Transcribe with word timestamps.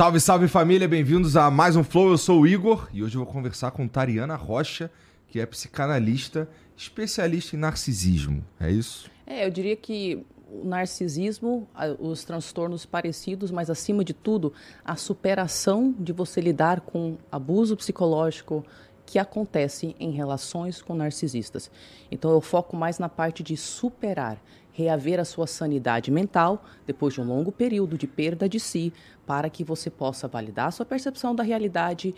Salve, 0.00 0.18
salve 0.18 0.48
família, 0.48 0.88
bem-vindos 0.88 1.36
a 1.36 1.50
mais 1.50 1.76
um 1.76 1.84
Flow. 1.84 2.08
Eu 2.08 2.16
sou 2.16 2.40
o 2.40 2.46
Igor 2.46 2.88
e 2.90 3.02
hoje 3.02 3.18
eu 3.18 3.22
vou 3.22 3.30
conversar 3.30 3.70
com 3.70 3.86
Tariana 3.86 4.34
Rocha, 4.34 4.90
que 5.28 5.38
é 5.38 5.44
psicanalista, 5.44 6.48
especialista 6.74 7.54
em 7.54 7.58
narcisismo. 7.58 8.42
É 8.58 8.70
isso? 8.70 9.10
É, 9.26 9.44
eu 9.44 9.50
diria 9.50 9.76
que 9.76 10.24
o 10.50 10.64
narcisismo, 10.64 11.68
os 11.98 12.24
transtornos 12.24 12.86
parecidos, 12.86 13.50
mas 13.50 13.68
acima 13.68 14.02
de 14.02 14.14
tudo, 14.14 14.54
a 14.82 14.96
superação 14.96 15.94
de 15.98 16.14
você 16.14 16.40
lidar 16.40 16.80
com 16.80 17.18
abuso 17.30 17.76
psicológico 17.76 18.64
que 19.04 19.18
acontece 19.18 19.94
em 20.00 20.12
relações 20.12 20.80
com 20.80 20.94
narcisistas. 20.94 21.70
Então 22.10 22.30
eu 22.30 22.40
foco 22.40 22.74
mais 22.74 22.98
na 22.98 23.10
parte 23.10 23.42
de 23.42 23.54
superar, 23.54 24.38
reaver 24.80 25.20
a 25.20 25.24
sua 25.24 25.46
sanidade 25.46 26.10
mental 26.10 26.64
depois 26.86 27.14
de 27.14 27.20
um 27.20 27.24
longo 27.24 27.52
período 27.52 27.98
de 27.98 28.06
perda 28.06 28.48
de 28.48 28.58
si, 28.58 28.92
para 29.26 29.48
que 29.50 29.62
você 29.62 29.90
possa 29.90 30.26
validar 30.26 30.68
a 30.68 30.70
sua 30.70 30.86
percepção 30.86 31.34
da 31.34 31.42
realidade. 31.42 32.14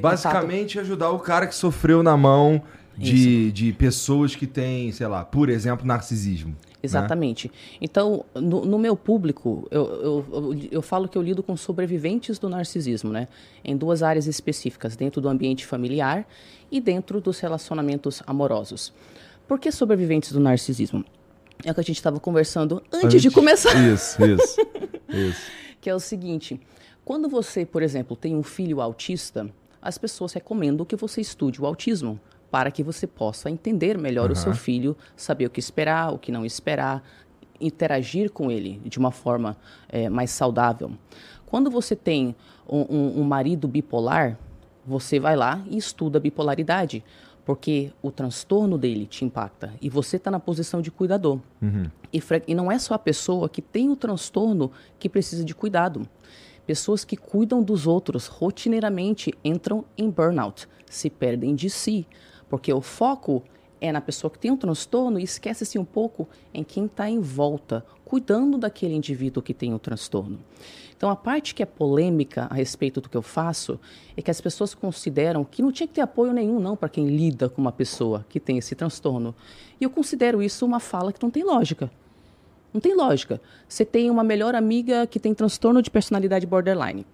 Basicamente, 0.00 0.74
contato... 0.74 0.84
ajudar 0.84 1.10
o 1.10 1.18
cara 1.18 1.46
que 1.46 1.54
sofreu 1.54 2.02
na 2.02 2.16
mão 2.16 2.62
de, 2.96 3.52
de 3.52 3.72
pessoas 3.72 4.34
que 4.34 4.46
têm, 4.46 4.90
sei 4.92 5.06
lá, 5.06 5.24
por 5.24 5.48
exemplo, 5.48 5.86
narcisismo. 5.86 6.50
Né? 6.50 6.56
Exatamente. 6.82 7.48
Né? 7.48 7.54
Então, 7.80 8.24
no, 8.34 8.64
no, 8.64 8.78
meu 8.78 8.96
público, 8.96 9.66
eu, 9.70 9.84
eu, 9.86 10.24
eu, 10.32 10.68
eu, 10.72 10.82
falo 10.82 11.08
que 11.08 11.18
eu 11.18 11.22
lido 11.22 11.42
com 11.42 11.56
sobreviventes 11.56 12.38
do 12.38 12.48
narcisismo, 12.48 13.12
né? 13.12 13.28
Em 13.64 13.76
duas 13.76 14.02
áreas 14.02 14.26
específicas, 14.26 14.96
dentro 14.96 15.20
do 15.20 15.28
ambiente 15.28 15.66
familiar 15.66 16.26
e 16.70 16.80
dentro 16.80 17.20
dos 17.20 17.40
relacionamentos 17.40 18.22
amorosos. 18.26 18.92
Por 19.46 19.58
que 19.58 19.70
sobreviventes 19.70 20.32
do 20.32 20.40
narcisismo? 20.40 21.04
É 21.64 21.70
o 21.70 21.74
que 21.74 21.80
a 21.80 21.84
gente 21.84 21.96
estava 21.96 22.20
conversando 22.20 22.82
antes, 22.92 23.04
antes, 23.04 23.22
de 23.22 23.30
começar. 23.30 23.74
Isso, 23.74 24.24
isso, 24.24 24.60
isso. 25.08 25.50
que 25.80 25.90
é 25.90 25.94
o 25.94 26.00
seguinte: 26.00 26.60
quando 27.04 27.28
você, 27.28 27.64
por 27.64 27.82
exemplo, 27.82 28.16
tem 28.16 28.34
um 28.34 28.42
filho 28.42 28.80
autista, 28.80 29.48
as 29.80 29.96
pessoas 29.98 30.32
recomendam 30.32 30.84
que 30.84 30.96
você 30.96 31.20
estude 31.20 31.60
o 31.60 31.66
autismo 31.66 32.20
para 32.50 32.70
que 32.70 32.82
você 32.82 33.06
possa 33.06 33.50
entender 33.50 33.98
melhor 33.98 34.26
uhum. 34.26 34.32
o 34.32 34.36
seu 34.36 34.54
filho, 34.54 34.96
saber 35.16 35.46
o 35.46 35.50
que 35.50 35.60
esperar, 35.60 36.12
o 36.12 36.18
que 36.18 36.32
não 36.32 36.44
esperar, 36.44 37.02
interagir 37.60 38.30
com 38.30 38.50
ele 38.50 38.80
de 38.84 38.98
uma 38.98 39.10
forma 39.10 39.56
é, 39.88 40.08
mais 40.08 40.30
saudável. 40.30 40.92
Quando 41.46 41.70
você 41.70 41.94
tem 41.94 42.34
um, 42.68 42.80
um, 42.80 43.20
um 43.20 43.24
marido 43.24 43.68
bipolar, 43.68 44.38
você 44.84 45.18
vai 45.18 45.36
lá 45.36 45.62
e 45.68 45.76
estuda 45.76 46.18
a 46.18 46.20
bipolaridade 46.20 47.04
porque 47.46 47.92
o 48.02 48.10
transtorno 48.10 48.76
dele 48.76 49.06
te 49.06 49.24
impacta 49.24 49.72
e 49.80 49.88
você 49.88 50.16
está 50.16 50.32
na 50.32 50.40
posição 50.40 50.82
de 50.82 50.90
cuidador. 50.90 51.38
Uhum. 51.62 51.88
E, 52.12 52.20
e, 52.48 52.54
não 52.56 52.72
é 52.72 52.78
só 52.78 52.94
a 52.94 52.98
pessoa 52.98 53.48
que 53.48 53.62
tem 53.62 53.88
o 53.88 53.94
transtorno 53.94 54.72
que 54.98 55.08
precisa 55.08 55.44
de 55.44 55.54
cuidado. 55.54 56.02
Pessoas 56.66 57.04
que 57.04 57.16
cuidam 57.16 57.62
dos 57.62 57.86
outros 57.86 58.26
rotineiramente 58.26 59.32
entram 59.44 59.84
em 59.96 60.10
burnout, 60.10 60.68
se 60.90 61.08
perdem 61.08 61.54
de 61.54 61.70
si, 61.70 62.04
porque 62.48 62.72
o 62.72 62.80
foco 62.80 63.44
é 63.80 63.92
na 63.92 64.00
pessoa 64.00 64.28
que 64.28 64.40
tem 64.40 64.50
um 64.50 64.56
transtorno 64.56 65.20
e 65.20 65.22
esquece-se 65.22 65.78
um 65.78 65.84
pouco 65.84 66.28
em 66.52 66.64
quem 66.64 66.86
está 66.86 67.08
em 67.08 67.20
volta, 67.20 67.86
cuidando 68.06 68.56
daquele 68.56 68.94
indivíduo 68.94 69.42
que 69.42 69.52
tem 69.52 69.74
o 69.74 69.78
transtorno. 69.80 70.38
Então, 70.96 71.10
a 71.10 71.16
parte 71.16 71.54
que 71.54 71.62
é 71.62 71.66
polêmica 71.66 72.46
a 72.48 72.54
respeito 72.54 73.00
do 73.00 73.08
que 73.08 73.16
eu 73.16 73.20
faço 73.20 73.78
é 74.16 74.22
que 74.22 74.30
as 74.30 74.40
pessoas 74.40 74.72
consideram 74.72 75.44
que 75.44 75.60
não 75.60 75.70
tinha 75.70 75.86
que 75.86 75.92
ter 75.92 76.00
apoio 76.00 76.32
nenhum, 76.32 76.58
não, 76.58 76.74
para 76.74 76.88
quem 76.88 77.08
lida 77.08 77.50
com 77.50 77.60
uma 77.60 77.72
pessoa 77.72 78.24
que 78.30 78.40
tem 78.40 78.56
esse 78.56 78.74
transtorno. 78.74 79.34
E 79.78 79.84
eu 79.84 79.90
considero 79.90 80.42
isso 80.42 80.64
uma 80.64 80.80
fala 80.80 81.12
que 81.12 81.22
não 81.22 81.30
tem 81.30 81.44
lógica. 81.44 81.90
Não 82.72 82.80
tem 82.80 82.94
lógica. 82.94 83.40
Você 83.68 83.84
tem 83.84 84.08
uma 84.08 84.24
melhor 84.24 84.54
amiga 84.54 85.06
que 85.06 85.18
tem 85.18 85.34
transtorno 85.34 85.82
de 85.82 85.90
personalidade 85.90 86.46
borderline. 86.46 87.04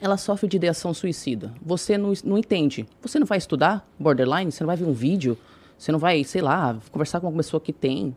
Ela 0.00 0.16
sofre 0.16 0.48
de 0.48 0.56
ideação 0.56 0.94
suicida. 0.94 1.52
Você 1.60 1.98
não, 1.98 2.12
não 2.24 2.38
entende. 2.38 2.86
Você 3.02 3.18
não 3.18 3.26
vai 3.26 3.38
estudar 3.38 3.86
borderline? 3.98 4.50
Você 4.50 4.64
não 4.64 4.68
vai 4.68 4.76
ver 4.76 4.86
um 4.86 4.92
vídeo? 4.92 5.36
Você 5.76 5.92
não 5.92 5.98
vai, 5.98 6.24
sei 6.24 6.40
lá, 6.40 6.76
conversar 6.90 7.20
com 7.20 7.28
uma 7.28 7.36
pessoa 7.36 7.60
que 7.60 7.72
tem? 7.72 8.16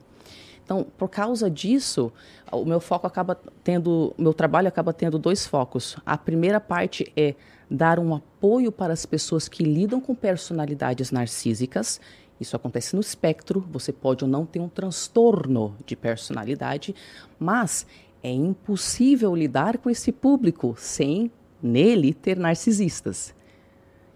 Então, 0.64 0.86
por 0.98 1.10
causa 1.10 1.50
disso, 1.50 2.12
o 2.52 2.66
meu 2.66 2.80
foco 2.80 3.08
acaba 3.08 3.38
tendo, 3.64 4.14
meu 4.18 4.34
trabalho 4.34 4.68
acaba 4.68 4.94
tendo 4.94 5.20
dois 5.20 5.46
focos. 5.46 5.98
A 6.06 6.18
primeira 6.18 6.60
parte 6.60 7.12
é 7.16 7.36
dar 7.70 8.00
um 8.00 8.14
apoio 8.14 8.72
para 8.72 8.94
as 8.94 9.06
pessoas 9.06 9.48
que 9.48 9.64
lidam 9.64 10.00
com 10.00 10.14
personalidades 10.14 11.12
narcísicas. 11.12 12.00
Isso 12.40 12.56
acontece 12.56 12.96
no 12.96 13.02
espectro, 13.02 13.66
você 13.72 13.92
pode 13.92 14.24
ou 14.24 14.30
não 14.30 14.46
ter 14.46 14.60
um 14.60 14.68
transtorno 14.68 15.76
de 15.86 15.96
personalidade, 15.96 16.96
mas 17.40 17.86
é 18.24 18.32
impossível 18.32 19.36
lidar 19.36 19.78
com 19.78 19.90
esse 19.90 20.12
público 20.12 20.76
sem 20.78 21.32
nele 21.62 22.14
ter 22.14 22.38
narcisistas. 22.38 23.34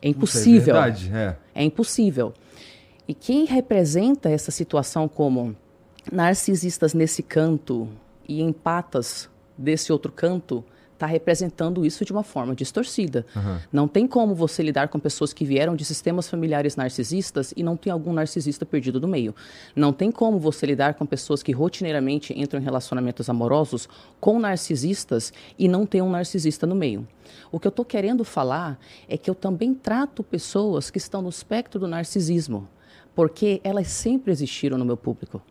É 0.01 0.09
impossível. 0.09 0.75
é 0.75 0.81
verdade, 0.81 1.11
é. 1.13 1.37
É 1.53 1.63
impossível. 1.63 2.33
E 3.07 3.13
quem 3.13 3.45
representa 3.45 4.29
essa 4.29 4.51
situação 4.51 5.07
como 5.07 5.55
narcisistas 6.11 6.93
nesse 6.93 7.23
canto 7.23 7.87
e 8.27 8.41
empatas 8.41 9.29
desse 9.57 9.91
outro 9.91 10.11
canto 10.11 10.63
está 10.95 11.05
representando 11.05 11.85
isso 11.85 12.03
de 12.03 12.11
uma 12.11 12.23
forma 12.23 12.55
distorcida. 12.55 13.25
Uhum. 13.35 13.57
Não 13.71 13.87
tem 13.87 14.07
como 14.07 14.33
você 14.33 14.63
lidar 14.63 14.87
com 14.87 14.97
pessoas 14.97 15.33
que 15.33 15.45
vieram 15.45 15.75
de 15.75 15.85
sistemas 15.85 16.27
familiares 16.27 16.75
narcisistas 16.75 17.53
e 17.55 17.61
não 17.61 17.77
tem 17.77 17.91
algum 17.91 18.13
narcisista 18.13 18.65
perdido 18.65 18.99
no 18.99 19.07
meio. 19.07 19.35
Não 19.75 19.93
tem 19.93 20.11
como 20.11 20.39
você 20.39 20.65
lidar 20.65 20.95
com 20.95 21.05
pessoas 21.05 21.43
que 21.43 21.51
rotineiramente 21.51 22.33
entram 22.37 22.59
em 22.59 22.63
relacionamentos 22.63 23.29
amorosos 23.29 23.87
com 24.19 24.39
narcisistas 24.39 25.31
e 25.59 25.67
não 25.67 25.85
tem 25.85 26.01
um 26.01 26.09
narcisista 26.09 26.65
no 26.65 26.75
meio. 26.75 27.07
O 27.51 27.59
que 27.59 27.67
eu 27.67 27.69
estou 27.69 27.85
querendo 27.85 28.23
falar 28.23 28.79
é 29.07 29.17
que 29.17 29.29
eu 29.29 29.35
também 29.35 29.73
trato 29.73 30.23
pessoas 30.23 30.89
que 30.89 30.97
estão 30.97 31.21
no 31.21 31.29
espectro 31.29 31.79
do 31.79 31.87
narcisismo, 31.87 32.67
porque 33.13 33.59
elas 33.63 33.87
sempre 33.87 34.31
existiram 34.31 34.77
no 34.77 34.85
meu 34.85 34.97
público. 34.97 35.41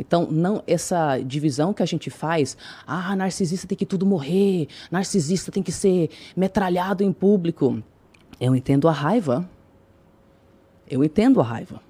Então, 0.00 0.26
não 0.30 0.62
essa 0.66 1.18
divisão 1.18 1.74
que 1.74 1.82
a 1.82 1.86
gente 1.86 2.08
faz, 2.08 2.56
ah, 2.86 3.14
narcisista 3.14 3.68
tem 3.68 3.76
que 3.76 3.84
tudo 3.84 4.06
morrer, 4.06 4.66
narcisista 4.90 5.52
tem 5.52 5.62
que 5.62 5.70
ser 5.70 6.08
metralhado 6.34 7.04
em 7.04 7.12
público. 7.12 7.82
Eu 8.40 8.56
entendo 8.56 8.88
a 8.88 8.92
raiva. 8.92 9.46
Eu 10.88 11.04
entendo 11.04 11.38
a 11.38 11.44
raiva. 11.44 11.82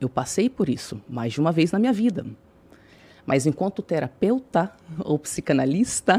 Eu 0.00 0.08
passei 0.08 0.48
por 0.48 0.70
isso 0.70 1.02
mais 1.06 1.34
de 1.34 1.40
uma 1.40 1.52
vez 1.52 1.70
na 1.70 1.78
minha 1.78 1.92
vida. 1.92 2.24
Mas 3.26 3.44
enquanto 3.44 3.82
terapeuta 3.82 4.72
ou 5.04 5.18
psicanalista, 5.18 6.18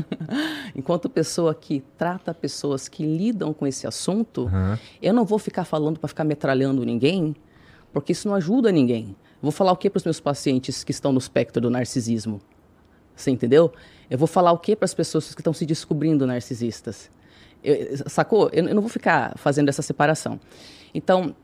enquanto 0.74 1.10
pessoa 1.10 1.54
que 1.54 1.84
trata 1.98 2.32
pessoas 2.32 2.88
que 2.88 3.04
lidam 3.04 3.52
com 3.52 3.66
esse 3.66 3.86
assunto, 3.86 4.44
uhum. 4.44 4.78
eu 5.02 5.12
não 5.12 5.26
vou 5.26 5.38
ficar 5.38 5.66
falando 5.66 6.00
para 6.00 6.08
ficar 6.08 6.24
metralhando 6.24 6.82
ninguém, 6.86 7.36
porque 7.92 8.12
isso 8.12 8.26
não 8.26 8.34
ajuda 8.34 8.72
ninguém. 8.72 9.14
Vou 9.44 9.52
falar 9.52 9.72
o 9.72 9.76
que 9.76 9.90
para 9.90 9.98
os 9.98 10.04
meus 10.04 10.20
pacientes 10.20 10.82
que 10.82 10.90
estão 10.90 11.12
no 11.12 11.18
espectro 11.18 11.60
do 11.60 11.68
narcisismo? 11.68 12.40
Você 13.14 13.30
entendeu? 13.30 13.70
Eu 14.08 14.16
vou 14.16 14.26
falar 14.26 14.50
o 14.52 14.58
que 14.58 14.74
para 14.74 14.86
as 14.86 14.94
pessoas 14.94 15.34
que 15.34 15.40
estão 15.42 15.52
se 15.52 15.66
descobrindo 15.66 16.26
narcisistas? 16.26 17.10
Eu, 17.62 17.98
sacou? 18.08 18.48
Eu, 18.54 18.66
eu 18.66 18.74
não 18.74 18.80
vou 18.80 18.88
ficar 18.88 19.36
fazendo 19.36 19.68
essa 19.68 19.82
separação. 19.82 20.40
Então, 20.94 21.36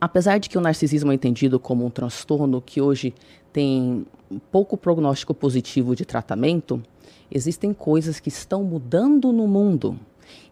apesar 0.00 0.38
de 0.38 0.48
que 0.48 0.58
o 0.58 0.60
narcisismo 0.60 1.12
é 1.12 1.14
entendido 1.14 1.60
como 1.60 1.86
um 1.86 1.90
transtorno 1.90 2.60
que 2.60 2.80
hoje 2.80 3.14
tem 3.52 4.04
pouco 4.50 4.76
prognóstico 4.76 5.32
positivo 5.32 5.94
de 5.94 6.04
tratamento, 6.04 6.82
existem 7.30 7.72
coisas 7.72 8.18
que 8.18 8.30
estão 8.30 8.64
mudando 8.64 9.32
no 9.32 9.46
mundo. 9.46 9.96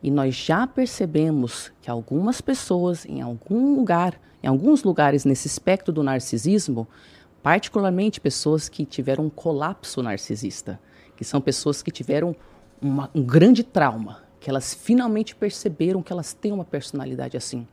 E 0.00 0.08
nós 0.08 0.36
já 0.36 0.68
percebemos 0.68 1.72
que 1.82 1.90
algumas 1.90 2.40
pessoas, 2.40 3.04
em 3.04 3.20
algum 3.20 3.74
lugar, 3.74 4.20
em 4.42 4.46
alguns 4.46 4.82
lugares 4.82 5.24
nesse 5.24 5.46
espectro 5.46 5.92
do 5.92 6.02
narcisismo, 6.02 6.88
particularmente 7.42 8.20
pessoas 8.20 8.68
que 8.68 8.84
tiveram 8.84 9.26
um 9.26 9.30
colapso 9.30 10.02
narcisista, 10.02 10.80
que 11.16 11.24
são 11.24 11.40
pessoas 11.40 11.82
que 11.82 11.90
tiveram 11.90 12.34
uma, 12.80 13.10
um 13.14 13.22
grande 13.22 13.62
trauma, 13.62 14.22
que 14.40 14.50
elas 14.50 14.74
finalmente 14.74 15.34
perceberam 15.34 16.02
que 16.02 16.12
elas 16.12 16.32
têm 16.32 16.52
uma 16.52 16.64
personalidade 16.64 17.36
assim. 17.36 17.66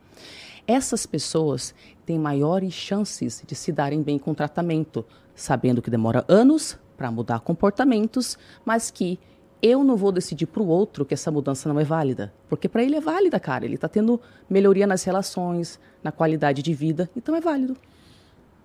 Essas 0.66 1.04
pessoas 1.06 1.74
têm 2.06 2.18
maiores 2.18 2.72
chances 2.72 3.42
de 3.44 3.54
se 3.54 3.72
darem 3.72 4.02
bem 4.02 4.18
com 4.18 4.30
o 4.30 4.34
tratamento, 4.34 5.04
sabendo 5.34 5.82
que 5.82 5.90
demora 5.90 6.24
anos 6.28 6.78
para 6.96 7.10
mudar 7.10 7.40
comportamentos, 7.40 8.38
mas 8.64 8.90
que 8.90 9.18
eu 9.62 9.84
não 9.84 9.96
vou 9.96 10.12
decidir 10.12 10.46
para 10.46 10.62
o 10.62 10.66
outro 10.66 11.04
que 11.04 11.14
essa 11.14 11.30
mudança 11.30 11.68
não 11.68 11.78
é 11.78 11.84
válida. 11.84 12.32
Porque 12.48 12.68
para 12.68 12.82
ele 12.82 12.96
é 12.96 13.00
válida, 13.00 13.38
cara. 13.38 13.64
Ele 13.64 13.74
está 13.74 13.88
tendo 13.88 14.20
melhoria 14.48 14.86
nas 14.86 15.04
relações, 15.04 15.78
na 16.02 16.10
qualidade 16.10 16.62
de 16.62 16.72
vida. 16.72 17.10
Então 17.16 17.34
é 17.36 17.40
válido. 17.40 17.76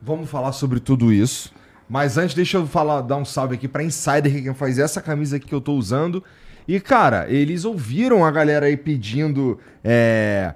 Vamos 0.01 0.30
falar 0.30 0.51
sobre 0.51 0.80
tudo 0.80 1.12
isso. 1.12 1.53
Mas 1.88 2.18
antes, 2.18 2.33
deixa 2.36 2.57
eu 2.57 2.65
falar, 2.65 3.01
dar 3.01 3.18
um 3.18 3.25
salve 3.25 3.56
aqui 3.56 3.68
para 3.68 3.83
Insider, 3.83 4.44
que 4.44 4.53
faz 4.53 4.80
essa 4.80 5.01
camisa 5.01 5.38
aqui 5.38 5.47
que 5.47 5.53
eu 5.53 5.59
estou 5.59 5.77
usando. 5.77 6.24
E, 6.68 6.80
cara, 6.80 7.30
eles 7.30 7.63
ouviram 7.63 8.25
a 8.25 8.31
galera 8.31 8.65
aí 8.65 8.75
pedindo 8.75 9.59
é, 9.83 10.56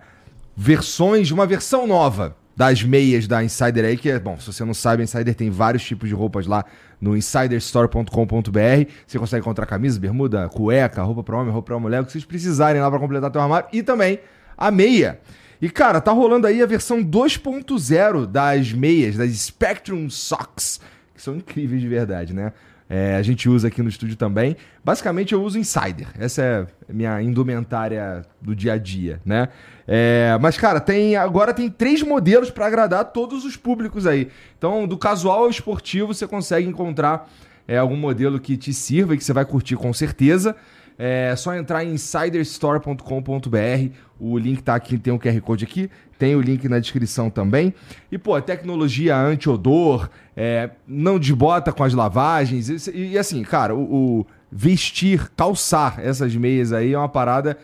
versões 0.55 1.27
de 1.27 1.33
uma 1.33 1.45
versão 1.45 1.85
nova 1.85 2.35
das 2.55 2.83
meias 2.83 3.27
da 3.27 3.43
Insider 3.43 3.85
aí, 3.85 3.95
que 3.95 4.09
é, 4.09 4.19
bom, 4.19 4.37
se 4.39 4.51
você 4.51 4.65
não 4.65 4.73
sabe, 4.73 5.01
a 5.01 5.05
Insider 5.05 5.33
tem 5.35 5.49
vários 5.49 5.83
tipos 5.83 6.09
de 6.09 6.15
roupas 6.15 6.45
lá 6.45 6.65
no 6.99 7.15
insiderstore.com.br. 7.15 8.91
Você 9.05 9.19
consegue 9.19 9.41
encontrar 9.41 9.65
camisa, 9.65 9.99
bermuda, 9.99 10.49
cueca, 10.49 11.01
roupa 11.03 11.23
para 11.23 11.37
homem, 11.37 11.51
roupa 11.51 11.67
para 11.67 11.79
mulher, 11.79 12.01
o 12.01 12.05
que 12.05 12.11
vocês 12.11 12.25
precisarem 12.25 12.81
lá 12.81 12.89
para 12.89 12.99
completar 12.99 13.31
teu 13.31 13.41
armário 13.41 13.69
e 13.71 13.81
também 13.81 14.19
a 14.57 14.69
meia. 14.69 15.19
E 15.61 15.69
cara, 15.69 15.99
tá 15.99 16.11
rolando 16.11 16.47
aí 16.47 16.61
a 16.61 16.65
versão 16.65 17.03
2.0 17.03 18.25
das 18.25 18.71
meias, 18.71 19.17
das 19.17 19.31
Spectrum 19.31 20.09
Socks, 20.09 20.79
que 21.13 21.21
são 21.21 21.35
incríveis 21.35 21.81
de 21.81 21.87
verdade, 21.87 22.33
né? 22.33 22.53
É, 22.89 23.15
a 23.15 23.21
gente 23.21 23.47
usa 23.47 23.67
aqui 23.67 23.83
no 23.83 23.89
estúdio 23.89 24.15
também. 24.15 24.57
Basicamente 24.83 25.33
eu 25.33 25.43
uso 25.43 25.59
Insider. 25.59 26.07
Essa 26.17 26.41
é 26.41 26.67
minha 26.91 27.21
indumentária 27.21 28.25
do 28.41 28.55
dia 28.55 28.73
a 28.73 28.77
dia, 28.77 29.21
né? 29.23 29.49
É, 29.91 30.37
mas, 30.39 30.55
cara, 30.55 30.79
tem 30.79 31.15
agora 31.15 31.51
tem 31.51 31.67
três 31.67 32.03
modelos 32.03 32.51
para 32.51 32.67
agradar 32.67 33.05
todos 33.05 33.43
os 33.43 33.57
públicos 33.57 34.05
aí. 34.05 34.27
Então, 34.55 34.87
do 34.87 34.95
casual 34.95 35.45
ao 35.45 35.49
esportivo, 35.49 36.13
você 36.13 36.27
consegue 36.27 36.67
encontrar 36.67 37.27
é, 37.67 37.79
algum 37.79 37.97
modelo 37.97 38.39
que 38.39 38.55
te 38.55 38.71
sirva 38.71 39.15
e 39.15 39.17
que 39.17 39.23
você 39.23 39.33
vai 39.33 39.45
curtir 39.45 39.75
com 39.75 39.91
certeza. 39.91 40.55
É 40.95 41.35
só 41.35 41.55
entrar 41.55 41.83
em 41.83 41.93
insiderstore.com.br. 41.93 43.93
O 44.19 44.37
link 44.37 44.61
tá 44.61 44.75
aqui, 44.75 44.99
tem 44.99 45.11
o 45.11 45.15
um 45.15 45.19
QR 45.19 45.41
Code 45.41 45.63
aqui, 45.63 45.89
tem 46.19 46.35
o 46.35 46.41
link 46.41 46.69
na 46.69 46.77
descrição 46.77 47.31
também. 47.31 47.73
E, 48.11 48.17
pô, 48.19 48.39
tecnologia 48.39 49.17
anti-odor, 49.17 50.07
é, 50.37 50.69
não 50.87 51.17
desbota 51.17 51.71
com 51.71 51.83
as 51.83 51.95
lavagens. 51.95 52.69
E, 52.69 53.13
e 53.13 53.17
assim, 53.17 53.41
cara, 53.41 53.73
o, 53.73 54.19
o, 54.19 54.27
vestir, 54.51 55.31
calçar 55.35 55.99
essas 55.99 56.35
meias 56.35 56.73
aí 56.73 56.93
é 56.93 56.97
uma 56.97 57.09
parada 57.09 57.57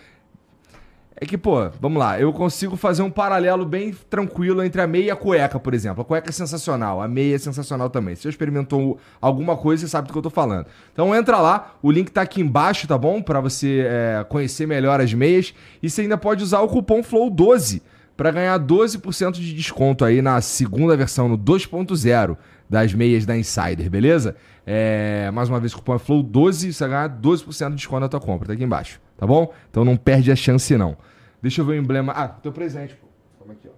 é 1.17 1.25
que, 1.25 1.37
pô, 1.37 1.69
vamos 1.79 1.97
lá, 1.97 2.19
eu 2.19 2.33
consigo 2.33 2.75
fazer 2.75 3.01
um 3.01 3.09
paralelo 3.09 3.65
bem 3.65 3.95
tranquilo 4.09 4.61
entre 4.61 4.81
a 4.81 4.87
meia 4.87 5.05
e 5.05 5.11
a 5.11 5.15
cueca, 5.15 5.57
por 5.57 5.73
exemplo. 5.73 6.01
A 6.01 6.05
cueca 6.05 6.29
é 6.29 6.31
sensacional, 6.31 7.01
a 7.01 7.07
meia 7.07 7.35
é 7.35 7.37
sensacional 7.37 7.89
também. 7.89 8.15
Se 8.15 8.23
você 8.23 8.29
experimentou 8.29 8.99
alguma 9.21 9.55
coisa, 9.55 9.85
você 9.85 9.89
sabe 9.89 10.09
do 10.09 10.11
que 10.11 10.17
eu 10.17 10.23
tô 10.23 10.29
falando. 10.29 10.65
Então 10.91 11.15
entra 11.15 11.37
lá, 11.37 11.75
o 11.81 11.89
link 11.89 12.11
tá 12.11 12.21
aqui 12.21 12.41
embaixo, 12.41 12.85
tá 12.85 12.97
bom? 12.97 13.21
Para 13.21 13.39
você 13.39 13.85
é, 13.87 14.25
conhecer 14.27 14.67
melhor 14.67 14.99
as 14.99 15.13
meias. 15.13 15.53
E 15.81 15.89
você 15.89 16.01
ainda 16.01 16.17
pode 16.17 16.43
usar 16.43 16.59
o 16.59 16.67
cupom 16.67 17.01
FLOW12 17.01 17.81
para 18.17 18.31
ganhar 18.31 18.59
12% 18.59 19.33
de 19.33 19.53
desconto 19.53 20.03
aí 20.03 20.21
na 20.21 20.41
segunda 20.41 20.97
versão, 20.97 21.29
no 21.29 21.37
2.0 21.37 22.35
das 22.69 22.93
meias 22.93 23.25
da 23.25 23.37
Insider, 23.37 23.89
beleza? 23.89 24.35
É, 24.67 25.31
mais 25.31 25.47
uma 25.47 25.61
vez, 25.61 25.73
cupom 25.73 25.95
é 25.95 25.99
FLOW12, 25.99 26.73
você 26.73 26.87
vai 26.87 26.89
ganhar 26.89 27.21
12% 27.21 27.69
de 27.69 27.75
desconto 27.75 28.01
na 28.01 28.09
tua 28.09 28.19
compra, 28.19 28.47
tá 28.47 28.53
aqui 28.53 28.63
embaixo. 28.63 28.99
Tá 29.17 29.25
bom? 29.25 29.53
Então 29.69 29.85
não 29.85 29.95
perde 29.95 30.31
a 30.31 30.35
chance, 30.35 30.75
não. 30.77 30.97
Deixa 31.41 31.61
eu 31.61 31.65
ver 31.65 31.73
o 31.73 31.75
emblema. 31.75 32.11
Ah, 32.13 32.27
teu 32.27 32.51
presente, 32.51 32.95
pô. 32.95 33.07
Toma 33.39 33.53
aqui, 33.53 33.69
ó. 33.69 33.71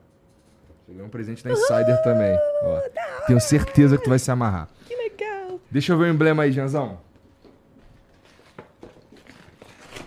Cheguei 0.87 1.03
um 1.03 1.09
presente 1.09 1.43
da 1.43 1.51
Insider 1.51 2.01
também. 2.03 2.37
Ó. 2.63 2.81
Tenho 3.27 3.39
certeza 3.41 3.97
que 3.97 4.03
tu 4.03 4.09
vai 4.09 4.19
se 4.19 4.31
amarrar. 4.31 4.69
Que 4.85 4.95
legal. 4.95 5.59
Deixa 5.69 5.93
eu 5.93 5.97
ver 5.97 6.05
o 6.05 6.13
emblema 6.13 6.43
aí, 6.43 6.51
Janzão. 6.51 6.97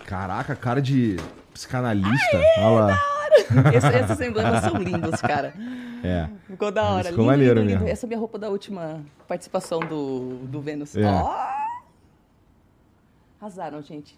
Caraca, 0.05 0.55
cara 0.55 0.81
de 0.81 1.17
psicanalista. 1.53 2.37
Olha 2.57 2.85
lá. 2.85 3.01
Esse, 3.73 3.87
esses 3.87 4.21
emblemas 4.21 4.63
são 4.63 4.75
lindos, 4.77 5.21
cara. 5.21 5.53
É. 6.03 6.27
Ficou 6.47 6.71
da 6.71 6.83
hora. 6.83 7.09
Ficou 7.09 7.17
lindo, 7.19 7.25
maneiro 7.31 7.59
lindo, 7.59 7.69
lindo. 7.69 7.79
mesmo. 7.81 7.93
Essa 7.93 8.05
é 8.05 8.07
a 8.07 8.09
minha 8.09 8.19
roupa 8.19 8.37
da 8.37 8.49
última 8.49 9.01
participação 9.27 9.79
do, 9.79 10.37
do 10.47 10.61
Vênus. 10.61 10.95
É. 10.95 11.05
Ó! 11.05 11.33
Arrasaram, 13.39 13.81
gente. 13.81 14.15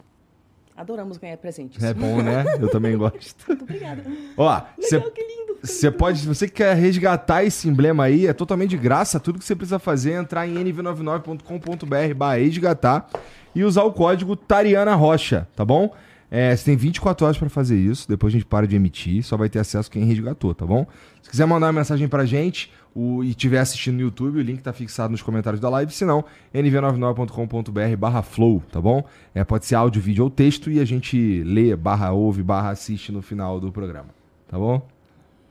Adoramos 0.75 1.17
ganhar 1.17 1.37
presentes. 1.37 1.83
É 1.83 1.93
bom, 1.93 2.21
né? 2.21 2.43
Eu 2.59 2.69
também 2.69 2.97
gosto. 2.97 3.43
Muito 3.47 3.63
obrigada. 3.63 4.03
Ó, 4.35 4.61
cê- 4.79 4.95
Legal, 4.97 5.11
que 5.11 5.21
lindo. 5.21 5.57
Você 5.61 5.89
pode, 5.91 6.19
se 6.19 6.27
você 6.27 6.47
quer 6.47 6.75
resgatar 6.75 7.43
esse 7.43 7.69
emblema 7.69 8.03
aí, 8.05 8.27
é 8.27 8.33
totalmente 8.33 8.71
de 8.71 8.77
graça. 8.77 9.19
Tudo 9.19 9.39
que 9.39 9.45
você 9.45 9.55
precisa 9.55 9.79
fazer 9.79 10.11
é 10.13 10.15
entrar 10.19 10.47
em 10.47 10.55
nv99.com.br 10.55 12.13
barra 12.15 12.35
resgatar 12.37 13.07
e 13.55 13.63
usar 13.63 13.83
o 13.83 13.93
código 13.93 14.35
Tariana 14.35 14.95
Rocha, 14.95 15.47
tá 15.55 15.63
bom? 15.63 15.93
É, 16.29 16.55
você 16.55 16.65
tem 16.65 16.75
24 16.75 17.25
horas 17.25 17.37
pra 17.37 17.47
fazer 17.47 17.77
isso, 17.77 18.09
depois 18.09 18.33
a 18.33 18.35
gente 18.37 18.45
para 18.45 18.67
de 18.67 18.75
emitir, 18.75 19.21
só 19.23 19.37
vai 19.37 19.47
ter 19.49 19.59
acesso 19.59 19.91
quem 19.91 20.03
resgatou, 20.03 20.55
tá 20.55 20.65
bom? 20.65 20.87
Se 21.21 21.29
quiser 21.29 21.45
mandar 21.45 21.67
uma 21.67 21.73
mensagem 21.73 22.07
pra 22.07 22.25
gente 22.25 22.71
o, 22.95 23.23
e 23.23 23.29
estiver 23.31 23.59
assistindo 23.59 23.95
no 23.95 24.01
YouTube, 24.01 24.37
o 24.39 24.41
link 24.41 24.61
tá 24.61 24.71
fixado 24.71 25.11
nos 25.11 25.21
comentários 25.21 25.59
da 25.59 25.69
live, 25.69 25.91
se 25.91 26.05
não, 26.05 26.23
nv99.com.br 26.53 27.97
barra 27.97 28.21
flow, 28.21 28.61
tá 28.71 28.79
bom? 28.79 29.03
É, 29.33 29.43
pode 29.43 29.65
ser 29.65 29.75
áudio, 29.75 30.01
vídeo 30.01 30.23
ou 30.23 30.29
texto 30.29 30.69
e 30.69 30.79
a 30.79 30.85
gente 30.85 31.43
lê, 31.43 31.75
barra 31.75 32.11
ouve, 32.11 32.43
barra 32.43 32.69
assiste 32.69 33.11
no 33.11 33.21
final 33.21 33.59
do 33.59 33.71
programa, 33.71 34.09
tá 34.47 34.57
bom? 34.57 34.85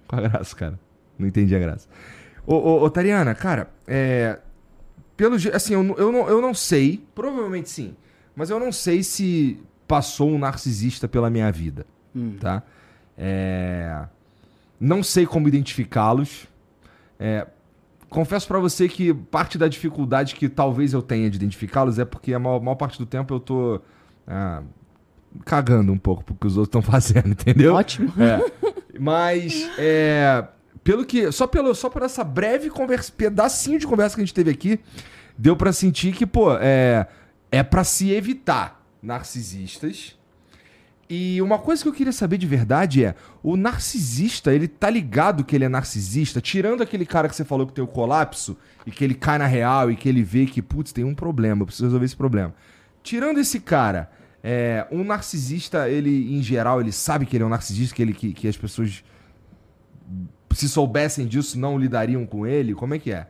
Qual 0.09 0.25
a 0.25 0.29
graça, 0.29 0.55
cara? 0.57 0.79
Não 1.19 1.27
entendi 1.27 1.55
a 1.55 1.59
graça. 1.59 1.89
Ô, 2.47 2.55
ô, 2.55 2.83
ô 2.85 2.91
Tariana, 2.91 3.35
cara, 3.35 3.71
é. 3.87 4.39
Pelo 5.17 5.37
Assim, 5.55 5.75
eu, 5.75 5.83
não- 5.83 5.95
eu, 5.97 6.11
não, 6.11 6.29
eu 6.29 6.41
não 6.41 6.55
sei, 6.55 7.05
provavelmente 7.15 7.69
sim, 7.71 7.95
mas 8.35 8.51
eu 8.51 8.59
não 8.59 8.73
sei 8.73 9.03
se 9.03 9.59
passou 9.87 10.31
um 10.31 10.39
narcisista 10.39 11.07
pela 11.07 11.29
minha 11.31 11.51
vida, 11.53 11.87
tá? 12.41 12.63
É, 13.17 14.05
Não 14.81 15.03
sei 15.03 15.27
como 15.27 15.47
identificá-los. 15.49 16.49
É, 17.23 17.47
Confesso 18.13 18.47
pra 18.47 18.59
você 18.59 18.91
que 18.91 19.15
parte 19.15 19.57
da 19.57 19.67
dificuldade 19.67 20.35
que 20.35 20.47
talvez 20.47 20.93
eu 20.93 21.01
tenha 21.01 21.31
de 21.31 21.37
identificá-los 21.37 21.99
é 21.99 22.05
porque 22.05 22.35
a 22.35 22.39
maior, 22.39 22.61
maior 22.61 22.75
parte 22.75 22.99
do 22.99 23.07
tempo 23.07 23.33
eu 23.33 23.41
tô 23.41 23.81
ah, 24.27 24.63
cagando 25.47 25.91
um 25.91 25.97
pouco 25.97 26.23
porque 26.23 26.47
os 26.47 26.59
outros 26.59 26.69
estão 26.69 26.83
fazendo, 26.93 27.29
entendeu? 27.29 27.75
Ótimo. 27.75 28.13
É. 28.23 28.53
Mas, 29.01 29.67
é, 29.79 30.47
pelo 30.85 31.07
que. 31.07 31.33
Só, 31.33 31.47
pelo, 31.47 31.75
só 31.75 31.89
por 31.89 32.03
essa 32.03 32.23
breve 32.23 32.69
conversa, 32.69 33.11
pedacinho 33.11 33.79
de 33.79 33.87
conversa 33.87 34.15
que 34.15 34.21
a 34.21 34.25
gente 34.27 34.35
teve 34.35 34.51
aqui, 34.51 34.79
deu 35.39 35.57
pra 35.57 35.73
sentir 35.73 36.13
que, 36.13 36.27
pô, 36.27 36.55
é, 36.59 37.07
é 37.51 37.63
para 37.63 37.83
se 37.83 38.11
evitar 38.11 38.85
narcisistas. 39.03 40.19
E 41.09 41.43
uma 41.43 41.59
coisa 41.59 41.83
que 41.83 41.89
eu 41.89 41.93
queria 41.93 42.13
saber 42.13 42.39
de 42.39 42.47
verdade 42.47 43.05
é: 43.05 43.15
o 43.43 43.57
narcisista, 43.57 44.53
ele 44.55 44.69
tá 44.69 44.89
ligado 44.89 45.45
que 45.45 45.55
ele 45.55 45.65
é 45.65 45.69
narcisista? 45.69 46.41
Tirando 46.41 46.83
aquele 46.83 47.05
cara 47.05 47.29
que 47.29 47.37
você 47.37 47.45
falou 47.45 47.67
que 47.67 47.73
tem 47.73 47.85
o 47.85 47.89
colapso 47.89 48.57
e 48.87 48.91
que 48.91 49.05
ele 49.05 49.15
cai 49.15 49.39
na 49.39 49.47
real 49.47 49.91
e 49.91 49.97
que 49.97 50.09
ele 50.09 50.23
vê 50.23 50.47
que, 50.47 50.63
putz, 50.63 50.93
tem 50.93 51.05
um 51.05 51.15
problema, 51.15 51.63
eu 51.63 51.67
preciso 51.67 51.85
resolver 51.85 52.07
esse 52.07 52.17
problema. 52.17 52.55
Tirando 53.03 53.39
esse 53.39 53.61
cara, 53.61 54.11
é, 54.43 54.87
um 54.91 55.05
narcisista, 55.05 55.89
ele, 55.89 56.35
em 56.35 56.43
geral, 56.43 56.81
ele 56.81 56.93
sabe 56.93 57.27
que 57.27 57.37
ele 57.37 57.45
é 57.45 57.47
um 57.47 57.51
narcisista, 57.51 57.95
que, 57.95 58.03
ele, 58.03 58.15
que, 58.15 58.33
que 58.33 58.49
as 58.49 58.57
pessoas, 58.57 59.05
se 60.53 60.69
soubessem 60.69 61.27
disso, 61.27 61.59
não 61.59 61.79
lidariam 61.79 62.25
com 62.25 62.47
ele? 62.47 62.75
Como 62.75 62.95
é 62.95 62.99
que 62.99 63.13
é? 63.13 63.29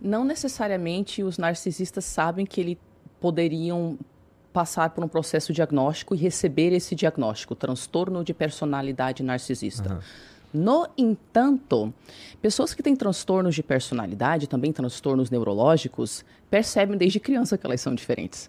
Não 0.00 0.24
necessariamente 0.24 1.22
os 1.22 1.38
narcisistas 1.38 2.04
sabem 2.04 2.44
que 2.44 2.60
eles 2.60 2.76
poderiam 3.20 3.98
passar 4.54 4.90
por 4.90 5.02
um 5.02 5.08
processo 5.08 5.52
diagnóstico 5.52 6.14
e 6.14 6.18
receber 6.18 6.72
esse 6.72 6.94
diagnóstico, 6.94 7.56
transtorno 7.56 8.22
de 8.22 8.32
personalidade 8.32 9.20
narcisista. 9.20 9.98
No 10.52 10.86
entanto, 10.96 11.92
pessoas 12.40 12.72
que 12.72 12.80
têm 12.80 12.94
transtornos 12.94 13.56
de 13.56 13.64
personalidade, 13.64 14.46
também 14.46 14.72
transtornos 14.72 15.28
neurológicos, 15.28 16.24
percebem 16.48 16.96
desde 16.96 17.18
criança 17.18 17.58
que 17.58 17.66
elas 17.66 17.80
são 17.80 17.96
diferentes. 17.96 18.48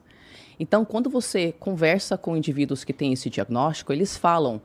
Então, 0.59 0.85
quando 0.85 1.09
você 1.09 1.51
conversa 1.51 2.15
com 2.15 2.37
indivíduos 2.37 2.83
que 2.83 2.93
têm 2.93 3.11
esse 3.11 3.27
diagnóstico, 3.27 3.91
eles 3.91 4.15
falam: 4.15 4.61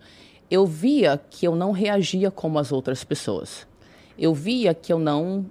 eu 0.51 0.67
via 0.67 1.19
que 1.31 1.49
eu 1.49 1.57
não 1.57 1.73
reagia 1.73 2.31
como 2.31 2.59
as 2.59 2.71
outras 2.71 3.03
pessoas. 3.03 3.67
Eu 4.19 4.35
via 4.35 4.75
que 4.75 4.93
eu 4.93 4.99
não 4.99 5.51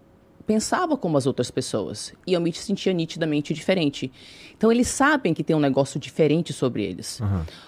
pensava 0.49 0.97
como 0.97 1.15
as 1.15 1.27
outras 1.27 1.51
pessoas 1.51 2.11
e 2.25 2.33
eu 2.33 2.41
me 2.41 2.51
sentia 2.51 2.91
nitidamente 2.91 3.53
diferente. 3.53 4.11
Então 4.57 4.71
eles 4.71 4.87
sabem 4.87 5.31
que 5.31 5.43
tem 5.43 5.55
um 5.55 5.59
negócio 5.59 5.99
diferente 5.99 6.51
sobre 6.53 6.83
eles. 6.83 7.21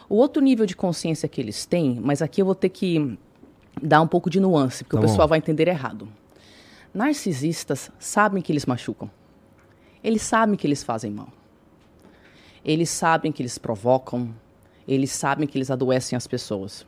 O 0.10 0.16
outro 0.16 0.42
nível 0.42 0.66
de 0.66 0.76
consciência 0.76 1.30
que 1.30 1.40
eles 1.40 1.64
têm, 1.64 2.00
mas 2.04 2.24
aqui 2.24 2.42
eu 2.42 2.46
vou 2.46 2.56
ter 2.56 2.70
que 2.70 3.16
dar 3.80 4.02
um 4.02 4.08
pouco 4.08 4.32
de 4.32 4.40
nuance, 4.40 4.84
porque 4.84 4.96
Tá 4.96 5.00
o 5.00 5.04
pessoal 5.04 5.28
bom. 5.28 5.30
vai 5.30 5.38
entender 5.38 5.68
errado. 5.68 6.08
Narcisistas 6.92 7.92
sabem 8.00 8.42
que 8.42 8.52
eles 8.52 8.66
machucam. 8.66 9.10
Eles 10.04 10.24
sabem 10.24 10.56
que 10.56 10.66
eles 10.66 10.84
fazem 10.84 11.12
mal. 11.12 11.30
Eles 12.66 12.90
sabem 12.90 13.32
que 13.32 13.44
eles 13.44 13.60
provocam. 13.60 14.34
Eles 14.88 15.12
sabem 15.12 15.48
que 15.48 15.56
eles 15.56 15.70
adoecem 15.70 16.18
as 16.18 16.26
pessoas. 16.26 16.84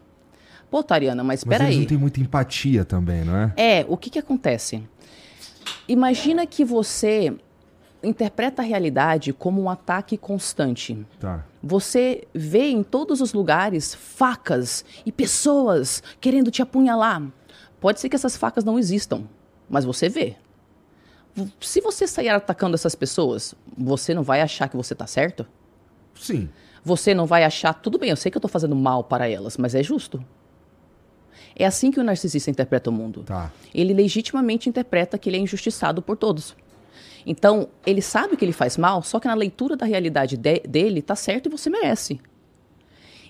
Pô, 0.71 0.81
Tariana, 0.81 1.23
mas 1.23 1.45
Mas 1.45 1.53
espera 1.53 1.69
aí. 1.69 1.77
não 1.77 1.85
têm 1.85 1.97
muita 1.99 2.19
empatia 2.19 2.83
também, 2.83 3.23
não 3.23 3.35
é? 3.37 3.53
É, 3.55 3.85
o 3.87 3.95
que 3.95 4.09
que 4.09 4.17
acontece? 4.17 4.81
Imagina 5.87 6.45
que 6.45 6.63
você 6.63 7.35
interpreta 8.03 8.61
a 8.61 8.65
realidade 8.65 9.31
como 9.31 9.61
um 9.61 9.69
ataque 9.69 10.17
constante. 10.17 11.05
Tá. 11.19 11.45
Você 11.61 12.27
vê 12.33 12.69
em 12.69 12.83
todos 12.83 13.21
os 13.21 13.33
lugares 13.33 13.95
facas 13.95 14.83
e 15.05 15.11
pessoas 15.11 16.03
querendo 16.19 16.51
te 16.51 16.61
apunhalar. 16.61 17.23
Pode 17.79 17.99
ser 17.99 18.09
que 18.09 18.15
essas 18.15 18.35
facas 18.35 18.63
não 18.63 18.77
existam, 18.77 19.23
mas 19.69 19.85
você 19.85 20.09
vê. 20.09 20.35
Se 21.59 21.81
você 21.81 22.05
sair 22.05 22.29
atacando 22.29 22.75
essas 22.75 22.93
pessoas, 22.93 23.55
você 23.77 24.13
não 24.13 24.23
vai 24.23 24.41
achar 24.41 24.69
que 24.69 24.77
você 24.77 24.93
está 24.93 25.07
certo? 25.07 25.45
Sim. 26.13 26.49
Você 26.83 27.13
não 27.13 27.25
vai 27.25 27.43
achar, 27.43 27.73
tudo 27.73 27.97
bem, 27.97 28.09
eu 28.09 28.15
sei 28.15 28.29
que 28.29 28.37
eu 28.37 28.39
estou 28.39 28.49
fazendo 28.49 28.75
mal 28.75 29.03
para 29.03 29.27
elas, 29.27 29.57
mas 29.57 29.73
é 29.73 29.81
justo. 29.81 30.23
É 31.55 31.65
assim 31.65 31.91
que 31.91 31.99
o 31.99 32.03
narcisista 32.03 32.49
interpreta 32.49 32.89
o 32.89 32.93
mundo. 32.93 33.23
Tá. 33.23 33.51
Ele 33.73 33.93
legitimamente 33.93 34.69
interpreta 34.69 35.17
que 35.17 35.29
ele 35.29 35.37
é 35.37 35.39
injustiçado 35.39 36.01
por 36.01 36.17
todos. 36.17 36.55
Então, 37.25 37.69
ele 37.85 38.01
sabe 38.01 38.35
que 38.35 38.43
ele 38.43 38.51
faz 38.51 38.77
mal, 38.77 39.01
só 39.01 39.19
que 39.19 39.27
na 39.27 39.33
leitura 39.33 39.75
da 39.75 39.85
realidade 39.85 40.35
de, 40.35 40.59
dele 40.59 41.01
tá 41.01 41.15
certo 41.15 41.47
e 41.47 41.49
você 41.49 41.69
merece. 41.69 42.19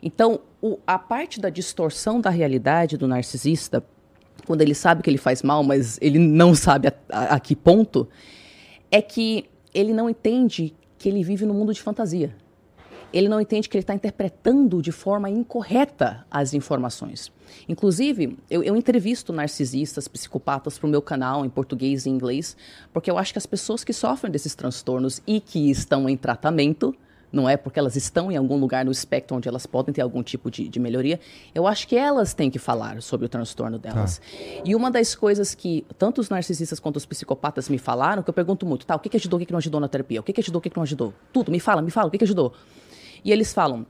Então, 0.02 0.42
o, 0.62 0.80
a 0.86 0.98
parte 0.98 1.40
da 1.40 1.50
distorção 1.50 2.20
da 2.20 2.30
realidade 2.30 2.98
do 2.98 3.08
narcisista, 3.08 3.84
quando 4.46 4.62
ele 4.62 4.74
sabe 4.74 5.04
que 5.04 5.10
ele 5.10 5.18
faz 5.18 5.44
mal, 5.44 5.64
mas 5.64 5.98
ele 6.02 6.20
não 6.20 6.56
sabe 6.56 6.88
a, 6.88 6.94
a, 7.10 7.36
a 7.36 7.40
que 7.40 7.56
ponto, 7.56 8.08
é 8.92 9.02
que 9.02 9.46
ele 9.74 9.94
não 9.94 10.10
entende 10.10 10.74
que 10.98 11.10
ele 11.10 11.24
vive 11.24 11.46
no 11.46 11.54
mundo 11.54 11.74
de 11.74 11.82
fantasia. 11.82 12.36
Ele 13.14 13.30
não 13.30 13.40
entende 13.40 13.70
que 13.70 13.78
ele 13.78 13.84
está 13.84 13.94
interpretando 13.94 14.82
de 14.82 14.92
forma 14.92 15.30
incorreta 15.30 16.26
as 16.32 16.54
informações. 16.54 17.32
Inclusive, 17.70 18.38
eu, 18.50 18.64
eu 18.64 18.76
entrevisto 18.76 19.32
narcisistas, 19.32 20.08
psicopatas 20.08 20.80
para 20.80 20.88
o 20.88 20.90
meu 20.90 21.02
canal 21.02 21.46
em 21.46 21.50
português 21.50 22.06
e 22.06 22.10
inglês, 22.10 22.58
porque 22.92 23.12
eu 23.12 23.18
acho 23.18 23.32
que 23.32 23.38
as 23.38 23.46
pessoas 23.46 23.84
que 23.84 23.94
sofrem 23.94 24.32
desses 24.32 24.56
transtornos 24.56 25.22
e 25.28 25.40
que 25.40 25.70
estão 25.70 26.10
em 26.10 26.18
tratamento, 26.18 26.96
não 27.32 27.50
é 27.50 27.58
porque 27.58 27.80
elas 27.80 27.96
estão 27.96 28.32
em 28.32 28.38
algum 28.38 28.58
lugar 28.58 28.86
no 28.86 28.92
espectro 28.92 29.36
onde 29.36 29.48
elas 29.48 29.66
podem 29.66 29.92
ter 29.92 30.02
algum 30.02 30.22
tipo 30.22 30.52
de, 30.52 30.70
de 30.70 30.80
melhoria, 30.80 31.20
eu 31.54 31.66
acho 31.66 31.88
que 31.88 31.96
elas 31.96 32.34
têm 32.34 32.50
que 32.50 32.60
falar 32.60 33.02
sobre 33.02 33.26
o 33.26 33.30
transtorno 33.30 33.80
delas. 33.80 34.20
Tá. 34.20 34.26
E 34.64 34.76
uma 34.76 34.92
das 34.92 35.16
coisas 35.16 35.56
que 35.56 35.84
tanto 35.98 36.22
os 36.22 36.30
narcisistas 36.30 36.80
quanto 36.80 36.98
os 36.98 37.06
psicopatas 37.06 37.70
me 37.70 37.80
falaram, 37.80 38.22
que 38.22 38.30
eu 38.30 38.34
pergunto 38.34 38.66
muito, 38.66 38.86
tá, 38.86 38.96
o 38.96 39.00
que, 39.00 39.10
que 39.10 39.18
ajudou, 39.18 39.38
o 39.38 39.40
que, 39.40 39.48
que 39.48 39.52
não 39.52 39.58
ajudou 39.58 39.82
na 39.82 39.88
terapia? 39.88 40.20
O 40.20 40.24
que, 40.24 40.32
que 40.32 40.42
ajudou, 40.42 40.60
o 40.60 40.62
que, 40.62 40.70
que 40.70 40.78
não 40.78 40.84
ajudou? 40.84 41.14
Tudo, 41.32 41.52
me 41.52 41.60
fala, 41.60 41.82
me 41.82 41.90
fala, 41.90 42.08
o 42.08 42.12
que, 42.12 42.20
que 42.20 42.24
ajudou? 42.24 42.54
E 43.24 43.32
eles 43.32 43.54
falam, 43.54 43.86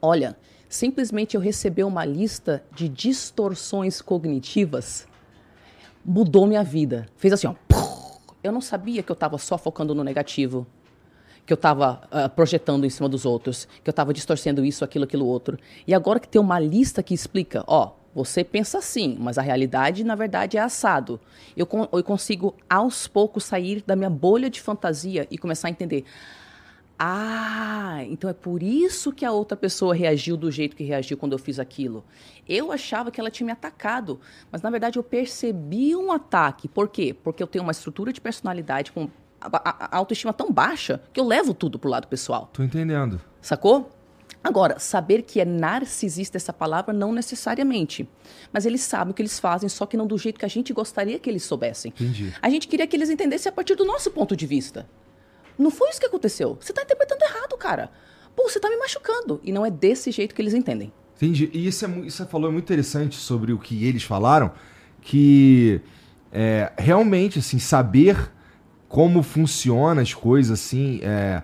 olha, 0.00 0.36
simplesmente 0.68 1.34
eu 1.34 1.40
receber 1.40 1.84
uma 1.84 2.04
lista 2.04 2.62
de 2.74 2.88
distorções 2.88 4.00
cognitivas 4.00 5.08
mudou 6.04 6.46
minha 6.46 6.62
vida. 6.62 7.06
Fez 7.16 7.34
assim, 7.34 7.46
ó. 7.46 7.54
Eu 8.42 8.52
não 8.52 8.60
sabia 8.60 9.02
que 9.02 9.10
eu 9.10 9.14
estava 9.14 9.36
só 9.36 9.58
focando 9.58 9.94
no 9.94 10.02
negativo, 10.02 10.66
que 11.44 11.52
eu 11.52 11.56
estava 11.56 12.00
uh, 12.04 12.08
ah, 12.10 12.28
projetando 12.28 12.86
em 12.86 12.90
cima 12.90 13.06
dos 13.08 13.26
outros, 13.26 13.66
que 13.84 13.90
eu 13.90 13.92
estava 13.92 14.14
distorcendo 14.14 14.64
isso, 14.64 14.82
aquilo, 14.82 15.04
aquilo 15.04 15.26
outro. 15.26 15.58
E 15.86 15.92
agora 15.92 16.18
que 16.18 16.28
tem 16.28 16.40
uma 16.40 16.58
lista 16.58 17.02
que 17.02 17.12
explica, 17.12 17.62
ó, 17.66 17.92
você 18.14 18.42
pensa 18.42 18.78
assim, 18.78 19.16
mas 19.20 19.36
a 19.36 19.42
realidade, 19.42 20.02
na 20.02 20.14
verdade, 20.14 20.56
é 20.56 20.60
assado. 20.60 21.20
Eu, 21.56 21.68
eu 21.92 22.02
consigo, 22.02 22.54
aos 22.68 23.06
poucos, 23.06 23.44
sair 23.44 23.84
da 23.86 23.94
minha 23.94 24.10
bolha 24.10 24.48
de 24.48 24.60
fantasia 24.60 25.26
e 25.30 25.36
começar 25.36 25.68
a 25.68 25.70
entender. 25.70 26.04
Ah, 27.02 28.04
então 28.10 28.28
é 28.28 28.34
por 28.34 28.62
isso 28.62 29.10
que 29.10 29.24
a 29.24 29.32
outra 29.32 29.56
pessoa 29.56 29.94
reagiu 29.94 30.36
do 30.36 30.50
jeito 30.50 30.76
que 30.76 30.84
reagiu 30.84 31.16
quando 31.16 31.32
eu 31.32 31.38
fiz 31.38 31.58
aquilo. 31.58 32.04
Eu 32.46 32.70
achava 32.70 33.10
que 33.10 33.18
ela 33.18 33.30
tinha 33.30 33.46
me 33.46 33.52
atacado, 33.52 34.20
mas 34.52 34.60
na 34.60 34.68
verdade 34.68 34.98
eu 34.98 35.02
percebi 35.02 35.96
um 35.96 36.12
ataque. 36.12 36.68
Por 36.68 36.90
quê? 36.90 37.14
Porque 37.14 37.42
eu 37.42 37.46
tenho 37.46 37.62
uma 37.62 37.72
estrutura 37.72 38.12
de 38.12 38.20
personalidade 38.20 38.92
com 38.92 39.08
a, 39.40 39.96
autoestima 39.96 40.34
tão 40.34 40.52
baixa 40.52 41.00
que 41.10 41.18
eu 41.18 41.24
levo 41.24 41.54
tudo 41.54 41.78
pro 41.78 41.88
lado 41.88 42.06
pessoal. 42.06 42.50
Tô 42.52 42.62
entendendo. 42.62 43.18
Sacou? 43.40 43.90
Agora, 44.44 44.78
saber 44.78 45.22
que 45.22 45.40
é 45.40 45.44
narcisista 45.46 46.36
essa 46.36 46.52
palavra 46.52 46.92
não 46.92 47.12
necessariamente. 47.14 48.06
Mas 48.52 48.66
eles 48.66 48.82
sabem 48.82 49.12
o 49.12 49.14
que 49.14 49.22
eles 49.22 49.38
fazem, 49.38 49.70
só 49.70 49.86
que 49.86 49.96
não 49.96 50.06
do 50.06 50.18
jeito 50.18 50.38
que 50.38 50.44
a 50.44 50.48
gente 50.48 50.70
gostaria 50.74 51.18
que 51.18 51.30
eles 51.30 51.44
soubessem. 51.44 51.94
Entendi. 51.98 52.30
A 52.42 52.50
gente 52.50 52.68
queria 52.68 52.86
que 52.86 52.94
eles 52.94 53.08
entendessem 53.08 53.48
a 53.48 53.52
partir 53.52 53.74
do 53.74 53.86
nosso 53.86 54.10
ponto 54.10 54.36
de 54.36 54.46
vista. 54.46 54.86
Não 55.60 55.70
foi 55.70 55.90
isso 55.90 56.00
que 56.00 56.06
aconteceu. 56.06 56.56
Você 56.60 56.72
está 56.72 56.82
interpretando 56.82 57.22
errado, 57.22 57.56
cara. 57.58 57.90
Pô, 58.34 58.48
você 58.48 58.58
está 58.58 58.70
me 58.70 58.76
machucando. 58.78 59.40
E 59.44 59.52
não 59.52 59.64
é 59.64 59.70
desse 59.70 60.10
jeito 60.10 60.34
que 60.34 60.40
eles 60.40 60.54
entendem. 60.54 60.92
Entendi. 61.16 61.50
E 61.52 61.66
isso, 61.66 61.84
é, 61.84 61.88
isso 62.00 62.26
falou 62.26 62.48
é 62.48 62.52
muito 62.52 62.64
interessante 62.64 63.16
sobre 63.16 63.52
o 63.52 63.58
que 63.58 63.84
eles 63.84 64.02
falaram, 64.02 64.52
que 65.02 65.82
é, 66.32 66.72
realmente, 66.78 67.40
assim, 67.40 67.58
saber 67.58 68.16
como 68.88 69.22
funciona 69.22 70.00
as 70.00 70.14
coisas, 70.14 70.58
assim, 70.58 71.00
é, 71.02 71.42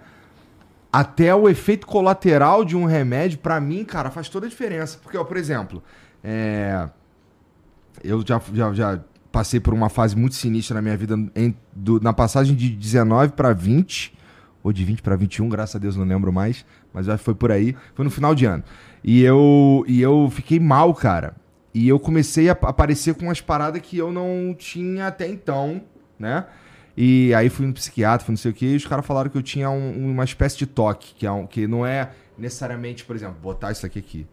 até 0.90 1.34
o 1.34 1.46
efeito 1.46 1.86
colateral 1.86 2.64
de 2.64 2.74
um 2.74 2.86
remédio, 2.86 3.38
para 3.38 3.60
mim, 3.60 3.84
cara, 3.84 4.10
faz 4.10 4.30
toda 4.30 4.46
a 4.46 4.48
diferença. 4.48 4.98
Porque, 5.02 5.18
ó, 5.18 5.24
por 5.24 5.36
exemplo, 5.36 5.82
é, 6.24 6.88
eu 8.02 8.24
já, 8.26 8.40
já, 8.54 8.72
já 8.72 9.04
passei 9.32 9.60
por 9.60 9.74
uma 9.74 9.88
fase 9.88 10.16
muito 10.16 10.34
sinistra 10.34 10.74
na 10.74 10.82
minha 10.82 10.96
vida, 10.96 11.16
em, 11.34 11.54
do, 11.74 12.00
na 12.00 12.12
passagem 12.12 12.54
de 12.54 12.70
19 12.70 13.32
para 13.32 13.52
20, 13.52 14.16
ou 14.62 14.72
de 14.72 14.84
20 14.84 15.02
para 15.02 15.14
21, 15.16 15.48
graças 15.48 15.76
a 15.76 15.78
Deus 15.78 15.96
não 15.96 16.04
lembro 16.04 16.32
mais, 16.32 16.64
mas 16.92 17.06
já 17.06 17.16
foi 17.16 17.34
por 17.34 17.52
aí, 17.52 17.76
foi 17.94 18.04
no 18.04 18.10
final 18.10 18.34
de 18.34 18.46
ano. 18.46 18.64
E 19.04 19.22
eu, 19.22 19.84
e 19.86 20.00
eu 20.00 20.28
fiquei 20.30 20.58
mal, 20.58 20.92
cara. 20.92 21.36
E 21.72 21.88
eu 21.88 22.00
comecei 22.00 22.48
a 22.48 22.52
aparecer 22.52 23.14
com 23.14 23.26
umas 23.26 23.40
paradas 23.40 23.80
que 23.82 23.98
eu 23.98 24.10
não 24.10 24.54
tinha 24.58 25.06
até 25.06 25.28
então, 25.28 25.82
né? 26.18 26.46
E 26.96 27.34
aí 27.34 27.50
fui 27.50 27.66
no 27.66 27.74
psiquiatra, 27.74 28.24
fui 28.24 28.32
não 28.32 28.38
sei 28.38 28.50
o 28.50 28.54
que, 28.54 28.66
e 28.66 28.76
os 28.76 28.86
caras 28.86 29.04
falaram 29.04 29.28
que 29.28 29.36
eu 29.36 29.42
tinha 29.42 29.68
um, 29.68 30.10
uma 30.12 30.24
espécie 30.24 30.56
de 30.56 30.66
toque, 30.66 31.14
que, 31.14 31.26
é 31.26 31.30
um, 31.30 31.46
que 31.46 31.66
não 31.66 31.84
é 31.84 32.10
necessariamente, 32.38 33.04
por 33.04 33.14
exemplo, 33.14 33.36
botar 33.40 33.70
isso 33.72 33.84
aqui 33.84 33.98
aqui. 33.98 34.26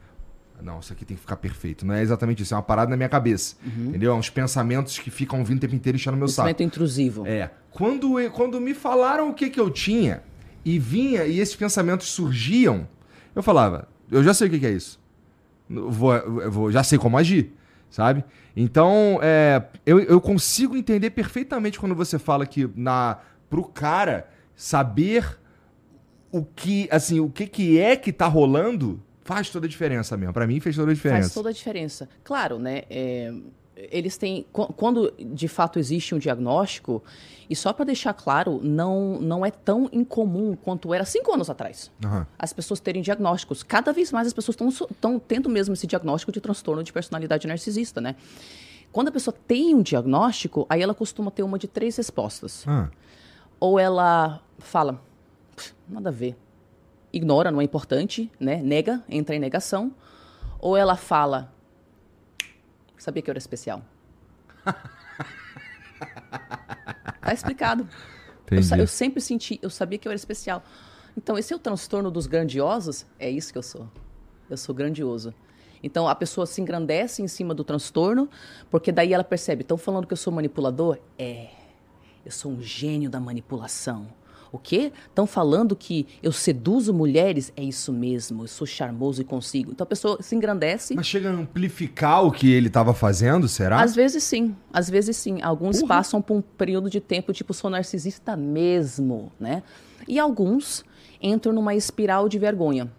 Não, 0.62 0.80
isso 0.80 0.94
aqui 0.94 1.04
tem 1.04 1.16
que 1.16 1.22
ficar 1.22 1.36
perfeito. 1.36 1.86
Não 1.86 1.94
é 1.94 2.02
exatamente 2.02 2.42
isso, 2.44 2.54
é 2.54 2.58
uma 2.58 2.64
parada 2.64 2.90
na 2.90 2.96
minha 2.96 3.10
cabeça. 3.10 3.56
Uhum. 3.66 3.90
Entendeu? 3.90 4.12
É 4.12 4.16
uns 4.16 4.30
pensamentos 4.30 4.98
que 4.98 5.12
ficam 5.12 5.44
vindo 5.44 5.58
o 5.58 5.62
tempo 5.62 5.76
inteiro 5.76 5.96
enchendo 5.98 6.16
meu 6.16 6.28
saco. 6.28 6.48
Pensamento 6.48 6.64
intrusivo. 6.64 7.28
É. 7.28 7.52
Quando, 7.72 8.16
quando 8.32 8.62
me 8.62 8.74
falaram 8.74 9.30
o 9.30 9.34
que, 9.34 9.50
que 9.50 9.60
eu 9.60 9.70
tinha, 9.70 10.24
e 10.66 10.80
vinha, 10.80 11.26
e 11.26 11.40
esses 11.40 11.56
pensamentos 11.56 12.08
surgiam, 12.08 12.88
eu 13.36 13.44
falava, 13.44 13.88
eu 14.10 14.24
já 14.24 14.34
sei 14.34 14.48
o 14.48 14.52
que, 14.52 14.60
que 14.60 14.66
é 14.66 14.72
isso. 14.72 15.00
Vou, 15.70 16.14
vou, 16.52 16.72
já 16.72 16.84
sei 16.84 16.98
como 16.98 17.18
agir, 17.18 17.52
sabe? 17.90 18.24
Então, 18.56 19.20
é, 19.22 19.64
eu, 19.86 20.00
eu 20.00 20.22
consigo 20.22 20.78
entender 20.78 21.10
perfeitamente 21.10 21.80
quando 21.80 21.96
você 21.96 22.20
fala 22.20 22.46
que 22.46 22.70
na, 22.76 23.18
pro 23.50 23.64
cara 23.64 24.30
saber 24.56 25.38
o 26.32 26.44
que, 26.44 26.88
assim, 26.92 27.20
o 27.20 27.30
que, 27.30 27.48
que 27.48 27.80
é 27.80 27.96
que 27.96 28.12
tá 28.12 28.28
rolando 28.28 29.02
faz 29.24 29.50
toda 29.50 29.66
a 29.66 29.70
diferença 29.70 30.18
mesmo. 30.18 30.34
Para 30.34 30.46
mim 30.46 30.60
fez 30.60 30.76
toda 30.76 30.92
a 30.92 30.94
diferença. 30.94 31.22
Faz 31.22 31.34
toda 31.34 31.50
a 31.50 31.54
diferença. 31.54 32.10
Claro, 32.24 32.60
né? 32.60 32.84
É, 32.90 33.34
eles 33.76 34.18
têm 34.18 34.46
quando 34.52 35.12
de 35.18 35.48
fato 35.48 35.80
existe 35.80 36.14
um 36.14 36.20
diagnóstico 36.20 37.04
e 37.50 37.56
só 37.56 37.74
para 37.74 37.86
deixar 37.86 38.14
claro 38.14 38.60
não 38.64 39.20
não 39.20 39.46
é 39.46 39.50
tão 39.50 39.90
incomum 39.92 40.56
quanto 40.56 40.94
era 40.94 41.04
cinco 41.06 41.34
anos 41.34 41.50
atrás 41.50 41.92
uhum. 42.04 42.24
as 42.38 42.54
pessoas 42.54 42.80
terem 42.80 43.02
diagnósticos 43.02 43.64
cada 43.64 43.92
vez 43.92 44.12
mais 44.12 44.28
as 44.28 44.34
pessoas 44.34 44.56
estão 44.92 45.20
tendo 45.20 45.50
mesmo 45.50 45.74
esse 45.74 45.88
diagnóstico 45.88 46.32
de 46.32 46.40
transtorno 46.40 46.84
de 46.84 46.94
personalidade 46.94 47.48
narcisista 47.48 48.00
né 48.00 48.16
quando 48.92 49.08
a 49.08 49.12
pessoa 49.12 49.36
tem 49.48 49.74
um 49.74 49.82
diagnóstico 49.82 50.68
aí 50.70 50.82
ela 50.82 50.94
costuma 50.94 51.32
ter 51.32 51.42
uma 51.42 51.58
de 51.58 51.68
três 51.68 51.98
respostas 51.98 52.66
uhum. 52.68 52.88
ou 53.60 53.80
ela 53.80 54.40
fala 54.60 55.02
nada 55.90 56.10
a 56.10 56.12
ver 56.12 56.38
ignora, 57.14 57.52
não 57.52 57.62
é 57.62 57.64
importante, 57.64 58.30
né? 58.40 58.58
Nega, 58.62 59.04
entra 59.08 59.36
em 59.36 59.40
negação. 59.40 59.94
Ou 60.60 60.76
ela 60.76 60.96
fala, 60.96 61.54
sabia 62.98 63.22
que 63.22 63.30
eu 63.30 63.34
era 63.34 63.40
especial. 63.40 63.84
tá 67.22 67.34
explicado. 67.34 67.88
Eu, 68.50 68.78
eu, 68.80 68.88
sempre 68.88 69.22
senti, 69.22 69.60
eu 69.62 69.70
sabia 69.70 69.98
que 69.98 70.08
eu 70.08 70.12
era 70.12 70.16
especial. 70.18 70.64
Então, 71.16 71.38
esse 71.38 71.54
é 71.54 71.56
o 71.56 71.60
transtorno 71.60 72.10
dos 72.10 72.26
grandiosos? 72.26 73.06
É 73.20 73.30
isso 73.30 73.52
que 73.52 73.58
eu 73.58 73.64
sou. 73.64 73.88
Eu 74.50 74.58
sou 74.58 74.74
grandioso. 74.74 75.34
Então, 75.82 76.08
a 76.08 76.16
pessoa 76.16 76.46
se 76.46 76.62
engrandece 76.62 77.22
em 77.22 77.28
cima 77.28 77.54
do 77.54 77.64
transtorno, 77.64 78.30
porque 78.72 78.92
daí 78.92 79.14
ela 79.14 79.24
percebe, 79.24 79.62
estão 79.62 79.78
falando 79.78 80.08
que 80.08 80.14
eu 80.14 80.18
sou 80.18 80.32
manipulador? 80.32 80.98
É, 81.18 81.50
eu 82.26 82.32
sou 82.32 82.52
um 82.52 82.62
gênio 82.62 83.10
da 83.10 83.20
manipulação. 83.20 84.08
O 84.54 84.60
quê? 84.60 84.94
Estão 85.10 85.26
falando 85.26 85.76
que 85.76 86.06
eu 86.22 86.32
seduzo 86.32 86.94
mulheres? 86.94 87.52
É 87.58 87.64
isso 87.64 87.92
mesmo, 87.92 88.44
eu 88.44 88.48
sou 88.48 88.68
charmoso 88.68 89.20
e 89.20 89.26
consigo. 89.26 89.72
Então 89.72 89.84
a 89.84 89.88
pessoa 89.88 90.22
se 90.22 90.36
engrandece. 90.36 90.94
Mas 90.94 91.08
chega 91.08 91.32
a 91.32 91.34
amplificar 91.34 92.24
o 92.24 92.32
que 92.32 92.52
ele 92.52 92.68
estava 92.68 92.94
fazendo, 92.94 93.48
será? 93.48 93.82
Às 93.82 93.96
vezes 93.96 94.24
sim, 94.24 94.56
às 94.72 94.88
vezes 94.88 95.18
sim. 95.18 95.42
Alguns 95.42 95.82
uhum. 95.82 95.88
passam 95.88 96.22
por 96.22 96.38
um 96.38 96.42
período 96.42 96.88
de 96.88 97.02
tempo, 97.02 97.34
tipo, 97.34 97.52
sou 97.52 97.68
narcisista 97.68 98.38
mesmo, 98.38 99.32
né? 99.40 99.64
E 100.08 100.20
alguns 100.20 100.86
entram 101.20 101.52
numa 101.52 101.74
espiral 101.74 102.30
de 102.30 102.38
vergonha. 102.38 102.92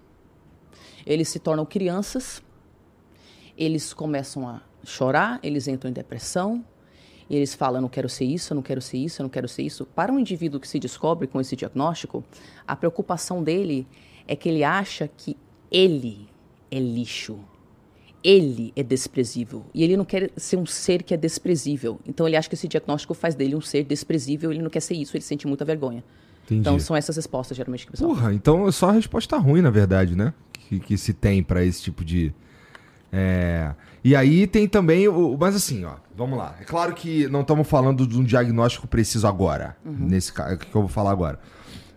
Eles 1.06 1.28
se 1.28 1.38
tornam 1.38 1.64
crianças, 1.64 2.42
eles 3.56 3.94
começam 3.94 4.48
a 4.48 4.60
chorar, 4.82 5.38
eles 5.40 5.68
entram 5.68 5.88
em 5.88 5.94
depressão, 5.94 6.64
e 7.28 7.36
eles 7.36 7.54
falam, 7.54 7.78
eu 7.78 7.82
não 7.82 7.88
quero 7.88 8.08
ser 8.08 8.24
isso, 8.24 8.52
eu 8.52 8.56
não 8.56 8.62
quero 8.62 8.80
ser 8.80 8.98
isso, 8.98 9.20
eu 9.20 9.24
não 9.24 9.30
quero 9.30 9.48
ser 9.48 9.62
isso. 9.62 9.86
Para 9.86 10.12
um 10.12 10.18
indivíduo 10.18 10.60
que 10.60 10.68
se 10.68 10.78
descobre 10.78 11.26
com 11.26 11.40
esse 11.40 11.56
diagnóstico, 11.56 12.24
a 12.66 12.76
preocupação 12.76 13.42
dele 13.42 13.86
é 14.28 14.36
que 14.36 14.48
ele 14.48 14.62
acha 14.62 15.08
que 15.08 15.36
ele 15.70 16.28
é 16.70 16.78
lixo. 16.78 17.38
Ele 18.22 18.72
é 18.74 18.82
desprezível. 18.82 19.64
E 19.74 19.82
ele 19.82 19.96
não 19.96 20.04
quer 20.04 20.30
ser 20.36 20.56
um 20.56 20.64
ser 20.64 21.02
que 21.02 21.12
é 21.12 21.16
desprezível. 21.16 22.00
Então 22.06 22.26
ele 22.26 22.36
acha 22.36 22.48
que 22.48 22.54
esse 22.54 22.66
diagnóstico 22.66 23.12
faz 23.12 23.34
dele 23.34 23.54
um 23.54 23.60
ser 23.60 23.84
desprezível, 23.84 24.50
ele 24.50 24.62
não 24.62 24.70
quer 24.70 24.80
ser 24.80 24.94
isso, 24.94 25.16
ele 25.16 25.24
sente 25.24 25.46
muita 25.46 25.64
vergonha. 25.64 26.02
Entendi. 26.44 26.60
Então 26.60 26.78
são 26.78 26.94
essas 26.96 27.16
respostas 27.16 27.56
geralmente 27.56 27.84
que 27.84 27.90
o 27.90 27.92
pessoal. 27.92 28.14
Porra, 28.14 28.32
então 28.32 28.66
é 28.66 28.72
só 28.72 28.90
a 28.90 28.92
resposta 28.92 29.36
ruim, 29.36 29.60
na 29.60 29.70
verdade, 29.70 30.14
né? 30.14 30.32
Que, 30.52 30.78
que 30.78 30.96
se 30.96 31.12
tem 31.12 31.42
para 31.42 31.64
esse 31.64 31.82
tipo 31.82 32.04
de 32.04 32.32
É, 33.16 33.72
e 34.02 34.16
aí 34.16 34.44
tem 34.44 34.66
também 34.66 35.06
o. 35.06 35.36
Mas 35.38 35.54
assim, 35.54 35.84
ó, 35.84 35.92
vamos 36.16 36.36
lá. 36.36 36.56
É 36.60 36.64
claro 36.64 36.92
que 36.94 37.28
não 37.28 37.42
estamos 37.42 37.68
falando 37.68 38.08
de 38.08 38.18
um 38.18 38.24
diagnóstico 38.24 38.88
preciso 38.88 39.24
agora. 39.28 39.76
Uhum. 39.84 39.94
Nesse 40.00 40.32
caso 40.32 40.58
que 40.58 40.74
eu 40.74 40.80
vou 40.80 40.88
falar 40.88 41.12
agora. 41.12 41.38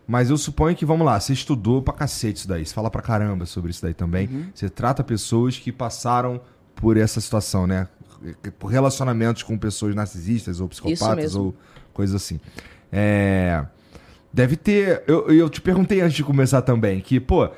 Mas 0.05 0.29
eu 0.29 0.37
suponho 0.37 0.75
que, 0.75 0.85
vamos 0.85 1.05
lá, 1.05 1.19
você 1.19 1.33
estudou 1.33 1.81
pra 1.81 1.93
cacete 1.93 2.37
isso 2.37 2.47
daí. 2.47 2.63
Você 2.63 2.73
fala 2.73 2.91
pra 2.91 3.01
caramba 3.01 3.47
sobre 3.47 3.71
isso 3.71 3.81
daí 3.81 3.95
também. 3.95 4.27
Uhum. 4.27 4.45
Você 4.53 4.69
trata 4.69 5.03
pessoas 5.03 5.57
que 5.57 5.71
passaram 5.71 6.39
por 6.75 6.97
essa 6.97 7.19
situação, 7.19 7.65
né? 7.65 7.87
Por 8.59 8.67
relacionamentos 8.67 9.41
com 9.41 9.57
pessoas 9.57 9.95
narcisistas 9.95 10.61
ou 10.61 10.69
psicopatas 10.69 11.33
ou 11.35 11.55
coisas 11.93 12.15
assim. 12.15 12.39
É. 12.91 13.65
Deve 14.31 14.55
ter. 14.55 15.03
Eu, 15.07 15.31
eu 15.31 15.49
te 15.49 15.61
perguntei 15.61 15.99
antes 15.99 16.15
de 16.15 16.23
começar 16.23 16.61
também 16.61 17.01
que, 17.01 17.19
pô. 17.19 17.49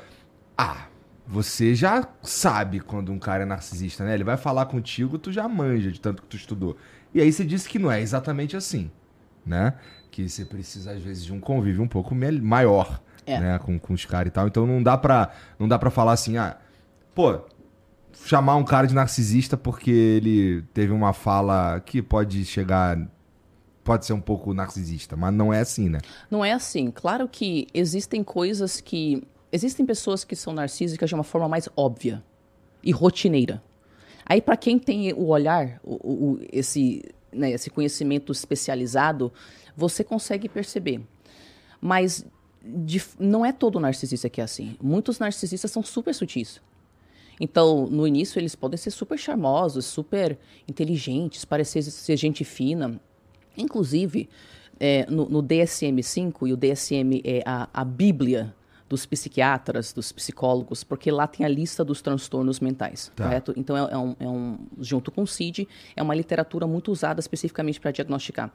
Ah, 0.56 0.86
você 1.30 1.76
já 1.76 2.08
sabe 2.22 2.80
quando 2.80 3.12
um 3.12 3.18
cara 3.18 3.44
é 3.44 3.46
narcisista, 3.46 4.04
né? 4.04 4.14
Ele 4.14 4.24
vai 4.24 4.36
falar 4.36 4.66
contigo, 4.66 5.16
tu 5.16 5.30
já 5.30 5.48
manja 5.48 5.92
de 5.92 6.00
tanto 6.00 6.22
que 6.22 6.28
tu 6.28 6.36
estudou. 6.36 6.76
E 7.14 7.20
aí 7.20 7.32
você 7.32 7.44
disse 7.44 7.68
que 7.68 7.78
não 7.78 7.90
é 7.90 8.00
exatamente 8.00 8.56
assim, 8.56 8.90
né? 9.46 9.74
Que 10.10 10.28
você 10.28 10.44
precisa, 10.44 10.90
às 10.90 11.00
vezes, 11.00 11.24
de 11.24 11.32
um 11.32 11.38
convívio 11.38 11.84
um 11.84 11.88
pouco 11.88 12.16
maior, 12.16 13.00
é. 13.24 13.38
né? 13.38 13.58
Com, 13.60 13.78
com 13.78 13.94
os 13.94 14.04
caras 14.04 14.26
e 14.26 14.30
tal. 14.32 14.48
Então 14.48 14.66
não 14.66 14.82
dá 14.82 14.98
pra, 14.98 15.30
não 15.56 15.68
dá 15.68 15.78
pra 15.78 15.88
falar 15.88 16.14
assim, 16.14 16.36
ah, 16.36 16.58
pô, 17.14 17.38
chamar 18.24 18.56
um 18.56 18.64
cara 18.64 18.88
de 18.88 18.94
narcisista 18.94 19.56
porque 19.56 19.90
ele 19.90 20.62
teve 20.74 20.92
uma 20.92 21.12
fala 21.12 21.78
que 21.78 22.02
pode 22.02 22.44
chegar 22.44 22.98
pode 23.84 24.04
ser 24.04 24.12
um 24.12 24.20
pouco 24.20 24.52
narcisista, 24.52 25.16
mas 25.16 25.32
não 25.32 25.52
é 25.52 25.60
assim, 25.60 25.88
né? 25.88 26.00
Não 26.28 26.44
é 26.44 26.52
assim. 26.52 26.90
Claro 26.90 27.28
que 27.28 27.68
existem 27.72 28.22
coisas 28.22 28.80
que 28.80 29.22
existem 29.52 29.84
pessoas 29.84 30.24
que 30.24 30.36
são 30.36 30.52
narcísicas 30.52 31.08
de 31.08 31.14
uma 31.14 31.24
forma 31.24 31.48
mais 31.48 31.68
óbvia 31.76 32.22
e 32.82 32.92
rotineira. 32.92 33.62
Aí, 34.24 34.40
para 34.40 34.56
quem 34.56 34.78
tem 34.78 35.12
o 35.12 35.26
olhar, 35.26 35.80
o, 35.82 35.94
o, 35.94 36.40
esse, 36.52 37.02
né, 37.32 37.50
esse 37.50 37.68
conhecimento 37.68 38.30
especializado, 38.30 39.32
você 39.76 40.04
consegue 40.04 40.48
perceber. 40.48 41.00
Mas 41.80 42.24
de, 42.62 43.02
não 43.18 43.44
é 43.44 43.52
todo 43.52 43.80
narcisista 43.80 44.28
que 44.28 44.40
é 44.40 44.44
assim. 44.44 44.76
Muitos 44.80 45.18
narcisistas 45.18 45.70
são 45.70 45.82
super 45.82 46.14
sutis. 46.14 46.60
Então, 47.40 47.86
no 47.86 48.06
início, 48.06 48.38
eles 48.38 48.54
podem 48.54 48.76
ser 48.76 48.90
super 48.90 49.18
charmosos, 49.18 49.86
super 49.86 50.38
inteligentes, 50.68 51.44
parecer 51.44 51.82
ser 51.82 52.16
gente 52.16 52.44
fina. 52.44 53.00
Inclusive, 53.56 54.28
é, 54.78 55.06
no, 55.10 55.28
no 55.28 55.42
DSM-5, 55.42 56.48
e 56.48 56.52
o 56.52 56.56
DSM 56.56 57.22
é 57.24 57.42
a, 57.46 57.68
a 57.72 57.84
bíblia 57.84 58.54
dos 58.90 59.06
psiquiatras, 59.06 59.92
dos 59.92 60.10
psicólogos, 60.10 60.82
porque 60.82 61.12
lá 61.12 61.28
tem 61.28 61.46
a 61.46 61.48
lista 61.48 61.84
dos 61.84 62.02
transtornos 62.02 62.58
mentais, 62.58 63.12
tá. 63.14 63.22
correto? 63.22 63.54
Então, 63.56 63.76
é, 63.76 63.92
é, 63.92 63.96
um, 63.96 64.16
é, 64.18 64.28
um, 64.28 64.58
junto 64.80 65.12
com 65.12 65.22
o 65.22 65.26
CID, 65.28 65.68
é 65.94 66.02
uma 66.02 66.12
literatura 66.12 66.66
muito 66.66 66.90
usada 66.90 67.20
especificamente 67.20 67.78
para 67.78 67.92
diagnosticar. 67.92 68.52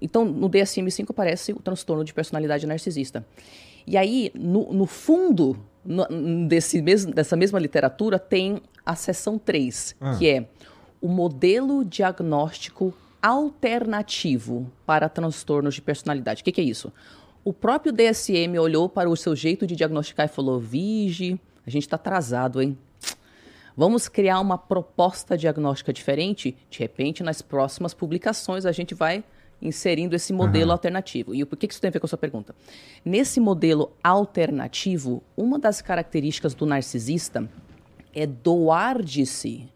Então, 0.00 0.24
no 0.24 0.48
DSM-5 0.48 1.10
aparece 1.10 1.52
o 1.52 1.56
transtorno 1.56 2.04
de 2.04 2.14
personalidade 2.14 2.64
narcisista. 2.68 3.26
E 3.84 3.96
aí, 3.96 4.30
no, 4.32 4.72
no 4.72 4.86
fundo 4.86 5.58
no, 5.84 6.06
desse 6.46 6.80
mesmo, 6.80 7.12
dessa 7.12 7.34
mesma 7.34 7.58
literatura, 7.58 8.16
tem 8.16 8.62
a 8.86 8.94
seção 8.94 9.36
3, 9.36 9.96
ah. 10.00 10.16
que 10.16 10.28
é 10.28 10.48
o 11.00 11.08
modelo 11.08 11.84
diagnóstico 11.84 12.94
alternativo 13.20 14.70
para 14.86 15.08
transtornos 15.08 15.74
de 15.74 15.82
personalidade. 15.82 16.42
O 16.42 16.44
que, 16.44 16.52
que 16.52 16.60
é 16.60 16.64
isso? 16.64 16.92
O 17.44 17.52
próprio 17.52 17.92
DSM 17.92 18.58
olhou 18.58 18.88
para 18.88 19.08
o 19.08 19.14
seu 19.14 19.36
jeito 19.36 19.66
de 19.66 19.76
diagnosticar 19.76 20.24
e 20.24 20.28
falou: 20.28 20.58
Vige, 20.58 21.38
a 21.66 21.70
gente 21.70 21.82
está 21.82 21.96
atrasado, 21.96 22.62
hein? 22.62 22.76
Vamos 23.76 24.08
criar 24.08 24.40
uma 24.40 24.56
proposta 24.56 25.36
diagnóstica 25.36 25.92
diferente? 25.92 26.56
De 26.70 26.78
repente, 26.78 27.22
nas 27.22 27.42
próximas 27.42 27.92
publicações, 27.92 28.64
a 28.64 28.72
gente 28.72 28.94
vai 28.94 29.22
inserindo 29.60 30.16
esse 30.16 30.32
modelo 30.32 30.66
uhum. 30.66 30.72
alternativo. 30.72 31.34
E 31.34 31.44
por 31.44 31.58
que 31.58 31.66
isso 31.66 31.80
tem 31.80 31.88
a 31.88 31.90
ver 31.90 32.00
com 32.00 32.06
a 32.06 32.08
sua 32.08 32.18
pergunta? 32.18 32.54
Nesse 33.04 33.40
modelo 33.40 33.92
alternativo, 34.02 35.22
uma 35.36 35.58
das 35.58 35.82
características 35.82 36.54
do 36.54 36.64
narcisista 36.64 37.48
é 38.14 38.26
doar 38.26 39.02
de 39.02 39.26
si 39.26 39.68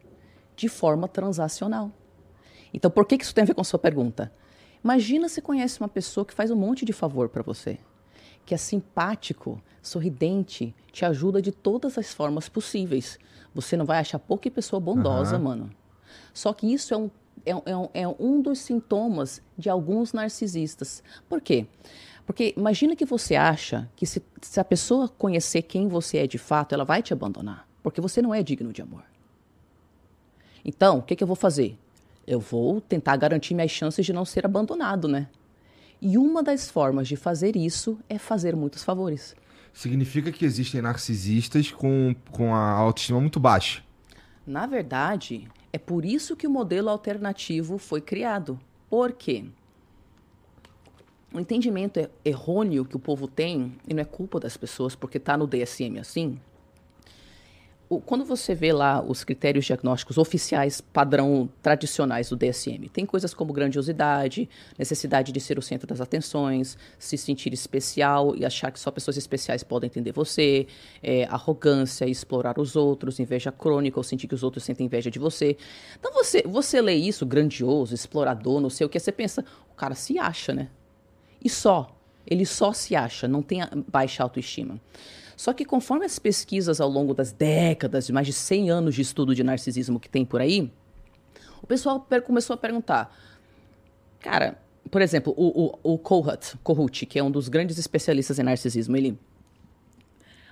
de 0.57 0.69
forma 0.69 1.07
transacional. 1.07 1.91
Então, 2.73 2.91
por 2.91 3.05
que 3.07 3.17
isso 3.17 3.35
tem 3.35 3.43
a 3.43 3.47
ver 3.47 3.55
com 3.55 3.61
a 3.61 3.65
sua 3.65 3.79
pergunta? 3.79 4.33
Imagina 4.83 5.29
se 5.29 5.41
conhece 5.41 5.81
uma 5.81 5.89
pessoa 5.89 6.25
que 6.25 6.35
faz 6.35 6.51
um 6.51 6.57
monte 6.57 6.85
de 6.85 6.93
favor 6.93 7.29
para 7.29 7.43
você, 7.43 7.79
que 8.47 8.55
é 8.55 8.57
simpático, 8.57 9.61
sorridente, 9.83 10.75
te 10.93 11.05
ajuda 11.05 11.43
de 11.43 11.53
todas 11.53 11.99
as 11.99 12.13
formas 12.13 12.49
possíveis. 12.49 13.19
Você 13.55 13.77
não 13.77 13.85
vai 13.85 13.99
achar 13.99 14.19
pouca 14.19 14.51
pessoa 14.51 14.81
bondosa, 14.81 15.37
uhum. 15.37 15.43
mano. 15.43 15.71
Só 16.33 16.53
que 16.53 16.73
isso 16.73 16.95
é 16.95 16.97
um, 16.97 17.11
é, 17.45 17.53
é, 17.53 18.03
é 18.03 18.09
um 18.09 18.41
dos 18.41 18.61
sintomas 18.61 19.43
de 19.57 19.69
alguns 19.69 20.13
narcisistas. 20.13 21.03
Por 21.29 21.41
quê? 21.41 21.67
Porque 22.25 22.53
imagina 22.57 22.95
que 22.95 23.05
você 23.05 23.37
acha 23.37 23.89
que 23.97 24.05
se, 24.07 24.23
se 24.43 24.61
a 24.61 24.65
pessoa 24.65 25.09
conhecer 25.09 25.63
quem 25.63 25.89
você 25.89 26.19
é 26.19 26.27
de 26.27 26.39
fato, 26.39 26.75
ela 26.75 26.85
vai 26.85 27.03
te 27.03 27.13
abandonar. 27.13 27.67
Porque 27.83 28.01
você 28.01 28.21
não 28.21 28.35
é 28.35 28.43
digno 28.43 28.73
de 28.73 28.83
amor. 28.83 29.03
Então, 30.65 30.99
o 30.99 31.03
que, 31.03 31.17
que 31.17 31.23
eu 31.23 31.27
vou 31.27 31.37
fazer? 31.37 31.79
Eu 32.29 32.39
vou 32.39 32.79
tentar 32.79 33.17
garantir 33.17 33.55
minhas 33.55 33.71
chances 33.71 34.05
de 34.05 34.13
não 34.13 34.25
ser 34.25 34.45
abandonado, 34.45 35.09
né? 35.09 35.29
E 36.01 36.19
uma 36.19 36.43
das 36.43 36.71
formas 36.71 37.09
de 37.09 37.17
fazer 37.17 37.57
isso 37.57 37.99
é 38.09 38.19
fazer 38.19 38.55
muitos 38.55 38.85
favores. 38.85 39.35
Significa 39.73 40.31
que 40.31 40.45
existem 40.45 40.83
narcisistas 40.83 41.73
com, 41.73 42.15
com 42.31 42.55
a 42.55 42.71
autoestima 42.71 43.21
muito 43.21 43.41
baixa. 43.41 43.83
Na 44.47 44.67
verdade, 44.67 45.49
é 45.73 45.79
por 45.79 46.05
isso 46.05 46.37
que 46.37 46.47
o 46.47 46.51
modelo 46.51 46.91
alternativo 46.91 47.79
foi 47.79 48.01
criado. 48.01 48.61
Por 48.91 49.13
quê? 49.13 49.47
O 51.33 51.41
entendimento 51.41 52.09
errôneo 52.25 52.85
que 52.85 52.97
o 52.97 53.01
povo 53.01 53.27
tem, 53.27 53.75
e 53.87 53.95
não 53.95 54.03
é 54.03 54.05
culpa 54.05 54.39
das 54.39 54.57
pessoas 54.57 54.95
porque 54.95 55.19
está 55.19 55.37
no 55.37 55.47
DSM 55.47 55.99
assim, 55.99 56.39
quando 58.05 58.23
você 58.23 58.55
vê 58.55 58.71
lá 58.71 59.03
os 59.03 59.25
critérios 59.25 59.65
diagnósticos 59.65 60.19
oficiais, 60.19 60.79
padrão 60.79 61.49
tradicionais 61.63 62.29
do 62.29 62.37
DSM, 62.37 62.87
tem 62.93 63.07
coisas 63.07 63.33
como 63.33 63.51
grandiosidade, 63.51 64.49
necessidade 64.79 65.33
de 65.33 65.41
ser 65.41 65.59
o 65.59 65.63
centro 65.63 65.87
das 65.87 65.99
atenções, 65.99 66.77
se 66.99 67.17
sentir 67.17 67.55
especial 67.55 68.37
e 68.37 68.45
achar 68.45 68.71
que 68.71 68.79
só 68.79 68.91
pessoas 68.91 69.17
especiais 69.17 69.63
podem 69.63 69.89
entender 69.89 70.13
você, 70.13 70.67
é, 71.03 71.25
arrogância, 71.25 72.05
explorar 72.05 72.61
os 72.61 72.77
outros, 72.77 73.19
inveja 73.19 73.51
crônica 73.51 73.99
ou 73.99 74.05
sentir 74.05 74.29
que 74.29 74.35
os 74.35 74.43
outros 74.43 74.65
sentem 74.65 74.85
inveja 74.85 75.11
de 75.11 75.19
você. 75.19 75.57
Então 75.99 76.13
você, 76.13 76.43
você 76.43 76.83
lê 76.83 76.95
isso, 76.95 77.25
grandioso, 77.25 77.95
explorador, 77.95 78.61
não 78.61 78.69
sei 78.69 78.87
o 78.87 78.91
que, 78.91 79.01
você 79.01 79.11
pensa, 79.11 79.43
o 79.73 79.75
cara 79.75 79.95
se 79.95 80.19
acha, 80.19 80.53
né? 80.53 80.69
E 81.43 81.49
só. 81.49 81.95
Ele 82.27 82.45
só 82.45 82.75
se 82.75 82.95
acha, 82.95 83.27
não 83.27 83.41
tem 83.41 83.61
baixa 83.91 84.23
autoestima. 84.23 84.79
Só 85.39 85.53
que 85.53 85.65
conforme 85.65 86.05
as 86.05 86.19
pesquisas 86.19 86.81
ao 86.81 86.89
longo 86.89 87.15
das 87.15 87.31
décadas, 87.31 88.05
de 88.07 88.13
mais 88.13 88.27
de 88.27 88.33
100 88.33 88.71
anos 88.71 88.97
de 88.97 89.03
estudo 89.03 89.37
de 89.37 89.45
narcisismo 89.45 90.01
que 90.01 90.09
tem 90.09 90.25
por 90.25 90.41
aí, 90.41 90.69
o 91.63 91.67
pessoal 91.67 92.05
começou 92.27 92.55
a 92.55 92.57
perguntar, 92.57 93.17
cara, 94.19 94.61
por 94.91 95.01
exemplo, 95.01 95.33
o, 95.37 95.79
o, 95.85 95.95
o 95.95 95.97
Kohut, 95.97 97.07
que 97.07 97.21
é 97.21 97.23
um 97.23 97.31
dos 97.31 97.49
grandes 97.49 97.79
especialistas 97.79 98.41
em 98.41 98.43
narcisismo, 98.43 98.97
ele 98.97 99.17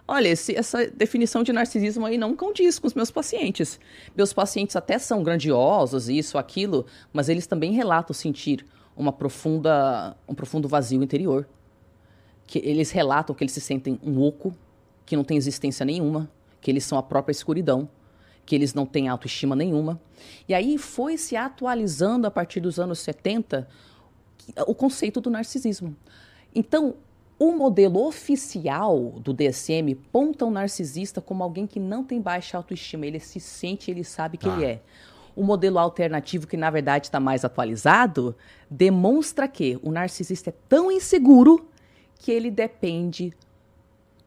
olha, 0.07 0.29
esse, 0.29 0.55
essa 0.55 0.87
definição 0.87 1.43
de 1.43 1.53
narcisismo 1.53 2.07
aí 2.07 2.17
não 2.17 2.37
condiz 2.37 2.79
com 2.79 2.87
os 2.87 2.95
meus 2.95 3.11
pacientes. 3.11 3.81
Meus 4.17 4.33
pacientes 4.33 4.77
até 4.77 5.01
são 5.01 5.21
grandiosos, 5.21 6.09
isso, 6.09 6.39
aquilo, 6.39 6.87
mas 7.13 7.29
eles 7.29 7.49
também 7.49 7.73
relatam 7.73 8.15
sentir 8.15 8.65
uma 8.97 9.13
profunda, 9.13 10.17
um 10.29 10.35
profundo 10.35 10.69
vazio 10.69 11.03
interior. 11.03 11.49
Que 12.47 12.61
eles 12.61 12.93
relatam 12.93 13.35
que 13.35 13.43
eles 13.43 13.53
se 13.53 13.61
sentem 13.61 13.99
um 14.01 14.23
oco, 14.23 14.57
que 15.07 15.17
não 15.17 15.25
tem 15.25 15.37
existência 15.37 15.87
nenhuma, 15.87 16.29
que 16.61 16.71
eles 16.71 16.85
são 16.85 16.99
a 16.99 17.03
própria 17.03 17.33
escuridão, 17.33 17.89
que 18.45 18.55
eles 18.55 18.75
não 18.75 18.85
têm 18.85 19.09
autoestima 19.09 19.57
nenhuma. 19.57 20.01
E 20.49 20.53
aí 20.53 20.77
foi 20.77 21.17
se 21.17 21.37
atualizando 21.37 22.27
a 22.27 22.31
partir 22.31 22.61
dos 22.61 22.79
anos 22.79 22.99
70 22.99 23.67
o 24.67 24.75
conceito 24.75 25.21
do 25.21 25.31
narcisismo. 25.31 25.97
Então, 26.55 26.95
o 27.39 27.53
modelo 27.53 28.07
oficial 28.07 29.15
do 29.21 29.33
DSM 29.33 29.95
ponta 30.11 30.45
o 30.45 30.51
narcisista 30.51 31.21
como 31.21 31.43
alguém 31.43 31.67
que 31.67 31.79
não 31.79 32.03
tem 32.03 32.21
baixa 32.21 32.57
autoestima, 32.57 33.07
ele 33.07 33.21
se 33.21 33.41
sente, 33.41 33.91
ele 33.91 34.05
sabe 34.05 34.39
que 34.39 34.49
ah. 34.49 34.53
ele 34.55 34.65
é. 34.65 34.81
O 35.35 35.45
modelo 35.45 35.79
alternativo, 35.79 36.47
que 36.47 36.57
na 36.57 36.71
verdade 36.71 37.09
está 37.09 37.21
mais 37.21 37.45
atualizado, 37.45 38.35
demonstra 38.71 39.47
que 39.47 39.79
o 39.83 39.93
narcisista 39.93 40.49
é 40.49 40.55
tão 40.67 40.91
inseguro 40.91 41.69
que 42.19 42.33
ele 42.33 42.51
depende 42.51 43.35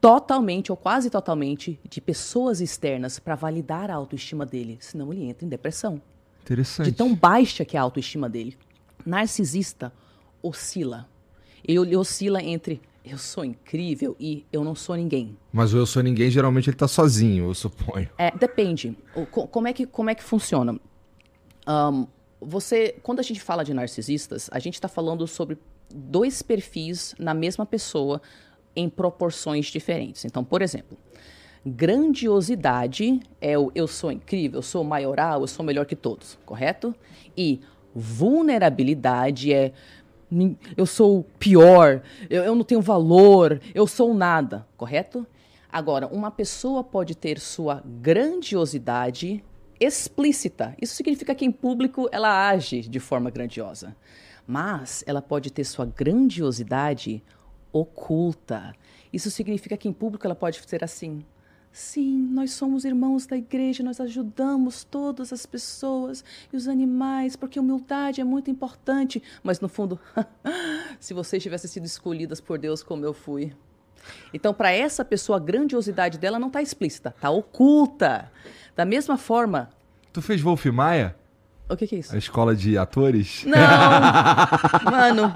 totalmente 0.02 0.72
ou 0.72 0.78
quase 0.78 1.10
totalmente 1.10 1.80
de 1.88 2.00
pessoas 2.00 2.62
externas 2.62 3.20
para 3.20 3.36
validar 3.36 3.92
a 3.92 3.96
autoestima 3.96 4.46
dele, 4.46 4.78
senão 4.80 5.12
ele 5.12 5.26
entra 5.26 5.46
em 5.46 5.50
depressão. 5.50 6.02
Interessante. 6.42 6.90
De 6.90 6.96
tão 6.96 7.14
baixa 7.14 7.66
que 7.66 7.76
é 7.76 7.80
a 7.80 7.84
autoestima 7.84 8.30
dele. 8.30 8.58
Narcisista 9.06 9.94
oscila. 10.42 11.08
Ele 11.68 11.96
oscila 11.96 12.42
entre 12.42 12.82
eu 13.04 13.18
sou 13.18 13.44
incrível 13.44 14.16
e 14.20 14.46
eu 14.52 14.64
não 14.64 14.76
sou 14.76 14.96
ninguém. 14.96 15.38
Mas 15.52 15.74
o 15.74 15.78
eu 15.78 15.86
sou 15.86 16.04
ninguém, 16.04 16.30
geralmente 16.30 16.70
ele 16.70 16.78
tá 16.78 16.88
sozinho, 16.88 17.46
eu 17.50 17.54
suponho. 17.54 18.10
É, 18.18 18.32
depende. 18.32 18.96
O, 19.16 19.26
como, 19.26 19.68
é 19.68 19.74
que, 19.74 19.86
como 19.86 20.10
é 20.10 20.16
que 20.16 20.24
funciona? 20.24 20.80
Um, 21.68 22.08
você, 22.40 22.96
quando 23.02 23.20
a 23.20 23.24
gente 23.24 23.42
fala 23.42 23.64
de 23.64 23.74
narcisistas, 23.74 24.50
a 24.52 24.60
gente 24.60 24.76
está 24.76 24.88
falando 24.88 25.26
sobre 25.28 25.58
dois 25.94 26.42
perfis 26.42 27.16
na 27.18 27.34
mesma 27.34 27.66
pessoa 27.66 28.22
em 28.76 28.90
proporções 28.90 29.68
diferentes. 29.68 30.26
Então, 30.26 30.44
por 30.44 30.62
exemplo, 30.62 30.98
grandiosidade 31.66 33.20
é 33.42 33.58
o 33.58 33.72
eu 33.76 33.88
sou 33.88 34.12
incrível, 34.12 34.60
eu 34.60 34.64
sou 34.64 34.84
maioral, 34.84 35.42
eu 35.42 35.48
sou 35.48 35.66
melhor 35.66 35.86
que 35.86 35.96
todos, 35.96 36.38
correto? 36.46 36.96
E 37.36 37.60
vulnerabilidade 37.94 39.54
é 39.54 39.74
eu 40.78 40.86
sou 40.86 41.24
pior, 41.40 42.04
eu, 42.30 42.44
eu 42.44 42.56
não 42.56 42.64
tenho 42.64 42.82
valor, 42.82 43.60
eu 43.74 43.88
sou 43.88 44.14
nada, 44.14 44.68
correto? 44.78 45.26
Agora, 45.72 46.08
uma 46.08 46.32
pessoa 46.32 46.84
pode 46.84 47.16
ter 47.16 47.40
sua 47.40 47.84
grandiosidade 47.86 49.44
explícita. 49.80 50.76
Isso 50.82 50.96
significa 50.96 51.34
que 51.34 51.46
em 51.46 51.52
público 51.52 52.10
ela 52.12 52.50
age 52.50 52.82
de 52.82 53.00
forma 53.00 53.30
grandiosa. 53.30 53.96
Mas 54.46 55.04
ela 55.06 55.22
pode 55.22 55.52
ter 55.52 55.64
sua 55.64 55.86
grandiosidade 55.86 57.24
oculta. 57.72 58.74
Isso 59.12 59.30
significa 59.32 59.78
que 59.78 59.88
em 59.88 59.94
público 59.94 60.26
ela 60.26 60.36
pode 60.36 60.62
ser 60.68 60.84
assim: 60.84 61.24
Sim, 61.72 62.28
nós 62.32 62.52
somos 62.52 62.84
irmãos 62.84 63.28
da 63.28 63.38
igreja, 63.38 63.84
nós 63.84 64.00
ajudamos 64.00 64.84
todas 64.84 65.32
as 65.32 65.46
pessoas 65.46 66.24
e 66.52 66.58
os 66.58 66.68
animais, 66.68 67.36
porque 67.36 67.60
humildade 67.60 68.22
é 68.22 68.24
muito 68.24 68.50
importante. 68.50 69.22
Mas 69.44 69.60
no 69.60 69.70
fundo, 69.70 70.00
se 71.00 71.14
vocês 71.14 71.42
tivessem 71.42 71.70
sido 71.70 71.86
escolhidas 71.86 72.42
por 72.42 72.58
Deus 72.58 72.82
como 72.82 73.06
eu 73.06 73.14
fui. 73.14 73.54
Então, 74.34 74.54
para 74.54 74.72
essa 74.72 75.06
pessoa, 75.06 75.38
a 75.38 75.42
grandiosidade 75.42 76.18
dela 76.18 76.40
não 76.40 76.48
está 76.48 76.62
explícita, 76.62 77.14
está 77.16 77.30
oculta. 77.30 78.32
Da 78.76 78.86
mesma 78.86 79.18
forma. 79.18 79.70
Tu 80.12 80.22
fez 80.22 80.42
Wolf 80.42 80.66
Maia? 80.68 81.16
O 81.70 81.78
que, 81.78 81.86
que, 81.86 81.96
é 81.96 82.00
isso? 82.00 82.16
A 82.16 82.18
escola 82.18 82.56
de 82.56 82.78
atores? 82.80 83.44
Não! 83.46 83.56
Mano, 84.92 85.32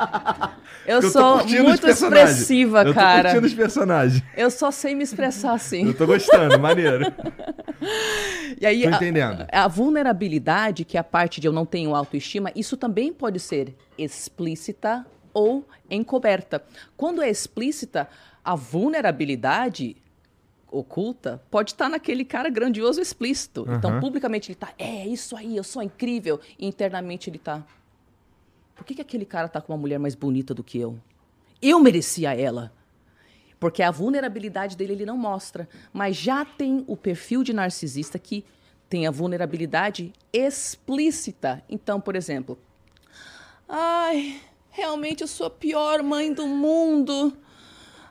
eu, 0.84 1.00
eu 1.00 1.10
sou 1.12 1.46
muito 1.46 1.88
expressiva, 1.88 2.84
eu 2.84 2.94
cara. 2.94 3.18
Eu 3.18 3.22
tô 3.22 3.24
curtindo 3.24 3.48
os 3.48 3.54
personagens. 3.54 4.24
Eu 4.36 4.50
só 4.50 4.72
sei 4.72 4.96
me 4.96 5.04
expressar 5.04 5.54
assim. 5.54 5.86
Eu 5.88 5.94
tô 5.94 6.08
gostando, 6.08 6.60
maneiro. 6.60 7.06
E 8.60 8.66
aí, 8.66 8.82
tô 8.82 8.90
entendendo. 8.90 9.46
A, 9.52 9.66
a, 9.66 9.68
vulnerabilidade, 9.68 10.84
que 10.84 10.98
é 10.98 11.00
a 11.00 11.04
parte 11.04 11.40
de 11.40 11.48
eu 11.48 11.54
não 11.54 11.68
tenho 11.68 11.96
autoestima, 11.96 12.52
isso 12.56 12.76
também 12.78 13.14
pode 13.14 13.40
ser 13.40 13.76
explícita 13.96 15.06
ou 15.34 15.68
encoberta. 15.90 16.64
Quando 16.98 17.22
é 17.22 17.30
explícita, 17.30 18.08
a 18.44 18.56
vulnerabilidade 18.56 19.96
oculta 20.74 21.42
pode 21.50 21.72
estar 21.72 21.88
naquele 21.88 22.26
cara 22.26 22.50
grandioso 22.50 23.00
explícito. 23.00 23.64
Uhum. 23.68 23.76
Então, 23.76 24.00
publicamente 24.00 24.50
ele 24.50 24.56
está, 24.56 24.74
é 24.78 25.08
isso 25.08 25.36
aí, 25.36 25.56
eu 25.56 25.64
sou 25.64 25.82
incrível. 25.82 26.40
E 26.58 26.66
internamente 26.66 27.30
ele 27.30 27.38
está, 27.38 27.64
por 28.76 28.84
que, 28.84 28.96
que 28.96 29.02
aquele 29.02 29.26
cara 29.26 29.46
está 29.46 29.62
com 29.62 29.72
uma 29.72 29.80
mulher 29.80 30.00
mais 30.00 30.16
bonita 30.16 30.54
do 30.54 30.64
que 30.64 30.80
eu? 30.80 31.00
Eu 31.62 31.80
merecia 31.80 32.36
ela. 32.36 32.72
Porque 33.60 33.82
a 33.82 33.92
vulnerabilidade 33.92 34.76
dele 34.76 34.94
ele 34.94 35.06
não 35.06 35.18
mostra. 35.18 35.70
Mas 35.94 36.18
já 36.18 36.44
tem 36.44 36.84
o 36.88 36.98
perfil 36.98 37.44
de 37.44 37.54
narcisista 37.54 38.20
que 38.20 38.44
tem 38.90 39.08
a 39.08 39.12
vulnerabilidade 39.12 40.12
explícita. 40.34 41.64
Então, 41.70 42.02
por 42.02 42.16
exemplo, 42.16 42.60
ai, 43.68 44.42
realmente 44.70 45.22
eu 45.22 45.28
sou 45.28 45.48
a 45.48 45.50
pior 45.50 46.04
mãe 46.04 46.34
do 46.34 46.46
mundo. 46.46 47.38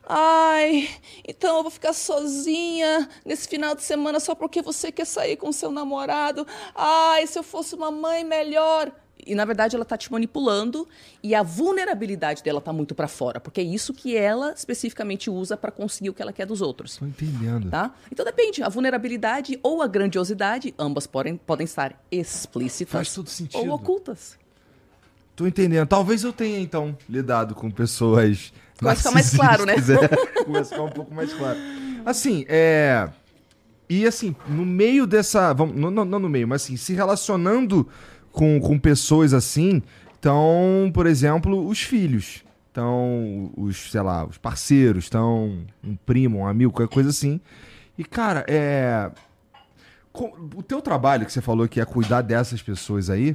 Ai, 0.04 0.88
então 1.26 1.58
eu 1.58 1.62
vou 1.62 1.70
ficar 1.70 1.92
sozinha 1.92 3.08
nesse 3.24 3.48
final 3.48 3.74
de 3.74 3.82
semana 3.82 4.18
só 4.18 4.34
porque 4.34 4.60
você 4.60 4.90
quer 4.90 5.06
sair 5.06 5.36
com 5.36 5.52
seu 5.52 5.70
namorado. 5.70 6.46
Ai, 6.74 7.26
se 7.26 7.38
eu 7.38 7.42
fosse 7.42 7.74
uma 7.74 7.90
mãe 7.90 8.24
melhor. 8.24 8.92
E 9.24 9.34
na 9.34 9.44
verdade 9.44 9.76
ela 9.76 9.84
está 9.84 9.96
te 9.96 10.10
manipulando 10.10 10.88
e 11.22 11.32
a 11.32 11.44
vulnerabilidade 11.44 12.42
dela 12.42 12.58
está 12.58 12.72
muito 12.72 12.92
para 12.92 13.06
fora, 13.06 13.38
porque 13.38 13.60
é 13.60 13.64
isso 13.64 13.94
que 13.94 14.16
ela 14.16 14.52
especificamente 14.52 15.30
usa 15.30 15.56
para 15.56 15.70
conseguir 15.70 16.10
o 16.10 16.14
que 16.14 16.20
ela 16.20 16.32
quer 16.32 16.44
dos 16.44 16.60
outros. 16.60 16.94
Estou 16.94 17.06
entendendo. 17.06 17.70
Tá? 17.70 17.94
Então 18.10 18.24
depende, 18.24 18.64
a 18.64 18.68
vulnerabilidade 18.68 19.60
ou 19.62 19.80
a 19.80 19.86
grandiosidade, 19.86 20.74
ambas 20.76 21.06
podem, 21.06 21.36
podem 21.36 21.64
estar 21.64 22.02
explícitas 22.10 22.92
Faz 22.92 23.14
todo 23.14 23.28
sentido. 23.28 23.60
ou 23.60 23.70
ocultas. 23.70 24.36
Tô 25.36 25.46
entendendo. 25.46 25.86
Talvez 25.86 26.24
eu 26.24 26.32
tenha 26.32 26.58
então 26.58 26.96
lidado 27.08 27.54
com 27.54 27.70
pessoas 27.70 28.52
Começa 28.82 28.92
a 28.92 28.96
ficar 28.96 29.10
mais 29.12 29.30
claro, 29.34 29.66
né? 29.66 29.74
Começa 30.44 30.60
a 30.60 30.76
ficar 30.76 30.82
um 30.82 30.90
pouco 30.90 31.14
mais 31.14 31.32
claro. 31.32 31.58
Assim, 32.04 32.44
é. 32.48 33.08
E 33.88 34.06
assim, 34.06 34.34
no 34.48 34.66
meio 34.66 35.06
dessa. 35.06 35.52
Vamos, 35.52 35.76
não, 35.76 35.90
não, 35.90 36.04
não 36.04 36.18
no 36.18 36.28
meio, 36.28 36.48
mas 36.48 36.64
assim, 36.64 36.76
se 36.76 36.92
relacionando 36.92 37.88
com, 38.32 38.60
com 38.60 38.78
pessoas 38.78 39.32
assim, 39.32 39.82
então, 40.18 40.90
por 40.92 41.06
exemplo, 41.06 41.66
os 41.66 41.80
filhos. 41.80 42.42
Então, 42.70 43.52
os, 43.56 43.90
sei 43.90 44.00
lá, 44.00 44.24
os 44.24 44.38
parceiros, 44.38 45.06
então, 45.06 45.58
um 45.84 45.94
primo, 45.94 46.38
um 46.38 46.46
amigo, 46.46 46.72
qualquer 46.72 46.92
coisa 46.92 47.10
assim. 47.10 47.40
E, 47.98 48.02
cara, 48.02 48.44
é. 48.48 49.10
O 50.54 50.62
teu 50.62 50.82
trabalho 50.82 51.24
que 51.24 51.32
você 51.32 51.40
falou 51.40 51.68
que 51.68 51.80
é 51.80 51.84
cuidar 51.84 52.22
dessas 52.22 52.60
pessoas 52.60 53.08
aí, 53.08 53.34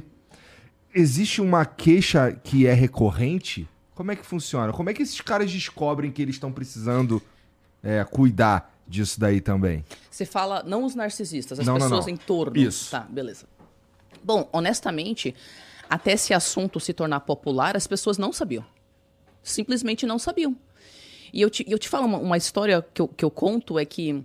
existe 0.94 1.40
uma 1.40 1.64
queixa 1.64 2.32
que 2.32 2.66
é 2.66 2.72
recorrente 2.72 3.68
como 3.98 4.12
é 4.12 4.16
que 4.16 4.24
funciona? 4.24 4.72
Como 4.72 4.88
é 4.88 4.94
que 4.94 5.02
esses 5.02 5.20
caras 5.20 5.50
descobrem 5.50 6.12
que 6.12 6.22
eles 6.22 6.36
estão 6.36 6.52
precisando 6.52 7.20
é, 7.82 8.04
cuidar 8.04 8.72
disso 8.86 9.18
daí 9.18 9.40
também? 9.40 9.84
Você 10.08 10.24
fala, 10.24 10.62
não 10.62 10.84
os 10.84 10.94
narcisistas, 10.94 11.58
as 11.58 11.66
não, 11.66 11.74
pessoas 11.74 11.90
não, 11.90 12.00
não. 12.02 12.08
em 12.08 12.16
torno. 12.16 12.56
Isso. 12.56 12.92
Tá, 12.92 13.00
beleza. 13.00 13.46
Bom, 14.22 14.48
honestamente, 14.52 15.34
até 15.90 16.12
esse 16.12 16.32
assunto 16.32 16.78
se 16.78 16.92
tornar 16.92 17.18
popular, 17.18 17.76
as 17.76 17.88
pessoas 17.88 18.18
não 18.18 18.32
sabiam. 18.32 18.64
Simplesmente 19.42 20.06
não 20.06 20.16
sabiam. 20.16 20.54
E 21.32 21.40
eu 21.40 21.50
te, 21.50 21.66
eu 21.68 21.76
te 21.76 21.88
falo 21.88 22.06
uma, 22.06 22.18
uma 22.18 22.36
história 22.36 22.80
que 22.94 23.02
eu, 23.02 23.08
que 23.08 23.24
eu 23.24 23.32
conto, 23.32 23.80
é 23.80 23.84
que 23.84 24.24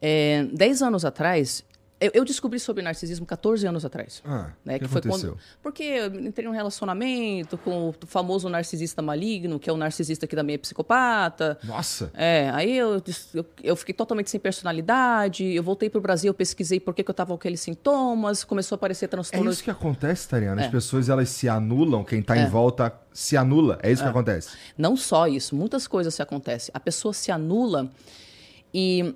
é, 0.00 0.48
10 0.52 0.82
anos 0.82 1.04
atrás, 1.04 1.64
eu, 2.06 2.10
eu, 2.14 2.24
descobri 2.24 2.58
sobre 2.58 2.82
narcisismo 2.82 3.24
14 3.24 3.66
anos 3.66 3.84
atrás. 3.84 4.22
Ah, 4.24 4.50
né, 4.64 4.78
que, 4.78 4.84
que 4.84 4.90
foi 4.90 5.00
aconteceu? 5.00 5.32
quando 5.32 5.40
porque 5.62 5.82
eu 5.82 6.06
entrei 6.20 6.46
num 6.46 6.52
relacionamento 6.52 7.56
com 7.58 7.90
o 7.90 7.94
famoso 8.06 8.48
narcisista 8.48 9.00
maligno, 9.00 9.58
que 9.58 9.70
é 9.70 9.72
o 9.72 9.76
narcisista 9.76 10.26
que 10.26 10.34
também 10.34 10.54
é 10.54 10.58
psicopata. 10.58 11.58
Nossa. 11.64 12.10
É, 12.14 12.50
aí 12.52 12.76
eu, 12.76 13.02
eu, 13.34 13.46
eu 13.62 13.76
fiquei 13.76 13.94
totalmente 13.94 14.30
sem 14.30 14.40
personalidade. 14.40 15.44
Eu 15.44 15.62
voltei 15.62 15.88
para 15.88 15.98
o 15.98 16.00
Brasil, 16.00 16.30
eu 16.30 16.34
pesquisei 16.34 16.80
por 16.80 16.94
que, 16.94 17.02
que 17.02 17.10
eu 17.10 17.12
estava 17.12 17.28
com 17.28 17.34
aqueles 17.34 17.60
sintomas, 17.60 18.44
começou 18.44 18.76
a 18.76 18.78
aparecer 18.78 19.08
transtorno. 19.08 19.48
É 19.48 19.52
isso 19.52 19.62
que 19.62 19.70
acontece, 19.70 20.28
Tariana. 20.28 20.62
As 20.62 20.68
é. 20.68 20.70
pessoas 20.70 21.08
elas 21.08 21.28
se 21.28 21.48
anulam, 21.48 22.04
quem 22.04 22.20
está 22.20 22.36
é. 22.36 22.42
em 22.42 22.46
volta 22.48 22.92
se 23.12 23.36
anula. 23.36 23.78
É 23.82 23.90
isso 23.90 24.02
é. 24.02 24.04
que 24.04 24.10
acontece. 24.10 24.56
Não 24.76 24.96
só 24.96 25.26
isso, 25.26 25.54
muitas 25.54 25.86
coisas 25.86 26.14
se 26.14 26.22
acontecem. 26.22 26.70
A 26.74 26.80
pessoa 26.80 27.12
se 27.12 27.30
anula 27.30 27.90
e 28.72 29.14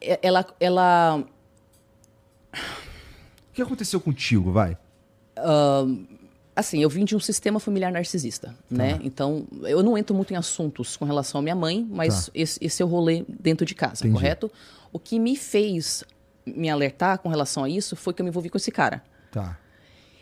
ela, 0.00 0.46
ela 0.58 1.24
o 2.52 3.52
que 3.52 3.62
aconteceu 3.62 4.00
contigo, 4.00 4.52
vai? 4.52 4.76
Uh, 5.38 6.06
assim, 6.54 6.82
eu 6.82 6.88
vim 6.88 7.04
de 7.04 7.16
um 7.16 7.20
sistema 7.20 7.58
familiar 7.58 7.92
narcisista, 7.92 8.48
tá. 8.48 8.54
né? 8.70 9.00
Então, 9.02 9.46
eu 9.62 9.82
não 9.82 9.96
entro 9.96 10.14
muito 10.14 10.32
em 10.32 10.36
assuntos 10.36 10.96
com 10.96 11.04
relação 11.04 11.40
à 11.40 11.42
minha 11.42 11.54
mãe, 11.54 11.86
mas 11.90 12.26
tá. 12.26 12.32
esse, 12.34 12.58
esse 12.62 12.82
é 12.82 12.84
o 12.84 12.88
rolê 12.88 13.24
dentro 13.28 13.64
de 13.66 13.74
casa, 13.74 14.02
Entendi. 14.02 14.14
correto? 14.14 14.50
O 14.92 14.98
que 14.98 15.18
me 15.18 15.36
fez 15.36 16.04
me 16.46 16.68
alertar 16.68 17.18
com 17.18 17.28
relação 17.28 17.64
a 17.64 17.68
isso 17.68 17.94
foi 17.96 18.12
que 18.12 18.22
eu 18.22 18.24
me 18.24 18.30
envolvi 18.30 18.48
com 18.48 18.56
esse 18.56 18.70
cara. 18.70 19.02
Tá. 19.30 19.58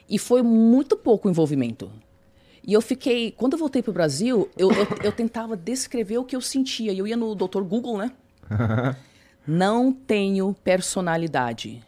E 0.08 0.18
foi 0.18 0.42
muito 0.42 0.96
pouco 0.96 1.28
envolvimento. 1.28 1.90
E 2.66 2.72
eu 2.72 2.82
fiquei. 2.82 3.30
Quando 3.30 3.54
eu 3.54 3.58
voltei 3.58 3.82
pro 3.82 3.92
Brasil, 3.92 4.48
eu, 4.56 4.70
eu, 4.72 4.86
eu 5.04 5.12
tentava 5.12 5.56
descrever 5.56 6.18
o 6.18 6.24
que 6.24 6.36
eu 6.36 6.40
sentia. 6.40 6.92
E 6.92 6.98
eu 6.98 7.06
ia 7.06 7.16
no 7.16 7.34
Dr. 7.34 7.62
Google, 7.62 7.98
né? 7.98 8.12
não 9.46 9.92
tenho 9.92 10.54
personalidade. 10.64 11.82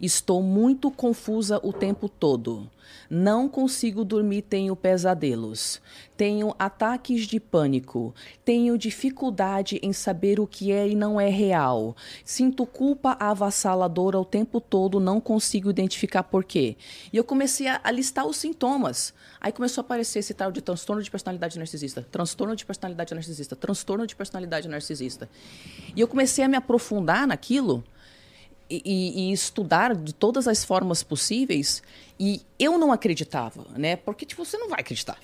Estou 0.00 0.42
muito 0.42 0.90
confusa 0.90 1.60
o 1.62 1.72
tempo 1.72 2.08
todo. 2.08 2.68
Não 3.08 3.48
consigo 3.48 4.04
dormir, 4.04 4.42
tenho 4.42 4.74
pesadelos. 4.74 5.80
Tenho 6.16 6.54
ataques 6.58 7.26
de 7.26 7.38
pânico. 7.38 8.14
Tenho 8.44 8.78
dificuldade 8.78 9.78
em 9.82 9.92
saber 9.92 10.40
o 10.40 10.46
que 10.46 10.72
é 10.72 10.88
e 10.88 10.94
não 10.94 11.20
é 11.20 11.28
real. 11.28 11.96
Sinto 12.24 12.66
culpa 12.66 13.16
avassaladora 13.20 14.18
o 14.18 14.24
tempo 14.24 14.60
todo, 14.60 15.00
não 15.00 15.20
consigo 15.20 15.70
identificar 15.70 16.22
por 16.22 16.44
quê. 16.44 16.76
E 17.12 17.16
eu 17.16 17.24
comecei 17.24 17.66
a, 17.68 17.90
listar 17.90 18.26
os 18.26 18.36
sintomas. 18.36 19.12
Aí 19.40 19.52
começou 19.52 19.82
a 19.82 19.84
aparecer 19.84 20.20
esse 20.20 20.34
tal 20.34 20.50
de 20.50 20.62
transtorno 20.62 21.02
de 21.02 21.10
personalidade 21.10 21.58
narcisista, 21.58 22.06
transtorno 22.10 22.56
de 22.56 22.64
personalidade 22.64 23.14
narcisista, 23.14 23.56
transtorno 23.56 24.06
de 24.06 24.16
personalidade 24.16 24.68
narcisista. 24.68 25.28
E 25.94 26.00
eu 26.00 26.08
comecei 26.08 26.44
a 26.44 26.48
me 26.48 26.56
aprofundar 26.56 27.26
naquilo 27.26 27.84
e, 28.68 29.28
e, 29.28 29.32
estudar 29.32 29.94
de 29.94 30.12
todas 30.12 30.48
as 30.48 30.64
formas 30.64 31.02
possíveis 31.02 31.82
e 32.18 32.42
eu 32.58 32.78
não 32.78 32.92
acreditava, 32.92 33.66
né? 33.76 33.96
Porque 33.96 34.24
tipo, 34.24 34.44
você 34.44 34.56
não 34.56 34.68
vai 34.68 34.80
acreditar. 34.80 35.18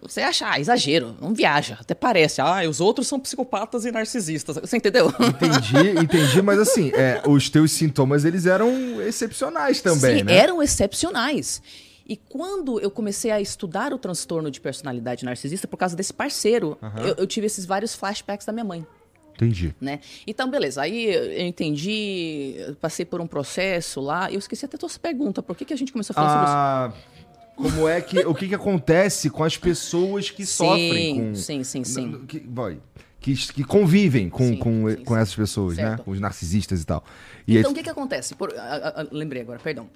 você 0.00 0.20
acha, 0.20 0.50
ah, 0.50 0.60
exagero, 0.60 1.16
não 1.20 1.34
viaja, 1.34 1.78
até 1.80 1.94
parece. 1.94 2.40
Ah, 2.40 2.68
os 2.68 2.80
outros 2.80 3.06
são 3.06 3.18
psicopatas 3.18 3.84
e 3.84 3.90
narcisistas. 3.90 4.56
Você 4.56 4.76
entendeu? 4.76 5.08
Entendi, 5.08 5.98
entendi, 6.00 6.42
mas 6.42 6.58
assim, 6.58 6.92
é, 6.94 7.22
os 7.26 7.48
teus 7.48 7.72
sintomas, 7.72 8.24
eles 8.24 8.46
eram 8.46 9.00
excepcionais 9.02 9.80
também, 9.80 10.18
Sim, 10.18 10.24
né? 10.24 10.36
eram 10.36 10.62
excepcionais. 10.62 11.62
E 12.06 12.16
quando 12.16 12.78
eu 12.80 12.90
comecei 12.90 13.30
a 13.30 13.40
estudar 13.40 13.92
o 13.94 13.98
transtorno 13.98 14.50
de 14.50 14.60
personalidade 14.60 15.24
narcisista, 15.24 15.66
por 15.66 15.78
causa 15.78 15.96
desse 15.96 16.12
parceiro, 16.12 16.76
eu, 16.98 17.14
eu 17.16 17.26
tive 17.26 17.46
esses 17.46 17.64
vários 17.64 17.94
flashbacks 17.94 18.44
da 18.44 18.52
minha 18.52 18.64
mãe. 18.64 18.86
Entendi. 19.34 19.74
Né? 19.80 20.00
Então, 20.26 20.48
beleza. 20.50 20.82
Aí 20.82 21.06
eu 21.06 21.46
entendi, 21.46 22.54
passei 22.80 23.04
por 23.04 23.20
um 23.20 23.26
processo 23.26 24.00
lá. 24.00 24.30
Eu 24.30 24.38
esqueci 24.38 24.64
até 24.64 24.76
a 24.76 24.78
tua 24.78 24.88
pergunta. 25.00 25.42
Por 25.42 25.56
que, 25.56 25.64
que 25.64 25.74
a 25.74 25.76
gente 25.76 25.92
começou 25.92 26.12
a 26.12 26.14
falar 26.14 26.28
sobre 26.30 26.44
isso? 26.46 26.54
Ah, 26.56 27.54
como 27.56 27.88
é 27.88 28.00
que. 28.00 28.18
O 28.20 28.34
que, 28.34 28.48
que 28.48 28.54
acontece 28.54 29.28
com 29.30 29.42
as 29.44 29.56
pessoas 29.56 30.30
que 30.30 30.46
sofrem 30.46 31.16
com. 31.30 31.34
Sim, 31.34 31.64
sim, 31.64 31.82
sim. 31.84 32.24
Que, 32.26 32.38
boy, 32.40 32.78
que, 33.20 33.34
que 33.34 33.64
convivem 33.64 34.28
com, 34.28 34.46
Sim, 34.46 34.56
com, 34.56 34.88
sim, 34.90 35.04
com 35.04 35.14
sim. 35.14 35.20
essas 35.20 35.34
pessoas, 35.34 35.76
né? 35.76 35.88
Certo. 35.90 36.04
Com 36.04 36.10
os 36.12 36.20
narcisistas 36.20 36.82
e 36.82 36.86
tal. 36.86 37.04
E 37.46 37.56
Então, 37.58 37.70
aí- 37.70 37.72
o 37.72 37.76
que, 37.76 37.82
que 37.82 37.90
acontece? 37.90 38.34
Por- 38.34 38.54
a- 38.56 39.00
a- 39.02 39.06
lembrei 39.10 39.42
agora, 39.42 39.58
perdão. 39.58 39.88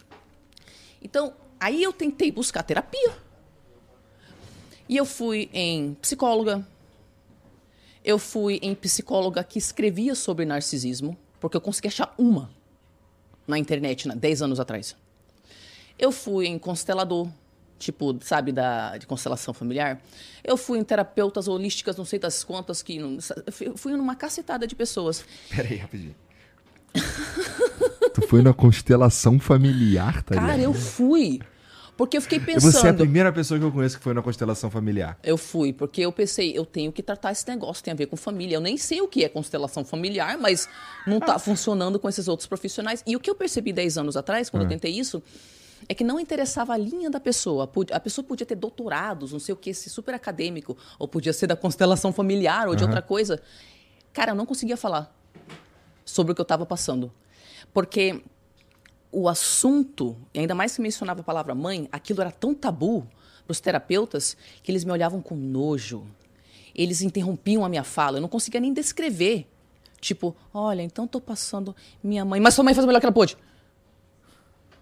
Então, 1.01 1.33
aí 1.61 1.83
eu 1.83 1.92
tentei 1.92 2.33
buscar 2.33 2.62
terapia. 2.64 3.12
E 4.88 4.96
eu 4.96 5.05
fui 5.05 5.48
em 5.53 5.94
psicóloga. 6.01 6.66
Eu 8.09 8.18
fui 8.18 8.59
em 8.62 8.75
psicóloga 8.75 9.44
que 9.44 9.59
escrevia 9.59 10.14
sobre 10.14 10.47
narcisismo, 10.47 11.14
porque 11.38 11.55
eu 11.55 11.61
consegui 11.61 11.88
achar 11.88 12.14
uma 12.16 12.49
na 13.47 13.59
internet, 13.59 14.09
né, 14.09 14.16
10 14.16 14.40
anos 14.40 14.59
atrás. 14.59 14.97
Eu 15.99 16.11
fui 16.11 16.47
em 16.47 16.59
constelador, 16.59 17.29
tipo, 17.79 18.18
sabe, 18.23 18.51
da, 18.51 18.97
de 18.97 19.07
constelação 19.07 19.53
familiar. 19.53 20.01
Eu 20.42 20.57
fui 20.57 20.79
em 20.79 20.85
terapeutas 20.85 21.49
holísticas, 21.49 21.99
não 21.99 22.07
sei 22.07 22.18
das 22.18 22.42
quantas, 22.42 22.81
que. 22.81 22.99
não- 22.99 23.18
eu 23.61 23.77
fui 23.77 23.92
numa 23.92 24.16
cacetada 24.16 24.66
de 24.66 24.75
pessoas. 24.75 25.23
Peraí, 25.55 25.77
rapidinho. 25.77 26.14
tu 28.14 28.23
foi 28.27 28.40
na 28.40 28.55
constelação 28.55 29.38
familiar, 29.38 30.23
tá 30.23 30.35
Cara, 30.35 30.57
eu 30.59 30.73
fui. 30.73 31.40
Porque 31.98 32.16
eu 32.16 32.22
fiquei 32.22 32.38
Você 32.38 32.52
é 32.52 32.54
a 32.54 32.61
pensando. 32.61 32.98
primeira 32.98 33.32
pessoa 33.32 33.58
que 33.58 33.66
eu 33.66 33.72
conheço 33.72 33.98
que 33.98 34.04
foi 34.04 34.14
na 34.14 34.22
constelação 34.22 34.70
familiar. 34.70 35.18
Eu 35.20 35.37
fui, 35.37 35.72
porque 35.72 36.00
eu 36.00 36.12
pensei, 36.12 36.56
eu 36.56 36.64
tenho 36.64 36.92
que 36.92 37.02
tratar 37.02 37.32
esse 37.32 37.44
negócio, 37.48 37.82
tem 37.82 37.90
a 37.90 37.96
ver 37.96 38.06
com 38.06 38.16
família. 38.16 38.54
Eu 38.54 38.61
nem 38.61 38.76
sei 38.76 39.00
o 39.00 39.08
que 39.08 39.24
é 39.24 39.28
constelação 39.28 39.84
familiar, 39.84 40.38
mas 40.38 40.68
não 41.04 41.18
tá 41.18 41.40
funcionando 41.40 41.98
com 41.98 42.08
esses 42.08 42.28
outros 42.28 42.46
profissionais. 42.46 43.02
E 43.04 43.16
o 43.16 43.20
que 43.20 43.28
eu 43.28 43.34
percebi 43.34 43.72
10 43.72 43.98
anos 43.98 44.16
atrás, 44.16 44.48
quando 44.48 44.62
eu 44.62 44.68
tentei 44.68 44.96
isso, 44.96 45.20
é 45.88 45.92
que 45.92 46.04
não 46.04 46.20
interessava 46.20 46.72
a 46.72 46.76
linha 46.76 47.11
da 47.11 47.18
pessoa. 47.18 47.68
A 47.90 47.98
pessoa 47.98 48.24
podia 48.24 48.46
ter 48.46 48.54
doutorados, 48.54 49.32
não 49.32 49.40
sei 49.40 49.52
o 49.52 49.56
que, 49.56 49.74
ser 49.74 49.90
super 49.90 50.14
acadêmico, 50.14 50.76
ou 51.00 51.08
podia 51.08 51.32
ser 51.32 51.48
da 51.48 51.56
constelação 51.56 52.12
familiar 52.12 52.68
ou 52.68 52.76
de 52.76 52.84
outra 52.84 53.02
coisa. 53.02 53.42
Cara, 54.12 54.30
eu 54.30 54.37
não 54.37 54.46
conseguia 54.46 54.76
falar 54.76 55.12
sobre 56.04 56.30
o 56.30 56.34
que 56.37 56.40
eu 56.40 56.44
estava 56.44 56.64
passando. 56.64 57.12
Porque 57.74 58.22
o 59.11 59.29
assunto, 59.29 60.16
ainda 60.35 60.55
mais 60.55 60.75
que 60.77 60.83
mencionava 60.83 61.21
a 61.21 61.25
palavra 61.25 61.55
mãe, 61.55 61.88
aquilo 61.90 62.21
era 62.21 62.31
tão 62.31 62.55
tabu 62.55 63.07
para 63.47 63.53
os 63.53 63.61
terapeutas 63.61 64.37
que 64.62 64.71
eles 64.71 64.85
me 64.85 64.92
olhavam 64.92 65.21
com 65.23 65.35
nojo. 65.35 66.07
Eles 66.75 67.01
interrompiam 67.03 67.64
a 67.64 67.68
minha 67.68 67.83
fala, 67.85 68.18
eu 68.18 68.21
não 68.21 68.29
conseguia 68.29 68.61
nem 68.61 68.73
descrever. 68.73 69.47
Tipo, 70.01 70.37
olha, 70.55 70.83
então 70.83 71.07
tô 71.09 71.21
passando 71.21 71.75
minha 72.05 72.25
mãe, 72.25 72.38
mas 72.38 72.55
sua 72.55 72.62
mãe 72.62 72.73
fez 72.75 72.85
o 72.85 72.87
melhor 72.87 73.01
que 73.01 73.07
ela 73.07 73.12
pôde. 73.12 73.37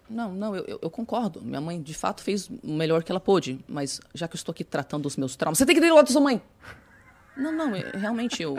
Não, 0.09 0.33
não, 0.33 0.55
eu, 0.55 0.65
eu- 0.67 0.79
eu 0.83 0.91
concordo. 0.91 1.41
Minha 1.43 1.61
mãe, 1.61 1.81
de 1.83 1.95
fato, 1.95 2.23
fez 2.23 2.49
o 2.49 2.73
melhor 2.73 3.03
que 3.03 3.11
ela 3.11 3.19
pôde. 3.21 3.59
Mas 3.67 4.01
já 4.15 4.29
que 4.29 4.35
eu 4.35 4.39
estou 4.39 4.53
aqui 4.53 4.63
tratando 4.63 5.07
os 5.07 5.17
meus 5.17 5.35
traumas, 5.37 5.59
você 5.59 5.67
tem 5.67 5.75
que 5.75 5.81
ter 5.81 5.91
o 5.91 5.95
lado 5.95 6.07
da 6.07 6.13
sua 6.13 6.21
mãe. 6.21 6.41
Não, 7.37 7.51
não, 7.53 7.75
eu- 7.75 7.99
realmente, 7.99 8.41
eu, 8.43 8.57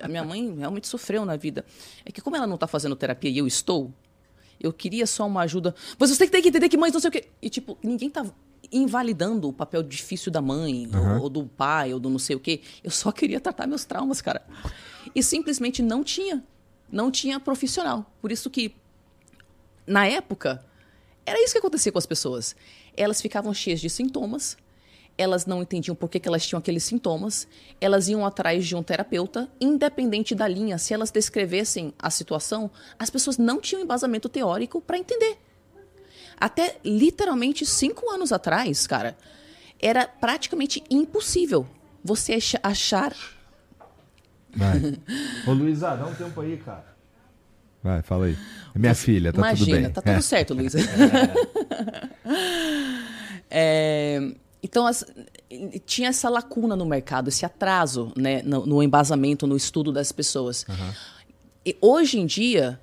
a 0.00 0.08
minha 0.08 0.24
mãe 0.24 0.56
realmente 0.56 0.88
sofreu 0.88 1.24
na 1.24 1.36
vida. 1.36 1.64
É 2.04 2.10
que 2.10 2.20
como 2.20 2.36
ela 2.36 2.46
não 2.46 2.54
está 2.56 2.66
fazendo 2.66 2.96
terapia 2.96 3.30
e 3.30 3.38
eu 3.38 3.46
estou, 3.46 3.92
eu 4.60 4.72
queria 4.72 5.06
só 5.06 5.26
uma 5.26 5.42
ajuda. 5.42 5.74
Mas 5.98 6.10
você 6.10 6.26
tem 6.26 6.42
que 6.42 6.48
entender 6.48 6.68
que 6.68 6.76
mães 6.76 6.92
não 6.92 7.00
sei 7.00 7.08
o 7.08 7.12
quê. 7.12 7.28
E, 7.40 7.48
tipo, 7.48 7.78
ninguém 7.82 8.10
tá 8.10 8.26
invalidando 8.72 9.48
o 9.48 9.52
papel 9.52 9.82
difícil 9.82 10.30
da 10.30 10.42
mãe, 10.42 10.88
ou, 10.94 11.22
ou 11.22 11.28
do 11.30 11.44
pai, 11.46 11.92
ou 11.92 12.00
do 12.00 12.10
não 12.10 12.18
sei 12.18 12.36
o 12.36 12.40
quê. 12.40 12.60
Eu 12.82 12.90
só 12.90 13.12
queria 13.12 13.40
tratar 13.40 13.66
meus 13.66 13.84
traumas, 13.84 14.20
cara. 14.20 14.44
E 15.14 15.22
simplesmente 15.22 15.82
não 15.82 16.02
tinha. 16.02 16.44
Não 16.90 17.10
tinha 17.10 17.38
profissional. 17.38 18.10
Por 18.20 18.32
isso 18.32 18.48
que, 18.50 18.74
na 19.86 20.06
época, 20.06 20.64
era 21.24 21.42
isso 21.42 21.52
que 21.52 21.58
acontecia 21.58 21.92
com 21.92 21.98
as 21.98 22.06
pessoas. 22.06 22.56
Elas 22.96 23.20
ficavam 23.20 23.52
cheias 23.52 23.80
de 23.80 23.90
sintomas, 23.90 24.56
elas 25.18 25.44
não 25.44 25.60
entendiam 25.60 25.94
por 25.96 26.08
que, 26.08 26.20
que 26.20 26.28
elas 26.28 26.46
tinham 26.46 26.58
aqueles 26.60 26.84
sintomas, 26.84 27.46
elas 27.80 28.08
iam 28.08 28.24
atrás 28.24 28.64
de 28.64 28.74
um 28.76 28.82
terapeuta, 28.82 29.48
independente 29.60 30.32
da 30.34 30.46
linha. 30.48 30.78
Se 30.78 30.94
elas 30.94 31.10
descrevessem 31.10 31.92
a 31.98 32.08
situação, 32.08 32.70
as 32.98 33.10
pessoas 33.10 33.36
não 33.36 33.60
tinham 33.60 33.82
embasamento 33.82 34.28
teórico 34.28 34.80
para 34.80 34.96
entender. 34.96 35.36
Até 36.40 36.76
literalmente 36.84 37.66
cinco 37.66 38.08
anos 38.10 38.30
atrás, 38.32 38.86
cara, 38.86 39.16
era 39.80 40.06
praticamente 40.06 40.82
impossível 40.88 41.66
você 42.04 42.34
acha- 42.34 42.60
achar. 42.62 43.12
Vai. 44.54 44.78
Ô, 45.46 45.52
Luísa, 45.52 45.96
dá 45.96 46.06
um 46.06 46.14
tempo 46.14 46.40
aí, 46.40 46.56
cara. 46.58 46.86
Vai, 47.82 48.02
fala 48.02 48.26
aí. 48.26 48.36
É 48.74 48.78
minha 48.78 48.94
filha, 48.94 49.32
tá 49.32 49.38
Imagina, 49.38 49.66
tudo 49.66 49.82
bem. 49.82 49.92
tá 49.92 50.00
tudo 50.02 50.12
É. 50.12 50.20
certo, 50.20 50.54
Luísa. 50.54 50.78
É, 53.50 54.20
então, 54.68 54.86
as- 54.86 55.04
tinha 55.86 56.10
essa 56.10 56.28
lacuna 56.28 56.76
no 56.76 56.84
mercado, 56.84 57.28
esse 57.28 57.44
atraso 57.46 58.12
né, 58.16 58.42
no, 58.42 58.66
no 58.66 58.82
embasamento, 58.82 59.46
no 59.46 59.56
estudo 59.56 59.90
das 59.90 60.12
pessoas. 60.12 60.64
E 61.64 61.76
hoje 61.80 62.18
em 62.20 62.26
dia, 62.26 62.78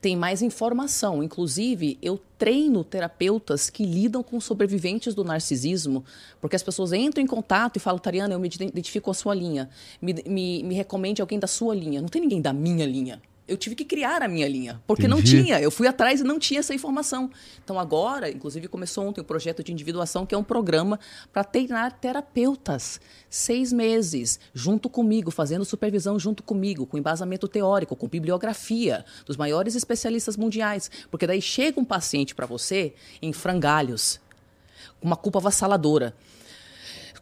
tem 0.00 0.16
mais 0.16 0.42
informação. 0.42 1.22
Inclusive, 1.22 1.98
eu 2.02 2.20
treino 2.38 2.84
terapeutas 2.84 3.70
que 3.70 3.84
lidam 3.84 4.22
com 4.22 4.40
sobreviventes 4.40 5.14
do 5.14 5.24
narcisismo, 5.24 6.04
porque 6.40 6.54
as 6.56 6.62
pessoas 6.62 6.92
entram 6.92 7.22
em 7.24 7.26
contato 7.26 7.76
e 7.76 7.80
falam, 7.80 7.98
Tariana, 7.98 8.34
eu 8.34 8.38
me 8.38 8.46
identifico 8.48 9.06
com 9.06 9.10
a 9.10 9.14
sua 9.14 9.34
linha. 9.34 9.68
Me, 10.00 10.14
me, 10.26 10.62
me 10.62 10.74
recomende 10.74 11.20
alguém 11.22 11.38
da 11.38 11.46
sua 11.46 11.74
linha. 11.74 12.00
Não 12.00 12.08
tem 12.08 12.20
ninguém 12.22 12.40
da 12.42 12.52
minha 12.52 12.84
linha. 12.86 13.20
Eu 13.48 13.56
tive 13.56 13.76
que 13.76 13.84
criar 13.84 14.22
a 14.22 14.28
minha 14.28 14.48
linha, 14.48 14.82
porque 14.88 15.06
não 15.06 15.20
Entendi. 15.20 15.44
tinha. 15.44 15.60
Eu 15.60 15.70
fui 15.70 15.86
atrás 15.86 16.20
e 16.20 16.24
não 16.24 16.36
tinha 16.36 16.58
essa 16.58 16.74
informação. 16.74 17.30
Então 17.62 17.78
agora, 17.78 18.28
inclusive 18.28 18.66
começou 18.66 19.06
ontem 19.06 19.20
o 19.20 19.24
projeto 19.24 19.62
de 19.62 19.70
individuação, 19.72 20.26
que 20.26 20.34
é 20.34 20.38
um 20.38 20.42
programa 20.42 20.98
para 21.32 21.44
treinar 21.44 21.92
terapeutas. 22.00 23.00
Seis 23.30 23.72
meses, 23.72 24.40
junto 24.52 24.88
comigo, 24.90 25.30
fazendo 25.30 25.64
supervisão 25.64 26.18
junto 26.18 26.42
comigo, 26.42 26.86
com 26.86 26.98
embasamento 26.98 27.46
teórico, 27.46 27.94
com 27.94 28.08
bibliografia 28.08 29.04
dos 29.24 29.36
maiores 29.36 29.76
especialistas 29.76 30.36
mundiais. 30.36 30.90
Porque 31.08 31.24
daí 31.26 31.40
chega 31.40 31.78
um 31.78 31.84
paciente 31.84 32.34
para 32.34 32.46
você 32.46 32.94
em 33.22 33.32
frangalhos, 33.32 34.18
com 34.98 35.06
uma 35.06 35.16
culpa 35.16 35.38
avassaladora, 35.38 36.16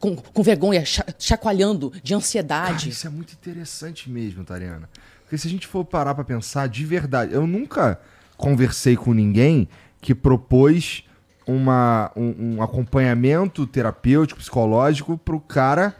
com, 0.00 0.16
com 0.16 0.42
vergonha, 0.42 0.84
cha- 0.86 1.04
chacoalhando 1.18 1.92
de 2.02 2.14
ansiedade. 2.14 2.78
Cara, 2.78 2.88
isso 2.88 3.06
é 3.06 3.10
muito 3.10 3.32
interessante 3.34 4.08
mesmo, 4.08 4.42
Tariana. 4.42 4.88
Porque 5.24 5.38
se 5.38 5.48
a 5.48 5.50
gente 5.50 5.66
for 5.66 5.84
parar 5.84 6.14
pra 6.14 6.24
pensar 6.24 6.68
de 6.68 6.84
verdade, 6.84 7.32
eu 7.32 7.46
nunca 7.46 8.00
conversei 8.36 8.96
com 8.96 9.12
ninguém 9.12 9.68
que 10.00 10.14
propôs 10.14 11.04
uma, 11.46 12.12
um, 12.14 12.56
um 12.56 12.62
acompanhamento 12.62 13.66
terapêutico, 13.66 14.40
psicológico 14.40 15.18
pro 15.18 15.40
cara 15.40 15.96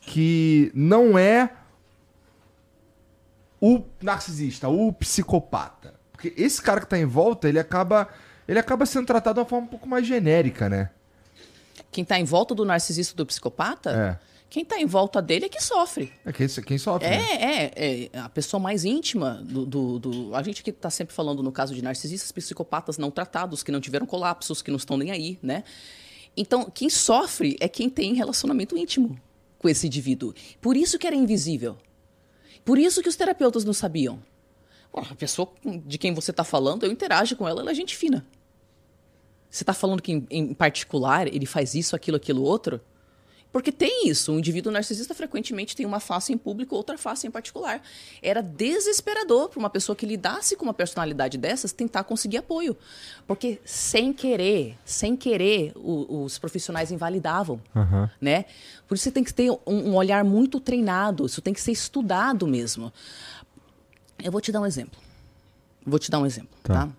que 0.00 0.72
não 0.74 1.16
é 1.18 1.50
o 3.60 3.84
narcisista, 4.02 4.68
o 4.68 4.92
psicopata. 4.92 5.94
Porque 6.10 6.32
esse 6.36 6.60
cara 6.60 6.80
que 6.80 6.86
tá 6.86 6.98
em 6.98 7.04
volta, 7.04 7.48
ele 7.48 7.58
acaba, 7.58 8.08
ele 8.48 8.58
acaba 8.58 8.84
sendo 8.84 9.06
tratado 9.06 9.34
de 9.34 9.40
uma 9.40 9.46
forma 9.46 9.66
um 9.66 9.70
pouco 9.70 9.88
mais 9.88 10.06
genérica, 10.06 10.68
né? 10.68 10.90
Quem 11.90 12.02
está 12.02 12.18
em 12.18 12.24
volta 12.24 12.54
do 12.54 12.64
narcisista 12.64 13.14
do 13.14 13.24
psicopata, 13.24 14.18
É. 14.18 14.31
quem 14.52 14.64
está 14.64 14.78
em 14.78 14.84
volta 14.84 15.22
dele 15.22 15.46
é 15.46 15.48
que 15.48 15.62
sofre. 15.62 16.12
É 16.26 16.30
quem, 16.30 16.46
quem 16.46 16.76
sofre, 16.76 17.08
né? 17.08 17.16
É, 17.40 17.64
é, 17.74 18.10
é 18.12 18.18
a 18.18 18.28
pessoa 18.28 18.60
mais 18.60 18.84
íntima 18.84 19.42
do. 19.48 19.64
do, 19.64 19.98
do- 19.98 20.34
a 20.34 20.42
gente 20.42 20.62
que 20.62 20.68
está 20.68 20.90
sempre 20.90 21.14
falando 21.14 21.42
no 21.42 21.50
caso 21.50 21.74
de 21.74 21.80
narcisistas, 21.80 22.30
psicopatas 22.30 22.98
não 22.98 23.10
tratados, 23.10 23.62
que 23.62 23.72
não 23.72 23.80
tiveram 23.80 24.04
colapsos, 24.04 24.60
que 24.60 24.70
não 24.70 24.76
estão 24.76 24.98
nem 24.98 25.10
aí, 25.10 25.38
né? 25.42 25.64
Então, 26.36 26.70
quem 26.70 26.90
sofre 26.90 27.56
é 27.60 27.66
quem 27.66 27.88
tem 27.88 28.12
relacionamento 28.12 28.76
íntimo 28.76 29.18
com 29.58 29.70
esse 29.70 29.86
indivíduo. 29.86 30.34
Por 30.60 30.76
isso 30.76 30.98
que 30.98 31.06
era 31.06 31.16
invisível. 31.16 31.78
Por 32.62 32.76
isso 32.78 33.00
que 33.02 33.08
os 33.08 33.16
terapeutas 33.16 33.64
não 33.64 33.72
sabiam. 33.72 34.22
A 34.92 35.14
pessoa 35.14 35.50
de 35.86 35.96
quem 35.96 36.12
você 36.12 36.30
está 36.30 36.44
falando, 36.44 36.84
eu 36.84 36.92
interajo 36.92 37.36
com 37.36 37.48
ela, 37.48 37.62
ela 37.62 37.70
é 37.70 37.74
gente 37.74 37.96
fina. 37.96 38.22
Você 39.48 39.62
está 39.62 39.72
falando 39.72 40.02
que, 40.02 40.12
em, 40.12 40.26
em 40.30 40.52
particular, 40.52 41.26
ele 41.26 41.46
faz 41.46 41.74
isso, 41.74 41.96
aquilo, 41.96 42.18
aquilo, 42.18 42.42
outro? 42.42 42.82
Porque 43.52 43.70
tem 43.70 44.08
isso. 44.08 44.32
O 44.32 44.38
indivíduo 44.38 44.72
narcisista 44.72 45.14
frequentemente 45.14 45.76
tem 45.76 45.84
uma 45.84 46.00
face 46.00 46.32
em 46.32 46.38
público, 46.38 46.74
outra 46.74 46.96
face 46.96 47.26
em 47.26 47.30
particular. 47.30 47.82
Era 48.22 48.40
desesperador 48.40 49.50
para 49.50 49.58
uma 49.58 49.68
pessoa 49.68 49.94
que 49.94 50.06
lidasse 50.06 50.56
com 50.56 50.64
uma 50.64 50.72
personalidade 50.72 51.36
dessas 51.36 51.70
tentar 51.70 52.04
conseguir 52.04 52.38
apoio. 52.38 52.76
Porque 53.26 53.60
sem 53.64 54.12
querer, 54.12 54.78
sem 54.84 55.14
querer, 55.14 55.72
o, 55.76 56.24
os 56.24 56.38
profissionais 56.38 56.90
invalidavam. 56.90 57.60
Uhum. 57.74 58.08
Né? 58.20 58.46
Por 58.88 58.94
isso 58.94 59.04
você 59.04 59.10
tem 59.10 59.22
que 59.22 59.34
ter 59.34 59.50
um, 59.50 59.60
um 59.66 59.94
olhar 59.96 60.24
muito 60.24 60.58
treinado. 60.58 61.26
Isso 61.26 61.42
tem 61.42 61.52
que 61.52 61.60
ser 61.60 61.72
estudado 61.72 62.46
mesmo. 62.46 62.90
Eu 64.22 64.32
vou 64.32 64.40
te 64.40 64.50
dar 64.50 64.60
um 64.60 64.66
exemplo. 64.66 64.98
Vou 65.84 65.98
te 65.98 66.10
dar 66.10 66.20
um 66.20 66.26
exemplo, 66.26 66.56
tá? 66.62 66.86
tá? 66.86 66.92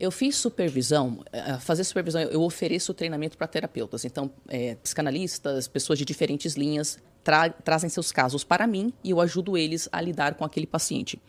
Eu 0.00 0.10
fiz 0.10 0.34
supervisão, 0.36 1.22
eh, 1.30 1.58
fazer 1.58 1.84
supervisão, 1.84 2.22
eu 2.22 2.40
ofereço 2.40 2.94
treinamento 2.94 3.36
para 3.36 3.46
terapeutas. 3.46 4.02
Então, 4.06 4.30
é, 4.48 4.74
psicanalistas, 4.76 5.68
pessoas 5.68 5.98
de 5.98 6.06
diferentes 6.06 6.54
linhas 6.54 6.98
tra 7.22 7.50
trazem 7.50 7.90
seus 7.90 8.10
casos 8.10 8.42
para 8.42 8.66
mim 8.66 8.94
e 9.04 9.10
eu 9.10 9.20
ajudo 9.20 9.58
eles 9.58 9.90
a 9.92 10.00
lidar 10.00 10.36
com 10.36 10.44
aquele 10.44 10.66
paciente. 10.66 11.20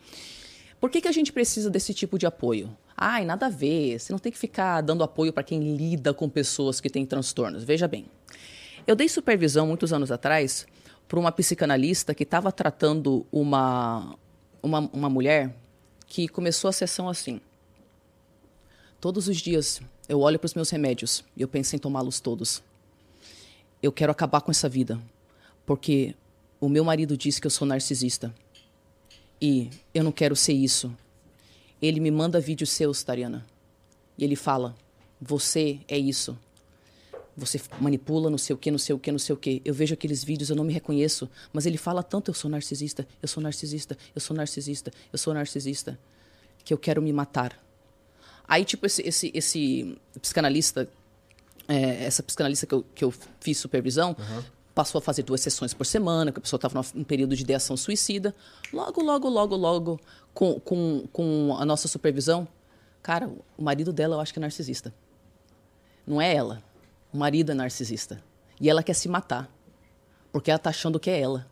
Por 0.80 0.90
que, 0.90 1.02
que 1.02 1.08
a 1.08 1.12
gente 1.12 1.34
precisa 1.34 1.68
desse 1.68 1.92
tipo 1.92 2.18
de 2.18 2.24
apoio? 2.24 2.74
Ai, 2.96 3.26
nada 3.26 3.46
a 3.46 3.50
ver, 3.50 3.98
você 3.98 4.10
não 4.10 4.18
tem 4.18 4.32
que 4.32 4.38
ficar 4.38 4.80
dando 4.80 5.04
apoio 5.04 5.34
para 5.34 5.42
quem 5.42 5.76
lida 5.76 6.14
com 6.14 6.26
pessoas 6.26 6.80
que 6.80 6.88
têm 6.88 7.04
transtornos. 7.04 7.64
Veja 7.64 7.86
bem, 7.86 8.06
eu 8.86 8.96
dei 8.96 9.08
supervisão 9.08 9.66
muitos 9.66 9.92
anos 9.92 10.10
atrás 10.10 10.66
para 11.06 11.20
uma 11.20 11.30
psicanalista 11.30 12.14
que 12.14 12.22
estava 12.22 12.50
tratando 12.50 13.26
uma, 13.30 14.16
uma, 14.62 14.78
uma 14.92 15.10
mulher 15.10 15.54
que 16.06 16.26
começou 16.26 16.70
a 16.70 16.72
sessão 16.72 17.06
assim. 17.06 17.38
Todos 19.02 19.26
os 19.26 19.38
dias 19.38 19.82
eu 20.08 20.20
olho 20.20 20.38
para 20.38 20.46
os 20.46 20.54
meus 20.54 20.70
remédios 20.70 21.24
e 21.36 21.42
eu 21.42 21.48
penso 21.48 21.74
em 21.74 21.78
tomá-los 21.80 22.20
todos. 22.20 22.62
Eu 23.82 23.90
quero 23.90 24.12
acabar 24.12 24.40
com 24.40 24.52
essa 24.52 24.68
vida, 24.68 24.96
porque 25.66 26.14
o 26.60 26.68
meu 26.68 26.84
marido 26.84 27.16
disse 27.16 27.40
que 27.40 27.48
eu 27.48 27.50
sou 27.50 27.66
narcisista. 27.66 28.32
E 29.40 29.70
eu 29.92 30.04
não 30.04 30.12
quero 30.12 30.36
ser 30.36 30.52
isso. 30.52 30.96
Ele 31.82 31.98
me 31.98 32.12
manda 32.12 32.38
vídeos 32.38 32.70
seus, 32.70 33.02
Tariana. 33.02 33.44
E 34.16 34.22
ele 34.22 34.36
fala: 34.36 34.72
Você 35.20 35.80
é 35.88 35.98
isso. 35.98 36.38
Você 37.36 37.60
manipula, 37.80 38.30
não 38.30 38.38
sei 38.38 38.54
o 38.54 38.56
que, 38.56 38.70
não 38.70 38.78
sei 38.78 38.94
o 38.94 39.00
que, 39.00 39.10
não 39.10 39.18
sei 39.18 39.34
o 39.34 39.36
que. 39.36 39.60
Eu 39.64 39.74
vejo 39.74 39.94
aqueles 39.94 40.22
vídeos, 40.22 40.48
eu 40.48 40.54
não 40.54 40.62
me 40.62 40.72
reconheço. 40.72 41.28
Mas 41.52 41.66
ele 41.66 41.76
fala 41.76 42.04
tanto: 42.04 42.30
Eu 42.30 42.34
sou 42.34 42.48
narcisista, 42.48 43.04
eu 43.20 43.26
sou 43.26 43.42
narcisista, 43.42 43.98
eu 44.14 44.20
sou 44.20 44.36
narcisista, 44.36 44.92
eu 45.12 45.18
sou 45.18 45.34
narcisista, 45.34 45.98
que 46.64 46.72
eu 46.72 46.78
quero 46.78 47.02
me 47.02 47.12
matar. 47.12 47.60
Aí, 48.46 48.64
tipo, 48.64 48.86
esse, 48.86 49.02
esse, 49.06 49.30
esse 49.34 49.98
psicanalista, 50.20 50.88
é, 51.68 52.04
essa 52.04 52.22
psicanalista 52.22 52.66
que 52.66 52.74
eu, 52.74 52.84
que 52.94 53.04
eu 53.04 53.14
fiz 53.40 53.58
supervisão, 53.58 54.16
uhum. 54.18 54.42
passou 54.74 54.98
a 54.98 55.02
fazer 55.02 55.22
duas 55.22 55.40
sessões 55.40 55.72
por 55.72 55.86
semana, 55.86 56.32
que 56.32 56.38
a 56.38 56.42
pessoa 56.42 56.58
estava 56.58 56.84
num 56.94 57.04
período 57.04 57.34
de 57.36 57.42
ideação 57.42 57.76
suicida. 57.76 58.34
Logo, 58.72 59.02
logo, 59.02 59.28
logo, 59.28 59.56
logo, 59.56 60.00
com, 60.34 60.58
com, 60.60 61.06
com 61.12 61.56
a 61.58 61.64
nossa 61.64 61.88
supervisão, 61.88 62.46
cara, 63.02 63.30
o 63.56 63.62
marido 63.62 63.92
dela 63.92 64.16
eu 64.16 64.20
acho 64.20 64.32
que 64.32 64.38
é 64.38 64.42
narcisista. 64.42 64.92
Não 66.06 66.20
é 66.20 66.34
ela. 66.34 66.62
O 67.12 67.16
marido 67.16 67.52
é 67.52 67.54
narcisista. 67.54 68.22
E 68.60 68.68
ela 68.68 68.82
quer 68.82 68.94
se 68.94 69.08
matar. 69.08 69.50
Porque 70.32 70.50
ela 70.50 70.58
tá 70.58 70.70
achando 70.70 70.98
que 70.98 71.10
é 71.10 71.20
ela. 71.20 71.46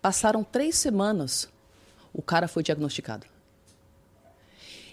Passaram 0.00 0.42
três 0.42 0.76
semanas, 0.76 1.48
o 2.12 2.22
cara 2.22 2.48
foi 2.48 2.62
diagnosticado. 2.62 3.26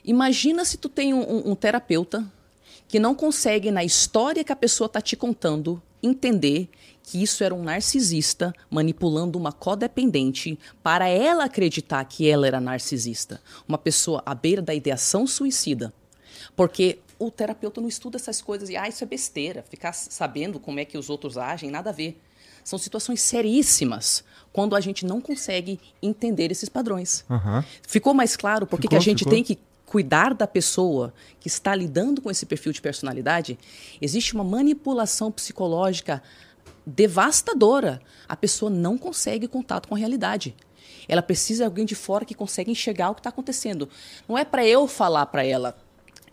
Imagina 0.09 0.65
se 0.65 0.75
tu 0.75 0.89
tem 0.89 1.13
um, 1.13 1.21
um, 1.21 1.51
um 1.51 1.55
terapeuta 1.55 2.25
que 2.87 2.99
não 2.99 3.13
consegue, 3.13 3.69
na 3.69 3.83
história 3.83 4.43
que 4.43 4.51
a 4.51 4.55
pessoa 4.55 4.87
está 4.87 4.99
te 4.99 5.15
contando, 5.15 5.79
entender 6.01 6.67
que 7.03 7.21
isso 7.21 7.43
era 7.43 7.53
um 7.53 7.61
narcisista 7.61 8.51
manipulando 8.71 9.37
uma 9.37 9.51
codependente 9.51 10.57
para 10.81 11.07
ela 11.07 11.43
acreditar 11.43 12.03
que 12.05 12.27
ela 12.27 12.47
era 12.47 12.59
narcisista. 12.59 13.39
Uma 13.67 13.77
pessoa 13.77 14.23
à 14.25 14.33
beira 14.33 14.63
da 14.63 14.73
ideação 14.73 15.27
suicida. 15.27 15.93
Porque 16.55 16.97
o 17.19 17.29
terapeuta 17.29 17.79
não 17.79 17.87
estuda 17.87 18.17
essas 18.17 18.41
coisas 18.41 18.67
e, 18.67 18.75
ah, 18.75 18.89
isso 18.89 19.03
é 19.03 19.07
besteira, 19.07 19.63
ficar 19.69 19.93
sabendo 19.93 20.59
como 20.59 20.79
é 20.79 20.85
que 20.85 20.97
os 20.97 21.07
outros 21.07 21.37
agem, 21.37 21.69
nada 21.69 21.91
a 21.91 21.93
ver. 21.93 22.19
São 22.63 22.79
situações 22.79 23.21
seríssimas 23.21 24.23
quando 24.51 24.75
a 24.75 24.81
gente 24.81 25.05
não 25.05 25.21
consegue 25.21 25.79
entender 26.01 26.51
esses 26.51 26.67
padrões. 26.67 27.23
Uhum. 27.29 27.63
Ficou 27.87 28.15
mais 28.15 28.35
claro 28.35 28.65
porque 28.65 28.87
ficou, 28.87 28.97
que 28.97 29.03
a 29.03 29.05
gente 29.05 29.19
ficou. 29.19 29.33
tem 29.33 29.43
que 29.43 29.68
cuidar 29.89 30.36
da 30.36 30.45
pessoa 30.45 31.12
que 31.39 31.47
está 31.47 31.73
lidando 31.73 32.21
com 32.21 32.30
esse 32.30 32.45
perfil 32.45 32.71
de 32.71 32.80
personalidade, 32.80 33.58
existe 33.99 34.36
uma 34.36 34.43
manipulação 34.43 35.32
psicológica 35.32 36.21
devastadora. 36.86 37.99
A 38.28 38.36
pessoa 38.36 38.69
não 38.69 38.99
consegue 38.99 39.47
contato 39.47 39.88
com 39.88 39.95
a 39.95 39.97
realidade. 39.97 40.56
Ela 41.08 41.23
precisa 41.23 41.63
de 41.63 41.65
alguém 41.65 41.86
de 41.86 41.95
fora 41.95 42.23
que 42.23 42.36
consegue 42.36 42.69
enxergar 42.69 43.10
o 43.10 43.15
que 43.15 43.19
está 43.19 43.32
acontecendo. 43.32 43.89
Não 44.28 44.38
é 44.38 44.45
para 44.45 44.63
eu 44.63 44.88
falar 44.88 45.25
para 45.25 45.43
ela, 45.43 45.75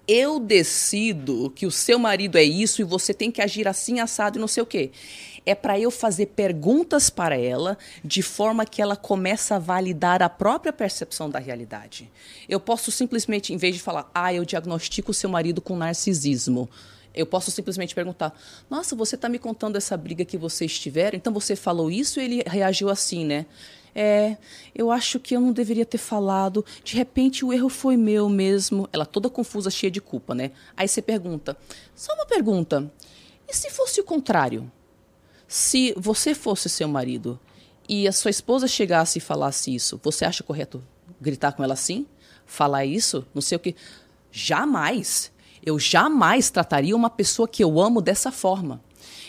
eu 0.06 0.38
decido 0.38 1.50
que 1.54 1.66
o 1.66 1.70
seu 1.70 1.98
marido 1.98 2.36
é 2.36 2.44
isso 2.44 2.80
e 2.80 2.84
você 2.84 3.12
tem 3.12 3.30
que 3.30 3.42
agir 3.42 3.66
assim, 3.66 4.00
assado 4.00 4.38
e 4.38 4.40
não 4.40 4.48
sei 4.48 4.62
o 4.62 4.66
quê 4.66 4.90
é 5.46 5.54
para 5.54 5.78
eu 5.78 5.92
fazer 5.92 6.26
perguntas 6.26 7.08
para 7.08 7.38
ela 7.38 7.78
de 8.04 8.20
forma 8.20 8.66
que 8.66 8.82
ela 8.82 8.96
começa 8.96 9.54
a 9.54 9.58
validar 9.60 10.20
a 10.20 10.28
própria 10.28 10.72
percepção 10.72 11.30
da 11.30 11.38
realidade. 11.38 12.10
Eu 12.48 12.58
posso 12.58 12.90
simplesmente, 12.90 13.54
em 13.54 13.56
vez 13.56 13.76
de 13.76 13.80
falar, 13.80 14.10
ah, 14.12 14.34
eu 14.34 14.44
diagnostico 14.44 15.12
o 15.12 15.14
seu 15.14 15.30
marido 15.30 15.62
com 15.62 15.76
narcisismo, 15.76 16.68
eu 17.14 17.24
posso 17.24 17.50
simplesmente 17.50 17.94
perguntar: 17.94 18.38
Nossa, 18.68 18.94
você 18.94 19.14
está 19.14 19.28
me 19.28 19.38
contando 19.38 19.76
essa 19.76 19.96
briga 19.96 20.24
que 20.24 20.36
vocês 20.36 20.78
tiveram? 20.78 21.16
Então 21.16 21.32
você 21.32 21.56
falou 21.56 21.90
isso 21.90 22.20
e 22.20 22.24
ele 22.24 22.42
reagiu 22.46 22.90
assim, 22.90 23.24
né? 23.24 23.46
É, 23.98 24.36
eu 24.74 24.90
acho 24.90 25.18
que 25.18 25.34
eu 25.34 25.40
não 25.40 25.54
deveria 25.54 25.86
ter 25.86 25.96
falado. 25.96 26.62
De 26.84 26.94
repente 26.94 27.46
o 27.46 27.50
erro 27.50 27.70
foi 27.70 27.96
meu 27.96 28.28
mesmo. 28.28 28.86
Ela 28.92 29.06
toda 29.06 29.30
confusa, 29.30 29.70
cheia 29.70 29.90
de 29.90 30.02
culpa, 30.02 30.34
né? 30.34 30.50
Aí 30.76 30.86
você 30.86 31.00
pergunta: 31.00 31.56
Só 31.94 32.12
uma 32.12 32.26
pergunta. 32.26 32.92
E 33.48 33.56
se 33.56 33.70
fosse 33.70 33.98
o 33.98 34.04
contrário? 34.04 34.70
Se 35.48 35.94
você 35.96 36.34
fosse 36.34 36.68
seu 36.68 36.86
marido 36.86 37.40
e 37.88 38.06
a 38.06 38.12
sua 38.12 38.30
esposa 38.30 38.68
chegasse 38.68 39.16
e 39.16 39.22
falasse 39.22 39.74
isso, 39.74 39.98
você 40.02 40.26
acha 40.26 40.44
correto 40.44 40.84
gritar 41.18 41.52
com 41.52 41.64
ela 41.64 41.72
assim? 41.72 42.06
Falar 42.44 42.84
isso? 42.84 43.26
Não 43.32 43.40
sei 43.40 43.56
o 43.56 43.60
que. 43.60 43.74
Jamais. 44.30 45.32
Eu 45.64 45.78
jamais 45.78 46.50
trataria 46.50 46.94
uma 46.94 47.08
pessoa 47.08 47.48
que 47.48 47.64
eu 47.64 47.80
amo 47.80 48.02
dessa 48.02 48.30
forma. 48.30 48.82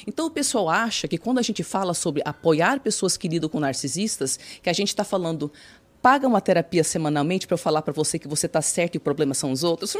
Então 0.08 0.26
o 0.26 0.32
pessoal 0.32 0.70
acha 0.70 1.06
que 1.08 1.17
quando 1.17 1.38
a 1.38 1.41
gente 1.41 1.62
fala 1.63 1.93
sobre 1.93 2.22
apoiar 2.24 2.80
pessoas 2.80 3.17
que 3.17 3.28
lidam 3.28 3.50
com 3.50 3.60
narcisistas, 3.60 4.39
que 4.63 4.70
a 4.70 4.74
gente 4.74 4.88
está 4.88 5.04
falando 5.04 5.52
paga 6.02 6.26
uma 6.26 6.39
terapia 6.39 6.84
semanalmente 6.84 7.46
para 7.46 7.56
eu 7.56 7.58
falar 7.58 7.82
para 7.82 7.91
você 7.91 8.17
que 8.17 8.28
você 8.28 8.46
está 8.46 8.62
certo 8.62 8.96
e 8.96 8.98
o 8.98 9.02
problema 9.02 9.34
são 9.34 9.52
os 9.52 9.63
outros. 9.63 9.96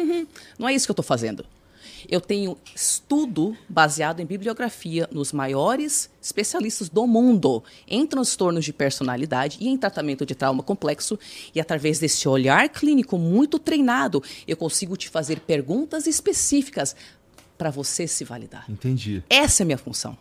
Não 0.58 0.66
é 0.66 0.72
isso 0.72 0.86
que 0.86 0.90
eu 0.90 0.94
estou 0.94 1.04
fazendo. 1.04 1.44
Eu 2.08 2.20
tenho 2.20 2.56
estudo 2.74 3.56
baseado 3.68 4.20
em 4.20 4.26
bibliografia 4.26 5.08
nos 5.12 5.32
maiores 5.32 6.10
especialistas 6.20 6.88
do 6.88 7.06
mundo 7.06 7.62
em 7.86 8.06
transtornos 8.06 8.64
de 8.64 8.72
personalidade 8.72 9.58
e 9.60 9.68
em 9.68 9.76
tratamento 9.76 10.24
de 10.24 10.34
trauma 10.34 10.62
complexo. 10.62 11.18
E 11.54 11.60
através 11.60 11.98
desse 11.98 12.28
olhar 12.28 12.68
clínico 12.68 13.18
muito 13.18 13.58
treinado, 13.58 14.22
eu 14.46 14.56
consigo 14.56 14.96
te 14.96 15.08
fazer 15.08 15.40
perguntas 15.40 16.06
específicas 16.06 16.96
para 17.62 17.70
você 17.70 18.08
se 18.08 18.24
validar. 18.24 18.68
Entendi. 18.68 19.22
Essa 19.30 19.62
é 19.62 19.64
a 19.64 19.66
minha 19.66 19.78
função. 19.78 20.18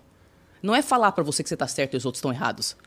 Não 0.62 0.76
é 0.76 0.84
falar 0.84 1.12
para 1.12 1.24
você 1.24 1.42
que 1.42 1.50
você 1.50 1.56
está 1.56 1.68
certo 1.68 1.96
e 1.96 1.98
os 1.98 2.06
outros 2.06 2.20
estão 2.20 2.32
errados. 2.32 2.78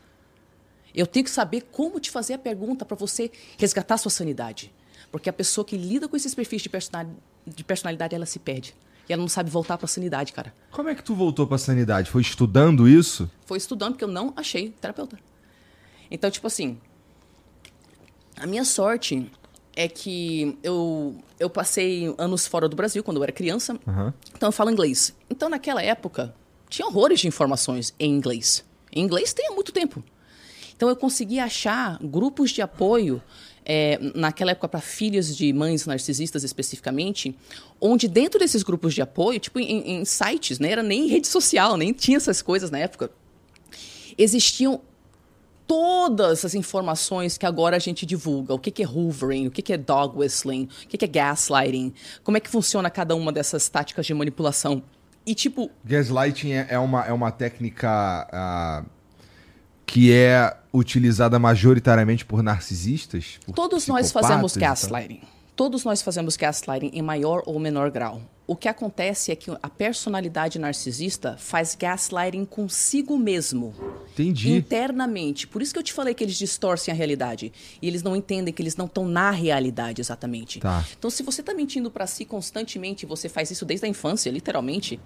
Eu 0.93 1.05
tenho 1.05 1.25
que 1.25 1.29
saber 1.29 1.67
como 1.73 1.99
te 1.99 2.09
fazer 2.09 2.35
a 2.35 2.37
pergunta 2.37 2.85
para 2.85 2.95
você 2.95 3.29
resgatar 3.57 3.97
sua 3.97 4.09
sanidade. 4.09 4.73
Porque 5.11 5.29
a 5.29 5.33
pessoa 5.33 5.65
que 5.65 5.75
lida 5.75 6.07
com 6.07 6.15
esses 6.15 6.33
perfis 6.33 6.61
de 6.61 6.69
personalidade, 6.69 7.19
de 7.45 7.63
personalidade 7.65 8.15
ela 8.15 8.25
se 8.25 8.39
perde. 8.39 8.73
E 9.09 9.11
ela 9.11 9.21
não 9.21 9.27
sabe 9.27 9.49
voltar 9.49 9.77
para 9.77 9.87
a 9.87 9.89
sanidade, 9.89 10.31
cara. 10.31 10.55
Como 10.71 10.87
é 10.87 10.95
que 10.95 11.03
tu 11.03 11.13
voltou 11.13 11.45
para 11.45 11.55
a 11.55 11.59
sanidade? 11.59 12.09
Foi 12.09 12.21
estudando 12.21 12.87
isso? 12.87 13.29
Foi 13.45 13.57
estudando 13.57 13.95
porque 13.95 14.05
eu 14.05 14.09
não 14.09 14.33
achei 14.37 14.69
terapeuta. 14.69 15.19
Então, 16.09 16.31
tipo 16.31 16.47
assim, 16.47 16.79
a 18.37 18.47
minha 18.47 18.63
sorte 18.63 19.29
é 19.75 19.87
que 19.87 20.57
eu, 20.63 21.15
eu 21.39 21.49
passei 21.49 22.13
anos 22.17 22.47
fora 22.47 22.69
do 22.69 22.75
Brasil 22.75 23.03
quando 23.03 23.17
eu 23.17 23.23
era 23.23 23.31
criança. 23.31 23.73
Uhum. 23.85 24.13
Então 24.35 24.47
eu 24.47 24.53
falo 24.53 24.71
inglês. 24.71 25.13
Então 25.29 25.49
naquela 25.49 25.81
época 25.81 26.33
tinha 26.69 26.87
horrores 26.87 27.19
de 27.19 27.27
informações 27.27 27.93
em 27.99 28.11
inglês. 28.11 28.63
Em 28.91 29.03
inglês 29.03 29.33
tem 29.33 29.47
há 29.47 29.51
muito 29.51 29.71
tempo. 29.71 30.03
Então 30.75 30.89
eu 30.89 30.95
consegui 30.95 31.39
achar 31.39 31.99
grupos 32.01 32.51
de 32.51 32.61
apoio 32.61 33.21
é, 33.65 33.99
naquela 34.13 34.51
época 34.51 34.67
para 34.67 34.81
filhas 34.81 35.35
de 35.35 35.51
mães 35.51 35.85
narcisistas 35.85 36.43
especificamente, 36.43 37.35
onde 37.81 38.07
dentro 38.07 38.39
desses 38.39 38.61
grupos 38.61 38.93
de 38.93 39.01
apoio, 39.01 39.39
tipo 39.39 39.59
em, 39.59 39.99
em 39.99 40.05
sites, 40.05 40.59
né, 40.59 40.71
era 40.71 40.83
nem 40.83 41.07
rede 41.07 41.27
social, 41.27 41.75
nem 41.75 41.91
tinha 41.91 42.17
essas 42.17 42.41
coisas 42.41 42.69
na 42.69 42.77
época, 42.77 43.09
existiam 44.17 44.81
todas 45.67 46.45
as 46.45 46.53
informações 46.55 47.37
que 47.37 47.45
agora 47.45 47.75
a 47.75 47.79
gente 47.79 48.05
divulga. 48.05 48.53
O 48.53 48.59
que, 48.59 48.71
que 48.71 48.83
é 48.83 48.87
hoovering, 48.87 49.47
o 49.47 49.51
que, 49.51 49.61
que 49.61 49.73
é 49.73 49.77
dog 49.77 50.17
whistling, 50.19 50.69
o 50.83 50.87
que, 50.87 50.97
que 50.97 51.05
é 51.05 51.07
gaslighting, 51.07 51.93
como 52.23 52.37
é 52.37 52.39
que 52.39 52.49
funciona 52.49 52.89
cada 52.89 53.15
uma 53.15 53.31
dessas 53.31 53.67
táticas 53.69 54.05
de 54.05 54.13
manipulação 54.13 54.83
E 55.25 55.33
tipo. 55.33 55.71
Gaslighting 55.83 56.51
é, 56.51 56.67
é 56.69 56.79
uma, 56.79 57.05
é 57.05 57.11
uma 57.11 57.31
técnica 57.31 58.27
uh, 58.31 58.89
que 59.85 60.13
é 60.13 60.55
utilizada 60.73 61.39
majoritariamente 61.39 62.25
por 62.25 62.43
narcisistas? 62.43 63.39
Por 63.45 63.53
todos 63.53 63.87
nós 63.87 64.11
fazemos 64.11 64.55
gaslighting. 64.55 65.21
Todos 65.55 65.83
nós 65.85 66.01
fazemos 66.01 66.35
gaslighting 66.35 66.91
em 66.93 67.01
maior 67.01 67.41
ou 67.45 67.59
menor 67.59 67.89
grau. 67.89 68.21
O 68.47 68.55
que 68.55 68.67
acontece 68.67 69.31
é 69.31 69.35
que 69.35 69.49
a 69.49 69.69
personalidade 69.69 70.59
narcisista 70.59 71.35
faz 71.35 71.73
gaslighting 71.73 72.45
consigo 72.45 73.17
mesmo. 73.17 73.73
Entendi. 74.13 74.51
Internamente. 74.51 75.47
Por 75.47 75.63
isso 75.63 75.73
que 75.73 75.79
eu 75.79 75.83
te 75.83 75.91
falei 75.91 76.13
que 76.13 76.23
eles 76.23 76.37
distorcem 76.37 76.91
a 76.91 76.95
realidade. 76.95 77.51
E 77.81 77.87
eles 77.87 78.03
não 78.03 78.15
entendem 78.15 78.53
que 78.53 78.61
eles 78.61 78.75
não 78.75 78.85
estão 78.85 79.07
na 79.07 79.31
realidade 79.31 79.99
exatamente. 79.99 80.59
Tá. 80.59 80.85
Então, 80.97 81.09
se 81.09 81.23
você 81.23 81.41
está 81.41 81.55
mentindo 81.55 81.89
para 81.89 82.05
si 82.05 82.23
constantemente, 82.23 83.03
você 83.05 83.27
faz 83.27 83.49
isso 83.49 83.65
desde 83.65 83.87
a 83.87 83.89
infância, 83.89 84.29
literalmente, 84.29 84.99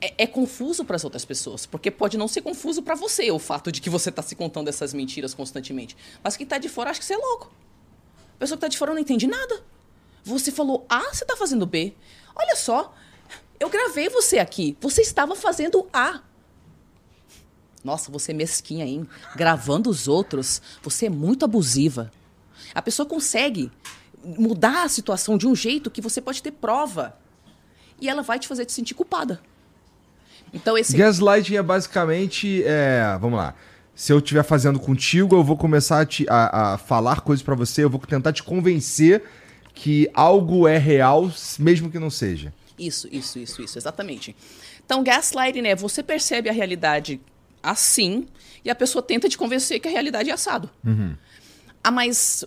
é, 0.00 0.14
é 0.18 0.26
confuso 0.26 0.84
para 0.84 0.94
as 0.94 1.02
outras 1.02 1.24
pessoas, 1.24 1.66
porque 1.66 1.90
pode 1.90 2.16
não 2.16 2.28
ser 2.28 2.42
confuso 2.42 2.80
para 2.80 2.94
você 2.94 3.28
o 3.32 3.40
fato 3.40 3.72
de 3.72 3.80
que 3.80 3.90
você 3.90 4.10
está 4.10 4.22
se 4.22 4.36
contando 4.36 4.68
essas 4.68 4.94
mentiras 4.94 5.34
constantemente. 5.34 5.96
Mas 6.22 6.36
quem 6.36 6.44
está 6.44 6.58
de 6.58 6.68
fora 6.68 6.90
acha 6.90 7.00
que 7.00 7.06
você 7.06 7.14
é 7.14 7.18
louco. 7.18 7.52
A 8.36 8.38
pessoa 8.38 8.56
que 8.56 8.58
está 8.58 8.68
de 8.68 8.78
fora 8.78 8.92
não 8.92 9.00
entende 9.00 9.26
nada. 9.26 9.73
Você 10.24 10.50
falou 10.50 10.86
A, 10.88 11.00
você 11.12 11.24
está 11.24 11.36
fazendo 11.36 11.66
B. 11.66 11.94
Olha 12.34 12.56
só, 12.56 12.94
eu 13.60 13.68
gravei 13.68 14.08
você 14.08 14.38
aqui. 14.38 14.76
Você 14.80 15.02
estava 15.02 15.36
fazendo 15.36 15.86
A. 15.92 16.20
Nossa, 17.84 18.10
você 18.10 18.32
é 18.32 18.34
mesquinha, 18.34 18.86
hein? 18.86 19.06
Gravando 19.36 19.90
os 19.90 20.08
outros. 20.08 20.62
Você 20.82 21.06
é 21.06 21.10
muito 21.10 21.44
abusiva. 21.44 22.10
A 22.74 22.80
pessoa 22.80 23.06
consegue 23.06 23.70
mudar 24.24 24.84
a 24.84 24.88
situação 24.88 25.36
de 25.36 25.46
um 25.46 25.54
jeito 25.54 25.90
que 25.90 26.00
você 26.00 26.20
pode 26.20 26.42
ter 26.42 26.52
prova. 26.52 27.16
E 28.00 28.08
ela 28.08 28.22
vai 28.22 28.38
te 28.38 28.48
fazer 28.48 28.64
te 28.64 28.72
sentir 28.72 28.94
culpada. 28.94 29.40
Então 30.52 30.78
esse. 30.78 30.96
Gaslighting 30.96 31.56
é 31.56 31.62
basicamente. 31.62 32.62
É, 32.64 33.18
vamos 33.20 33.38
lá. 33.38 33.54
Se 33.94 34.12
eu 34.12 34.18
estiver 34.18 34.42
fazendo 34.42 34.80
contigo, 34.80 35.36
eu 35.36 35.44
vou 35.44 35.56
começar 35.56 36.00
a, 36.00 36.06
te, 36.06 36.26
a, 36.28 36.74
a 36.74 36.78
falar 36.78 37.20
coisas 37.20 37.44
para 37.44 37.54
você, 37.54 37.84
eu 37.84 37.90
vou 37.90 38.00
tentar 38.00 38.32
te 38.32 38.42
convencer 38.42 39.22
que 39.74 40.08
algo 40.14 40.68
é 40.68 40.78
real, 40.78 41.30
mesmo 41.58 41.90
que 41.90 41.98
não 41.98 42.08
seja. 42.08 42.54
Isso, 42.78 43.08
isso, 43.10 43.38
isso, 43.38 43.60
isso, 43.62 43.78
exatamente. 43.78 44.34
Então, 44.84 45.02
gaslighting 45.02 45.66
é 45.66 45.74
você 45.74 46.02
percebe 46.02 46.48
a 46.48 46.52
realidade 46.52 47.20
assim 47.62 48.26
e 48.64 48.70
a 48.70 48.74
pessoa 48.74 49.02
tenta 49.02 49.28
te 49.28 49.36
convencer 49.36 49.80
que 49.80 49.88
a 49.88 49.90
realidade 49.90 50.30
é 50.30 50.32
assado. 50.32 50.70
Uhum. 50.84 51.16
Ah, 51.82 51.90
mas 51.90 52.44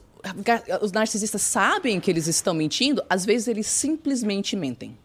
os 0.81 0.91
narcisistas 0.91 1.41
sabem 1.41 1.99
que 1.99 2.09
eles 2.09 2.27
estão 2.27 2.53
mentindo, 2.53 3.03
às 3.09 3.25
vezes 3.25 3.47
eles 3.47 3.67
simplesmente 3.67 4.55
mentem. 4.55 4.97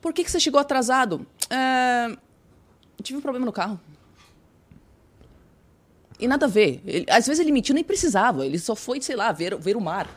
Por 0.00 0.12
que, 0.12 0.22
que 0.22 0.30
você 0.30 0.38
chegou 0.38 0.60
atrasado? 0.60 1.26
É... 1.50 2.16
Tive 3.02 3.18
um 3.18 3.22
problema 3.22 3.46
no 3.46 3.52
carro. 3.52 3.80
E 6.18 6.28
nada 6.28 6.46
a 6.46 6.48
ver. 6.48 6.80
Ele, 6.86 7.06
às 7.08 7.26
vezes 7.26 7.40
ele 7.40 7.50
mentiu, 7.50 7.74
nem 7.74 7.82
precisava. 7.82 8.46
Ele 8.46 8.58
só 8.58 8.76
foi, 8.76 9.00
sei 9.00 9.16
lá, 9.16 9.32
ver, 9.32 9.56
ver 9.56 9.76
o 9.76 9.80
mar. 9.80 10.08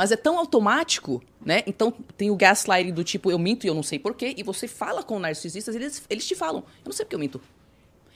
Mas 0.00 0.10
é 0.10 0.16
tão 0.16 0.38
automático, 0.38 1.22
né? 1.44 1.62
Então 1.66 1.92
tem 2.16 2.30
o 2.30 2.34
gaslighting 2.34 2.94
do 2.94 3.04
tipo, 3.04 3.30
eu 3.30 3.38
minto 3.38 3.66
e 3.66 3.68
eu 3.68 3.74
não 3.74 3.82
sei 3.82 3.98
porquê. 3.98 4.34
E 4.34 4.42
você 4.42 4.66
fala 4.66 5.02
com 5.02 5.18
narcisistas, 5.18 5.76
eles, 5.76 6.02
eles 6.08 6.26
te 6.26 6.34
falam, 6.34 6.60
eu 6.60 6.86
não 6.86 6.92
sei 6.92 7.04
porque 7.04 7.16
eu 7.16 7.20
minto. 7.20 7.38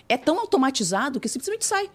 É 0.09 0.17
tão 0.17 0.39
automatizado 0.39 1.21
que 1.21 1.29
simplesmente 1.29 1.67
sai. 1.67 1.91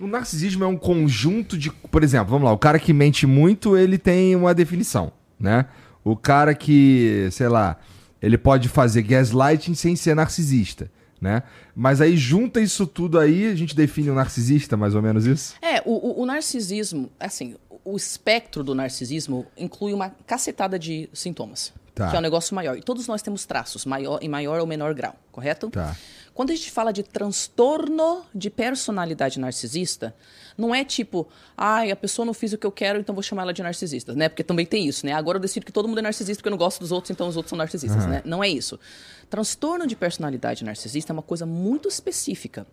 O 0.00 0.08
narcisismo 0.08 0.64
é 0.64 0.66
um 0.66 0.76
conjunto 0.76 1.56
de. 1.56 1.70
Por 1.70 2.02
exemplo, 2.02 2.30
vamos 2.30 2.44
lá, 2.44 2.52
o 2.52 2.58
cara 2.58 2.76
que 2.76 2.92
mente 2.92 3.24
muito, 3.24 3.76
ele 3.76 3.98
tem 3.98 4.34
uma 4.34 4.52
definição, 4.52 5.12
né? 5.38 5.66
O 6.02 6.16
cara 6.16 6.52
que, 6.52 7.28
sei 7.30 7.46
lá, 7.46 7.78
ele 8.20 8.36
pode 8.36 8.68
fazer 8.68 9.02
gaslighting 9.02 9.74
sem 9.74 9.94
ser 9.94 10.16
narcisista, 10.16 10.90
né? 11.20 11.44
Mas 11.72 12.00
aí 12.00 12.16
junta 12.16 12.60
isso 12.60 12.84
tudo 12.84 13.16
aí, 13.16 13.46
a 13.46 13.54
gente 13.54 13.76
define 13.76 14.10
o 14.10 14.12
um 14.12 14.16
narcisista, 14.16 14.76
mais 14.76 14.96
ou 14.96 15.00
menos 15.00 15.24
isso? 15.24 15.54
É, 15.62 15.80
o, 15.84 15.92
o, 15.92 16.22
o 16.22 16.26
narcisismo, 16.26 17.08
assim, 17.20 17.54
o 17.84 17.96
espectro 17.96 18.62
do 18.62 18.74
narcisismo 18.74 19.46
inclui 19.56 19.92
uma 19.92 20.10
cacetada 20.26 20.78
de 20.78 21.08
sintomas. 21.12 21.72
Tá. 21.94 22.08
Que 22.08 22.16
é 22.16 22.18
um 22.18 22.22
negócio 22.22 22.54
maior. 22.54 22.76
E 22.76 22.82
todos 22.82 23.06
nós 23.06 23.20
temos 23.20 23.44
traços, 23.44 23.84
maior, 23.84 24.18
em 24.22 24.28
maior 24.28 24.60
ou 24.60 24.66
menor 24.66 24.94
grau, 24.94 25.14
correto? 25.30 25.68
Tá. 25.68 25.94
Quando 26.32 26.50
a 26.50 26.54
gente 26.54 26.70
fala 26.70 26.90
de 26.90 27.02
transtorno 27.02 28.24
de 28.34 28.48
personalidade 28.48 29.38
narcisista, 29.38 30.14
não 30.56 30.74
é 30.74 30.84
tipo, 30.84 31.28
ai, 31.56 31.90
ah, 31.90 31.92
a 31.92 31.96
pessoa 31.96 32.24
não 32.24 32.32
fez 32.32 32.54
o 32.54 32.58
que 32.58 32.66
eu 32.66 32.72
quero, 32.72 32.98
então 32.98 33.14
vou 33.14 33.22
chamar 33.22 33.42
ela 33.42 33.52
de 33.52 33.62
narcisista, 33.62 34.14
né? 34.14 34.30
Porque 34.30 34.42
também 34.42 34.64
tem 34.64 34.86
isso, 34.86 35.04
né? 35.04 35.12
Agora 35.12 35.36
eu 35.36 35.40
decido 35.40 35.66
que 35.66 35.72
todo 35.72 35.86
mundo 35.86 35.98
é 35.98 36.02
narcisista 36.02 36.40
porque 36.40 36.48
eu 36.48 36.52
não 36.52 36.58
gosto 36.58 36.80
dos 36.80 36.92
outros, 36.92 37.10
então 37.10 37.28
os 37.28 37.36
outros 37.36 37.50
são 37.50 37.58
narcisistas, 37.58 38.04
uhum. 38.04 38.10
né? 38.10 38.22
Não 38.24 38.42
é 38.42 38.48
isso. 38.48 38.80
Transtorno 39.28 39.86
de 39.86 39.94
personalidade 39.94 40.64
narcisista 40.64 41.12
é 41.12 41.14
uma 41.14 41.22
coisa 41.22 41.44
muito 41.44 41.88
específica. 41.88 42.66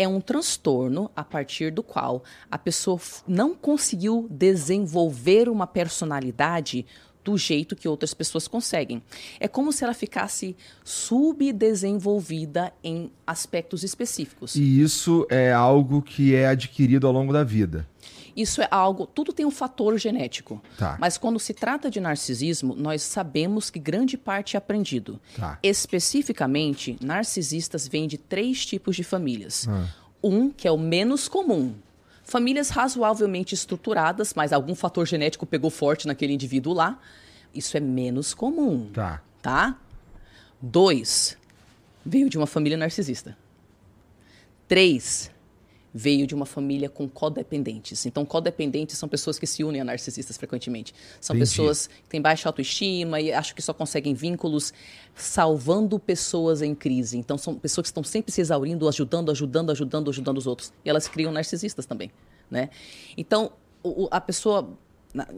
É 0.00 0.08
um 0.08 0.18
transtorno 0.18 1.10
a 1.14 1.22
partir 1.22 1.70
do 1.70 1.82
qual 1.82 2.24
a 2.50 2.56
pessoa 2.56 2.98
não 3.28 3.54
conseguiu 3.54 4.26
desenvolver 4.30 5.46
uma 5.46 5.66
personalidade 5.66 6.86
do 7.22 7.36
jeito 7.36 7.76
que 7.76 7.86
outras 7.86 8.14
pessoas 8.14 8.48
conseguem. 8.48 9.02
É 9.38 9.46
como 9.46 9.70
se 9.74 9.84
ela 9.84 9.92
ficasse 9.92 10.56
subdesenvolvida 10.82 12.72
em 12.82 13.12
aspectos 13.26 13.84
específicos. 13.84 14.56
E 14.56 14.80
isso 14.80 15.26
é 15.28 15.52
algo 15.52 16.00
que 16.00 16.34
é 16.34 16.48
adquirido 16.48 17.06
ao 17.06 17.12
longo 17.12 17.30
da 17.30 17.44
vida. 17.44 17.86
Isso 18.40 18.62
é 18.62 18.68
algo, 18.70 19.06
tudo 19.06 19.32
tem 19.32 19.44
um 19.44 19.50
fator 19.50 19.98
genético. 19.98 20.62
Tá. 20.78 20.96
Mas 20.98 21.18
quando 21.18 21.38
se 21.38 21.52
trata 21.52 21.90
de 21.90 22.00
narcisismo, 22.00 22.74
nós 22.74 23.02
sabemos 23.02 23.70
que 23.70 23.78
grande 23.78 24.16
parte 24.16 24.56
é 24.56 24.58
aprendido. 24.58 25.20
Tá. 25.36 25.58
Especificamente, 25.62 26.96
narcisistas 27.00 27.86
vêm 27.86 28.06
de 28.06 28.16
três 28.16 28.64
tipos 28.64 28.96
de 28.96 29.04
famílias. 29.04 29.66
Ah. 29.68 29.86
Um, 30.22 30.50
que 30.50 30.68
é 30.68 30.70
o 30.70 30.78
menos 30.78 31.28
comum, 31.28 31.74
Famílias 32.30 32.70
razoavelmente 32.70 33.56
estruturadas, 33.56 34.34
mas 34.34 34.52
algum 34.52 34.72
fator 34.72 35.04
genético 35.04 35.44
pegou 35.44 35.68
forte 35.68 36.06
naquele 36.06 36.32
indivíduo 36.32 36.72
lá. 36.72 36.96
Isso 37.52 37.76
é 37.76 37.80
menos 37.80 38.32
comum. 38.32 38.88
Tá. 38.92 39.20
Tá? 39.42 39.76
Dois, 40.62 41.36
veio 42.06 42.30
de 42.30 42.38
uma 42.38 42.46
família 42.46 42.78
narcisista. 42.78 43.36
Três, 44.68 45.28
veio 45.92 46.26
de 46.26 46.34
uma 46.34 46.46
família 46.46 46.88
com 46.88 47.08
codependentes. 47.08 48.06
Então, 48.06 48.24
codependentes 48.24 48.96
são 48.96 49.08
pessoas 49.08 49.38
que 49.38 49.46
se 49.46 49.64
unem 49.64 49.80
a 49.80 49.84
narcisistas 49.84 50.36
frequentemente. 50.36 50.94
São 51.20 51.34
Entendi. 51.34 51.50
pessoas 51.50 51.86
que 51.86 52.08
têm 52.08 52.20
baixa 52.20 52.48
autoestima 52.48 53.20
e 53.20 53.32
acham 53.32 53.54
que 53.54 53.62
só 53.62 53.72
conseguem 53.72 54.14
vínculos 54.14 54.72
salvando 55.14 55.98
pessoas 55.98 56.62
em 56.62 56.74
crise. 56.74 57.18
Então, 57.18 57.36
são 57.36 57.54
pessoas 57.54 57.84
que 57.84 57.90
estão 57.90 58.04
sempre 58.04 58.32
se 58.32 58.40
exaurindo, 58.40 58.88
ajudando, 58.88 59.30
ajudando, 59.30 59.70
ajudando, 59.70 60.10
ajudando 60.10 60.38
os 60.38 60.46
outros. 60.46 60.72
E 60.84 60.90
elas 60.90 61.08
criam 61.08 61.32
narcisistas 61.32 61.86
também, 61.86 62.10
né? 62.50 62.70
Então, 63.16 63.52
o, 63.82 64.08
a 64.10 64.20
pessoa 64.20 64.76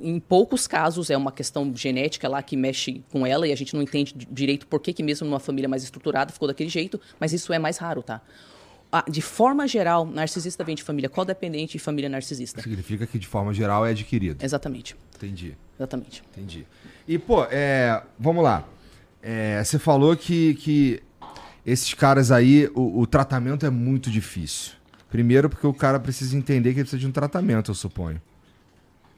em 0.03 0.21
poucos 0.21 0.67
casos 0.67 1.09
é 1.09 1.17
uma 1.17 1.33
questão 1.33 1.75
genética 1.75 2.29
lá 2.29 2.43
que 2.43 2.57
mexe 2.57 3.03
com 3.11 3.27
ela 3.27 3.47
e 3.47 3.53
a 3.53 3.57
gente 3.57 3.75
não 3.75 3.83
entende 3.83 4.13
direito 4.31 4.67
por 4.67 4.81
que, 4.81 4.93
que 4.93 5.03
mesmo 5.03 5.27
numa 5.27 5.41
família 5.41 5.69
mais 5.69 5.83
estruturada 5.83 6.33
ficou 6.33 6.47
daquele 6.47 6.69
jeito, 6.69 7.01
mas 7.19 7.33
isso 7.33 7.53
é 7.53 7.59
mais 7.59 7.79
raro, 7.79 8.03
tá? 8.03 8.21
De 9.09 9.23
forma 9.23 9.67
geral, 9.67 10.05
narcisista 10.05 10.63
vem 10.63 10.75
de 10.75 10.83
família 10.83 11.09
codependente 11.09 11.77
e 11.77 11.81
família 11.81 12.11
narcisista. 12.11 12.61
Significa 12.61 13.07
que 13.07 13.19
de 13.19 13.27
forma 13.27 13.55
geral 13.55 13.87
é 13.87 13.91
adquirido. 13.91 14.45
Exatamente. 14.45 14.95
Entendi. 15.17 15.57
Exatamente. 15.79 16.23
Entendi. 16.33 16.67
E, 17.09 17.19
pô, 17.19 17.45
é, 17.51 18.03
vamos 18.19 18.45
lá. 18.45 18.65
É, 19.23 19.63
você 19.65 19.79
falou 19.79 20.15
que, 20.17 20.55
que 20.55 21.03
esses 21.65 21.95
caras 21.95 22.31
aí, 22.31 22.71
o, 22.75 23.01
o, 23.01 23.07
tratamento 23.07 23.65
é 23.65 23.71
muito 23.71 24.11
difícil. 24.11 24.73
Primeiro 25.09 25.49
porque 25.49 25.67
o 25.67 25.73
cara 25.73 25.99
precisa 25.99 26.37
entender 26.37 26.73
que 26.73 26.81
ele 26.81 26.85
precisa 26.85 27.01
de 27.01 27.07
um 27.07 27.13
tratamento, 27.13 27.71
eu 27.71 27.75
suponho. 27.75 28.21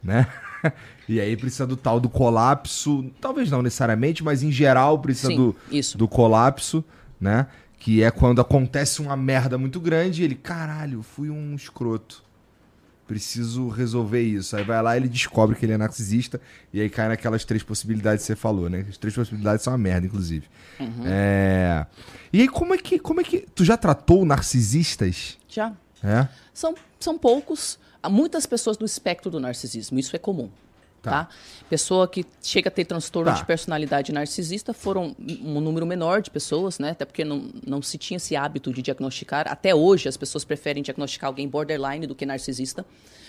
Né? 0.03 0.27
E 1.07 1.20
aí 1.20 1.37
precisa 1.37 1.66
do 1.66 1.77
tal 1.77 2.01
do 2.01 2.09
colapso, 2.09 3.11
talvez 3.20 3.51
não 3.51 3.61
necessariamente, 3.61 4.25
mas 4.25 4.43
em 4.43 4.51
geral 4.51 4.99
precisa 4.99 5.29
Sim, 5.29 5.37
do, 5.37 5.57
isso. 5.70 5.99
do 5.99 6.09
colapso, 6.09 6.83
né? 7.20 7.47
Que 7.85 8.03
é 8.03 8.11
quando 8.11 8.41
acontece 8.41 9.03
uma 9.03 9.14
merda 9.14 9.59
muito 9.59 9.78
grande 9.78 10.22
e 10.22 10.24
ele, 10.24 10.35
caralho, 10.35 11.03
fui 11.03 11.28
um 11.28 11.55
escroto. 11.55 12.24
Preciso 13.07 13.68
resolver 13.68 14.22
isso. 14.22 14.57
Aí 14.57 14.64
vai 14.64 14.82
lá 14.82 14.97
e 14.97 15.01
ele 15.01 15.09
descobre 15.11 15.55
que 15.55 15.66
ele 15.66 15.74
é 15.74 15.76
narcisista 15.76 16.41
e 16.72 16.80
aí 16.80 16.89
cai 16.89 17.09
naquelas 17.09 17.45
três 17.45 17.62
possibilidades 17.62 18.22
que 18.22 18.28
você 18.28 18.37
falou, 18.37 18.70
né? 18.70 18.87
As 18.89 18.97
três 18.97 19.14
possibilidades 19.14 19.62
são 19.62 19.74
uma 19.74 19.78
merda, 19.78 20.07
inclusive. 20.07 20.47
Uhum. 20.80 21.03
É... 21.05 21.87
E 22.32 22.41
aí, 22.41 22.49
como 22.49 22.72
é 22.72 22.78
que. 22.78 22.99
Como 22.99 23.20
é 23.20 23.22
que. 23.22 23.41
Tu 23.55 23.66
já 23.66 23.76
tratou 23.76 24.24
narcisistas? 24.24 25.37
Já. 25.47 25.74
É? 26.03 26.26
São, 26.55 26.74
são 26.99 27.18
poucos. 27.18 27.78
Há 28.03 28.09
muitas 28.09 28.47
pessoas 28.47 28.78
no 28.78 28.87
espectro 28.87 29.30
do 29.30 29.39
narcisismo, 29.39 29.99
isso 29.99 30.16
é 30.16 30.18
comum. 30.18 30.49
Tá. 31.11 31.29
Pessoa 31.69 32.07
que 32.09 32.25
chega 32.43 32.69
a 32.69 32.71
ter 32.71 32.85
transtorno 32.85 33.31
Tá. 33.33 33.37
de 33.39 33.45
personalidade 33.45 34.13
narcisista 34.13 34.73
foram 34.73 35.15
um 35.19 35.61
número 35.61 35.87
menor 35.87 36.23
de 36.23 36.31
pessoas, 36.31 36.79
né? 36.79 36.91
Até 36.91 37.05
porque 37.05 37.25
não, 37.25 37.51
não 37.67 37.83
se 37.83 37.97
tinha 37.99 38.17
esse 38.17 38.37
hábito 38.37 38.73
de 38.73 38.83
diagnosticar. 38.83 39.47
Até 39.49 39.75
hoje 39.75 40.09
as 40.09 40.17
pessoas 40.17 40.45
preferem 40.45 40.83
diagnosticar 40.83 41.29
alguém 41.29 41.49
borderline 41.49 42.07
do 42.07 42.15
que 42.15 42.25
narcisista. 42.27 42.85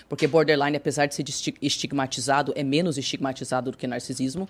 Porque 0.08 0.26
borderline, 0.26 0.76
apesar 0.76 1.06
de 1.06 1.14
ser 1.16 1.24
estigmatizado, 1.60 2.52
é 2.54 2.62
menos 2.62 2.96
estigmatizado 2.96 3.70
do 3.72 3.76
que 3.76 3.86
narcisismo. 3.86 4.48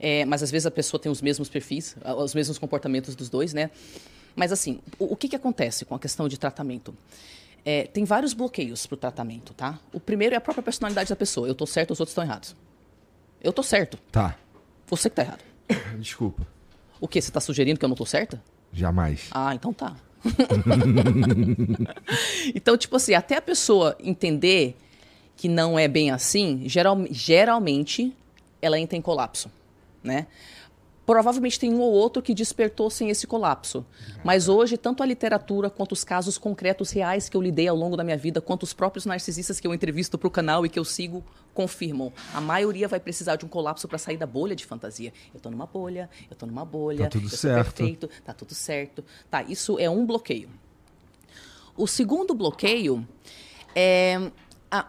É, 0.00 0.24
mas 0.24 0.42
às 0.42 0.50
vezes 0.50 0.66
a 0.66 0.70
pessoa 0.70 1.00
tem 1.00 1.10
os 1.10 1.22
mesmos 1.22 1.48
perfis, 1.48 1.96
os 2.18 2.34
mesmos 2.34 2.58
comportamentos 2.58 3.14
dos 3.14 3.28
dois, 3.30 3.54
né? 3.54 3.70
Mas 4.34 4.52
assim, 4.52 4.80
o, 4.98 5.12
o 5.12 5.16
que, 5.16 5.28
que 5.28 5.36
acontece 5.36 5.84
com 5.84 5.94
a 5.94 5.98
questão 5.98 6.28
de 6.28 6.36
tratamento? 6.38 6.94
É, 7.68 7.82
tem 7.82 8.04
vários 8.04 8.32
bloqueios 8.32 8.86
para 8.86 8.94
o 8.94 8.96
tratamento, 8.96 9.52
tá? 9.52 9.80
O 9.92 9.98
primeiro 9.98 10.36
é 10.36 10.38
a 10.38 10.40
própria 10.40 10.62
personalidade 10.62 11.10
da 11.10 11.16
pessoa. 11.16 11.48
Eu 11.48 11.54
tô 11.54 11.66
certo, 11.66 11.90
os 11.90 11.98
outros 11.98 12.12
estão 12.12 12.22
errados. 12.22 12.54
Eu 13.42 13.52
tô 13.52 13.60
certo. 13.60 13.98
Tá. 14.12 14.38
Você 14.86 15.10
que 15.10 15.16
tá 15.16 15.22
errado. 15.22 15.42
Desculpa. 15.98 16.46
O 17.00 17.08
quê? 17.08 17.20
Você 17.20 17.32
tá 17.32 17.40
sugerindo 17.40 17.76
que 17.76 17.84
eu 17.84 17.88
não 17.88 17.96
tô 17.96 18.06
certa? 18.06 18.40
Jamais. 18.72 19.30
Ah, 19.32 19.52
então 19.52 19.72
tá. 19.72 19.96
então, 22.54 22.76
tipo 22.76 22.94
assim, 22.94 23.14
até 23.14 23.36
a 23.36 23.42
pessoa 23.42 23.96
entender 23.98 24.76
que 25.36 25.48
não 25.48 25.76
é 25.76 25.88
bem 25.88 26.12
assim, 26.12 26.68
geral, 26.68 26.96
geralmente 27.10 28.14
ela 28.62 28.78
entra 28.78 28.96
em 28.96 29.02
colapso, 29.02 29.50
né? 30.04 30.28
Provavelmente 31.06 31.58
tem 31.60 31.72
um 31.72 31.80
ou 31.80 31.92
outro 31.92 32.20
que 32.20 32.34
despertou 32.34 32.90
sem 32.90 33.10
esse 33.10 33.28
colapso. 33.28 33.86
Mas 34.24 34.48
hoje, 34.48 34.76
tanto 34.76 35.04
a 35.04 35.06
literatura 35.06 35.70
quanto 35.70 35.92
os 35.92 36.02
casos 36.02 36.36
concretos 36.36 36.90
reais 36.90 37.28
que 37.28 37.36
eu 37.36 37.40
lidei 37.40 37.68
ao 37.68 37.76
longo 37.76 37.96
da 37.96 38.02
minha 38.02 38.16
vida, 38.16 38.40
quanto 38.40 38.64
os 38.64 38.72
próprios 38.72 39.06
narcisistas 39.06 39.60
que 39.60 39.66
eu 39.68 39.72
entrevisto 39.72 40.18
para 40.18 40.26
o 40.26 40.30
canal 40.30 40.66
e 40.66 40.68
que 40.68 40.78
eu 40.78 40.84
sigo, 40.84 41.24
confirmam. 41.54 42.12
A 42.34 42.40
maioria 42.40 42.88
vai 42.88 42.98
precisar 42.98 43.36
de 43.36 43.44
um 43.44 43.48
colapso 43.48 43.86
para 43.86 43.98
sair 43.98 44.16
da 44.16 44.26
bolha 44.26 44.56
de 44.56 44.66
fantasia. 44.66 45.12
Eu 45.32 45.38
tô 45.38 45.48
numa 45.48 45.64
bolha, 45.66 46.10
eu 46.28 46.36
tô 46.36 46.44
numa 46.44 46.64
bolha, 46.64 47.04
Tá 47.04 47.10
tudo 47.10 47.26
eu 47.26 47.30
certo. 47.30 47.64
perfeito, 47.76 48.10
tá 48.24 48.32
tudo 48.32 48.52
certo. 48.52 49.04
Tá, 49.30 49.44
isso 49.44 49.78
é 49.78 49.88
um 49.88 50.04
bloqueio. 50.04 50.50
O 51.76 51.86
segundo 51.86 52.34
bloqueio 52.34 53.06
é. 53.76 54.30
a- 54.68 54.88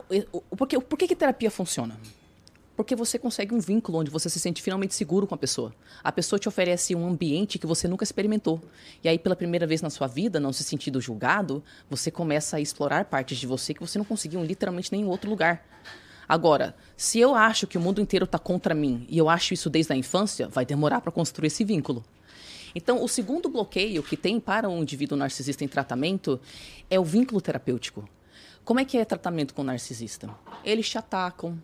o- 0.49 0.55
por 0.81 0.97
que, 0.97 1.07
que 1.07 1.15
terapia 1.15 1.51
funciona? 1.51 1.95
Porque 2.77 2.95
você 2.95 3.17
consegue 3.17 3.55
um 3.55 3.59
vínculo 3.59 3.97
onde 3.97 4.11
você 4.11 4.29
se 4.29 4.39
sente 4.39 4.61
finalmente 4.61 4.93
seguro 4.93 5.25
com 5.25 5.33
a 5.33 5.37
pessoa. 5.37 5.73
A 6.03 6.11
pessoa 6.11 6.39
te 6.39 6.47
oferece 6.47 6.93
um 6.93 7.07
ambiente 7.07 7.57
que 7.57 7.65
você 7.65 7.87
nunca 7.87 8.03
experimentou. 8.03 8.61
E 9.03 9.09
aí, 9.09 9.17
pela 9.17 9.35
primeira 9.35 9.65
vez 9.65 9.81
na 9.81 9.89
sua 9.89 10.05
vida, 10.05 10.39
não 10.39 10.53
se 10.53 10.63
sentindo 10.63 11.01
julgado, 11.01 11.63
você 11.89 12.11
começa 12.11 12.57
a 12.57 12.61
explorar 12.61 13.05
partes 13.05 13.39
de 13.39 13.47
você 13.47 13.73
que 13.73 13.81
você 13.81 13.97
não 13.97 14.05
conseguiu 14.05 14.39
em 14.41 14.45
literalmente 14.45 14.91
nenhum 14.91 15.09
outro 15.09 15.27
lugar. 15.27 15.65
Agora, 16.29 16.75
se 16.95 17.19
eu 17.19 17.33
acho 17.33 17.65
que 17.65 17.79
o 17.79 17.81
mundo 17.81 17.99
inteiro 17.99 18.25
está 18.25 18.37
contra 18.37 18.75
mim 18.75 19.07
e 19.09 19.17
eu 19.17 19.27
acho 19.27 19.55
isso 19.55 19.71
desde 19.71 19.93
a 19.93 19.95
infância, 19.95 20.47
vai 20.47 20.63
demorar 20.63 21.01
para 21.01 21.11
construir 21.11 21.47
esse 21.47 21.63
vínculo. 21.63 22.05
Então, 22.75 23.03
o 23.03 23.07
segundo 23.07 23.49
bloqueio 23.49 24.03
que 24.03 24.15
tem 24.15 24.39
para 24.39 24.69
um 24.69 24.83
indivíduo 24.83 25.17
narcisista 25.17 25.63
em 25.63 25.67
tratamento 25.67 26.39
é 26.91 26.99
o 26.99 27.03
vínculo 27.03 27.41
terapêutico. 27.41 28.07
Como 28.63 28.79
é 28.79 28.85
que 28.85 28.99
é 28.99 29.05
tratamento 29.05 29.55
com 29.55 29.63
narcisista? 29.63 30.29
Eles 30.63 30.87
te 30.87 30.97
atacam, 30.97 31.57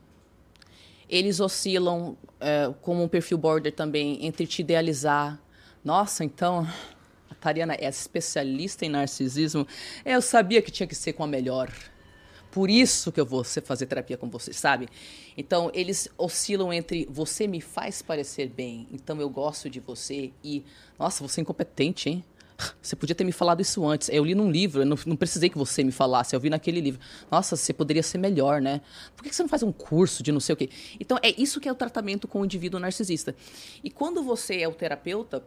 eles 1.14 1.40
oscilam 1.40 2.18
é, 2.40 2.74
como 2.82 3.04
um 3.04 3.08
perfil 3.08 3.38
border 3.38 3.72
também 3.72 4.26
entre 4.26 4.48
te 4.48 4.62
idealizar. 4.62 5.40
Nossa, 5.86 6.24
então 6.24 6.68
a 7.30 7.36
Tariana 7.36 7.76
é 7.76 7.88
especialista 7.88 8.84
em 8.84 8.90
narcisismo. 8.90 9.68
Eu 10.04 10.24
sabia 10.24 10.60
que 10.60 10.72
tinha 10.72 10.88
que 10.88 10.96
ser 10.96 11.14
com 11.14 11.24
a 11.24 11.28
melhor. 11.28 11.72
Por 12.50 12.68
isso 12.68 13.12
que 13.12 13.20
eu 13.20 13.26
vou 13.26 13.44
fazer 13.44 13.86
terapia 13.86 14.18
com 14.18 14.28
você, 14.28 14.54
sabe? 14.54 14.88
Então, 15.38 15.72
eles 15.74 16.08
oscilam 16.18 16.72
entre 16.72 17.08
você 17.10 17.48
me 17.48 17.60
faz 17.60 18.02
parecer 18.02 18.48
bem, 18.48 18.88
então 18.92 19.20
eu 19.20 19.28
gosto 19.28 19.68
de 19.68 19.80
você 19.80 20.32
e, 20.44 20.64
nossa, 21.00 21.28
você 21.28 21.42
é 21.42 21.44
incompetente, 21.44 22.10
hein? 22.10 22.24
Você 22.82 22.96
podia 22.96 23.16
ter 23.16 23.24
me 23.24 23.32
falado 23.32 23.62
isso 23.62 23.86
antes. 23.88 24.10
Eu 24.10 24.24
li 24.24 24.36
num 24.36 24.50
livro, 24.50 24.82
eu 24.82 24.86
não, 24.86 24.98
não 25.06 25.16
precisei 25.16 25.50
que 25.50 25.58
você 25.58 25.84
me 25.84 25.92
falasse, 25.92 26.36
eu 26.36 26.40
vi 26.40 26.50
naquele 26.50 26.82
livro. 26.82 27.00
Nossa, 27.32 27.56
você 27.56 27.74
poderia 27.74 28.04
ser 28.04 28.18
melhor, 28.18 28.62
né? 28.62 28.82
Por 29.16 29.24
que 29.24 29.34
você 29.34 29.42
não 29.42 29.50
faz 29.50 29.64
um 29.64 29.72
curso 29.72 30.24
de 30.24 30.32
não 30.32 30.40
sei 30.40 30.54
o 30.54 30.56
quê? 30.56 30.70
Então, 31.00 31.18
é 31.22 31.34
isso 31.42 31.60
que 31.60 31.68
é 31.68 31.72
o 31.72 31.76
tratamento 31.76 32.28
com 32.28 32.42
o 32.42 32.46
indivíduo 32.46 32.80
narcisista. 32.80 33.36
E 33.84 33.90
quando 33.90 34.24
você 34.24 34.62
é 34.62 34.68
o 34.68 34.74
terapeuta, 34.74 35.44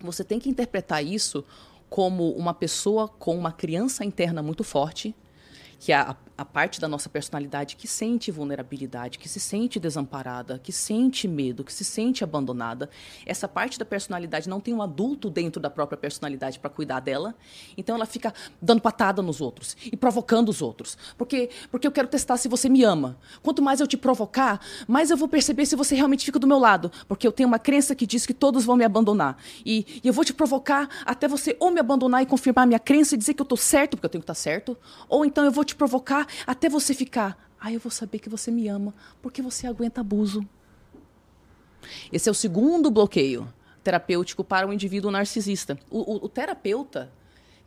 você 0.00 0.22
tem 0.22 0.38
que 0.38 0.48
interpretar 0.48 1.04
isso 1.04 1.44
como 1.88 2.30
uma 2.32 2.52
pessoa 2.52 3.08
com 3.08 3.36
uma 3.36 3.52
criança 3.52 4.04
interna 4.04 4.42
muito 4.42 4.64
forte, 4.64 5.14
que 5.78 5.92
é 5.92 5.96
a, 5.96 6.16
a 6.36 6.44
parte 6.44 6.80
da 6.80 6.88
nossa 6.88 7.08
personalidade 7.08 7.76
que 7.76 7.86
sente 7.86 8.30
vulnerabilidade, 8.30 9.18
que 9.18 9.28
se 9.28 9.38
sente 9.38 9.78
desamparada, 9.78 10.58
que 10.58 10.72
sente 10.72 11.28
medo, 11.28 11.62
que 11.62 11.72
se 11.72 11.84
sente 11.84 12.24
abandonada. 12.24 12.90
Essa 13.24 13.46
parte 13.46 13.78
da 13.78 13.84
personalidade 13.84 14.48
não 14.48 14.60
tem 14.60 14.74
um 14.74 14.82
adulto 14.82 15.30
dentro 15.30 15.60
da 15.62 15.70
própria 15.70 15.96
personalidade 15.96 16.58
para 16.58 16.68
cuidar 16.70 17.00
dela, 17.00 17.34
então 17.76 17.94
ela 17.94 18.06
fica 18.06 18.34
dando 18.60 18.80
patada 18.80 19.22
nos 19.22 19.40
outros 19.40 19.76
e 19.84 19.96
provocando 19.96 20.48
os 20.48 20.60
outros. 20.60 20.98
Porque, 21.16 21.50
porque 21.70 21.86
eu 21.86 21.92
quero 21.92 22.08
testar 22.08 22.36
se 22.36 22.48
você 22.48 22.68
me 22.68 22.82
ama. 22.82 23.16
Quanto 23.42 23.62
mais 23.62 23.80
eu 23.80 23.86
te 23.86 23.96
provocar, 23.96 24.60
mais 24.88 25.10
eu 25.10 25.16
vou 25.16 25.28
perceber 25.28 25.66
se 25.66 25.76
você 25.76 25.94
realmente 25.94 26.24
fica 26.24 26.38
do 26.38 26.46
meu 26.46 26.58
lado. 26.58 26.90
Porque 27.06 27.26
eu 27.26 27.32
tenho 27.32 27.46
uma 27.46 27.58
crença 27.58 27.94
que 27.94 28.06
diz 28.06 28.26
que 28.26 28.34
todos 28.34 28.64
vão 28.64 28.76
me 28.76 28.84
abandonar. 28.84 29.36
E, 29.64 30.00
e 30.02 30.08
eu 30.08 30.12
vou 30.12 30.24
te 30.24 30.34
provocar 30.34 30.88
até 31.04 31.28
você 31.28 31.56
ou 31.60 31.70
me 31.70 31.78
abandonar 31.78 32.22
e 32.22 32.26
confirmar 32.26 32.64
a 32.64 32.66
minha 32.66 32.78
crença 32.78 33.14
e 33.14 33.18
dizer 33.18 33.34
que 33.34 33.42
eu 33.42 33.46
tô 33.46 33.56
certo, 33.56 33.96
porque 33.96 34.06
eu 34.06 34.10
tenho 34.10 34.22
que 34.22 34.30
estar 34.30 34.34
certo. 34.34 34.76
Ou 35.08 35.24
então 35.24 35.44
eu 35.44 35.52
vou 35.52 35.64
te 35.64 35.76
provocar 35.76 36.23
até 36.46 36.68
você 36.68 36.92
ficar. 36.94 37.48
Ah, 37.60 37.72
eu 37.72 37.80
vou 37.80 37.90
saber 37.90 38.18
que 38.18 38.28
você 38.28 38.50
me 38.50 38.68
ama, 38.68 38.92
porque 39.22 39.40
você 39.40 39.66
aguenta 39.66 40.00
abuso. 40.00 40.46
Esse 42.12 42.28
é 42.28 42.32
o 42.32 42.34
segundo 42.34 42.90
bloqueio 42.90 43.52
terapêutico 43.82 44.42
para 44.42 44.66
o 44.66 44.72
indivíduo 44.72 45.10
narcisista. 45.10 45.78
O, 45.90 45.98
o- 46.14 46.24
o 46.24 46.28
terapeuta 46.28 47.12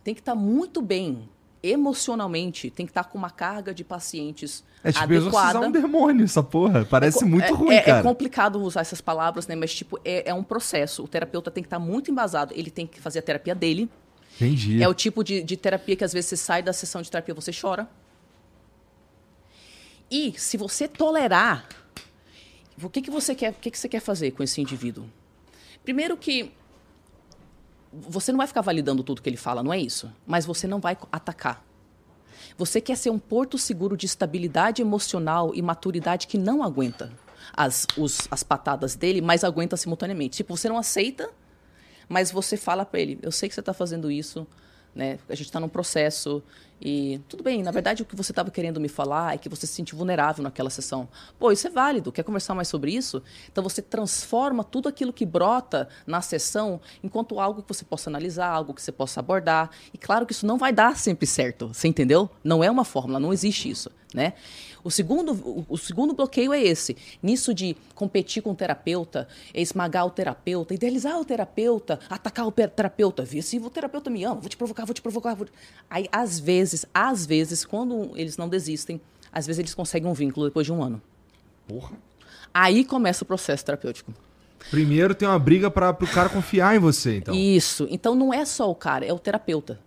tem 0.02 0.14
que 0.14 0.20
estar 0.20 0.34
muito 0.34 0.82
bem 0.82 1.28
emocionalmente, 1.62 2.70
tem 2.70 2.86
que 2.86 2.90
estar 2.90 3.04
com 3.04 3.18
uma 3.18 3.30
carga 3.30 3.72
de 3.74 3.82
pacientes 3.84 4.64
É 4.82 4.90
tipo 4.92 5.04
adequada. 5.04 5.60
um 5.60 5.70
demônio, 5.70 6.24
essa 6.24 6.42
porra. 6.42 6.84
Parece 6.84 7.24
muito 7.24 7.44
é, 7.44 7.50
ruim, 7.50 7.74
é- 7.74 7.82
cara. 7.82 7.98
É 8.00 8.02
complicado 8.02 8.60
usar 8.62 8.80
essas 8.80 9.00
palavras, 9.00 9.46
né? 9.46 9.54
Mas, 9.56 9.74
tipo, 9.74 9.98
é, 10.04 10.30
é 10.30 10.34
um 10.34 10.42
processo. 10.42 11.02
O 11.04 11.08
terapeuta 11.08 11.50
tem 11.50 11.62
que 11.62 11.66
estar 11.66 11.78
muito 11.78 12.10
embasado. 12.10 12.52
Ele 12.56 12.70
tem 12.70 12.86
que 12.86 13.00
fazer 13.00 13.18
a 13.20 13.22
terapia 13.22 13.54
dele. 13.54 13.88
Entendi. 14.36 14.80
É 14.82 14.88
o 14.88 14.94
tipo 14.94 15.22
de, 15.24 15.42
de 15.42 15.56
terapia 15.56 15.96
que 15.96 16.04
às 16.04 16.12
vezes 16.12 16.30
você 16.30 16.36
sai 16.36 16.62
da 16.62 16.72
sessão 16.72 17.02
de 17.02 17.10
terapia 17.10 17.34
você 17.34 17.50
chora. 17.52 17.88
E 20.10 20.32
se 20.38 20.56
você 20.56 20.88
tolerar, 20.88 21.68
o 22.82 22.88
que, 22.88 23.02
que 23.02 23.10
você 23.10 23.34
quer, 23.34 23.50
o 23.52 23.54
que, 23.54 23.70
que 23.70 23.78
você 23.78 23.88
quer 23.88 24.00
fazer 24.00 24.30
com 24.32 24.42
esse 24.42 24.60
indivíduo? 24.60 25.04
Primeiro 25.84 26.16
que 26.16 26.52
você 27.92 28.30
não 28.32 28.38
vai 28.38 28.46
ficar 28.46 28.60
validando 28.60 29.02
tudo 29.02 29.22
que 29.22 29.28
ele 29.28 29.36
fala, 29.36 29.62
não 29.62 29.72
é 29.72 29.78
isso. 29.78 30.10
Mas 30.26 30.44
você 30.46 30.66
não 30.66 30.78
vai 30.80 30.96
atacar. 31.10 31.64
Você 32.56 32.80
quer 32.80 32.96
ser 32.96 33.10
um 33.10 33.18
porto 33.18 33.56
seguro 33.58 33.96
de 33.96 34.06
estabilidade 34.06 34.82
emocional 34.82 35.54
e 35.54 35.62
maturidade 35.62 36.26
que 36.26 36.36
não 36.38 36.62
aguenta 36.62 37.12
as, 37.52 37.86
os- 37.96 38.28
as 38.30 38.42
patadas 38.42 38.94
dele, 38.94 39.20
mas 39.20 39.44
aguenta 39.44 39.76
simultaneamente. 39.76 40.38
Tipo, 40.38 40.56
você 40.56 40.68
não 40.68 40.78
aceita, 40.78 41.30
mas 42.08 42.30
você 42.30 42.56
fala 42.56 42.84
pra 42.84 43.00
ele: 43.00 43.18
eu 43.22 43.30
sei 43.32 43.48
que 43.48 43.54
você 43.54 43.62
tá 43.62 43.72
fazendo 43.72 44.10
isso, 44.10 44.46
né? 44.94 45.18
A 45.28 45.34
gente 45.34 45.50
tá 45.52 45.60
num 45.60 45.68
processo 45.68 46.42
e 46.80 47.20
tudo 47.28 47.42
bem. 47.42 47.62
Na 47.62 47.70
verdade, 47.70 48.02
o 48.02 48.06
que 48.06 48.14
você 48.14 48.32
estava 48.32 48.50
querendo 48.50 48.80
me 48.80 48.88
falar 48.88 49.34
é 49.34 49.38
que 49.38 49.48
você 49.48 49.66
se 49.66 49.74
sentiu 49.74 49.98
vulnerável 49.98 50.42
naquela 50.42 50.70
sessão. 50.70 51.08
Pô, 51.38 51.50
isso 51.50 51.66
é 51.66 51.70
válido. 51.70 52.12
Quer 52.12 52.22
conversar 52.22 52.54
mais 52.54 52.68
sobre 52.68 52.92
isso? 52.92 53.22
Então 53.50 53.62
você 53.64 53.82
transforma 53.82 54.62
tudo 54.62 54.88
aquilo 54.88 55.12
que 55.12 55.26
brota 55.26 55.88
na 56.06 56.20
sessão 56.20 56.80
enquanto 57.02 57.40
algo 57.40 57.62
que 57.62 57.68
você 57.68 57.84
possa 57.84 58.10
analisar, 58.10 58.48
algo 58.48 58.74
que 58.74 58.82
você 58.82 58.92
possa 58.92 59.20
abordar. 59.20 59.70
E 59.92 59.98
claro 59.98 60.26
que 60.26 60.32
isso 60.32 60.46
não 60.46 60.58
vai 60.58 60.72
dar 60.72 60.96
sempre 60.96 61.26
certo. 61.26 61.68
Você 61.68 61.88
entendeu? 61.88 62.30
Não 62.44 62.62
é 62.62 62.70
uma 62.70 62.84
fórmula, 62.84 63.18
não 63.18 63.32
existe 63.32 63.68
isso, 63.68 63.90
né? 64.14 64.34
O 64.84 64.90
segundo, 64.90 65.32
o, 65.32 65.66
o 65.68 65.76
segundo 65.76 66.14
bloqueio 66.14 66.52
é 66.52 66.62
esse. 66.62 66.96
Nisso 67.22 67.52
de 67.52 67.76
competir 67.94 68.42
com 68.42 68.52
o 68.52 68.54
terapeuta, 68.54 69.26
esmagar 69.52 70.06
o 70.06 70.10
terapeuta, 70.10 70.72
idealizar 70.72 71.18
o 71.18 71.24
terapeuta, 71.24 71.98
atacar 72.08 72.46
o 72.46 72.52
pe- 72.52 72.68
terapeuta. 72.68 73.24
Vê 73.24 73.42
se 73.42 73.58
o 73.58 73.68
terapeuta 73.68 74.08
me 74.08 74.24
ama, 74.24 74.36
vou 74.36 74.48
te 74.48 74.56
provocar, 74.56 74.84
vou 74.84 74.94
te 74.94 75.02
provocar. 75.02 75.34
Vou... 75.34 75.48
Aí, 75.90 76.08
às 76.12 76.38
vezes, 76.38 76.67
às 76.92 77.26
vezes, 77.26 77.64
quando 77.64 78.12
eles 78.14 78.36
não 78.36 78.48
desistem, 78.48 79.00
às 79.32 79.46
vezes 79.46 79.58
eles 79.58 79.74
conseguem 79.74 80.08
um 80.08 80.14
vínculo 80.14 80.46
depois 80.46 80.66
de 80.66 80.72
um 80.72 80.82
ano. 80.82 81.00
Porra. 81.66 81.96
Aí 82.52 82.84
começa 82.84 83.24
o 83.24 83.26
processo 83.26 83.64
terapêutico. 83.64 84.12
Primeiro 84.70 85.14
tem 85.14 85.28
uma 85.28 85.38
briga 85.38 85.70
para 85.70 85.92
pro 85.92 86.06
cara 86.08 86.28
confiar 86.28 86.74
em 86.74 86.78
você, 86.78 87.18
então. 87.18 87.34
Isso. 87.34 87.86
Então 87.90 88.14
não 88.14 88.34
é 88.34 88.44
só 88.44 88.70
o 88.70 88.74
cara, 88.74 89.04
é 89.04 89.12
o 89.12 89.18
terapeuta. 89.18 89.78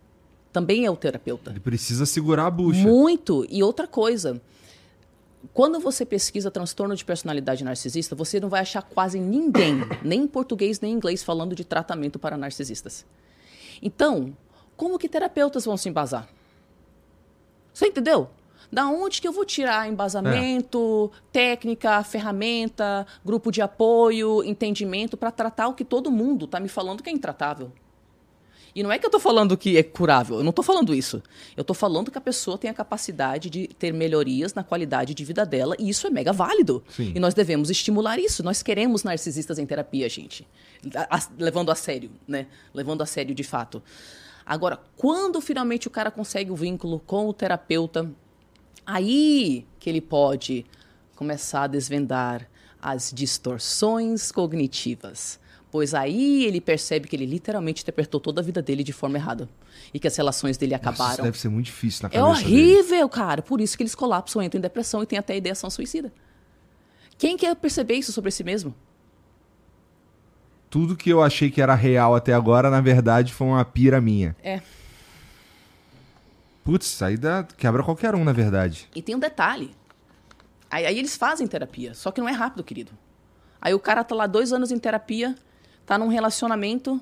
Também 0.51 0.85
é 0.85 0.91
o 0.91 0.95
terapeuta. 0.95 1.51
Ele 1.51 1.59
precisa 1.59 2.05
segurar 2.05 2.47
a 2.47 2.51
bucha. 2.51 2.81
Muito. 2.81 3.45
E 3.49 3.63
outra 3.63 3.87
coisa, 3.87 4.41
quando 5.53 5.79
você 5.79 6.05
pesquisa 6.05 6.51
transtorno 6.51 6.95
de 6.95 7.05
personalidade 7.05 7.63
narcisista, 7.63 8.15
você 8.15 8.39
não 8.39 8.49
vai 8.49 8.61
achar 8.61 8.81
quase 8.81 9.19
ninguém, 9.19 9.81
nem 10.03 10.23
em 10.23 10.27
português 10.27 10.79
nem 10.79 10.93
em 10.93 10.95
inglês, 10.95 11.23
falando 11.23 11.55
de 11.55 11.63
tratamento 11.63 12.19
para 12.19 12.37
narcisistas. 12.37 13.05
Então, 13.81 14.35
como 14.75 14.99
que 14.99 15.09
terapeutas 15.09 15.65
vão 15.65 15.77
se 15.77 15.89
embasar? 15.89 16.27
Você 17.73 17.87
entendeu? 17.87 18.29
Da 18.71 18.87
onde 18.87 19.19
que 19.21 19.27
eu 19.27 19.33
vou 19.33 19.43
tirar 19.43 19.89
embasamento, 19.89 21.11
técnica, 21.31 22.01
ferramenta, 22.03 23.05
grupo 23.25 23.51
de 23.51 23.61
apoio, 23.61 24.43
entendimento 24.43 25.17
para 25.17 25.29
tratar 25.31 25.67
o 25.67 25.73
que 25.73 25.83
todo 25.83 26.09
mundo 26.11 26.45
está 26.45 26.59
me 26.59 26.69
falando 26.69 27.03
que 27.03 27.09
é 27.09 27.13
intratável? 27.13 27.71
E 28.73 28.81
não 28.81 28.89
é 28.89 28.97
que 28.97 29.05
eu 29.05 29.09
estou 29.09 29.19
falando 29.19 29.57
que 29.57 29.77
é 29.77 29.83
curável, 29.83 30.37
eu 30.37 30.43
não 30.43 30.51
estou 30.51 30.63
falando 30.63 30.95
isso. 30.95 31.21
Eu 31.57 31.61
estou 31.61 31.73
falando 31.75 32.09
que 32.09 32.17
a 32.17 32.21
pessoa 32.21 32.57
tem 32.57 32.69
a 32.69 32.73
capacidade 32.73 33.49
de 33.49 33.67
ter 33.67 33.91
melhorias 33.93 34.53
na 34.53 34.63
qualidade 34.63 35.13
de 35.13 35.25
vida 35.25 35.45
dela, 35.45 35.75
e 35.77 35.89
isso 35.89 36.07
é 36.07 36.09
mega 36.09 36.31
válido. 36.31 36.81
Sim. 36.87 37.11
E 37.13 37.19
nós 37.19 37.33
devemos 37.33 37.69
estimular 37.69 38.17
isso. 38.17 38.41
Nós 38.41 38.63
queremos 38.63 39.03
narcisistas 39.03 39.59
em 39.59 39.65
terapia, 39.65 40.07
gente. 40.07 40.47
A- 40.95 41.17
a- 41.17 41.27
levando 41.37 41.69
a 41.69 41.75
sério, 41.75 42.09
né? 42.25 42.47
Levando 42.73 43.01
a 43.01 43.05
sério 43.05 43.35
de 43.35 43.43
fato. 43.43 43.83
Agora, 44.51 44.81
quando 44.97 45.39
finalmente 45.39 45.87
o 45.87 45.89
cara 45.89 46.11
consegue 46.11 46.51
o 46.51 46.55
vínculo 46.57 46.99
com 47.07 47.25
o 47.25 47.31
terapeuta, 47.33 48.11
aí 48.85 49.65
que 49.79 49.89
ele 49.89 50.01
pode 50.01 50.65
começar 51.15 51.63
a 51.63 51.67
desvendar 51.67 52.49
as 52.81 53.13
distorções 53.15 54.29
cognitivas. 54.29 55.39
Pois 55.71 55.93
aí 55.93 56.43
ele 56.43 56.59
percebe 56.59 57.07
que 57.07 57.15
ele 57.15 57.25
literalmente 57.25 57.81
interpretou 57.81 58.19
toda 58.19 58.41
a 58.41 58.43
vida 58.43 58.61
dele 58.61 58.83
de 58.83 58.91
forma 58.91 59.17
errada. 59.17 59.47
E 59.93 59.99
que 60.01 60.07
as 60.09 60.17
relações 60.17 60.57
dele 60.57 60.73
Nossa, 60.73 60.81
acabaram. 60.89 61.13
isso 61.13 61.21
deve 61.21 61.39
ser 61.39 61.47
muito 61.47 61.67
difícil 61.67 62.03
na 62.03 62.09
É 62.09 62.19
cabeça 62.19 62.43
dele. 62.43 62.55
horrível, 62.75 63.07
cara. 63.07 63.41
Por 63.41 63.61
isso 63.61 63.77
que 63.77 63.83
eles 63.83 63.95
colapsam, 63.95 64.41
entram 64.43 64.59
em 64.59 64.61
depressão 64.61 65.01
e 65.01 65.05
têm 65.05 65.17
até 65.17 65.37
ideação 65.37 65.69
suicida. 65.69 66.11
Quem 67.17 67.37
quer 67.37 67.55
perceber 67.55 67.93
isso 67.93 68.11
sobre 68.11 68.31
si 68.31 68.43
mesmo? 68.43 68.75
Tudo 70.71 70.95
que 70.95 71.09
eu 71.09 71.21
achei 71.21 71.51
que 71.51 71.61
era 71.61 71.75
real 71.75 72.15
até 72.15 72.33
agora, 72.33 72.69
na 72.69 72.79
verdade, 72.79 73.33
foi 73.33 73.45
uma 73.45 73.65
pira 73.65 73.99
minha. 73.99 74.33
É. 74.41 74.61
Putz, 76.63 77.01
aí 77.01 77.17
dá, 77.17 77.43
quebra 77.43 77.83
qualquer 77.83 78.15
um, 78.15 78.23
na 78.23 78.31
verdade. 78.31 78.87
E 78.95 79.01
tem 79.01 79.13
um 79.13 79.19
detalhe. 79.19 79.75
Aí, 80.69 80.85
aí 80.85 80.97
eles 80.97 81.17
fazem 81.17 81.45
terapia, 81.45 81.93
só 81.93 82.09
que 82.09 82.21
não 82.21 82.29
é 82.29 82.31
rápido, 82.31 82.63
querido. 82.63 82.93
Aí 83.61 83.73
o 83.73 83.79
cara 83.79 84.01
tá 84.01 84.15
lá 84.15 84.25
dois 84.25 84.53
anos 84.53 84.71
em 84.71 84.79
terapia, 84.79 85.35
tá 85.85 85.97
num 85.97 86.07
relacionamento, 86.07 87.01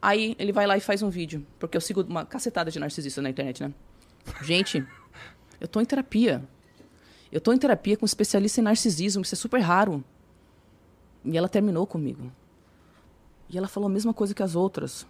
aí 0.00 0.36
ele 0.38 0.52
vai 0.52 0.64
lá 0.64 0.76
e 0.76 0.80
faz 0.80 1.02
um 1.02 1.10
vídeo. 1.10 1.44
Porque 1.58 1.76
eu 1.76 1.80
sigo 1.80 2.02
uma 2.02 2.24
cacetada 2.24 2.70
de 2.70 2.78
narcisista 2.78 3.20
na 3.20 3.28
internet, 3.28 3.60
né? 3.60 3.74
Gente, 4.40 4.86
eu 5.60 5.66
tô 5.66 5.80
em 5.80 5.84
terapia. 5.84 6.44
Eu 7.32 7.40
tô 7.40 7.52
em 7.52 7.58
terapia 7.58 7.96
com 7.96 8.04
um 8.04 8.06
especialista 8.06 8.60
em 8.60 8.62
narcisismo, 8.62 9.22
isso 9.22 9.34
é 9.34 9.36
super 9.36 9.58
raro. 9.58 10.04
E 11.24 11.36
ela 11.36 11.48
terminou 11.48 11.88
comigo. 11.88 12.30
E 13.48 13.58
ela 13.58 13.68
falou 13.68 13.88
a 13.88 13.92
mesma 13.92 14.12
coisa 14.14 14.34
que 14.34 14.42
as 14.42 14.54
outras. 14.54 15.06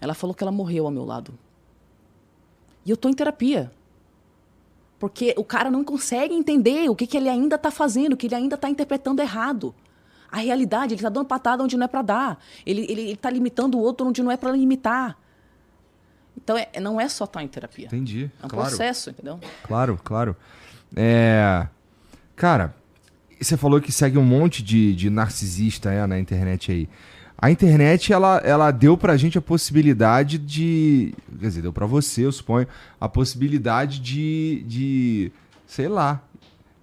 Ela 0.00 0.14
falou 0.14 0.34
que 0.34 0.42
ela 0.42 0.52
morreu 0.52 0.86
ao 0.86 0.90
meu 0.90 1.04
lado. 1.04 1.34
E 2.84 2.90
eu 2.90 2.96
tô 2.96 3.08
em 3.08 3.14
terapia. 3.14 3.70
Porque 4.98 5.34
o 5.36 5.44
cara 5.44 5.70
não 5.70 5.82
consegue 5.82 6.34
entender 6.34 6.88
o 6.90 6.94
que, 6.94 7.06
que 7.06 7.16
ele 7.16 7.28
ainda 7.28 7.56
está 7.56 7.70
fazendo, 7.70 8.12
o 8.12 8.16
que 8.16 8.26
ele 8.26 8.34
ainda 8.34 8.54
está 8.54 8.68
interpretando 8.68 9.20
errado. 9.20 9.74
A 10.30 10.38
realidade, 10.38 10.94
ele 10.94 11.00
está 11.00 11.08
dando 11.08 11.26
patada 11.26 11.62
onde 11.62 11.76
não 11.76 11.84
é 11.84 11.88
para 11.88 12.02
dar. 12.02 12.44
Ele 12.64 13.10
está 13.10 13.28
limitando 13.30 13.76
o 13.78 13.80
outro 13.80 14.06
onde 14.06 14.22
não 14.22 14.30
é 14.30 14.36
para 14.36 14.52
limitar. 14.52 15.18
Então, 16.36 16.56
é- 16.56 16.80
não 16.80 17.00
é 17.00 17.08
só 17.08 17.24
estar 17.24 17.42
em 17.42 17.48
terapia. 17.48 17.86
Entendi. 17.86 18.30
É 18.42 18.46
um 18.46 18.48
claro. 18.48 18.68
processo, 18.68 19.10
entendeu? 19.10 19.40
Claro, 19.64 19.98
claro. 20.02 20.36
É. 20.94 21.66
Cara, 22.36 22.74
você 23.40 23.56
falou 23.56 23.80
que 23.80 23.90
segue 23.90 24.18
um 24.18 24.24
monte 24.24 24.62
de, 24.62 24.94
de 24.94 25.08
narcisista 25.08 25.90
é, 25.90 26.06
na 26.06 26.18
internet 26.18 26.70
aí. 26.70 26.88
A 27.42 27.50
internet, 27.50 28.12
ela, 28.12 28.36
ela 28.44 28.70
deu 28.70 28.98
pra 28.98 29.16
gente 29.16 29.38
a 29.38 29.40
possibilidade 29.40 30.36
de. 30.36 31.14
Quer 31.38 31.46
dizer, 31.46 31.62
deu 31.62 31.72
pra 31.72 31.86
você, 31.86 32.26
eu 32.26 32.32
suponho, 32.32 32.66
a 33.00 33.08
possibilidade 33.08 33.98
de. 33.98 34.62
de 34.66 35.32
sei 35.66 35.88
lá. 35.88 36.22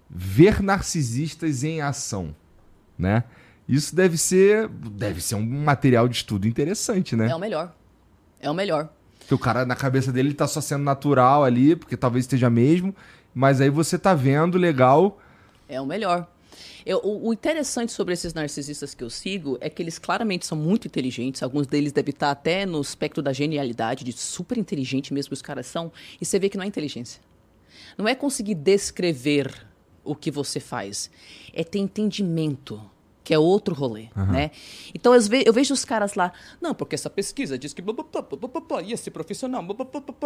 Ver 0.10 0.64
narcisistas 0.64 1.64
em 1.64 1.82
ação. 1.82 2.34
Né? 2.97 3.24
Isso 3.70 3.95
deve 3.95 4.18
ser. 4.18 4.68
Deve 4.68 5.22
ser 5.22 5.36
um 5.36 5.45
material 5.45 6.08
de 6.08 6.16
estudo 6.16 6.47
interessante, 6.47 7.16
né? 7.16 7.30
É 7.30 7.36
o 7.36 7.39
melhor. 7.39 7.76
É 8.39 8.49
o 8.49 8.53
melhor. 8.53 8.89
Que 9.28 9.34
o 9.36 9.38
cara, 9.38 9.64
na 9.64 9.76
cabeça 9.76 10.12
dele, 10.12 10.34
tá 10.34 10.47
só 10.47 10.62
sendo 10.62 10.84
natural 10.84 11.43
ali, 11.43 11.76
porque 11.76 11.95
talvez 11.95 12.24
esteja 12.24 12.49
mesmo. 12.49 12.95
Mas 13.36 13.62
aí 13.62 13.70
você 13.70 13.99
tá 13.99 14.16
vendo 14.16 14.58
legal. 14.58 15.20
É 15.70 15.80
o 15.80 15.86
melhor. 15.86 16.28
Eu- 16.86 16.99
o, 17.03 17.30
o 17.30 17.34
interessante 17.34 17.91
sobre 17.91 18.14
esses 18.14 18.34
narcisistas 18.34 18.93
que 18.93 19.03
eu 19.03 19.10
sigo 19.10 19.58
é 19.62 19.70
que 19.70 19.82
eles 19.82 19.97
claramente 19.99 20.45
são 20.45 20.58
muito 20.58 20.88
inteligentes. 20.88 21.43
Alguns 21.43 21.68
deles 21.68 21.91
devem 21.91 22.12
estar 22.12 22.32
até 22.32 22.66
no 22.66 22.82
espectro 22.82 23.22
da 23.22 23.34
genialidade, 23.34 24.03
de 24.03 24.14
super 24.14 24.58
inteligente 24.58 25.14
mesmo 25.14 25.30
que 25.30 25.34
os 25.36 25.41
caras 25.41 25.66
são. 25.68 25.91
E 26.20 26.26
você 26.26 26.39
vê 26.39 26.49
que 26.49 26.58
não 26.58 26.64
é 26.64 26.68
inteligência. 26.68 27.22
Não 27.97 28.08
é 28.08 28.16
conseguir 28.16 28.55
descrever 28.55 29.53
o 30.03 30.16
que 30.16 30.32
você 30.32 30.60
faz. 30.60 31.10
É 31.53 31.64
ter 31.64 31.80
entendimento, 31.80 32.82
que 33.24 33.34
é 33.34 33.39
outro 33.39 33.76
rolê, 33.76 34.08
né? 34.16 34.51
Então 34.95 35.14
eu, 35.14 35.22
ve- 35.22 35.43
eu 35.45 35.51
vejo 35.51 35.74
os 35.74 35.84
caras 35.84 36.14
lá, 36.14 36.32
não, 36.62 36.74
porque 36.74 36.95
essa 36.95 37.10
pesquisa 37.10 37.58
diz 37.58 37.74
que 37.74 37.82
blá, 37.82 37.93
blá, 37.93 38.22
blá, 38.22 38.82
e 38.82 38.93
esse 38.93 39.12
profissional, 39.12 39.62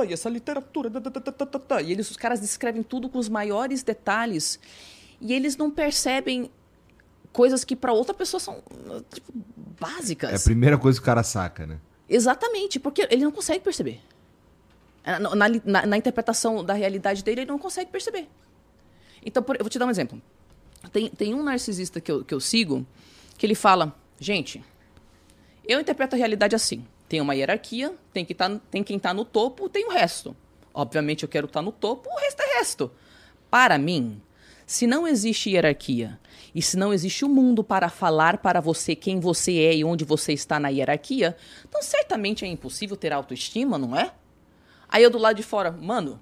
e 0.07 0.13
essa 0.13 0.29
literatura, 0.29 0.89
tá, 0.91 1.09
tá, 1.09 1.45
tá. 1.59 1.81
e 1.81 1.91
eles, 1.91 2.11
os 2.11 2.17
caras 2.17 2.39
descrevem 2.41 2.83
tudo 2.83 3.09
com 3.09 3.17
os 3.17 3.27
maiores 3.27 3.81
detalhes 3.81 4.59
e 5.21 5.33
eles 5.33 5.55
não 5.55 5.69
percebem 5.71 6.51
coisas 7.31 7.63
que 7.63 7.75
para 7.75 7.93
outra 7.93 8.13
pessoa 8.13 8.39
são 8.39 8.61
tipo, 9.13 9.31
básicas. 9.79 10.31
É 10.31 10.35
a 10.35 10.39
primeira 10.39 10.77
coisa 10.77 10.99
que 10.99 11.03
o 11.03 11.05
cara 11.05 11.23
saca, 11.23 11.65
né? 11.65 11.79
Exatamente, 12.09 12.79
porque 12.79 13.07
ele 13.09 13.23
não 13.23 13.31
consegue 13.31 13.63
perceber. 13.63 14.01
É, 15.03 15.17
Na, 15.19 15.35
na- 15.47 15.85
na- 15.85 15.97
interpretação 15.97 16.63
da 16.63 16.73
realidade 16.73 17.23
dele, 17.23 17.41
ele 17.41 17.49
não 17.51 17.57
consegue 17.57 17.89
perceber. 17.89 18.27
Então, 19.25 19.41
por- 19.41 19.55
eu 19.55 19.61
vou 19.63 19.69
te 19.69 19.79
dar 19.79 19.85
um 19.85 19.89
exemplo. 19.89 20.21
Tem, 20.91 21.09
tem 21.09 21.33
um 21.33 21.41
narcisista 21.43 22.01
que 22.01 22.11
eu, 22.11 22.25
que 22.25 22.33
eu 22.33 22.39
sigo 22.39 22.85
que 23.37 23.45
ele 23.45 23.55
fala: 23.55 23.95
gente, 24.19 24.63
eu 25.67 25.79
interpreto 25.79 26.15
a 26.15 26.17
realidade 26.17 26.55
assim. 26.55 26.85
Tem 27.07 27.21
uma 27.21 27.35
hierarquia, 27.35 27.93
tem, 28.13 28.23
que 28.25 28.33
tá, 28.33 28.49
tem 28.69 28.83
quem 28.83 28.97
está 28.97 29.13
no 29.13 29.23
topo, 29.25 29.69
tem 29.69 29.85
o 29.85 29.91
resto. 29.91 30.35
Obviamente 30.73 31.23
eu 31.23 31.29
quero 31.29 31.45
estar 31.47 31.61
no 31.61 31.71
topo, 31.71 32.09
o 32.09 32.17
resto 32.19 32.41
é 32.41 32.57
resto. 32.57 32.91
Para 33.49 33.77
mim, 33.77 34.21
se 34.71 34.87
não 34.87 35.05
existe 35.05 35.49
hierarquia 35.49 36.17
e 36.55 36.61
se 36.61 36.77
não 36.77 36.93
existe 36.93 37.25
o 37.25 37.27
mundo 37.27 37.61
para 37.61 37.89
falar 37.89 38.37
para 38.37 38.61
você 38.61 38.95
quem 38.95 39.19
você 39.19 39.51
é 39.59 39.75
e 39.75 39.83
onde 39.83 40.05
você 40.05 40.31
está 40.31 40.61
na 40.61 40.69
hierarquia, 40.69 41.35
então 41.67 41.81
certamente 41.81 42.45
é 42.45 42.47
impossível 42.47 42.95
ter 42.95 43.11
autoestima, 43.11 43.77
não 43.77 43.93
é? 43.93 44.13
Aí 44.87 45.03
eu 45.03 45.09
do 45.09 45.17
lado 45.17 45.35
de 45.35 45.43
fora, 45.43 45.73
mano, 45.73 46.21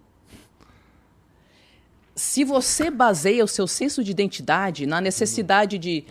se 2.16 2.44
você 2.44 2.90
baseia 2.90 3.46
o 3.46 3.48
seu 3.48 3.68
senso 3.68 4.04
de 4.04 4.10
identidade 4.10 4.88
na 4.88 5.00
necessidade 5.00 5.78
de, 5.78 6.04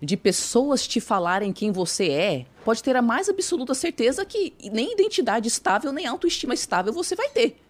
de 0.00 0.16
pessoas 0.16 0.86
te 0.86 1.00
falarem 1.00 1.52
quem 1.52 1.72
você 1.72 2.10
é, 2.10 2.46
pode 2.64 2.80
ter 2.80 2.94
a 2.94 3.02
mais 3.02 3.28
absoluta 3.28 3.74
certeza 3.74 4.24
que 4.24 4.54
nem 4.72 4.92
identidade 4.92 5.48
estável, 5.48 5.90
nem 5.90 6.06
autoestima 6.06 6.54
estável 6.54 6.92
você 6.92 7.16
vai 7.16 7.28
ter. 7.30 7.60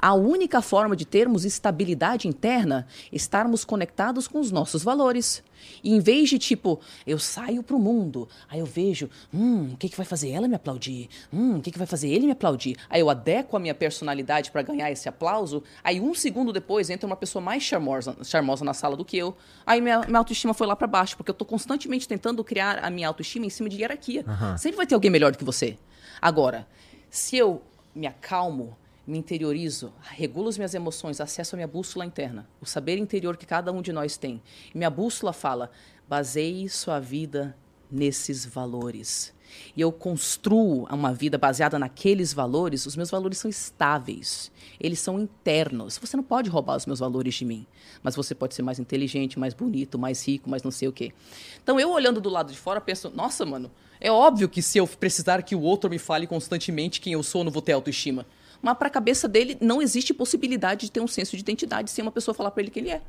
A 0.00 0.14
única 0.14 0.62
forma 0.62 0.94
de 0.94 1.04
termos 1.04 1.44
estabilidade 1.44 2.28
interna 2.28 2.86
é 3.12 3.16
estarmos 3.16 3.64
conectados 3.64 4.28
com 4.28 4.38
os 4.38 4.52
nossos 4.52 4.84
valores. 4.84 5.42
E 5.82 5.92
em 5.92 5.98
vez 5.98 6.28
de 6.28 6.38
tipo, 6.38 6.78
eu 7.04 7.18
saio 7.18 7.64
pro 7.64 7.80
mundo, 7.80 8.28
aí 8.48 8.60
eu 8.60 8.66
vejo, 8.66 9.10
hum, 9.34 9.72
o 9.72 9.76
que, 9.76 9.88
que 9.88 9.96
vai 9.96 10.06
fazer 10.06 10.30
ela 10.30 10.46
me 10.46 10.54
aplaudir? 10.54 11.08
Hum, 11.32 11.56
o 11.56 11.60
que, 11.60 11.72
que 11.72 11.78
vai 11.78 11.86
fazer 11.86 12.08
ele 12.08 12.26
me 12.26 12.32
aplaudir? 12.32 12.76
Aí 12.88 13.00
eu 13.00 13.10
adequo 13.10 13.56
a 13.56 13.60
minha 13.60 13.74
personalidade 13.74 14.52
para 14.52 14.62
ganhar 14.62 14.88
esse 14.92 15.08
aplauso, 15.08 15.64
aí 15.82 16.00
um 16.00 16.14
segundo 16.14 16.52
depois 16.52 16.90
entra 16.90 17.04
uma 17.04 17.16
pessoa 17.16 17.42
mais 17.42 17.64
charmosa, 17.64 18.16
charmosa 18.22 18.64
na 18.64 18.72
sala 18.72 18.96
do 18.96 19.04
que 19.04 19.18
eu. 19.18 19.36
Aí 19.66 19.80
minha, 19.80 20.02
minha 20.02 20.18
autoestima 20.18 20.54
foi 20.54 20.68
lá 20.68 20.76
para 20.76 20.86
baixo, 20.86 21.16
porque 21.16 21.32
eu 21.32 21.34
tô 21.34 21.44
constantemente 21.44 22.06
tentando 22.06 22.44
criar 22.44 22.78
a 22.78 22.88
minha 22.88 23.08
autoestima 23.08 23.44
em 23.44 23.50
cima 23.50 23.68
de 23.68 23.78
hierarquia. 23.78 24.24
Sempre 24.56 24.76
vai 24.76 24.86
ter 24.86 24.94
alguém 24.94 25.10
melhor 25.10 25.32
do 25.32 25.38
que 25.38 25.44
você. 25.44 25.76
Agora, 26.22 26.68
se 27.10 27.36
eu 27.36 27.60
me 27.94 28.06
acalmo, 28.06 28.76
me 29.08 29.18
interiorizo, 29.18 29.90
regulo 30.02 30.48
as 30.48 30.58
minhas 30.58 30.74
emoções, 30.74 31.18
acesso 31.18 31.54
a 31.54 31.56
minha 31.56 31.66
bússola 31.66 32.04
interna, 32.04 32.46
o 32.60 32.66
saber 32.66 32.98
interior 32.98 33.38
que 33.38 33.46
cada 33.46 33.72
um 33.72 33.80
de 33.80 33.90
nós 33.90 34.18
tem. 34.18 34.42
E 34.74 34.76
minha 34.76 34.90
bússola 34.90 35.32
fala: 35.32 35.70
baseie 36.06 36.68
sua 36.68 37.00
vida 37.00 37.56
nesses 37.90 38.44
valores. 38.44 39.32
E 39.74 39.80
eu 39.80 39.90
construo 39.90 40.84
uma 40.90 41.10
vida 41.10 41.38
baseada 41.38 41.78
naqueles 41.78 42.34
valores, 42.34 42.84
os 42.84 42.94
meus 42.96 43.10
valores 43.10 43.38
são 43.38 43.48
estáveis. 43.48 44.52
Eles 44.78 44.98
são 44.98 45.18
internos. 45.18 45.96
Você 45.96 46.14
não 46.14 46.22
pode 46.22 46.50
roubar 46.50 46.76
os 46.76 46.84
meus 46.84 46.98
valores 46.98 47.34
de 47.34 47.46
mim, 47.46 47.66
mas 48.02 48.14
você 48.14 48.34
pode 48.34 48.54
ser 48.54 48.60
mais 48.60 48.78
inteligente, 48.78 49.38
mais 49.38 49.54
bonito, 49.54 49.98
mais 49.98 50.26
rico, 50.28 50.50
mais 50.50 50.62
não 50.62 50.70
sei 50.70 50.86
o 50.86 50.92
quê. 50.92 51.14
Então 51.62 51.80
eu 51.80 51.90
olhando 51.90 52.20
do 52.20 52.28
lado 52.28 52.52
de 52.52 52.58
fora 52.58 52.78
penso: 52.78 53.10
nossa, 53.14 53.46
mano, 53.46 53.70
é 53.98 54.10
óbvio 54.10 54.50
que 54.50 54.60
se 54.60 54.76
eu 54.76 54.86
precisar 54.86 55.42
que 55.42 55.54
o 55.54 55.62
outro 55.62 55.88
me 55.88 55.98
fale 55.98 56.26
constantemente 56.26 57.00
quem 57.00 57.14
eu 57.14 57.22
sou, 57.22 57.40
eu 57.40 57.46
não 57.46 57.52
vou 57.52 57.62
ter 57.62 57.72
autoestima. 57.72 58.26
Mas 58.60 58.76
para 58.76 58.88
a 58.88 58.90
cabeça 58.90 59.28
dele 59.28 59.56
não 59.60 59.80
existe 59.80 60.12
possibilidade 60.12 60.86
de 60.86 60.92
ter 60.92 61.00
um 61.00 61.06
senso 61.06 61.36
de 61.36 61.42
identidade 61.42 61.90
sem 61.90 62.02
uma 62.02 62.10
pessoa 62.12 62.34
falar 62.34 62.50
para 62.50 62.62
ele 62.62 62.70
quem 62.70 62.82
ele 62.82 62.90
é. 62.92 63.02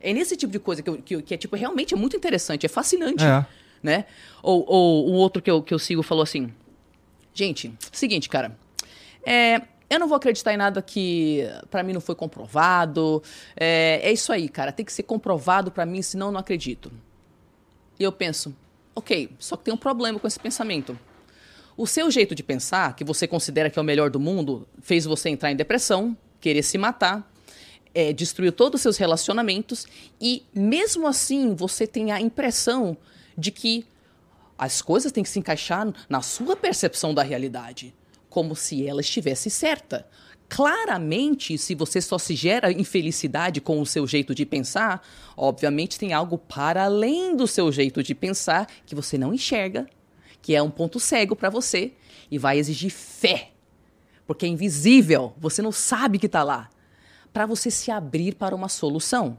É 0.00 0.12
nesse 0.14 0.34
tipo 0.36 0.50
de 0.52 0.58
coisa 0.58 0.82
que, 0.82 0.88
eu- 0.88 1.02
que, 1.02 1.20
que 1.22 1.34
é 1.34 1.36
tipo 1.36 1.54
realmente 1.56 1.92
é 1.92 1.96
muito 1.96 2.16
interessante, 2.16 2.64
é 2.64 2.68
fascinante, 2.68 3.22
É. 3.22 3.44
né? 3.82 4.06
Ou, 4.42 4.64
ou 4.66 5.10
um 5.10 5.14
outro 5.14 5.42
que 5.42 5.50
eu, 5.50 5.62
que 5.62 5.74
eu 5.74 5.78
sigo 5.78 6.02
falou 6.02 6.22
assim, 6.22 6.50
gente, 7.34 7.72
seguinte, 7.92 8.28
cara, 8.28 8.56
é, 9.26 9.60
Eu 9.92 9.98
não 9.98 10.06
vou 10.06 10.16
acreditar 10.16 10.54
em 10.54 10.56
nada 10.56 10.80
que 10.80 11.42
para 11.68 11.82
mim 11.82 11.92
não 11.92 12.00
foi 12.00 12.14
comprovado. 12.14 13.20
É, 13.56 13.98
é 14.04 14.12
isso 14.12 14.32
aí, 14.32 14.48
cara. 14.48 14.70
Tem 14.70 14.86
que 14.86 14.92
ser 14.92 15.02
comprovado 15.02 15.72
para 15.72 15.84
mim, 15.84 16.00
senão 16.00 16.28
eu 16.28 16.32
não 16.32 16.38
acredito. 16.38 16.92
E 17.98 18.04
eu 18.04 18.12
penso, 18.12 18.54
ok, 18.94 19.28
só 19.40 19.56
que 19.56 19.64
tem 19.64 19.74
um 19.74 19.76
problema 19.76 20.16
com 20.20 20.28
esse 20.28 20.38
pensamento. 20.38 20.96
O 21.80 21.86
seu 21.86 22.10
jeito 22.10 22.34
de 22.34 22.42
pensar, 22.42 22.94
que 22.94 23.02
você 23.02 23.26
considera 23.26 23.70
que 23.70 23.78
é 23.78 23.80
o 23.80 23.84
melhor 23.84 24.10
do 24.10 24.20
mundo, 24.20 24.68
fez 24.82 25.06
você 25.06 25.30
entrar 25.30 25.50
em 25.50 25.56
depressão, 25.56 26.14
querer 26.38 26.62
se 26.62 26.76
matar, 26.76 27.26
é, 27.94 28.12
destruiu 28.12 28.52
todos 28.52 28.80
os 28.80 28.82
seus 28.82 28.98
relacionamentos 28.98 29.86
e, 30.20 30.42
mesmo 30.54 31.06
assim, 31.06 31.54
você 31.54 31.86
tem 31.86 32.12
a 32.12 32.20
impressão 32.20 32.98
de 33.34 33.50
que 33.50 33.86
as 34.58 34.82
coisas 34.82 35.10
têm 35.10 35.22
que 35.22 35.30
se 35.30 35.38
encaixar 35.38 35.90
na 36.06 36.20
sua 36.20 36.54
percepção 36.54 37.14
da 37.14 37.22
realidade, 37.22 37.94
como 38.28 38.54
se 38.54 38.86
ela 38.86 39.00
estivesse 39.00 39.48
certa. 39.48 40.06
Claramente, 40.50 41.56
se 41.56 41.74
você 41.74 42.02
só 42.02 42.18
se 42.18 42.36
gera 42.36 42.70
infelicidade 42.70 43.58
com 43.58 43.80
o 43.80 43.86
seu 43.86 44.06
jeito 44.06 44.34
de 44.34 44.44
pensar, 44.44 45.02
obviamente 45.34 45.98
tem 45.98 46.12
algo 46.12 46.36
para 46.36 46.84
além 46.84 47.34
do 47.34 47.46
seu 47.46 47.72
jeito 47.72 48.02
de 48.02 48.14
pensar 48.14 48.66
que 48.84 48.94
você 48.94 49.16
não 49.16 49.32
enxerga, 49.32 49.88
que 50.42 50.54
é 50.54 50.62
um 50.62 50.70
ponto 50.70 50.98
cego 50.98 51.36
para 51.36 51.50
você 51.50 51.92
e 52.30 52.38
vai 52.38 52.58
exigir 52.58 52.90
fé, 52.90 53.50
porque 54.26 54.46
é 54.46 54.48
invisível, 54.48 55.34
você 55.38 55.60
não 55.60 55.72
sabe 55.72 56.18
que 56.18 56.26
está 56.26 56.42
lá, 56.42 56.70
para 57.32 57.46
você 57.46 57.70
se 57.70 57.90
abrir 57.90 58.34
para 58.34 58.54
uma 58.54 58.68
solução. 58.68 59.38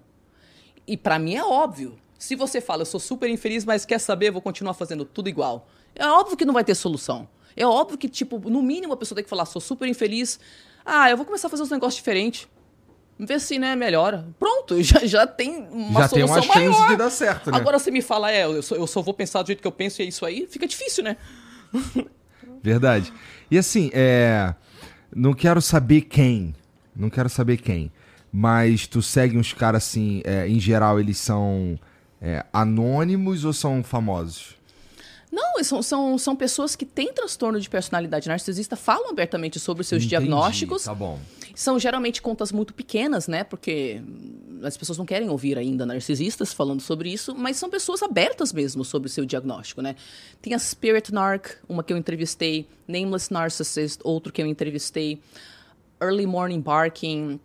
E 0.88 0.98
para 0.98 1.20
mim 1.20 1.36
é 1.36 1.44
óbvio, 1.44 1.98
se 2.22 2.36
você 2.36 2.62
fala, 2.62 2.84
eu 2.84 2.86
sou 2.86 3.00
super 3.00 3.30
infeliz, 3.30 3.66
mas 3.66 3.84
quer 3.84 4.00
saber, 4.00 4.30
vou 4.30 4.44
continuar 4.44 4.76
fazendo 4.76 5.04
tudo 5.04 5.28
igual. 5.28 5.68
É 5.96 6.06
óbvio 6.06 6.38
que 6.38 6.46
não 6.46 6.54
vai 6.54 6.64
ter 6.64 6.76
solução. 6.76 7.28
É 7.56 7.66
óbvio 7.66 7.98
que, 7.98 8.08
tipo, 8.08 8.38
no 8.50 8.62
mínimo 8.62 8.94
a 8.94 8.98
pessoa 8.98 9.16
tem 9.16 9.24
que 9.24 9.30
falar, 9.30 9.46
sou 9.46 9.62
super 9.62 9.88
infeliz. 9.88 10.40
Ah, 10.86 11.10
eu 11.10 11.18
vou 11.18 11.26
começar 11.26 11.48
a 11.48 11.50
fazer 11.50 11.64
uns 11.64 11.72
negócios 11.72 11.96
diferentes. 11.96 12.48
Ver 13.24 13.40
se, 13.40 13.60
né, 13.60 13.76
melhora. 13.76 14.28
Pronto, 14.40 14.82
já, 14.84 15.06
já 15.06 15.28
tem 15.28 15.68
uma 15.72 16.02
Já 16.02 16.10
tem 16.10 16.28
solução 16.28 16.44
uma 16.44 16.54
chance 16.54 16.80
maior. 16.80 16.90
de 16.90 16.96
dar 16.96 17.10
certo, 17.12 17.52
né? 17.52 17.58
Agora 17.58 17.78
você 17.78 17.92
me 17.92 18.02
fala, 18.02 18.32
é, 18.32 18.46
eu 18.46 18.64
só, 18.64 18.76
eu 18.76 18.88
só 18.88 19.02
vou 19.02 19.14
pensar 19.14 19.44
do 19.44 19.48
jeito 19.48 19.62
que 19.62 19.68
eu 19.68 19.72
penso 19.72 20.02
e 20.02 20.06
é 20.06 20.08
isso 20.08 20.26
aí, 20.26 20.48
fica 20.50 20.66
difícil, 20.68 21.04
né? 21.04 21.18
Verdade. 22.64 23.14
E 23.50 23.58
assim, 23.58 23.92
é. 23.94 24.54
Não 25.16 25.34
quero 25.34 25.62
saber 25.62 26.02
quem. 26.02 26.56
Não 26.96 27.10
quero 27.10 27.30
saber 27.30 27.58
quem. 27.58 27.92
Mas 28.32 28.88
tu 28.88 29.02
segue 29.02 29.38
uns 29.38 29.54
caras 29.54 29.84
assim, 29.84 30.22
é, 30.24 30.48
em 30.48 30.60
geral, 30.60 31.00
eles 31.00 31.18
são 31.18 31.78
é, 32.22 32.46
anônimos 32.54 33.44
ou 33.46 33.52
são 33.52 33.84
famosos? 33.84 34.56
Não, 35.32 35.64
são, 35.64 35.82
são, 35.82 36.18
são 36.18 36.36
pessoas 36.36 36.76
que 36.76 36.86
têm 36.86 37.14
transtorno 37.14 37.60
de 37.60 37.70
personalidade 37.70 38.28
narcisista, 38.28 38.76
falam 38.76 39.10
abertamente 39.10 39.60
sobre 39.60 39.82
os 39.82 39.88
seus 39.88 40.04
Entendi, 40.04 40.10
diagnósticos. 40.10 40.84
Tá 40.84 40.94
bom. 40.94 41.20
São 41.56 41.80
geralmente 41.80 42.22
contas 42.22 42.52
muito 42.52 42.74
pequenas, 42.74 43.28
né? 43.28 43.44
Porque 43.44 44.02
as 44.64 44.76
pessoas 44.76 44.98
não 44.98 45.06
querem 45.06 45.30
ouvir 45.30 45.58
ainda 45.58 45.86
narcisistas 45.86 46.54
falando 46.54 46.82
sobre 46.82 47.12
isso, 47.12 47.34
mas 47.34 47.58
são 47.58 47.70
pessoas 47.70 48.04
abertas 48.04 48.52
mesmo 48.52 48.84
sobre 48.84 49.08
o 49.08 49.10
seu 49.10 49.26
diagnóstico, 49.26 49.82
né? 49.82 49.96
Tem 50.42 50.54
a 50.54 50.60
Spirit 50.60 51.14
Narc, 51.14 51.58
uma 51.68 51.84
que 51.84 51.94
eu 51.94 51.98
entrevistei, 51.98 52.68
Nameless 52.88 53.32
Narcissist, 53.32 54.02
outro 54.04 54.34
que 54.34 54.42
eu 54.42 54.46
entrevistei, 54.46 55.22
Early 56.02 56.26
Morning 56.26 56.62
Barking, 56.62 57.40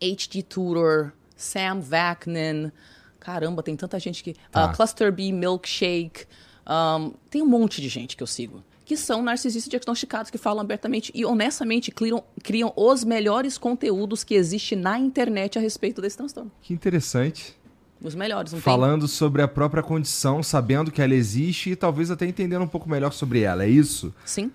HD 0.00 0.42
Tutor, 0.42 1.12
Sam 1.36 1.80
Vaknin. 1.80 2.72
Caramba, 3.20 3.62
tem 3.62 3.76
tanta 3.76 3.98
gente 3.98 4.22
que. 4.22 4.34
Tá. 4.50 4.70
Uh, 4.70 4.76
Cluster 4.76 5.12
B 5.12 5.32
Milkshake. 5.32 6.26
Um, 6.68 7.12
tem 7.30 7.42
um 7.42 7.46
monte 7.46 7.80
de 7.80 7.88
gente 7.88 8.16
que 8.16 8.22
eu 8.22 8.26
sigo. 8.26 8.62
Que 8.84 8.96
são 8.96 9.22
narcisistas 9.22 9.68
diagnosticados, 9.68 10.30
que 10.30 10.38
falam 10.38 10.60
abertamente 10.60 11.10
e 11.14 11.24
honestamente 11.24 11.90
criam, 11.90 12.22
criam 12.42 12.72
os 12.76 13.02
melhores 13.02 13.58
conteúdos 13.58 14.22
que 14.22 14.34
existem 14.34 14.78
na 14.78 14.98
internet 14.98 15.58
a 15.58 15.60
respeito 15.60 16.00
desse 16.00 16.16
transtorno. 16.16 16.50
Que 16.62 16.72
interessante. 16.72 17.56
Os 18.00 18.14
melhores, 18.14 18.52
não 18.52 18.60
Falando 18.60 19.08
sobre 19.08 19.42
a 19.42 19.48
própria 19.48 19.82
condição, 19.82 20.42
sabendo 20.42 20.92
que 20.92 21.00
ela 21.00 21.14
existe 21.14 21.70
e 21.70 21.76
talvez 21.76 22.10
até 22.10 22.26
entendendo 22.26 22.62
um 22.62 22.68
pouco 22.68 22.88
melhor 22.88 23.12
sobre 23.12 23.40
ela, 23.40 23.64
é 23.64 23.68
isso? 23.68 24.10
tem? 24.10 24.26
Sim, 24.26 24.52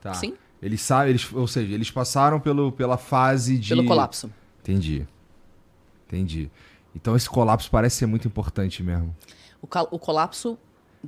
Tá. 0.00 0.14
Sim. 0.14 0.34
Eles 0.62 0.80
sabem, 0.80 1.10
eles, 1.10 1.32
ou 1.32 1.46
seja, 1.46 1.72
eles 1.74 1.90
passaram 1.90 2.40
pelo, 2.40 2.72
pela 2.72 2.96
fase 2.96 3.58
de. 3.58 3.68
pelo 3.70 3.84
colapso. 3.84 4.30
Entendi. 4.62 5.06
Entendi. 6.06 6.50
Então 6.94 7.14
esse 7.14 7.28
colapso 7.28 7.70
parece 7.70 7.96
ser 7.96 8.06
muito 8.06 8.26
importante 8.26 8.82
mesmo. 8.82 9.14
O, 9.62 9.68
o 9.90 9.98
colapso 9.98 10.58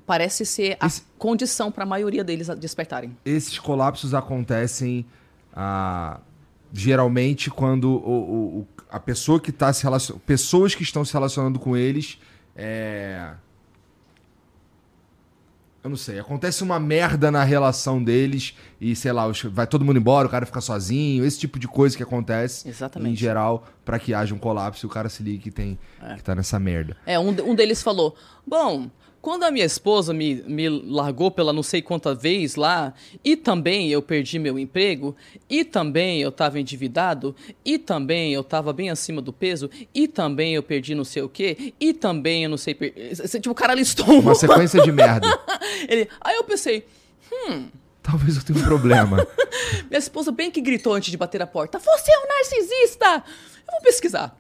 parece 0.07 0.45
ser 0.47 0.77
a 0.81 0.87
Esse- 0.87 1.03
condição 1.19 1.71
para 1.71 1.85
a 1.85 1.87
maioria 1.87 2.25
deles 2.25 2.49
despertarem. 2.59 3.17
Esses 3.25 3.59
colapsos 3.59 4.15
acontecem 4.15 5.05
ah, 5.55 6.21
geralmente 6.73 7.51
quando 7.51 7.91
o, 7.91 8.59
o- 8.61 8.67
a 8.91 8.99
pessoa 9.01 9.41
que 9.41 9.51
está 9.51 9.73
se 9.73 9.83
relacionando. 9.83 10.23
Pessoas 10.27 10.75
que 10.75 10.83
estão 10.83 11.05
se 11.05 11.13
relacionando 11.13 11.59
com 11.59 11.77
eles. 11.77 12.19
É... 12.57 13.33
Eu 15.85 15.91
não 15.91 15.97
sei, 15.97 16.21
acontece 16.21 16.63
uma 16.63 16.79
merda 16.79 17.29
na 17.29 17.43
relação 17.43 18.01
deles 18.03 18.55
e, 18.81 18.95
sei 18.95 19.11
lá, 19.11 19.25
vai 19.51 19.67
todo 19.67 19.85
mundo 19.85 19.97
embora, 19.99 20.29
o 20.29 20.31
cara 20.31 20.47
fica 20.47 20.61
sozinho, 20.61 21.25
esse 21.25 21.41
tipo 21.41 21.59
de 21.59 21.67
coisa 21.67 21.97
que 21.97 22.03
acontece 22.05 22.69
Exatamente. 22.69 23.13
em 23.13 23.17
geral 23.17 23.67
para 23.85 23.99
que 23.99 24.15
haja 24.15 24.33
um 24.33 24.39
colapso 24.39 24.85
e 24.85 24.87
o 24.87 24.89
cara 24.89 25.09
se 25.09 25.25
ligue 25.25 25.39
que 25.43 25.51
tem 25.51 25.77
que 26.17 26.23
tá 26.23 26.37
nessa 26.37 26.57
merda. 26.61 26.97
É, 27.05 27.19
um, 27.19 27.31
um 27.31 27.55
deles 27.57 27.83
falou: 27.83 28.15
Bom, 28.47 28.89
quando 29.23 29.45
a 29.45 29.53
minha 29.53 29.65
esposa 29.65 30.13
me, 30.13 30.43
me 30.49 30.69
largou 30.69 31.31
pela 31.31 31.53
não 31.53 31.63
sei 31.63 31.81
quanta 31.81 32.13
vez 32.13 32.57
lá, 32.57 32.93
e 33.25 33.37
também 33.37 33.89
eu 33.89 34.03
perdi 34.03 34.37
meu 34.37 34.59
emprego, 34.59 35.15
e 35.49 35.65
também 35.65 36.21
eu 36.21 36.33
tava 36.33 36.59
endividado, 36.59 37.35
e 37.65 37.79
também 37.79 38.35
eu 38.35 38.43
tava 38.43 38.73
bem 38.73 38.91
acima 38.91 39.23
do 39.23 39.33
peso, 39.33 39.71
e 39.95 40.09
também 40.09 40.57
eu 40.57 40.63
perdi 40.63 40.93
não 40.93 41.05
sei 41.05 41.23
o 41.23 41.29
quê, 41.29 41.73
e 41.79 41.95
também 41.95 42.43
eu 42.43 42.51
não 42.51 42.57
sei. 42.57 42.75
Per... 42.75 42.93
Tipo, 43.29 43.51
o 43.51 43.55
cara 43.55 43.75
listou 43.75 44.11
um. 44.11 44.19
Uma 44.19 44.35
sequência 44.35 44.83
de 44.83 44.91
merda. 44.91 45.29
Ele, 45.89 46.09
aí 46.21 46.35
eu 46.35 46.43
pensei. 46.43 46.85
Talvez 48.03 48.37
eu 48.37 48.43
tenha 48.43 48.59
um 48.59 48.63
problema. 48.63 49.25
Minha 49.89 49.99
esposa 50.01 50.33
bem 50.33 50.51
que 50.51 50.61
gritou 50.61 50.95
antes 50.95 51.13
de 51.13 51.17
bater 51.17 51.41
a 51.41 51.47
porta: 51.47 51.79
Você 51.79 52.11
é 52.11 52.19
um 52.19 52.27
narcisista! 52.27 53.25
Eu 53.69 53.73
vou 53.73 53.81
pesquisar. 53.83 54.37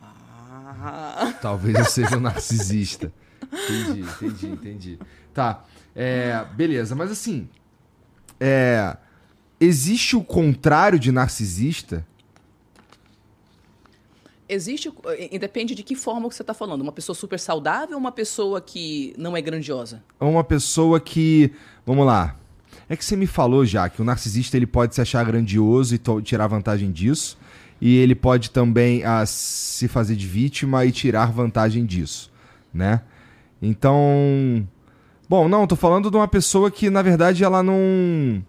Ah. 0.00 1.34
Talvez 1.42 1.76
eu 1.76 1.84
seja 1.84 2.16
um 2.16 2.20
narcisista. 2.20 3.12
Entendi, 3.52 4.00
entendi, 4.00 4.46
entendi. 4.46 4.98
Tá. 5.32 5.64
É, 5.94 6.44
beleza, 6.54 6.94
mas 6.94 7.10
assim. 7.10 7.48
É, 8.40 8.96
existe 9.60 10.16
o 10.16 10.22
contrário 10.22 10.98
de 10.98 11.10
narcisista? 11.10 12.06
Existe. 14.48 14.90
eh, 15.06 15.38
Depende 15.38 15.74
de 15.74 15.82
que 15.82 15.94
forma 15.94 16.28
que 16.28 16.34
você 16.34 16.42
está 16.42 16.54
falando. 16.54 16.80
Uma 16.80 16.92
pessoa 16.92 17.14
super 17.14 17.38
saudável 17.38 17.96
ou 17.96 18.00
uma 18.00 18.12
pessoa 18.12 18.60
que 18.60 19.14
não 19.18 19.36
é 19.36 19.42
grandiosa? 19.42 20.02
Uma 20.18 20.42
pessoa 20.44 20.98
que. 20.98 21.52
Vamos 21.84 22.06
lá. 22.06 22.36
É 22.88 22.96
que 22.96 23.04
você 23.04 23.16
me 23.16 23.26
falou 23.26 23.66
já 23.66 23.88
que 23.90 24.00
o 24.00 24.04
narcisista 24.04 24.56
ele 24.56 24.66
pode 24.66 24.94
se 24.94 25.00
achar 25.00 25.22
grandioso 25.24 25.94
e 25.94 26.22
tirar 26.22 26.46
vantagem 26.46 26.90
disso. 26.90 27.36
E 27.80 27.96
ele 27.96 28.14
pode 28.14 28.50
também 28.50 29.04
ah, 29.04 29.24
se 29.26 29.86
fazer 29.86 30.16
de 30.16 30.26
vítima 30.26 30.84
e 30.84 30.90
tirar 30.90 31.30
vantagem 31.30 31.84
disso, 31.84 32.32
né? 32.72 33.02
Então, 33.60 34.66
bom, 35.28 35.48
não, 35.48 35.66
tô 35.66 35.76
falando 35.76 36.10
de 36.10 36.16
uma 36.16 36.28
pessoa 36.28 36.70
que 36.70 36.88
na 36.90 37.02
verdade 37.02 37.42
ela 37.44 37.62
não 37.62 38.42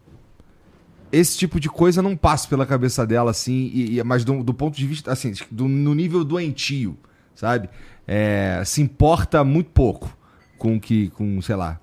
esse 1.12 1.38
tipo 1.38 1.60
de 1.60 1.68
coisa 1.70 2.02
não 2.02 2.16
passa 2.16 2.48
pela 2.48 2.66
cabeça 2.66 3.06
dela 3.06 3.32
assim, 3.32 3.72
e, 3.74 3.98
e- 3.98 4.04
mas 4.04 4.24
do, 4.24 4.44
do 4.44 4.54
ponto 4.54 4.78
de 4.78 4.86
vista 4.86 5.12
assim, 5.12 5.34
do, 5.50 5.68
no 5.68 5.96
nível 5.96 6.24
doentio, 6.24 6.96
sabe? 7.34 7.68
É, 8.08 8.62
se 8.66 8.82
importa 8.82 9.44
muito 9.44 9.72
pouco 9.72 10.16
com 10.58 10.80
que 10.80 11.10
com, 11.12 11.42
sei 11.42 11.56
lá, 11.56 11.80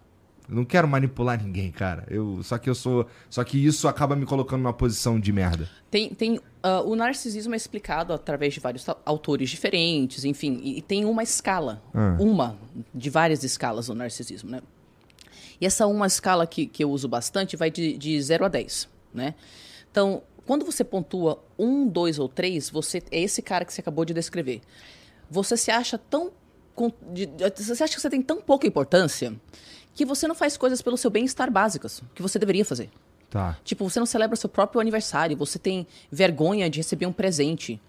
eu 0.49 0.55
não 0.55 0.65
quero 0.65 0.87
manipular 0.87 1.43
ninguém, 1.43 1.73
cara. 1.73 2.05
Eu, 2.09 2.41
só 2.45 2.57
que 2.57 2.71
eu 2.71 2.75
sou. 2.75 3.05
Só 3.29 3.43
que 3.43 3.65
isso 3.65 3.89
acaba 3.89 4.15
me 4.15 4.25
colocando 4.25 4.63
numa 4.63 4.73
posição 4.73 5.19
de 5.19 5.33
merda. 5.33 5.69
Tem, 5.91 6.11
tem 6.11 6.39
ah, 6.69 6.83
o 6.83 6.97
narcisismo 6.97 7.55
é 7.55 7.57
explicado 7.57 8.13
através 8.13 8.53
de 8.55 8.61
vários 8.61 8.85
autores 9.05 9.49
diferentes, 9.51 10.25
enfim, 10.25 10.61
e, 10.63 10.79
e 10.79 10.83
tem 10.83 11.05
uma 11.05 11.23
escala, 11.23 11.83
Ah. 11.95 12.17
uma 12.19 12.59
de 12.95 13.09
várias 13.11 13.45
escalas 13.45 13.87
do 13.87 13.95
narcisismo, 13.95 14.51
né? 14.51 14.61
E 15.61 15.65
essa 15.67 15.87
uma 15.87 16.07
escala 16.07 16.47
que, 16.47 16.67
que 16.67 16.83
eu 16.85 16.91
uso 16.91 17.09
bastante 17.09 17.57
vai 17.57 17.71
de, 17.71 17.97
de 17.97 18.21
0 18.21 18.45
a 18.45 18.49
10, 18.49 18.89
né? 19.15 19.35
Então, 19.91 20.23
quando 20.45 20.65
você 20.67 20.85
pontua 20.85 21.43
um, 21.59 21.87
dois 21.89 22.19
ou 22.19 22.29
três, 22.29 22.69
você 22.71 23.03
é 23.11 23.21
esse 23.23 23.41
cara 23.43 23.65
que 23.65 23.73
você 23.73 23.81
acabou 23.81 24.05
de 24.05 24.13
descrever. 24.13 24.61
Você 25.31 25.57
se 25.57 25.71
acha 25.71 25.97
tão. 25.99 26.31
de- 27.13 27.29
Você 27.57 27.83
acha 27.83 27.95
que 27.95 28.01
você 28.01 28.11
tem 28.11 28.21
tão 28.23 28.41
pouca 28.41 28.67
importância 28.67 29.35
que 29.95 30.05
você 30.05 30.29
não 30.29 30.35
faz 30.35 30.57
coisas 30.59 30.83
pelo 30.83 30.97
seu 30.99 31.11
bem-estar 31.11 31.51
básicas, 31.51 32.03
que 32.15 32.21
você 32.23 32.39
deveria 32.39 32.65
fazer. 32.67 32.91
Tá. 33.37 33.59
Tipo, 33.63 33.89
você 33.89 33.99
não 33.99 34.07
celebra 34.07 34.35
seu 34.37 34.49
próprio 34.49 34.81
aniversário, 34.81 35.37
você 35.37 35.59
tem 35.59 35.87
vergonha 36.11 36.71
de 36.71 36.79
receber 36.79 37.07
um 37.07 37.13
presente. 37.13 37.81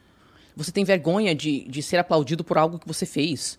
Você 0.56 0.72
tem 0.72 0.84
vergonha 0.84 1.34
de, 1.36 1.68
de 1.70 1.82
ser 1.82 1.98
aplaudido 1.98 2.44
por 2.44 2.58
algo 2.58 2.80
que 2.80 2.88
você 2.88 3.06
fez. 3.06 3.58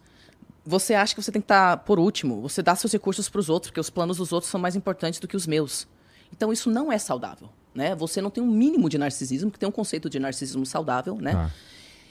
Você 0.66 0.92
acha 0.94 1.14
que 1.14 1.22
você 1.22 1.32
tem 1.32 1.40
que 1.40 1.44
estar 1.46 1.78
por 1.78 1.98
último. 1.98 2.42
Você 2.42 2.60
dá 2.62 2.74
seus 2.74 2.92
recursos 2.92 3.28
para 3.28 3.38
os 3.40 3.48
outros, 3.48 3.70
porque 3.70 3.80
os 3.80 3.88
planos 3.88 4.18
dos 4.18 4.32
outros 4.32 4.50
são 4.50 4.60
mais 4.60 4.76
importantes 4.76 5.18
do 5.18 5.26
que 5.26 5.36
os 5.36 5.46
meus. 5.46 5.86
Então, 6.32 6.52
isso 6.52 6.68
não 6.68 6.92
é 6.92 6.98
saudável. 6.98 7.48
né? 7.74 7.94
Você 7.94 8.20
não 8.20 8.28
tem 8.30 8.42
um 8.42 8.50
mínimo 8.50 8.88
de 8.88 8.98
narcisismo, 8.98 9.50
que 9.50 9.58
tem 9.58 9.68
um 9.68 9.72
conceito 9.72 10.10
de 10.10 10.18
narcisismo 10.18 10.66
saudável, 10.66 11.16
né? 11.16 11.32
Tá. 11.32 11.50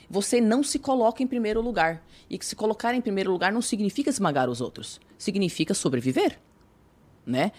Você 0.09 0.39
não 0.39 0.63
se 0.63 0.79
coloca 0.79 1.21
em 1.21 1.27
primeiro 1.27 1.61
lugar. 1.61 2.01
E 2.29 2.37
que 2.37 2.45
se 2.45 2.55
colocar 2.55 2.95
em 2.95 3.01
primeiro 3.01 3.31
lugar 3.31 3.51
não 3.51 3.61
significa 3.61 4.09
esmagar 4.09 4.49
os 4.49 4.61
outros. 4.61 4.99
Significa 5.17 5.73
sobreviver, 5.73 6.39
né? 7.25 7.51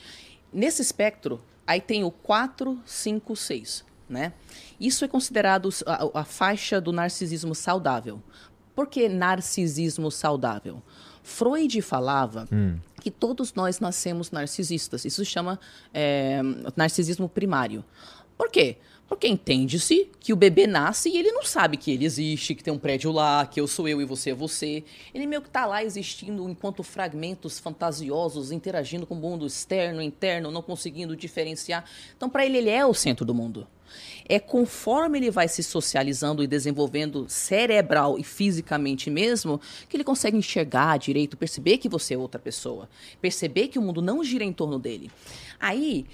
Nesse 0.52 0.80
espectro, 0.80 1.40
aí 1.68 1.80
tem 1.80 2.02
o 2.02 2.10
4, 2.10 2.80
5, 2.84 3.36
6, 3.36 3.84
né? 4.08 4.32
Isso 4.80 5.04
é 5.04 5.08
considerado 5.08 5.68
a, 5.86 6.20
a 6.20 6.24
faixa 6.24 6.80
do 6.80 6.92
narcisismo 6.92 7.54
saudável. 7.54 8.22
Por 8.74 8.86
que 8.86 9.08
narcisismo 9.08 10.10
saudável? 10.10 10.82
Freud 11.22 11.82
falava 11.82 12.48
Hum. 12.50 12.78
que 13.02 13.10
todos 13.10 13.52
nós 13.52 13.80
nascemos 13.80 14.30
narcisistas. 14.30 15.04
Isso 15.04 15.22
se 15.24 15.30
chama 15.30 15.60
é, 15.92 16.40
narcisismo 16.74 17.28
primário. 17.28 17.84
Por 18.36 18.50
quê? 18.50 18.78
Porque 19.08 19.26
entende-se 19.26 20.10
que 20.20 20.34
o 20.34 20.36
bebê 20.36 20.66
nasce 20.66 21.08
e 21.08 21.16
ele 21.16 21.32
não 21.32 21.42
sabe 21.42 21.78
que 21.78 21.90
ele 21.90 22.04
existe, 22.04 22.54
que 22.54 22.62
tem 22.62 22.72
um 22.72 22.78
prédio 22.78 23.10
lá, 23.10 23.46
que 23.46 23.58
eu 23.58 23.66
sou 23.66 23.88
eu 23.88 24.02
e 24.02 24.04
você 24.04 24.30
é 24.30 24.34
você. 24.34 24.84
Ele 25.14 25.26
meio 25.26 25.40
que 25.40 25.48
tá 25.48 25.64
lá 25.64 25.82
existindo 25.82 26.46
enquanto 26.48 26.82
fragmentos 26.82 27.58
fantasiosos, 27.58 28.52
interagindo 28.52 29.06
com 29.06 29.14
o 29.14 29.18
mundo 29.18 29.46
externo, 29.46 30.02
interno, 30.02 30.50
não 30.50 30.60
conseguindo 30.60 31.16
diferenciar. 31.16 31.86
Então, 32.14 32.28
para 32.28 32.44
ele, 32.44 32.58
ele 32.58 32.68
é 32.68 32.84
o 32.84 32.92
centro 32.92 33.24
do 33.24 33.34
mundo. 33.34 33.66
É 34.28 34.38
conforme 34.38 35.18
ele 35.18 35.30
vai 35.30 35.48
se 35.48 35.62
socializando 35.62 36.42
e 36.42 36.46
desenvolvendo 36.46 37.26
cerebral 37.28 38.18
e 38.18 38.22
fisicamente 38.22 39.08
mesmo, 39.08 39.58
que 39.88 39.96
ele 39.96 40.04
consegue 40.04 40.36
enxergar 40.36 40.98
direito, 40.98 41.36
perceber 41.36 41.78
que 41.78 41.88
você 41.88 42.12
é 42.12 42.18
outra 42.18 42.38
pessoa, 42.38 42.90
perceber 43.22 43.68
que 43.68 43.78
o 43.78 43.82
mundo 43.82 44.02
não 44.02 44.22
gira 44.22 44.44
em 44.44 44.52
torno 44.52 44.78
dele. 44.78 45.10
Aí, 45.58 46.06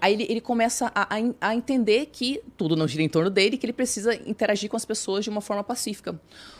aí 0.00 0.14
ele, 0.14 0.26
ele 0.28 0.40
começa 0.40 0.90
a, 0.94 1.02
a 1.14 1.48
a 1.48 1.54
entender 1.54 2.06
que 2.06 2.40
tudo 2.56 2.74
não 2.74 2.88
gira 2.88 3.02
em 3.02 3.08
torno 3.08 3.30
dele, 3.30 3.56
que 3.56 3.66
ele 3.66 3.72
precisa 3.72 4.14
interagir 4.28 4.70
com 4.70 4.76
as 4.76 4.84
pessoas 4.84 5.24
de 5.24 5.30
uma 5.30 5.40
forma 5.40 5.62
pacífica. 5.62 6.18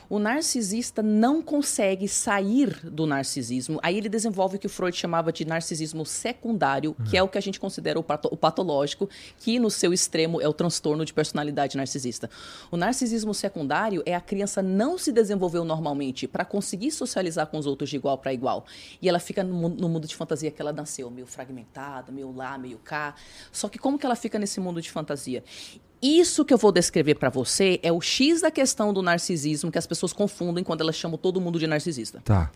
O 0.09 0.19
narcisista 0.19 1.03
não 1.03 1.43
consegue 1.43 2.07
sair 2.07 2.79
do 2.85 3.07
narcisismo. 3.07 3.79
Aí 3.83 3.97
ele 3.97 4.09
desenvolve 4.09 4.57
o 4.57 4.59
que 4.59 4.67
o 4.67 4.71
Freud 4.71 4.97
chamava 4.97 5.33
de 5.33 5.45
narcisismo 5.45 6.07
secundário, 6.07 6.95
que 7.11 7.17
é 7.17 7.23
o 7.23 7.29
que 7.29 7.37
a 7.39 7.41
gente 7.41 7.59
considera 7.59 7.99
o, 7.99 8.03
pato- 8.03 8.29
o 8.31 8.37
patológico, 8.37 9.09
que 9.39 9.59
no 9.59 9.71
seu 9.71 9.93
extremo 9.93 10.41
é 10.41 10.49
o 10.49 10.53
transtorno 10.53 11.05
de 11.05 11.13
personalidade 11.13 11.77
narcisista. 11.77 12.31
O 12.71 12.77
narcisismo 12.77 13.35
secundário 13.35 14.03
é 14.07 14.15
a 14.15 14.21
criança 14.21 14.63
não 14.63 14.97
se 14.97 15.11
desenvolveu 15.11 15.65
normalmente 15.65 16.29
para 16.29 16.45
conseguir 16.45 16.91
socializar 16.91 17.47
com 17.49 17.59
os 17.59 17.67
outros 17.67 17.91
de 17.91 17.97
igual 17.97 18.19
para 18.19 18.33
igual. 18.33 18.65
E 19.03 19.09
ela 19.09 19.19
fica 19.19 19.43
no, 19.43 19.69
no 19.69 19.89
mundo 19.89 20.07
de 20.07 20.15
fantasia 20.15 20.51
que 20.51 20.63
ela 20.63 20.73
nasceu, 20.73 21.11
meio 21.11 21.27
fragmentada, 21.27 22.13
meio 22.13 22.33
lá, 22.35 22.57
meio 22.57 22.79
cá. 22.79 23.15
Só 23.51 23.69
que 23.69 23.79
como 23.79 23.99
que 23.99 24.07
ela 24.07 24.17
fica 24.17 24.39
nesse 24.39 24.61
mundo 24.61 24.81
de 24.81 24.91
fantasia? 24.91 25.43
Isso 26.03 26.45
que 26.45 26.53
eu 26.53 26.59
vou 26.59 26.71
descrever 26.71 27.15
para 27.15 27.31
você 27.31 27.81
é 27.83 27.91
o 27.91 28.01
X 28.01 28.43
da 28.43 28.51
questão 28.51 28.93
do 28.93 29.03
narcisismo 29.03 29.71
que 29.73 29.79
as 29.79 29.87
pessoas 29.87 30.13
confundem 30.13 30.63
quando 30.63 30.81
elas 30.83 30.95
chamam 30.97 31.17
todo 31.19 31.41
mundo 31.41 31.59
de 31.59 31.67
narcisista. 31.67 32.21
Tá. 32.25 32.51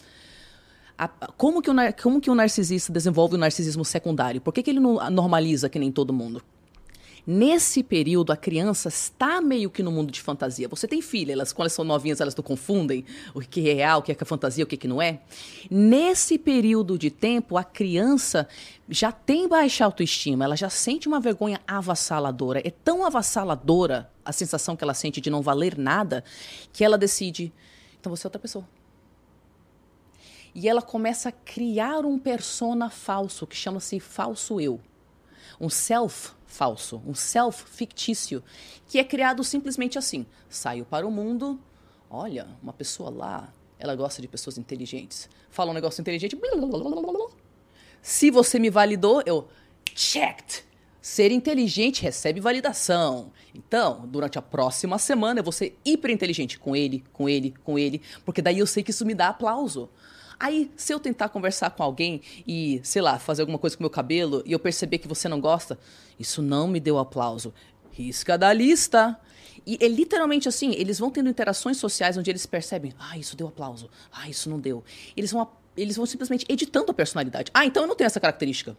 A- 0.99 1.09
como, 1.09 1.63
que 1.63 1.71
o, 1.71 1.75
como 2.03 2.21
que 2.21 2.31
o 2.31 2.35
narcisista 2.35 2.93
desenvolve 2.93 3.35
o 3.35 3.39
narcisismo 3.39 3.85
secundário? 3.85 4.41
Por 4.41 4.53
que, 4.53 4.63
que 4.63 4.71
ele 4.71 4.81
não 4.81 5.11
normaliza 5.11 5.69
que 5.69 5.79
nem 5.79 5.91
todo 5.91 6.13
mundo? 6.13 6.43
Nesse 7.33 7.85
período, 7.85 8.33
a 8.33 8.37
criança 8.37 8.89
está 8.89 9.41
meio 9.41 9.71
que 9.71 9.85
no 9.85 9.93
mundo 9.93 10.11
de 10.11 10.21
fantasia. 10.21 10.67
Você 10.67 10.89
tem 10.89 11.01
filha, 11.01 11.33
elas, 11.33 11.53
quando 11.53 11.67
elas 11.67 11.75
são 11.75 11.85
novinhas, 11.85 12.21
elas 12.21 12.35
não 12.35 12.43
confundem 12.43 13.05
o 13.33 13.39
que 13.39 13.71
é 13.71 13.75
real, 13.75 14.01
o 14.01 14.03
que 14.03 14.11
é 14.11 14.25
fantasia, 14.25 14.65
o 14.65 14.67
que, 14.67 14.77
que 14.77 14.89
não 14.89 15.01
é. 15.01 15.21
Nesse 15.71 16.37
período 16.37 16.99
de 16.99 17.09
tempo, 17.09 17.57
a 17.57 17.63
criança 17.63 18.49
já 18.89 19.13
tem 19.13 19.47
baixa 19.47 19.85
autoestima, 19.85 20.45
ela 20.45 20.57
já 20.57 20.69
sente 20.69 21.07
uma 21.07 21.21
vergonha 21.21 21.61
avassaladora. 21.69 22.67
É 22.67 22.71
tão 22.73 23.07
avassaladora 23.07 24.11
a 24.25 24.33
sensação 24.33 24.75
que 24.75 24.83
ela 24.83 24.93
sente 24.93 25.21
de 25.21 25.31
não 25.31 25.41
valer 25.41 25.79
nada, 25.79 26.25
que 26.73 26.83
ela 26.83 26.99
decide, 26.99 27.53
então 28.01 28.11
você 28.11 28.27
é 28.27 28.29
outra 28.29 28.41
pessoa. 28.41 28.69
E 30.53 30.69
ela 30.69 30.83
começa 30.83 31.29
a 31.29 31.33
criar 31.33 32.05
um 32.05 32.19
persona 32.19 32.91
falso, 32.91 33.47
que 33.47 33.55
chama-se 33.55 34.01
falso 34.01 34.61
eu. 34.61 34.81
Um 35.61 35.71
self 35.71 36.40
falso, 36.51 37.01
um 37.07 37.15
self 37.15 37.65
fictício, 37.71 38.43
que 38.87 38.99
é 38.99 39.05
criado 39.05 39.43
simplesmente 39.43 39.97
assim. 39.97 40.27
Saio 40.49 40.85
para 40.85 41.07
o 41.07 41.11
mundo, 41.11 41.59
olha, 42.11 42.47
uma 42.63 42.73
pessoa 42.73 43.09
lá, 43.09 43.55
ela 43.79 43.95
gosta 43.95 44.21
de 44.21 44.29
pessoas 44.29 44.59
inteligentes. 44.59 45.29
Fala 45.51 45.71
um 45.71 45.75
negócio 45.75 46.01
inteligente. 46.01 46.37
blá, 46.37 46.51
blá, 46.55 46.69
blá. 46.69 47.29
Se 48.03 48.31
você 48.31 48.59
me 48.59 48.69
validou, 48.69 49.23
eu 49.25 49.49
checked. 49.95 50.65
Ser 51.01 51.31
inteligente 51.31 52.03
recebe 52.03 52.41
validação. 52.41 53.33
Então, 53.55 54.07
durante 54.07 54.39
a 54.39 54.43
próxima 54.43 54.99
semana, 54.99 55.41
eu 55.41 55.45
vou 55.45 55.53
ser 55.53 55.79
hiper 55.85 56.11
inteligente 56.11 56.59
com 56.59 56.77
ele, 56.77 57.03
com 57.13 57.27
ele, 57.27 57.55
com 57.65 57.79
ele, 57.79 58.03
porque 58.25 58.43
daí 58.43 58.59
eu 58.59 58.67
sei 58.67 58.83
que 58.83 58.91
isso 58.91 59.07
me 59.07 59.15
dá 59.15 59.29
aplauso. 59.29 59.89
Aí, 60.41 60.71
se 60.75 60.95
eu 60.95 60.99
tentar 60.99 61.29
conversar 61.29 61.69
com 61.71 61.83
alguém 61.83 62.23
e, 62.49 62.81
sei 62.83 63.03
lá, 63.03 63.19
fazer 63.19 63.43
alguma 63.43 63.59
coisa 63.59 63.77
com 63.77 63.83
meu 63.83 63.91
cabelo 63.91 64.43
e 64.47 64.53
eu 64.53 64.59
perceber 64.59 64.97
que 64.97 65.07
você 65.07 65.29
não 65.29 65.39
gosta, 65.39 65.79
isso 66.19 66.41
não 66.41 66.67
me 66.67 66.81
deu 66.81 66.99
aplauso. 66.99 67.53
Risca 67.93 68.39
da 68.39 68.51
lista. 68.51 69.21
E 69.67 69.77
é 69.79 69.87
literalmente 69.87 70.49
assim, 70.49 70.73
eles 70.73 70.99
vão 70.99 71.11
tendo 71.11 71.29
interações 71.29 71.77
sociais 71.77 72.17
onde 72.17 72.31
eles 72.31 72.47
percebem, 72.47 72.95
ah, 72.99 73.19
isso 73.19 73.37
deu 73.37 73.49
aplauso, 73.49 73.91
ah, 74.11 74.27
isso 74.31 74.49
não 74.49 74.59
deu. 74.59 74.83
Eles 75.15 75.31
vão, 75.31 75.47
eles 75.77 75.97
vão 75.97 76.07
simplesmente 76.07 76.47
editando 76.49 76.91
a 76.91 76.95
personalidade. 76.95 77.51
Ah, 77.53 77.67
então 77.67 77.83
eu 77.83 77.87
não 77.87 77.95
tenho 77.95 78.07
essa 78.07 78.19
característica. 78.19 78.75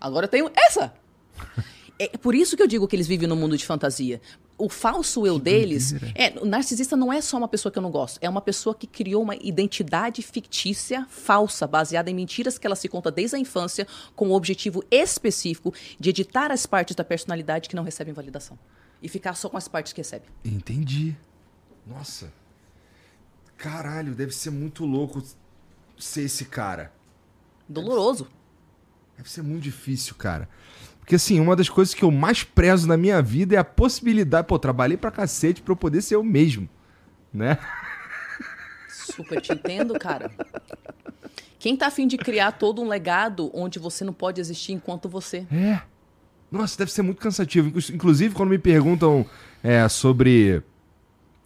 Agora 0.00 0.24
eu 0.24 0.30
tenho 0.30 0.50
essa. 0.56 0.94
É 2.00 2.16
por 2.16 2.32
isso 2.32 2.56
que 2.56 2.62
eu 2.62 2.68
digo 2.68 2.86
que 2.86 2.94
eles 2.94 3.08
vivem 3.08 3.26
no 3.26 3.34
mundo 3.34 3.56
de 3.56 3.66
fantasia. 3.66 4.20
O 4.58 4.68
falso 4.68 5.24
eu 5.24 5.38
deles. 5.38 5.94
É, 6.16 6.36
o 6.40 6.44
narcisista 6.44 6.96
não 6.96 7.12
é 7.12 7.20
só 7.20 7.38
uma 7.38 7.46
pessoa 7.46 7.70
que 7.70 7.78
eu 7.78 7.82
não 7.82 7.92
gosto. 7.92 8.18
É 8.20 8.28
uma 8.28 8.40
pessoa 8.40 8.74
que 8.74 8.88
criou 8.88 9.22
uma 9.22 9.36
identidade 9.36 10.20
fictícia 10.20 11.06
falsa, 11.08 11.64
baseada 11.64 12.10
em 12.10 12.14
mentiras 12.14 12.58
que 12.58 12.66
ela 12.66 12.74
se 12.74 12.88
conta 12.88 13.10
desde 13.10 13.36
a 13.36 13.38
infância, 13.38 13.86
com 14.16 14.28
o 14.30 14.34
objetivo 14.34 14.84
específico 14.90 15.72
de 15.98 16.10
editar 16.10 16.50
as 16.50 16.66
partes 16.66 16.96
da 16.96 17.04
personalidade 17.04 17.68
que 17.68 17.76
não 17.76 17.84
recebem 17.84 18.12
validação. 18.12 18.58
E 19.00 19.08
ficar 19.08 19.34
só 19.34 19.48
com 19.48 19.56
as 19.56 19.68
partes 19.68 19.92
que 19.92 20.00
recebe. 20.00 20.24
Entendi. 20.44 21.16
Nossa. 21.86 22.32
Caralho, 23.56 24.14
deve 24.14 24.32
ser 24.32 24.50
muito 24.50 24.84
louco 24.84 25.22
ser 25.96 26.22
esse 26.22 26.44
cara. 26.44 26.92
Doloroso. 27.68 28.28
Deve 29.16 29.30
ser 29.30 29.42
muito 29.42 29.62
difícil, 29.62 30.14
cara. 30.14 30.48
Porque, 31.08 31.16
assim, 31.16 31.40
uma 31.40 31.56
das 31.56 31.70
coisas 31.70 31.94
que 31.94 32.02
eu 32.04 32.10
mais 32.10 32.44
prezo 32.44 32.86
na 32.86 32.94
minha 32.94 33.22
vida 33.22 33.54
é 33.56 33.58
a 33.58 33.64
possibilidade. 33.64 34.46
Pô, 34.46 34.58
trabalhei 34.58 34.94
pra 34.98 35.10
cacete 35.10 35.62
pra 35.62 35.72
eu 35.72 35.76
poder 35.76 36.02
ser 36.02 36.16
eu 36.16 36.22
mesmo. 36.22 36.68
Né? 37.32 37.56
Super 38.90 39.40
te 39.40 39.54
entendo, 39.54 39.98
cara. 39.98 40.30
Quem 41.58 41.74
tá 41.78 41.86
afim 41.86 42.06
de 42.06 42.18
criar 42.18 42.52
todo 42.52 42.82
um 42.82 42.88
legado 42.88 43.50
onde 43.54 43.78
você 43.78 44.04
não 44.04 44.12
pode 44.12 44.38
existir 44.38 44.72
enquanto 44.74 45.08
você? 45.08 45.46
É. 45.50 45.80
Nossa, 46.52 46.76
deve 46.76 46.92
ser 46.92 47.00
muito 47.00 47.22
cansativo. 47.22 47.68
Inclu- 47.68 47.94
Inclusive, 47.94 48.34
quando 48.34 48.50
me 48.50 48.58
perguntam 48.58 49.24
é, 49.64 49.88
sobre. 49.88 50.62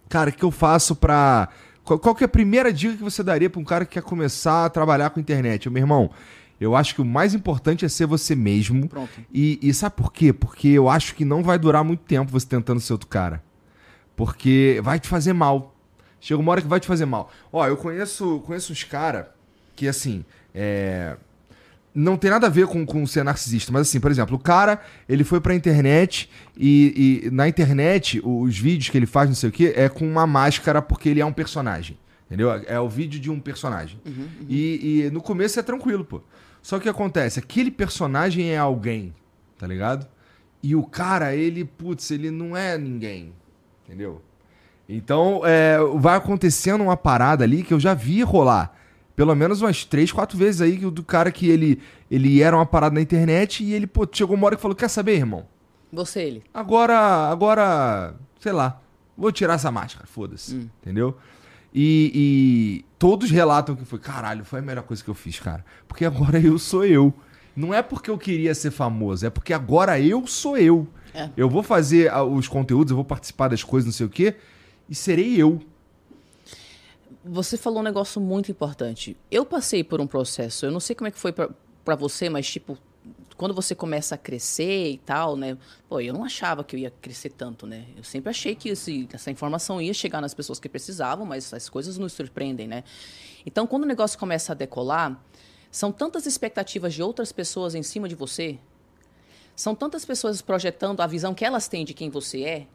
Cara, 0.09 0.29
o 0.29 0.33
que 0.33 0.43
eu 0.43 0.51
faço 0.51 0.93
pra. 0.93 1.47
Qual, 1.85 1.97
qual 1.97 2.13
que 2.13 2.25
é 2.25 2.27
a 2.27 2.29
primeira 2.29 2.71
dica 2.73 2.97
que 2.97 3.03
você 3.03 3.23
daria 3.23 3.49
pra 3.49 3.61
um 3.61 3.65
cara 3.65 3.85
que 3.85 3.93
quer 3.93 4.03
começar 4.03 4.65
a 4.65 4.69
trabalhar 4.69 5.09
com 5.11 5.21
internet? 5.21 5.67
Eu, 5.67 5.71
meu 5.71 5.81
irmão, 5.83 6.09
eu 6.63 6.75
acho 6.75 6.95
que 6.95 7.01
o 7.01 7.05
mais 7.05 7.33
importante 7.33 7.83
é 7.83 7.89
ser 7.89 8.05
você 8.05 8.35
mesmo. 8.35 8.87
Pronto. 8.87 9.11
E, 9.33 9.59
e 9.61 9.73
sabe 9.73 9.95
por 9.95 10.13
quê? 10.13 10.31
Porque 10.31 10.69
eu 10.69 10.89
acho 10.89 11.13
que 11.15 11.25
não 11.25 11.43
vai 11.43 11.59
durar 11.59 11.83
muito 11.83 12.01
tempo 12.01 12.31
você 12.31 12.47
tentando 12.47 12.79
ser 12.79 12.93
outro 12.93 13.07
cara. 13.07 13.43
Porque 14.15 14.79
vai 14.83 14.99
te 14.99 15.07
fazer 15.07 15.33
mal. 15.33 15.75
Chega 16.21 16.39
uma 16.39 16.51
hora 16.51 16.61
que 16.61 16.67
vai 16.67 16.79
te 16.79 16.87
fazer 16.87 17.05
mal. 17.05 17.31
Ó, 17.51 17.67
eu 17.67 17.75
conheço, 17.75 18.39
conheço 18.45 18.71
uns 18.71 18.83
caras 18.83 19.25
que, 19.75 19.87
assim, 19.87 20.23
é... 20.55 21.17
não 21.93 22.15
tem 22.15 22.31
nada 22.31 22.47
a 22.47 22.49
ver 22.49 22.67
com, 22.67 22.85
com 22.85 23.05
ser 23.05 23.23
narcisista, 23.23 23.71
mas 23.71 23.81
assim, 23.89 23.99
por 23.99 24.09
exemplo, 24.09 24.35
o 24.37 24.39
cara, 24.39 24.79
ele 25.09 25.23
foi 25.23 25.41
pra 25.41 25.53
internet 25.53 26.29
e, 26.55 27.23
e 27.25 27.29
na 27.31 27.47
internet, 27.47 28.21
os 28.23 28.57
vídeos 28.57 28.89
que 28.89 28.97
ele 28.97 29.05
faz, 29.05 29.27
não 29.27 29.35
sei 29.35 29.49
o 29.49 29.51
quê, 29.51 29.73
é 29.75 29.89
com 29.89 30.07
uma 30.07 30.25
máscara 30.25 30.81
porque 30.81 31.09
ele 31.09 31.19
é 31.19 31.25
um 31.25 31.33
personagem. 31.33 31.97
Entendeu? 32.25 32.49
É 32.65 32.79
o 32.79 32.87
vídeo 32.89 33.19
de 33.19 33.29
um 33.29 33.39
personagem. 33.39 33.99
E, 34.47 35.03
e 35.05 35.11
no 35.11 35.21
começo 35.21 35.59
é 35.59 35.63
tranquilo, 35.63 36.05
pô. 36.05 36.21
Só 36.63 36.77
que 36.77 36.81
o 36.81 36.83
que 36.83 36.89
acontece? 36.89 37.39
Aquele 37.39 37.69
personagem 37.69 38.49
é 38.51 38.57
alguém, 38.57 39.13
tá 39.59 39.67
ligado? 39.67 40.07
E 40.63 40.77
o 40.77 40.83
cara, 40.83 41.35
ele, 41.35 41.65
putz, 41.65 42.09
ele 42.09 42.31
não 42.31 42.55
é 42.55 42.77
ninguém. 42.77 43.33
Entendeu? 43.85 44.21
Então, 44.87 45.41
é, 45.43 45.77
vai 45.97 46.15
acontecendo 46.15 46.85
uma 46.85 46.95
parada 46.95 47.43
ali 47.43 47.63
que 47.63 47.73
eu 47.73 47.79
já 47.81 47.93
vi 47.93 48.23
rolar. 48.23 48.73
Pelo 49.13 49.35
menos 49.35 49.61
umas 49.61 49.83
três, 49.83 50.11
quatro 50.11 50.37
vezes 50.37 50.61
aí 50.61 50.77
do 50.77 51.03
cara 51.03 51.31
que 51.31 51.49
ele, 51.49 51.81
ele 52.09 52.41
era 52.41 52.55
uma 52.55 52.65
parada 52.65 52.95
na 52.95 53.01
internet 53.01 53.61
e 53.61 53.73
ele, 53.73 53.85
pô, 53.85 54.07
chegou 54.09 54.35
uma 54.35 54.45
hora 54.45 54.55
que 54.55 54.61
falou: 54.61 54.75
Quer 54.75 54.89
saber, 54.89 55.17
irmão? 55.17 55.45
Você, 55.91 56.21
ele. 56.21 56.43
Agora, 56.53 56.97
agora, 57.29 58.15
sei 58.39 58.53
lá, 58.53 58.81
vou 59.15 59.31
tirar 59.31 59.55
essa 59.55 59.69
máscara, 59.69 60.07
foda-se. 60.07 60.55
Hum. 60.55 60.69
Entendeu? 60.81 61.15
E 61.75 62.85
todos 63.03 63.29
relatam 63.29 63.75
que 63.75 63.83
foi, 63.83 63.99
caralho, 63.99 64.45
foi 64.45 64.59
a 64.59 64.61
melhor 64.61 64.83
coisa 64.83 65.03
que 65.03 65.09
eu 65.09 65.13
fiz, 65.13 65.37
cara. 65.37 65.65
Porque 65.89 66.05
agora 66.05 66.39
eu 66.39 66.57
sou 66.57 66.85
eu. 66.85 67.13
Não 67.53 67.73
é 67.73 67.81
porque 67.81 68.09
eu 68.09 68.17
queria 68.17 68.55
ser 68.55 68.71
famoso, 68.71 69.25
é 69.25 69.29
porque 69.29 69.51
agora 69.51 69.99
eu 69.99 70.25
sou 70.25 70.57
eu. 70.57 70.87
É. 71.13 71.29
Eu 71.35 71.49
vou 71.49 71.61
fazer 71.61 72.09
ah, 72.09 72.23
os 72.23 72.47
conteúdos, 72.47 72.91
eu 72.91 72.95
vou 72.95 73.03
participar 73.03 73.49
das 73.49 73.61
coisas, 73.61 73.85
não 73.87 73.91
sei 73.91 74.05
o 74.05 74.09
quê, 74.09 74.37
e 74.89 74.95
serei 74.95 75.35
eu. 75.35 75.61
Você 77.25 77.57
falou 77.57 77.81
um 77.81 77.83
negócio 77.83 78.21
muito 78.21 78.49
importante. 78.49 79.17
Eu 79.29 79.45
passei 79.45 79.83
por 79.83 79.99
um 79.99 80.07
processo, 80.07 80.65
eu 80.65 80.71
não 80.71 80.79
sei 80.79 80.95
como 80.95 81.09
é 81.09 81.11
que 81.11 81.19
foi 81.19 81.33
para 81.33 81.95
você, 81.97 82.29
mas 82.29 82.49
tipo, 82.49 82.77
quando 83.43 83.53
você 83.53 83.75
começa 83.75 84.15
a 84.15 84.17
crescer 84.17 84.91
e 84.91 84.97
tal, 84.99 85.35
né? 85.35 85.57
Pô, 85.89 85.99
eu 85.99 86.13
não 86.13 86.23
achava 86.23 86.63
que 86.63 86.77
eu 86.77 86.79
ia 86.79 86.89
crescer 87.01 87.29
tanto, 87.29 87.67
né? 87.67 87.87
Eu 87.97 88.01
sempre 88.01 88.29
achei 88.29 88.55
que 88.55 88.69
esse, 88.69 89.05
essa 89.11 89.29
informação 89.29 89.81
ia 89.81 89.93
chegar 89.93 90.21
nas 90.21 90.33
pessoas 90.33 90.61
que 90.61 90.69
precisavam, 90.69 91.25
mas 91.25 91.53
as 91.53 91.67
coisas 91.67 91.97
nos 91.97 92.13
surpreendem, 92.13 92.69
né? 92.69 92.85
Então, 93.45 93.67
quando 93.67 93.83
o 93.83 93.85
negócio 93.85 94.17
começa 94.17 94.53
a 94.53 94.55
decolar, 94.55 95.21
são 95.69 95.91
tantas 95.91 96.25
expectativas 96.25 96.93
de 96.93 97.03
outras 97.03 97.33
pessoas 97.33 97.75
em 97.75 97.83
cima 97.83 98.07
de 98.07 98.15
você, 98.15 98.57
são 99.53 99.75
tantas 99.75 100.05
pessoas 100.05 100.41
projetando 100.41 101.01
a 101.01 101.05
visão 101.05 101.33
que 101.33 101.43
elas 101.43 101.67
têm 101.67 101.83
de 101.83 101.93
quem 101.93 102.09
você 102.09 102.43
é, 102.43 102.67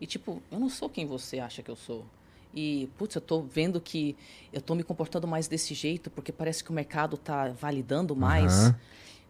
e 0.00 0.08
tipo, 0.08 0.42
eu 0.50 0.58
não 0.58 0.68
sou 0.68 0.90
quem 0.90 1.06
você 1.06 1.38
acha 1.38 1.62
que 1.62 1.70
eu 1.70 1.76
sou. 1.76 2.04
E, 2.52 2.90
putz, 2.98 3.14
eu 3.14 3.20
tô 3.20 3.42
vendo 3.42 3.80
que 3.80 4.16
eu 4.52 4.60
tô 4.60 4.74
me 4.74 4.82
comportando 4.82 5.28
mais 5.28 5.46
desse 5.46 5.72
jeito, 5.72 6.10
porque 6.10 6.32
parece 6.32 6.64
que 6.64 6.70
o 6.70 6.72
mercado 6.72 7.16
tá 7.16 7.50
validando 7.50 8.16
mais. 8.16 8.66
Uhum. 8.66 8.74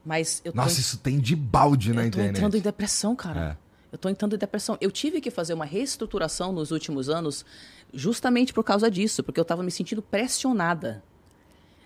Mas 0.07 0.41
eu 0.45 0.53
Nossa, 0.55 0.79
isso 0.79 0.99
tem 0.99 1.19
de 1.19 1.35
balde 1.35 1.93
na 1.93 2.07
internet. 2.07 2.29
Eu 2.29 2.33
tô 2.33 2.39
entrando 2.39 2.57
em 2.57 2.61
depressão, 2.61 3.17
cara. 3.17 3.59
É. 3.61 3.67
Eu 3.91 3.99
tô 3.99 4.09
entrando 4.09 4.37
em 4.37 4.39
depressão. 4.39 4.79
Eu 4.81 4.93
tive 4.93 5.21
que 5.21 5.33
fazer 5.33 5.53
uma 5.53 5.65
reestruturação 5.65 6.53
nos 6.53 6.71
últimos 6.71 7.09
anos 7.09 7.45
justamente 7.93 8.53
por 8.53 8.63
causa 8.63 8.89
disso, 8.89 9.25
porque 9.25 9.41
eu 9.41 9.45
tava 9.45 9.65
me 9.65 9.71
sentindo 9.71 10.01
pressionada. 10.01 11.03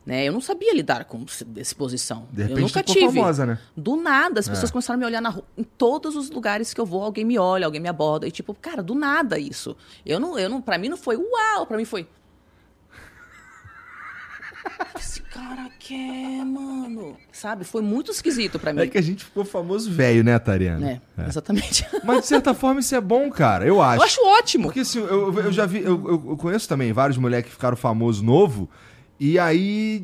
Né? 0.05 0.25
Eu 0.25 0.33
não 0.35 0.41
sabia 0.41 0.75
lidar 0.75 1.07
com 1.07 1.25
exposição. 1.57 2.27
De 2.31 2.43
repente 2.43 2.61
eu 2.61 2.67
nunca 2.67 2.83
tive. 2.83 3.21
Famosa, 3.21 3.47
né? 3.47 3.59
Do 3.75 3.97
nada, 3.97 4.41
as 4.41 4.49
pessoas 4.49 4.69
é. 4.69 4.73
começaram 4.73 4.99
a 4.99 5.01
me 5.01 5.07
olhar 5.07 5.23
na 5.23 5.31
rua. 5.31 5.45
Em 5.57 5.65
todos 5.65 6.15
os 6.15 6.31
lugares 6.31 6.75
que 6.75 6.81
eu 6.81 6.85
vou, 6.85 7.03
alguém 7.03 7.25
me 7.25 7.39
olha, 7.39 7.65
alguém 7.65 7.81
me 7.81 7.89
aborda. 7.89 8.27
E 8.27 8.31
tipo, 8.31 8.53
cara, 8.53 8.83
do 8.83 8.95
nada 8.95 9.39
isso. 9.39 9.75
Eu 10.05 10.21
não, 10.21 10.39
eu 10.39 10.51
não, 10.51 10.61
pra 10.61 10.77
mim 10.77 10.91
não 10.91 10.97
foi 10.99 11.17
uau, 11.17 11.67
pra 11.67 11.77
mim 11.79 11.87
foi 11.87 12.07
esse 14.99 15.23
cara 15.23 15.69
quer, 15.79 16.45
mano? 16.45 17.17
Sabe? 17.33 17.65
Foi 17.65 17.83
muito 17.83 18.11
esquisito 18.11 18.59
para 18.59 18.73
mim. 18.73 18.83
É 18.83 18.87
que 18.87 18.99
a 18.99 19.03
gente 19.03 19.25
ficou 19.25 19.45
famoso 19.45 19.91
velho, 19.91 20.23
né, 20.23 20.39
Tariana? 20.39 20.91
É, 20.91 21.23
é, 21.23 21.29
exatamente. 21.29 21.87
Mas 22.05 22.23
de 22.23 22.27
certa 22.27 22.55
forma 22.55 22.81
isso 22.81 22.95
é 22.95 23.01
bom, 23.01 23.31
cara. 23.31 23.67
Eu 23.67 23.81
acho. 23.81 24.01
Eu 24.01 24.05
acho 24.05 24.27
ótimo. 24.27 24.65
Porque 24.65 24.81
assim, 24.81 24.99
eu, 24.99 25.33
eu 25.39 25.53
já 25.53 25.67
vi, 25.67 25.81
eu, 25.81 26.27
eu 26.29 26.37
conheço 26.37 26.69
também 26.69 26.93
vários 26.93 27.19
moleques 27.19 27.51
que 27.51 27.57
ficaram 27.57 27.77
famosos 27.77 28.23
novo 28.23 28.69
e 29.19 29.39
aí 29.39 30.03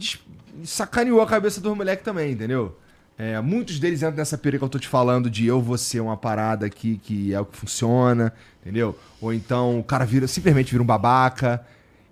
sacaneou 0.65 1.21
a 1.21 1.27
cabeça 1.27 1.61
dos 1.61 1.77
moleques 1.77 2.05
também, 2.05 2.33
entendeu? 2.33 2.77
É, 3.19 3.41
muitos 3.41 3.79
deles 3.79 4.03
entram 4.03 4.17
nessa 4.17 4.37
pira 4.37 4.59
que 4.59 4.65
eu 4.65 4.69
tô 4.69 4.79
te 4.79 4.89
falando 4.89 5.31
de 5.31 5.47
eu 5.47 5.61
vou 5.61 5.79
ser 5.79 6.01
uma 6.01 6.19
parada 6.19 6.67
aqui 6.67 7.01
que 7.03 7.33
é 7.33 7.41
o 7.41 7.47
que 7.47 7.57
funciona, 7.57 8.33
entendeu? 8.61 8.99
Ou 9.21 9.33
então 9.33 9.79
o 9.79 9.85
cara 9.85 10.05
vira, 10.05 10.29
simplesmente 10.29 10.71
vira 10.71 10.83
um 10.83 10.87
babaca. 10.87 11.65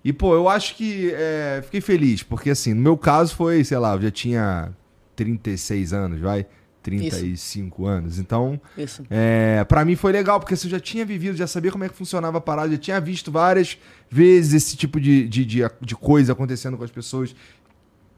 E, 0.05 0.13
pô, 0.13 0.35
eu 0.35 0.47
acho 0.47 0.75
que 0.75 1.11
é, 1.15 1.61
fiquei 1.63 1.81
feliz, 1.81 2.21
porque 2.21 2.51
assim, 2.51 2.75
no 2.75 2.81
meu 2.81 2.95
caso 2.95 3.35
foi, 3.35 3.63
sei 3.63 3.79
lá, 3.79 3.95
eu 3.95 4.03
já 4.03 4.11
tinha 4.11 4.71
36 5.15 5.93
anos, 5.93 6.19
vai? 6.19 6.45
35 6.83 7.81
Isso. 7.81 7.87
anos. 7.87 8.19
Então, 8.19 8.61
Isso. 8.77 9.03
É, 9.09 9.63
para 9.63 9.83
mim 9.83 9.95
foi 9.95 10.11
legal, 10.11 10.39
porque 10.39 10.53
assim, 10.53 10.67
eu 10.67 10.71
já 10.73 10.79
tinha 10.79 11.03
vivido, 11.03 11.35
já 11.35 11.47
sabia 11.47 11.71
como 11.71 11.85
é 11.85 11.89
que 11.89 11.95
funcionava 11.95 12.37
a 12.37 12.41
parada, 12.41 12.69
já 12.69 12.77
tinha 12.77 13.01
visto 13.01 13.31
várias 13.31 13.79
vezes 14.07 14.53
esse 14.53 14.77
tipo 14.77 15.01
de, 15.01 15.27
de, 15.27 15.43
de, 15.43 15.61
de 15.81 15.95
coisa 15.95 16.33
acontecendo 16.33 16.77
com 16.77 16.83
as 16.83 16.91
pessoas 16.91 17.35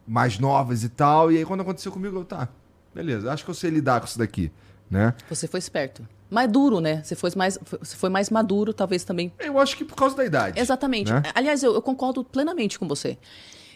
mais 0.05 0.37
novas 0.37 0.83
e 0.83 0.89
tal. 0.89 1.31
E 1.31 1.37
aí, 1.37 1.45
quando 1.45 1.61
aconteceu 1.61 1.89
comigo, 1.89 2.17
eu, 2.17 2.25
tá, 2.25 2.49
beleza, 2.93 3.31
acho 3.31 3.45
que 3.45 3.49
eu 3.49 3.55
sei 3.55 3.69
lidar 3.69 4.01
com 4.01 4.07
isso 4.07 4.19
daqui, 4.19 4.51
né? 4.91 5.13
Você 5.29 5.47
foi 5.47 5.59
esperto 5.59 6.05
mais 6.29 6.51
duro, 6.51 6.79
né? 6.79 7.01
Você 7.03 7.15
foi 7.15 7.31
mais, 7.35 7.57
você 7.79 7.95
foi 7.95 8.09
mais 8.09 8.29
maduro, 8.29 8.73
talvez 8.73 9.03
também. 9.03 9.31
Eu 9.39 9.57
acho 9.59 9.77
que 9.77 9.85
por 9.85 9.95
causa 9.95 10.15
da 10.15 10.25
idade. 10.25 10.59
Exatamente. 10.59 11.11
Né? 11.11 11.23
Aliás, 11.33 11.63
eu, 11.63 11.73
eu, 11.73 11.81
concordo 11.81 12.23
plenamente 12.23 12.77
com 12.77 12.87
você. 12.87 13.17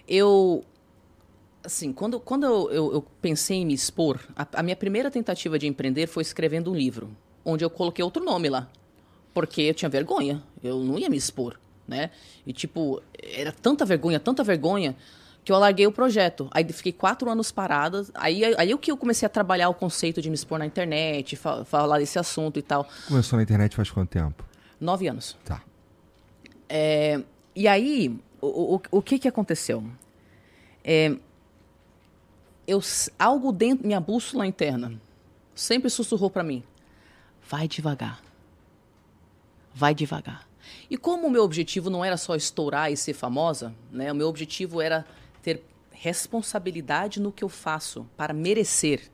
Eu. 0.08 0.64
Assim, 1.64 1.94
quando, 1.94 2.20
quando 2.20 2.46
eu, 2.46 2.72
eu, 2.72 2.94
eu 2.94 3.06
pensei 3.22 3.58
em 3.58 3.66
me 3.66 3.74
expor, 3.74 4.20
a, 4.36 4.48
a, 4.54 4.64
minha 4.64 4.76
primeira 4.76 5.12
tentativa 5.12 5.60
de 5.60 5.68
empreender 5.68 6.08
foi 6.08 6.24
escrevendo 6.24 6.72
um 6.72 6.76
livro, 6.76 7.16
onde 7.46 7.64
eu 7.64 7.70
coloquei 7.70 8.04
outro 8.04 8.24
nome 8.24 8.50
lá. 8.50 8.68
Porque 9.34 9.62
eu 9.62 9.74
tinha 9.74 9.88
vergonha. 9.88 10.44
Eu 10.64 10.80
não 10.80 10.98
ia 10.98 11.10
me 11.10 11.16
expor, 11.16 11.58
né? 11.88 12.10
E, 12.46 12.52
tipo, 12.52 13.02
era 13.22 13.52
tanta 13.52 13.86
vergonha, 13.86 14.20
tanta 14.20 14.44
vergonha 14.44 14.96
que 15.44 15.52
eu 15.52 15.58
larguei 15.58 15.88
o 15.88 15.92
projeto. 15.92 16.48
Aí 16.52 16.64
fiquei 16.72 16.92
quatro 16.92 17.30
anos 17.30 17.52
parada. 17.52 18.06
Aí, 18.14 18.44
aí 18.58 18.74
o 18.74 18.78
que 18.78 18.92
eu 18.92 18.98
comecei 18.98 19.26
a 19.26 19.30
trabalhar 19.30 19.70
o 19.70 19.74
conceito 19.74 20.22
de 20.22 20.30
me 20.30 20.36
expor 20.36 20.60
na 20.60 20.66
internet, 20.66 21.36
fa 21.36 21.66
falar 21.66 22.00
desse 22.00 22.20
assunto 22.20 22.60
e 22.60 22.62
tal. 22.62 22.88
Começou 23.08 23.38
na 23.38 23.44
internet 23.44 23.76
faz 23.76 23.90
quanto 23.90 24.10
tempo? 24.10 24.46
Nove 24.80 25.08
anos. 25.08 25.38
Tá. 25.44 25.62
É, 26.70 27.22
e 27.56 27.68
aí, 27.68 28.18
o, 28.40 28.76
o, 28.76 28.82
o 28.92 29.02
que 29.02 29.20
que 29.20 29.28
aconteceu? 29.28 29.84
É, 30.84 31.16
eu, 32.68 32.80
algo 33.18 33.52
dentro, 33.52 33.86
minha 33.86 34.00
bússola 34.00 34.46
interna, 34.46 34.94
sempre 35.56 35.90
sussurrou 35.90 36.30
para 36.30 36.44
mim: 36.44 36.64
vai 37.50 37.68
devagar. 37.68 38.22
Vai 39.74 39.96
devagar. 39.96 40.48
E 40.90 40.98
como 40.98 41.28
o 41.28 41.32
meu 41.32 41.44
objetivo 41.44 41.90
não 41.90 42.04
era 42.04 42.18
só 42.18 42.36
estourar 42.36 42.92
e 42.92 42.98
ser 42.98 43.14
famosa, 43.14 43.74
né? 43.92 44.12
O 44.12 44.16
meu 44.16 44.28
objetivo 44.28 44.82
era 44.82 45.06
ter 45.42 45.64
responsabilidade 45.92 47.20
no 47.20 47.32
que 47.32 47.44
eu 47.44 47.50
faço 47.50 48.08
para 48.18 48.34
merecer 48.34 49.10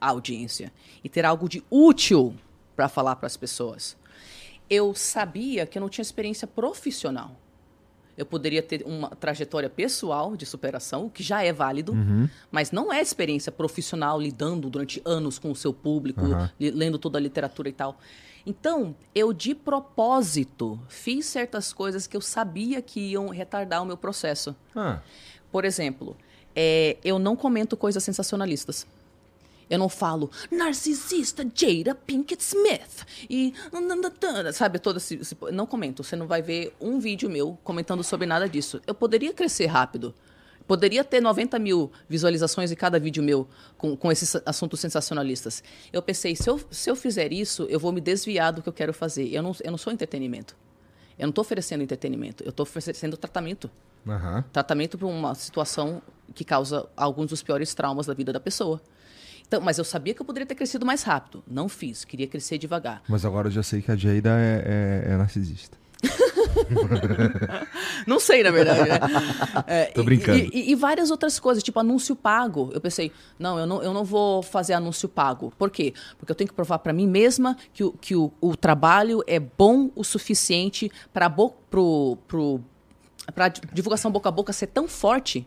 a 0.00 0.08
audiência 0.08 0.72
e 1.02 1.08
ter 1.08 1.24
algo 1.24 1.48
de 1.48 1.62
útil 1.70 2.34
para 2.76 2.88
falar 2.88 3.16
para 3.16 3.26
as 3.26 3.36
pessoas. 3.36 3.96
Eu 4.68 4.94
sabia 4.94 5.66
que 5.66 5.78
eu 5.78 5.80
não 5.80 5.88
tinha 5.88 6.02
experiência 6.02 6.46
profissional. 6.46 7.36
Eu 8.16 8.24
poderia 8.24 8.62
ter 8.62 8.82
uma 8.86 9.08
trajetória 9.10 9.68
pessoal 9.68 10.36
de 10.36 10.46
superação, 10.46 11.06
o 11.06 11.10
que 11.10 11.22
já 11.22 11.42
é 11.42 11.52
válido, 11.52 11.92
uhum. 11.92 12.28
mas 12.50 12.70
não 12.70 12.92
é 12.92 13.00
experiência 13.00 13.50
profissional 13.50 14.20
lidando 14.20 14.70
durante 14.70 15.02
anos 15.04 15.38
com 15.38 15.50
o 15.50 15.56
seu 15.56 15.72
público, 15.72 16.20
uhum. 16.20 16.48
lendo 16.58 16.98
toda 16.98 17.18
a 17.18 17.20
literatura 17.20 17.68
e 17.68 17.72
tal. 17.72 17.98
Então, 18.46 18.94
eu 19.14 19.32
de 19.32 19.54
propósito 19.54 20.78
fiz 20.86 21.26
certas 21.26 21.72
coisas 21.72 22.06
que 22.06 22.16
eu 22.16 22.20
sabia 22.20 22.82
que 22.82 23.00
iam 23.00 23.28
retardar 23.28 23.82
o 23.82 23.86
meu 23.86 23.96
processo. 23.96 24.54
Ah. 24.76 25.00
Por 25.54 25.64
exemplo, 25.64 26.16
é, 26.52 26.96
eu 27.04 27.16
não 27.16 27.36
comento 27.36 27.76
coisas 27.76 28.02
sensacionalistas. 28.02 28.84
Eu 29.70 29.78
não 29.78 29.88
falo 29.88 30.28
narcisista 30.50 31.46
Jada 31.54 31.94
Pinkett 31.94 32.42
Smith 32.42 33.06
e 33.30 33.54
sabe 34.52 34.80
todo 34.80 34.96
esse, 34.96 35.14
esse, 35.14 35.36
não 35.52 35.64
comento. 35.64 36.02
Você 36.02 36.16
não 36.16 36.26
vai 36.26 36.42
ver 36.42 36.74
um 36.80 36.98
vídeo 36.98 37.30
meu 37.30 37.56
comentando 37.62 38.02
sobre 38.02 38.26
nada 38.26 38.48
disso. 38.48 38.82
Eu 38.84 38.96
poderia 38.96 39.32
crescer 39.32 39.66
rápido. 39.66 40.12
Poderia 40.66 41.04
ter 41.04 41.20
90 41.20 41.56
mil 41.60 41.92
visualizações 42.08 42.72
em 42.72 42.74
cada 42.74 42.98
vídeo 42.98 43.22
meu 43.22 43.46
com, 43.78 43.96
com 43.96 44.10
esses 44.10 44.34
assuntos 44.44 44.80
sensacionalistas. 44.80 45.62
Eu 45.92 46.02
pensei, 46.02 46.34
se 46.34 46.50
eu, 46.50 46.60
se 46.68 46.90
eu 46.90 46.96
fizer 46.96 47.32
isso, 47.32 47.62
eu 47.70 47.78
vou 47.78 47.92
me 47.92 48.00
desviar 48.00 48.52
do 48.52 48.60
que 48.60 48.68
eu 48.68 48.72
quero 48.72 48.92
fazer. 48.92 49.32
Eu 49.32 49.40
não, 49.40 49.54
eu 49.62 49.70
não 49.70 49.78
sou 49.78 49.92
entretenimento. 49.92 50.56
Eu 51.16 51.26
não 51.26 51.30
estou 51.30 51.42
oferecendo 51.42 51.84
entretenimento. 51.84 52.42
Eu 52.42 52.50
estou 52.50 52.64
oferecendo 52.64 53.16
tratamento. 53.16 53.70
Uhum. 54.06 54.42
Tratamento 54.52 54.98
para 54.98 55.06
uma 55.06 55.34
situação 55.34 56.02
que 56.34 56.44
causa 56.44 56.86
alguns 56.96 57.30
dos 57.30 57.42
piores 57.42 57.74
traumas 57.74 58.06
da 58.06 58.14
vida 58.14 58.32
da 58.32 58.40
pessoa. 58.40 58.80
Então, 59.46 59.60
mas 59.60 59.78
eu 59.78 59.84
sabia 59.84 60.14
que 60.14 60.20
eu 60.20 60.26
poderia 60.26 60.46
ter 60.46 60.54
crescido 60.54 60.86
mais 60.86 61.02
rápido. 61.02 61.42
Não 61.46 61.68
fiz, 61.68 62.04
queria 62.04 62.26
crescer 62.26 62.58
devagar. 62.58 63.02
Mas 63.08 63.24
agora 63.24 63.48
eu 63.48 63.52
já 63.52 63.62
sei 63.62 63.82
que 63.82 63.90
a 63.90 63.96
Jada 63.96 64.30
é, 64.30 65.04
é, 65.06 65.12
é 65.12 65.16
narcisista. 65.16 65.76
não 68.06 68.20
sei, 68.20 68.42
na 68.42 68.50
verdade. 68.50 68.88
Né? 68.88 68.98
É, 69.66 69.84
Tô 69.86 70.02
brincando. 70.02 70.38
E, 70.38 70.50
e, 70.52 70.72
e, 70.72 70.74
várias 70.74 71.10
outras 71.10 71.38
coisas, 71.38 71.62
tipo 71.62 71.78
anúncio 71.78 72.14
pago. 72.14 72.70
Eu 72.72 72.80
pensei, 72.80 73.12
não, 73.38 73.58
eu 73.58 73.66
não, 73.66 73.82
eu 73.82 73.92
não 73.92 74.04
vou 74.04 74.42
fazer 74.42 74.74
anúncio 74.74 75.08
pago. 75.08 75.52
Por 75.58 75.70
quê? 75.70 75.94
Porque 76.18 76.30
eu 76.30 76.36
tenho 76.36 76.48
que 76.48 76.54
provar 76.54 76.78
para 76.78 76.92
mim 76.92 77.06
mesma 77.06 77.56
que, 77.72 77.84
o, 77.84 77.92
que 77.92 78.14
o, 78.14 78.32
o 78.40 78.56
trabalho 78.56 79.22
é 79.26 79.38
bom 79.38 79.90
o 79.94 80.04
suficiente 80.04 80.90
para 81.12 81.30
pro, 81.30 82.18
pro, 82.28 82.60
pra 83.32 83.48
divulgação 83.48 84.10
boca 84.10 84.28
a 84.28 84.32
boca 84.32 84.52
ser 84.52 84.66
tão 84.68 84.88
forte 84.88 85.46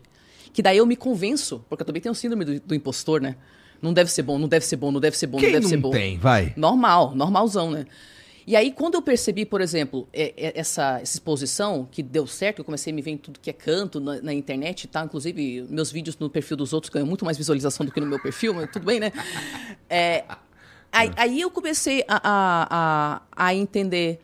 que 0.52 0.62
daí 0.62 0.78
eu 0.78 0.86
me 0.86 0.96
convenço, 0.96 1.64
porque 1.68 1.82
eu 1.82 1.86
também 1.86 2.02
tenho 2.02 2.12
o 2.12 2.16
síndrome 2.16 2.44
do, 2.44 2.60
do 2.60 2.74
impostor, 2.74 3.20
né? 3.20 3.36
Não 3.80 3.92
deve 3.92 4.10
ser 4.10 4.22
bom, 4.22 4.38
não 4.38 4.48
deve 4.48 4.66
ser 4.66 4.76
bom, 4.76 4.90
não 4.90 5.00
deve 5.00 5.16
ser 5.16 5.26
bom, 5.26 5.38
Quem 5.38 5.48
não 5.48 5.52
deve 5.52 5.62
não 5.64 5.70
ser 5.70 5.76
bom. 5.76 5.90
tem, 5.90 6.18
vai. 6.18 6.52
Normal, 6.56 7.14
normalzão, 7.14 7.70
né? 7.70 7.86
E 8.48 8.56
aí, 8.56 8.72
quando 8.72 8.94
eu 8.94 9.02
percebi, 9.02 9.44
por 9.44 9.60
exemplo, 9.60 10.08
é, 10.10 10.32
é, 10.34 10.58
essa, 10.58 11.00
essa 11.02 11.16
exposição 11.16 11.86
que 11.90 12.02
deu 12.02 12.26
certo, 12.26 12.60
eu 12.60 12.64
comecei 12.64 12.90
a 12.90 12.96
me 12.96 13.02
ver 13.02 13.10
em 13.10 13.16
tudo 13.18 13.38
que 13.38 13.50
é 13.50 13.52
canto 13.52 14.00
na, 14.00 14.22
na, 14.22 14.32
internet, 14.32 14.88
tá? 14.88 15.04
Inclusive, 15.04 15.66
meus 15.68 15.92
vídeos 15.92 16.16
no 16.18 16.30
perfil 16.30 16.56
dos 16.56 16.72
outros 16.72 16.90
ganham 16.90 17.06
muito 17.06 17.26
mais 17.26 17.36
visualização 17.36 17.84
do 17.84 17.92
que 17.92 18.00
no 18.00 18.06
meu 18.06 18.18
perfil, 18.18 18.54
mas 18.54 18.70
tudo 18.70 18.86
bem, 18.86 18.98
né? 18.98 19.12
É, 19.88 20.24
aí, 20.90 21.10
aí, 21.16 21.40
eu 21.42 21.50
comecei 21.50 22.02
a, 22.08 22.16
a, 22.24 23.20
a, 23.36 23.48
a 23.48 23.54
entender, 23.54 24.18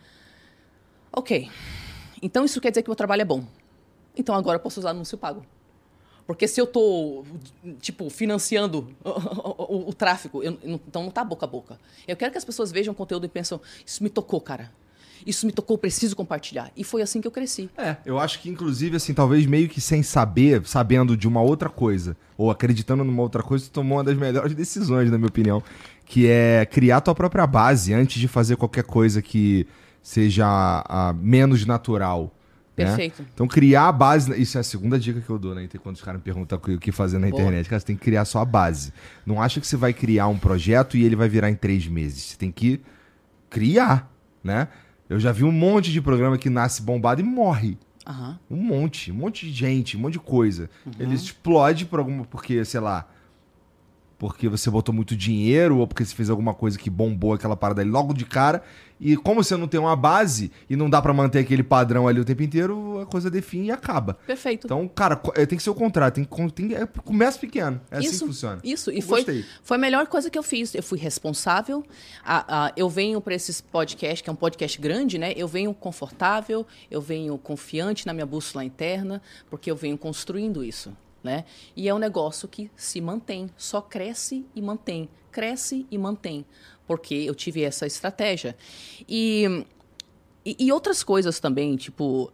ok, 1.13 1.47
então 2.25 2.43
isso 2.43 2.59
quer 2.59 2.71
dizer 2.71 2.81
que 2.81 2.89
o 2.89 2.91
meu 2.91 2.95
trabalho 2.95 3.21
é 3.21 3.25
bom. 3.25 3.45
Então 4.17 4.33
agora 4.33 4.55
eu 4.55 4.59
posso 4.59 4.79
usar 4.79 4.89
anúncio 4.89 5.15
pago. 5.15 5.45
Porque 6.25 6.47
se 6.47 6.59
eu 6.59 6.65
tô, 6.65 7.23
tipo, 7.79 8.09
financiando 8.09 8.87
o, 9.03 9.09
o, 9.09 9.75
o, 9.75 9.89
o 9.89 9.93
tráfico, 9.93 10.41
eu, 10.41 10.57
então 10.63 11.03
não 11.03 11.11
tá 11.11 11.23
boca 11.23 11.45
a 11.45 11.47
boca. 11.47 11.79
Eu 12.07 12.15
quero 12.15 12.31
que 12.31 12.37
as 12.39 12.43
pessoas 12.43 12.71
vejam 12.71 12.93
o 12.93 12.95
conteúdo 12.95 13.27
e 13.27 13.29
pensam, 13.29 13.61
isso 13.85 14.01
me 14.01 14.09
tocou, 14.09 14.41
cara. 14.41 14.71
Isso 15.23 15.45
me 15.45 15.51
tocou, 15.51 15.77
preciso 15.77 16.15
compartilhar. 16.15 16.71
E 16.75 16.83
foi 16.83 17.03
assim 17.03 17.21
que 17.21 17.27
eu 17.27 17.31
cresci. 17.31 17.69
É, 17.77 17.97
eu 18.03 18.17
acho 18.17 18.41
que, 18.41 18.49
inclusive, 18.49 18.97
assim, 18.97 19.13
talvez 19.13 19.45
meio 19.45 19.69
que 19.69 19.79
sem 19.79 20.01
saber, 20.01 20.65
sabendo 20.65 21.15
de 21.15 21.27
uma 21.27 21.43
outra 21.43 21.69
coisa, 21.69 22.17
ou 22.35 22.49
acreditando 22.49 23.03
numa 23.03 23.21
outra 23.21 23.43
coisa, 23.43 23.65
tu 23.65 23.71
tomou 23.71 23.99
uma 23.99 24.03
das 24.03 24.17
melhores 24.17 24.53
decisões, 24.57 25.11
na 25.11 25.19
minha 25.19 25.27
opinião. 25.27 25.61
Que 26.07 26.25
é 26.25 26.65
criar 26.65 27.01
tua 27.01 27.13
própria 27.13 27.45
base 27.45 27.93
antes 27.93 28.19
de 28.19 28.27
fazer 28.27 28.55
qualquer 28.55 28.83
coisa 28.83 29.21
que 29.21 29.67
seja 30.05 30.45
a, 30.45 31.09
a 31.09 31.13
menos 31.13 31.65
natural. 31.65 32.31
Né? 32.77 32.85
Perfeito. 32.85 33.25
Então, 33.33 33.47
criar 33.47 33.87
a 33.87 33.91
base. 33.91 34.39
Isso 34.39 34.55
é 34.55 34.61
a 34.61 34.63
segunda 34.63 34.99
dica 34.99 35.19
que 35.19 35.29
eu 35.29 35.39
dou, 35.39 35.55
né? 35.55 35.67
Quando 35.81 35.95
os 35.95 36.01
caras 36.01 36.19
me 36.19 36.23
perguntam 36.23 36.59
o 36.59 36.77
que 36.77 36.91
fazer 36.91 37.17
na 37.17 37.27
Boa. 37.27 37.41
internet. 37.41 37.67
Cara, 37.67 37.79
você 37.79 37.87
tem 37.87 37.95
que 37.95 38.03
criar 38.03 38.23
só 38.23 38.39
a 38.39 38.45
base. 38.45 38.93
Não 39.25 39.41
acha 39.41 39.59
que 39.59 39.65
você 39.65 39.75
vai 39.75 39.93
criar 39.93 40.27
um 40.27 40.37
projeto 40.37 40.95
e 40.95 41.03
ele 41.03 41.15
vai 41.15 41.27
virar 41.27 41.49
em 41.49 41.55
três 41.55 41.87
meses. 41.87 42.21
Você 42.21 42.37
tem 42.37 42.51
que 42.51 42.79
criar, 43.49 44.11
né? 44.43 44.67
Eu 45.09 45.19
já 45.19 45.31
vi 45.31 45.43
um 45.43 45.51
monte 45.51 45.91
de 45.91 45.99
programa 45.99 46.37
que 46.37 46.51
nasce 46.51 46.83
bombado 46.83 47.19
e 47.19 47.23
morre. 47.23 47.75
Uhum. 48.07 48.35
Um 48.51 48.57
monte, 48.57 49.11
um 49.11 49.15
monte 49.15 49.47
de 49.47 49.53
gente, 49.53 49.97
um 49.97 50.01
monte 50.01 50.13
de 50.13 50.19
coisa. 50.19 50.69
Uhum. 50.85 50.91
Ele 50.99 51.15
explode 51.15 51.85
por 51.85 51.97
alguma. 51.97 52.25
Porque, 52.25 52.63
sei 52.63 52.79
lá, 52.79 53.07
porque 54.25 54.49
você 54.49 54.71
botou 54.71 54.93
muito 54.93 55.15
dinheiro 55.15 55.77
ou 55.77 55.87
porque 55.87 56.03
você 56.03 56.15
fez 56.15 56.31
alguma 56.31 56.51
coisa 56.51 56.79
que 56.79 56.89
bombou 56.89 57.33
aquela 57.33 57.55
parada 57.55 57.81
ali 57.81 57.91
logo 57.91 58.11
de 58.11 58.25
cara. 58.25 58.63
E 58.99 59.15
como 59.15 59.43
você 59.43 59.55
não 59.55 59.67
tem 59.67 59.79
uma 59.79 59.95
base 59.95 60.51
e 60.67 60.75
não 60.75 60.89
dá 60.89 60.99
para 60.99 61.13
manter 61.13 61.39
aquele 61.39 61.61
padrão 61.61 62.07
ali 62.07 62.19
o 62.19 62.25
tempo 62.25 62.41
inteiro, 62.41 63.01
a 63.01 63.05
coisa 63.05 63.29
define 63.29 63.67
e 63.67 63.71
acaba. 63.71 64.15
Perfeito. 64.25 64.65
Então, 64.65 64.87
cara, 64.87 65.21
é, 65.35 65.45
tem 65.45 65.57
que 65.57 65.63
ser 65.63 65.69
o 65.69 65.75
contrário. 65.75 66.15
Tem, 66.15 66.23
tem, 66.49 66.73
é, 66.73 66.87
começa 66.87 67.37
pequeno. 67.37 67.79
É 67.91 67.99
isso, 67.99 68.09
assim 68.09 68.19
que 68.19 68.25
funciona. 68.25 68.59
Isso. 68.63 68.91
E 68.91 68.99
foi, 68.99 69.45
foi 69.61 69.77
a 69.77 69.79
melhor 69.79 70.07
coisa 70.07 70.27
que 70.27 70.39
eu 70.39 70.43
fiz. 70.43 70.73
Eu 70.73 70.81
fui 70.81 70.97
responsável. 70.97 71.85
A, 72.23 72.65
a, 72.65 72.73
eu 72.75 72.89
venho 72.89 73.21
para 73.21 73.35
esses 73.35 73.61
podcasts, 73.61 74.21
que 74.21 74.29
é 74.29 74.33
um 74.33 74.35
podcast 74.35 74.81
grande, 74.81 75.19
né? 75.19 75.33
Eu 75.35 75.47
venho 75.47 75.71
confortável, 75.71 76.65
eu 76.89 77.01
venho 77.01 77.37
confiante 77.37 78.07
na 78.07 78.13
minha 78.13 78.25
bússola 78.25 78.65
interna, 78.65 79.21
porque 79.51 79.69
eu 79.69 79.75
venho 79.75 79.97
construindo 79.99 80.63
isso. 80.63 80.91
Né? 81.25 81.43
E 81.75 81.89
é 81.89 81.93
um 81.93 81.97
negócio 81.97 82.47
que 82.47 82.69
se 82.75 83.01
mantém, 83.01 83.49
só 83.57 83.81
cresce 83.81 84.45
e 84.55 84.61
mantém, 84.61 85.09
cresce 85.31 85.87
e 85.89 85.97
mantém, 85.97 86.45
porque 86.85 87.15
eu 87.15 87.33
tive 87.33 87.63
essa 87.63 87.87
estratégia. 87.87 88.55
E, 89.09 89.65
e, 90.45 90.55
e 90.67 90.71
outras 90.71 91.03
coisas 91.03 91.39
também, 91.39 91.75
tipo. 91.77 92.31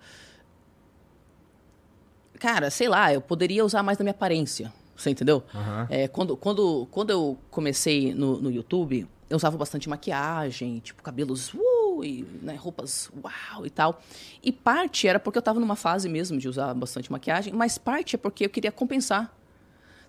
Cara, 2.37 2.69
sei 2.69 2.89
lá, 2.89 3.13
eu 3.13 3.21
poderia 3.21 3.63
usar 3.63 3.81
mais 3.81 3.97
da 3.97 4.03
minha 4.03 4.11
aparência, 4.11 4.73
você 4.93 5.09
entendeu? 5.09 5.41
Uhum. 5.53 5.87
É, 5.89 6.09
quando, 6.09 6.35
quando, 6.35 6.85
quando 6.91 7.11
eu 7.11 7.37
comecei 7.49 8.13
no, 8.13 8.41
no 8.41 8.51
YouTube, 8.51 9.07
eu 9.29 9.37
usava 9.37 9.55
bastante 9.57 9.87
maquiagem, 9.87 10.79
tipo, 10.79 11.01
cabelos. 11.01 11.53
Uh, 11.53 11.70
e 12.03 12.25
né, 12.41 12.55
roupas 12.55 13.11
uau 13.23 13.65
e 13.65 13.69
tal. 13.69 14.01
E 14.43 14.51
parte 14.51 15.07
era 15.07 15.19
porque 15.19 15.37
eu 15.37 15.41
estava 15.41 15.59
numa 15.59 15.75
fase 15.75 16.07
mesmo 16.07 16.37
de 16.37 16.47
usar 16.47 16.73
bastante 16.73 17.11
maquiagem, 17.11 17.53
mas 17.53 17.77
parte 17.77 18.15
é 18.15 18.17
porque 18.17 18.45
eu 18.45 18.49
queria 18.49 18.71
compensar. 18.71 19.35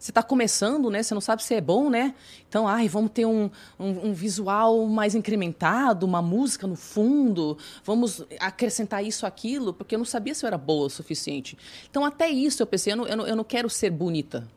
Você 0.02 0.10
está 0.10 0.20
começando, 0.20 0.90
né? 0.90 1.00
Você 1.00 1.14
não 1.14 1.20
sabe 1.20 1.44
se 1.44 1.54
é 1.54 1.60
bom, 1.60 1.88
né? 1.88 2.12
Então, 2.48 2.66
ai, 2.66 2.88
vamos 2.88 3.12
ter 3.12 3.24
um, 3.24 3.48
um, 3.78 4.08
um, 4.08 4.12
visual 4.12 4.84
mais 4.88 5.14
incrementado, 5.14 6.04
uma 6.04 6.20
música 6.20 6.66
no 6.66 6.74
fundo, 6.74 7.56
vamos 7.84 8.24
acrescentar 8.40 9.04
isso, 9.04 9.24
aquilo, 9.24 9.72
porque 9.72 9.94
eu 9.94 10.00
não 10.00 10.04
sabia 10.04 10.34
se 10.34 10.44
eu 10.44 10.48
era 10.48 10.58
boa 10.58 10.86
o 10.86 10.90
suficiente. 10.90 11.56
Então, 11.88 12.04
até 12.04 12.28
isso 12.28 12.60
eu 12.60 12.66
pensei, 12.66 12.94
eu 12.94 12.96
não, 12.96 13.06
eu 13.06 13.16
não, 13.16 13.26
eu 13.28 13.36
não 13.36 13.44
quero 13.44 13.70
ser 13.70 13.90
bonita. 13.90 14.48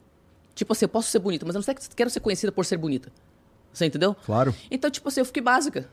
Tipo 0.55 0.73
assim, 0.73 0.85
eu 0.85 0.89
posso 0.89 1.11
ser 1.11 1.19
bonita, 1.19 1.45
mas 1.45 1.53
eu 1.53 1.61
não 1.61 1.75
quero 1.95 2.09
ser 2.09 2.21
conhecida 2.21 2.51
por 2.51 2.65
ser 2.65 2.77
bonita. 2.77 3.11
Você 3.71 3.85
entendeu? 3.85 4.15
Claro. 4.25 4.55
Então, 4.71 4.89
tipo 4.89 5.07
assim, 5.09 5.19
eu 5.19 5.25
fiquei 5.25 5.43
básica 5.43 5.87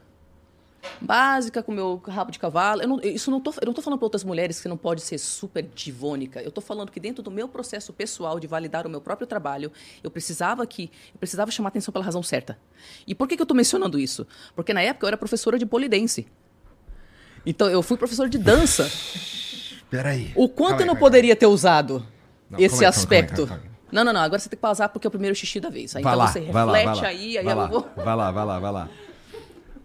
básica 1.00 1.62
com 1.62 1.72
meu 1.72 2.00
rabo 2.06 2.30
de 2.30 2.38
cavalo. 2.38 2.82
Eu 2.82 2.88
não, 2.88 3.00
isso 3.00 3.30
não 3.30 3.40
tô, 3.40 3.50
eu 3.50 3.64
não 3.64 3.72
estou 3.72 3.82
falando 3.82 3.98
para 3.98 4.06
outras 4.06 4.24
mulheres 4.24 4.60
que 4.60 4.68
não 4.68 4.76
pode 4.76 5.00
ser 5.00 5.18
super 5.18 5.62
divônica. 5.62 6.40
Eu 6.40 6.48
estou 6.48 6.62
falando 6.62 6.90
que 6.90 7.00
dentro 7.00 7.22
do 7.22 7.30
meu 7.30 7.48
processo 7.48 7.92
pessoal 7.92 8.38
de 8.38 8.46
validar 8.46 8.86
o 8.86 8.90
meu 8.90 9.00
próprio 9.00 9.26
trabalho, 9.26 9.70
eu 10.02 10.10
precisava 10.10 10.66
que 10.66 10.90
eu 11.12 11.18
precisava 11.18 11.50
chamar 11.50 11.68
atenção 11.68 11.92
pela 11.92 12.04
razão 12.04 12.22
certa. 12.22 12.58
E 13.06 13.14
por 13.14 13.28
que, 13.28 13.36
que 13.36 13.42
eu 13.42 13.44
estou 13.44 13.56
mencionando 13.56 13.98
isso? 13.98 14.26
Porque 14.54 14.72
na 14.72 14.82
época 14.82 15.04
eu 15.04 15.08
era 15.08 15.16
professora 15.16 15.58
de 15.58 15.66
polidense. 15.66 16.26
Então 17.44 17.68
eu 17.68 17.82
fui 17.82 17.96
professora 17.96 18.28
de 18.28 18.38
dança. 18.38 18.90
Peraí. 19.90 20.32
O 20.34 20.48
quanto 20.48 20.70
calma 20.70 20.82
eu 20.82 20.86
não 20.86 20.96
poderia 20.96 21.36
ter 21.36 21.46
usado 21.46 22.06
não, 22.48 22.58
esse 22.58 22.84
aspecto? 22.84 23.46
Calma, 23.46 23.62
calma, 23.62 23.72
não, 23.92 24.04
não, 24.04 24.12
não. 24.14 24.20
Agora 24.22 24.38
você 24.38 24.48
tem 24.48 24.56
que 24.56 24.62
pausar 24.62 24.88
porque 24.88 25.06
é 25.06 25.08
o 25.08 25.10
primeiro 25.10 25.36
xixi 25.36 25.60
da 25.60 25.68
vez. 25.68 25.94
Aí, 25.94 26.02
vai 26.02 26.14
então 26.14 26.24
lá, 26.24 26.32
você 26.32 26.40
reflete 26.40 27.00
lá, 27.02 27.08
aí, 27.08 27.38
aí 27.38 27.44
vai 27.44 27.52
eu 27.52 27.58
lá, 27.58 27.66
vou. 27.66 27.90
Vai 27.94 28.16
lá, 28.16 28.30
vai 28.30 28.44
lá, 28.46 28.58
vai 28.58 28.72
lá. 28.72 28.88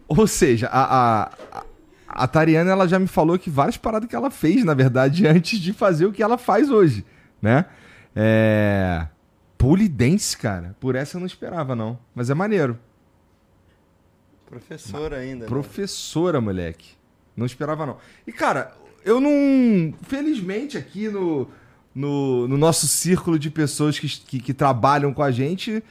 Ou 0.07 0.25
seja, 0.25 0.67
a, 0.67 1.29
a, 1.53 1.63
a 2.07 2.27
Tariana 2.27 2.71
ela 2.71 2.87
já 2.87 2.97
me 2.97 3.07
falou 3.07 3.37
que 3.37 3.49
várias 3.49 3.77
paradas 3.77 4.07
que 4.09 4.15
ela 4.15 4.31
fez, 4.31 4.63
na 4.63 4.73
verdade, 4.73 5.27
antes 5.27 5.59
de 5.59 5.73
fazer 5.73 6.05
o 6.05 6.11
que 6.11 6.23
ela 6.23 6.37
faz 6.37 6.69
hoje, 6.69 7.05
né? 7.41 7.65
É... 8.15 9.07
Polidense, 9.57 10.37
cara. 10.37 10.75
Por 10.79 10.95
essa 10.95 11.17
eu 11.17 11.19
não 11.19 11.27
esperava, 11.27 11.75
não. 11.75 11.99
Mas 12.15 12.29
é 12.29 12.33
maneiro. 12.33 12.79
Professora 14.45 15.17
ainda. 15.17 15.43
Né? 15.43 15.47
Professora, 15.47 16.39
né? 16.39 16.45
moleque. 16.45 16.91
Não 17.35 17.45
esperava, 17.45 17.85
não. 17.85 17.97
E, 18.25 18.31
cara, 18.31 18.73
eu 19.03 19.19
não. 19.19 19.93
Felizmente, 20.03 20.77
aqui 20.77 21.09
no, 21.09 21.49
no, 21.93 22.47
no 22.47 22.57
nosso 22.57 22.87
círculo 22.87 23.37
de 23.37 23.49
pessoas 23.49 23.99
que, 23.99 24.07
que, 24.07 24.39
que 24.39 24.53
trabalham 24.53 25.11
com 25.11 25.23
a 25.23 25.31
gente, 25.31 25.83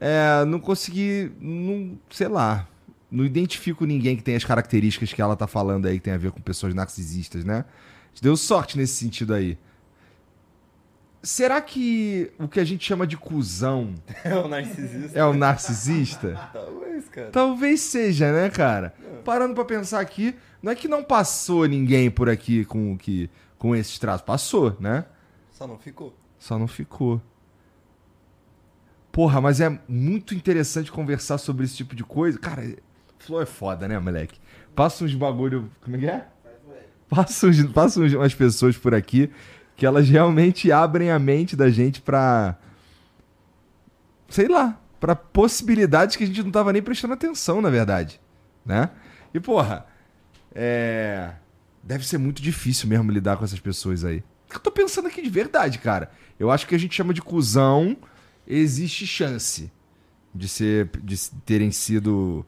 é, 0.00 0.44
não 0.44 0.58
consegui. 0.58 1.32
Não, 1.40 1.96
sei 2.10 2.28
lá 2.28 2.68
não 3.14 3.24
identifico 3.24 3.84
ninguém 3.84 4.16
que 4.16 4.22
tem 4.22 4.34
as 4.34 4.44
características 4.44 5.12
que 5.12 5.22
ela 5.22 5.36
tá 5.36 5.46
falando 5.46 5.86
aí, 5.86 5.98
que 5.98 6.04
tem 6.04 6.12
a 6.14 6.18
ver 6.18 6.32
com 6.32 6.40
pessoas 6.40 6.74
narcisistas, 6.74 7.44
né? 7.44 7.64
Deu 8.20 8.36
sorte 8.36 8.76
nesse 8.76 8.94
sentido 8.94 9.32
aí. 9.32 9.56
Será 11.22 11.60
que 11.60 12.30
o 12.38 12.48
que 12.48 12.60
a 12.60 12.64
gente 12.64 12.84
chama 12.84 13.06
de 13.06 13.16
cusão. 13.16 13.94
É 14.24 14.36
o 14.36 14.48
narcisista? 14.48 15.18
É 15.18 15.24
o 15.24 15.32
narcisista? 15.32 16.50
Talvez, 16.52 17.08
cara. 17.08 17.30
Talvez 17.30 17.80
seja, 17.80 18.32
né, 18.32 18.50
cara? 18.50 18.94
É. 19.00 19.22
Parando 19.22 19.54
para 19.54 19.64
pensar 19.64 20.00
aqui, 20.00 20.34
não 20.62 20.72
é 20.72 20.74
que 20.74 20.88
não 20.88 21.02
passou 21.02 21.66
ninguém 21.66 22.10
por 22.10 22.28
aqui 22.28 22.64
com, 22.64 22.98
que, 22.98 23.30
com 23.56 23.74
esses 23.74 23.98
traços. 23.98 24.22
Passou, 24.22 24.76
né? 24.80 25.06
Só 25.50 25.66
não 25.66 25.78
ficou. 25.78 26.14
Só 26.38 26.58
não 26.58 26.66
ficou. 26.66 27.22
Porra, 29.10 29.40
mas 29.40 29.60
é 29.60 29.78
muito 29.88 30.34
interessante 30.34 30.90
conversar 30.90 31.38
sobre 31.38 31.64
esse 31.64 31.76
tipo 31.76 31.94
de 31.94 32.02
coisa. 32.02 32.38
Cara, 32.38 32.64
Flow 33.24 33.42
é 33.42 33.46
foda, 33.46 33.88
né, 33.88 33.98
moleque? 33.98 34.38
Passa 34.74 35.04
uns 35.04 35.14
bagulho. 35.14 35.70
Como 35.80 35.96
é 35.96 35.98
que 35.98 36.06
é? 36.06 36.26
Passa, 37.08 37.46
uns, 37.46 37.62
passa 37.66 38.00
umas 38.00 38.34
pessoas 38.34 38.76
por 38.76 38.94
aqui 38.94 39.30
que 39.76 39.84
elas 39.84 40.08
realmente 40.08 40.70
abrem 40.70 41.10
a 41.10 41.18
mente 41.18 41.56
da 41.56 41.70
gente 41.70 42.00
pra. 42.00 42.56
Sei 44.28 44.48
lá, 44.48 44.80
pra 44.98 45.14
possibilidades 45.14 46.16
que 46.16 46.24
a 46.24 46.26
gente 46.26 46.42
não 46.42 46.50
tava 46.50 46.72
nem 46.72 46.82
prestando 46.82 47.14
atenção, 47.14 47.60
na 47.60 47.70
verdade. 47.70 48.20
Né? 48.64 48.90
E, 49.32 49.40
porra, 49.40 49.86
é. 50.54 51.32
Deve 51.82 52.06
ser 52.06 52.16
muito 52.16 52.40
difícil 52.40 52.88
mesmo 52.88 53.12
lidar 53.12 53.36
com 53.36 53.44
essas 53.44 53.60
pessoas 53.60 54.04
aí. 54.04 54.24
Eu 54.50 54.58
tô 54.58 54.70
pensando 54.70 55.08
aqui 55.08 55.20
de 55.20 55.28
verdade, 55.28 55.78
cara. 55.78 56.10
Eu 56.38 56.50
acho 56.50 56.66
que 56.66 56.74
a 56.74 56.78
gente 56.78 56.94
chama 56.94 57.12
de 57.12 57.20
cuzão, 57.20 57.96
existe 58.46 59.06
chance 59.06 59.70
de 60.34 60.48
ser 60.48 60.90
de 61.02 61.30
terem 61.44 61.70
sido 61.70 62.44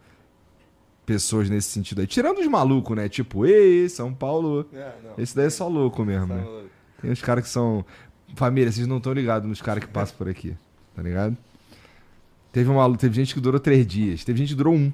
pessoas 1.06 1.48
nesse 1.48 1.68
sentido 1.70 2.00
aí. 2.00 2.06
Tirando 2.06 2.38
os 2.38 2.46
malucos, 2.46 2.96
né? 2.96 3.08
Tipo, 3.08 3.46
ei, 3.46 3.88
São 3.88 4.12
Paulo. 4.12 4.68
É, 4.72 4.92
Esse 5.16 5.34
daí 5.34 5.46
é 5.46 5.50
só 5.50 5.68
louco 5.68 6.04
mesmo, 6.04 6.26
né? 6.26 6.44
Tem 7.00 7.10
uns 7.10 7.22
caras 7.22 7.44
que 7.44 7.50
são. 7.50 7.84
Família, 8.34 8.70
vocês 8.70 8.86
não 8.86 8.98
estão 8.98 9.12
ligados 9.12 9.48
nos 9.48 9.62
caras 9.62 9.84
que 9.84 9.90
passam 9.90 10.16
por 10.18 10.28
aqui. 10.28 10.54
Tá 10.94 11.02
ligado? 11.02 11.36
Teve, 12.52 12.68
uma, 12.68 12.96
teve 12.96 13.14
gente 13.14 13.32
que 13.32 13.40
durou 13.40 13.60
três 13.60 13.86
dias, 13.86 14.24
teve 14.24 14.38
gente 14.38 14.48
que 14.48 14.54
durou 14.54 14.74
um. 14.74 14.92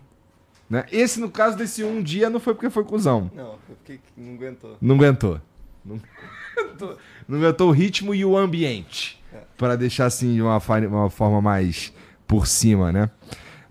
Né? 0.68 0.84
Esse, 0.92 1.18
no 1.20 1.30
caso 1.30 1.56
desse 1.56 1.82
um 1.82 2.02
dia, 2.02 2.28
não 2.28 2.40
foi 2.40 2.54
porque 2.54 2.68
foi 2.70 2.84
cuzão. 2.84 3.30
Não, 3.34 3.56
foi 3.66 3.76
porque 3.76 4.00
não 4.16 4.34
aguentou. 4.34 4.76
Não 4.80 4.94
aguentou. 4.96 5.40
Não 5.84 6.00
aguentou, 6.58 6.98
não 7.26 7.38
aguentou 7.38 7.68
o 7.68 7.72
ritmo 7.72 8.14
e 8.14 8.24
o 8.24 8.36
ambiente. 8.36 9.22
É. 9.34 9.40
para 9.56 9.76
deixar 9.76 10.04
assim 10.04 10.34
de 10.34 10.42
uma, 10.42 10.60
uma 10.90 11.08
forma 11.08 11.40
mais 11.40 11.90
por 12.26 12.46
cima, 12.46 12.92
né? 12.92 13.08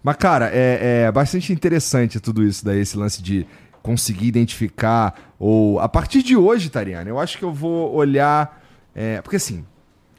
Mas, 0.04 0.16
cara, 0.16 0.50
é, 0.52 1.04
é 1.06 1.12
bastante 1.12 1.54
interessante 1.54 2.20
tudo 2.20 2.44
isso 2.44 2.66
daí, 2.66 2.80
esse 2.80 2.98
lance 2.98 3.22
de 3.22 3.46
conseguir 3.82 4.28
identificar. 4.28 5.34
Ou. 5.40 5.80
A 5.80 5.88
partir 5.88 6.24
de 6.24 6.36
hoje, 6.36 6.70
Tariana, 6.70 7.10
eu 7.10 7.20
acho 7.20 7.38
que 7.38 7.44
eu 7.44 7.54
vou 7.54 7.94
olhar. 7.94 8.62
É, 8.96 9.22
porque 9.22 9.38
assim, 9.38 9.66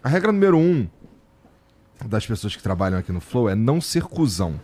a 0.02 0.08
regra 0.08 0.32
número 0.32 0.56
um 0.56 0.88
das 2.06 2.26
pessoas 2.26 2.56
que 2.56 2.62
trabalham 2.62 2.98
aqui 2.98 3.12
no 3.12 3.20
Flow 3.20 3.48
é 3.48 3.54
não 3.54 3.80
ser 3.80 4.04
cuzão. 4.04 4.60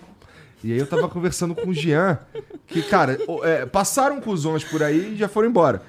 E 0.63 0.73
aí 0.73 0.79
eu 0.79 0.87
tava 0.87 1.09
conversando 1.09 1.55
com 1.55 1.69
o 1.69 1.75
Jean, 1.75 2.19
que, 2.67 2.83
cara, 2.83 3.17
é, 3.45 3.65
passaram 3.65 4.21
cuzões 4.21 4.65
por 4.65 4.83
aí 4.83 5.15
e 5.15 5.17
já 5.17 5.29
foram 5.29 5.49
embora. 5.49 5.83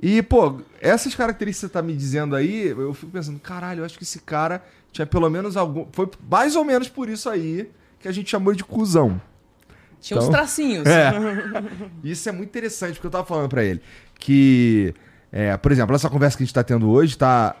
E, 0.00 0.22
pô, 0.22 0.60
essas 0.80 1.14
características 1.14 1.70
que 1.70 1.72
você 1.72 1.72
tá 1.72 1.82
me 1.82 1.94
dizendo 1.94 2.34
aí, 2.34 2.68
eu 2.68 2.94
fico 2.94 3.12
pensando, 3.12 3.38
caralho, 3.38 3.80
eu 3.80 3.84
acho 3.84 3.96
que 3.96 4.04
esse 4.04 4.20
cara 4.20 4.62
tinha 4.90 5.06
pelo 5.06 5.28
menos 5.30 5.56
algum. 5.56 5.86
Foi 5.92 6.08
mais 6.28 6.56
ou 6.56 6.64
menos 6.64 6.88
por 6.88 7.08
isso 7.08 7.28
aí 7.28 7.70
que 8.00 8.08
a 8.08 8.12
gente 8.12 8.30
chamou 8.30 8.54
de 8.54 8.64
cuzão. 8.64 9.20
Tinha 10.00 10.18
uns 10.18 10.24
Então- 10.24 10.32
tracinhos. 10.32 10.86
É. 10.86 11.12
Isso 12.04 12.28
é 12.28 12.32
muito 12.32 12.48
interessante, 12.50 12.94
porque 12.94 13.06
eu 13.06 13.10
tava 13.10 13.24
falando 13.26 13.48
pra 13.48 13.64
ele 13.64 13.80
que, 14.18 14.94
é, 15.32 15.56
por 15.56 15.72
exemplo, 15.72 15.94
essa 15.94 16.08
conversa 16.08 16.36
que 16.36 16.42
a 16.42 16.46
gente 16.46 16.54
tá 16.54 16.62
tendo 16.62 16.88
hoje 16.88 17.16
tá 17.18 17.56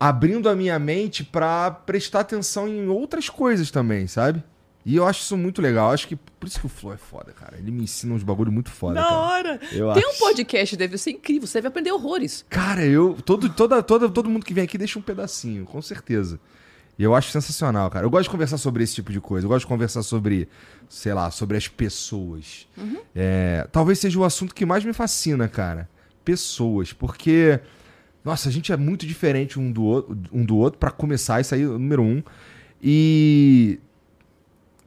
abrindo 0.00 0.48
a 0.48 0.54
minha 0.54 0.78
mente 0.78 1.24
pra 1.24 1.70
prestar 1.70 2.20
atenção 2.20 2.68
em 2.68 2.86
outras 2.88 3.28
coisas 3.28 3.70
também, 3.70 4.06
sabe? 4.06 4.42
E 4.86 4.96
eu 4.96 5.06
acho 5.06 5.20
isso 5.20 5.36
muito 5.36 5.60
legal. 5.60 5.90
Acho 5.92 6.08
que 6.08 6.16
por 6.16 6.46
isso 6.46 6.58
que 6.60 6.64
o 6.66 6.68
Flow 6.68 6.94
é 6.94 6.96
foda, 6.96 7.32
cara. 7.32 7.58
Ele 7.58 7.70
me 7.70 7.82
ensina 7.82 8.14
uns 8.14 8.22
bagulho 8.22 8.50
muito 8.50 8.70
foda, 8.70 8.94
Da 8.94 9.02
cara. 9.02 9.16
hora. 9.16 9.60
Eu 9.72 9.92
Tem 9.92 10.06
um 10.06 10.10
acho. 10.10 10.18
podcast, 10.20 10.76
deve 10.76 10.96
ser 10.96 11.10
incrível. 11.10 11.46
Você 11.46 11.58
deve 11.58 11.68
aprender 11.68 11.92
horrores. 11.92 12.46
Cara, 12.48 12.82
eu. 12.86 13.14
Todo, 13.24 13.50
toda, 13.50 13.82
toda, 13.82 14.08
todo 14.08 14.30
mundo 14.30 14.46
que 14.46 14.54
vem 14.54 14.64
aqui 14.64 14.78
deixa 14.78 14.98
um 14.98 15.02
pedacinho, 15.02 15.66
com 15.66 15.82
certeza. 15.82 16.40
E 16.98 17.02
eu 17.04 17.14
acho 17.14 17.30
sensacional, 17.30 17.88
cara. 17.90 18.04
Eu 18.04 18.10
gosto 18.10 18.24
de 18.24 18.30
conversar 18.30 18.58
sobre 18.58 18.82
esse 18.82 18.96
tipo 18.96 19.12
de 19.12 19.20
coisa. 19.20 19.46
Eu 19.46 19.48
gosto 19.48 19.60
de 19.60 19.68
conversar 19.68 20.02
sobre, 20.02 20.48
sei 20.88 21.14
lá, 21.14 21.30
sobre 21.30 21.56
as 21.56 21.68
pessoas. 21.68 22.66
É, 23.14 23.68
talvez 23.70 24.00
seja 24.00 24.18
o 24.18 24.24
assunto 24.24 24.54
que 24.54 24.66
mais 24.66 24.84
me 24.84 24.92
fascina, 24.92 25.46
cara. 25.46 25.88
Pessoas. 26.24 26.92
Porque, 26.92 27.60
nossa, 28.24 28.48
a 28.48 28.52
gente 28.52 28.72
é 28.72 28.76
muito 28.76 29.06
diferente 29.06 29.60
um 29.60 29.70
do 29.70 29.84
outro, 29.84 30.18
um 30.32 30.44
do 30.44 30.56
outro 30.56 30.78
para 30.78 30.90
começar, 30.90 31.40
isso 31.40 31.54
aí 31.54 31.62
é 31.62 31.66
o 31.66 31.78
número 31.78 32.02
um. 32.02 32.20
E 32.82 33.78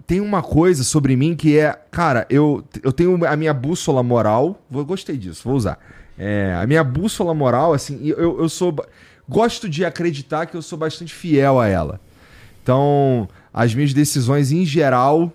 tem 0.05 0.19
uma 0.19 0.43
coisa 0.43 0.83
sobre 0.83 1.15
mim 1.15 1.33
que 1.33 1.57
é, 1.57 1.71
cara, 1.89 2.27
eu, 2.29 2.65
eu 2.83 2.91
tenho 2.91 3.25
a 3.25 3.35
minha 3.37 3.53
bússola 3.53 4.03
moral. 4.03 4.61
Vou, 4.69 4.83
gostei 4.83 5.15
disso, 5.15 5.43
vou 5.45 5.55
usar. 5.55 5.79
É, 6.17 6.53
a 6.61 6.67
minha 6.67 6.83
bússola 6.83 7.33
moral, 7.33 7.73
assim, 7.73 8.05
eu, 8.05 8.37
eu 8.41 8.49
sou. 8.49 8.75
Gosto 9.27 9.69
de 9.69 9.85
acreditar 9.85 10.45
que 10.45 10.55
eu 10.55 10.61
sou 10.61 10.77
bastante 10.77 11.13
fiel 11.13 11.59
a 11.59 11.67
ela. 11.67 11.99
Então, 12.61 13.27
as 13.53 13.73
minhas 13.73 13.93
decisões 13.93 14.51
em 14.51 14.65
geral. 14.65 15.31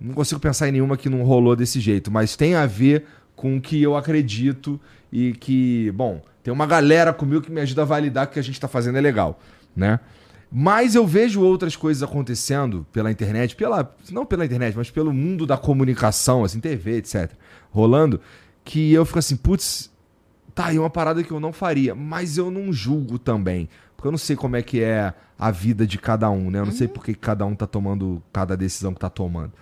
Não 0.00 0.14
consigo 0.14 0.40
pensar 0.40 0.68
em 0.68 0.72
nenhuma 0.72 0.96
que 0.96 1.10
não 1.10 1.22
rolou 1.22 1.54
desse 1.54 1.78
jeito, 1.78 2.10
mas 2.10 2.34
tem 2.34 2.54
a 2.54 2.64
ver 2.64 3.04
com 3.36 3.56
o 3.56 3.60
que 3.60 3.82
eu 3.82 3.96
acredito 3.96 4.80
e 5.12 5.34
que, 5.34 5.90
bom, 5.92 6.22
tem 6.42 6.52
uma 6.52 6.66
galera 6.66 7.12
comigo 7.12 7.42
que 7.42 7.50
me 7.50 7.60
ajuda 7.60 7.82
a 7.82 7.84
validar 7.84 8.26
que 8.26 8.32
o 8.32 8.34
que 8.34 8.40
a 8.40 8.42
gente 8.42 8.58
tá 8.58 8.66
fazendo 8.66 8.96
é 8.96 9.00
legal, 9.00 9.38
né? 9.76 10.00
Mas 10.50 10.94
eu 10.94 11.06
vejo 11.06 11.42
outras 11.42 11.76
coisas 11.76 12.02
acontecendo 12.02 12.84
pela 12.92 13.10
internet, 13.10 13.54
pela 13.54 13.94
não 14.10 14.26
pela 14.26 14.44
internet, 14.44 14.76
mas 14.76 14.90
pelo 14.90 15.12
mundo 15.12 15.46
da 15.46 15.56
comunicação, 15.56 16.42
assim, 16.42 16.58
TV, 16.58 16.96
etc, 16.96 17.30
rolando, 17.70 18.20
que 18.64 18.92
eu 18.92 19.04
fico 19.04 19.18
assim, 19.18 19.36
putz, 19.36 19.90
tá 20.54 20.66
aí 20.66 20.78
uma 20.78 20.90
parada 20.90 21.22
que 21.22 21.30
eu 21.30 21.40
não 21.40 21.52
faria, 21.52 21.94
mas 21.94 22.38
eu 22.38 22.50
não 22.50 22.72
julgo 22.72 23.18
também, 23.18 23.68
porque 23.96 24.06
eu 24.06 24.12
não 24.12 24.18
sei 24.18 24.36
como 24.36 24.56
é 24.56 24.62
que 24.62 24.82
é 24.82 25.14
a 25.38 25.50
vida 25.50 25.86
de 25.86 25.98
cada 25.98 26.30
um, 26.30 26.50
né? 26.50 26.58
Eu 26.58 26.66
não 26.66 26.72
sei 26.72 26.86
por 26.86 27.04
que 27.04 27.14
cada 27.14 27.46
um 27.46 27.54
tá 27.54 27.66
tomando 27.66 28.22
cada 28.32 28.56
decisão 28.56 28.92
que 28.92 29.00
tá 29.00 29.08
tomando. 29.08 29.52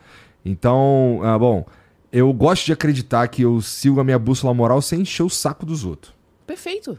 Então, 0.45 1.21
ah, 1.23 1.39
bom, 1.39 1.67
eu 2.11 2.33
gosto 2.33 2.67
de 2.67 2.73
acreditar 2.73 3.29
que 3.29 3.43
eu 3.43 3.61
sigo 3.61 4.01
a 4.01 4.05
minha 4.05 4.19
bússola 4.19 4.53
moral 4.55 4.81
sem 4.81 5.03
encher 5.03 5.23
o 5.23 5.31
saco 5.31 5.65
dos 5.65 5.85
outros. 5.85 6.15
Perfeito. 6.47 6.99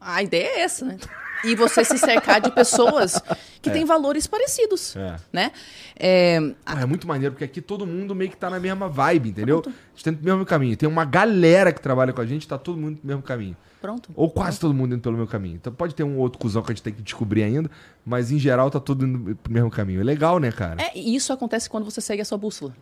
A 0.00 0.22
ideia 0.22 0.46
é 0.46 0.60
essa, 0.60 0.84
né? 0.84 0.98
E 1.44 1.54
você 1.54 1.84
se 1.84 1.98
cercar 1.98 2.40
de 2.40 2.50
pessoas 2.50 3.20
que 3.60 3.70
têm 3.70 3.84
valores 3.84 4.26
parecidos, 4.26 4.94
É. 4.96 5.16
né? 5.32 5.52
É, 5.98 6.36
é 6.66 6.86
muito 6.86 7.06
maneiro, 7.06 7.32
porque 7.34 7.44
aqui 7.44 7.60
todo 7.60 7.86
mundo 7.86 8.14
meio 8.14 8.30
que 8.30 8.36
tá 8.36 8.48
na 8.50 8.58
mesma 8.60 8.88
vibe, 8.88 9.30
entendeu? 9.30 9.62
A 9.66 9.70
gente 9.96 10.04
tá 10.04 10.10
no 10.10 10.18
mesmo 10.20 10.44
caminho. 10.46 10.76
Tem 10.76 10.88
uma 10.88 11.04
galera 11.04 11.72
que 11.72 11.80
trabalha 11.80 12.12
com 12.12 12.20
a 12.20 12.26
gente, 12.26 12.46
tá 12.48 12.58
todo 12.58 12.78
mundo 12.78 12.98
no 13.02 13.06
mesmo 13.08 13.22
caminho. 13.22 13.56
pronto. 13.80 14.10
Ou 14.16 14.30
quase 14.30 14.58
todo 14.58 14.72
mundo 14.72 14.94
indo 14.94 15.02
pelo 15.02 15.14
mesmo 15.16 15.28
caminho. 15.30 15.56
Então 15.56 15.70
pode 15.72 15.94
ter 15.94 16.02
um 16.04 16.16
outro 16.18 16.38
cuzão 16.38 16.62
que 16.62 16.72
a 16.72 16.74
gente 16.74 16.82
tem 16.82 16.92
que 16.94 17.02
descobrir 17.02 17.42
ainda, 17.42 17.70
mas 18.04 18.30
em 18.32 18.38
geral 18.38 18.70
tá 18.70 18.80
todo 18.80 19.04
indo 19.06 19.36
pro 19.36 19.52
mesmo 19.52 19.70
caminho. 19.70 20.00
É 20.00 20.04
legal, 20.04 20.38
né, 20.38 20.50
cara? 20.50 20.80
É, 20.82 20.92
e 20.98 21.14
isso 21.14 21.32
acontece 21.32 21.68
quando 21.68 21.84
você 21.84 22.00
segue 22.00 22.22
a 22.22 22.24
sua 22.24 22.38
bússola. 22.38 22.74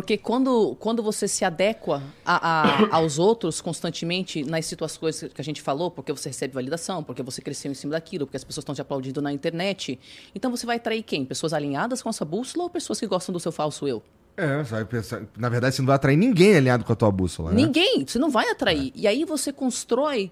Porque 0.00 0.16
quando, 0.16 0.76
quando 0.78 1.02
você 1.02 1.26
se 1.26 1.44
adequa 1.44 2.00
a- 2.24 2.86
a- 2.86 2.88
aos 2.96 3.18
outros 3.18 3.60
constantemente 3.60 4.44
nas 4.44 4.64
situações 4.64 5.24
que 5.34 5.40
a 5.40 5.44
gente 5.44 5.60
falou, 5.60 5.90
porque 5.90 6.12
você 6.12 6.28
recebe 6.28 6.54
validação, 6.54 7.02
porque 7.02 7.20
você 7.22 7.42
cresceu 7.42 7.72
em 7.72 7.74
cima 7.74 7.92
daquilo, 7.92 8.24
porque 8.26 8.36
as 8.36 8.44
pessoas 8.44 8.62
estão 8.62 8.74
te 8.76 8.80
aplaudindo 8.80 9.20
na 9.20 9.32
internet, 9.32 9.98
então 10.34 10.50
você 10.52 10.64
vai 10.64 10.76
atrair 10.76 11.02
quem? 11.02 11.24
Pessoas 11.24 11.52
alinhadas 11.52 12.00
com 12.00 12.08
a 12.08 12.12
sua 12.12 12.24
bússola 12.24 12.62
ou 12.64 12.70
pessoas 12.70 13.00
que 13.00 13.06
gostam 13.08 13.32
do 13.32 13.40
seu 13.40 13.50
falso 13.50 13.88
eu? 13.88 14.00
É, 14.36 14.62
sabe? 14.64 14.84
pensar- 14.84 15.22
Na 15.36 15.48
verdade, 15.48 15.74
você 15.74 15.82
não 15.82 15.86
vai 15.86 15.96
atrair 15.96 16.16
ninguém 16.16 16.54
alinhado 16.56 16.84
com 16.84 16.92
a 16.92 16.96
tua 16.96 17.10
bússola, 17.10 17.50
né? 17.50 17.56
Ninguém, 17.56 18.06
você 18.06 18.20
não 18.20 18.30
vai 18.30 18.48
atrair. 18.50 18.92
E 18.94 19.06
aí 19.08 19.24
você 19.24 19.52
constrói. 19.52 20.30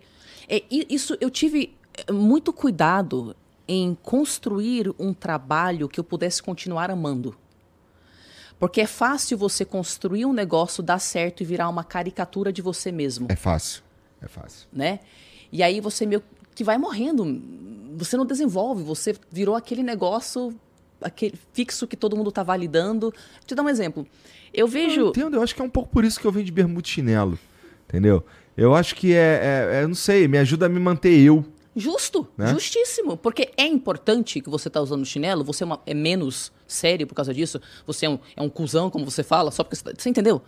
é, 0.48 0.62
isso 0.70 1.16
eu 1.20 1.28
tive 1.28 1.74
é, 2.06 2.12
muito 2.12 2.52
cuidado 2.52 3.34
em 3.66 3.98
construir 4.00 4.94
um 4.96 5.12
trabalho 5.12 5.88
que 5.88 5.98
eu 5.98 6.04
pudesse 6.04 6.40
continuar 6.40 6.88
amando. 6.88 7.34
Porque 8.58 8.80
é 8.80 8.86
fácil 8.86 9.36
você 9.36 9.64
construir 9.64 10.24
um 10.24 10.32
negócio, 10.32 10.82
dar 10.82 10.98
certo 10.98 11.42
e 11.42 11.46
virar 11.46 11.68
uma 11.68 11.84
caricatura 11.84 12.52
de 12.52 12.62
você 12.62 12.90
mesmo, 12.90 13.26
É 13.30 13.36
fácil. 13.36 13.82
É 14.20 14.26
fácil. 14.26 14.66
né? 14.72 15.00
E 15.52 15.62
aí 15.62 15.80
você 15.80 16.06
meio 16.06 16.22
que 16.54 16.64
vai 16.64 16.78
morrendo. 16.78 17.40
Você 17.96 18.16
não 18.16 18.24
desenvolve, 18.26 18.82
você 18.82 19.14
virou 19.30 19.54
aquele 19.54 19.82
negócio 19.82 20.54
aquele 21.00 21.38
fixo 21.52 21.86
que 21.86 21.96
todo 21.96 22.16
mundo 22.16 22.32
tá 22.32 22.42
validando. 22.42 23.12
Te 23.44 23.54
dar 23.54 23.62
um 23.62 23.68
exemplo. 23.68 24.06
Eu 24.52 24.66
Eu 24.66 24.68
vejo 24.68 25.08
entendo, 25.08 25.36
eu 25.36 25.42
acho 25.42 25.54
que 25.54 25.60
é 25.60 25.64
um 25.64 25.70
pouco 25.70 25.90
por 25.90 26.04
isso 26.04 26.18
que 26.18 26.26
eu 26.26 26.32
venho 26.32 26.44
de 26.44 26.52
bermuda 26.52 26.86
e 26.86 26.90
chinelo. 26.90 27.38
Entendeu? 27.88 28.24
Eu 28.56 28.74
acho 28.74 28.94
que 28.94 29.14
é, 29.14 29.68
é, 29.74 29.82
é, 29.82 29.86
não 29.86 29.94
sei, 29.94 30.26
me 30.26 30.38
ajuda 30.38 30.66
a 30.66 30.68
me 30.68 30.80
manter 30.80 31.18
eu. 31.20 31.44
Justo, 31.76 32.26
Né? 32.38 32.46
justíssimo. 32.48 33.16
Porque 33.16 33.50
é 33.56 33.66
importante 33.66 34.40
que 34.40 34.48
você 34.48 34.70
tá 34.70 34.80
usando 34.80 35.04
chinelo, 35.04 35.44
você 35.44 35.62
é, 35.62 35.66
uma- 35.66 35.80
é 35.86 35.92
menos 35.92 36.50
sério 36.66 37.06
por 37.06 37.14
causa 37.14 37.34
disso, 37.34 37.60
você 37.86 38.06
é 38.06 38.10
um, 38.10 38.18
é 38.34 38.40
um 38.42 38.48
cuzão, 38.48 38.88
como 38.90 39.04
você 39.04 39.22
fala, 39.22 39.50
só 39.50 39.62
porque 39.62 39.76
você, 39.76 39.84
tá- 39.84 39.92
você 39.96 40.08
entendeu? 40.08 40.40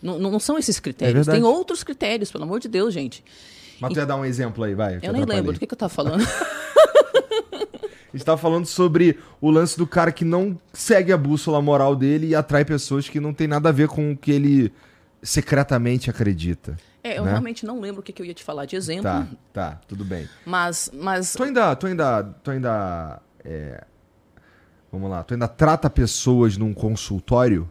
Não, 0.00 0.18
não 0.18 0.38
são 0.38 0.56
esses 0.58 0.78
critérios. 0.78 1.26
É. 1.26 1.32
Tem 1.32 1.42
outros 1.42 1.82
critérios, 1.82 2.30
pelo 2.30 2.44
amor 2.44 2.60
de 2.60 2.68
Deus, 2.68 2.94
gente. 2.94 3.24
Mas 3.80 3.92
tu 3.92 3.98
ia 3.98 4.06
dar 4.06 4.16
um 4.16 4.24
exemplo 4.24 4.62
aí, 4.64 4.74
vai. 4.74 4.98
te 5.00 5.06
Eu 5.06 5.12
nem 5.12 5.24
lembro 5.24 5.52
do 5.52 5.58
que, 5.58 5.66
que 5.66 5.74
eu 5.74 5.78
tava 5.78 5.92
falando. 5.92 6.22
A 8.12 8.16
gente 8.16 8.24
tava 8.24 8.38
falando 8.40 8.64
sobre 8.66 9.18
o 9.40 9.50
lance 9.50 9.76
do 9.76 9.86
cara 9.86 10.10
que 10.10 10.24
não 10.24 10.58
segue 10.72 11.12
a 11.12 11.16
bússola 11.18 11.60
moral 11.60 11.94
dele 11.94 12.28
e 12.28 12.34
atrai 12.34 12.64
pessoas 12.64 13.08
que 13.08 13.20
não 13.20 13.34
tem 13.34 13.46
nada 13.46 13.68
a 13.68 13.72
ver 13.72 13.88
com 13.88 14.12
o 14.12 14.16
que 14.16 14.30
ele 14.30 14.72
secretamente 15.22 16.08
acredita. 16.08 16.76
É, 17.12 17.18
eu 17.18 17.24
Né? 17.24 17.30
realmente 17.30 17.64
não 17.66 17.80
lembro 17.80 18.00
o 18.00 18.02
que, 18.02 18.12
que 18.12 18.20
eu 18.22 18.26
ia 18.26 18.34
te 18.34 18.42
falar 18.44 18.64
de 18.66 18.76
exemplo, 18.76 19.04
Tá, 19.04 19.26
tá, 19.52 19.80
tudo 19.86 20.04
bem. 20.04 20.28
mas, 20.44 20.90
mas 20.92 21.32
Tu 21.32 21.42
ainda, 21.42 21.74
tu 21.76 21.86
ainda, 21.86 22.22
tu 22.22 22.50
ainda, 22.50 23.20
é, 23.44 23.84
vamos 24.90 25.10
lá, 25.10 25.22
tu 25.22 25.34
ainda 25.34 25.48
trata 25.48 25.88
pessoas 25.90 26.56
num 26.56 26.72
consultório? 26.74 27.70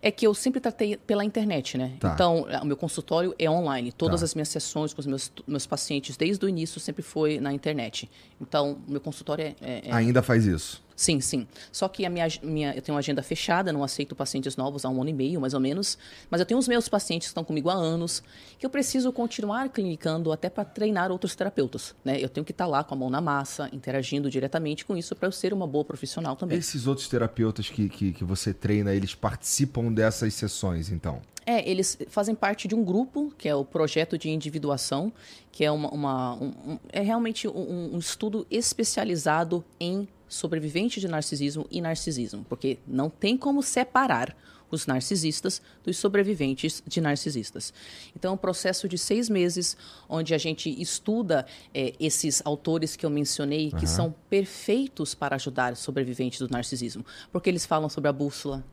É 0.00 0.10
que 0.12 0.24
eu 0.26 0.32
sempre 0.32 0.60
tratei 0.60 0.96
pela 0.96 1.24
internet, 1.24 1.76
né? 1.76 1.92
Tá. 1.98 2.12
Então, 2.14 2.46
o 2.62 2.64
meu 2.66 2.76
consultório 2.76 3.34
é 3.38 3.50
online. 3.50 3.90
Todas 3.92 4.20
Tá. 4.20 4.24
as 4.26 4.34
minhas 4.34 4.48
sessões 4.48 4.92
com 4.94 5.00
os 5.00 5.06
meus, 5.06 5.32
meus 5.46 5.66
pacientes, 5.66 6.16
desde 6.16 6.44
o 6.44 6.48
início, 6.48 6.80
sempre 6.80 7.02
foi 7.02 7.40
na 7.40 7.52
internet. 7.52 8.08
Então, 8.40 8.78
o 8.86 8.90
meu 8.92 9.00
consultório 9.00 9.44
é- 9.44 9.54
é- 9.60 9.88
é 9.88 9.92
Ainda 9.92 10.22
faz 10.22 10.46
isso? 10.46 10.82
Sim, 11.02 11.20
sim. 11.20 11.48
Só 11.72 11.88
que 11.88 12.06
a 12.06 12.08
minha, 12.10 12.28
minha, 12.44 12.72
eu 12.76 12.80
tenho 12.80 12.94
uma 12.94 13.00
agenda 13.00 13.24
fechada, 13.24 13.72
não 13.72 13.82
aceito 13.82 14.14
pacientes 14.14 14.54
novos 14.56 14.84
há 14.84 14.88
um 14.88 15.00
ano 15.00 15.10
e 15.10 15.12
meio, 15.12 15.40
mais 15.40 15.52
ou 15.52 15.58
menos. 15.58 15.98
Mas 16.30 16.40
eu 16.40 16.46
tenho 16.46 16.60
os 16.60 16.68
meus 16.68 16.88
pacientes 16.88 17.26
que 17.26 17.30
estão 17.30 17.42
comigo 17.42 17.68
há 17.68 17.74
anos, 17.74 18.22
que 18.56 18.64
eu 18.64 18.70
preciso 18.70 19.12
continuar 19.12 19.68
clinicando 19.70 20.30
até 20.30 20.48
para 20.48 20.64
treinar 20.64 21.10
outros 21.10 21.34
terapeutas. 21.34 21.92
Né? 22.04 22.20
Eu 22.20 22.28
tenho 22.28 22.44
que 22.44 22.52
estar 22.52 22.66
lá 22.66 22.84
com 22.84 22.94
a 22.94 22.96
mão 22.96 23.10
na 23.10 23.20
massa, 23.20 23.68
interagindo 23.72 24.30
diretamente 24.30 24.84
com 24.84 24.96
isso 24.96 25.16
para 25.16 25.26
eu 25.26 25.32
ser 25.32 25.52
uma 25.52 25.66
boa 25.66 25.84
profissional 25.84 26.36
também. 26.36 26.56
Esses 26.56 26.86
outros 26.86 27.08
terapeutas 27.08 27.68
que, 27.68 27.88
que, 27.88 28.12
que 28.12 28.22
você 28.22 28.54
treina, 28.54 28.94
eles 28.94 29.12
participam 29.12 29.92
dessas 29.92 30.32
sessões, 30.34 30.88
então? 30.88 31.20
É, 31.44 31.68
eles 31.68 31.98
fazem 32.06 32.36
parte 32.36 32.68
de 32.68 32.76
um 32.76 32.84
grupo, 32.84 33.34
que 33.36 33.48
é 33.48 33.54
o 33.56 33.64
projeto 33.64 34.16
de 34.16 34.30
individuação, 34.30 35.12
que 35.50 35.64
é 35.64 35.70
uma, 35.72 35.90
uma- 35.90 36.34
um- 36.34 36.54
um- 36.74 36.78
é 36.92 37.00
realmente 37.00 37.48
um, 37.48 37.96
um 37.96 37.98
estudo 37.98 38.46
especializado 38.48 39.64
em 39.80 40.06
sobrevivente 40.32 40.98
de 40.98 41.06
narcisismo 41.06 41.66
e 41.70 41.80
narcisismo, 41.80 42.44
porque 42.48 42.78
não 42.86 43.10
tem 43.10 43.36
como 43.36 43.62
separar 43.62 44.34
os 44.70 44.86
narcisistas 44.86 45.60
dos 45.84 45.98
sobreviventes 45.98 46.82
de 46.86 47.00
narcisistas. 47.00 47.74
Então, 48.16 48.30
é 48.30 48.34
um 48.34 48.38
processo 48.38 48.88
de 48.88 48.96
seis 48.96 49.28
meses, 49.28 49.76
onde 50.08 50.34
a 50.34 50.38
gente 50.38 50.70
estuda 50.80 51.46
eh, 51.74 51.92
esses 52.00 52.40
autores 52.44 52.96
que 52.96 53.04
eu 53.04 53.10
mencionei, 53.10 53.70
que 53.70 53.86
são 53.86 54.14
perfeitos 54.30 55.14
para 55.14 55.36
ajudar 55.36 55.76
sobreviventes 55.76 56.38
do 56.38 56.48
narcisismo, 56.48 57.04
porque 57.30 57.50
eles 57.50 57.66
falam 57.66 57.90
sobre 57.90 58.08
a 58.08 58.12
bússola, 58.12 58.64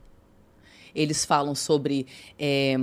eles 0.94 1.24
falam 1.26 1.54
sobre 1.54 2.06
é, 2.38 2.76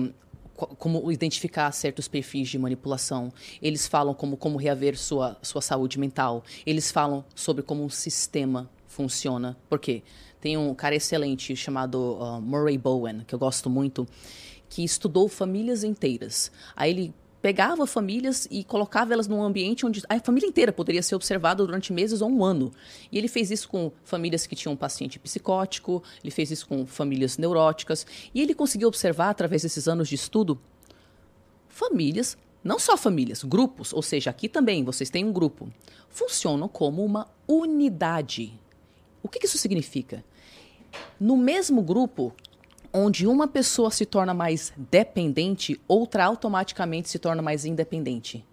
como 0.58 1.12
identificar 1.12 1.72
certos 1.72 2.08
perfis 2.08 2.50
de 2.50 2.58
manipulação. 2.58 3.32
Eles 3.62 3.88
falam 3.88 4.14
como, 4.14 4.36
como 4.36 4.58
reaver 4.58 4.98
sua, 4.98 5.38
sua 5.42 5.62
saúde 5.62 6.00
mental. 6.00 6.44
Eles 6.66 6.92
falam 6.92 7.24
sobre 7.36 7.62
como 7.62 7.84
um 7.84 7.90
sistema 7.90 8.70
funciona. 8.88 9.56
Por 9.70 9.80
quê? 9.80 10.02
Tem 10.42 10.58
um 10.58 10.74
cara 10.74 10.96
excelente 10.96 11.56
chamado 11.56 12.18
uh, 12.20 12.42
Murray 12.42 12.78
Bowen, 12.78 13.24
que 13.28 13.36
eu 13.36 13.40
gosto 13.40 13.70
muito, 13.70 14.08
que 14.70 14.84
estudou 14.84 15.28
famílias 15.28 15.84
inteiras. 15.84 16.52
Aí 16.76 16.92
ele 16.92 17.14
pegava 17.42 17.86
famílias 17.86 18.48
e 18.50 18.64
colocava 18.64 19.14
elas 19.14 19.28
num 19.28 19.42
ambiente 19.44 19.86
onde 19.86 20.02
a 20.10 20.20
família 20.20 20.48
inteira 20.48 20.72
poderia 20.72 21.04
ser 21.04 21.16
observada 21.16 21.66
durante 21.66 21.94
meses 21.94 22.22
ou 22.22 22.30
um 22.30 22.44
ano. 22.44 22.72
E 23.12 23.18
ele 23.18 23.28
fez 23.28 23.52
isso 23.52 23.70
com 23.70 23.92
famílias 24.04 24.48
que 24.48 24.56
tinham 24.56 24.74
um 24.74 24.78
paciente 24.78 25.20
psicótico, 25.20 26.04
ele 26.24 26.32
fez 26.32 26.52
isso 26.52 26.68
com 26.68 26.86
famílias 26.86 27.38
neuróticas, 27.38 28.06
e 28.34 28.42
ele 28.42 28.54
conseguiu 28.54 28.88
observar, 28.88 29.30
através 29.30 29.62
desses 29.62 29.88
anos 29.88 30.10
de 30.10 30.16
estudo, 30.16 30.60
famílias, 31.68 32.38
não 32.64 32.80
só 32.80 32.98
famílias, 32.98 33.44
grupos, 33.44 33.94
ou 33.94 34.02
seja, 34.02 34.30
aqui 34.30 34.50
também 34.50 34.84
vocês 34.84 35.10
têm 35.10 35.24
um 35.24 35.32
grupo, 35.32 35.72
funcionam 36.10 36.68
como 36.68 37.06
uma 37.06 37.28
unidade. 37.48 38.54
O 39.22 39.30
que 39.30 39.46
isso 39.46 39.58
significa? 39.58 40.24
No 41.20 41.38
mesmo 41.38 41.82
grupo, 41.82 42.34
onde 42.94 43.28
uma 43.28 43.48
pessoa 43.48 43.92
se 43.92 44.06
torna 44.06 44.34
mais 44.34 44.74
dependente, 44.92 45.80
outra 45.88 46.26
automaticamente 46.26 47.10
se 47.10 47.20
torna 47.20 47.42
mais 47.42 47.66
independente. 47.66 48.46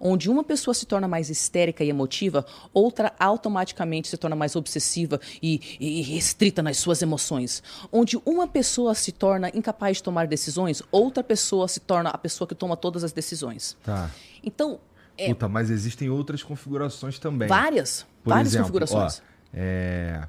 Onde 0.00 0.30
uma 0.30 0.44
pessoa 0.44 0.72
se 0.74 0.86
torna 0.86 1.08
mais 1.08 1.28
histérica 1.28 1.82
e 1.82 1.88
emotiva, 1.88 2.46
outra 2.72 3.12
automaticamente 3.18 4.06
se 4.06 4.16
torna 4.16 4.36
mais 4.36 4.54
obsessiva 4.54 5.20
e, 5.42 5.60
e 5.80 6.02
restrita 6.02 6.62
nas 6.62 6.76
suas 6.76 7.02
emoções. 7.02 7.62
Onde 7.90 8.16
uma 8.24 8.46
pessoa 8.46 8.94
se 8.94 9.10
torna 9.10 9.50
incapaz 9.52 9.96
de 9.96 10.04
tomar 10.04 10.28
decisões, 10.28 10.82
outra 10.92 11.24
pessoa 11.24 11.66
se 11.66 11.80
torna 11.80 12.10
a 12.10 12.18
pessoa 12.18 12.46
que 12.46 12.54
toma 12.54 12.76
todas 12.76 13.02
as 13.02 13.10
decisões. 13.10 13.76
Tá. 13.82 14.08
Então, 14.42 14.78
é, 15.16 15.26
Puta, 15.28 15.48
mas 15.48 15.68
existem 15.68 16.08
outras 16.08 16.44
configurações 16.44 17.18
também. 17.18 17.48
várias, 17.48 18.06
Por 18.22 18.30
várias 18.30 18.48
exemplo, 18.52 18.66
configurações. 18.66 19.18
ó, 19.18 19.22
é, 19.52 20.28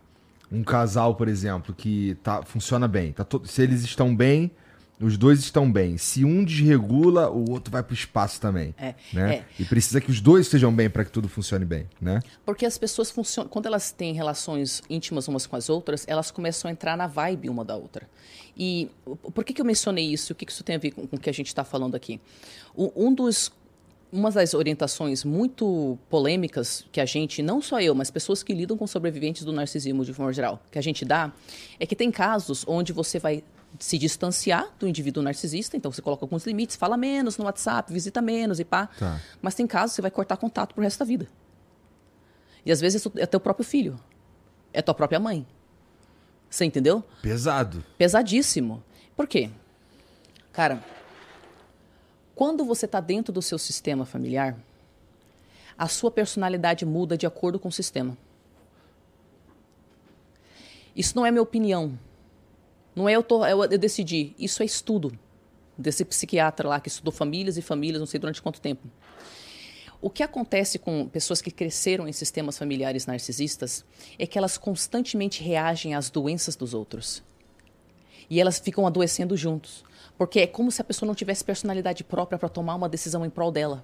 um 0.51 0.63
casal, 0.63 1.15
por 1.15 1.27
exemplo, 1.27 1.73
que 1.75 2.15
tá, 2.23 2.41
funciona 2.43 2.87
bem. 2.87 3.11
Tá 3.13 3.23
to- 3.23 3.41
se 3.45 3.61
eles 3.61 3.81
estão 3.83 4.15
bem, 4.15 4.51
os 4.99 5.17
dois 5.17 5.39
estão 5.39 5.71
bem. 5.71 5.97
Se 5.97 6.25
um 6.25 6.43
desregula, 6.43 7.29
o 7.29 7.49
outro 7.51 7.71
vai 7.71 7.81
pro 7.81 7.93
espaço 7.93 8.41
também. 8.41 8.75
É, 8.77 8.95
né? 9.13 9.35
é. 9.35 9.45
E 9.57 9.63
precisa 9.63 10.01
que 10.01 10.11
os 10.11 10.19
dois 10.19 10.45
estejam 10.47 10.73
bem 10.73 10.89
para 10.89 11.05
que 11.05 11.11
tudo 11.11 11.29
funcione 11.29 11.63
bem, 11.63 11.87
né? 12.01 12.19
Porque 12.45 12.65
as 12.65 12.77
pessoas 12.77 13.09
funcionam. 13.09 13.49
Quando 13.49 13.65
elas 13.67 13.91
têm 13.91 14.13
relações 14.13 14.81
íntimas 14.89 15.27
umas 15.27 15.45
com 15.47 15.55
as 15.55 15.69
outras, 15.69 16.03
elas 16.07 16.31
começam 16.31 16.67
a 16.67 16.71
entrar 16.71 16.97
na 16.97 17.07
vibe 17.07 17.47
uma 17.49 17.63
da 17.63 17.75
outra. 17.77 18.09
E 18.57 18.89
o- 19.05 19.15
por 19.15 19.43
que, 19.45 19.53
que 19.53 19.61
eu 19.61 19.65
mencionei 19.65 20.05
isso? 20.11 20.33
O 20.33 20.35
que, 20.35 20.45
que 20.45 20.51
isso 20.51 20.63
tem 20.65 20.75
a 20.75 20.79
ver 20.79 20.91
com, 20.91 21.07
com 21.07 21.15
o 21.15 21.19
que 21.19 21.29
a 21.29 21.33
gente 21.33 21.47
está 21.47 21.63
falando 21.63 21.95
aqui? 21.95 22.19
O- 22.75 22.91
um 23.07 23.13
dos. 23.13 23.51
Uma 24.11 24.31
das 24.31 24.53
orientações 24.53 25.23
muito 25.23 25.97
polêmicas 26.09 26.85
que 26.91 26.99
a 26.99 27.05
gente, 27.05 27.43
não 27.43 27.61
só 27.61 27.79
eu, 27.79 27.93
mas 27.93 28.09
pessoas 28.09 28.41
que 28.41 28.53
lidam 28.53 28.75
com 28.75 28.87
sobreviventes 28.87 29.43
do 29.43 29.51
narcisismo 29.51 30.03
de 30.03 30.13
forma 30.13 30.33
geral, 30.33 30.59
que 30.71 30.79
a 30.79 30.81
gente 30.81 31.05
dá, 31.05 31.31
é 31.79 31.85
que 31.85 31.95
tem 31.95 32.09
casos 32.09 32.65
onde 32.67 32.91
você 32.91 33.19
vai 33.19 33.43
se 33.77 33.97
distanciar 33.99 34.67
do 34.79 34.87
indivíduo 34.87 35.21
narcisista, 35.21 35.77
então 35.77 35.91
você 35.91 36.01
coloca 36.01 36.25
alguns 36.25 36.45
limites, 36.45 36.75
fala 36.75 36.97
menos 36.97 37.37
no 37.37 37.45
WhatsApp, 37.45 37.93
visita 37.93 38.21
menos 38.21 38.59
e 38.59 38.65
pá. 38.65 38.87
Tá. 38.97 39.21
Mas 39.41 39.53
tem 39.53 39.67
casos 39.67 39.91
que 39.91 39.95
você 39.97 40.01
vai 40.01 40.11
cortar 40.11 40.37
contato 40.37 40.73
pro 40.73 40.83
resto 40.83 40.99
da 40.99 41.05
vida. 41.05 41.27
E 42.65 42.71
às 42.71 42.81
vezes 42.81 43.05
é 43.15 43.25
teu 43.25 43.39
próprio 43.39 43.65
filho. 43.65 43.99
É 44.73 44.81
tua 44.81 44.93
própria 44.93 45.19
mãe. 45.19 45.45
Você 46.49 46.65
entendeu? 46.65 47.03
Pesado. 47.21 47.83
Pesadíssimo. 47.97 48.83
Por 49.15 49.27
quê? 49.27 49.49
Cara, 50.51 50.83
quando 52.39 52.63
você 52.63 52.85
está 52.85 53.01
dentro 53.01 53.33
do 53.33 53.41
seu 53.41 53.57
sistema 53.57 54.05
familiar, 54.05 54.57
a 55.77 55.89
sua 55.89 56.09
personalidade 56.09 56.85
muda 56.85 57.17
de 57.17 57.27
acordo 57.27 57.59
com 57.59 57.67
o 57.67 57.71
sistema. 57.71 58.17
Isso 60.95 61.17
não 61.17 61.25
é 61.25 61.31
minha 61.31 61.41
opinião. 61.41 61.99
Não 62.95 63.09
é 63.09 63.11
eu, 63.11 63.21
tô, 63.21 63.45
eu, 63.45 63.65
eu 63.65 63.77
decidi. 63.77 64.33
Isso 64.39 64.63
é 64.63 64.65
estudo 64.65 65.11
desse 65.77 66.05
psiquiatra 66.05 66.69
lá 66.69 66.79
que 66.79 66.87
estudou 66.87 67.11
famílias 67.11 67.57
e 67.57 67.61
famílias, 67.61 67.99
não 67.99 68.07
sei 68.07 68.21
durante 68.21 68.41
quanto 68.41 68.61
tempo. 68.61 68.87
O 70.01 70.09
que 70.09 70.23
acontece 70.23 70.79
com 70.79 71.09
pessoas 71.09 71.41
que 71.41 71.51
cresceram 71.51 72.07
em 72.07 72.13
sistemas 72.13 72.57
familiares 72.57 73.05
narcisistas 73.05 73.83
é 74.17 74.25
que 74.25 74.37
elas 74.37 74.57
constantemente 74.57 75.43
reagem 75.43 75.93
às 75.93 76.09
doenças 76.09 76.55
dos 76.55 76.73
outros. 76.73 77.21
E 78.29 78.39
elas 78.39 78.59
ficam 78.59 78.87
adoecendo 78.87 79.35
juntos. 79.35 79.83
Porque 80.19 80.41
é 80.41 80.47
como 80.47 80.69
se 80.69 80.81
a 80.81 80.83
pessoa 80.83 81.07
não 81.07 81.15
tivesse 81.15 81.45
personalidade 81.45 82.03
própria 82.03 82.37
para 82.37 82.49
tomar 82.49 82.75
uma 82.75 82.89
decisão 82.89 83.25
em 83.25 83.29
prol 83.29 83.53
dela. 83.53 83.81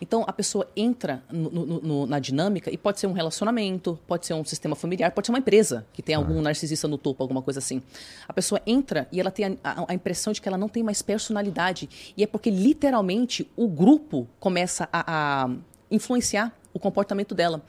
Então 0.00 0.22
a 0.28 0.32
pessoa 0.32 0.70
entra 0.76 1.24
no- 1.28 1.50
no- 1.50 1.80
no- 1.80 2.06
na 2.06 2.20
dinâmica 2.20 2.70
e 2.72 2.78
pode 2.78 3.00
ser 3.00 3.08
um 3.08 3.12
relacionamento, 3.12 3.98
pode 4.06 4.24
ser 4.24 4.34
um 4.34 4.44
sistema 4.44 4.76
familiar, 4.76 5.10
pode 5.10 5.26
ser 5.26 5.32
uma 5.32 5.40
empresa 5.40 5.84
que 5.92 6.00
tem 6.00 6.14
algum 6.14 6.40
narcisista 6.40 6.86
no 6.86 6.96
topo, 6.96 7.20
alguma 7.20 7.42
coisa 7.42 7.58
assim. 7.58 7.82
A 8.28 8.32
pessoa 8.32 8.60
entra 8.64 9.08
e 9.10 9.18
ela 9.18 9.30
tem 9.32 9.58
a, 9.64 9.82
a- 9.82 9.86
a 9.88 9.94
impressão 9.94 10.32
de 10.32 10.40
que 10.40 10.46
ela 10.46 10.56
não 10.56 10.68
tem 10.68 10.84
mais 10.84 11.02
personalidade. 11.02 11.88
E 12.16 12.22
é 12.22 12.28
porque 12.28 12.48
literalmente 12.48 13.50
o 13.56 13.66
grupo 13.66 14.28
começa 14.38 14.88
a- 14.92 15.46
a 15.46 15.50
influenciar 15.90 16.56
o 16.72 16.78
comportamento 16.78 17.34
dela. 17.34 17.60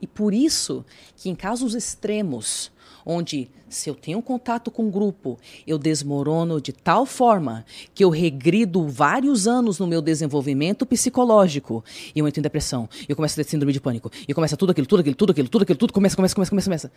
E 0.00 0.06
por 0.06 0.32
isso 0.32 0.84
que 1.16 1.28
em 1.28 1.34
casos 1.34 1.74
extremos, 1.74 2.72
onde 3.10 3.50
se 3.70 3.88
eu 3.88 3.94
tenho 3.94 4.20
contato 4.20 4.70
com 4.70 4.84
um 4.84 4.90
grupo, 4.90 5.38
eu 5.66 5.78
desmorono 5.78 6.60
de 6.60 6.74
tal 6.74 7.06
forma 7.06 7.64
que 7.94 8.04
eu 8.04 8.10
regrido 8.10 8.86
vários 8.86 9.48
anos 9.48 9.78
no 9.78 9.86
meu 9.86 10.02
desenvolvimento 10.02 10.84
psicológico. 10.84 11.82
E 12.14 12.18
eu 12.18 12.28
entro 12.28 12.40
em 12.40 12.42
depressão, 12.42 12.86
eu 13.08 13.16
começo 13.16 13.32
a 13.40 13.42
ter 13.42 13.48
síndrome 13.48 13.72
de 13.72 13.80
pânico, 13.80 14.10
e 14.28 14.34
começa 14.34 14.58
tudo 14.58 14.72
aquilo, 14.72 14.86
tudo 14.86 15.00
aquilo, 15.00 15.16
tudo 15.16 15.30
aquilo, 15.30 15.48
tudo 15.48 15.62
aquilo, 15.62 15.78
tudo 15.78 15.92
começa, 15.92 16.14
começa, 16.14 16.34
começa, 16.34 16.50
começa, 16.50 16.66
começa. 16.66 16.92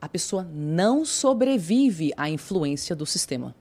A 0.00 0.08
pessoa 0.08 0.42
não 0.52 1.04
sobrevive 1.04 2.12
à 2.16 2.28
influência 2.28 2.96
do 2.96 3.06
sistema 3.06 3.54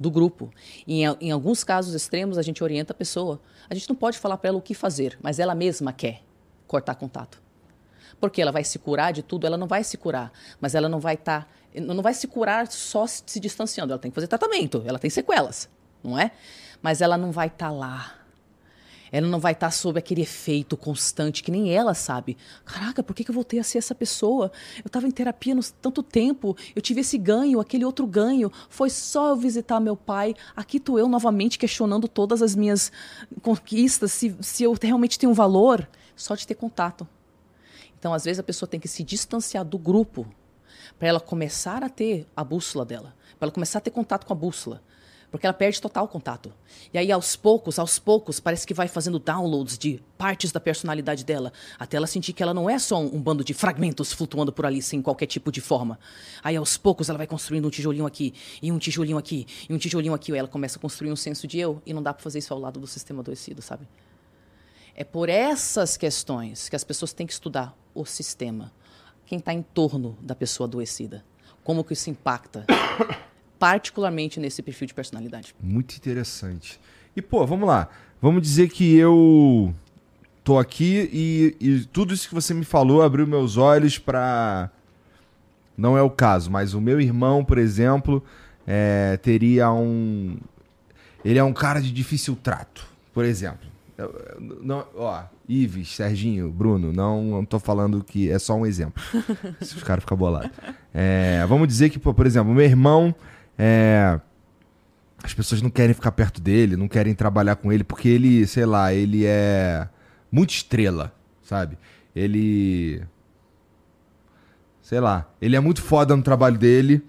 do 0.00 0.10
grupo. 0.10 0.50
Em, 0.88 1.02
em 1.20 1.30
alguns 1.30 1.62
casos 1.62 1.94
extremos, 1.94 2.38
a 2.38 2.42
gente 2.42 2.64
orienta 2.64 2.94
a 2.94 2.96
pessoa. 2.96 3.40
A 3.68 3.74
gente 3.74 3.88
não 3.90 3.94
pode 3.94 4.18
falar 4.18 4.38
para 4.38 4.48
ela 4.48 4.58
o 4.58 4.62
que 4.62 4.74
fazer, 4.74 5.18
mas 5.22 5.38
ela 5.38 5.54
mesma 5.54 5.92
quer 5.92 6.22
cortar 6.66 6.94
contato. 6.94 7.42
Porque 8.22 8.40
ela 8.40 8.52
vai 8.52 8.62
se 8.62 8.78
curar 8.78 9.12
de 9.12 9.20
tudo, 9.20 9.48
ela 9.48 9.56
não 9.56 9.66
vai 9.66 9.82
se 9.82 9.98
curar, 9.98 10.30
mas 10.60 10.76
ela 10.76 10.88
não 10.88 11.00
vai 11.00 11.14
estar, 11.14 11.52
não 11.74 12.00
vai 12.00 12.14
se 12.14 12.28
curar 12.28 12.70
só 12.70 13.04
se 13.04 13.40
distanciando, 13.40 13.92
ela 13.92 13.98
tem 14.00 14.12
que 14.12 14.14
fazer 14.14 14.28
tratamento, 14.28 14.80
ela 14.86 14.96
tem 14.96 15.10
sequelas, 15.10 15.68
não 16.04 16.16
é? 16.16 16.30
Mas 16.80 17.00
ela 17.00 17.18
não 17.18 17.32
vai 17.32 17.48
estar 17.48 17.72
lá. 17.72 18.14
Ela 19.10 19.26
não 19.26 19.40
vai 19.40 19.54
estar 19.54 19.72
sob 19.72 19.98
aquele 19.98 20.22
efeito 20.22 20.76
constante 20.76 21.42
que 21.42 21.50
nem 21.50 21.74
ela 21.74 21.94
sabe. 21.94 22.36
Caraca, 22.64 23.02
por 23.02 23.12
que, 23.12 23.28
eu 23.28 23.34
voltei 23.34 23.58
a 23.58 23.64
ser 23.64 23.78
essa 23.78 23.92
pessoa? 23.92 24.52
Eu 24.76 24.86
estava 24.86 25.08
em 25.08 25.10
terapia 25.10 25.56
há 25.58 25.62
tanto 25.82 26.00
tempo, 26.00 26.56
eu 26.76 26.80
tive 26.80 27.00
esse 27.00 27.18
ganho, 27.18 27.58
aquele 27.58 27.84
outro 27.84 28.06
ganho. 28.06 28.52
Foi 28.68 28.88
só 28.88 29.30
eu 29.30 29.36
visitar 29.36 29.80
meu 29.80 29.96
pai. 29.96 30.36
Aqui 30.54 30.78
tô 30.78 30.96
eu 30.96 31.08
novamente 31.08 31.58
questionando 31.58 32.06
todas 32.06 32.40
as 32.40 32.54
minhas 32.54 32.92
conquistas, 33.42 34.12
se, 34.12 34.36
se 34.40 34.62
eu 34.62 34.76
realmente 34.80 35.18
tenho 35.18 35.34
valor, 35.34 35.88
só 36.14 36.36
de 36.36 36.46
ter 36.46 36.54
contato. 36.54 37.04
Então, 38.02 38.12
às 38.12 38.24
vezes, 38.24 38.40
a 38.40 38.42
pessoa 38.42 38.68
tem 38.68 38.80
que 38.80 38.88
se 38.88 39.04
distanciar 39.04 39.64
do 39.64 39.78
grupo 39.78 40.26
para 40.98 41.06
ela 41.06 41.20
começar 41.20 41.84
a 41.84 41.88
ter 41.88 42.26
a 42.34 42.42
bússola 42.42 42.84
dela, 42.84 43.14
para 43.38 43.46
ela 43.46 43.52
começar 43.52 43.78
a 43.78 43.80
ter 43.80 43.92
contato 43.92 44.26
com 44.26 44.32
a 44.32 44.34
bússola. 44.34 44.82
Porque 45.30 45.46
ela 45.46 45.54
perde 45.54 45.80
total 45.80 46.08
contato. 46.08 46.52
E 46.92 46.98
aí, 46.98 47.12
aos 47.12 47.36
poucos, 47.36 47.78
aos 47.78 48.00
poucos, 48.00 48.40
parece 48.40 48.66
que 48.66 48.74
vai 48.74 48.88
fazendo 48.88 49.20
downloads 49.20 49.78
de 49.78 50.02
partes 50.18 50.50
da 50.50 50.58
personalidade 50.58 51.24
dela, 51.24 51.52
até 51.78 51.96
ela 51.96 52.08
sentir 52.08 52.32
que 52.32 52.42
ela 52.42 52.52
não 52.52 52.68
é 52.68 52.76
só 52.76 53.00
um, 53.00 53.14
um 53.14 53.22
bando 53.22 53.44
de 53.44 53.54
fragmentos 53.54 54.12
flutuando 54.12 54.52
por 54.52 54.66
ali 54.66 54.82
sem 54.82 55.00
qualquer 55.00 55.26
tipo 55.26 55.52
de 55.52 55.60
forma. 55.60 55.96
Aí, 56.42 56.56
aos 56.56 56.76
poucos, 56.76 57.08
ela 57.08 57.18
vai 57.18 57.28
construindo 57.28 57.68
um 57.68 57.70
tijolinho 57.70 58.04
aqui, 58.04 58.34
e 58.60 58.72
um 58.72 58.80
tijolinho 58.80 59.16
aqui, 59.16 59.46
e 59.70 59.72
um 59.72 59.78
tijolinho 59.78 60.12
aqui. 60.12 60.32
Aí 60.32 60.40
ela 60.40 60.48
começa 60.48 60.76
a 60.76 60.80
construir 60.82 61.12
um 61.12 61.16
senso 61.16 61.46
de 61.46 61.60
eu, 61.60 61.80
e 61.86 61.94
não 61.94 62.02
dá 62.02 62.12
para 62.12 62.24
fazer 62.24 62.40
isso 62.40 62.52
ao 62.52 62.58
lado 62.58 62.80
do 62.80 62.86
sistema 62.88 63.20
adoecido, 63.20 63.62
sabe? 63.62 63.86
É 64.94 65.04
por 65.04 65.28
essas 65.28 65.96
questões 65.96 66.68
que 66.68 66.76
as 66.76 66.84
pessoas 66.84 67.12
têm 67.12 67.26
que 67.26 67.32
estudar 67.32 67.76
o 67.94 68.04
sistema. 68.04 68.72
Quem 69.26 69.38
está 69.38 69.52
em 69.52 69.62
torno 69.62 70.16
da 70.20 70.34
pessoa 70.34 70.66
adoecida. 70.66 71.24
Como 71.64 71.84
que 71.84 71.92
isso 71.92 72.10
impacta, 72.10 72.66
particularmente 73.58 74.40
nesse 74.40 74.62
perfil 74.62 74.88
de 74.88 74.94
personalidade. 74.94 75.54
Muito 75.62 75.96
interessante. 75.96 76.80
E, 77.16 77.22
pô, 77.22 77.46
vamos 77.46 77.68
lá. 77.68 77.88
Vamos 78.20 78.42
dizer 78.42 78.68
que 78.68 78.96
eu 78.96 79.74
tô 80.44 80.58
aqui 80.58 81.08
e, 81.12 81.56
e 81.60 81.84
tudo 81.86 82.12
isso 82.12 82.28
que 82.28 82.34
você 82.34 82.52
me 82.52 82.64
falou 82.64 83.02
abriu 83.02 83.26
meus 83.26 83.56
olhos 83.56 83.98
pra. 83.98 84.70
Não 85.76 85.96
é 85.96 86.02
o 86.02 86.10
caso, 86.10 86.50
mas 86.50 86.74
o 86.74 86.80
meu 86.80 87.00
irmão, 87.00 87.44
por 87.44 87.58
exemplo, 87.58 88.22
é, 88.66 89.16
teria 89.22 89.72
um. 89.72 90.36
Ele 91.24 91.38
é 91.38 91.44
um 91.44 91.52
cara 91.52 91.80
de 91.80 91.92
difícil 91.92 92.36
trato, 92.36 92.86
por 93.14 93.24
exemplo. 93.24 93.71
Não, 94.60 94.86
ó, 94.96 95.22
Ives, 95.48 95.94
Serginho, 95.94 96.50
Bruno, 96.50 96.92
não, 96.92 97.22
não 97.22 97.44
tô 97.44 97.58
falando 97.58 98.02
que 98.02 98.30
é 98.30 98.38
só 98.38 98.54
um 98.54 98.66
exemplo. 98.66 99.02
Se 99.60 99.74
os 99.76 99.82
caras 99.82 100.02
ficam 100.02 100.16
bolados. 100.16 100.50
É, 100.92 101.44
vamos 101.48 101.68
dizer 101.68 101.90
que, 101.90 101.98
por 101.98 102.26
exemplo, 102.26 102.52
meu 102.52 102.64
irmão. 102.64 103.14
É, 103.58 104.20
as 105.22 105.32
pessoas 105.32 105.62
não 105.62 105.70
querem 105.70 105.94
ficar 105.94 106.12
perto 106.12 106.40
dele, 106.40 106.76
não 106.76 106.88
querem 106.88 107.14
trabalhar 107.14 107.56
com 107.56 107.72
ele, 107.72 107.84
porque 107.84 108.08
ele, 108.08 108.46
sei 108.46 108.66
lá, 108.66 108.92
ele 108.92 109.24
é 109.24 109.88
muito 110.30 110.50
estrela, 110.50 111.14
sabe? 111.42 111.78
Ele. 112.14 113.02
Sei 114.80 114.98
lá, 114.98 115.30
ele 115.40 115.56
é 115.56 115.60
muito 115.60 115.80
foda 115.80 116.16
no 116.16 116.22
trabalho 116.22 116.58
dele 116.58 117.02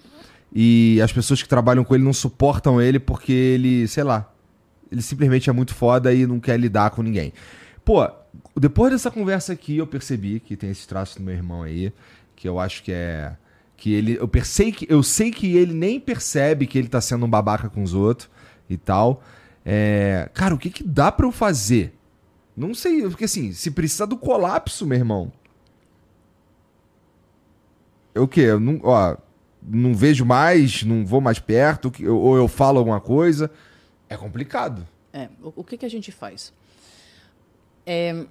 e 0.54 1.02
as 1.02 1.12
pessoas 1.12 1.42
que 1.42 1.50
trabalham 1.50 1.84
com 1.84 1.96
ele 1.96 2.04
não 2.04 2.14
suportam 2.14 2.80
ele 2.80 3.00
porque 3.00 3.32
ele, 3.32 3.88
sei 3.88 4.04
lá, 4.04 4.32
ele 4.94 5.02
simplesmente 5.02 5.50
é 5.50 5.54
muito 5.54 5.74
foda 5.74 6.14
e 6.14 6.26
não 6.28 6.40
quer 6.40 6.58
lidar 6.60 6.92
com 6.92 7.02
ninguém. 7.02 7.34
Pô, 7.84 8.08
depois 8.56 8.92
dessa 8.92 9.10
conversa 9.10 9.52
aqui, 9.52 9.78
eu 9.78 9.88
percebi 9.88 10.40
que 10.40 10.56
tem 10.56 10.70
esse 10.70 10.88
traço 10.88 11.18
do 11.18 11.24
meu 11.24 11.34
irmão 11.34 11.64
aí, 11.64 11.92
que 12.36 12.48
eu 12.48 12.60
acho 12.60 12.84
que 12.84 12.92
é. 12.92 13.36
Que 13.76 13.92
ele. 13.92 14.18
Eu, 14.20 14.28
pensei 14.28 14.72
que, 14.72 14.86
eu 14.88 15.02
sei 15.02 15.32
que 15.32 15.58
ele 15.58 15.74
nem 15.74 16.00
percebe 16.00 16.68
que 16.68 16.78
ele 16.78 16.88
tá 16.88 17.02
sendo 17.02 17.26
um 17.26 17.30
babaca 17.30 17.70
com 17.70 17.82
os 17.82 17.94
outros 17.94 18.30
e 18.70 18.78
tal. 18.78 19.24
É, 19.66 20.30
cara, 20.34 20.54
o 20.54 20.58
que, 20.58 20.70
que 20.70 20.84
dá 20.84 21.12
para 21.12 21.26
eu 21.26 21.32
fazer? 21.32 21.94
Não 22.56 22.76
sei, 22.76 23.02
porque 23.02 23.26
assim, 23.26 23.52
se 23.52 23.72
precisa 23.72 24.06
do 24.06 24.16
colapso, 24.16 24.86
meu 24.86 24.98
irmão. 24.98 25.32
Eu 28.14 28.24
o 28.24 28.28
quê? 28.28 28.42
Eu 28.42 28.60
não, 28.60 28.80
ó, 28.84 29.18
não 29.68 29.96
vejo 29.96 30.24
mais, 30.24 30.84
não 30.84 31.04
vou 31.04 31.20
mais 31.20 31.40
perto, 31.40 31.92
ou 32.08 32.38
eu 32.38 32.48
falo 32.48 32.78
alguma 32.78 33.02
coisa. 33.02 33.50
É 34.14 34.18
complicado. 34.18 34.88
É, 35.12 35.28
o, 35.42 35.54
o 35.58 35.64
que, 35.64 35.76
que 35.76 35.86
a 35.88 35.90
gente 35.90 36.12
faz? 36.12 36.54
É, 37.84 38.28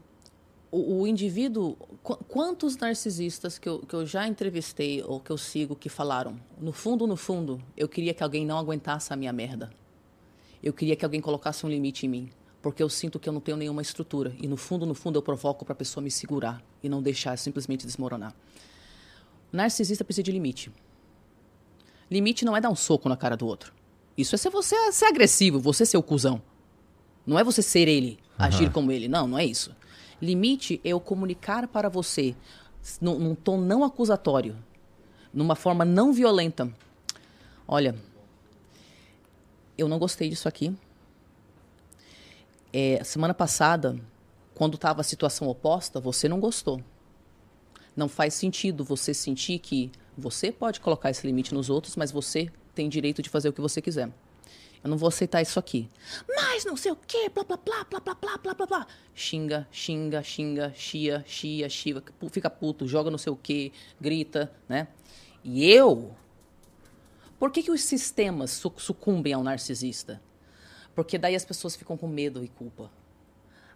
o, 0.70 1.00
o, 1.00 1.06
indivíduo. 1.08 1.76
Qu 2.04 2.14
quantos 2.28 2.76
narcisistas 2.76 3.58
que 3.58 3.68
eu, 3.68 3.80
que 3.80 3.92
eu 3.92 4.06
já 4.06 4.28
entrevistei 4.28 5.02
ou 5.02 5.18
que 5.18 5.32
eu 5.32 5.36
sigo 5.36 5.74
que 5.74 5.88
falaram, 5.88 6.40
no 6.60 6.72
fundo, 6.72 7.04
no 7.04 7.16
fundo, 7.16 7.60
eu 7.76 7.88
queria 7.88 8.14
que 8.14 8.22
alguém 8.22 8.46
não 8.46 8.58
aguentasse 8.58 9.12
a 9.12 9.16
minha 9.16 9.32
merda. 9.32 9.70
Eu 10.62 10.72
queria 10.72 10.94
que 10.94 11.04
alguém 11.04 11.20
colocasse 11.20 11.66
um 11.66 11.68
limite 11.68 12.06
em 12.06 12.08
mim. 12.08 12.30
Porque 12.62 12.80
eu 12.80 12.88
sinto 12.88 13.18
que 13.18 13.28
eu 13.28 13.32
não 13.32 13.40
tenho 13.40 13.56
nenhuma 13.56 13.82
estrutura. 13.82 14.32
E 14.38 14.46
no 14.46 14.56
fundo, 14.56 14.86
no 14.86 14.94
fundo, 14.94 15.18
eu 15.18 15.22
provoco 15.22 15.64
para 15.64 15.72
a 15.72 15.76
pessoa 15.76 16.02
me 16.02 16.12
segurar 16.12 16.62
e 16.80 16.88
não 16.88 17.02
deixar 17.02 17.36
simplesmente 17.36 17.84
desmoronar. 17.84 18.32
O 19.52 19.56
narcisista 19.56 20.04
precisa 20.04 20.22
de 20.22 20.30
limite. 20.30 20.70
Limite 22.08 22.44
não 22.44 22.56
é 22.56 22.60
dar 22.60 22.70
um 22.70 22.76
soco 22.76 23.08
na 23.08 23.16
cara 23.16 23.36
do 23.36 23.48
outro. 23.48 23.81
Isso 24.16 24.34
é 24.34 24.38
ser 24.38 24.50
você 24.50 24.92
ser 24.92 25.06
agressivo, 25.06 25.58
você 25.58 25.86
ser 25.86 25.96
o 25.96 26.02
cuzão. 26.02 26.42
Não 27.26 27.38
é 27.38 27.44
você 27.44 27.62
ser 27.62 27.88
ele, 27.88 28.18
uhum. 28.38 28.44
agir 28.44 28.70
como 28.70 28.92
ele. 28.92 29.08
Não, 29.08 29.26
não 29.26 29.38
é 29.38 29.44
isso. 29.44 29.74
Limite 30.20 30.80
é 30.84 30.88
eu 30.88 31.00
comunicar 31.00 31.66
para 31.66 31.88
você, 31.88 32.34
num, 33.00 33.18
num 33.18 33.34
tom 33.34 33.60
não 33.60 33.82
acusatório, 33.82 34.56
numa 35.32 35.56
forma 35.56 35.84
não 35.84 36.12
violenta. 36.12 36.72
Olha, 37.66 37.96
eu 39.76 39.88
não 39.88 39.98
gostei 39.98 40.28
disso 40.28 40.48
aqui. 40.48 40.74
É, 42.72 43.02
semana 43.04 43.34
passada, 43.34 43.98
quando 44.54 44.74
estava 44.74 45.00
a 45.00 45.04
situação 45.04 45.48
oposta, 45.48 46.00
você 46.00 46.28
não 46.28 46.40
gostou. 46.40 46.82
Não 47.94 48.08
faz 48.08 48.34
sentido 48.34 48.84
você 48.84 49.12
sentir 49.12 49.58
que 49.58 49.90
você 50.16 50.50
pode 50.50 50.80
colocar 50.80 51.10
esse 51.10 51.26
limite 51.26 51.52
nos 51.54 51.68
outros, 51.68 51.96
mas 51.96 52.10
você 52.10 52.50
tem 52.74 52.88
direito 52.88 53.22
de 53.22 53.28
fazer 53.28 53.48
o 53.48 53.52
que 53.52 53.60
você 53.60 53.80
quiser. 53.80 54.10
Eu 54.82 54.90
não 54.90 54.98
vou 54.98 55.08
aceitar 55.08 55.40
isso 55.40 55.58
aqui. 55.58 55.88
Mas 56.28 56.64
não 56.64 56.76
sei 56.76 56.90
o 56.90 56.96
quê, 56.96 57.30
blá, 57.32 57.44
blá, 57.44 57.56
blá, 57.56 57.84
blá, 57.84 58.00
blá, 58.00 58.14
blá, 58.14 58.38
blá, 58.38 58.54
blá, 58.54 58.66
blá. 58.66 58.86
Xinga, 59.14 59.68
xinga, 59.70 60.22
xinga, 60.22 60.72
chia, 60.74 61.24
chia, 61.26 61.68
chia, 61.68 62.02
fica 62.30 62.50
puto, 62.50 62.88
joga 62.88 63.10
não 63.10 63.18
sei 63.18 63.32
o 63.32 63.36
quê, 63.36 63.70
grita, 64.00 64.52
né? 64.68 64.88
E 65.44 65.70
eu... 65.70 66.14
Por 67.38 67.50
que, 67.50 67.62
que 67.62 67.70
os 67.70 67.82
sistemas 67.82 68.62
sucumbem 68.76 69.32
ao 69.32 69.42
narcisista? 69.42 70.22
Porque 70.94 71.18
daí 71.18 71.34
as 71.34 71.44
pessoas 71.44 71.74
ficam 71.74 71.96
com 71.96 72.06
medo 72.06 72.44
e 72.44 72.48
culpa. 72.48 72.90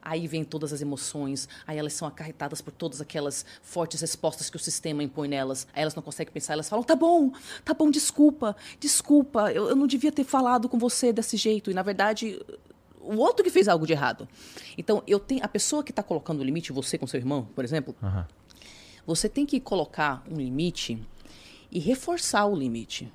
Aí 0.08 0.28
vem 0.28 0.44
todas 0.44 0.72
as 0.72 0.80
emoções, 0.80 1.48
aí 1.66 1.76
elas 1.76 1.92
são 1.92 2.06
acarretadas 2.06 2.60
por 2.60 2.72
todas 2.72 3.00
aquelas 3.00 3.44
fortes 3.60 4.00
respostas 4.00 4.48
que 4.48 4.54
o 4.54 4.60
sistema 4.60 5.02
impõe 5.02 5.26
nelas. 5.26 5.66
Aí 5.74 5.82
elas 5.82 5.96
não 5.96 6.02
conseguem 6.02 6.32
pensar, 6.32 6.52
elas 6.52 6.68
falam: 6.68 6.84
tá 6.84 6.94
bom, 6.94 7.32
tá 7.64 7.74
bom, 7.74 7.90
desculpa, 7.90 8.54
desculpa, 8.78 9.50
eu, 9.50 9.68
eu 9.68 9.74
não 9.74 9.88
devia 9.88 10.12
ter 10.12 10.22
falado 10.22 10.68
com 10.68 10.78
você 10.78 11.12
desse 11.12 11.36
jeito. 11.36 11.72
E 11.72 11.74
na 11.74 11.82
verdade, 11.82 12.40
o 13.00 13.16
outro 13.16 13.42
que 13.42 13.50
fez 13.50 13.66
algo 13.66 13.84
de 13.84 13.94
errado. 13.94 14.28
Então, 14.78 15.02
eu 15.08 15.18
tenho 15.18 15.44
a 15.44 15.48
pessoa 15.48 15.82
que 15.82 15.90
está 15.90 16.04
colocando 16.04 16.38
o 16.38 16.44
limite, 16.44 16.72
você 16.72 16.96
com 16.96 17.06
seu 17.08 17.18
irmão, 17.18 17.48
por 17.52 17.64
exemplo, 17.64 17.92
uhum. 18.00 18.24
você 19.04 19.28
tem 19.28 19.44
que 19.44 19.58
colocar 19.58 20.22
um 20.30 20.36
limite 20.36 21.04
e 21.68 21.80
reforçar 21.80 22.46
o 22.46 22.54
limite. 22.54 23.12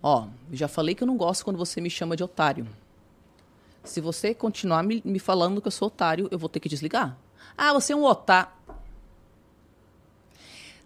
Ó, 0.00 0.28
já 0.52 0.68
falei 0.68 0.94
que 0.94 1.02
eu 1.02 1.06
não 1.08 1.16
gosto 1.16 1.44
quando 1.44 1.56
você 1.56 1.80
me 1.80 1.90
chama 1.90 2.14
de 2.14 2.22
otário. 2.22 2.64
Se 3.88 4.00
você 4.00 4.34
continuar 4.34 4.82
me, 4.82 5.02
me 5.04 5.18
falando 5.18 5.60
que 5.60 5.68
eu 5.68 5.72
sou 5.72 5.88
otário, 5.88 6.28
eu 6.30 6.38
vou 6.38 6.48
ter 6.48 6.60
que 6.60 6.68
desligar. 6.68 7.16
Ah, 7.56 7.72
você 7.72 7.92
é 7.92 7.96
um 7.96 8.04
otário. 8.04 8.52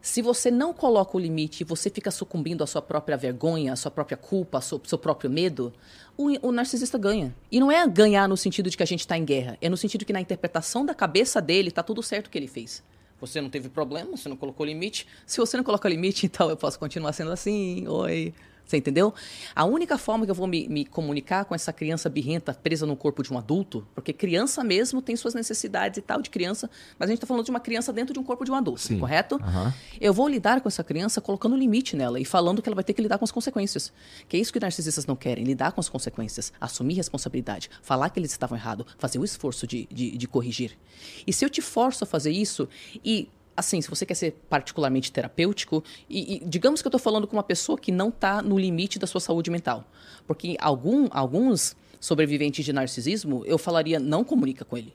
Se 0.00 0.20
você 0.20 0.50
não 0.50 0.72
coloca 0.72 1.16
o 1.16 1.20
limite 1.20 1.62
e 1.62 1.64
você 1.64 1.88
fica 1.90 2.10
sucumbindo 2.10 2.64
à 2.64 2.66
sua 2.66 2.82
própria 2.82 3.16
vergonha, 3.16 3.72
à 3.72 3.76
sua 3.76 3.90
própria 3.90 4.16
culpa, 4.16 4.58
ao 4.58 4.62
seu, 4.62 4.80
seu 4.84 4.98
próprio 4.98 5.30
medo, 5.30 5.72
o, 6.16 6.48
o, 6.48 6.50
narcisista 6.52 6.98
ganha. 6.98 7.34
E 7.50 7.60
não 7.60 7.70
é 7.70 7.86
ganhar 7.86 8.28
no 8.28 8.36
sentido 8.36 8.68
de 8.68 8.76
que 8.76 8.82
a 8.82 8.86
gente 8.86 9.00
está 9.00 9.16
em 9.16 9.24
guerra, 9.24 9.56
é 9.60 9.68
no 9.68 9.76
sentido 9.76 10.04
que 10.04 10.12
na 10.12 10.20
interpretação 10.20 10.84
da 10.84 10.94
cabeça 10.94 11.40
dele 11.40 11.68
está 11.68 11.82
tudo 11.82 12.02
certo 12.02 12.26
o 12.26 12.30
que 12.30 12.38
ele 12.38 12.48
fez. 12.48 12.82
Você 13.20 13.40
não 13.40 13.48
teve 13.48 13.68
problema, 13.68 14.16
você 14.16 14.28
não 14.28 14.36
colocou 14.36 14.66
limite. 14.66 15.06
Se 15.24 15.38
você 15.38 15.56
não 15.56 15.62
coloca 15.62 15.88
limite, 15.88 16.26
então 16.26 16.50
eu 16.50 16.56
posso 16.56 16.78
continuar 16.78 17.12
sendo 17.12 17.30
assim. 17.30 17.86
Oi. 17.86 18.34
Você 18.64 18.76
entendeu? 18.76 19.12
A 19.54 19.64
única 19.64 19.98
forma 19.98 20.24
que 20.24 20.30
eu 20.30 20.34
vou 20.34 20.46
me, 20.46 20.68
me, 20.68 20.84
comunicar 20.84 21.44
com 21.44 21.54
essa 21.54 21.72
criança 21.72 22.08
birrenta 22.08 22.54
presa 22.54 22.86
no 22.86 22.96
corpo 22.96 23.22
de 23.22 23.32
um 23.32 23.38
adulto, 23.38 23.86
porque 23.94 24.12
criança 24.12 24.64
mesmo 24.64 25.02
tem 25.02 25.16
suas 25.16 25.34
necessidades 25.34 25.98
e 25.98 26.02
tal 26.02 26.22
de 26.22 26.30
criança, 26.30 26.70
mas 26.98 27.08
a 27.08 27.10
gente 27.10 27.18
está 27.18 27.26
falando 27.26 27.44
de 27.44 27.50
uma 27.50 27.60
criança 27.60 27.92
dentro 27.92 28.14
de 28.14 28.20
um 28.20 28.24
corpo 28.24 28.44
de 28.44 28.50
um 28.50 28.54
adulto, 28.54 28.80
Sim. 28.80 28.98
correto? 28.98 29.36
Uhum. 29.36 29.72
Eu 30.00 30.12
vou 30.12 30.28
lidar 30.28 30.60
com 30.60 30.68
essa 30.68 30.82
criança 30.82 31.20
colocando 31.20 31.56
limite 31.56 31.96
nela 31.96 32.18
e 32.18 32.24
falando 32.24 32.62
que 32.62 32.68
ela 32.68 32.74
vai 32.74 32.84
ter 32.84 32.92
que 32.92 33.02
lidar 33.02 33.18
com 33.18 33.24
as 33.24 33.32
consequências. 33.32 33.92
Que 34.28 34.36
é 34.36 34.40
isso 34.40 34.52
que 34.52 34.58
os 34.58 34.62
narcisistas 34.62 35.06
não 35.06 35.16
querem, 35.16 35.44
lidar 35.44 35.72
com 35.72 35.80
as 35.80 35.88
consequências, 35.88 36.52
assumir 36.60 36.94
responsabilidade, 36.94 37.70
falar 37.82 38.10
que 38.10 38.18
eles 38.18 38.30
estavam 38.30 38.56
errados, 38.56 38.86
fazer 38.98 39.18
o 39.18 39.24
esforço 39.24 39.66
de, 39.66 39.86
de, 39.90 40.16
de 40.16 40.28
corrigir. 40.28 40.78
E 41.26 41.32
se 41.32 41.44
eu 41.44 41.50
te 41.50 41.60
forço 41.60 42.04
a 42.04 42.06
fazer 42.06 42.30
isso 42.30 42.68
e 43.04 43.28
assim, 43.56 43.80
se 43.80 43.88
você 43.88 44.06
quer 44.06 44.14
ser 44.14 44.32
particularmente 44.48 45.12
terapêutico, 45.12 45.82
e, 46.08 46.36
e 46.36 46.44
digamos 46.44 46.80
que 46.80 46.86
eu 46.86 46.90
estou 46.90 47.00
falando 47.00 47.26
com 47.26 47.36
uma 47.36 47.42
pessoa 47.42 47.78
que 47.78 47.92
não 47.92 48.08
está 48.08 48.42
no 48.42 48.58
limite 48.58 48.98
da 48.98 49.06
sua 49.06 49.20
saúde 49.20 49.50
mental. 49.50 49.84
Porque 50.26 50.56
algum, 50.60 51.08
alguns 51.10 51.76
sobreviventes 52.00 52.64
de 52.64 52.72
narcisismo, 52.72 53.44
eu 53.46 53.58
falaria, 53.58 54.00
não 54.00 54.24
comunica 54.24 54.64
com 54.64 54.76
ele. 54.76 54.92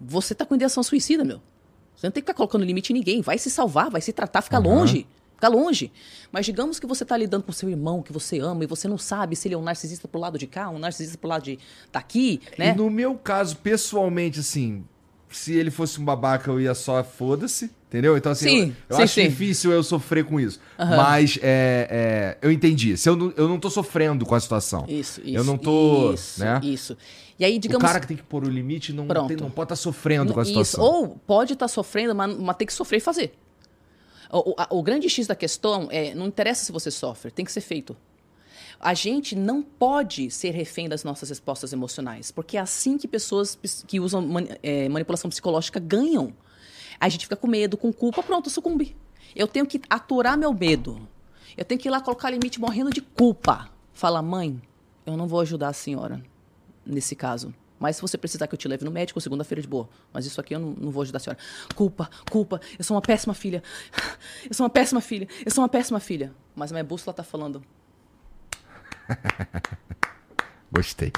Você 0.00 0.32
está 0.32 0.44
com 0.44 0.54
ideação 0.54 0.82
suicida, 0.82 1.24
meu. 1.24 1.40
Você 1.96 2.06
não 2.06 2.12
tem 2.12 2.22
que 2.22 2.26
ficar 2.26 2.34
colocando 2.34 2.64
limite 2.64 2.92
em 2.92 2.96
ninguém. 2.96 3.22
Vai 3.22 3.38
se 3.38 3.50
salvar, 3.50 3.90
vai 3.90 4.02
se 4.02 4.12
tratar, 4.12 4.42
fica 4.42 4.58
uhum. 4.58 4.64
longe. 4.64 5.06
Fica 5.34 5.48
longe. 5.48 5.92
Mas 6.32 6.46
digamos 6.46 6.78
que 6.80 6.86
você 6.86 7.02
está 7.02 7.16
lidando 7.16 7.44
com 7.44 7.52
seu 7.52 7.68
irmão 7.68 8.02
que 8.02 8.12
você 8.12 8.38
ama 8.38 8.64
e 8.64 8.66
você 8.66 8.88
não 8.88 8.98
sabe 8.98 9.36
se 9.36 9.48
ele 9.48 9.54
é 9.54 9.58
um 9.58 9.62
narcisista 9.62 10.08
pro 10.08 10.20
lado 10.20 10.38
de 10.38 10.46
cá, 10.46 10.68
um 10.70 10.78
narcisista 10.78 11.18
pro 11.18 11.28
lado 11.28 11.44
de 11.44 11.58
daqui, 11.92 12.40
né? 12.58 12.70
E 12.70 12.74
no 12.74 12.90
meu 12.90 13.14
caso, 13.16 13.56
pessoalmente, 13.56 14.40
assim, 14.40 14.84
se 15.30 15.54
ele 15.54 15.70
fosse 15.70 16.00
um 16.00 16.04
babaca, 16.04 16.50
eu 16.50 16.60
ia 16.60 16.74
só 16.74 17.02
foda-se. 17.04 17.70
Entendeu? 17.96 18.14
Então, 18.14 18.30
assim, 18.32 18.44
sim, 18.44 18.60
eu, 18.60 18.74
eu 18.90 18.96
sim, 18.96 19.02
acho 19.02 19.14
sim. 19.14 19.28
difícil 19.28 19.72
eu 19.72 19.82
sofrer 19.82 20.22
com 20.22 20.38
isso. 20.38 20.60
Uhum. 20.78 20.96
Mas 20.96 21.38
é, 21.40 21.88
é, 21.90 22.38
eu 22.42 22.52
entendi. 22.52 22.94
Se 22.94 23.08
eu, 23.08 23.16
não, 23.16 23.32
eu 23.38 23.48
não 23.48 23.58
tô 23.58 23.70
sofrendo 23.70 24.26
com 24.26 24.34
a 24.34 24.40
situação. 24.40 24.84
Isso, 24.86 25.22
isso. 25.24 25.34
Eu 25.34 25.42
não 25.42 25.56
tô. 25.56 26.12
Isso, 26.12 26.40
né? 26.40 26.60
isso. 26.62 26.94
E 27.38 27.44
aí, 27.44 27.58
digamos. 27.58 27.82
O 27.82 27.86
cara 27.86 27.98
que 27.98 28.06
tem 28.06 28.18
que 28.18 28.22
pôr 28.22 28.44
o 28.44 28.50
limite 28.50 28.92
não, 28.92 29.06
tem, 29.26 29.38
não 29.38 29.50
pode 29.50 29.64
estar 29.64 29.66
tá 29.66 29.76
sofrendo 29.76 30.34
com 30.34 30.40
a 30.40 30.44
situação. 30.44 30.84
Isso. 30.84 30.94
Ou 30.94 31.08
pode 31.26 31.54
estar 31.54 31.64
tá 31.64 31.68
sofrendo, 31.68 32.14
mas, 32.14 32.36
mas 32.36 32.56
tem 32.56 32.66
que 32.66 32.74
sofrer 32.74 32.98
e 32.98 33.00
fazer. 33.00 33.32
O, 34.30 34.54
a, 34.58 34.68
o 34.70 34.82
grande 34.82 35.08
X 35.08 35.26
da 35.26 35.34
questão 35.34 35.88
é: 35.90 36.14
não 36.14 36.26
interessa 36.26 36.66
se 36.66 36.72
você 36.72 36.90
sofre, 36.90 37.30
tem 37.30 37.46
que 37.46 37.52
ser 37.52 37.62
feito. 37.62 37.96
A 38.78 38.92
gente 38.92 39.34
não 39.34 39.62
pode 39.62 40.30
ser 40.30 40.50
refém 40.50 40.86
das 40.86 41.02
nossas 41.02 41.30
respostas 41.30 41.72
emocionais, 41.72 42.30
porque 42.30 42.58
é 42.58 42.60
assim 42.60 42.98
que 42.98 43.08
pessoas 43.08 43.58
que 43.86 43.98
usam 43.98 44.28
é, 44.62 44.86
manipulação 44.90 45.30
psicológica 45.30 45.80
ganham. 45.80 46.34
A 47.00 47.08
gente 47.08 47.24
fica 47.24 47.36
com 47.36 47.46
medo, 47.46 47.76
com 47.76 47.92
culpa, 47.92 48.22
pronto, 48.22 48.50
sucumbi. 48.50 48.96
Eu 49.34 49.46
tenho 49.46 49.66
que 49.66 49.80
aturar 49.88 50.36
meu 50.36 50.52
medo. 50.52 51.06
Eu 51.56 51.64
tenho 51.64 51.80
que 51.80 51.88
ir 51.88 51.90
lá 51.90 52.00
colocar 52.00 52.30
limite 52.30 52.60
morrendo 52.60 52.90
de 52.90 53.00
culpa. 53.00 53.70
Fala, 53.92 54.20
mãe, 54.22 54.60
eu 55.04 55.16
não 55.16 55.26
vou 55.26 55.40
ajudar 55.40 55.68
a 55.68 55.72
senhora 55.72 56.22
nesse 56.84 57.14
caso. 57.14 57.54
Mas 57.78 57.96
se 57.96 58.02
você 58.02 58.16
precisar 58.16 58.46
que 58.46 58.54
eu 58.54 58.58
te 58.58 58.68
leve 58.68 58.84
no 58.84 58.90
médico, 58.90 59.20
segunda-feira 59.20 59.60
de 59.60 59.68
boa. 59.68 59.88
Mas 60.12 60.24
isso 60.24 60.40
aqui 60.40 60.54
eu 60.54 60.60
não, 60.60 60.70
não, 60.70 60.90
vou 60.90 61.02
ajudar 61.02 61.18
a 61.18 61.20
senhora. 61.20 61.38
Culpa, 61.74 62.10
culpa. 62.30 62.60
Eu 62.78 62.84
sou 62.84 62.94
uma 62.94 63.02
péssima 63.02 63.34
filha. 63.34 63.62
Eu 64.48 64.54
sou 64.54 64.64
uma 64.64 64.70
péssima 64.70 65.00
filha. 65.00 65.28
Eu 65.44 65.50
sou 65.50 65.62
uma 65.62 65.68
péssima 65.68 66.00
filha. 66.00 66.32
Mas 66.54 66.72
a 66.72 66.74
minha 66.74 66.84
bússola 66.84 67.12
tá 67.14 67.22
falando. 67.22 67.62
Gostei. 70.72 71.12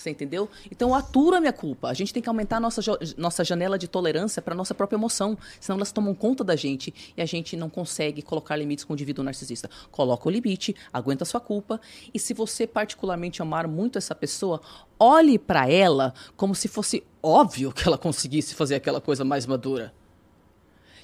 Você 0.00 0.10
entendeu? 0.10 0.48
Então 0.70 0.94
atura 0.94 1.36
a 1.36 1.40
minha 1.40 1.52
culpa. 1.52 1.88
A 1.88 1.94
gente 1.94 2.12
tem 2.12 2.22
que 2.22 2.28
aumentar 2.28 2.56
a 2.56 2.60
nossa, 2.60 2.80
nossa 3.18 3.44
janela 3.44 3.78
de 3.78 3.86
tolerância 3.86 4.40
para 4.40 4.54
nossa 4.54 4.74
própria 4.74 4.96
emoção. 4.96 5.36
Senão 5.60 5.76
elas 5.76 5.92
tomam 5.92 6.14
conta 6.14 6.42
da 6.42 6.56
gente 6.56 7.12
e 7.16 7.20
a 7.20 7.26
gente 7.26 7.56
não 7.56 7.68
consegue 7.68 8.22
colocar 8.22 8.56
limites 8.56 8.84
com 8.84 8.94
o 8.94 8.96
indivíduo 8.96 9.24
narcisista. 9.24 9.68
Coloca 9.90 10.26
o 10.26 10.30
limite, 10.30 10.74
aguenta 10.92 11.24
a 11.24 11.26
sua 11.26 11.40
culpa. 11.40 11.80
E 12.14 12.18
se 12.18 12.32
você 12.32 12.66
particularmente 12.66 13.42
amar 13.42 13.68
muito 13.68 13.98
essa 13.98 14.14
pessoa, 14.14 14.60
olhe 14.98 15.38
para 15.38 15.70
ela 15.70 16.14
como 16.36 16.54
se 16.54 16.66
fosse 16.66 17.04
óbvio 17.22 17.72
que 17.72 17.86
ela 17.86 17.98
conseguisse 17.98 18.54
fazer 18.54 18.76
aquela 18.76 19.00
coisa 19.00 19.24
mais 19.24 19.44
madura. 19.44 19.92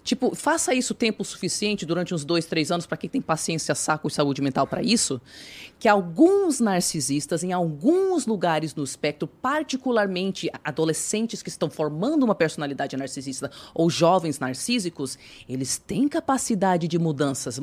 Tipo, 0.07 0.37
faça 0.37 0.73
isso 0.73 0.95
tempo 0.95 1.24
suficiente 1.24 1.85
durante 1.85 2.15
uns 2.15 2.24
dois, 2.24 2.47
três 2.47 2.70
anos, 2.70 2.87
para 2.87 2.97
quem 2.97 3.11
tem 3.11 3.20
paciência, 3.20 3.74
saco 3.74 4.07
e 4.07 4.11
saúde 4.11 4.41
mental 4.41 4.65
para 4.65 4.81
isso, 4.81 5.20
que 5.81 5.89
alguns 5.89 6.61
narcisistas, 6.61 7.43
em 7.43 7.53
alguns 7.53 8.24
lugares 8.24 8.73
no 8.73 8.85
espectro, 8.85 9.27
particularmente 9.27 10.49
adolescentes 10.62 11.43
que 11.43 11.49
estão 11.49 11.69
formando 11.69 12.23
uma 12.23 12.37
personalidade 12.37 12.97
narcisista 12.97 13.51
ou 13.74 13.91
jovens 13.91 14.39
narcísicos, 14.39 15.19
eles 15.49 15.77
têm 15.77 16.07
capacidade 16.07 16.87
de 16.87 17.01
mudanças. 17.01 17.59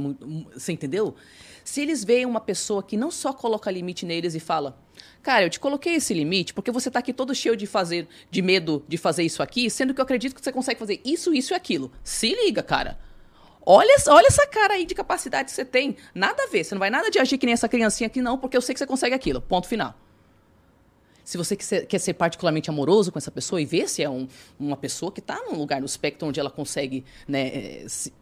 Você 0.54 0.74
entendeu? 0.74 1.16
Se 1.64 1.82
eles 1.82 2.04
veem 2.04 2.26
uma 2.26 2.42
pessoa 2.42 2.84
que 2.84 2.98
não 2.98 3.10
só 3.10 3.32
coloca 3.34 3.72
limite 3.72 4.06
neles 4.06 4.36
e 4.36 4.40
fala, 4.40 4.78
cara, 5.22 5.46
eu 5.46 5.50
te 5.50 5.60
coloquei 5.60 5.96
esse 5.96 6.14
limite 6.14 6.54
porque 6.54 6.72
você 6.72 6.90
está 6.90 7.00
aqui 7.00 7.14
todo 7.14 7.34
cheio 7.34 7.56
de 7.56 7.66
fazer, 7.66 8.08
de 8.30 8.42
medo 8.42 8.84
de 8.88 8.98
fazer 8.98 9.24
isso 9.24 9.42
aqui, 9.42 9.70
sendo 9.70 9.94
que 9.94 10.02
eu 10.02 10.04
acredito 10.04 10.36
que 10.36 10.44
você 10.44 10.52
consegue 10.52 10.80
fazer 10.80 11.02
isso, 11.06 11.34
isso 11.34 11.54
e 11.54 11.56
aquilo. 11.56 11.92
Se 12.04 12.34
liga, 12.34 12.62
cara. 12.62 13.00
Olha, 13.66 13.96
olha 14.10 14.28
essa 14.28 14.46
cara 14.46 14.74
aí 14.74 14.86
de 14.86 14.94
capacidade 14.94 15.46
que 15.46 15.56
você 15.56 15.64
tem. 15.64 15.96
Nada 16.14 16.44
a 16.44 16.48
ver. 16.48 16.64
Você 16.64 16.76
não 16.76 16.80
vai 16.80 16.90
nada 16.90 17.10
de 17.10 17.18
agir 17.18 17.38
que 17.38 17.46
nem 17.46 17.54
essa 17.54 17.70
criancinha 17.70 18.08
aqui, 18.08 18.22
não, 18.22 18.38
porque 18.38 18.58
eu 18.58 18.62
sei 18.62 18.74
que 18.74 18.80
você 18.80 18.86
consegue 18.86 19.16
aquilo. 19.16 19.42
Ponto 19.42 19.68
final. 19.68 19.96
Se 21.24 21.38
você 21.38 21.56
quer 21.56 21.64
ser, 21.64 21.86
quer 21.86 22.00
ser 22.00 22.14
particularmente 22.16 22.70
amoroso 22.70 23.12
com 23.12 23.18
essa 23.18 23.32
pessoa 23.32 23.62
e 23.62 23.66
ver 23.66 23.88
se 23.88 24.04
é 24.04 24.10
um, 24.10 24.28
uma 24.60 24.76
pessoa 24.76 25.12
que 25.12 25.22
está 25.22 25.42
num 25.46 25.58
lugar 25.58 25.80
no 25.80 25.86
espectro 25.86 26.28
onde 26.28 26.40
ela 26.40 26.52
consegue 26.52 27.06
né, 27.26 27.48
eh, 27.48 27.86
se, 27.88 28.14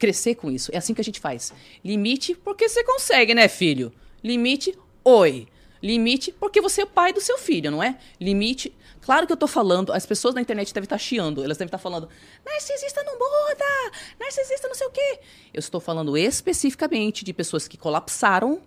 crescer 0.00 0.34
com 0.34 0.50
isso. 0.50 0.70
É 0.74 0.78
assim 0.78 0.94
que 0.94 1.00
a 1.00 1.04
gente 1.04 1.20
faz. 1.20 1.52
Limite 1.84 2.34
porque 2.34 2.68
você 2.68 2.82
consegue, 2.82 3.34
né, 3.34 3.46
filho? 3.46 3.92
Limite, 4.24 4.76
oi. 5.04 5.46
Limite 5.82 6.32
porque 6.32 6.60
você 6.60 6.80
é 6.80 6.84
o 6.84 6.88
pai 6.88 7.12
do 7.12 7.20
seu 7.20 7.38
filho, 7.38 7.70
não 7.70 7.82
é? 7.82 7.98
Limite. 8.20 8.74
Claro 9.00 9.26
que 9.26 9.32
eu 9.32 9.36
tô 9.36 9.46
falando, 9.46 9.92
as 9.92 10.04
pessoas 10.04 10.34
na 10.34 10.40
internet 10.40 10.74
devem 10.74 10.84
estar 10.84 10.98
chiando, 10.98 11.42
elas 11.42 11.56
devem 11.56 11.68
estar 11.68 11.78
falando, 11.78 12.08
narcisista 12.44 13.02
não 13.02 13.14
muda, 13.14 13.64
narcisista 14.18 14.68
não 14.68 14.74
sei 14.74 14.86
o 14.86 14.90
quê. 14.90 15.20
Eu 15.54 15.58
estou 15.58 15.80
falando 15.80 16.16
especificamente 16.16 17.24
de 17.24 17.32
pessoas 17.32 17.66
que 17.66 17.78
colapsaram 17.78 18.60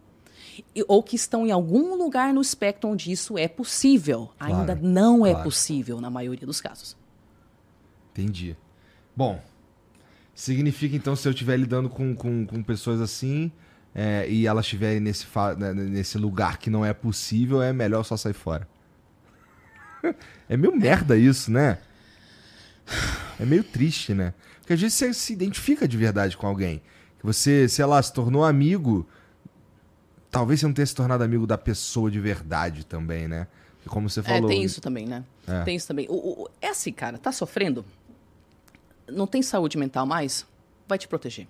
ou 0.88 1.04
que 1.04 1.16
estão 1.16 1.46
em 1.46 1.52
algum 1.52 1.96
lugar 1.96 2.34
no 2.34 2.42
espectro 2.42 2.90
onde 2.90 3.12
isso 3.12 3.38
é 3.38 3.48
possível. 3.48 4.32
Claro, 4.38 4.56
Ainda 4.56 4.76
não 4.76 5.26
é 5.26 5.30
claro. 5.30 5.42
é 5.42 5.44
possível 5.44 6.02
na 6.02 6.10
maioria 6.10 6.46
dos 6.48 6.60
casos. 6.60 6.98
Entendi. 8.12 8.56
Bom, 9.16 9.40
significa 10.34 10.96
então 10.96 11.16
se 11.16 11.28
eu 11.28 11.32
estiver 11.32 11.58
lidando 11.58 11.90
com, 11.90 12.16
com, 12.16 12.46
com 12.46 12.64
pessoas 12.64 13.02
assim 13.02 13.52
é, 13.94 14.28
e 14.28 14.48
elas 14.48 14.66
estiverem 14.66 15.00
nesse, 15.00 15.26
né, 15.58 15.74
nesse 15.74 16.18
lugar 16.18 16.58
que 16.58 16.70
não 16.70 16.86
é 16.86 16.94
possível, 16.94 17.62
é 17.62 17.72
melhor 17.72 18.04
só 18.04 18.18
sair 18.18 18.34
fora. 18.34 18.68
é 20.50 20.58
meio 20.58 20.76
merda 20.76 21.16
isso, 21.16 21.52
né? 21.52 21.78
É 23.40 23.46
meio 23.46 23.64
triste, 23.64 24.14
né? 24.14 24.34
Porque 24.60 24.74
às 24.74 24.82
vezes 24.82 24.96
você 24.96 25.14
se 25.14 25.34
identifica 25.34 25.88
de 25.88 25.96
verdade 25.98 26.36
com 26.36 26.48
alguém. 26.48 26.82
Que 27.20 27.26
você, 27.26 27.68
sei 27.70 27.86
lá, 27.86 28.02
se 28.02 28.12
tornou 28.12 28.44
amigo 28.44 29.08
talvez 30.34 30.60
você 30.60 30.66
não 30.66 30.74
tenha 30.74 30.86
se 30.86 30.96
tornado 30.96 31.24
amigo 31.24 31.46
da 31.46 31.58
pessoa 31.60 32.10
de 32.10 32.20
verdade 32.20 32.84
também, 32.84 33.28
né? 33.28 33.48
Como 33.86 34.10
você 34.10 34.24
falou. 34.24 34.50
É, 34.50 34.54
tem 34.54 34.64
isso 34.64 34.82
também, 34.82 35.06
né? 35.06 35.24
É. 35.46 35.62
Tem 35.64 35.76
isso 35.76 35.88
também. 35.88 36.08
O, 36.10 36.44
o, 36.44 36.50
é 36.60 36.70
assim, 36.70 36.92
cara, 36.92 37.18
tá 37.18 37.32
sofrendo? 37.32 37.86
Não 39.08 39.28
tem 39.28 39.42
saúde 39.42 39.78
mental 39.78 40.06
mais? 40.06 40.46
Vai 40.88 40.98
te 40.98 41.08
proteger. 41.08 41.48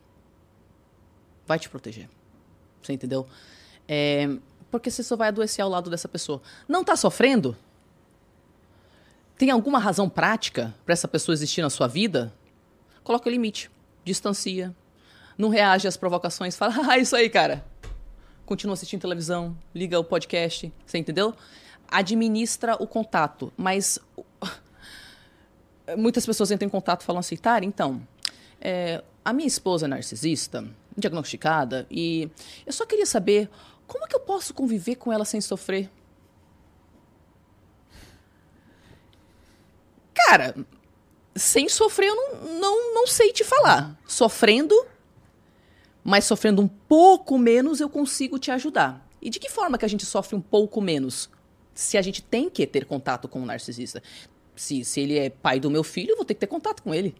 Vai 1.45 1.59
te 1.59 1.69
proteger. 1.69 2.09
Você 2.81 2.93
entendeu? 2.93 3.27
É, 3.87 4.29
porque 4.71 4.89
você 4.89 5.03
só 5.03 5.15
vai 5.15 5.27
adoecer 5.27 5.63
ao 5.63 5.69
lado 5.69 5.89
dessa 5.89 6.07
pessoa. 6.07 6.41
Não 6.67 6.83
tá 6.83 6.95
sofrendo? 6.95 7.55
Tem 9.37 9.49
alguma 9.49 9.79
razão 9.79 10.09
prática 10.09 10.73
para 10.85 10.93
essa 10.93 11.07
pessoa 11.07 11.33
existir 11.33 11.61
na 11.61 11.69
sua 11.69 11.87
vida? 11.87 12.33
Coloca 13.03 13.29
limite. 13.29 13.69
Distancia. 14.03 14.75
Não 15.37 15.49
reage 15.49 15.87
às 15.87 15.97
provocações. 15.97 16.55
Fala, 16.55 16.73
ah, 16.89 16.97
isso 16.97 17.15
aí, 17.15 17.29
cara 17.29 17.63
continua 18.45 18.73
assistindo 18.73 19.01
televisão, 19.01 19.57
liga 19.73 19.99
o 19.99 20.03
podcast, 20.03 20.71
você 20.85 20.97
entendeu? 20.97 21.33
Administra 21.87 22.75
o 22.81 22.87
contato, 22.87 23.51
mas 23.57 23.99
muitas 25.97 26.25
pessoas 26.25 26.51
entram 26.51 26.67
em 26.67 26.69
contato 26.69 27.03
falam 27.03 27.19
assim, 27.19 27.35
tá, 27.35 27.59
então, 27.63 28.01
é, 28.59 29.03
a 29.23 29.33
minha 29.33 29.47
esposa 29.47 29.85
é 29.85 29.87
narcisista, 29.87 30.65
diagnosticada, 30.97 31.85
e 31.89 32.29
eu 32.65 32.73
só 32.73 32.85
queria 32.85 33.05
saber 33.05 33.49
como 33.87 34.07
que 34.07 34.15
eu 34.15 34.19
posso 34.19 34.53
conviver 34.53 34.95
com 34.95 35.11
ela 35.11 35.25
sem 35.25 35.41
sofrer? 35.41 35.89
Cara, 40.13 40.55
sem 41.35 41.67
sofrer 41.67 42.09
eu 42.09 42.15
não, 42.15 42.59
não, 42.59 42.93
não 42.93 43.07
sei 43.07 43.33
te 43.33 43.43
falar. 43.43 43.99
Sofrendo, 44.07 44.85
mas 46.03 46.25
sofrendo 46.25 46.61
um 46.61 46.67
pouco 46.67 47.37
menos, 47.37 47.79
eu 47.79 47.89
consigo 47.89 48.39
te 48.39 48.51
ajudar. 48.51 49.05
E 49.21 49.29
de 49.29 49.39
que 49.39 49.49
forma 49.49 49.77
que 49.77 49.85
a 49.85 49.87
gente 49.87 50.05
sofre 50.05 50.35
um 50.35 50.41
pouco 50.41 50.81
menos? 50.81 51.29
Se 51.73 51.97
a 51.97 52.01
gente 52.01 52.21
tem 52.21 52.49
que 52.49 52.67
ter 52.67 52.85
contato 52.85 53.27
com 53.27 53.41
o 53.41 53.45
narcisista. 53.45 54.01
Se, 54.55 54.83
se 54.83 54.99
ele 55.01 55.17
é 55.17 55.29
pai 55.29 55.59
do 55.59 55.69
meu 55.69 55.83
filho, 55.83 56.11
eu 56.11 56.15
vou 56.15 56.25
ter 56.25 56.33
que 56.33 56.39
ter 56.39 56.47
contato 56.47 56.83
com 56.83 56.93
ele. 56.93 57.15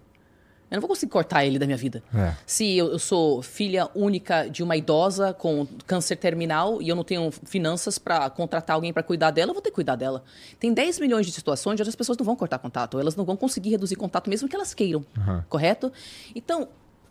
Eu 0.73 0.77
não 0.77 0.81
vou 0.81 0.88
conseguir 0.88 1.11
cortar 1.11 1.45
ele 1.45 1.60
da 1.60 1.68
minha 1.68 1.77
vida. 1.77 2.01
É. 2.15 2.35
Se 2.47 2.76
eu, 2.76 2.93
eu, 2.93 2.97
sou 2.97 3.43
filha 3.43 3.91
única 3.93 4.47
de 4.47 4.64
uma 4.64 4.76
idosa 4.76 5.31
com 5.31 5.68
câncer 5.85 6.15
terminal 6.15 6.81
e 6.81 6.89
eu 6.89 6.95
não 6.95 7.03
tenho 7.03 7.30
finanças 7.31 7.99
para 7.99 8.27
contratar 8.31 8.73
alguém 8.73 8.91
para 8.91 9.03
cuidar 9.03 9.30
dela, 9.30 9.51
eu 9.51 9.53
vou 9.53 9.61
ter 9.61 9.69
que 9.69 9.76
cuidar 9.76 9.95
dela. 9.95 10.23
Tem 10.60 10.73
10 10.73 10.99
milhões 10.99 11.27
de 11.27 11.31
situações 11.31 11.80
onde 11.80 11.88
as 11.88 11.95
pessoas 11.95 12.18
não 12.18 12.26
vão 12.26 12.35
cortar 12.35 12.57
contato, 12.57 12.99
elas 12.99 13.15
não 13.15 13.23
vão 13.23 13.38
conseguir 13.38 13.69
reduzir 13.69 13.95
contato 13.95 14.27
mesmo 14.31 14.49
que 14.49 14.55
elas 14.55 14.73
queiram. 14.73 15.05
Uhum. 15.15 15.43
Correto? 15.47 15.93
Então, 16.34 16.68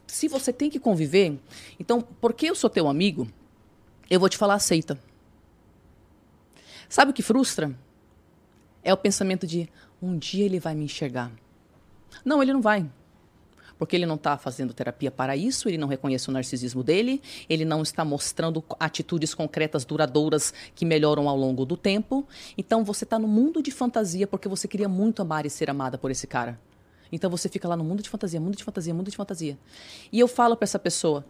se 0.09 0.27
você 0.27 0.53
tem 0.53 0.69
que 0.69 0.81
conviver, 0.81 1.39
então, 1.79 2.03
porque 2.21 2.51
eu 2.51 2.57
sou 2.57 2.69
teu 2.69 2.89
amigo, 2.89 3.29
eu 4.11 4.19
vou 4.19 4.29
te 4.29 4.37
falar 4.37 4.55
aceita. 4.55 4.99
Sabe 6.89 7.13
o 7.13 7.15
que 7.15 7.23
frustra? 7.23 7.73
É 8.83 8.93
o 8.93 8.97
pensamento 8.97 9.47
de 9.47 9.71
um 10.03 10.19
dia 10.19 10.45
ele 10.45 10.59
vai 10.59 10.75
me 10.75 10.85
enxergar. 10.85 11.31
Não, 12.25 12.43
ele 12.43 12.53
não 12.53 12.61
vai. 12.61 12.91
Porque 13.79 13.97
ele 13.97 14.07
não 14.07 14.17
está 14.17 14.37
fazendo 14.37 14.75
terapia 14.75 15.11
para 15.11 15.37
isso, 15.37 15.69
ele 15.69 15.79
não 15.79 15.89
reconhece 15.89 16.29
o 16.29 16.33
narcisismo 16.33 16.83
dele, 16.83 17.21
ele 17.49 17.65
não 17.65 17.83
está 17.83 18.05
mostrando 18.05 18.63
atitudes 18.79 19.35
concretas 19.35 19.85
duradouras 19.85 20.53
que 20.75 20.85
melhoram 20.85 21.29
ao 21.29 21.37
longo 21.37 21.65
do 21.65 21.77
tempo. 21.77 22.27
Então 22.57 22.85
você 22.85 23.05
está 23.05 23.19
no 23.19 23.27
mundo 23.27 23.63
de 23.63 23.71
fantasia 23.71 24.27
porque 24.27 24.49
você 24.49 24.69
queria 24.69 24.89
muito 24.89 25.23
amar 25.23 25.47
e 25.47 25.51
ser 25.51 25.71
amada 25.71 25.97
por 25.97 26.11
esse 26.11 26.27
cara. 26.27 26.61
Então 27.11 27.31
você 27.31 27.49
fica 27.49 27.69
lá 27.69 27.77
no 27.77 27.85
mundo 27.85 28.03
de 28.03 28.09
fantasia, 28.09 28.41
mundo 28.41 28.57
de 28.57 28.65
fantasia, 28.65 28.95
mundo 28.95 29.11
de 29.11 29.17
fantasia. 29.17 29.59
E 30.13 30.19
eu 30.19 30.29
falo 30.29 30.57
para 30.57 30.65
essa 30.65 30.79
pessoa: 30.79 31.25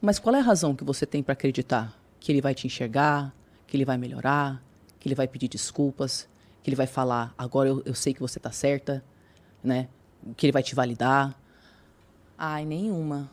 mas 0.00 0.18
qual 0.18 0.34
é 0.34 0.38
a 0.38 0.42
razão 0.42 0.74
que 0.74 0.84
você 0.84 1.04
tem 1.04 1.22
para 1.22 1.32
acreditar 1.32 1.98
que 2.20 2.32
ele 2.32 2.40
vai 2.40 2.54
te 2.54 2.66
enxergar, 2.66 3.34
que 3.66 3.76
ele 3.76 3.84
vai 3.84 3.98
melhorar, 3.98 4.62
que 4.98 5.08
ele 5.08 5.14
vai 5.14 5.26
pedir 5.26 5.48
desculpas, 5.48 6.28
que 6.68 6.70
ele 6.70 6.76
vai 6.76 6.86
falar: 6.86 7.34
agora 7.38 7.68
eu, 7.68 7.82
eu 7.86 7.94
sei 7.94 8.12
que 8.12 8.20
você 8.20 8.38
está 8.38 8.52
certa, 8.52 9.02
né? 9.64 9.88
Que 10.36 10.46
ele 10.46 10.52
vai 10.52 10.62
te 10.62 10.74
validar? 10.74 11.34
Ai, 12.36 12.64
nenhuma. 12.66 13.30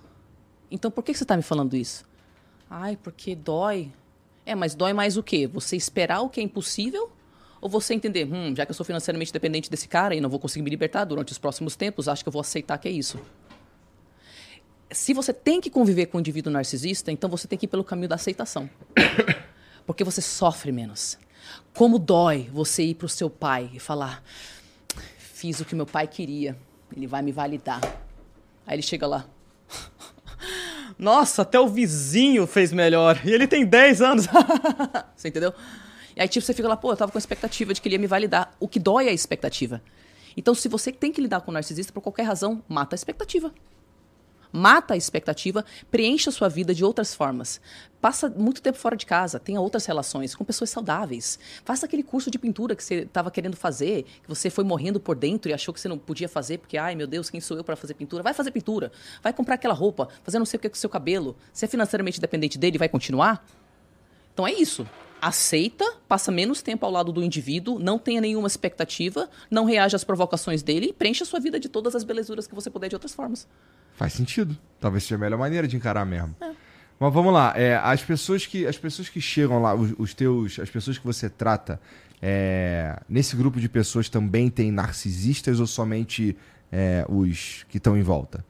Então 0.72 0.90
por 0.90 1.04
que 1.04 1.14
você 1.14 1.24
está 1.24 1.36
me 1.36 1.44
falando 1.44 1.76
isso? 1.76 2.06
Ai, 2.70 2.96
porque 2.96 3.36
dói. 3.36 3.92
É, 4.46 4.56
mas 4.56 4.74
dói 4.74 4.94
mais 4.94 5.18
o 5.18 5.24
quê? 5.24 5.48
Você 5.48 5.76
esperar 5.76 6.22
o 6.22 6.30
que 6.30 6.40
é 6.40 6.44
impossível 6.44 7.12
ou 7.60 7.68
você 7.68 7.94
entender, 7.94 8.26
hum, 8.26 8.56
já 8.56 8.66
que 8.66 8.72
eu 8.72 8.76
sou 8.76 8.86
financeiramente 8.86 9.34
dependente 9.34 9.70
desse 9.70 9.88
cara 9.88 10.16
e 10.16 10.22
não 10.22 10.30
vou 10.30 10.40
conseguir 10.40 10.64
me 10.64 10.70
libertar 10.70 11.04
durante 11.04 11.32
os 11.32 11.38
próximos 11.38 11.76
tempos, 11.76 12.08
acho 12.08 12.24
que 12.24 12.30
eu 12.30 12.34
vou 12.34 12.42
aceitar 12.42 12.78
que 12.78 12.88
é 12.88 12.92
isso. 12.92 13.20
Se 14.92 15.14
você 15.14 15.34
tem 15.34 15.60
que 15.60 15.70
conviver 15.70 16.06
com 16.06 16.18
um 16.18 16.20
indivíduo 16.20 16.54
narcisista, 16.54 17.12
então 17.12 17.30
você 17.30 17.48
tem 17.48 17.58
que 17.58 17.66
ir 17.66 17.70
pelo 17.70 17.84
caminho 17.84 18.08
da 18.08 18.16
aceitação. 18.16 18.70
Porque 19.86 20.04
você 20.04 20.22
sofre 20.22 20.72
menos. 20.72 21.18
Como 21.74 22.00
dói 22.00 22.50
você 22.52 22.84
ir 22.84 22.96
para 22.96 23.06
o 23.06 23.10
seu 23.10 23.30
pai 23.30 23.70
e 23.74 23.80
falar: 23.80 24.24
fiz 25.18 25.60
o 25.60 25.66
que 25.66 25.76
meu 25.76 25.86
pai 25.86 26.08
queria, 26.08 26.58
ele 26.96 27.08
vai 27.08 27.22
me 27.22 27.32
validar. 27.32 27.82
Aí 28.66 28.76
ele 28.76 28.82
chega 28.82 29.06
lá. 29.06 29.26
Nossa, 30.98 31.42
até 31.42 31.60
o 31.60 31.68
vizinho 31.68 32.48
fez 32.48 32.72
melhor. 32.72 33.20
E 33.26 33.32
ele 33.32 33.48
tem 33.48 33.66
10 33.66 34.02
anos. 34.02 34.28
você 35.16 35.28
entendeu? 35.28 35.54
E 36.16 36.22
aí, 36.22 36.28
tipo, 36.28 36.46
você 36.46 36.54
fica 36.54 36.68
lá, 36.68 36.78
pô, 36.78 36.92
eu 36.92 36.98
tava 36.98 37.12
com 37.12 37.18
a 37.18 37.20
expectativa 37.20 37.74
de 37.74 37.82
que 37.82 37.88
ele 37.90 37.96
ia 37.96 38.00
me 38.00 38.08
validar. 38.08 38.56
O 38.60 38.68
que 38.68 38.80
dói 38.80 39.08
é 39.08 39.10
a 39.10 39.14
expectativa. 39.14 39.82
Então, 40.38 40.56
se 40.56 40.68
você 40.70 40.92
tem 40.92 41.12
que 41.12 41.22
lidar 41.22 41.42
com 41.42 41.52
o 41.52 41.54
narcisista 41.54 41.92
por 41.92 42.02
qualquer 42.02 42.24
razão, 42.24 42.64
mata 42.68 42.96
a 42.96 42.98
expectativa. 42.98 43.54
Mata 44.56 44.94
a 44.94 44.98
expectativa, 44.98 45.66
preencha 45.92 46.30
a 46.30 46.34
sua 46.34 46.48
vida 46.48 46.74
de 46.74 46.82
outras 46.82 47.14
formas. 47.14 47.60
Passa 48.00 48.30
muito 48.30 48.62
tempo 48.62 48.78
fora 48.78 48.96
de 48.96 49.06
casa, 49.06 49.38
tenha 49.38 49.60
outras 49.60 49.86
relações 49.86 50.34
com 50.34 50.46
pessoas 50.46 50.70
saudáveis. 50.70 51.38
Faça 51.66 51.86
aquele 51.86 52.02
curso 52.02 52.32
de 52.32 52.40
pintura 52.40 52.74
que 52.74 52.82
você 52.82 53.02
estava 53.02 53.30
querendo 53.30 53.58
fazer, 53.58 54.04
que 54.04 54.30
você 54.30 54.50
foi 54.50 54.64
morrendo 54.64 54.98
por 54.98 55.14
dentro 55.14 55.52
e 55.52 55.54
achou 55.54 55.74
que 55.74 55.82
você 55.82 55.90
não 55.90 55.98
podia 55.98 56.30
fazer, 56.30 56.60
porque, 56.60 56.78
ai 56.78 56.96
meu 56.96 57.06
Deus, 57.06 57.30
quem 57.30 57.42
sou 57.42 57.58
eu 57.58 57.66
para 57.66 57.76
fazer 57.76 57.96
pintura? 57.96 58.24
Vai 58.24 58.34
fazer 58.34 58.52
pintura, 58.52 58.94
vai 59.22 59.34
comprar 59.34 59.56
aquela 59.56 59.74
roupa, 59.74 60.08
fazer 60.24 60.40
não 60.40 60.46
sei 60.46 60.58
o 60.58 60.62
que 60.62 60.70
com 60.70 60.76
o 60.76 60.78
seu 60.78 60.90
cabelo. 60.90 61.36
Se 61.52 61.66
é 61.66 61.68
financeiramente 61.68 62.22
dependente 62.22 62.58
dele, 62.58 62.78
vai 62.78 62.88
continuar? 62.88 63.46
Então 64.34 64.48
é 64.48 64.54
isso 64.54 64.88
aceita, 65.22 65.84
passa 66.08 66.32
menos 66.32 66.62
tempo 66.62 66.86
ao 66.86 66.92
lado 66.92 67.12
do 67.12 67.24
indivíduo, 67.24 67.80
não 67.80 67.98
tenha 67.98 68.22
nenhuma 68.22 68.48
expectativa, 68.48 69.28
não 69.50 69.66
reage 69.66 69.96
às 69.96 70.04
provocações 70.04 70.62
dele 70.62 70.90
e 70.90 70.94
preencha 70.94 71.24
a 71.24 71.28
sua 71.28 71.40
vida 71.40 71.60
de 71.60 71.68
todas 71.68 71.96
as 71.96 72.04
belezuras 72.04 72.46
que 72.46 72.54
você 72.54 72.70
puder 72.70 72.90
de 72.90 72.96
outras 72.96 73.14
formas. 73.14 73.48
Faz 73.96 74.14
sentido. 74.14 74.58
Talvez 74.80 75.04
seja 75.04 75.16
a 75.16 75.18
melhor 75.18 75.38
maneira 75.38 75.68
de 75.68 75.76
encarar 75.76 76.06
mesmo. 76.06 76.36
Mas 77.00 77.14
vamos 77.14 77.34
lá, 77.34 77.54
é, 77.58 77.76
as 77.76 78.02
pessoas 78.02 78.46
que 78.46 78.66
as 78.66 78.78
pessoas 78.78 79.10
que 79.10 79.20
chegam 79.20 79.62
lá, 79.62 79.76
os, 79.76 79.94
os 79.98 80.14
teus, 80.14 80.60
as 80.60 80.70
pessoas 80.70 80.98
que 80.98 81.06
você 81.06 81.30
trata, 81.30 81.80
é, 82.22 82.98
nesse 83.10 83.36
grupo 83.36 83.60
de 83.60 83.68
pessoas 83.68 84.08
também 84.08 84.50
tem 84.50 84.72
narcisistas 84.72 85.60
ou 85.60 85.68
somente 85.68 86.38
é, 86.72 87.06
os 87.10 87.66
que 87.70 87.78
estão 87.78 87.98
em 87.98 88.02
volta? 88.02 88.46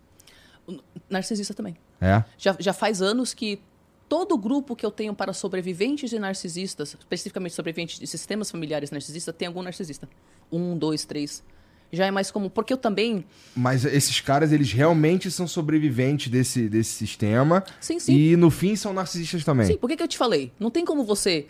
Narcisista 1.10 1.54
também. 1.54 1.76
É. 2.00 2.24
Já, 2.38 2.56
já 2.60 2.74
faz 2.74 3.02
anos 3.02 3.34
que 3.34 3.60
todo 4.08 4.38
grupo 4.38 4.76
que 4.76 4.86
eu 4.86 4.92
tenho 4.92 5.14
para 5.14 5.34
sobreviventes 5.34 6.10
de 6.10 6.20
narcisistas, 6.20 6.96
especificamente 7.00 7.54
sobreviventes 7.54 8.00
de 8.00 8.08
sistemas 8.08 8.52
familiares 8.52 8.92
narcisistas, 8.92 9.36
tem 9.36 9.48
algum 9.48 9.62
narcisista. 9.62 10.08
Um, 10.52 10.78
dois, 10.78 11.06
três. 11.06 11.44
Já 11.92 12.06
é 12.06 12.12
mais 12.12 12.32
comum. 12.32 12.50
Porque 12.50 12.74
eu 12.74 12.78
também. 12.78 13.26
Mas 13.56 13.86
esses 13.86 14.20
caras, 14.20 14.52
eles 14.52 14.72
realmente 14.72 15.32
são 15.32 15.48
sobreviventes 15.48 16.30
desse, 16.30 16.68
desse 16.68 16.92
sistema. 16.92 17.64
Sim, 17.80 18.00
sim. 18.00 18.14
E 18.14 18.36
no 18.36 18.50
fim 18.50 18.76
são 18.76 18.94
narcisistas 18.94 19.44
também. 19.44 19.68
Sim, 19.68 19.78
por 19.78 19.90
que, 19.90 19.98
que 19.98 20.04
eu 20.04 20.08
te 20.08 20.18
falei? 20.18 20.52
Não 20.60 20.70
tem 20.70 20.84
como 20.84 21.04
você 21.04 21.48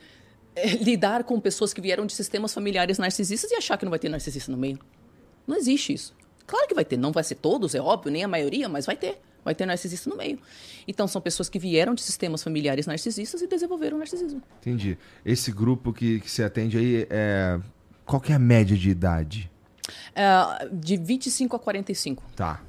eh, 0.55 0.75
lidar 0.77 1.23
com 1.23 1.39
pessoas 1.39 1.73
que 1.73 1.81
vieram 1.81 2.05
de 2.05 2.13
sistemas 2.13 2.53
familiares 2.53 2.97
narcisistas 2.97 3.51
e 3.51 3.55
achar 3.55 3.77
que 3.77 3.85
não 3.85 3.89
vai 3.89 3.99
ter 3.99 4.09
narcisista 4.09 4.51
no 4.51 4.57
meio. 4.57 4.79
Não 5.47 5.57
existe 5.57 5.93
isso. 5.93 6.13
Claro 6.47 6.67
que 6.67 6.73
vai 6.73 6.85
ter. 6.85 6.97
Não 6.97 7.11
vai 7.11 7.23
ser 7.23 7.35
todos, 7.35 7.75
é 7.75 7.81
óbvio, 7.81 8.11
nem 8.11 8.23
a 8.23 8.27
maioria, 8.27 8.69
mas 8.69 8.85
vai 8.85 8.95
ter. 8.95 9.19
Vai 9.43 9.53
ter 9.53 9.65
narcisista 9.65 10.09
no 10.09 10.17
meio. 10.17 10.39
Então, 10.87 11.07
são 11.07 11.21
pessoas 11.21 11.47
que 11.49 11.59
vieram 11.59 11.93
de 11.93 12.01
sistemas 12.01 12.43
familiares 12.43 12.87
narcisistas 12.87 13.41
e 13.41 13.47
desenvolveram 13.47 13.97
narcisismo. 13.97 14.41
Entendi. 14.59 14.97
Esse 15.23 15.51
grupo 15.51 15.93
que, 15.93 16.19
que 16.19 16.31
você 16.31 16.43
atende 16.43 16.77
aí, 16.77 17.07
é... 17.09 17.59
qual 18.05 18.19
que 18.19 18.31
é 18.31 18.35
a 18.35 18.39
média 18.39 18.75
de 18.75 18.89
idade? 18.89 19.51
É, 20.13 20.67
de 20.71 20.97
25 20.97 21.55
a 21.55 21.59
45. 21.59 22.23
Tá. 22.35 22.61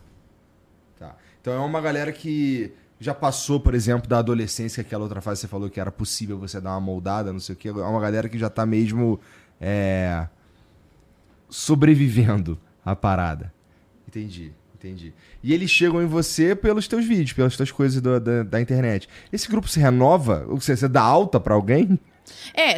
Tá. 0.99 1.15
Então 1.41 1.53
é 1.55 1.59
uma 1.59 1.81
galera 1.81 2.13
que 2.13 2.73
já 2.99 3.15
passou, 3.15 3.61
por 3.61 3.75
exemplo, 3.75 4.09
da 4.09 4.19
adolescência, 4.19 4.81
aquela 4.81 5.03
outra 5.05 5.21
fase 5.21 5.41
que 5.41 5.47
você 5.47 5.49
falou 5.51 5.69
que 5.69 5.79
era 5.79 5.93
possível 5.93 6.39
você 6.39 6.61
dar 6.61 6.71
uma 6.71 6.81
moldada, 6.81 7.33
não 7.33 7.41
sei 7.41 7.55
o 7.55 7.57
quê. 7.59 7.69
É 7.69 7.73
uma 7.73 8.01
galera 8.01 8.29
que 8.29 8.39
já 8.39 8.49
tá 8.49 8.65
mesmo 8.65 9.21
é, 9.61 10.27
sobrevivendo 11.49 12.59
à 12.85 12.95
parada. 12.97 13.53
Entendi, 14.09 14.53
entendi. 14.75 15.13
E 15.43 15.53
eles 15.53 15.71
chegam 15.71 16.03
em 16.03 16.07
você 16.07 16.55
pelos 16.55 16.89
teus 16.89 17.05
vídeos, 17.05 17.33
pelas 17.33 17.57
tuas 17.57 17.71
coisas 17.71 18.01
do- 18.01 18.19
da, 18.21 18.43
da 18.43 18.61
internet. 18.61 19.09
Esse 19.33 19.49
grupo 19.49 19.69
se 19.69 19.79
renova? 19.79 20.47
Seja, 20.61 20.77
você 20.81 20.89
dá 20.89 21.03
alta 21.03 21.39
pra 21.39 21.55
alguém? 21.55 21.99
É, 22.55 22.77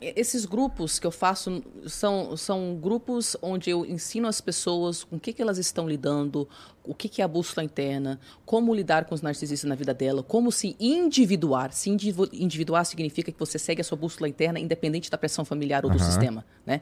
esses 0.00 0.44
grupos 0.44 0.98
que 0.98 1.06
eu 1.06 1.10
faço 1.10 1.62
são, 1.86 2.36
são 2.36 2.76
grupos 2.76 3.36
onde 3.42 3.70
eu 3.70 3.84
ensino 3.84 4.28
as 4.28 4.40
pessoas 4.40 5.04
com 5.04 5.16
o 5.16 5.20
que, 5.20 5.32
que 5.32 5.42
elas 5.42 5.58
estão 5.58 5.88
lidando, 5.88 6.48
o 6.84 6.94
que, 6.94 7.08
que 7.08 7.20
é 7.20 7.24
a 7.24 7.28
bússola 7.28 7.64
interna, 7.64 8.20
como 8.44 8.74
lidar 8.74 9.04
com 9.06 9.14
os 9.14 9.22
narcisistas 9.22 9.68
na 9.68 9.74
vida 9.74 9.92
dela, 9.92 10.22
como 10.22 10.52
se 10.52 10.76
individuar. 10.78 11.72
Se 11.72 11.90
individu- 11.90 12.30
individuar 12.32 12.84
significa 12.84 13.32
que 13.32 13.38
você 13.38 13.58
segue 13.58 13.80
a 13.80 13.84
sua 13.84 13.96
bússola 13.96 14.28
interna 14.28 14.58
independente 14.60 15.10
da 15.10 15.18
pressão 15.18 15.44
familiar 15.44 15.84
ou 15.84 15.90
do 15.90 15.98
sistema, 15.98 16.44
né? 16.64 16.80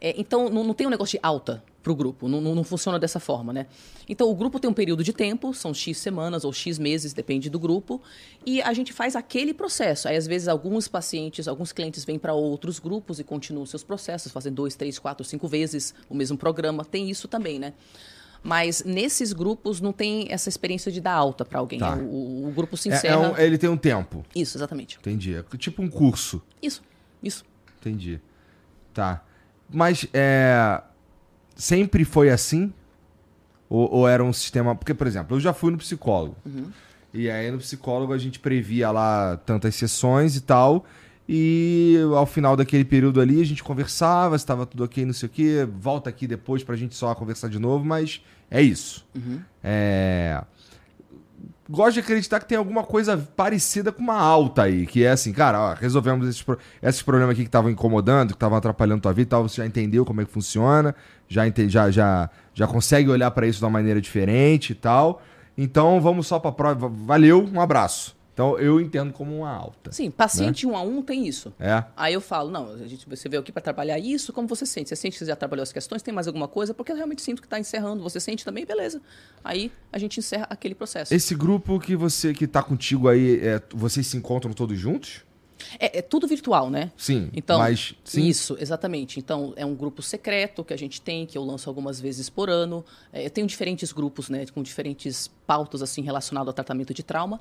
É, 0.00 0.14
então, 0.16 0.48
não, 0.48 0.62
não 0.62 0.74
tem 0.74 0.86
um 0.86 0.90
negócio 0.90 1.18
de 1.18 1.20
alta 1.24 1.62
para 1.88 1.92
o 1.92 1.96
grupo, 1.96 2.28
não, 2.28 2.38
não, 2.40 2.54
não 2.54 2.62
funciona 2.64 2.98
dessa 2.98 3.18
forma, 3.18 3.50
né? 3.50 3.66
Então, 4.06 4.28
o 4.30 4.34
grupo 4.34 4.60
tem 4.60 4.68
um 4.70 4.74
período 4.74 5.02
de 5.02 5.12
tempo, 5.14 5.54
são 5.54 5.72
X 5.72 5.96
semanas 5.96 6.44
ou 6.44 6.52
X 6.52 6.78
meses, 6.78 7.14
depende 7.14 7.48
do 7.48 7.58
grupo, 7.58 8.02
e 8.44 8.60
a 8.60 8.74
gente 8.74 8.92
faz 8.92 9.16
aquele 9.16 9.54
processo. 9.54 10.06
Aí, 10.06 10.16
às 10.16 10.26
vezes, 10.26 10.48
alguns 10.48 10.86
pacientes, 10.86 11.48
alguns 11.48 11.72
clientes 11.72 12.04
vêm 12.04 12.18
para 12.18 12.34
outros 12.34 12.78
grupos 12.78 13.18
e 13.18 13.24
continuam 13.24 13.64
seus 13.64 13.82
processos, 13.82 14.30
fazem 14.30 14.52
dois, 14.52 14.74
três, 14.76 14.98
quatro, 14.98 15.24
cinco 15.24 15.48
vezes 15.48 15.94
o 16.10 16.14
mesmo 16.14 16.36
programa, 16.36 16.84
tem 16.84 17.08
isso 17.08 17.26
também, 17.26 17.58
né? 17.58 17.72
Mas 18.42 18.84
nesses 18.84 19.32
grupos 19.32 19.80
não 19.80 19.92
tem 19.92 20.26
essa 20.30 20.48
experiência 20.48 20.92
de 20.92 21.00
dar 21.00 21.14
alta 21.14 21.44
para 21.44 21.58
alguém. 21.58 21.78
Tá. 21.78 21.96
O, 21.96 22.48
o 22.48 22.52
grupo 22.54 22.76
se 22.76 22.88
É- 22.90 22.92
é 22.92 22.96
encerra. 22.96 23.30
um- 23.32 23.36
ele 23.38 23.56
tem 23.58 23.68
um 23.70 23.76
tempo. 23.76 24.24
Isso, 24.36 24.56
exatamente. 24.58 24.96
Entendi. 24.98 25.34
É 25.34 25.42
tipo 25.56 25.82
um 25.82 25.88
curso. 25.88 26.40
Isso, 26.62 26.82
isso. 27.22 27.44
Entendi. 27.80 28.20
Tá. 28.94 29.24
Mas 29.70 30.06
é. 30.14 30.80
Sempre 31.58 32.04
foi 32.04 32.30
assim? 32.30 32.72
Ou, 33.68 33.92
ou 33.92 34.08
era 34.08 34.24
um 34.24 34.32
sistema. 34.32 34.74
Porque, 34.74 34.94
por 34.94 35.06
exemplo, 35.06 35.36
eu 35.36 35.40
já 35.40 35.52
fui 35.52 35.70
no 35.72 35.76
psicólogo. 35.76 36.36
E 37.12 37.28
aí 37.28 37.50
no 37.50 37.58
psicólogo 37.58 38.12
a 38.12 38.18
gente 38.18 38.38
previa 38.38 38.90
lá 38.90 39.36
tantas 39.38 39.74
sessões 39.74 40.36
e 40.36 40.40
tal. 40.40 40.86
E 41.28 41.98
ao 42.16 42.24
final 42.24 42.56
daquele 42.56 42.84
período 42.84 43.20
ali 43.20 43.40
a 43.42 43.44
gente 43.44 43.62
conversava, 43.62 44.38
se 44.38 44.44
estava 44.44 44.64
tudo 44.64 44.84
ok, 44.84 45.04
não 45.04 45.12
sei 45.12 45.26
o 45.26 45.30
quê. 45.30 45.68
Volta 45.78 46.08
aqui 46.08 46.26
depois 46.26 46.62
pra 46.64 46.76
gente 46.76 46.94
só 46.94 47.14
conversar 47.14 47.48
de 47.48 47.58
novo, 47.58 47.84
mas 47.84 48.22
é 48.50 48.62
isso. 48.62 49.06
É 49.62 50.40
gosto 51.68 51.94
de 51.94 52.00
acreditar 52.00 52.40
que 52.40 52.46
tem 52.46 52.56
alguma 52.58 52.82
coisa 52.82 53.16
parecida 53.36 53.92
com 53.92 54.02
uma 54.02 54.18
alta 54.18 54.62
aí, 54.62 54.86
que 54.86 55.04
é 55.04 55.10
assim, 55.10 55.32
cara, 55.32 55.60
ó, 55.60 55.74
resolvemos 55.74 56.28
esses, 56.28 56.42
pro- 56.42 56.58
esses 56.82 57.02
problemas 57.02 57.32
aqui 57.34 57.42
que 57.42 57.48
estavam 57.48 57.70
incomodando, 57.70 58.28
que 58.30 58.34
estavam 58.36 58.56
atrapalhando 58.58 59.02
tua 59.02 59.12
vida 59.12 59.22
e 59.28 59.30
tal, 59.30 59.48
você 59.48 59.56
já 59.56 59.66
entendeu 59.66 60.04
como 60.04 60.20
é 60.20 60.24
que 60.24 60.30
funciona, 60.32 60.94
já, 61.28 61.46
ente- 61.46 61.68
já, 61.68 61.90
já, 61.90 62.28
já 62.54 62.66
consegue 62.66 63.10
olhar 63.10 63.30
pra 63.30 63.46
isso 63.46 63.58
de 63.58 63.64
uma 63.64 63.70
maneira 63.70 64.00
diferente 64.00 64.70
e 64.70 64.74
tal. 64.74 65.22
Então 65.56 66.00
vamos 66.00 66.26
só 66.26 66.38
pra 66.38 66.52
prova. 66.52 66.88
Valeu, 66.88 67.48
um 67.52 67.60
abraço. 67.60 68.16
Então 68.38 68.56
eu 68.56 68.80
entendo 68.80 69.12
como 69.12 69.36
uma 69.36 69.50
alta. 69.50 69.90
Sim, 69.90 70.12
paciente 70.12 70.64
um 70.64 70.76
a 70.76 70.80
um 70.80 71.02
tem 71.02 71.26
isso. 71.26 71.52
É. 71.58 71.82
Aí 71.96 72.14
eu 72.14 72.20
falo, 72.20 72.52
não, 72.52 72.70
a 72.70 72.86
gente, 72.86 73.04
você 73.08 73.28
veio 73.28 73.40
aqui 73.40 73.50
para 73.50 73.60
trabalhar 73.60 73.98
isso, 73.98 74.32
como 74.32 74.46
você 74.46 74.64
sente? 74.64 74.90
Você 74.90 74.94
sente 74.94 75.18
que 75.18 75.24
já 75.24 75.34
trabalhou 75.34 75.64
as 75.64 75.72
questões? 75.72 76.02
Tem 76.02 76.14
mais 76.14 76.28
alguma 76.28 76.46
coisa? 76.46 76.72
Porque 76.72 76.92
eu 76.92 76.96
realmente 76.96 77.20
sinto 77.20 77.42
que 77.42 77.46
está 77.46 77.58
encerrando. 77.58 78.00
Você 78.00 78.20
sente 78.20 78.44
também? 78.44 78.64
Beleza. 78.64 79.02
Aí 79.42 79.72
a 79.92 79.98
gente 79.98 80.20
encerra 80.20 80.46
aquele 80.48 80.76
processo. 80.76 81.12
Esse 81.12 81.34
grupo 81.34 81.80
que 81.80 81.96
você 81.96 82.32
que 82.32 82.46
tá 82.46 82.62
contigo 82.62 83.08
aí, 83.08 83.40
é, 83.44 83.60
vocês 83.74 84.06
se 84.06 84.16
encontram 84.16 84.52
todos 84.52 84.78
juntos? 84.78 85.24
É, 85.80 85.98
é 85.98 86.02
tudo 86.02 86.28
virtual, 86.28 86.70
né? 86.70 86.92
Sim. 86.96 87.30
Então, 87.34 87.58
mas 87.58 87.92
sim. 88.04 88.24
isso, 88.24 88.56
exatamente. 88.60 89.18
Então, 89.18 89.52
é 89.56 89.66
um 89.66 89.74
grupo 89.74 90.00
secreto 90.00 90.64
que 90.64 90.72
a 90.72 90.78
gente 90.78 91.00
tem, 91.00 91.26
que 91.26 91.36
eu 91.36 91.44
lanço 91.44 91.68
algumas 91.68 92.00
vezes 92.00 92.30
por 92.30 92.48
ano. 92.48 92.84
É, 93.12 93.26
eu 93.26 93.30
tenho 93.30 93.48
diferentes 93.48 93.92
grupos, 93.92 94.28
né, 94.30 94.46
com 94.54 94.62
diferentes 94.62 95.28
pautas, 95.44 95.82
assim, 95.82 96.02
relacionadas 96.02 96.48
ao 96.48 96.54
tratamento 96.54 96.94
de 96.94 97.02
trauma. 97.02 97.40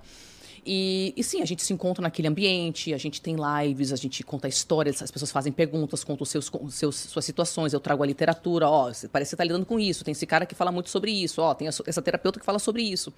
E, 0.70 1.14
e 1.16 1.24
sim, 1.24 1.42
a 1.42 1.46
gente 1.46 1.64
se 1.64 1.72
encontra 1.72 2.02
naquele 2.02 2.28
ambiente, 2.28 2.94
a 2.94 2.98
gente 2.98 3.22
tem 3.22 3.38
lives, 3.38 3.94
a 3.94 3.96
gente 3.96 4.22
conta 4.22 4.50
histórias, 4.50 5.02
as 5.02 5.10
pessoas 5.10 5.32
fazem 5.32 5.54
perguntas, 5.54 6.04
contam 6.04 6.26
seus, 6.26 6.52
seus, 6.72 6.94
suas 6.98 7.24
situações, 7.24 7.72
eu 7.72 7.80
trago 7.80 8.04
a 8.04 8.06
literatura, 8.06 8.68
ó, 8.68 8.84
parece 8.86 9.08
que 9.08 9.14
você 9.14 9.36
está 9.36 9.44
lidando 9.46 9.66
com 9.66 9.80
isso, 9.80 10.04
tem 10.04 10.12
esse 10.12 10.26
cara 10.26 10.46
que 10.46 10.54
fala 10.54 10.70
muito 10.70 10.90
sobre 10.90 11.10
isso, 11.10 11.42
ó, 11.42 11.54
tem 11.54 11.70
essa 11.70 12.02
terapeuta 12.02 12.38
que 12.38 12.46
fala 12.46 12.60
sobre 12.60 12.82
isso. 12.82 13.14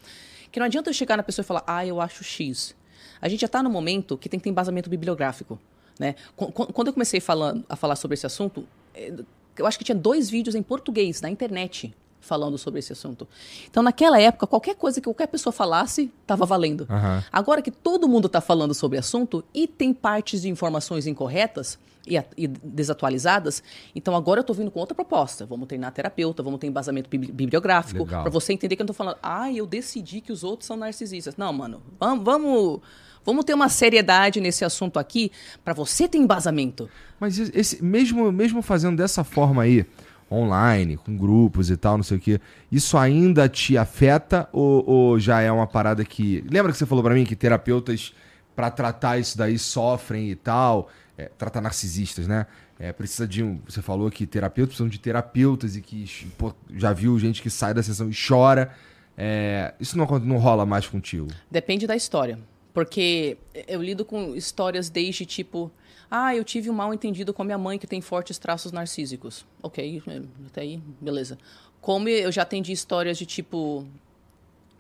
Que 0.52 0.60
não 0.60 0.68
adianta 0.68 0.92
eu 0.92 0.94
chegar 0.94 1.18
na 1.18 1.24
pessoa 1.24 1.42
e 1.44 1.46
falar, 1.48 1.64
ah, 1.66 1.84
eu 1.84 2.00
acho 2.00 2.24
X. 2.24 2.76
A 3.20 3.28
gente 3.28 3.40
já 3.42 3.48
está 3.48 3.64
no 3.64 3.70
momento 3.72 4.16
que 4.16 4.30
tem 4.30 4.40
que 4.40 4.44
ter 4.44 4.52
embasamento 4.52 4.88
bibliográfico. 4.88 5.60
Né? 6.00 6.14
Qu- 6.36 6.52
qu- 6.52 6.72
Quando 6.72 6.88
eu 6.90 6.94
comecei 6.94 7.20
falando, 7.20 7.66
a 7.68 7.76
falar 7.76 7.96
sobre 7.96 8.14
esse 8.14 8.28
assunto, 8.28 8.64
eh, 8.94 9.12
eu 9.58 9.66
acho 9.66 9.78
que 9.78 9.84
tinha 9.84 9.96
dois 9.96 10.30
vídeos 10.30 10.54
em 10.56 10.62
português 10.62 11.20
na 11.20 11.30
internet 11.32 11.94
falando 12.22 12.58
sobre 12.58 12.80
esse 12.80 12.92
assunto. 12.94 13.28
Então, 13.70 13.82
naquela 13.82 14.20
época, 14.20 14.46
qualquer 14.46 14.76
coisa 14.76 15.00
que 15.00 15.06
qualquer 15.06 15.28
pessoa 15.28 15.54
falasse 15.54 16.12
estava 16.22 16.46
valendo. 16.46 16.86
Aham. 16.90 17.24
Agora 17.32 17.62
que 17.62 17.72
todo 17.72 18.08
mundo 18.08 18.28
está 18.28 18.42
falando 18.42 18.74
sobre 18.74 18.98
o 18.98 19.00
assunto 19.00 19.44
e 19.54 19.68
tem 19.68 19.94
partes 19.94 20.42
de 20.42 20.50
informações 20.50 21.08
incorretas 21.08 21.80
e, 22.06 22.18
e 22.38 22.48
desatualizadas, 22.48 23.64
então 23.96 24.16
agora 24.16 24.40
eu 24.40 24.42
estou 24.42 24.56
vindo 24.56 24.72
com 24.72 24.80
outra 24.80 24.96
proposta. 24.96 25.46
Vamos 25.46 25.68
treinar 25.68 25.92
terapeuta, 25.92 26.42
vamos 26.44 26.60
ter 26.60 26.68
embasamento 26.68 27.10
bibli- 27.10 27.32
bibliográfico, 27.32 28.06
para 28.06 28.30
você 28.30 28.54
entender 28.54 28.76
que 28.76 28.82
eu 28.82 28.86
não 28.86 28.92
estou 28.92 29.06
falando, 29.06 29.18
ah, 29.22 29.52
eu 29.52 29.66
decidi 29.66 30.22
que 30.22 30.32
os 30.32 30.44
outros 30.44 30.68
são 30.68 30.76
narcisistas. 30.78 31.38
Não, 31.38 31.54
mano, 31.54 31.82
vamos, 32.00 32.24
vamos, 32.24 32.80
vamos 33.24 33.46
ter 33.46 33.54
uma 33.54 33.70
seriedade 33.70 34.42
nesse 34.42 34.66
assunto 34.66 34.98
aqui 34.98 35.32
para 35.64 35.74
você 35.74 36.08
ter 36.08 36.18
embasamento. 36.18 36.90
Mas 37.20 37.38
esse, 37.38 37.84
mesmo, 37.84 38.32
mesmo 38.32 38.62
fazendo 38.62 38.98
dessa 38.98 39.24
forma 39.24 39.64
aí, 39.64 39.86
online, 40.32 40.98
com 40.98 41.18
grupos 41.18 41.70
e 41.70 41.78
tal, 41.78 41.98
não 41.98 42.04
sei 42.04 42.18
o 42.18 42.20
quê, 42.20 42.40
isso 42.72 42.98
ainda 42.98 43.50
te 43.50 43.78
afeta 43.78 44.48
ou, 44.52 44.88
ou 44.88 45.20
já 45.20 45.42
é 45.42 45.52
uma 45.52 45.68
parada 45.68 46.04
que. 46.06 46.44
Lembra 46.50 46.72
que 46.72 46.78
você 46.78 46.86
falou 46.86 47.04
pra 47.04 47.14
mim 47.14 47.26
que 47.26 47.36
terapeutas, 47.36 48.14
pra 48.56 48.70
tratar 48.70 49.18
isso 49.18 49.38
daí, 49.38 49.58
sofrem 49.58 50.30
e 50.30 50.36
tal? 50.36 50.90
É, 51.18 51.30
tratar 51.38 51.62
narcisistas, 51.62 52.28
né? 52.28 52.46
É, 52.80 52.94
precisa 52.94 53.28
de 53.28 53.44
um. 53.44 53.60
Você 53.68 53.82
falou 53.82 54.10
que 54.10 54.26
terapeutas 54.26 54.70
precisam 54.70 54.88
de 54.88 55.00
terapeutas 55.00 55.76
e 55.76 55.82
que 55.82 56.06
pô, 56.38 56.54
já 56.74 56.94
viu 56.94 57.20
gente 57.20 57.42
que 57.42 57.50
sai 57.50 57.74
da 57.74 57.84
sessão 57.84 58.10
e 58.10 58.14
chora. 58.16 58.72
É, 59.18 59.74
isso 59.82 59.98
não, 59.98 60.06
não 60.20 60.38
rola 60.38 60.66
mais 60.66 60.88
contigo. 60.88 61.28
Depende 61.52 61.86
da 61.86 61.96
história. 61.96 62.40
Porque 62.74 63.38
eu 63.68 63.82
lido 63.82 64.06
com 64.06 64.34
histórias 64.34 64.90
desde 64.90 65.26
tipo, 65.26 65.70
ah, 66.10 66.36
eu 66.36 66.44
tive 66.44 66.70
um 66.70 66.74
mal 66.74 66.94
entendido 66.94 67.34
com 67.34 67.42
a 67.42 67.46
minha 67.46 67.58
mãe 67.58 67.78
que 67.78 67.86
tem 67.88 68.02
fortes 68.02 68.38
traços 68.38 68.72
narcísicos. 68.72 69.46
Ok, 69.62 70.02
até 70.48 70.62
aí, 70.62 70.78
beleza. 71.00 71.38
Como 71.82 72.10
eu 72.10 72.32
já 72.32 72.42
atendi 72.42 72.72
histórias 72.72 73.18
de 73.18 73.26
tipo, 73.26 73.88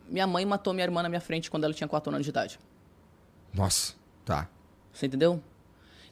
minha 0.07 0.25
mãe 0.27 0.45
matou 0.45 0.73
minha 0.73 0.83
irmã 0.85 1.01
na 1.03 1.09
minha 1.09 1.21
frente 1.21 1.49
quando 1.49 1.63
ela 1.63 1.73
tinha 1.73 1.87
4 1.87 2.11
anos 2.11 2.25
de 2.25 2.29
idade. 2.29 2.59
Nossa, 3.53 3.93
tá. 4.25 4.49
Você 4.91 5.05
entendeu? 5.05 5.41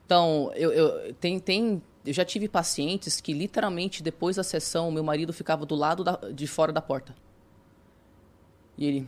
Então, 0.06 0.52
eu, 0.56 0.72
eu, 0.72 1.14
tem, 1.16 1.40
tem, 1.40 1.82
eu 2.06 2.14
já 2.14 2.24
tive 2.24 2.48
pacientes 2.48 3.20
que 3.20 3.34
literalmente 3.34 4.02
depois 4.02 4.38
da 4.38 4.44
sessão, 4.44 4.90
meu 4.92 5.04
marido 5.04 5.34
ficava 5.34 5.66
do 5.66 5.76
lado 5.76 6.04
da- 6.04 6.20
de 6.34 6.48
fora 6.48 6.72
da 6.72 6.82
porta. 6.82 7.14
E 8.78 8.86
ele. 8.86 9.08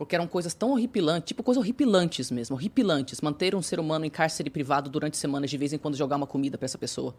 Porque 0.00 0.14
eram 0.14 0.26
coisas 0.26 0.54
tão 0.54 0.70
horripilantes, 0.70 1.28
tipo 1.28 1.42
coisas 1.42 1.62
horripilantes 1.62 2.30
mesmo, 2.30 2.56
horripilantes. 2.56 3.20
Manter 3.20 3.54
um 3.54 3.60
ser 3.60 3.78
humano 3.78 4.06
em 4.06 4.08
cárcere 4.08 4.48
privado 4.48 4.88
durante 4.88 5.18
semanas, 5.18 5.50
de 5.50 5.58
vez 5.58 5.74
em 5.74 5.78
quando 5.78 5.94
jogar 5.94 6.16
uma 6.16 6.26
comida 6.26 6.56
para 6.56 6.64
essa 6.64 6.78
pessoa. 6.78 7.14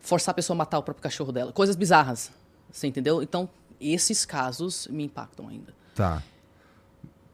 Forçar 0.00 0.32
a 0.32 0.34
pessoa 0.34 0.56
a 0.56 0.58
matar 0.58 0.80
o 0.80 0.82
próprio 0.82 1.00
cachorro 1.00 1.30
dela. 1.30 1.52
Coisas 1.52 1.76
bizarras. 1.76 2.32
Você 2.72 2.88
entendeu? 2.88 3.22
Então, 3.22 3.48
esses 3.80 4.26
casos 4.26 4.88
me 4.88 5.04
impactam 5.04 5.46
ainda. 5.46 5.72
Tá. 5.94 6.24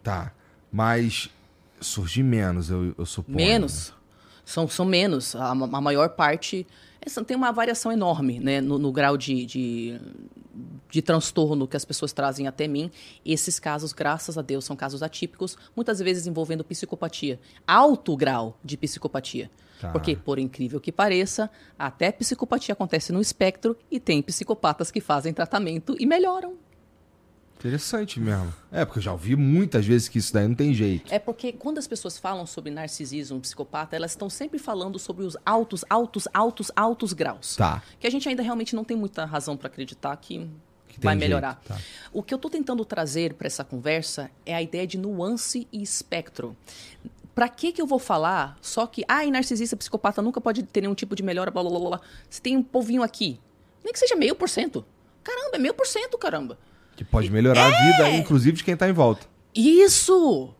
Tá. 0.02 0.34
Mas 0.70 1.30
surge 1.80 2.22
menos, 2.22 2.68
eu, 2.68 2.94
eu 2.98 3.06
suponho. 3.06 3.38
Menos. 3.38 3.94
São, 4.44 4.68
são 4.68 4.84
menos. 4.84 5.34
A, 5.34 5.52
a 5.52 5.80
maior 5.80 6.10
parte. 6.10 6.66
Tem 7.26 7.36
uma 7.36 7.52
variação 7.52 7.92
enorme 7.92 8.40
né, 8.40 8.60
no, 8.60 8.78
no 8.78 8.92
grau 8.92 9.16
de, 9.16 9.46
de, 9.46 10.00
de 10.90 11.02
transtorno 11.02 11.66
que 11.66 11.76
as 11.76 11.84
pessoas 11.84 12.12
trazem 12.12 12.46
até 12.46 12.66
mim. 12.66 12.90
Esses 13.24 13.58
casos, 13.58 13.92
graças 13.92 14.36
a 14.36 14.42
Deus, 14.42 14.64
são 14.64 14.76
casos 14.76 15.02
atípicos, 15.02 15.56
muitas 15.74 15.98
vezes 15.98 16.26
envolvendo 16.26 16.64
psicopatia. 16.64 17.38
Alto 17.66 18.16
grau 18.16 18.58
de 18.64 18.76
psicopatia. 18.76 19.50
Tá. 19.80 19.90
Porque, 19.90 20.16
por 20.16 20.38
incrível 20.38 20.80
que 20.80 20.90
pareça, 20.90 21.50
até 21.78 22.10
psicopatia 22.10 22.72
acontece 22.72 23.12
no 23.12 23.20
espectro 23.20 23.76
e 23.90 24.00
tem 24.00 24.22
psicopatas 24.22 24.90
que 24.90 25.00
fazem 25.00 25.32
tratamento 25.32 25.94
e 25.98 26.06
melhoram. 26.06 26.65
Interessante 27.66 28.20
mesmo. 28.20 28.54
É, 28.70 28.84
porque 28.84 29.00
eu 29.00 29.02
já 29.02 29.12
ouvi 29.12 29.34
muitas 29.34 29.84
vezes 29.84 30.08
que 30.08 30.18
isso 30.18 30.32
daí 30.32 30.46
não 30.46 30.54
tem 30.54 30.72
jeito. 30.72 31.12
É 31.12 31.18
porque 31.18 31.52
quando 31.52 31.78
as 31.78 31.86
pessoas 31.88 32.16
falam 32.16 32.46
sobre 32.46 32.70
narcisismo, 32.70 33.40
psicopata, 33.40 33.96
elas 33.96 34.12
estão 34.12 34.30
sempre 34.30 34.56
falando 34.58 35.00
sobre 35.00 35.24
os 35.24 35.36
altos, 35.44 35.84
altos, 35.90 36.28
altos, 36.32 36.70
altos 36.76 37.12
graus. 37.12 37.56
Tá. 37.56 37.82
Que 37.98 38.06
a 38.06 38.10
gente 38.10 38.28
ainda 38.28 38.40
realmente 38.40 38.76
não 38.76 38.84
tem 38.84 38.96
muita 38.96 39.24
razão 39.24 39.56
para 39.56 39.66
acreditar 39.66 40.16
que, 40.16 40.48
Que 40.88 41.00
vai 41.00 41.16
melhorar. 41.16 41.60
tá. 41.66 41.76
O 42.12 42.22
que 42.22 42.32
eu 42.32 42.36
estou 42.36 42.48
tentando 42.48 42.84
trazer 42.84 43.34
para 43.34 43.48
essa 43.48 43.64
conversa 43.64 44.30
é 44.44 44.54
a 44.54 44.62
ideia 44.62 44.86
de 44.86 44.96
nuance 44.96 45.66
e 45.72 45.82
espectro. 45.82 46.56
Para 47.34 47.48
que 47.48 47.72
que 47.72 47.82
eu 47.82 47.86
vou 47.86 47.98
falar 47.98 48.56
só 48.62 48.86
que, 48.86 49.04
ah, 49.08 49.26
narcisista, 49.26 49.76
psicopata 49.76 50.22
nunca 50.22 50.40
pode 50.40 50.62
ter 50.62 50.82
nenhum 50.82 50.94
tipo 50.94 51.16
de 51.16 51.22
melhora, 51.24 51.50
blá, 51.50 51.62
blá, 51.62 51.70
blá, 51.78 51.88
blá. 51.88 52.00
Se 52.30 52.40
tem 52.40 52.56
um 52.56 52.62
povinho 52.62 53.02
aqui, 53.02 53.40
nem 53.84 53.92
que 53.92 53.98
seja 53.98 54.14
meio 54.14 54.36
por 54.36 54.48
cento. 54.48 54.86
Caramba, 55.24 55.56
é 55.56 55.58
meio 55.58 55.74
por 55.74 55.86
cento, 55.86 56.16
caramba. 56.16 56.56
Que 56.96 57.04
pode 57.04 57.30
melhorar 57.30 57.66
a 57.66 57.70
vida, 57.92 58.08
É! 58.08 58.16
inclusive 58.16 58.56
de 58.56 58.64
quem 58.64 58.76
tá 58.76 58.88
em 58.88 58.92
volta. 58.92 59.26
Isso! 59.54 60.50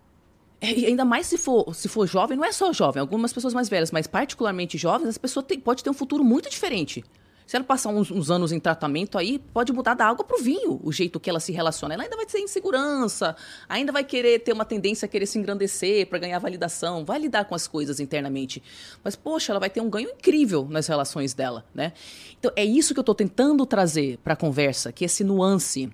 É, 0.60 0.72
E 0.72 0.86
ainda 0.86 1.04
mais 1.04 1.26
se 1.26 1.36
for, 1.36 1.74
se 1.74 1.88
for 1.88 2.06
jovem, 2.06 2.36
não 2.36 2.44
é 2.44 2.52
só 2.52 2.72
jovem, 2.72 3.00
algumas 3.00 3.32
pessoas 3.32 3.52
mais 3.54 3.68
velhas, 3.68 3.90
mas 3.90 4.06
particularmente 4.06 4.78
jovens, 4.78 5.08
essa 5.08 5.20
pessoa 5.20 5.42
tem, 5.42 5.58
pode 5.60 5.82
ter 5.84 5.90
um 5.90 5.94
futuro 5.94 6.24
muito 6.24 6.48
diferente. 6.48 7.04
Se 7.46 7.54
ela 7.54 7.64
passar 7.64 7.90
uns, 7.90 8.10
uns 8.10 8.28
anos 8.28 8.50
em 8.50 8.58
tratamento 8.58 9.16
aí, 9.16 9.38
pode 9.38 9.72
mudar 9.72 9.94
da 9.94 10.04
água 10.06 10.24
pro 10.24 10.42
vinho 10.42 10.80
o 10.82 10.90
jeito 10.90 11.20
que 11.20 11.30
ela 11.30 11.38
se 11.38 11.52
relaciona. 11.52 11.94
Ela 11.94 12.02
ainda 12.02 12.16
vai 12.16 12.26
ter 12.26 12.40
insegurança, 12.40 13.36
ainda 13.68 13.92
vai 13.92 14.02
querer 14.02 14.40
ter 14.40 14.52
uma 14.52 14.64
tendência 14.64 15.06
a 15.06 15.08
querer 15.08 15.26
se 15.26 15.38
engrandecer 15.38 16.08
para 16.08 16.18
ganhar 16.18 16.40
validação, 16.40 17.04
vai 17.04 17.20
lidar 17.20 17.44
com 17.44 17.54
as 17.54 17.68
coisas 17.68 18.00
internamente. 18.00 18.60
Mas, 19.04 19.14
poxa, 19.14 19.52
ela 19.52 19.60
vai 19.60 19.70
ter 19.70 19.80
um 19.80 19.88
ganho 19.88 20.10
incrível 20.10 20.66
nas 20.68 20.88
relações 20.88 21.34
dela, 21.34 21.64
né? 21.72 21.92
Então, 22.36 22.50
é 22.56 22.64
isso 22.64 22.92
que 22.92 22.98
eu 22.98 23.04
tô 23.04 23.14
tentando 23.14 23.64
trazer 23.64 24.18
pra 24.24 24.34
conversa, 24.34 24.90
que 24.90 25.04
esse 25.04 25.22
nuance 25.22 25.88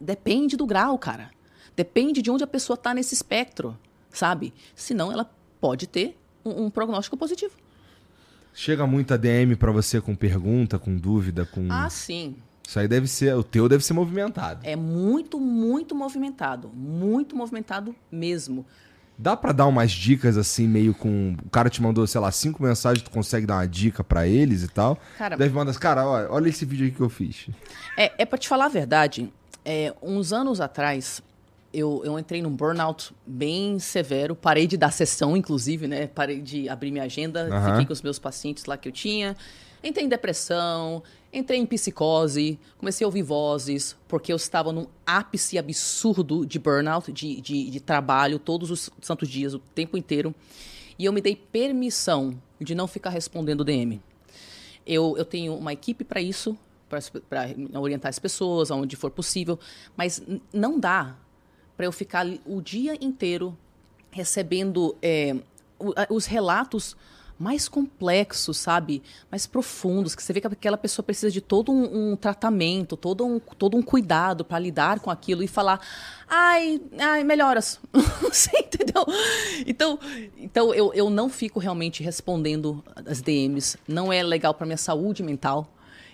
depende 0.00 0.56
do 0.56 0.66
grau, 0.66 0.98
cara. 0.98 1.30
Depende 1.76 2.20
de 2.22 2.30
onde 2.30 2.44
a 2.44 2.46
pessoa 2.46 2.74
está 2.74 2.92
nesse 2.94 3.14
espectro, 3.14 3.76
sabe? 4.10 4.52
Senão 4.74 5.10
ela 5.12 5.30
pode 5.60 5.86
ter 5.86 6.18
um, 6.44 6.64
um 6.64 6.70
prognóstico 6.70 7.16
positivo. 7.16 7.52
Chega 8.52 8.86
muita 8.86 9.16
DM 9.16 9.54
pra 9.56 9.70
você 9.70 10.00
com 10.00 10.14
pergunta, 10.14 10.78
com 10.78 10.96
dúvida, 10.96 11.46
com. 11.46 11.68
Ah, 11.70 11.88
sim. 11.88 12.36
Isso 12.66 12.78
aí 12.78 12.88
deve 12.88 13.06
ser. 13.06 13.34
O 13.34 13.42
teu 13.42 13.68
deve 13.68 13.84
ser 13.84 13.92
movimentado. 13.94 14.60
É 14.64 14.74
muito, 14.76 15.38
muito 15.40 15.94
movimentado. 15.94 16.68
Muito 16.74 17.36
movimentado 17.36 17.94
mesmo. 18.10 18.66
Dá 19.16 19.36
pra 19.36 19.52
dar 19.52 19.66
umas 19.66 19.90
dicas 19.92 20.36
assim, 20.36 20.66
meio 20.66 20.94
com. 20.94 21.36
O 21.44 21.50
cara 21.50 21.70
te 21.70 21.80
mandou, 21.82 22.06
sei 22.06 22.20
lá, 22.20 22.30
cinco 22.32 22.62
mensagens, 22.62 23.02
tu 23.04 23.10
consegue 23.10 23.46
dar 23.46 23.56
uma 23.56 23.68
dica 23.68 24.02
pra 24.02 24.26
eles 24.26 24.62
e 24.62 24.68
tal. 24.68 24.98
Cara- 25.16 25.36
Deve 25.36 25.54
mandar, 25.54 25.74
cara, 25.78 26.06
olha, 26.06 26.30
olha 26.30 26.48
esse 26.48 26.64
vídeo 26.64 26.86
aqui 26.86 26.96
que 26.96 27.02
eu 27.02 27.08
fiz. 27.10 27.48
É, 27.96 28.22
é 28.22 28.24
para 28.24 28.38
te 28.38 28.48
falar 28.48 28.66
a 28.66 28.68
verdade, 28.68 29.32
é, 29.64 29.94
uns 30.02 30.32
anos 30.32 30.60
atrás, 30.60 31.22
eu, 31.72 32.02
eu 32.04 32.18
entrei 32.18 32.42
num 32.42 32.50
burnout 32.50 33.14
bem 33.26 33.78
severo. 33.78 34.34
Parei 34.34 34.66
de 34.66 34.76
dar 34.76 34.90
sessão, 34.90 35.36
inclusive, 35.36 35.86
né? 35.86 36.06
Parei 36.08 36.40
de 36.40 36.68
abrir 36.68 36.90
minha 36.90 37.04
agenda, 37.04 37.48
Aham. 37.48 37.70
fiquei 37.70 37.86
com 37.86 37.92
os 37.92 38.02
meus 38.02 38.18
pacientes 38.18 38.64
lá 38.64 38.76
que 38.76 38.88
eu 38.88 38.92
tinha. 38.92 39.36
Entrei 39.82 40.04
em 40.04 40.08
depressão, 40.08 41.02
entrei 41.32 41.58
em 41.58 41.64
psicose, 41.64 42.58
comecei 42.76 43.04
a 43.04 43.08
ouvir 43.08 43.22
vozes, 43.22 43.96
porque 44.06 44.30
eu 44.30 44.36
estava 44.36 44.72
num 44.72 44.86
ápice 45.06 45.56
absurdo 45.56 46.44
de 46.44 46.58
burnout, 46.58 47.10
de, 47.12 47.40
de, 47.40 47.70
de 47.70 47.80
trabalho, 47.80 48.38
todos 48.38 48.70
os 48.70 48.90
santos 49.00 49.28
dias, 49.28 49.54
o 49.54 49.58
tempo 49.58 49.96
inteiro. 49.96 50.34
E 50.98 51.06
eu 51.06 51.12
me 51.12 51.20
dei 51.22 51.34
permissão 51.34 52.38
de 52.60 52.74
não 52.74 52.86
ficar 52.86 53.08
respondendo 53.08 53.64
DM. 53.64 54.02
Eu, 54.86 55.14
eu 55.16 55.24
tenho 55.24 55.54
uma 55.54 55.72
equipe 55.72 56.04
para 56.04 56.20
isso, 56.20 56.58
para 56.90 57.46
orientar 57.80 58.08
as 58.08 58.18
pessoas 58.18 58.70
aonde 58.70 58.96
for 58.96 59.10
possível, 59.10 59.58
mas 59.96 60.22
não 60.52 60.78
dá 60.78 61.16
para 61.76 61.86
eu 61.86 61.92
ficar 61.92 62.26
o 62.44 62.60
dia 62.60 62.98
inteiro 63.00 63.56
recebendo 64.10 64.96
é, 65.00 65.36
os 66.10 66.26
relatos 66.26 66.96
mais 67.40 67.70
complexos, 67.70 68.58
sabe? 68.58 69.02
Mais 69.30 69.46
profundos, 69.46 70.14
que 70.14 70.22
você 70.22 70.30
vê 70.30 70.42
que 70.42 70.46
aquela 70.46 70.76
pessoa 70.76 71.02
precisa 71.02 71.30
de 71.30 71.40
todo 71.40 71.72
um, 71.72 72.12
um 72.12 72.16
tratamento, 72.16 72.98
todo 72.98 73.24
um, 73.24 73.38
todo 73.38 73.78
um 73.78 73.82
cuidado 73.82 74.44
para 74.44 74.58
lidar 74.58 75.00
com 75.00 75.10
aquilo 75.10 75.42
e 75.42 75.48
falar, 75.48 75.80
ai, 76.28 76.78
ai, 76.98 77.24
melhoras. 77.24 77.80
você 78.20 78.50
entendeu? 78.58 79.06
Então, 79.66 79.98
então 80.36 80.74
eu, 80.74 80.92
eu 80.92 81.08
não 81.08 81.30
fico 81.30 81.58
realmente 81.58 82.02
respondendo 82.02 82.84
as 83.06 83.22
DMs. 83.22 83.78
Não 83.88 84.12
é 84.12 84.22
legal 84.22 84.52
para 84.52 84.66
minha 84.66 84.76
saúde 84.76 85.22
mental. 85.22 85.66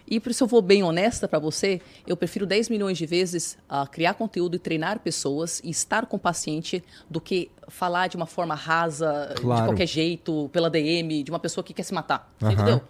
E 0.09 0.21
por 0.21 0.31
isso 0.31 0.45
eu 0.45 0.49
vou 0.49 0.63
bem 0.63 0.83
honesta 0.85 1.27
para 1.27 1.39
você, 1.39 1.81
eu 2.07 2.17
prefiro 2.17 2.47
10 2.47 2.69
milhões 2.69 2.97
de 2.97 3.07
vezes 3.07 3.59
ah, 3.69 3.87
criar 3.87 4.15
conteúdo 4.15 4.55
e 4.55 4.59
treinar 4.59 5.01
pessoas 5.01 5.61
e 5.65 5.71
estar 5.71 6.07
com 6.07 6.17
o 6.17 6.21
paciente 6.21 6.83
do 7.11 7.21
que 7.21 7.51
falar 7.69 8.07
de 8.07 8.17
uma 8.17 8.27
forma 8.27 8.55
rasa, 8.55 9.35
Claro. 9.41 9.63
de 9.63 9.69
qualquer 9.69 9.87
jeito, 9.87 10.49
pela 10.53 10.71
DM, 10.71 11.23
de 11.25 11.31
uma 11.31 11.41
pessoa 11.41 11.65
que 11.65 11.75
quer 11.75 11.83
se 11.83 11.93
matar. 11.93 12.33
Aham. 12.41 12.53
entendeu? 12.53 12.81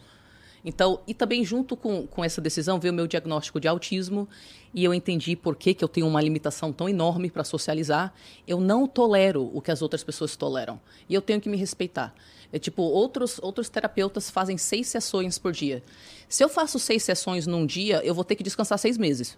Então, 0.64 0.98
e 1.06 1.14
também 1.14 1.44
junto 1.44 1.76
com, 1.76 2.08
com 2.08 2.24
essa 2.24 2.40
decisão 2.40 2.80
veio 2.80 2.92
o 2.92 2.96
meu 2.96 3.06
diagnóstico 3.06 3.60
de 3.60 3.68
autismo 3.68 4.28
e 4.74 4.82
eu 4.82 4.92
entendi 4.92 5.36
por 5.36 5.54
que, 5.54 5.72
que 5.72 5.84
eu 5.84 5.88
tenho 5.88 6.08
uma 6.08 6.20
limitação 6.20 6.72
tão 6.72 6.88
enorme 6.88 7.30
para 7.30 7.44
socializar. 7.44 8.12
Eu 8.48 8.58
não 8.60 8.84
tolero 8.88 9.48
o 9.54 9.62
que 9.62 9.70
as 9.70 9.80
outras 9.80 10.02
pessoas 10.02 10.34
toleram 10.34 10.80
e 11.08 11.14
eu 11.14 11.22
tenho 11.22 11.40
que 11.40 11.48
me 11.48 11.56
respeitar. 11.56 12.12
É 12.56 12.58
tipo, 12.58 12.80
outros, 12.82 13.38
outros 13.42 13.68
terapeutas 13.68 14.30
fazem 14.30 14.56
seis 14.56 14.88
sessões 14.88 15.38
por 15.38 15.52
dia. 15.52 15.82
Se 16.26 16.42
eu 16.42 16.48
faço 16.48 16.78
seis 16.78 17.02
sessões 17.02 17.46
num 17.46 17.66
dia, 17.66 18.00
eu 18.02 18.14
vou 18.14 18.24
ter 18.24 18.34
que 18.34 18.42
descansar 18.42 18.78
seis 18.78 18.96
meses. 18.96 19.36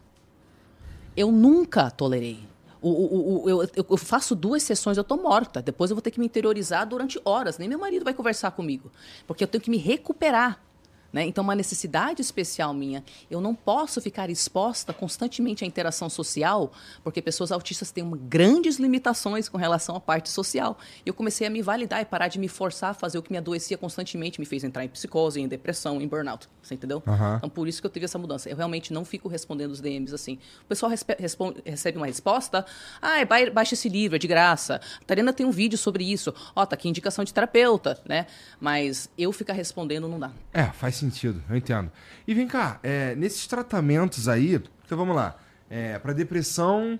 Eu 1.16 1.32
nunca 1.32 1.90
tolerei. 1.90 2.38
O, 2.80 2.90
o, 2.90 3.42
o- 3.44 3.50
eu, 3.50 3.68
eu- 3.90 3.96
faço 3.96 4.36
duas 4.36 4.62
sessões, 4.62 4.96
eu 4.96 5.02
tô 5.02 5.16
morta. 5.16 5.60
Depois 5.60 5.90
eu 5.90 5.96
vou 5.96 6.00
ter 6.02 6.12
que 6.12 6.20
me 6.20 6.26
interiorizar 6.26 6.86
durante 6.86 7.20
horas. 7.24 7.58
Nem 7.58 7.68
meu 7.68 7.78
marido 7.80 8.04
vai 8.04 8.14
conversar 8.14 8.52
comigo. 8.52 8.88
Porque 9.26 9.42
eu 9.42 9.48
tenho 9.48 9.60
que 9.60 9.68
me 9.70 9.78
recuperar. 9.78 10.62
Né? 11.10 11.24
Então, 11.24 11.42
uma 11.42 11.54
necessidade 11.54 12.20
especial 12.20 12.74
minha. 12.74 13.02
Eu 13.30 13.40
não 13.40 13.54
posso 13.54 13.98
ficar 13.98 14.28
exposta 14.28 14.92
constantemente 14.92 15.64
à 15.64 15.66
interação 15.66 16.10
social, 16.10 16.70
porque 17.02 17.22
pessoas 17.22 17.50
autistas 17.50 17.90
têm 17.90 18.08
grandes 18.28 18.76
limitações 18.76 19.48
com 19.48 19.56
relação 19.56 19.96
à 19.96 20.00
parte 20.00 20.28
social. 20.28 20.76
E 21.06 21.08
eu 21.08 21.14
comecei 21.14 21.46
a 21.46 21.50
me 21.50 21.62
validar 21.62 22.02
e 22.02 22.04
parar 22.04 22.28
de 22.28 22.38
me 22.38 22.46
forçar 22.46 22.90
a 22.90 22.94
fazer 22.94 23.16
o 23.16 23.22
que 23.22 23.32
me 23.32 23.38
adoecia 23.38 23.78
constantemente, 23.78 24.38
me 24.38 24.44
fez 24.44 24.64
entrar 24.64 24.84
em 24.84 24.88
psicose, 24.88 25.40
em 25.40 25.48
depressão, 25.48 25.98
em 26.00 26.06
burnout. 26.06 26.46
Você 26.62 26.74
entendeu? 26.74 27.02
Aham. 27.06 27.36
Então, 27.38 27.48
por 27.48 27.66
isso 27.66 27.80
que 27.80 27.86
eu 27.86 27.90
tive 27.90 28.04
essa 28.04 28.18
mudança. 28.18 28.50
Eu 28.50 28.56
realmente 28.56 28.92
não 28.92 29.02
fico 29.04 29.28
respondendo 29.28 29.70
os 29.70 29.80
DMs 29.80 30.14
assim. 30.14 30.38
O 30.62 30.66
pessoal 30.66 30.92
responde- 31.18 31.62
recebe 31.64 31.96
uma 31.96 32.06
resposta. 32.06 32.66
Ah, 33.00 33.24
ba- 33.24 33.50
baixa 33.50 33.72
esse 33.72 33.88
livro, 33.88 34.16
é 34.16 34.18
de 34.18 34.26
graça. 34.26 34.78
A 35.00 35.04
Tariana 35.06 35.32
tem 35.32 35.46
um 35.46 35.50
vídeo 35.50 35.78
sobre 35.78 36.04
isso. 36.04 36.34
Ó, 36.54 36.66
tá 36.66 36.74
aqui 36.74 36.86
indicação 36.86 37.24
de 37.24 37.32
terapeuta, 37.32 37.98
né? 38.06 38.26
Mas 38.60 39.08
eu 39.16 39.32
ficar 39.32 39.54
respondendo 39.54 40.06
não 40.06 40.18
dá. 40.18 40.30
É, 40.52 40.64
faz 40.64 40.97
sentido, 40.98 41.42
eu 41.48 41.56
entendo. 41.56 41.90
E 42.26 42.34
vem 42.34 42.46
cá, 42.46 42.78
é, 42.82 43.14
nesses 43.14 43.46
tratamentos 43.46 44.28
aí, 44.28 44.60
então 44.84 44.96
vamos 44.96 45.14
lá. 45.14 45.36
É, 45.70 45.98
para 45.98 46.12
depressão. 46.12 46.98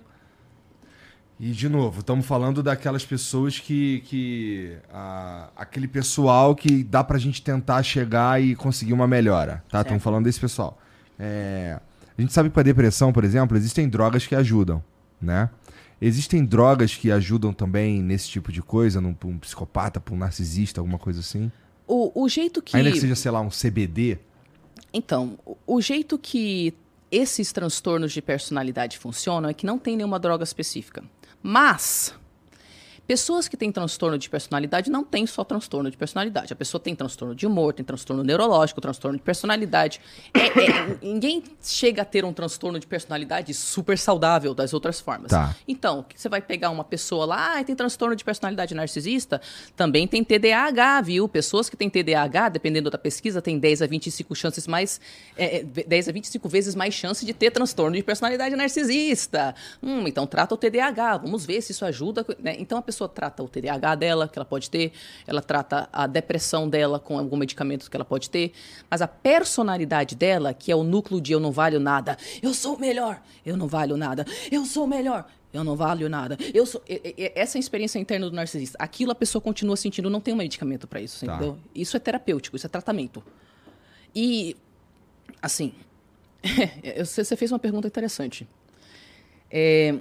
E 1.39 1.51
de 1.51 1.69
novo, 1.69 2.01
estamos 2.01 2.25
falando 2.25 2.61
daquelas 2.61 3.05
pessoas 3.05 3.59
que. 3.59 4.01
que 4.05 4.77
ah, 4.91 5.49
aquele 5.55 5.87
pessoal 5.87 6.53
que 6.53 6.83
dá 6.83 7.01
pra 7.01 7.17
gente 7.17 7.41
tentar 7.41 7.81
chegar 7.81 8.41
e 8.41 8.55
conseguir 8.55 8.91
uma 8.91 9.07
melhora. 9.07 9.63
Tá? 9.69 9.81
Estamos 9.81 10.03
falando 10.03 10.25
desse 10.25 10.39
pessoal. 10.39 10.77
É, 11.17 11.79
a 12.17 12.21
gente 12.21 12.33
sabe 12.33 12.49
que 12.49 12.53
para 12.53 12.63
depressão, 12.63 13.13
por 13.13 13.23
exemplo, 13.23 13.55
existem 13.55 13.87
drogas 13.87 14.27
que 14.27 14.35
ajudam, 14.35 14.83
né? 15.21 15.49
Existem 16.01 16.45
drogas 16.45 16.95
que 16.95 17.11
ajudam 17.11 17.53
também 17.53 18.01
nesse 18.01 18.29
tipo 18.29 18.51
de 18.51 18.61
coisa, 18.61 18.99
num, 19.01 19.15
um 19.23 19.37
psicopata, 19.37 19.99
para 19.99 20.13
um 20.13 20.17
narcisista, 20.17 20.81
alguma 20.81 20.99
coisa 20.99 21.21
assim? 21.21 21.51
O, 21.91 22.23
o 22.23 22.29
jeito 22.29 22.61
que. 22.61 22.77
Ainda 22.77 22.91
que 22.91 22.99
seja, 22.99 23.15
sei 23.15 23.31
lá, 23.31 23.41
um 23.41 23.49
CBD. 23.49 24.19
Então, 24.93 25.37
o- 25.45 25.57
o 25.65 25.81
jeito 25.81 26.19
que 26.19 26.73
esses 27.11 27.51
transtornos 27.51 28.11
de 28.13 28.21
personalidade 28.21 28.97
funcionam 28.99 29.49
é 29.49 29.53
que 29.55 29.65
não 29.65 29.79
tem 29.79 29.97
nenhuma 29.97 30.19
droga 30.19 30.43
específica. 30.43 31.03
Mas 31.41 32.13
Pessoas 33.09 33.47
que 33.47 33.57
têm 33.57 33.71
transtorno 33.71 34.19
de 34.19 34.29
personalidade 34.29 34.87
não 34.87 35.03
têm 35.03 35.25
só 35.25 35.43
transtorno 35.43 35.89
de 35.89 35.97
personalidade. 35.97 36.53
A 36.53 36.55
pessoa 36.55 36.79
tem 36.79 36.95
transtorno 36.95 37.33
de 37.33 37.47
humor, 37.47 37.73
tem 37.73 37.83
transtorno 37.83 38.23
neurológico, 38.23 38.79
transtorno 38.79 39.17
de 39.17 39.23
personalidade. 39.23 39.99
É, 40.31 40.45
é, 40.45 40.97
ninguém 41.01 41.43
chega 41.59 42.03
a 42.03 42.05
ter 42.05 42.23
um 42.23 42.31
transtorno 42.31 42.79
de 42.79 42.85
personalidade 42.85 43.51
super 43.55 43.97
saudável 43.97 44.53
das 44.53 44.75
outras 44.75 44.99
formas. 45.01 45.31
Tá. 45.31 45.55
Então, 45.67 46.05
você 46.15 46.29
vai 46.29 46.39
pegar 46.39 46.69
uma 46.69 46.83
pessoa 46.83 47.25
lá, 47.25 47.57
ah, 47.57 47.63
tem 47.63 47.75
transtorno 47.75 48.15
de 48.15 48.23
personalidade 48.23 48.75
narcisista, 48.75 49.41
também 49.75 50.07
tem 50.07 50.23
TDAH, 50.23 51.01
viu? 51.01 51.27
Pessoas 51.27 51.67
que 51.67 51.75
têm 51.75 51.89
TDAH, 51.89 52.49
dependendo 52.49 52.91
da 52.91 52.97
pesquisa, 52.99 53.41
tem 53.41 53.57
10 53.57 53.81
a 53.81 53.87
25 53.87 54.35
chances 54.35 54.67
mais. 54.67 55.01
É, 55.35 55.63
10 55.63 56.09
a 56.09 56.11
25 56.11 56.47
vezes 56.47 56.75
mais 56.75 56.93
chance 56.93 57.25
de 57.25 57.33
ter 57.33 57.49
transtorno 57.49 57.97
de 57.97 58.03
personalidade 58.03 58.55
narcisista. 58.55 59.55
Hum, 59.81 60.07
então 60.07 60.27
trata 60.27 60.53
o 60.53 60.57
TDAH, 60.57 61.17
vamos 61.17 61.43
ver 61.43 61.59
se 61.63 61.71
isso 61.71 61.83
ajuda. 61.83 62.23
Né? 62.37 62.55
Então 62.59 62.77
a 62.77 62.83
pessoa 62.83 62.98
pessoa 62.99 63.07
trata 63.07 63.41
o 63.41 63.47
TDAH 63.47 63.95
dela, 63.95 64.27
que 64.27 64.37
ela 64.37 64.45
pode 64.45 64.69
ter, 64.69 64.91
ela 65.25 65.41
trata 65.41 65.87
a 65.93 66.05
depressão 66.05 66.67
dela 66.67 66.99
com 66.99 67.17
algum 67.17 67.37
medicamento 67.37 67.89
que 67.89 67.95
ela 67.95 68.03
pode 68.03 68.29
ter, 68.29 68.51
mas 68.89 69.01
a 69.01 69.07
personalidade 69.07 70.15
dela, 70.15 70.53
que 70.53 70.71
é 70.71 70.75
o 70.75 70.83
núcleo 70.83 71.21
de 71.21 71.31
eu 71.31 71.39
não 71.39 71.51
valho 71.51 71.79
nada, 71.79 72.17
eu 72.41 72.53
sou 72.53 72.75
o 72.75 72.79
melhor, 72.79 73.21
eu 73.45 73.55
não 73.55 73.67
valho 73.67 73.95
nada, 73.95 74.25
eu 74.51 74.65
sou 74.65 74.83
o 74.83 74.87
melhor, 74.87 75.25
eu 75.53 75.63
não 75.63 75.75
valho 75.75 76.09
nada. 76.09 76.37
Eu 76.53 76.65
sou 76.65 76.83
essa 76.87 77.57
é 77.57 77.59
a 77.59 77.59
experiência 77.59 77.97
interna 77.97 78.29
do 78.29 78.35
narcisista. 78.35 78.77
Aquilo 78.79 79.11
a 79.11 79.15
pessoa 79.15 79.41
continua 79.41 79.75
sentindo, 79.75 80.07
não 80.09 80.21
tem 80.21 80.33
um 80.33 80.37
medicamento 80.37 80.87
para 80.87 81.01
isso, 81.01 81.25
tá. 81.25 81.35
entendeu? 81.35 81.57
Isso 81.73 81.95
é 81.95 81.99
terapêutico, 81.99 82.55
isso 82.55 82.67
é 82.67 82.69
tratamento. 82.69 83.23
E 84.13 84.55
assim, 85.41 85.73
você 87.03 87.35
fez 87.35 87.51
uma 87.51 87.59
pergunta 87.59 87.87
interessante. 87.87 88.47
É, 89.51 89.95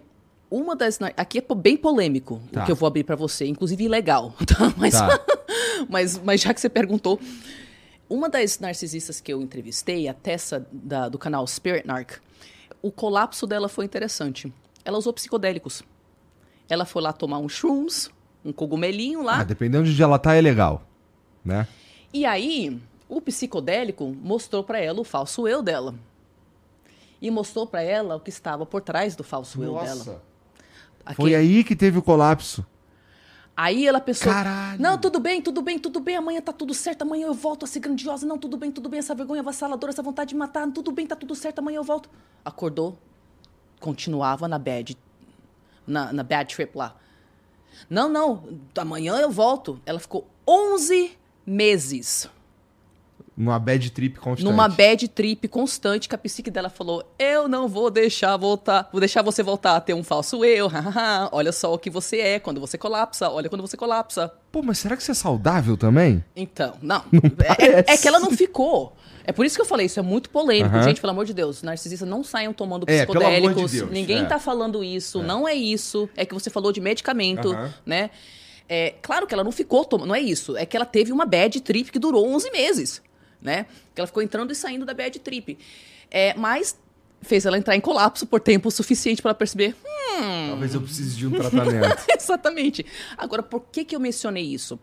uma 0.50 0.74
das. 0.74 0.98
Aqui 1.16 1.38
é 1.38 1.54
bem 1.54 1.76
polêmico 1.76 2.40
tá. 2.50 2.62
o 2.62 2.66
que 2.66 2.72
eu 2.72 2.76
vou 2.76 2.86
abrir 2.86 3.04
para 3.04 3.16
você, 3.16 3.46
inclusive 3.46 3.84
ilegal. 3.84 4.34
Tá? 4.46 4.72
Mas, 4.76 4.94
tá. 4.94 5.20
mas, 5.88 6.18
mas 6.18 6.40
já 6.40 6.54
que 6.54 6.60
você 6.60 6.68
perguntou. 6.68 7.20
Uma 8.08 8.30
das 8.30 8.58
narcisistas 8.58 9.20
que 9.20 9.30
eu 9.30 9.42
entrevistei, 9.42 10.08
a 10.08 10.14
Tessa 10.14 10.66
da, 10.72 11.10
do 11.10 11.18
canal 11.18 11.46
Spirit 11.46 11.86
Narc, 11.86 12.12
o 12.80 12.90
colapso 12.90 13.46
dela 13.46 13.68
foi 13.68 13.84
interessante. 13.84 14.50
Ela 14.82 14.96
usou 14.96 15.12
psicodélicos. 15.12 15.82
Ela 16.70 16.86
foi 16.86 17.02
lá 17.02 17.12
tomar 17.12 17.38
um 17.38 17.48
shrooms, 17.50 18.10
um 18.42 18.50
cogumelinho 18.50 19.22
lá. 19.22 19.40
Ah, 19.40 19.44
dependendo 19.44 19.84
de 19.84 19.90
onde 19.90 20.02
ela 20.02 20.18
tá, 20.18 20.34
é 20.34 20.40
legal, 20.40 20.86
né? 21.44 21.68
E 22.12 22.24
aí, 22.24 22.80
o 23.08 23.20
psicodélico 23.20 24.06
mostrou 24.22 24.64
para 24.64 24.80
ela 24.80 25.00
o 25.00 25.04
falso 25.04 25.46
eu 25.46 25.62
dela. 25.62 25.94
E 27.20 27.30
mostrou 27.30 27.66
para 27.66 27.82
ela 27.82 28.16
o 28.16 28.20
que 28.20 28.30
estava 28.30 28.64
por 28.64 28.80
trás 28.80 29.14
do 29.14 29.24
falso 29.24 29.60
Nossa. 29.60 29.90
eu 29.90 30.04
dela. 30.04 30.22
Aquele... 31.09 31.30
Foi 31.30 31.35
aí 31.35 31.64
que 31.64 31.74
teve 31.74 31.98
o 31.98 32.02
colapso. 32.02 32.66
Aí 33.56 33.86
ela 33.86 33.98
pensou: 33.98 34.30
Caralho. 34.30 34.80
Não, 34.80 34.98
tudo 34.98 35.18
bem, 35.18 35.40
tudo 35.40 35.62
bem, 35.62 35.78
tudo 35.78 36.01
bem, 36.01 36.16
amanhã 36.16 36.40
tá 36.40 36.52
tudo 36.52 36.74
certo, 36.74 37.02
amanhã 37.02 37.26
eu 37.26 37.35
volto 37.35 37.64
a 37.64 37.66
ser 37.66 37.80
grandiosa. 37.80 38.26
Não, 38.26 38.36
tudo 38.36 38.59
bem, 38.59 38.70
tudo 38.70 38.90
bem, 38.90 38.98
essa 38.98 39.14
vergonha 39.14 39.40
avassaladora, 39.40 39.90
essa 39.90 40.02
vontade 40.02 40.28
de 40.28 40.36
matar, 40.36 40.70
tudo 40.70 40.93
bem, 40.93 41.06
tá 41.06 41.16
tudo 41.16 41.35
certo, 41.35 41.60
amanhã 41.60 41.78
eu 41.78 41.85
volto. 41.85 42.10
Acordou, 42.44 42.98
continuava 43.80 44.47
na 44.47 44.59
bad, 44.59 44.98
na, 45.86 46.12
na 46.12 46.22
bad 46.22 46.55
trip 46.55 46.76
lá. 46.76 46.94
Não, 47.89 48.06
não, 48.10 48.44
amanhã 48.76 49.16
eu 49.16 49.30
volto. 49.30 49.80
Ela 49.86 49.98
ficou 49.98 50.28
11 50.47 51.16
meses 51.47 52.28
numa 53.39 53.56
bad 53.56 53.90
trip 53.93 54.19
constante. 54.19 54.44
Numa 54.44 54.69
bad 54.69 55.06
trip 55.09 55.47
constante 55.47 56.09
que 56.09 56.15
a 56.15 56.19
psique 56.19 56.51
dela 56.51 56.69
falou: 56.69 57.05
Eu 57.16 57.47
não 57.47 57.69
vou 57.69 57.89
deixar 57.89 58.36
voltar, 58.36 58.89
vou 58.90 59.01
deixar 59.01 59.23
você 59.23 59.44
voltar 59.44 59.77
a 59.77 59.81
ter 59.81 59.94
um 59.94 60.02
falso 60.02 60.44
eu. 60.44 60.69
olha 61.31 61.52
só 61.52 61.73
o 61.73 61.78
que 61.78 61.89
você 61.89 62.19
é 62.19 62.40
quando 62.40 62.60
você 62.60 62.77
colapsa, 62.77 63.31
olha 63.31 63.48
quando 63.48 63.60
você 63.60 63.77
colapsa. 63.77 64.32
Pô, 64.51 64.60
mas 64.60 64.78
será 64.78 64.97
que 64.97 65.02
isso 65.02 65.12
é 65.12 65.15
saudável 65.15 65.77
também? 65.77 66.24
Então, 66.35 66.74
não. 66.82 67.05
não 67.12 67.20
é, 67.59 67.93
é, 67.93 67.97
que 67.97 68.09
ela 68.09 68.19
não 68.19 68.32
ficou. 68.32 68.97
É 69.24 69.31
por 69.31 69.47
isso 69.47 69.55
que 69.56 69.62
eu 69.62 69.66
falei, 69.66 69.86
isso 69.86 70.01
é 70.01 70.02
muito 70.02 70.31
polêmico. 70.31 70.74
Uhum. 70.74 70.82
Gente, 70.82 71.01
pelo 71.01 71.12
amor 71.12 71.27
de 71.27 71.35
Deus, 71.35 71.62
narcisistas 71.62 72.09
não 72.09 72.24
saiam 72.24 72.52
tomando 72.52 72.86
psicodélicos. 72.86 73.62
É, 73.62 73.66
de 73.66 73.78
Deus, 73.81 73.90
Ninguém 73.90 74.23
é. 74.23 74.24
tá 74.24 74.40
falando 74.40 74.82
isso, 74.82 75.20
é. 75.20 75.23
não 75.23 75.47
é 75.47 75.55
isso. 75.55 76.09
É 76.16 76.24
que 76.24 76.35
você 76.35 76.51
falou 76.51 76.73
de 76.73 76.81
medicamento, 76.81 77.51
uhum. 77.51 77.69
né? 77.86 78.10
É, 78.69 78.94
claro 79.01 79.27
que 79.27 79.32
ela 79.32 79.44
não 79.44 79.52
ficou 79.52 79.85
tomando, 79.85 80.09
não 80.09 80.15
é 80.15 80.20
isso. 80.20 80.56
É 80.56 80.66
que 80.66 80.77
ela 80.77 80.85
teve 80.86 81.12
uma 81.12 81.24
bad 81.24 81.60
trip 81.60 81.93
que 81.93 81.98
durou 81.98 82.27
11 82.27 82.51
meses 82.51 83.02
né? 83.40 83.66
Que 83.94 84.01
ela 84.01 84.06
ficou 84.06 84.23
entrando 84.23 84.52
e 84.52 84.55
saindo 84.55 84.85
da 84.85 84.94
bad 84.94 85.19
trip. 85.20 85.59
É, 86.10 86.35
mas 86.35 86.78
fez 87.20 87.44
ela 87.47 87.59
entrar 87.59 87.77
em 87.77 87.81
colapso 87.81 88.27
por 88.27 88.40
tempo 88.40 88.70
suficiente 88.70 89.20
para 89.20 89.35
perceber. 89.35 89.74
Hum... 89.85 90.48
Talvez 90.51 90.74
eu 90.74 90.81
precise 90.81 91.16
de 91.16 91.27
um 91.27 91.31
tratamento. 91.31 92.05
Exatamente. 92.16 92.85
Agora, 93.16 93.43
por 93.43 93.60
que, 93.73 93.85
que 93.85 93.94
eu 93.94 94.01
mencionei 94.01 94.44
isso? 94.44 94.78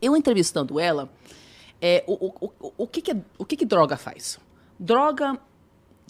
Eu 0.00 0.16
entrevistando 0.16 0.78
ela, 0.78 1.10
é, 1.80 2.04
o, 2.06 2.12
o, 2.26 2.52
o, 2.60 2.72
o, 2.78 2.86
que, 2.86 3.00
que, 3.00 3.12
é, 3.12 3.16
o 3.38 3.44
que, 3.44 3.56
que 3.56 3.64
droga 3.64 3.96
faz? 3.96 4.38
Droga 4.78 5.38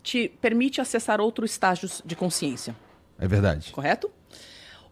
te 0.02 0.28
permite 0.40 0.80
acessar 0.80 1.20
outros 1.20 1.50
estágios 1.52 2.02
de 2.04 2.14
consciência. 2.14 2.76
É 3.18 3.26
verdade. 3.26 3.72
Correto? 3.72 4.10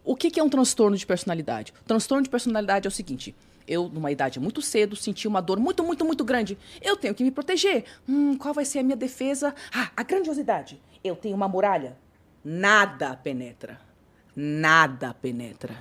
O 0.03 0.15
que, 0.15 0.29
que 0.29 0.39
é 0.39 0.43
um 0.43 0.49
transtorno 0.49 0.95
de 0.95 1.05
personalidade? 1.05 1.73
O 1.81 1.85
transtorno 1.85 2.23
de 2.23 2.29
personalidade 2.29 2.87
é 2.87 2.89
o 2.89 2.91
seguinte: 2.91 3.35
eu, 3.67 3.89
numa 3.89 4.11
idade 4.11 4.39
muito 4.39 4.61
cedo, 4.61 4.95
senti 4.95 5.27
uma 5.27 5.41
dor 5.41 5.59
muito, 5.59 5.83
muito, 5.83 6.05
muito 6.05 6.23
grande. 6.23 6.57
Eu 6.81 6.95
tenho 6.95 7.15
que 7.15 7.23
me 7.23 7.31
proteger. 7.31 7.85
Hum, 8.07 8.37
qual 8.37 8.53
vai 8.53 8.65
ser 8.65 8.79
a 8.79 8.83
minha 8.83 8.95
defesa? 8.95 9.53
Ah, 9.73 9.91
a 9.95 10.03
grandiosidade. 10.03 10.81
Eu 11.03 11.15
tenho 11.15 11.35
uma 11.35 11.47
muralha. 11.47 11.97
Nada 12.43 13.15
penetra. 13.15 13.79
Nada 14.35 15.13
penetra. 15.13 15.75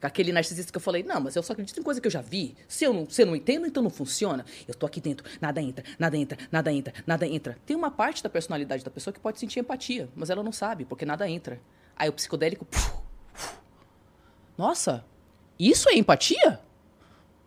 Aquele 0.00 0.30
narcisista 0.30 0.70
que 0.70 0.76
eu 0.76 0.80
falei, 0.80 1.02
não, 1.02 1.20
mas 1.20 1.34
eu 1.34 1.42
só 1.42 1.52
acredito 1.52 1.80
em 1.80 1.82
coisa 1.82 2.00
que 2.00 2.06
eu 2.06 2.10
já 2.10 2.20
vi. 2.20 2.54
Se 2.68 2.84
eu 2.84 2.92
não, 2.92 3.10
se 3.10 3.22
eu 3.22 3.26
não 3.26 3.34
entendo, 3.34 3.66
então 3.66 3.82
não 3.82 3.90
funciona. 3.90 4.44
Eu 4.68 4.72
tô 4.72 4.86
aqui 4.86 5.00
dentro, 5.00 5.28
nada 5.40 5.60
entra, 5.60 5.84
nada 5.98 6.16
entra, 6.16 6.38
nada 6.52 6.72
entra, 6.72 6.94
nada 7.04 7.26
entra. 7.26 7.58
Tem 7.66 7.76
uma 7.76 7.90
parte 7.90 8.22
da 8.22 8.30
personalidade 8.30 8.84
da 8.84 8.90
pessoa 8.90 9.12
que 9.12 9.18
pode 9.18 9.40
sentir 9.40 9.58
empatia, 9.58 10.08
mas 10.14 10.30
ela 10.30 10.44
não 10.44 10.52
sabe, 10.52 10.84
porque 10.84 11.04
nada 11.04 11.28
entra. 11.28 11.60
Aí 11.96 12.08
o 12.08 12.12
psicodélico. 12.12 12.64
Puf, 12.66 12.92
puf. 13.32 13.56
Nossa, 14.56 15.04
isso 15.58 15.88
é 15.88 15.96
empatia? 15.96 16.60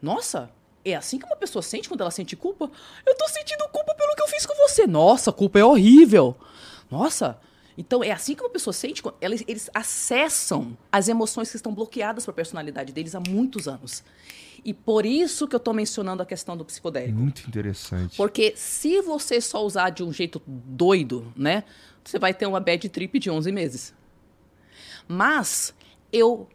Nossa, 0.01 0.49
é 0.83 0.95
assim 0.95 1.19
que 1.19 1.25
uma 1.25 1.35
pessoa 1.35 1.61
sente 1.61 1.87
quando 1.87 2.01
ela 2.01 2.11
sente 2.11 2.35
culpa? 2.35 2.69
Eu 3.05 3.15
tô 3.15 3.27
sentindo 3.27 3.67
culpa 3.69 3.93
pelo 3.95 4.15
que 4.15 4.21
eu 4.21 4.27
fiz 4.27 4.45
com 4.45 4.55
você. 4.55 4.87
Nossa, 4.87 5.31
culpa 5.31 5.59
é 5.59 5.65
horrível. 5.65 6.35
Nossa. 6.89 7.37
Então, 7.77 8.03
é 8.03 8.11
assim 8.11 8.35
que 8.35 8.43
uma 8.43 8.49
pessoa 8.49 8.73
sente. 8.73 9.01
Eles, 9.21 9.43
eles 9.47 9.69
acessam 9.73 10.77
as 10.91 11.07
emoções 11.07 11.49
que 11.49 11.55
estão 11.55 11.73
bloqueadas 11.73 12.25
para 12.25 12.31
a 12.31 12.35
personalidade 12.35 12.91
deles 12.91 13.15
há 13.15 13.21
muitos 13.21 13.67
anos. 13.67 14.03
E 14.65 14.73
por 14.73 15.05
isso 15.05 15.47
que 15.47 15.55
eu 15.55 15.59
estou 15.59 15.73
mencionando 15.73 16.21
a 16.21 16.25
questão 16.25 16.57
do 16.57 16.65
psicodélico. 16.65 17.17
Muito 17.17 17.47
interessante. 17.47 18.17
Porque 18.17 18.53
se 18.55 19.01
você 19.01 19.39
só 19.39 19.65
usar 19.65 19.91
de 19.91 20.03
um 20.03 20.11
jeito 20.11 20.41
doido, 20.45 21.31
né? 21.35 21.63
Você 22.03 22.19
vai 22.19 22.33
ter 22.33 22.45
uma 22.45 22.59
bad 22.59 22.87
trip 22.89 23.17
de 23.19 23.29
11 23.29 23.51
meses. 23.51 23.93
Mas 25.07 25.73
eu 26.11 26.47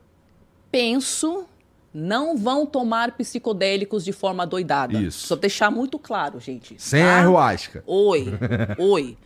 penso 0.70 1.46
não 1.94 2.36
vão 2.36 2.66
tomar 2.66 3.12
psicodélicos 3.12 4.04
de 4.04 4.12
forma 4.12 4.44
doidada. 4.44 5.00
Isso. 5.00 5.28
Só 5.28 5.36
deixar 5.36 5.70
muito 5.70 5.96
claro, 5.96 6.40
gente. 6.40 6.74
Sem 6.76 7.04
tá? 7.04 7.18
ayahuasca. 7.18 7.84
Oi, 7.86 8.26
oi. 8.76 9.16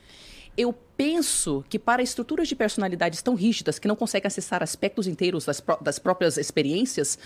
Eu 0.55 0.75
penso 0.97 1.65
que 1.69 1.79
para 1.79 2.03
estruturas 2.03 2.47
de 2.47 2.55
personalidades 2.55 3.23
tão 3.23 3.35
rígidas 3.35 3.79
que 3.79 3.89
não 3.89 3.97
conseguem 3.97 4.27
acessar 4.27 4.63
aspectos 4.63 5.07
inteiros 5.07 5.47
das, 5.47 5.63
das 5.81 5.99
próprias 5.99 6.37
experiências, 6.37 7.19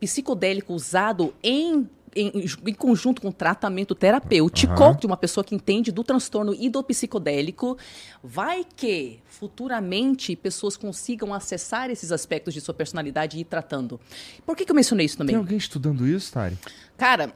psicodélico 0.00 0.72
usado 0.72 1.32
em 1.42 1.88
em, 2.14 2.44
em, 2.66 2.74
conjunto 2.74 3.22
com 3.22 3.30
tratamento 3.30 3.94
terapêutico 3.94 4.82
uhum. 4.82 4.96
de 4.96 5.06
uma 5.06 5.16
pessoa 5.16 5.44
que 5.44 5.54
entende 5.54 5.92
do 5.92 6.02
transtorno 6.02 6.54
e 6.54 6.68
do 6.68 6.82
psicodélico, 6.82 7.76
vai 8.22 8.64
que 8.76 9.20
futuramente 9.26 10.34
pessoas 10.36 10.76
consigam 10.76 11.32
acessar 11.32 11.90
esses 11.90 12.12
aspectos 12.12 12.54
de 12.54 12.60
sua 12.60 12.74
personalidade 12.74 13.36
e 13.36 13.40
ir 13.40 13.44
tratando. 13.44 14.00
Por 14.44 14.56
que, 14.56 14.64
que 14.64 14.72
eu 14.72 14.76
mencionei 14.76 15.06
isso 15.06 15.16
também? 15.16 15.34
Tem 15.34 15.40
alguém 15.40 15.58
estudando 15.58 16.06
isso, 16.06 16.32
Tari? 16.32 16.58
Cara, 16.96 17.32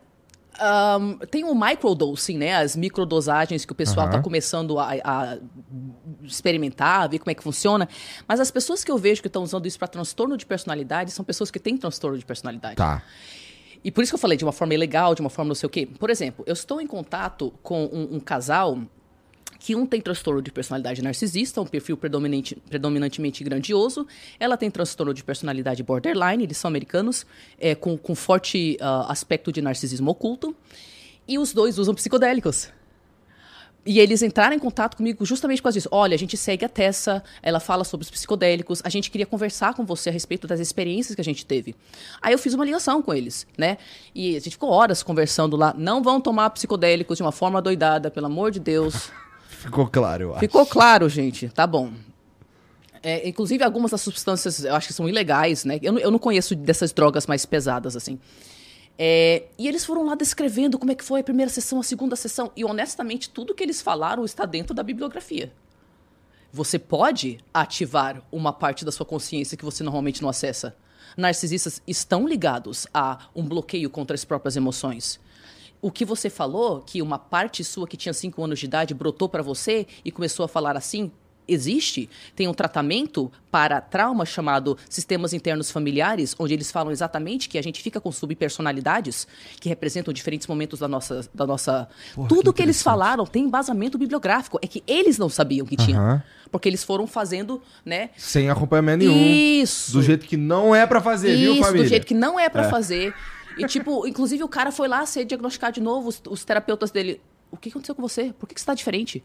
um, 1.00 1.18
tem 1.26 1.44
o 1.44 1.54
microdosing, 1.54 2.38
né? 2.38 2.56
As 2.56 2.76
microdosagens 2.76 3.64
que 3.64 3.72
o 3.72 3.74
pessoal 3.74 4.06
está 4.06 4.18
uhum. 4.18 4.22
começando 4.22 4.78
a, 4.78 4.90
a, 5.02 5.38
experimentar, 6.22 7.08
ver 7.08 7.18
como 7.18 7.30
é 7.30 7.34
que 7.34 7.42
funciona. 7.42 7.88
Mas 8.26 8.40
as 8.40 8.50
pessoas 8.50 8.84
que 8.84 8.90
eu 8.90 8.98
vejo 8.98 9.20
que 9.20 9.28
estão 9.28 9.42
usando 9.42 9.66
isso 9.66 9.78
para 9.78 9.88
transtorno 9.88 10.36
de 10.36 10.46
personalidade 10.46 11.10
são 11.10 11.24
pessoas 11.24 11.50
que 11.50 11.58
têm 11.58 11.76
transtorno 11.76 12.16
de 12.18 12.24
personalidade. 12.24 12.76
Tá. 12.76 13.02
E 13.84 13.90
por 13.90 14.02
isso 14.02 14.10
que 14.10 14.14
eu 14.14 14.18
falei 14.18 14.38
de 14.38 14.44
uma 14.44 14.52
forma 14.52 14.72
ilegal, 14.72 15.14
de 15.14 15.20
uma 15.20 15.30
forma 15.30 15.48
não 15.48 15.54
sei 15.54 15.66
o 15.66 15.70
quê. 15.70 15.86
Por 15.86 16.08
exemplo, 16.08 16.42
eu 16.48 16.54
estou 16.54 16.80
em 16.80 16.86
contato 16.86 17.52
com 17.62 17.84
um, 17.84 18.16
um 18.16 18.20
casal 18.20 18.78
que 19.64 19.74
um 19.74 19.86
tem 19.86 19.98
transtorno 19.98 20.42
de 20.42 20.52
personalidade 20.52 21.00
narcisista, 21.02 21.60
um 21.60 21.66
perfil 21.66 21.96
predominante, 21.96 22.54
predominantemente 22.68 23.42
grandioso. 23.42 24.06
Ela 24.38 24.58
tem 24.58 24.70
transtorno 24.70 25.14
de 25.14 25.24
personalidade 25.24 25.82
borderline, 25.82 26.44
eles 26.44 26.58
são 26.58 26.68
americanos, 26.68 27.26
é, 27.58 27.74
com, 27.74 27.96
com 27.96 28.14
forte 28.14 28.76
uh, 28.80 29.10
aspecto 29.10 29.50
de 29.50 29.62
narcisismo 29.62 30.10
oculto. 30.10 30.54
E 31.26 31.38
os 31.38 31.54
dois 31.54 31.78
usam 31.78 31.94
psicodélicos. 31.94 32.68
E 33.86 34.00
eles 34.00 34.22
entraram 34.22 34.56
em 34.56 34.58
contato 34.58 34.96
comigo 34.96 35.26
justamente 35.26 35.58
por 35.58 35.64
causa 35.64 35.78
disso. 35.78 35.88
Olha, 35.92 36.14
a 36.14 36.18
gente 36.18 36.36
segue 36.38 36.64
a 36.64 36.68
Tessa, 36.70 37.22
ela 37.42 37.60
fala 37.60 37.84
sobre 37.84 38.04
os 38.04 38.10
psicodélicos, 38.10 38.80
a 38.82 38.88
gente 38.88 39.10
queria 39.10 39.26
conversar 39.26 39.74
com 39.74 39.84
você 39.84 40.08
a 40.08 40.12
respeito 40.12 40.46
das 40.46 40.58
experiências 40.58 41.14
que 41.14 41.20
a 41.20 41.24
gente 41.24 41.44
teve. 41.44 41.74
Aí 42.22 42.32
eu 42.32 42.38
fiz 42.38 42.54
uma 42.54 42.64
ligação 42.64 43.02
com 43.02 43.12
eles, 43.12 43.46
né? 43.58 43.76
E 44.14 44.36
a 44.36 44.40
gente 44.40 44.52
ficou 44.52 44.70
horas 44.70 45.02
conversando 45.02 45.54
lá. 45.54 45.74
Não 45.76 46.02
vão 46.02 46.18
tomar 46.20 46.48
psicodélicos 46.50 47.18
de 47.18 47.22
uma 47.22 47.32
forma 47.32 47.60
doidada, 47.60 48.10
pelo 48.10 48.24
amor 48.26 48.50
de 48.50 48.58
Deus. 48.60 49.10
Ficou 49.64 49.86
claro, 49.86 50.22
eu 50.24 50.30
acho. 50.32 50.40
Ficou 50.40 50.64
claro, 50.66 51.08
gente. 51.08 51.48
Tá 51.50 51.66
bom. 51.66 51.90
É, 53.02 53.28
inclusive, 53.28 53.62
algumas 53.62 53.90
das 53.90 54.00
substâncias 54.00 54.64
eu 54.64 54.74
acho 54.74 54.86
que 54.88 54.92
são 54.94 55.06
ilegais, 55.06 55.64
né? 55.66 55.78
Eu, 55.82 55.92
não- 55.92 56.00
eu 56.00 56.10
não 56.10 56.18
conheço 56.18 56.54
dessas 56.54 56.90
drogas 56.92 57.26
mais 57.26 57.44
pesadas, 57.44 57.96
assim. 57.96 58.18
É, 58.98 59.44
e 59.58 59.66
eles 59.66 59.84
foram 59.84 60.04
lá 60.06 60.14
descrevendo 60.14 60.78
como 60.78 60.92
é 60.92 60.94
que 60.94 61.04
foi 61.04 61.20
a 61.20 61.24
primeira 61.24 61.50
sessão, 61.50 61.80
a 61.80 61.82
segunda 61.82 62.14
sessão. 62.16 62.52
E, 62.56 62.64
honestamente, 62.64 63.28
tudo 63.28 63.54
que 63.54 63.62
eles 63.62 63.82
falaram 63.82 64.24
está 64.24 64.44
dentro 64.44 64.74
da 64.74 64.82
bibliografia. 64.82 65.52
Você 66.52 66.78
pode 66.78 67.40
ativar 67.52 68.22
uma 68.30 68.52
parte 68.52 68.84
da 68.84 68.92
sua 68.92 69.04
consciência 69.04 69.56
que 69.56 69.64
você 69.64 69.82
normalmente 69.82 70.22
não 70.22 70.28
acessa. 70.28 70.76
Narcisistas 71.16 71.82
estão 71.86 72.28
ligados 72.28 72.86
a 72.94 73.28
um 73.34 73.44
bloqueio 73.44 73.90
contra 73.90 74.14
as 74.14 74.24
próprias 74.24 74.56
emoções. 74.56 75.18
O 75.82 75.90
que 75.90 76.04
você 76.04 76.30
falou, 76.30 76.80
que 76.80 77.02
uma 77.02 77.18
parte 77.18 77.62
sua 77.64 77.86
que 77.86 77.96
tinha 77.96 78.12
5 78.12 78.42
anos 78.42 78.58
de 78.58 78.66
idade 78.66 78.94
brotou 78.94 79.28
para 79.28 79.42
você 79.42 79.86
e 80.04 80.10
começou 80.10 80.44
a 80.44 80.48
falar 80.48 80.76
assim, 80.76 81.10
existe. 81.46 82.08
Tem 82.34 82.48
um 82.48 82.54
tratamento 82.54 83.30
para 83.50 83.80
trauma 83.80 84.26
chamado 84.26 84.76
sistemas 84.88 85.32
internos 85.32 85.70
familiares, 85.70 86.34
onde 86.38 86.54
eles 86.54 86.72
falam 86.72 86.90
exatamente 86.90 87.48
que 87.48 87.56
a 87.56 87.62
gente 87.62 87.80
fica 87.80 88.00
com 88.00 88.10
subpersonalidades 88.10 89.28
que 89.60 89.68
representam 89.68 90.12
diferentes 90.12 90.46
momentos 90.48 90.80
da 90.80 90.88
nossa. 90.88 91.28
Da 91.32 91.46
nossa... 91.46 91.88
Porra, 92.14 92.28
Tudo 92.28 92.52
que 92.52 92.56
que 92.56 92.62
eles 92.62 92.82
falaram 92.82 93.24
tem 93.26 93.44
embasamento 93.44 93.98
bibliográfico. 93.98 94.58
É 94.62 94.66
que 94.66 94.82
eles 94.86 95.18
não 95.18 95.28
sabiam 95.28 95.66
que 95.66 95.76
tinha. 95.76 95.98
Aham. 95.98 96.22
Porque 96.50 96.68
eles 96.68 96.84
foram 96.84 97.06
fazendo, 97.06 97.60
né? 97.84 98.10
Sem 98.16 98.48
acompanhamento 98.48 99.04
nenhum. 99.04 99.60
Isso. 99.62 99.92
Do 99.92 100.02
jeito 100.02 100.26
que 100.26 100.36
não 100.36 100.74
é 100.74 100.86
pra 100.86 101.00
fazer, 101.00 101.36
viu, 101.36 101.54
Isso, 101.54 101.62
família? 101.62 101.82
do 101.82 101.88
jeito 101.88 102.06
que 102.06 102.14
não 102.14 102.38
é 102.38 102.48
pra 102.48 102.70
fazer. 102.70 103.14
E, 103.58 103.66
tipo, 103.66 104.06
inclusive 104.08 104.42
o 104.42 104.48
cara 104.48 104.70
foi 104.70 104.88
lá 104.88 105.04
ser 105.04 105.24
diagnosticado 105.24 105.74
de 105.74 105.80
novo, 105.80 106.08
os, 106.08 106.22
os 106.28 106.44
terapeutas 106.44 106.90
dele. 106.90 107.20
O 107.50 107.56
que 107.56 107.68
aconteceu 107.68 107.94
com 107.94 108.02
você? 108.02 108.32
Por 108.38 108.46
que, 108.48 108.54
que 108.54 108.60
você 108.60 108.66
tá 108.66 108.74
diferente? 108.74 109.22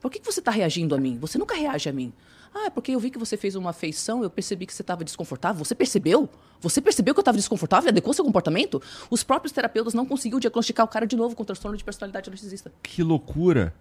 Por 0.00 0.10
que, 0.10 0.18
que 0.20 0.26
você 0.26 0.40
tá 0.40 0.50
reagindo 0.50 0.94
a 0.94 0.98
mim? 0.98 1.18
Você 1.18 1.38
nunca 1.38 1.54
reage 1.54 1.88
a 1.88 1.92
mim. 1.92 2.12
Ah, 2.54 2.66
é 2.66 2.70
porque 2.70 2.92
eu 2.92 3.00
vi 3.00 3.10
que 3.10 3.18
você 3.18 3.36
fez 3.36 3.54
uma 3.54 3.72
feição, 3.72 4.22
eu 4.22 4.30
percebi 4.30 4.64
que 4.66 4.72
você 4.72 4.82
estava 4.82 5.04
desconfortável. 5.04 5.62
Você 5.64 5.74
percebeu? 5.74 6.28
Você 6.60 6.80
percebeu 6.80 7.12
que 7.12 7.18
eu 7.18 7.22
estava 7.22 7.36
desconfortável 7.36 7.88
e 7.88 7.90
adequou 7.90 8.14
seu 8.14 8.24
comportamento? 8.24 8.80
Os 9.10 9.22
próprios 9.22 9.52
terapeutas 9.52 9.92
não 9.92 10.06
conseguiam 10.06 10.40
diagnosticar 10.40 10.86
o 10.86 10.88
cara 10.88 11.06
de 11.06 11.16
novo 11.16 11.36
com 11.36 11.44
transtorno 11.44 11.76
de 11.76 11.84
personalidade 11.84 12.30
narcisista. 12.30 12.72
Que 12.82 13.02
loucura. 13.02 13.74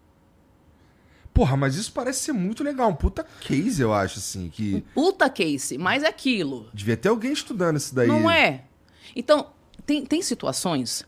Porra, 1.33 1.57
mas 1.57 1.75
isso 1.75 1.91
parece 1.91 2.19
ser 2.19 2.31
muito 2.31 2.63
legal. 2.63 2.89
Um 2.89 2.95
puta 2.95 3.25
case, 3.41 3.81
eu 3.81 3.93
acho, 3.93 4.19
assim. 4.19 4.49
Que 4.49 4.81
Puta 4.93 5.29
case, 5.29 5.77
mas 5.77 6.03
é 6.03 6.07
aquilo. 6.07 6.69
devia 6.73 6.95
ter 6.95 7.09
alguém 7.09 7.33
estudando 7.33 7.77
isso 7.77 7.93
daí. 7.93 8.07
Não 8.07 8.29
é. 8.31 8.63
Então, 9.13 9.47
tem, 9.85 10.05
tem 10.05 10.21
situações. 10.21 11.05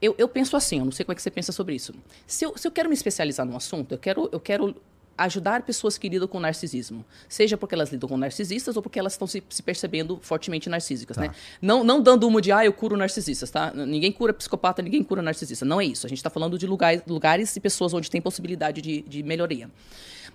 Eu, 0.00 0.14
eu 0.18 0.28
penso 0.28 0.56
assim, 0.56 0.78
eu 0.78 0.84
não 0.84 0.92
sei 0.92 1.04
como 1.04 1.12
é 1.12 1.16
que 1.16 1.22
você 1.22 1.30
pensa 1.30 1.52
sobre 1.52 1.74
isso. 1.74 1.94
Se 2.26 2.44
eu, 2.44 2.56
se 2.56 2.66
eu 2.66 2.72
quero 2.72 2.88
me 2.88 2.94
especializar 2.94 3.46
num 3.46 3.56
assunto, 3.56 3.92
eu 3.92 3.98
quero, 3.98 4.28
eu 4.30 4.40
quero 4.40 4.76
ajudar 5.16 5.62
pessoas 5.62 5.96
que 5.96 6.08
lidam 6.08 6.28
com 6.28 6.38
narcisismo. 6.38 7.04
Seja 7.28 7.56
porque 7.56 7.74
elas 7.74 7.90
lidam 7.90 8.08
com 8.08 8.16
narcisistas 8.16 8.76
ou 8.76 8.82
porque 8.82 8.98
elas 8.98 9.14
estão 9.14 9.26
se, 9.26 9.42
se 9.48 9.62
percebendo 9.62 10.18
fortemente 10.20 10.68
narcísicas, 10.68 11.16
né? 11.16 11.30
Não, 11.60 11.82
não 11.82 12.00
dando 12.00 12.28
uma 12.28 12.40
de, 12.40 12.52
ah, 12.52 12.64
eu 12.64 12.72
curo 12.72 12.96
narcisistas, 12.96 13.50
tá? 13.50 13.72
Ninguém 13.72 14.12
cura 14.12 14.34
psicopata, 14.34 14.82
ninguém 14.82 15.02
cura 15.02 15.22
narcisista. 15.22 15.64
Não 15.64 15.80
é 15.80 15.86
isso. 15.86 16.06
A 16.06 16.08
gente 16.08 16.18
está 16.18 16.30
falando 16.30 16.58
de 16.58 16.66
lugares, 16.66 17.02
lugares 17.06 17.56
e 17.56 17.60
pessoas 17.60 17.94
onde 17.94 18.10
tem 18.10 18.20
possibilidade 18.20 18.82
de, 18.82 19.02
de 19.02 19.22
melhoria. 19.22 19.70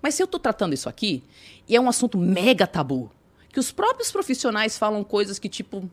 Mas 0.01 0.15
se 0.15 0.23
eu 0.23 0.25
estou 0.25 0.39
tratando 0.39 0.73
isso 0.73 0.89
aqui, 0.89 1.23
e 1.67 1.75
é 1.75 1.79
um 1.79 1.87
assunto 1.87 2.17
mega 2.17 2.65
tabu, 2.65 3.11
que 3.53 3.59
os 3.59 3.71
próprios 3.71 4.11
profissionais 4.11 4.77
falam 4.77 5.03
coisas 5.03 5.37
que, 5.37 5.47
tipo, 5.47 5.87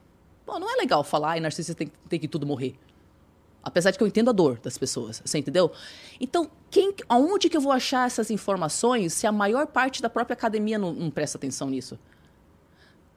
não 0.47 0.73
é 0.73 0.77
legal 0.77 1.05
falar 1.05 1.37
e 1.37 1.41
narcisista 1.41 1.75
tem, 1.75 1.93
tem 2.09 2.19
que 2.19 2.29
tudo 2.29 2.47
morrer. 2.47 2.75
Apesar 3.69 3.91
de 3.91 3.99
que 3.99 4.03
eu 4.03 4.09
entendo 4.09 4.31
a 4.31 4.33
dor 4.33 4.59
das 4.59 4.77
pessoas, 4.79 5.23
você 5.25 5.39
entendeu? 5.39 5.71
Então, 6.21 6.51
quem, 6.71 6.95
aonde 7.09 7.49
que 7.49 7.57
eu 7.57 7.61
vou 7.61 7.71
achar 7.73 8.07
essas 8.07 8.31
informações 8.31 9.13
se 9.13 9.27
a 9.27 9.33
maior 9.33 9.67
parte 9.67 10.01
da 10.03 10.09
própria 10.11 10.35
academia 10.35 10.79
não, 10.79 10.93
não 10.93 11.11
presta 11.11 11.37
atenção 11.39 11.69
nisso? 11.71 11.99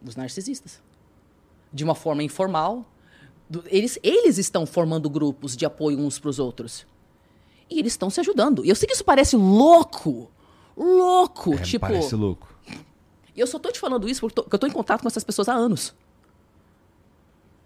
Os 0.06 0.15
narcisistas. 0.15 0.82
De 1.73 1.84
uma 1.84 1.95
forma 1.95 2.22
informal. 2.23 2.86
do- 3.49 3.64
eles, 3.68 3.99
eles 4.02 4.38
estão 4.38 4.65
formando 4.65 5.10
grupos 5.10 5.57
de 5.57 5.65
apoio 5.65 5.99
uns 5.99 6.18
para 6.19 6.30
os 6.30 6.40
outros. 6.40 6.86
E 7.69 7.80
eles 7.80 7.94
estão 7.94 8.10
se 8.10 8.19
ajudando. 8.19 8.64
E 8.65 8.69
eu 8.69 8.76
sei 8.76 8.88
que 8.88 8.94
isso 8.94 9.03
parece 9.03 9.36
louco. 9.36 10.32
Louco. 10.78 11.53
É, 11.53 11.57
tipo, 11.57 11.86
Parece 11.86 12.15
louco. 12.15 12.48
e 13.36 13.40
eu 13.40 13.45
só 13.48 13.60
tô 13.60 13.69
te 13.72 13.80
falando 13.80 14.07
isso 14.10 14.22
porque 14.22 14.36
tô- 14.36 14.44
porque 14.44 14.56
eu 14.56 14.60
tô 14.60 14.68
em 14.68 14.72
contato 14.72 15.02
com 15.02 15.07
essas 15.07 15.23
pessoas 15.23 15.49
há 15.49 15.53
anos. 15.53 15.94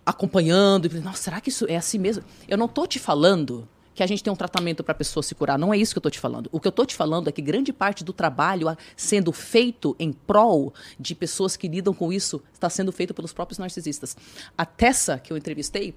Acompanhando. 0.06 0.86
e 0.86 0.99
Nossa, 0.99 1.23
será 1.23 1.41
que 1.41 1.49
isso 1.49 1.65
é 1.68 1.76
assim 1.76 1.98
mesmo? 1.98 2.23
Eu 2.48 2.57
não 2.57 2.68
tô 2.68 2.86
te 2.86 2.99
falando 2.99 3.68
que 3.95 4.03
a 4.03 4.07
gente 4.07 4.22
tem 4.22 4.32
um 4.32 4.36
tratamento 4.36 4.84
para 4.84 4.91
a 4.91 4.95
pessoa 4.95 5.23
se 5.23 5.34
curar. 5.34 5.57
Não 5.57 5.73
é 5.73 5.77
isso 5.77 5.94
que 5.94 5.98
eu 5.98 6.02
tô 6.02 6.10
te 6.10 6.19
falando. 6.19 6.49
O 6.52 6.60
que 6.60 6.68
eu 6.68 6.72
tô 6.72 6.86
te 6.86 6.94
falando 6.94 7.30
é 7.30 7.32
que 7.32 7.41
grande 7.41 7.72
parte 7.72 8.03
do 8.03 8.11
trabalho 8.11 8.68
sendo 8.95 9.32
feito 9.32 9.95
em 9.98 10.11
prol 10.11 10.73
de 10.99 11.15
pessoas 11.15 11.56
que 11.56 11.68
lidam 11.68 11.94
com 11.94 12.11
isso 12.11 12.44
está 12.53 12.69
sendo 12.69 12.91
feito 12.91 13.14
pelos 13.14 13.32
próprios 13.32 13.57
narcisistas. 13.57 14.15
A 14.57 14.65
Tessa, 14.65 15.18
que 15.18 15.32
eu 15.32 15.38
entrevistei, 15.38 15.95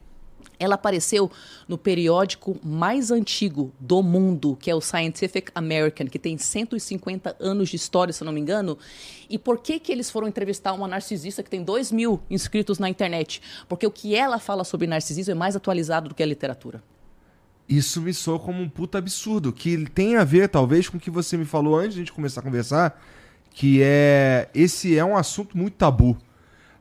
ela 0.59 0.75
apareceu 0.75 1.31
no 1.69 1.79
periódico 1.79 2.59
mais 2.65 3.11
antigo 3.11 3.73
do 3.79 4.03
mundo, 4.03 4.57
que 4.61 4.71
é 4.71 4.75
o 4.75 4.81
Scientific 4.81 5.51
American, 5.55 6.07
que 6.07 6.19
tem 6.19 6.37
150 6.37 7.37
anos 7.39 7.69
de 7.69 7.77
história, 7.77 8.13
se 8.13 8.25
não 8.25 8.33
me 8.33 8.41
engano. 8.41 8.77
E 9.31 9.39
por 9.39 9.59
que, 9.59 9.79
que 9.79 9.93
eles 9.93 10.11
foram 10.11 10.27
entrevistar 10.27 10.73
uma 10.73 10.89
narcisista 10.89 11.43
que 11.43 11.51
tem 11.51 11.63
2 11.63 11.93
mil 11.93 12.21
inscritos 12.29 12.79
na 12.79 12.89
internet? 12.89 13.41
Porque 13.69 13.87
o 13.87 13.91
que 13.91 14.15
ela 14.15 14.39
fala 14.39 14.65
sobre 14.65 14.87
narcisismo 14.87 15.33
é 15.33 15.35
mais 15.35 15.55
atualizado 15.55 16.09
do 16.09 16.15
que 16.15 16.23
a 16.23 16.27
literatura. 16.27 16.83
Isso 17.69 18.01
me 18.01 18.15
soa 18.15 18.39
como 18.39 18.63
um 18.63 18.69
puta 18.69 18.97
absurdo, 18.97 19.53
que 19.53 19.85
tem 19.91 20.17
a 20.17 20.25
ver, 20.25 20.49
talvez, 20.49 20.89
com 20.89 20.97
o 20.97 21.01
que 21.01 21.11
você 21.11 21.37
me 21.37 21.45
falou 21.45 21.77
antes 21.77 21.95
de 21.95 22.01
a 22.01 22.03
gente 22.03 22.13
começar 22.13 22.41
a 22.41 22.45
conversar, 22.45 23.01
que 23.51 23.81
é. 23.83 24.49
Esse 24.55 24.97
é 24.97 25.05
um 25.05 25.17
assunto 25.17 25.57
muito 25.57 25.75
tabu. 25.75 26.17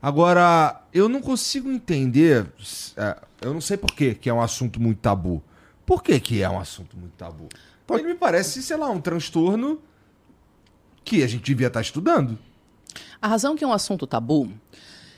Agora, 0.01 0.81
eu 0.93 1.09
não 1.09 1.21
consigo 1.21 1.69
entender. 1.69 2.47
Eu 3.41 3.53
não 3.53 3.61
sei 3.61 3.77
por 3.77 3.91
que 3.93 4.15
que 4.15 4.29
é 4.29 4.33
um 4.33 4.41
assunto 4.41 4.81
muito 4.81 4.99
tabu. 4.99 5.43
Por 5.85 6.03
que, 6.03 6.19
que 6.19 6.41
é 6.41 6.49
um 6.49 6.59
assunto 6.59 6.97
muito 6.97 7.13
tabu? 7.13 7.47
Porque 7.85 8.05
me 8.05 8.15
parece, 8.15 8.61
sei 8.61 8.75
lá, 8.75 8.89
um 8.89 8.99
transtorno 8.99 9.81
que 11.05 11.23
a 11.23 11.27
gente 11.27 11.45
devia 11.45 11.67
estar 11.67 11.79
estudando. 11.79 12.37
A 13.21 13.27
razão 13.27 13.55
que 13.55 13.63
é 13.63 13.67
um 13.67 13.71
assunto 13.71 14.05
tabu 14.05 14.51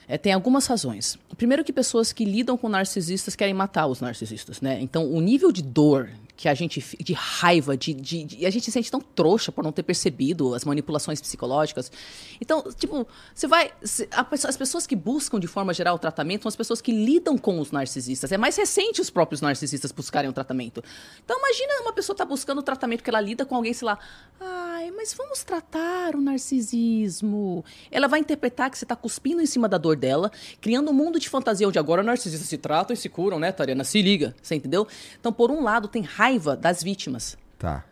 é, 0.07 0.17
tem 0.17 0.31
algumas 0.31 0.67
razões. 0.67 1.17
Primeiro 1.35 1.63
que 1.63 1.73
pessoas 1.73 2.13
que 2.13 2.23
lidam 2.23 2.55
com 2.55 2.69
narcisistas 2.69 3.35
querem 3.35 3.53
matar 3.53 3.87
os 3.87 3.99
narcisistas, 3.99 4.61
né? 4.61 4.79
Então, 4.79 5.11
o 5.11 5.19
nível 5.19 5.51
de 5.51 5.63
dor 5.63 6.09
que 6.39 6.47
a 6.47 6.53
gente 6.53 6.81
de 7.03 7.11
raiva, 7.11 7.75
de, 7.75 7.93
de, 7.93 8.23
de- 8.23 8.45
a 8.45 8.49
gente 8.49 8.63
se 8.63 8.71
sente 8.71 8.89
tão 8.89 9.01
trouxa 9.01 9.51
por 9.51 9.61
não 9.61 9.73
ter 9.73 9.83
percebido 9.83 10.55
as 10.55 10.63
manipulações 10.63 11.19
psicológicas. 11.19 11.91
Então, 12.39 12.63
tipo, 12.77 13.05
você 13.35 13.45
vai, 13.45 13.73
a 14.09 14.25
as 14.47 14.55
pessoas 14.55 14.87
que 14.87 14.95
buscam 14.95 15.37
de 15.37 15.47
forma 15.47 15.73
geral 15.73 15.95
o 15.95 15.99
tratamento 15.99 16.43
são 16.43 16.47
as 16.47 16.55
pessoas 16.55 16.79
que 16.79 16.93
lidam 16.93 17.37
com 17.37 17.59
os 17.59 17.73
narcisistas. 17.73 18.31
É 18.31 18.37
mais 18.37 18.55
recente 18.55 19.01
os 19.01 19.09
próprios 19.09 19.41
narcisistas 19.41 19.91
buscarem 19.91 20.29
o 20.29 20.33
tratamento. 20.33 20.81
Então, 21.25 21.37
imagina 21.37 21.81
uma 21.81 21.91
pessoa 21.91 22.15
tá 22.15 22.23
buscando 22.23 22.59
o 22.59 22.63
tratamento 22.63 23.03
que 23.03 23.09
ela 23.09 23.19
lida 23.19 23.45
com 23.45 23.55
alguém, 23.57 23.73
sei 23.73 23.87
lá, 23.87 23.99
ai, 24.39 24.91
mas 24.91 25.13
vamos 25.13 25.43
tratar 25.43 26.15
o 26.15 26.21
narcisismo. 26.21 27.65
Ela 27.91 28.07
vai 28.07 28.21
interpretar 28.21 28.69
que 28.71 28.77
você 28.77 28.85
tá 28.85 28.95
cuspindo 28.95 29.41
em 29.41 29.45
cima 29.45 29.67
da 29.67 29.77
dor 29.77 29.97
dela, 29.97 30.31
criando 30.61 30.89
um 30.91 30.93
mundo 30.93 31.19
de 31.19 31.27
fantasia 31.27 31.67
onde 31.67 31.77
agora 31.77 32.01
narcisistas 32.01 32.47
se 32.47 32.57
tratam 32.57 32.93
e 32.93 32.97
se 32.97 33.09
curam, 33.09 33.39
né, 33.39 33.51
Tariana? 33.51 33.83
Se 33.83 34.01
liga, 34.01 34.33
você 34.41 34.55
entendeu? 34.55 34.87
Então, 35.19 35.33
por 35.33 35.51
um 35.51 35.61
lado, 35.61 35.89
tem 35.89 36.01
raiva 36.01 36.28
das 36.37 36.83
vítimas. 36.83 37.37
Tá. 37.57 37.85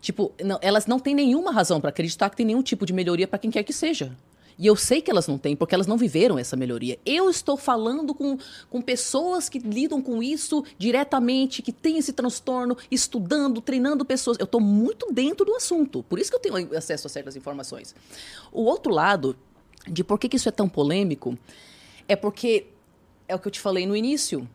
Tipo, 0.00 0.32
não- 0.42 0.58
elas 0.62 0.86
não 0.86 0.98
têm 0.98 1.14
nenhuma 1.14 1.50
razão 1.52 1.80
para 1.80 1.90
acreditar 1.90 2.30
que 2.30 2.36
tem 2.36 2.46
nenhum 2.46 2.62
tipo 2.62 2.86
de 2.86 2.92
melhoria 2.92 3.26
para 3.28 3.38
quem 3.38 3.50
quer 3.50 3.62
que 3.62 3.72
seja. 3.72 4.16
E 4.58 4.66
eu 4.66 4.76
sei 4.76 5.00
que 5.00 5.10
elas 5.10 5.26
não 5.26 5.38
têm, 5.38 5.56
porque 5.56 5.74
elas 5.74 5.86
não 5.86 5.96
viveram 5.96 6.38
essa 6.38 6.54
melhoria. 6.54 6.98
Eu 7.06 7.30
estou 7.30 7.56
falando 7.56 8.14
com, 8.14 8.36
com 8.68 8.82
pessoas 8.82 9.48
que 9.48 9.58
lidam 9.58 10.02
com 10.02 10.22
isso 10.22 10.62
diretamente, 10.78 11.62
que 11.62 11.72
têm 11.72 11.96
esse 11.96 12.12
transtorno, 12.12 12.76
estudando, 12.90 13.62
treinando 13.62 14.04
pessoas. 14.04 14.36
Eu 14.38 14.44
estou 14.44 14.60
muito 14.60 15.10
dentro 15.12 15.46
do 15.46 15.54
assunto. 15.54 16.02
Por 16.02 16.18
isso 16.18 16.30
que 16.30 16.36
eu 16.36 16.40
tenho 16.40 16.76
acesso 16.76 17.06
a 17.06 17.10
certas 17.10 17.36
informações. 17.36 17.94
O 18.52 18.62
outro 18.64 18.92
lado, 18.92 19.34
de 19.88 20.04
por 20.04 20.18
que, 20.18 20.28
que 20.28 20.36
isso 20.36 20.48
é 20.48 20.52
tão 20.52 20.68
polêmico, 20.68 21.38
é 22.06 22.14
porque 22.14 22.66
é 23.26 23.34
o 23.34 23.38
que 23.38 23.48
eu 23.48 23.52
te 23.52 23.60
falei 23.60 23.86
no 23.86 23.96
início. 23.96 24.46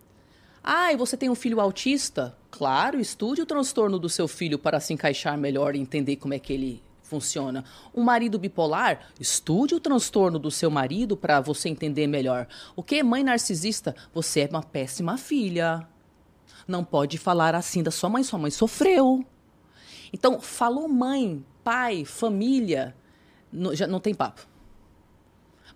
Ah, 0.64 0.94
e 0.94 0.96
você 0.98 1.18
tem 1.18 1.30
um 1.32 1.36
filho 1.36 1.60
autista? 1.60 2.36
Claro, 2.58 3.02
estude 3.02 3.42
o 3.42 3.46
transtorno 3.46 4.00
do 4.00 4.08
seu 4.08 4.30
filho 4.30 4.58
para 4.58 4.80
se 4.80 4.94
encaixar 4.94 5.38
melhor 5.38 5.76
e 5.76 5.80
entender 5.80 6.16
como 6.16 6.34
é 6.34 6.40
que 6.40 6.54
ele 6.54 6.82
funciona. 7.04 7.66
Um 7.94 8.02
marido 8.02 8.40
bipolar? 8.40 9.10
Estude 9.20 9.76
o 9.76 9.80
transtorno 9.80 10.40
do 10.40 10.50
seu 10.50 10.72
marido 10.72 11.18
para 11.18 11.42
você 11.42 11.68
entender 11.68 12.08
melhor. 12.08 12.48
O 12.74 12.82
que? 12.82 13.04
Mãe 13.04 13.26
narcisista? 13.26 13.94
Você 14.14 14.40
é 14.40 14.48
uma 14.50 14.64
péssima 14.64 15.18
filha. 15.18 15.86
Não 16.66 16.82
pode 16.82 17.18
falar 17.18 17.56
assim 17.56 17.84
da 17.84 17.92
sua 17.92 18.10
mãe, 18.10 18.24
sua 18.24 18.40
mãe 18.40 18.52
sofreu. 18.52 19.26
Então, 20.14 20.40
falou 20.40 20.88
mãe, 20.88 21.44
pai, 21.62 22.06
família, 22.06 22.96
no- 23.52 23.76
já 23.76 23.86
não 23.86 24.00
tem 24.00 24.14
papo. 24.14 24.48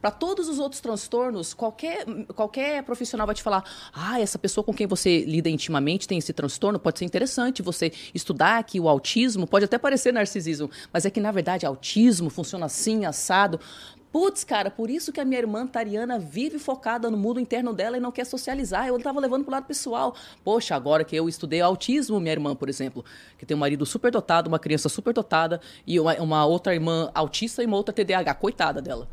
Para 0.02 0.12
todos 0.12 0.48
os 0.48 0.60
outros 0.60 0.80
transtornos, 0.80 1.54
qualquer, 1.54 2.06
qualquer 2.36 2.84
profissional 2.84 3.28
vai 3.28 3.36
te 3.36 3.44
falar: 3.44 3.64
ah, 3.94 4.20
essa 4.20 4.40
pessoa 4.40 4.64
com 4.64 4.74
quem 4.74 4.88
você 4.88 5.26
lida 5.26 5.50
intimamente 5.50 6.08
tem 6.08 6.18
esse 6.18 6.32
transtorno, 6.32 6.80
pode 6.80 7.00
ser 7.00 7.06
interessante 7.06 7.62
você 7.62 7.92
estudar 8.14 8.64
que 8.64 8.80
o 8.80 8.88
autismo 8.88 9.46
pode 9.46 9.66
até 9.66 9.78
parecer 9.78 10.14
narcisismo, 10.14 10.70
mas 10.94 11.06
é 11.06 11.10
que 11.10 11.20
na 11.20 11.32
verdade 11.32 11.66
autismo 11.66 12.30
funciona 12.30 12.66
assim, 12.66 13.06
assado. 13.06 13.60
Putz, 14.12 14.44
cara, 14.44 14.72
por 14.72 14.90
isso 14.90 15.12
que 15.12 15.20
a 15.20 15.26
minha 15.26 15.38
irmã 15.38 15.68
Tariana 15.68 16.18
vive 16.18 16.58
focada 16.58 17.12
no 17.12 17.18
mundo 17.18 17.40
interno 17.40 17.72
dela 17.74 17.96
e 17.96 18.00
não 18.00 18.12
quer 18.12 18.26
socializar. 18.26 18.88
Eu 18.88 18.98
estava 18.98 19.20
levando 19.20 19.44
pro 19.44 19.52
lado 19.52 19.66
pessoal. 19.68 20.16
Poxa, 20.44 20.76
agora 20.76 21.04
que 21.04 21.16
eu 21.16 21.30
estudei 21.30 21.62
autismo, 21.62 22.20
minha 22.20 22.32
irmã, 22.32 22.56
por 22.56 22.70
exemplo, 22.70 23.06
que 23.38 23.46
tem 23.46 23.56
um 23.56 23.60
marido 23.60 23.86
super 23.86 24.12
dotado, 24.12 24.48
uma 24.48 24.58
criança 24.58 24.90
super 24.90 25.14
dotada, 25.14 25.62
e 25.86 26.00
uma, 26.00 26.16
uma 26.16 26.44
outra 26.44 26.74
irmã 26.74 27.12
autista 27.14 27.62
e 27.62 27.68
uma 27.68 27.78
outra 27.78 27.94
TDAH, 27.94 28.34
coitada 28.34 28.82
dela. 28.82 29.08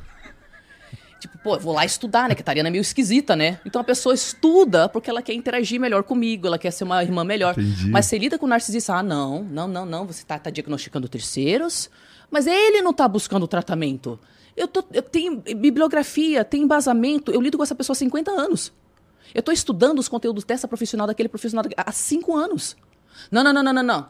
Tipo, 1.19 1.39
pô, 1.39 1.55
eu 1.55 1.61
vou 1.61 1.73
lá 1.73 1.85
estudar, 1.85 2.29
né? 2.29 2.35
Que 2.35 2.43
a 2.43 2.45
Tariana 2.45 2.69
é 2.69 2.73
meio 2.73 2.83
esquisita, 2.83 3.35
né? 3.35 3.59
Então 3.65 3.81
a 3.81 3.85
pessoa 3.85 4.15
estuda 4.15 4.89
porque 4.89 5.09
ela 5.09 5.23
quer 5.23 5.33
interagir 5.33 5.81
melhor 5.81 6.03
comigo, 6.03 6.47
ela 6.47 6.59
quer 6.59 6.71
ser 6.71 6.85
uma 6.85 7.03
irmã 7.03 7.25
melhor. 7.25 7.53
Entendi. 7.53 7.89
Mas 7.91 8.07
você 8.07 8.19
lida 8.19 8.39
com 8.39 8.47
o 8.47 8.49
narcisista, 8.49 8.95
ah, 8.95 9.03
não, 9.03 9.43
não, 9.43 9.67
não, 9.67 9.87
não, 9.87 10.07
você 10.07 10.25
tá, 10.25 10.39
tá 10.39 10.51
diagnosticando 10.51 11.09
terceiros, 11.09 11.91
mas 12.31 12.47
ele 12.47 12.83
não 12.83 12.93
tá 12.93 13.09
buscando 13.09 13.47
tratamento. 13.49 14.19
Eu, 14.57 14.69
tô, 14.69 14.85
eu 14.93 15.03
tenho 15.03 15.41
bibliografia, 15.41 16.45
tem 16.45 16.63
embasamento, 16.63 17.31
eu 17.31 17.41
lido 17.41 17.57
com 17.57 17.63
essa 17.63 17.75
pessoa 17.75 17.95
há 17.95 17.99
50 17.99 18.31
anos. 18.31 18.73
Eu 19.35 19.43
tô 19.43 19.53
estudando 19.53 19.99
os 19.99 20.09
conteúdos 20.09 20.45
dessa 20.45 20.67
profissional, 20.69 21.07
daquele 21.07 21.29
profissional, 21.29 21.65
há 21.77 21.93
5 21.93 22.35
anos. 22.37 22.77
Não, 23.31 23.43
não, 23.43 23.53
não, 23.53 23.63
não, 23.63 23.73
não, 23.73 23.83
não. 23.83 24.09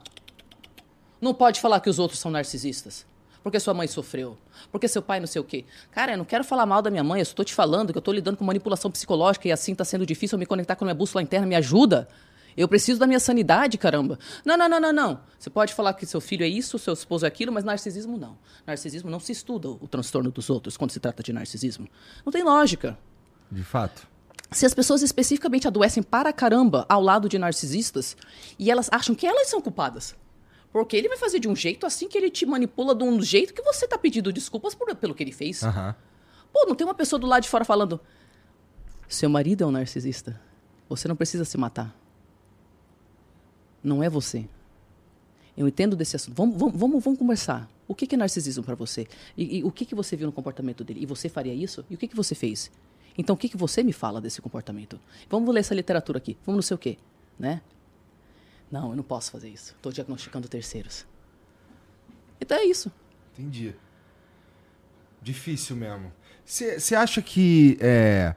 Não 1.21 1.35
pode 1.35 1.61
falar 1.61 1.81
que 1.81 1.89
os 1.89 1.99
outros 1.99 2.21
são 2.21 2.31
narcisistas. 2.31 3.07
Porque 3.47 3.61
sua 3.61 3.73
mãe 3.73 3.87
sofreu. 3.87 4.37
Porque 4.73 4.89
seu 4.89 5.01
pai 5.01 5.21
não 5.21 5.27
sei 5.29 5.41
o 5.41 5.45
quê. 5.45 5.65
Cara, 5.93 6.15
eu 6.15 6.19
não 6.19 6.25
quero 6.25 6.43
falar 6.43 6.67
mal 6.67 6.83
da 6.83 6.91
minha 6.91 7.05
mãe, 7.05 7.21
eu 7.21 7.25
só 7.25 7.33
tô 7.33 7.45
te 7.45 7.55
falando 7.55 7.93
que 7.93 7.97
eu 7.97 8.03
tô 8.03 8.11
lidando 8.11 8.37
com 8.37 8.45
manipulação 8.45 8.91
psicológica 8.91 9.47
e 9.47 9.53
assim 9.53 9.73
tá 9.73 9.85
sendo 9.85 10.05
difícil 10.05 10.35
eu 10.35 10.41
me 10.41 10.47
conectar 10.47 10.75
com 10.75 10.83
a 10.83 10.87
minha 10.87 10.97
bússola 10.97 11.23
interna, 11.23 11.47
me 11.47 11.55
ajuda. 11.55 12.09
Eu 12.57 12.67
preciso 12.67 12.99
da 12.99 13.07
minha 13.07 13.21
sanidade, 13.21 13.79
caramba. 13.79 14.19
Não, 14.45 14.57
não, 14.57 14.69
não, 14.69 14.81
não, 14.81 14.93
não. 14.93 15.21
Você 15.39 15.49
pode 15.49 15.75
falar 15.75 15.95
que 15.95 16.05
seu 16.05 16.21
filho 16.21 16.43
é 16.43 16.49
isso, 16.49 16.77
seu 16.77 16.93
esposo 16.93 17.25
é 17.25 17.29
aquilo, 17.29 17.53
mas 17.53 17.63
narcisismo 17.63 18.19
não. 18.19 18.37
Narcisismo 18.67 19.09
não 19.09 19.21
se 19.21 19.31
estuda 19.31 19.69
o 19.69 19.87
transtorno 19.87 20.33
dos 20.33 20.51
outros 20.51 20.77
quando 20.77 20.91
se 20.91 20.99
trata 20.99 21.23
de 21.23 21.33
narcisismo. 21.33 21.89
Não 22.25 22.33
tem 22.33 22.43
lógica. 22.43 22.99
De 23.49 23.63
fato. 23.63 24.09
Se 24.51 24.67
as 24.67 24.75
pessoas 24.75 25.03
especificamente 25.03 25.69
adoecem 25.69 26.03
para 26.03 26.33
caramba 26.33 26.85
ao 26.89 27.01
lado 27.01 27.29
de 27.29 27.39
narcisistas 27.39 28.17
e 28.59 28.73
elas 28.73 28.89
acham 28.91 29.15
que 29.15 29.25
elas 29.25 29.47
são 29.47 29.61
culpadas. 29.61 30.17
Porque 30.73 30.97
ele 30.97 31.09
vai 31.09 31.17
fazer 31.17 31.39
de 31.39 31.49
um 31.49 31.57
jeito 31.57 31.87
assim 31.87 32.09
que 32.09 32.19
ele 32.19 32.31
te 32.31 32.45
manipula 32.45 32.95
de 32.95 33.03
um 33.05 33.21
jeito 33.23 33.55
que 33.55 33.63
você 33.63 33.87
tá 33.89 33.97
pedindo 33.97 34.33
desculpas 34.33 34.75
por- 34.75 34.95
pelo 34.95 35.15
que 35.15 35.23
ele 35.23 35.33
fez. 35.33 35.63
Aham. 35.63 35.95
Pô, 36.53 36.65
não 36.67 36.75
tem 36.75 36.87
uma 36.87 36.95
pessoa 36.95 37.19
do 37.19 37.27
lado 37.27 37.43
de 37.43 37.49
fora 37.49 37.65
falando: 37.65 38.01
Seu 39.09 39.29
marido 39.31 39.65
é 39.65 39.67
um 39.67 39.71
narcisista. 39.71 40.41
Você 40.89 41.09
não 41.09 41.17
precisa 41.17 41.45
se 41.45 41.57
matar. 41.57 41.95
Não 43.83 44.03
é 44.03 44.09
você. 44.11 44.47
Eu 45.57 45.67
entendo 45.67 45.97
desse 45.97 46.17
assunto. 46.17 46.35
Vamos, 46.35 46.59
vamos, 46.59 46.75
vamos, 46.79 47.05
vamos 47.05 47.19
conversar. 47.19 47.69
O 47.89 47.95
que 47.95 48.13
é 48.15 48.19
narcisismo 48.19 48.63
para 48.65 48.75
você? 48.75 49.07
E, 49.37 49.59
e 49.59 49.65
o 49.65 49.71
que, 49.71 49.85
que 49.87 49.95
você 49.95 50.17
viu 50.17 50.27
no 50.27 50.33
comportamento 50.33 50.83
dele? 50.85 51.01
E 51.03 51.07
você 51.07 51.29
faria 51.29 51.55
isso? 51.55 51.85
E 51.89 51.95
o 51.95 51.99
que, 51.99 52.09
que 52.09 52.17
você 52.17 52.35
fez? 52.35 52.71
Então, 53.17 53.35
o 53.35 53.37
que, 53.39 53.49
que 53.49 53.57
você 53.57 53.83
me 53.83 53.93
fala 53.93 54.21
desse 54.21 54.43
comportamento? 54.43 55.01
Vamos 55.31 55.55
ler 55.55 55.61
essa 55.61 55.75
literatura 55.75 56.19
aqui. 56.19 56.37
Vamos 56.45 56.57
não 56.57 56.63
sei 56.63 56.75
o 56.75 56.79
quê, 56.79 56.99
né? 57.39 57.63
Não, 58.71 58.91
eu 58.91 58.97
não 58.97 59.03
posso 59.03 59.31
fazer 59.31 59.49
isso. 59.49 59.75
Estou 59.75 59.93
diagnosticando 59.93 60.49
terceiros. 60.49 61.07
Então 62.41 62.57
é 62.57 62.65
isso. 62.65 62.91
Entendi. 63.33 63.75
Difícil 65.23 65.77
mesmo. 65.77 66.13
Você 66.45 66.95
acha 66.95 67.21
que 67.21 67.77
é, 67.81 68.35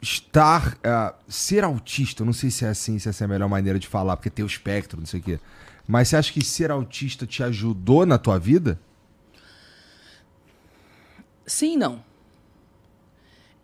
estar. 0.00 0.76
é, 0.82 1.14
ser 1.28 1.64
autista, 1.64 2.24
não 2.24 2.32
sei 2.32 2.50
se 2.50 2.64
é 2.64 2.68
assim, 2.68 2.98
se 2.98 3.08
essa 3.08 3.24
é 3.24 3.26
a 3.26 3.28
melhor 3.28 3.48
maneira 3.48 3.78
de 3.78 3.86
falar, 3.86 4.16
porque 4.16 4.28
tem 4.28 4.44
o 4.44 4.46
espectro, 4.46 4.98
não 4.98 5.06
sei 5.06 5.20
o 5.20 5.22
quê. 5.22 5.40
Mas 5.86 6.08
você 6.08 6.16
acha 6.16 6.32
que 6.32 6.44
ser 6.44 6.70
autista 6.70 7.26
te 7.26 7.42
ajudou 7.42 8.04
na 8.04 8.18
tua 8.18 8.38
vida? 8.38 8.78
Sim 11.46 11.76
não. 11.76 12.04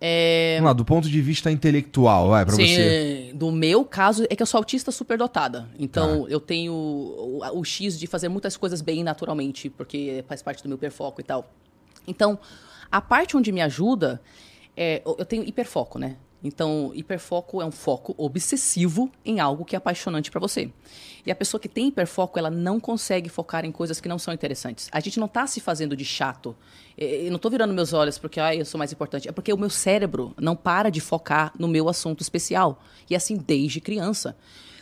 É, 0.01 0.55
Vamos 0.59 0.69
lá, 0.69 0.73
do 0.75 0.85
ponto 0.85 1.09
de 1.09 1.21
vista 1.21 1.51
intelectual, 1.51 2.29
vai, 2.29 2.45
pra 2.45 2.55
Sim, 2.55 2.67
você. 2.67 3.31
é, 3.31 3.33
do 3.35 3.51
meu 3.51 3.85
caso 3.85 4.25
é 4.31 4.37
que 4.37 4.43
eu 4.43 4.47
sou 4.47 4.59
autista 4.59 4.93
superdotada. 4.93 5.69
Então 5.79 6.23
Tá. 6.25 6.31
eu 6.31 6.39
tenho 6.39 6.73
o, 6.73 7.41
o 7.55 7.65
X 7.65 7.99
de 7.99 8.07
fazer 8.07 8.29
muitas 8.29 8.57
coisas 8.57 8.81
bem 8.81 9.03
naturalmente, 9.03 9.69
porque 9.69 10.25
faz 10.29 10.41
parte 10.43 10.63
do 10.63 10.69
meu 10.69 10.77
hiperfoco 10.77 11.21
e 11.21 11.25
tal. 11.25 11.53
Então, 12.07 12.39
a 12.91 13.01
parte 13.01 13.37
onde 13.37 13.51
me 13.51 13.61
ajuda, 13.61 14.21
é, 14.77 15.03
eu 15.05 15.25
tenho 15.25 15.43
hiperfoco, 15.43 15.99
né? 15.99 16.17
Então, 16.43 16.93
hiperfoco 16.95 17.61
é 17.61 17.65
um 17.65 17.71
foco 17.71 18.15
obsessivo 18.17 19.11
em 19.25 19.41
algo 19.41 19.65
que 19.65 19.75
é 19.75 19.79
apaixonante 19.79 20.31
para 20.31 20.41
você. 20.41 20.71
E 21.27 21.31
a 21.31 21.35
pessoa 21.35 21.61
que 21.61 21.69
tem 21.69 21.89
hiperfoco, 21.89 22.39
ela 22.39 22.51
não 22.51 22.79
consegue 22.79 23.29
focar 23.29 23.65
em 23.65 23.73
coisas 23.73 24.01
que 24.01 24.09
não 24.09 24.19
são 24.19 24.33
interessantes. 24.33 24.89
A 24.93 25.01
gente 25.01 25.19
não 25.19 25.27
tá 25.27 25.47
se 25.47 25.61
fazendo 25.61 25.97
de 25.97 26.05
chato. 26.05 26.57
Eu 26.97 27.31
não 27.33 27.39
tô 27.39 27.51
virando 27.51 27.75
meus 27.75 27.93
olhos 27.93 28.19
porque 28.19 28.41
ah, 28.41 28.55
eu 28.55 28.65
sou 28.65 28.79
mais 28.79 28.93
importante. 28.93 29.29
É 29.29 29.33
porque 29.33 29.53
o 29.53 29.59
meu 29.59 29.69
cérebro 29.69 30.33
não 30.41 30.55
para 30.55 30.91
de 30.91 31.01
focar 31.01 31.53
no 31.59 31.67
meu 31.67 31.89
assunto 31.89 32.23
especial. 32.23 32.83
E 33.11 33.17
assim 33.17 33.37
desde 33.37 33.81
criança. 33.81 34.37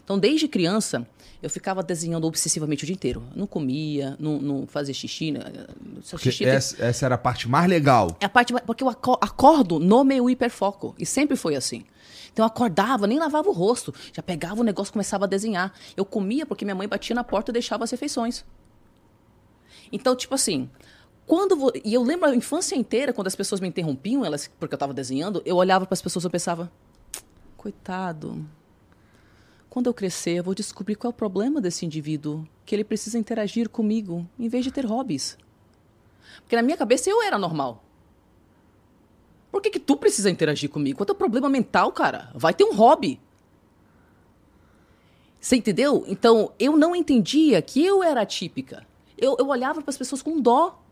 Então, 0.05 0.19
desde 0.19 0.47
criança, 0.47 1.05
eu 1.43 1.51
ficava 1.51 1.83
desenhando 1.83 2.27
obsessivamente 2.27 2.83
o 2.85 2.87
dia 2.87 2.95
inteiro. 2.95 3.23
Não 3.35 3.47
comia, 3.47 4.17
não, 4.19 4.39
não 4.41 4.67
fazia 4.67 4.95
xixi. 4.95 5.33
né? 5.33 5.41
Só 6.03 6.17
Porque 6.17 6.31
xixi 6.31 6.45
tem- 6.45 6.53
essa, 6.55 6.85
essa 6.85 7.07
era 7.07 7.15
a 7.15 7.19
parte 7.19 7.49
mais 7.49 7.69
legal. 7.69 8.17
é 8.21 8.25
a 8.25 8.29
parte 8.29 8.53
porque 8.65 8.83
eu 8.83 8.89
aco- 8.89 9.19
acordo 9.21 9.79
no 9.79 10.03
meu 10.05 10.29
hiperfoco 10.31 10.95
e 10.99 11.05
sempre 11.07 11.37
foi 11.37 11.55
assim. 11.57 11.85
Então 12.33 12.45
eu 12.45 12.49
acordava, 12.49 13.07
nem 13.07 13.19
lavava 13.19 13.49
o 13.49 13.53
rosto, 13.53 13.95
já 14.13 14.23
pegava 14.23 14.61
o 14.61 14.65
negócio, 14.65 14.91
e 14.91 14.93
começava 14.93 15.25
a 15.25 15.29
desenhar. 15.29 15.73
Eu 15.97 16.05
comia 16.05 16.45
porque 16.45 16.65
minha 16.65 16.75
mãe 16.75 16.87
batia 16.87 17.15
na 17.15 17.25
porta 17.25 17.51
e 17.51 17.53
deixava 17.53 17.85
as 17.85 17.91
refeições. 17.91 18.45
Então, 19.91 20.15
tipo 20.17 20.35
assim, 20.35 20.69
quando 21.27 21.73
e 21.85 21.95
eu 21.95 22.03
lembro 22.03 22.29
a 22.29 22.35
infância 22.35 22.75
inteira 22.77 23.13
quando 23.13 23.27
as 23.29 23.35
pessoas 23.37 23.61
me 23.61 23.69
interrompiam, 23.69 24.25
elas 24.25 24.51
porque 24.59 24.75
eu 24.75 24.77
estava 24.77 24.93
desenhando, 24.93 25.41
eu 25.47 25.57
olhava 25.57 25.87
para 25.87 25.95
as 25.95 26.03
pessoas 26.03 26.25
e 26.25 26.29
pensava, 26.31 26.71
coitado. 27.57 28.45
Quando 29.77 29.89
eu 29.89 29.93
crescer, 29.93 30.31
eu 30.39 30.43
vou 30.43 30.55
descobrir 30.55 30.95
qual 30.95 31.11
é 31.11 31.13
o 31.13 31.15
problema 31.15 31.61
desse 31.61 31.85
indivíduo, 31.85 32.49
que 32.65 32.75
ele 32.75 32.83
precisa 32.83 33.19
interagir 33.19 33.69
comigo 33.69 34.27
em 34.39 34.49
vez 34.49 34.65
de 34.65 34.73
ter 34.73 34.87
hobbies. 34.87 35.37
Porque 36.41 36.57
na 36.57 36.63
minha 36.63 36.79
cabeça 36.79 37.11
eu 37.11 37.23
era 37.23 37.37
normal. 37.37 37.85
Por 39.53 39.61
que, 39.61 39.69
que 39.69 39.79
tu 39.79 39.95
precisa 39.99 40.31
interagir 40.31 40.71
comigo? 40.71 40.97
Qual 40.97 41.03
é 41.03 41.05
o 41.05 41.07
teu 41.09 41.15
problema 41.15 41.51
mental, 41.51 41.93
cara? 41.93 42.31
Vai 42.35 42.55
ter 42.55 42.65
um 42.65 42.75
hobby. 42.75 43.21
Você 45.39 45.57
entendeu? 45.57 46.07
Então, 46.09 46.53
eu 46.59 46.75
não 46.75 46.97
entendia 46.97 47.61
que 47.61 47.85
eu 47.85 48.03
era 48.03 48.23
atípica. 48.23 48.87
Eu, 49.19 49.37
eu 49.39 49.47
olhava 49.47 49.83
para 49.83 49.91
as 49.91 49.99
pessoas 49.99 50.23
com 50.23 50.41
dó. 50.41 50.83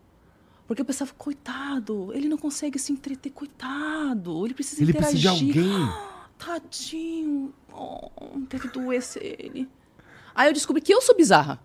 Porque 0.66 0.82
eu 0.82 0.86
pensava, 0.86 1.10
coitado, 1.16 2.12
ele 2.12 2.28
não 2.28 2.36
consegue 2.36 2.78
se 2.78 2.92
entreter, 2.92 3.32
coitado. 3.32 4.44
Ele 4.44 4.52
precisa 4.52 4.82
Ele 4.82 4.90
interagir. 4.90 5.30
precisa 5.30 5.52
de 5.54 5.58
alguém. 5.58 5.88
Tadinho. 6.36 7.54
Oh, 7.76 8.10
deve 8.48 8.68
doer 8.68 9.02
ser 9.02 9.36
ele. 9.38 9.68
Aí 10.34 10.48
eu 10.48 10.52
descobri 10.52 10.80
que 10.80 10.94
eu 10.94 11.02
sou 11.02 11.16
bizarra. 11.16 11.60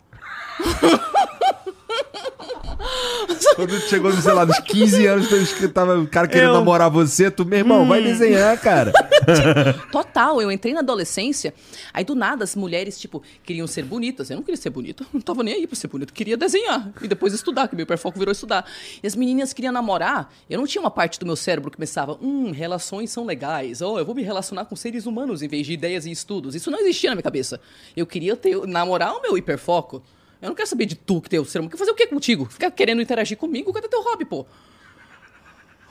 Quando 3.55 3.69
tu 3.79 3.87
chegou, 3.87 4.11
sei 4.13 4.31
lá, 4.33 4.45
nos 4.45 4.59
15 4.59 5.05
anos, 5.05 5.31
escrito- 5.31 5.73
tava 5.73 5.97
o 5.99 6.07
cara 6.07 6.27
querendo 6.27 6.49
Eu- 6.49 6.53
namorar 6.53 6.89
você, 6.89 7.29
tu, 7.29 7.45
meu 7.45 7.59
irmão, 7.59 7.87
vai 7.87 8.01
desenhar, 8.01 8.57
cara. 8.59 8.91
Total, 9.91 10.41
eu 10.41 10.51
entrei 10.51 10.73
na 10.73 10.79
adolescência, 10.79 11.53
aí 11.93 12.03
do 12.03 12.15
nada 12.15 12.43
as 12.43 12.55
mulheres, 12.55 12.97
tipo, 12.99 13.21
queriam 13.43 13.67
ser 13.67 13.83
bonitas. 13.83 14.29
Eu 14.29 14.37
não 14.37 14.43
queria 14.43 14.59
ser 14.59 14.69
bonita, 14.69 15.05
não 15.13 15.19
tava 15.21 15.43
nem 15.43 15.53
aí 15.55 15.67
pra 15.67 15.75
ser 15.75 15.87
bonita, 15.87 16.13
queria 16.13 16.37
desenhar 16.37 16.91
e 17.01 17.07
depois 17.07 17.33
estudar, 17.33 17.67
que 17.67 17.75
meu 17.75 17.83
hiperfoco 17.83 18.17
virou 18.17 18.31
estudar. 18.31 18.65
E 19.03 19.05
as 19.07 19.15
meninas 19.15 19.51
queriam 19.53 19.73
namorar, 19.73 20.31
eu 20.49 20.57
não 20.57 20.65
tinha 20.65 20.81
uma 20.81 20.91
parte 20.91 21.19
do 21.19 21.25
meu 21.25 21.35
cérebro 21.35 21.69
que 21.69 21.77
pensava, 21.77 22.17
hum, 22.21 22.51
relações 22.51 23.11
são 23.11 23.25
legais, 23.25 23.81
oh, 23.81 23.99
eu 23.99 24.05
vou 24.05 24.15
me 24.15 24.23
relacionar 24.23 24.65
com 24.65 24.75
seres 24.75 25.05
humanos 25.05 25.41
em 25.41 25.47
vez 25.47 25.65
de 25.67 25.73
ideias 25.73 26.05
e 26.05 26.11
estudos. 26.11 26.55
Isso 26.55 26.71
não 26.71 26.79
existia 26.79 27.09
na 27.09 27.15
minha 27.15 27.23
cabeça. 27.23 27.59
Eu 27.95 28.05
queria 28.07 28.35
ter, 28.35 28.65
namorar 28.67 29.13
o 29.15 29.21
meu 29.21 29.37
hiperfoco. 29.37 30.01
Eu 30.41 30.49
não 30.49 30.55
quero 30.55 30.67
saber 30.67 30.85
de 30.85 30.95
tu 30.95 31.21
que 31.21 31.29
tem 31.29 31.39
o 31.39 31.45
ser 31.45 31.59
humano. 31.59 31.71
Quer 31.71 31.77
fazer 31.77 31.91
o 31.91 31.95
que 31.95 32.07
contigo? 32.07 32.45
Ficar 32.45 32.71
querendo 32.71 33.01
interagir 33.01 33.37
comigo? 33.37 33.73
Cadê 33.73 33.87
teu 33.87 34.01
hobby, 34.01 34.25
pô? 34.25 34.45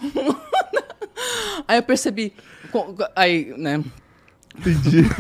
Aí 1.67 1.79
eu 1.79 1.83
percebi. 1.83 2.33
Aí, 3.15 3.55
né? 3.57 3.83
Entendi. 4.57 5.03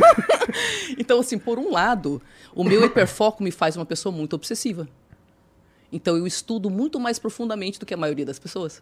Então, 0.96 1.20
assim, 1.20 1.38
por 1.38 1.58
um 1.58 1.70
lado, 1.70 2.22
o 2.54 2.64
meu 2.64 2.82
hiperfoco 2.84 3.42
me 3.42 3.50
faz 3.50 3.76
uma 3.76 3.84
pessoa 3.84 4.10
muito 4.10 4.34
obsessiva. 4.34 4.88
Então, 5.92 6.16
eu 6.16 6.26
estudo 6.26 6.70
muito 6.70 6.98
mais 6.98 7.18
profundamente 7.18 7.78
do 7.78 7.84
que 7.84 7.92
a 7.92 7.96
maioria 7.96 8.24
das 8.24 8.38
pessoas. 8.38 8.80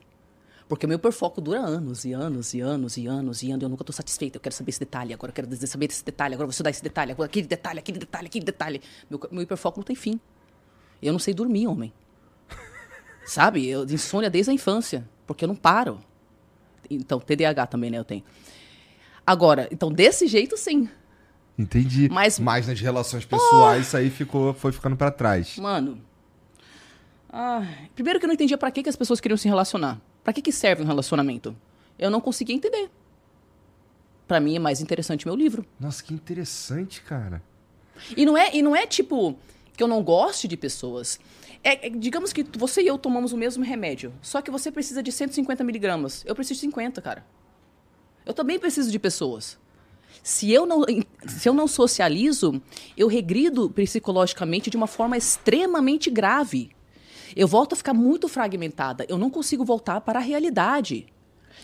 Porque 0.68 0.86
o 0.86 0.89
meu 0.89 0.97
hiperfoco 0.97 1.40
dura 1.40 1.60
anos 1.60 2.05
e 2.05 2.12
anos 2.12 2.55
e 2.55 2.60
anos 2.60 2.97
e 2.97 3.06
anos 3.06 3.43
e 3.43 3.51
anos. 3.51 3.62
Eu 3.62 3.68
nunca 3.68 3.82
estou 3.82 3.94
satisfeita. 3.94 4.36
Eu 4.36 4.40
quero 4.40 4.55
saber 4.55 4.70
esse 4.70 4.81
detalhe, 4.81 5.12
agora 5.12 5.31
eu 5.31 5.35
quero 5.35 5.66
saber 5.66 5.90
esse 5.90 6.05
detalhe, 6.05 6.35
agora 6.35 6.44
eu 6.44 6.48
vou 6.48 6.52
estudar 6.52 6.70
esse 6.70 6.82
detalhe, 6.82 7.12
agora 7.12 7.27
aquele 7.27 7.47
detalhe, 7.47 7.78
aquele 7.81 7.98
detalhe, 7.98 8.27
aquele 8.27 8.44
detalhe. 8.44 8.81
Meu, 9.10 9.20
meu 9.31 9.43
hiperfoco 9.43 9.78
não 9.81 9.85
tem 9.85 9.97
fim. 9.97 10.20
Eu 11.02 11.12
não 11.12 11.18
sei 11.18 11.32
dormir, 11.35 11.66
homem. 11.66 11.93
Sabe? 13.27 13.66
Eu 13.68 13.85
insônia 13.85 14.31
desde 14.31 14.51
a 14.51 14.55
infância, 14.55 15.09
porque 15.27 15.44
eu 15.44 15.48
não 15.48 15.56
paro. 15.56 15.98
Então, 16.89 17.18
TDAH 17.18 17.66
também, 17.66 17.90
né? 17.90 17.98
Eu 17.98 18.05
tenho. 18.05 18.23
Agora, 19.27 19.68
então, 19.73 19.90
desse 19.90 20.27
jeito, 20.27 20.56
sim. 20.56 20.89
Entendi. 21.59 22.09
Mas- 22.09 22.39
Mas 22.39 22.66
nas 22.68 22.81
relações 22.81 23.24
pessoais, 23.24 23.86
isso 23.86 23.97
aí 23.97 24.10
ficou, 24.10 24.55
foi 24.55 24.70
ficando 24.73 24.97
pra 24.97 25.10
trás. 25.10 25.56
Mano. 25.59 26.01
ah, 27.31 27.66
primeiro 27.94 28.18
que 28.20 28.24
eu 28.24 28.28
não 28.28 28.35
entendia 28.35 28.56
pra 28.59 28.70
que, 28.70 28.82
que 28.82 28.89
as 28.89 28.97
pessoas 28.97 29.20
queriam 29.20 29.36
se 29.36 29.48
relacionar. 29.48 30.01
Pra 30.23 30.32
que, 30.32 30.43
que 30.43 30.52
serve 30.52 30.82
um 30.82 30.86
relacionamento? 30.86 31.56
Eu 31.98 32.10
não 32.10 32.20
conseguia 32.20 32.55
entender. 32.55 32.90
Pra 34.28 34.39
mim 34.40 34.56
é 34.56 34.59
mais 34.59 34.81
interessante 34.81 35.27
meu 35.27 35.35
livro. 35.36 35.64
Nossa, 35.78 36.02
que 36.02 36.12
interessante, 36.12 37.01
cara. 37.01 37.43
E 38.16 38.27
não 38.27 38.36
é, 38.36 38.55
e 38.55 38.60
não 38.62 38.74
é 38.77 38.86
tipo 38.86 39.36
que 39.76 39.82
eu 39.82 39.88
não 39.88 40.02
goste 40.02 40.48
de 40.48 40.56
pessoas. 40.56 41.20
É, 41.62 41.86
é, 41.86 41.90
digamos 41.90 42.32
que 42.32 42.44
você 42.56 42.82
e 42.82 42.86
eu 42.86 42.96
tomamos 42.96 43.32
o 43.32 43.36
mesmo 43.36 43.64
remédio. 43.64 44.12
Só 44.22 44.40
que 44.40 44.50
você 44.50 44.70
precisa 44.70 45.02
de 45.02 45.12
150 45.12 45.62
miligramas. 45.62 46.24
Eu 46.26 46.34
preciso 46.34 46.58
de 46.58 46.66
50, 46.66 47.02
cara. 47.02 47.26
Eu 48.24 48.32
também 48.32 48.58
preciso 48.58 48.90
de 48.90 48.98
pessoas. 48.98 49.58
Se 50.22 50.50
eu 50.50 50.66
não, 50.66 50.84
se 51.26 51.48
eu 51.48 51.54
não 51.54 51.68
socializo, 51.68 52.60
eu 52.96 53.06
regrido 53.06 53.70
psicologicamente 53.70 54.70
de 54.70 54.76
uma 54.76 54.86
forma 54.86 55.16
extremamente 55.16 56.10
grave. 56.10 56.70
Eu 57.34 57.46
volto 57.46 57.74
a 57.74 57.76
ficar 57.76 57.94
muito 57.94 58.28
fragmentada. 58.28 59.04
Eu 59.08 59.18
não 59.18 59.30
consigo 59.30 59.64
voltar 59.64 60.00
para 60.00 60.18
a 60.18 60.22
realidade. 60.22 61.06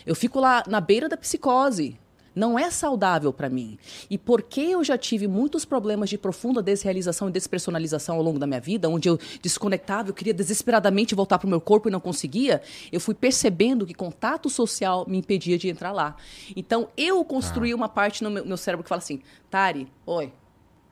Eu 0.05 0.15
fico 0.15 0.39
lá 0.39 0.63
na 0.67 0.79
beira 0.79 1.09
da 1.09 1.17
psicose. 1.17 1.97
Não 2.35 2.57
é 2.57 2.69
saudável 2.69 3.31
para 3.31 3.49
mim. 3.49 3.77
E 4.09 4.17
porque 4.17 4.61
eu 4.61 4.83
já 4.83 4.97
tive 4.97 5.27
muitos 5.27 5.65
problemas 5.65 6.09
de 6.09 6.17
profunda 6.17 6.61
desrealização 6.61 7.29
e 7.29 7.31
despersonalização 7.31 8.15
ao 8.15 8.23
longo 8.23 8.39
da 8.39 8.47
minha 8.47 8.59
vida, 8.59 8.89
onde 8.89 9.09
eu 9.09 9.19
desconectava, 9.41 10.09
eu 10.09 10.13
queria 10.13 10.33
desesperadamente 10.33 11.15
voltar 11.15 11.37
para 11.37 11.47
o 11.47 11.49
meu 11.49 11.61
corpo 11.61 11.87
e 11.87 11.91
não 11.91 11.99
conseguia, 11.99 12.61
eu 12.91 12.99
fui 12.99 13.13
percebendo 13.13 13.85
que 13.85 13.93
contato 13.93 14.49
social 14.49 15.05
me 15.07 15.17
impedia 15.17 15.57
de 15.57 15.69
entrar 15.69 15.91
lá. 15.91 16.15
Então 16.55 16.87
eu 16.97 17.23
construí 17.23 17.73
uma 17.73 17.89
parte 17.89 18.23
no 18.23 18.29
meu, 18.29 18.45
meu 18.45 18.57
cérebro 18.57 18.83
que 18.83 18.89
fala 18.89 18.99
assim: 18.99 19.21
Tari, 19.49 19.87
oi, 20.05 20.31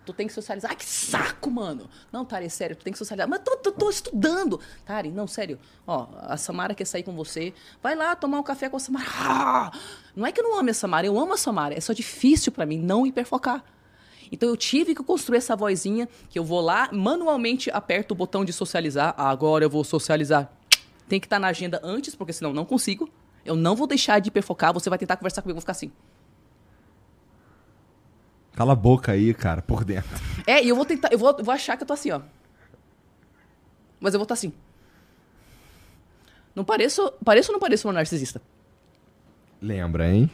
Tu 0.05 0.13
tem 0.13 0.27
que 0.27 0.33
socializar. 0.33 0.71
Ah, 0.71 0.75
que 0.75 0.85
saco, 0.85 1.51
mano. 1.51 1.87
Não, 2.11 2.25
Tari, 2.25 2.45
é 2.45 2.49
sério, 2.49 2.75
tu 2.75 2.83
tem 2.83 2.91
que 2.91 2.97
socializar. 2.97 3.29
Mas 3.29 3.41
tô, 3.43 3.55
tô, 3.57 3.89
estudando. 3.89 4.59
Tari, 4.83 5.11
não, 5.11 5.27
sério. 5.27 5.59
Ó, 5.85 6.07
a 6.21 6.37
Samara 6.37 6.73
quer 6.73 6.85
sair 6.85 7.03
com 7.03 7.15
você. 7.15 7.53
Vai 7.83 7.95
lá 7.95 8.15
tomar 8.15 8.39
um 8.39 8.43
café 8.43 8.67
com 8.67 8.77
a 8.77 8.79
Samara. 8.79 9.05
Ah! 9.13 9.71
Não 10.15 10.25
é 10.25 10.31
que 10.31 10.41
eu 10.41 10.43
não 10.43 10.57
amo 10.57 10.69
a 10.69 10.73
Samara, 10.73 11.05
eu 11.05 11.19
amo 11.19 11.33
a 11.33 11.37
Samara. 11.37 11.77
É 11.77 11.79
só 11.79 11.93
difícil 11.93 12.51
pra 12.51 12.65
mim 12.65 12.77
não 12.77 13.05
hiperfocar. 13.05 13.63
Então 14.31 14.49
eu 14.49 14.57
tive 14.57 14.95
que 14.95 15.03
construir 15.03 15.37
essa 15.37 15.55
vozinha 15.55 16.07
que 16.29 16.39
eu 16.39 16.43
vou 16.43 16.61
lá, 16.61 16.89
manualmente 16.91 17.69
aperto 17.69 18.13
o 18.13 18.17
botão 18.17 18.43
de 18.45 18.53
socializar. 18.53 19.13
Agora 19.17 19.65
eu 19.65 19.69
vou 19.69 19.83
socializar. 19.83 20.51
Tem 21.07 21.19
que 21.19 21.25
estar 21.25 21.39
na 21.39 21.47
agenda 21.47 21.79
antes, 21.83 22.15
porque 22.15 22.31
senão 22.31 22.51
eu 22.51 22.55
não 22.55 22.65
consigo. 22.65 23.09
Eu 23.43 23.55
não 23.55 23.75
vou 23.75 23.85
deixar 23.85 24.19
de 24.19 24.29
hiperfocar. 24.29 24.73
Você 24.73 24.89
vai 24.89 24.97
tentar 24.97 25.17
conversar 25.17 25.41
comigo, 25.41 25.57
eu 25.57 25.59
vou 25.59 25.61
ficar 25.61 25.73
assim. 25.73 25.91
Cala 28.55 28.73
a 28.73 28.75
boca 28.75 29.11
aí, 29.13 29.33
cara, 29.33 29.61
por 29.61 29.83
dentro. 29.83 30.09
É, 30.45 30.63
e 30.63 30.69
eu 30.69 30.75
vou 30.75 30.85
tentar, 30.85 31.09
eu 31.11 31.17
vou, 31.17 31.35
eu 31.37 31.43
vou 31.43 31.53
achar 31.53 31.77
que 31.77 31.83
eu 31.83 31.87
tô 31.87 31.93
assim, 31.93 32.11
ó. 32.11 32.21
Mas 33.99 34.13
eu 34.13 34.19
vou 34.19 34.23
estar 34.23 34.33
assim. 34.33 34.51
Não 36.55 36.63
pareço, 36.63 37.11
pareço 37.23 37.49
ou 37.51 37.53
não 37.53 37.59
pareço 37.59 37.87
uma 37.87 37.93
narcisista? 37.93 38.41
Lembra, 39.61 40.11
hein? 40.11 40.29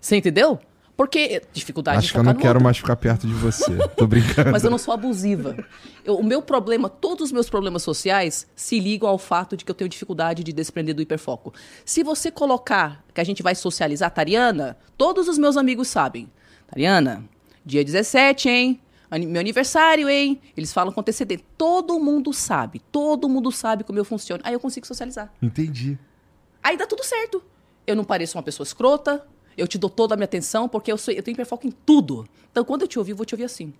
Você 0.00 0.16
entendeu? 0.16 0.60
Porque 0.96 1.42
dificuldade 1.52 1.98
Acho 1.98 2.12
que 2.12 2.18
eu 2.18 2.22
não 2.22 2.34
quero 2.34 2.50
outro. 2.50 2.64
mais 2.64 2.76
ficar 2.76 2.94
perto 2.94 3.26
de 3.26 3.32
você. 3.32 3.74
Tô 3.96 4.06
brincando. 4.06 4.50
Mas 4.52 4.62
eu 4.62 4.70
não 4.70 4.76
sou 4.76 4.92
abusiva. 4.92 5.56
Eu- 6.04 6.18
o 6.18 6.22
meu 6.22 6.42
problema, 6.42 6.90
todos 6.90 7.26
os 7.26 7.32
meus 7.32 7.48
problemas 7.48 7.82
sociais 7.82 8.46
se 8.54 8.78
ligam 8.78 9.08
ao 9.08 9.16
fato 9.18 9.56
de 9.56 9.64
que 9.64 9.70
eu 9.70 9.74
tenho 9.74 9.88
dificuldade 9.88 10.44
de 10.44 10.52
desprender 10.52 10.94
do 10.94 11.00
hiperfoco. 11.00 11.54
Se 11.86 12.02
você 12.02 12.30
colocar 12.30 13.02
que 13.14 13.20
a 13.20 13.24
gente 13.24 13.42
vai 13.42 13.54
socializar, 13.54 14.10
Tariana, 14.10 14.76
todos 14.98 15.26
os 15.26 15.38
meus 15.38 15.56
amigos 15.56 15.88
sabem. 15.88 16.30
Tariana, 16.70 17.24
dia 17.66 17.84
17, 17.84 18.48
hein? 18.48 18.80
Meu 19.28 19.40
aniversário, 19.40 20.08
hein? 20.08 20.40
Eles 20.56 20.72
falam 20.72 20.92
com 20.92 21.00
antecedente. 21.00 21.44
Todo 21.58 21.98
mundo 21.98 22.32
sabe. 22.32 22.78
Todo 22.92 23.28
mundo 23.28 23.50
sabe 23.50 23.82
como 23.82 23.98
eu 23.98 24.04
funciono. 24.04 24.40
Aí 24.46 24.54
eu 24.54 24.60
consigo 24.60 24.86
socializar. 24.86 25.32
Entendi. 25.42 25.98
Aí 26.62 26.76
dá 26.76 26.86
tudo 26.86 27.02
certo. 27.02 27.42
Eu 27.84 27.96
não 27.96 28.04
pareço 28.04 28.38
uma 28.38 28.42
pessoa 28.44 28.64
escrota. 28.64 29.26
Eu 29.56 29.66
te 29.66 29.76
dou 29.78 29.90
toda 29.90 30.14
a 30.14 30.16
minha 30.16 30.26
atenção 30.26 30.68
porque 30.68 30.92
eu, 30.92 30.96
sou, 30.96 31.12
eu 31.12 31.24
tenho 31.24 31.34
hiperfoco 31.34 31.66
em 31.66 31.72
tudo. 31.72 32.24
Então, 32.52 32.64
quando 32.64 32.82
eu 32.82 32.88
te 32.88 33.00
ouvir, 33.00 33.10
eu 33.10 33.16
vou 33.16 33.26
te 33.26 33.34
ouvir 33.34 33.44
assim. 33.44 33.74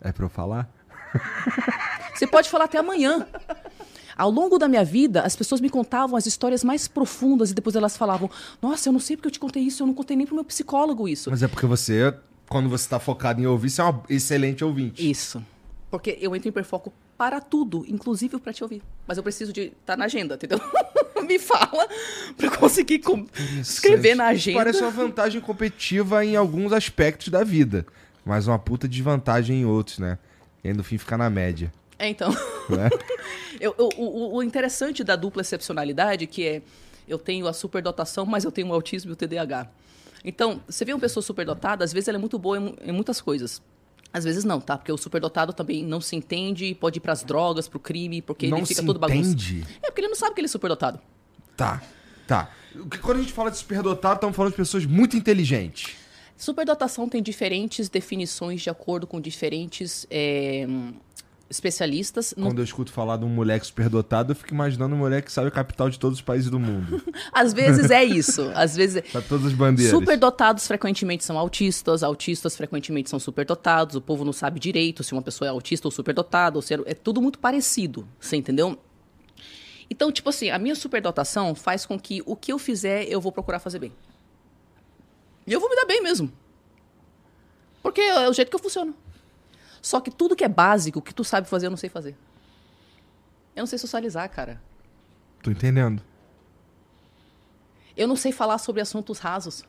É 0.00 0.12
pra 0.12 0.24
eu 0.24 0.28
falar? 0.28 0.70
Você 2.14 2.28
pode 2.28 2.48
falar 2.48 2.66
até 2.66 2.78
amanhã. 2.78 3.26
Ao 4.16 4.30
longo 4.30 4.58
da 4.58 4.66
minha 4.66 4.84
vida, 4.84 5.22
as 5.22 5.36
pessoas 5.36 5.60
me 5.60 5.68
contavam 5.68 6.16
as 6.16 6.24
histórias 6.24 6.64
mais 6.64 6.88
profundas 6.88 7.50
e 7.50 7.54
depois 7.54 7.76
elas 7.76 7.96
falavam: 7.96 8.30
Nossa, 8.62 8.88
eu 8.88 8.92
não 8.92 9.00
sei 9.00 9.16
porque 9.16 9.28
eu 9.28 9.32
te 9.32 9.38
contei 9.38 9.62
isso, 9.62 9.82
eu 9.82 9.86
não 9.86 9.94
contei 9.94 10.16
nem 10.16 10.26
pro 10.26 10.34
meu 10.34 10.44
psicólogo 10.44 11.06
isso. 11.06 11.30
Mas 11.30 11.42
é 11.42 11.48
porque 11.48 11.66
você, 11.66 12.14
quando 12.48 12.68
você 12.68 12.88
tá 12.88 12.98
focado 12.98 13.40
em 13.40 13.46
ouvir, 13.46 13.68
você 13.68 13.80
é 13.80 13.84
uma 13.84 14.02
excelente 14.08 14.64
ouvinte. 14.64 15.08
Isso. 15.08 15.44
Porque 15.90 16.16
eu 16.20 16.34
entro 16.34 16.48
em 16.48 16.50
hiperfoco 16.50 16.92
para 17.16 17.40
tudo, 17.40 17.84
inclusive 17.88 18.38
para 18.38 18.52
te 18.52 18.62
ouvir. 18.62 18.82
Mas 19.06 19.18
eu 19.18 19.22
preciso 19.22 19.52
de 19.52 19.72
estar 19.80 19.96
na 19.96 20.06
agenda, 20.06 20.34
entendeu? 20.34 20.60
me 21.26 21.38
fala 21.38 21.88
para 22.36 22.50
conseguir 22.56 23.00
escrever 23.60 24.14
na 24.14 24.26
agenda. 24.26 24.58
Parece 24.58 24.80
uma 24.80 24.90
vantagem 24.90 25.40
competitiva 25.40 26.24
em 26.24 26.36
alguns 26.36 26.72
aspectos 26.72 27.28
da 27.28 27.42
vida, 27.44 27.84
mas 28.24 28.46
uma 28.46 28.58
puta 28.58 28.88
desvantagem 28.88 29.60
em 29.60 29.64
outros, 29.64 29.98
né? 29.98 30.18
E 30.62 30.68
aí 30.68 30.74
no 30.74 30.84
fim 30.84 30.96
ficar 30.98 31.18
na 31.18 31.28
média, 31.28 31.72
É, 31.98 32.08
então. 32.08 32.30
né? 32.68 32.90
Eu- 33.58 33.74
eu- 33.78 33.88
o, 33.96 34.36
o 34.36 34.42
interessante 34.42 35.02
da 35.02 35.16
dupla 35.16 35.40
excepcionalidade 35.40 36.26
que 36.26 36.46
é 36.46 36.62
eu 37.08 37.18
tenho 37.18 37.46
a 37.48 37.52
superdotação, 37.54 38.26
mas 38.26 38.44
eu 38.44 38.52
tenho 38.52 38.68
o 38.68 38.74
autismo 38.74 39.10
e 39.10 39.14
o 39.14 39.16
TDAH. 39.16 39.66
Então, 40.22 40.60
você 40.68 40.84
vê 40.84 40.92
uma 40.92 41.00
pessoa 41.00 41.22
superdotada, 41.22 41.82
às 41.84 41.92
vezes 41.92 42.08
ela 42.08 42.18
é 42.18 42.20
muito 42.20 42.38
boa 42.38 42.58
em, 42.58 42.76
em 42.88 42.92
muitas 42.92 43.20
coisas. 43.20 43.62
Às 44.12 44.24
vezes 44.24 44.44
não, 44.44 44.60
tá? 44.60 44.76
Porque 44.76 44.92
o 44.92 44.98
superdotado 44.98 45.52
também 45.54 45.82
não 45.84 46.00
se 46.02 46.14
entende, 46.16 46.74
pode 46.74 46.98
ir 46.98 47.00
pras 47.00 47.22
drogas, 47.24 47.66
pro 47.68 47.78
crime, 47.78 48.20
porque 48.20 48.46
não 48.48 48.58
ele 48.58 48.66
fica 48.66 48.82
todo 48.84 48.98
bagunçado. 48.98 49.28
entende? 49.28 49.66
É, 49.82 49.86
porque 49.86 50.00
ele 50.02 50.08
não 50.08 50.16
sabe 50.16 50.34
que 50.34 50.40
ele 50.40 50.46
é 50.46 50.48
superdotado. 50.48 51.00
Tá, 51.56 51.82
tá. 52.26 52.50
O 52.74 52.86
Quando 53.00 53.18
a 53.18 53.20
gente 53.22 53.32
fala 53.32 53.50
de 53.50 53.56
superdotado, 53.56 54.16
estamos 54.16 54.36
falando 54.36 54.52
de 54.52 54.56
pessoas 54.58 54.84
muito 54.84 55.16
inteligentes. 55.16 55.94
Superdotação 56.36 57.08
tem 57.08 57.22
diferentes 57.22 57.88
definições 57.88 58.60
de 58.60 58.68
acordo 58.68 59.06
com 59.06 59.18
diferentes 59.20 60.06
é, 60.10 60.66
especialistas. 61.48 62.34
Não- 62.36 62.48
Quando 62.48 62.58
eu 62.58 62.64
escuto 62.64 62.92
falar 62.92 63.16
de 63.16 63.24
um 63.24 63.28
moleque 63.28 63.66
superdotado, 63.66 64.32
eu 64.32 64.36
fico 64.36 64.52
imaginando 64.52 64.94
um 64.94 64.98
moleque 64.98 65.26
que 65.26 65.32
sabe 65.32 65.48
a 65.48 65.50
capital 65.50 65.88
de 65.88 65.98
todos 65.98 66.18
os 66.18 66.22
países 66.22 66.50
do 66.50 66.58
mundo. 66.58 67.02
Às 67.32 67.52
vezes 67.52 67.90
é 67.90 68.04
isso. 68.04 68.50
Às 68.54 68.76
vezes 68.76 68.96
é... 68.96 69.02
sabe 69.02 69.26
todas 69.28 69.46
as 69.46 69.52
bandeiras. 69.52 69.92
Superdotados 69.96 70.66
frequentemente 70.66 71.24
são 71.24 71.38
autistas, 71.38 72.02
autistas 72.02 72.56
frequentemente 72.56 73.08
são 73.08 73.18
superdotados, 73.18 73.96
o 73.96 74.00
povo 74.00 74.24
não 74.24 74.32
sabe 74.32 74.58
direito 74.58 75.02
se 75.04 75.12
uma 75.12 75.22
pessoa 75.22 75.48
é 75.48 75.50
autista 75.50 75.86
ou 75.86 75.92
superdotado, 75.92 76.56
ou 76.56 76.62
se 76.62 76.74
é, 76.74 76.78
é 76.86 76.94
tudo 76.94 77.22
muito 77.22 77.38
parecido, 77.38 78.08
você 78.20 78.36
entendeu? 78.36 78.78
Então, 79.88 80.10
tipo 80.10 80.28
assim, 80.28 80.50
a 80.50 80.58
minha 80.58 80.74
superdotação 80.74 81.54
faz 81.54 81.86
com 81.86 81.98
que 81.98 82.22
o 82.26 82.34
que 82.34 82.52
eu 82.52 82.58
fizer, 82.58 83.04
eu 83.04 83.20
vou 83.20 83.30
procurar 83.30 83.60
fazer 83.60 83.78
bem. 83.78 83.92
E 85.46 85.52
eu 85.52 85.60
vou 85.60 85.70
me 85.70 85.76
dar 85.76 85.84
bem 85.84 86.02
mesmo. 86.02 86.30
Porque 87.82 88.00
é 88.00 88.28
o 88.28 88.32
jeito 88.32 88.48
que 88.48 88.56
eu 88.56 88.60
funciono. 88.60 88.96
Só 89.86 90.00
que 90.00 90.10
tudo 90.10 90.34
que 90.34 90.42
é 90.42 90.48
básico, 90.48 91.00
que 91.00 91.14
tu 91.14 91.22
sabe 91.22 91.48
fazer, 91.48 91.66
eu 91.66 91.70
não 91.70 91.76
sei 91.76 91.88
fazer. 91.88 92.16
Eu 93.54 93.60
não 93.60 93.68
sei 93.68 93.78
socializar, 93.78 94.28
cara. 94.28 94.60
Tô 95.40 95.48
entendendo. 95.48 96.02
Eu 97.96 98.08
não 98.08 98.16
sei 98.16 98.32
falar 98.32 98.58
sobre 98.58 98.82
assuntos 98.82 99.20
rasos. 99.20 99.64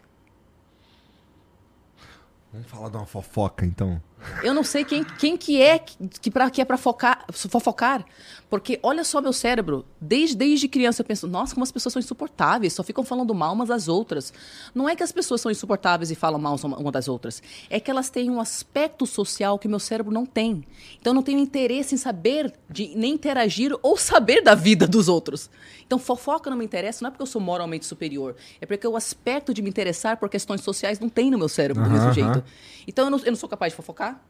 Vamos 2.52 2.68
falar 2.70 2.90
de 2.90 2.98
uma 2.98 3.06
fofoca, 3.06 3.66
então. 3.66 4.02
Eu 4.42 4.54
não 4.54 4.64
sei 4.64 4.84
quem, 4.84 5.04
quem 5.04 5.38
que 5.38 5.62
é 5.62 5.78
que, 5.78 6.32
pra, 6.32 6.50
que 6.50 6.62
é 6.62 6.66
pra 6.66 6.78
focar, 6.78 7.26
fofocar. 7.32 8.06
Porque 8.50 8.80
olha 8.82 9.04
só 9.04 9.22
meu 9.22 9.34
cérebro. 9.34 9.86
Desde, 10.00 10.36
desde 10.36 10.68
criança 10.68 11.02
eu 11.02 11.06
penso, 11.06 11.28
nossa, 11.28 11.54
como 11.54 11.64
as 11.64 11.72
pessoas 11.72 11.94
são 11.94 12.00
insuportáveis, 12.00 12.74
só 12.74 12.84
ficam 12.84 13.04
falando 13.04 13.34
mal 13.36 13.54
umas 13.54 13.68
das 13.68 13.88
outras. 13.88 14.34
Não 14.74 14.88
é 14.88 14.96
que 14.96 15.04
as 15.04 15.12
pessoas 15.12 15.42
são 15.42 15.52
insuportáveis 15.52 16.10
e 16.10 16.16
falam 16.16 16.40
mal 16.40 16.56
uma 16.56 16.92
das 16.92 17.08
outras. 17.08 17.44
É 17.70 17.80
que 17.80 17.92
elas 17.92 18.10
têm 18.10 18.30
um 18.30 18.40
aspecto 18.40 19.06
social 19.06 19.60
que 19.60 19.68
meu 19.68 19.80
cérebro 19.80 20.14
não 20.14 20.26
tem. 20.26 20.64
Então 21.00 21.12
eu 21.12 21.16
não 21.16 21.24
tenho 21.24 21.40
interesse 21.40 21.94
em 21.94 21.98
saber, 21.98 22.54
de 22.70 22.94
nem 22.96 23.14
interagir 23.14 23.78
ou 23.84 23.98
saber 23.98 24.42
da 24.42 24.56
vida 24.56 24.88
dos 24.88 25.08
outros. 25.10 25.50
Então 25.88 25.98
fofoca 25.98 26.50
não 26.50 26.58
me 26.58 26.66
interessa, 26.66 27.02
não 27.02 27.08
é 27.08 27.12
porque 27.12 27.24
eu 27.24 27.28
sou 27.28 27.42
moralmente 27.42 27.86
superior. 27.86 28.36
É 28.60 28.66
porque 28.66 28.86
o 28.86 28.98
aspecto 28.98 29.54
de 29.54 29.62
me 29.62 29.70
interessar 29.70 30.18
por 30.18 30.30
questões 30.30 30.60
sociais 30.62 31.00
não 31.00 31.08
tem 31.08 31.32
no 31.32 31.38
meu 31.38 31.48
cérebro 31.48 31.82
do 31.82 31.90
Aham, 31.90 31.98
mesmo 31.98 32.14
jeito. 32.14 32.44
Então 32.86 33.06
eu 33.06 33.12
não, 33.12 33.18
eu 33.20 33.32
não 33.32 33.38
sou 33.38 33.48
capaz 33.48 33.72
de 33.72 33.78
fofocar. 33.78 34.22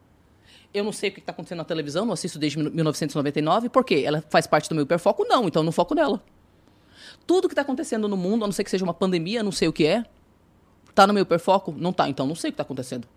Eu 0.72 0.84
não 0.84 0.92
sei 0.92 1.10
o 1.10 1.12
que 1.12 1.18
está 1.18 1.32
acontecendo 1.32 1.58
na 1.58 1.64
televisão, 1.64 2.06
não 2.06 2.12
assisto 2.12 2.38
desde 2.38 2.58
1999. 2.58 3.68
Por 3.70 3.84
quê? 3.84 4.04
Ela 4.06 4.22
faz 4.30 4.46
parte 4.46 4.68
do 4.68 4.74
meu 4.74 4.84
hiperfoco? 4.84 5.24
Não, 5.24 5.48
então 5.48 5.60
eu 5.60 5.64
não 5.64 5.72
foco 5.72 5.94
nela. 5.94 6.22
Tudo 7.26 7.48
que 7.48 7.52
está 7.52 7.62
acontecendo 7.62 8.06
no 8.06 8.16
mundo, 8.16 8.44
a 8.44 8.46
não 8.46 8.52
ser 8.52 8.62
que 8.62 8.70
seja 8.70 8.84
uma 8.84 8.94
pandemia, 8.94 9.42
não 9.42 9.50
sei 9.50 9.66
o 9.66 9.72
que 9.72 9.84
é, 9.84 10.04
tá 10.94 11.06
no 11.06 11.12
meu 11.12 11.22
hiperfoco? 11.22 11.74
Não 11.76 11.92
tá, 11.92 12.08
então 12.08 12.26
não 12.26 12.34
sei 12.34 12.50
o 12.50 12.52
que 12.52 12.54
está 12.54 12.62
acontecendo. 12.62 13.08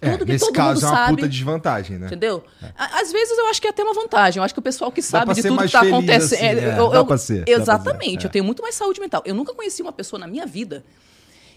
É, 0.00 0.10
Tudo 0.12 0.26
que 0.26 0.32
nesse 0.32 0.44
todo 0.46 0.54
caso 0.54 0.74
mundo 0.74 0.84
é 0.84 0.88
uma 0.90 0.96
sabe, 0.96 1.16
puta 1.16 1.28
desvantagem, 1.28 1.98
né? 1.98 2.06
Entendeu? 2.06 2.44
À- 2.76 3.00
Às 3.00 3.10
vezes 3.12 3.36
eu 3.38 3.46
acho 3.46 3.60
que 3.62 3.66
é 3.66 3.70
até 3.70 3.82
uma 3.82 3.94
vantagem. 3.94 4.38
Eu 4.40 4.44
acho 4.44 4.52
que 4.52 4.60
o 4.60 4.62
pessoal 4.62 4.92
que 4.92 5.00
sabe 5.00 5.32
de 5.34 5.42
tudo 5.42 5.56
que 5.58 5.64
está 5.64 5.80
feliz, 5.80 5.94
acontecendo. 5.94 6.58
assim, 6.58 6.66
é, 6.66 6.78
eu- 6.78 6.90
dá 6.90 6.96
eu- 6.98 7.06
pra 7.06 7.16
ser, 7.18 7.38
dá 7.38 7.44
pra 7.44 7.54
ser, 7.54 7.60
Exatamente. 7.62 8.24
é. 8.24 8.26
Eu 8.26 8.30
tenho 8.30 8.44
muito 8.44 8.62
mais 8.62 8.74
saúde 8.74 9.00
mental. 9.00 9.22
Eu 9.24 9.34
nunca 9.34 9.54
conheci 9.54 9.80
uma 9.80 9.92
pessoa 9.92 10.20
na 10.20 10.26
minha 10.26 10.44
vida 10.46 10.84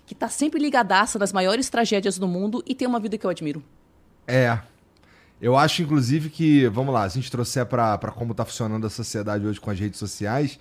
que 0.07 0.13
está 0.13 0.29
sempre 0.29 0.59
ligadaça 0.59 1.19
nas 1.19 1.33
maiores 1.33 1.69
tragédias 1.69 2.17
do 2.17 2.27
mundo 2.27 2.63
e 2.65 2.73
tem 2.73 2.87
uma 2.87 2.99
vida 2.99 3.17
que 3.17 3.25
eu 3.25 3.29
admiro. 3.29 3.61
É. 4.27 4.57
Eu 5.41 5.57
acho, 5.57 5.81
inclusive, 5.83 6.29
que, 6.29 6.67
vamos 6.67 6.93
lá, 6.93 7.09
se 7.09 7.17
a 7.17 7.21
gente 7.21 7.31
trouxer 7.31 7.65
pra, 7.65 7.97
pra 7.97 8.11
como 8.11 8.33
tá 8.33 8.43
funcionando 8.45 8.87
a 8.87 8.89
sociedade 8.89 9.45
hoje 9.45 9.59
com 9.59 9.69
as 9.69 9.79
redes 9.79 9.99
sociais, 9.99 10.59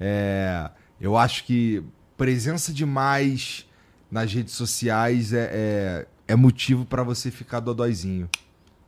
é, 0.00 0.68
eu 1.00 1.16
acho 1.16 1.44
que 1.44 1.82
presença 2.16 2.72
demais 2.72 3.66
nas 4.10 4.32
redes 4.32 4.54
sociais 4.54 5.32
é, 5.32 5.48
é, 5.52 6.06
é 6.30 6.36
motivo 6.36 6.84
pra 6.84 7.02
você 7.02 7.30
ficar 7.30 7.60
dodóizinho. 7.60 8.28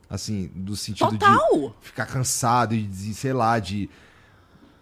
Assim, 0.09 0.51
do 0.55 0.77
sentido 0.77 1.13
de 1.13 1.19
Total! 1.19 1.75
ficar 1.81 2.07
cansado 2.07 2.75
e, 2.75 2.83
de, 2.83 3.15
sei 3.15 3.33
lá, 3.33 3.59
de 3.59 3.89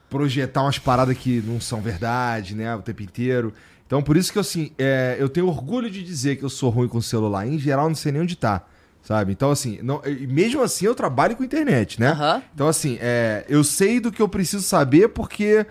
projetar 0.08 0.62
umas 0.62 0.78
paradas 0.78 1.16
que 1.16 1.40
não 1.40 1.60
são 1.60 1.80
verdade, 1.80 2.54
né, 2.54 2.74
o 2.74 2.82
tempo 2.82 3.02
inteiro. 3.02 3.54
Então, 3.86 4.02
por 4.02 4.16
isso 4.16 4.32
que, 4.32 4.38
assim, 4.38 4.72
é, 4.76 5.16
eu 5.18 5.28
tenho 5.28 5.46
orgulho 5.46 5.88
de 5.88 6.02
dizer 6.02 6.36
que 6.36 6.44
eu 6.44 6.50
sou 6.50 6.68
ruim 6.68 6.88
com 6.88 6.98
o 6.98 7.02
celular. 7.02 7.46
Em 7.46 7.58
geral, 7.58 7.88
não 7.88 7.94
sei 7.94 8.12
nem 8.12 8.22
onde 8.22 8.36
tá, 8.36 8.64
sabe? 9.02 9.32
Então, 9.32 9.50
assim, 9.50 9.78
não, 9.82 10.02
mesmo 10.28 10.62
assim, 10.62 10.84
eu 10.84 10.94
trabalho 10.94 11.36
com 11.36 11.44
internet, 11.44 12.00
né? 12.00 12.08
Aham. 12.10 12.42
Então, 12.52 12.68
assim, 12.68 12.98
é, 13.00 13.44
eu 13.48 13.62
sei 13.64 14.00
do 14.00 14.12
que 14.12 14.20
eu 14.20 14.28
preciso 14.28 14.64
saber 14.64 15.08
porque, 15.08 15.64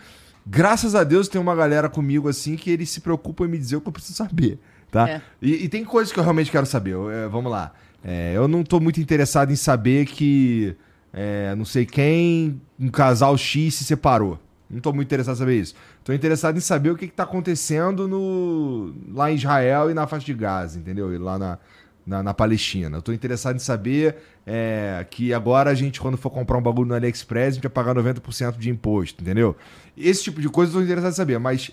graças 0.47 0.95
a 0.95 1.03
Deus, 1.03 1.27
tem 1.27 1.39
uma 1.39 1.55
galera 1.55 1.89
comigo, 1.89 2.29
assim, 2.29 2.55
que 2.55 2.71
eles 2.71 2.89
se 2.89 3.01
preocupam 3.01 3.45
em 3.45 3.49
me 3.49 3.57
dizer 3.57 3.75
o 3.75 3.81
que 3.81 3.89
eu 3.89 3.93
preciso 3.93 4.15
saber, 4.15 4.57
tá? 4.91 5.09
É. 5.09 5.21
E, 5.41 5.65
e 5.65 5.69
tem 5.69 5.83
coisas 5.83 6.11
que 6.11 6.19
eu 6.19 6.23
realmente 6.23 6.51
quero 6.51 6.65
saber. 6.65 6.93
Eu, 6.93 7.09
é, 7.09 7.27
vamos 7.27 7.51
lá. 7.51 7.73
É, 8.03 8.33
eu 8.35 8.47
não 8.47 8.63
tô 8.63 8.79
muito 8.79 8.99
interessado 8.99 9.51
em 9.51 9.55
saber 9.55 10.05
que, 10.05 10.75
é, 11.13 11.53
não 11.55 11.65
sei 11.65 11.85
quem, 11.85 12.61
um 12.79 12.89
casal 12.89 13.37
X 13.37 13.75
se 13.75 13.83
separou. 13.83 14.39
Não 14.69 14.79
tô 14.79 14.93
muito 14.93 15.07
interessado 15.07 15.35
em 15.35 15.39
saber 15.39 15.59
isso. 15.59 15.75
Tô 16.03 16.13
interessado 16.13 16.57
em 16.57 16.61
saber 16.61 16.91
o 16.91 16.95
que, 16.95 17.07
que 17.07 17.13
tá 17.13 17.23
acontecendo 17.23 18.07
no, 18.07 18.93
lá 19.11 19.31
em 19.31 19.35
Israel 19.35 19.89
e 19.89 19.93
na 19.93 20.05
faixa 20.05 20.25
de 20.25 20.33
Gaza, 20.33 20.77
entendeu? 20.77 21.13
E 21.13 21.17
lá 21.17 21.39
na, 21.39 21.57
na, 22.05 22.23
na 22.23 22.33
Palestina. 22.33 22.97
Eu 22.97 23.01
tô 23.01 23.11
interessado 23.11 23.55
em 23.55 23.59
saber 23.59 24.15
é, 24.45 25.05
que 25.09 25.33
agora 25.33 25.69
a 25.69 25.73
gente, 25.73 26.01
quando 26.01 26.17
for 26.17 26.29
comprar 26.29 26.57
um 26.57 26.61
bagulho 26.61 26.87
no 26.87 26.95
AliExpress, 26.95 27.47
a 27.47 27.51
gente 27.51 27.63
vai 27.63 27.71
pagar 27.71 27.95
90% 27.95 28.57
de 28.57 28.69
imposto, 28.69 29.21
entendeu? 29.21 29.55
Esse 29.97 30.23
tipo 30.23 30.41
de 30.41 30.49
coisa 30.49 30.71
eu 30.71 30.77
tô 30.77 30.81
interessado 30.81 31.11
em 31.11 31.15
saber, 31.15 31.39
mas 31.39 31.71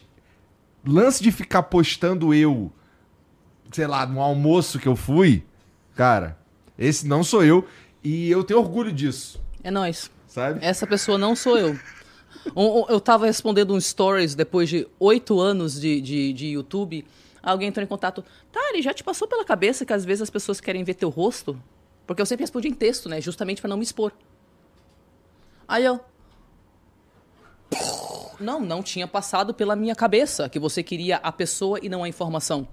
lance 0.86 1.22
de 1.22 1.32
ficar 1.32 1.64
postando 1.64 2.34
eu, 2.34 2.70
sei 3.72 3.86
lá, 3.86 4.06
no 4.06 4.20
almoço 4.20 4.78
que 4.78 4.86
eu 4.88 4.96
fui, 4.96 5.44
cara, 5.94 6.38
esse 6.78 7.06
não 7.06 7.22
sou 7.24 7.44
eu 7.44 7.66
e 8.02 8.30
eu 8.30 8.42
tenho 8.44 8.60
orgulho 8.60 8.92
disso, 8.92 9.40
É 9.62 9.70
nóis. 9.70 10.10
sabe? 10.26 10.58
Essa 10.64 10.86
pessoa 10.86 11.18
não 11.18 11.34
sou 11.36 11.58
eu. 11.58 11.78
Eu 12.88 13.00
tava 13.00 13.26
respondendo 13.26 13.74
um 13.74 13.80
stories 13.80 14.34
depois 14.36 14.68
de 14.68 14.86
oito 15.00 15.40
anos 15.40 15.80
de, 15.80 16.00
de, 16.00 16.32
de 16.32 16.46
YouTube. 16.48 17.04
Alguém 17.42 17.68
entrou 17.68 17.82
em 17.82 17.86
contato. 17.88 18.24
Tari, 18.52 18.82
já 18.82 18.94
te 18.94 19.02
passou 19.02 19.26
pela 19.26 19.44
cabeça 19.44 19.84
que 19.84 19.92
às 19.92 20.04
vezes 20.04 20.22
as 20.22 20.30
pessoas 20.30 20.60
querem 20.60 20.84
ver 20.84 20.94
teu 20.94 21.08
rosto? 21.08 21.60
Porque 22.06 22.22
eu 22.22 22.26
sempre 22.26 22.44
respondi 22.44 22.68
em 22.68 22.74
texto, 22.74 23.08
né? 23.08 23.20
Justamente 23.20 23.60
pra 23.60 23.68
não 23.68 23.76
me 23.76 23.82
expor. 23.82 24.12
Aí 25.66 25.84
eu. 25.84 25.98
Não, 28.38 28.60
não 28.60 28.82
tinha 28.82 29.08
passado 29.08 29.52
pela 29.54 29.74
minha 29.74 29.94
cabeça 29.96 30.48
que 30.48 30.58
você 30.58 30.82
queria 30.82 31.16
a 31.16 31.32
pessoa 31.32 31.80
e 31.82 31.88
não 31.88 32.04
a 32.04 32.08
informação. 32.08 32.68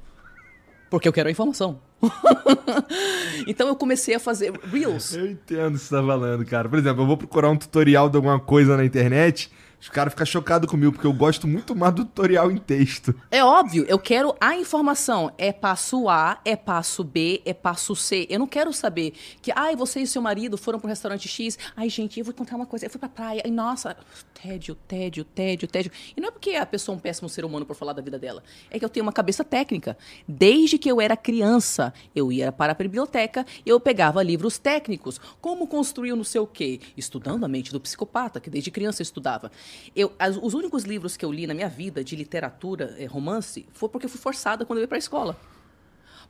Porque 0.94 1.08
eu 1.08 1.12
quero 1.12 1.28
a 1.28 1.32
informação. 1.32 1.80
então 3.48 3.68
eu 3.68 3.76
comecei 3.76 4.14
a 4.14 4.20
fazer 4.20 4.54
Reels. 4.72 5.16
Eu 5.16 5.26
entendo 5.26 5.74
o 5.74 5.80
que 5.80 5.86
você 5.86 5.96
tá 5.96 6.06
falando, 6.06 6.46
cara. 6.46 6.70
Por 6.70 6.78
exemplo, 6.78 7.02
eu 7.02 7.08
vou 7.08 7.18
procurar 7.18 7.50
um 7.50 7.58
tutorial 7.58 8.08
de 8.12 8.16
alguma 8.16 8.40
coisa 8.40 8.78
na 8.78 8.86
internet, 8.86 9.52
os 9.84 9.90
caras 9.90 10.14
ficam 10.14 10.26
chocados 10.26 10.70
comigo, 10.70 10.94
porque 10.94 11.06
eu 11.06 11.12
gosto 11.12 11.46
muito 11.46 11.76
mais 11.76 11.94
do 11.94 12.06
tutorial 12.06 12.50
em 12.50 12.56
texto. 12.56 13.14
É 13.30 13.44
óbvio, 13.44 13.86
eu 13.90 14.00
quero 14.00 14.34
a 14.40 14.56
informação. 14.56 15.30
É 15.38 15.52
passo 15.52 16.08
A, 16.08 16.40
é 16.46 16.56
passo 16.56 17.04
B, 17.04 17.42
é 17.46 17.54
passo 17.54 17.94
C. 17.94 18.26
Eu 18.30 18.40
não 18.40 18.48
quero 18.48 18.72
saber 18.72 19.12
que, 19.42 19.52
ai, 19.54 19.76
você 19.76 20.00
e 20.00 20.08
seu 20.08 20.22
marido 20.22 20.58
foram 20.58 20.80
pro 20.80 20.88
restaurante 20.88 21.28
X. 21.28 21.60
Ai, 21.76 21.90
gente, 21.90 22.18
eu 22.18 22.24
vou 22.24 22.34
contar 22.34 22.56
uma 22.56 22.66
coisa. 22.66 22.86
Eu 22.86 22.90
fui 22.90 22.98
pra 22.98 23.10
praia. 23.10 23.42
Ai, 23.44 23.52
nossa, 23.52 23.98
tédio, 24.42 24.74
tédio, 24.88 25.26
tédio, 25.26 25.68
tédio. 25.68 25.92
E 26.16 26.22
não 26.22 26.30
é 26.30 26.32
porque 26.32 26.52
a 26.52 26.66
pessoa 26.66 26.96
é 26.96 26.98
um 26.98 27.02
péssimo 27.02 27.28
ser 27.28 27.44
humano 27.44 27.66
por 27.66 27.76
falar 27.76 27.92
da 27.92 28.02
vida 28.02 28.18
dela. 28.18 28.42
É 28.72 28.80
que 28.80 28.86
eu 28.86 28.90
tenho 28.90 29.06
uma 29.06 29.12
cabeça 29.12 29.44
técnica. 29.44 29.98
Desde 30.26 30.78
que 30.78 30.90
eu 30.90 31.02
era 31.02 31.18
criança, 31.18 31.94
eu 32.16 32.32
ia 32.32 32.54
para 32.54 32.72
a 32.72 32.76
biblioteca 32.76 33.46
e 33.66 33.70
eu 33.70 33.82
pegava 33.82 34.24
livros 34.24 34.58
técnicos. 34.58 35.20
Como 35.42 35.68
construir 35.68 36.16
não 36.16 36.24
sei 36.24 36.40
o 36.40 36.48
quê. 36.48 36.80
Estudando 36.96 37.44
a 37.44 37.50
mente 37.50 37.74
do 37.74 37.82
psicopata, 37.82 38.40
que 38.40 38.50
desde 38.50 38.72
criança 38.72 39.02
eu 39.02 39.04
estudava. 39.04 39.52
Eu, 39.96 40.12
as- 40.18 40.38
os 40.42 40.54
únicos 40.54 40.84
livros 40.84 41.18
que 41.18 41.26
eu 41.26 41.32
li 41.32 41.46
na 41.48 41.54
minha 41.54 41.70
vida 41.70 42.04
de 42.04 42.16
literatura, 42.16 42.96
eh, 42.98 43.06
romance, 43.06 43.66
foi 43.74 43.90
porque 43.90 44.06
eu 44.06 44.10
fui 44.10 44.20
forçada 44.20 44.66
quando 44.66 44.80
eu 44.80 44.84
ia 44.84 44.88
para 44.88 44.98
a 44.98 45.00
escola. 45.00 45.38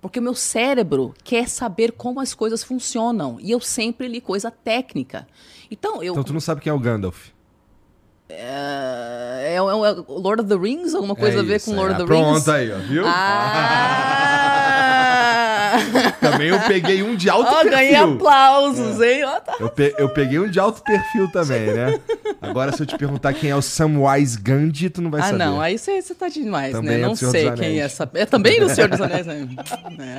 Porque 0.01 0.19
o 0.19 0.21
meu 0.21 0.35
cérebro 0.35 1.13
quer 1.23 1.47
saber 1.47 1.93
como 1.93 2.19
as 2.19 2.33
coisas 2.33 2.61
funcionam. 2.63 3.37
E 3.39 3.51
eu 3.51 3.61
sempre 3.61 4.07
li 4.09 4.19
coisa 4.19 4.51
técnica. 4.51 5.25
Então, 5.71 6.03
eu. 6.03 6.11
Então 6.13 6.23
tu 6.23 6.33
não 6.33 6.41
sabe 6.41 6.59
quem 6.59 6.69
é 6.69 6.73
o 6.73 6.79
Gandalf. 6.79 7.27
É, 8.29 9.45
é, 9.49 9.53
é, 9.53 9.55
é 9.57 9.61
Lord 9.61 10.41
of 10.41 10.49
the 10.49 10.55
Rings? 10.57 10.93
Alguma 10.95 11.15
coisa 11.15 11.37
É 11.37 11.39
a 11.39 11.43
ver 11.43 11.57
isso, 11.57 11.67
com 11.69 11.73
é. 11.73 11.75
Lord 11.77 11.93
of 11.93 12.01
the 12.01 12.07
Pronto 12.07 12.33
Rings? 12.33 12.49
aí, 12.49 12.71
ó, 12.71 12.77
viu? 12.79 13.03
Ah! 13.05 14.99
Também 16.19 16.49
eu 16.49 16.59
peguei 16.61 17.03
um 17.03 17.15
de 17.15 17.29
alto 17.29 17.47
Ó, 17.49 17.53
perfil. 17.55 17.71
ganhei 17.71 17.95
aplausos, 17.95 19.01
hein? 19.01 19.23
Ó, 19.25 19.39
tá. 19.39 19.55
Eu, 19.59 19.69
pe- 19.69 19.95
eu 19.97 20.09
peguei 20.09 20.39
um 20.39 20.49
de 20.49 20.59
alto 20.59 20.81
perfil 20.83 21.29
também, 21.31 21.73
né? 21.73 21.99
Agora, 22.41 22.71
se 22.71 22.81
eu 22.81 22.85
te 22.85 22.97
perguntar 22.97 23.33
quem 23.33 23.49
é 23.49 23.55
o 23.55 23.61
Samwise 23.61 24.39
Gandhi, 24.39 24.89
tu 24.89 25.01
não 25.01 25.09
vai 25.11 25.21
Ah, 25.21 25.25
saber. 25.25 25.37
não, 25.37 25.61
aí 25.61 25.77
você 25.77 26.01
tá 26.15 26.27
demais, 26.27 26.71
Também 26.73 26.97
né? 26.97 27.03
é 27.03 27.05
Não 27.05 27.15
sei 27.15 27.51
quem 27.51 27.79
é 27.79 27.83
essa. 27.83 28.09
É 28.13 28.25
também 28.25 28.59
do 28.59 28.69
Senhor 28.69 28.89
dos 28.89 28.99
Anéis, 29.01 29.25
né? 29.25 29.47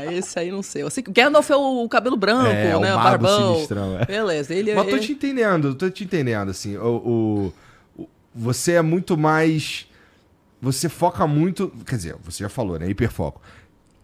É, 0.09 0.15
esse 0.15 0.39
aí 0.39 0.51
não 0.51 0.63
sei. 0.63 0.83
Eu 0.83 0.91
sei 0.91 1.03
que 1.03 1.11
o 1.11 1.13
Gandalf 1.13 1.51
é 1.51 1.57
o 1.57 1.89
cabelo 1.89 2.17
branco, 2.17 2.47
É, 2.47 2.77
o 2.77 2.81
né? 2.81 2.93
O 2.93 2.97
mago 2.97 3.05
barbão. 3.05 3.55
sinistrão, 3.55 3.99
é. 4.01 4.05
Beleza, 4.07 4.55
ele 4.55 4.71
é. 4.71 4.75
Mas 4.75 4.85
tô 4.87 4.91
ele- 4.97 5.01
te 5.01 5.13
entendendo, 5.13 5.75
tô 5.75 5.91
te 5.91 6.05
entendendo, 6.05 6.51
assim. 6.51 6.77
O, 6.77 7.53
o- 7.99 8.03
o- 8.03 8.09
você 8.35 8.73
é 8.73 8.83
muito 8.83 9.17
mais. 9.17 9.87
Você 10.63 10.89
foca 10.89 11.27
muito. 11.27 11.71
Quer 11.87 11.97
dizer, 11.97 12.17
você 12.25 12.43
já 12.45 12.49
falou, 12.49 12.79
né? 12.79 12.89
Hiperfoco. 12.89 13.41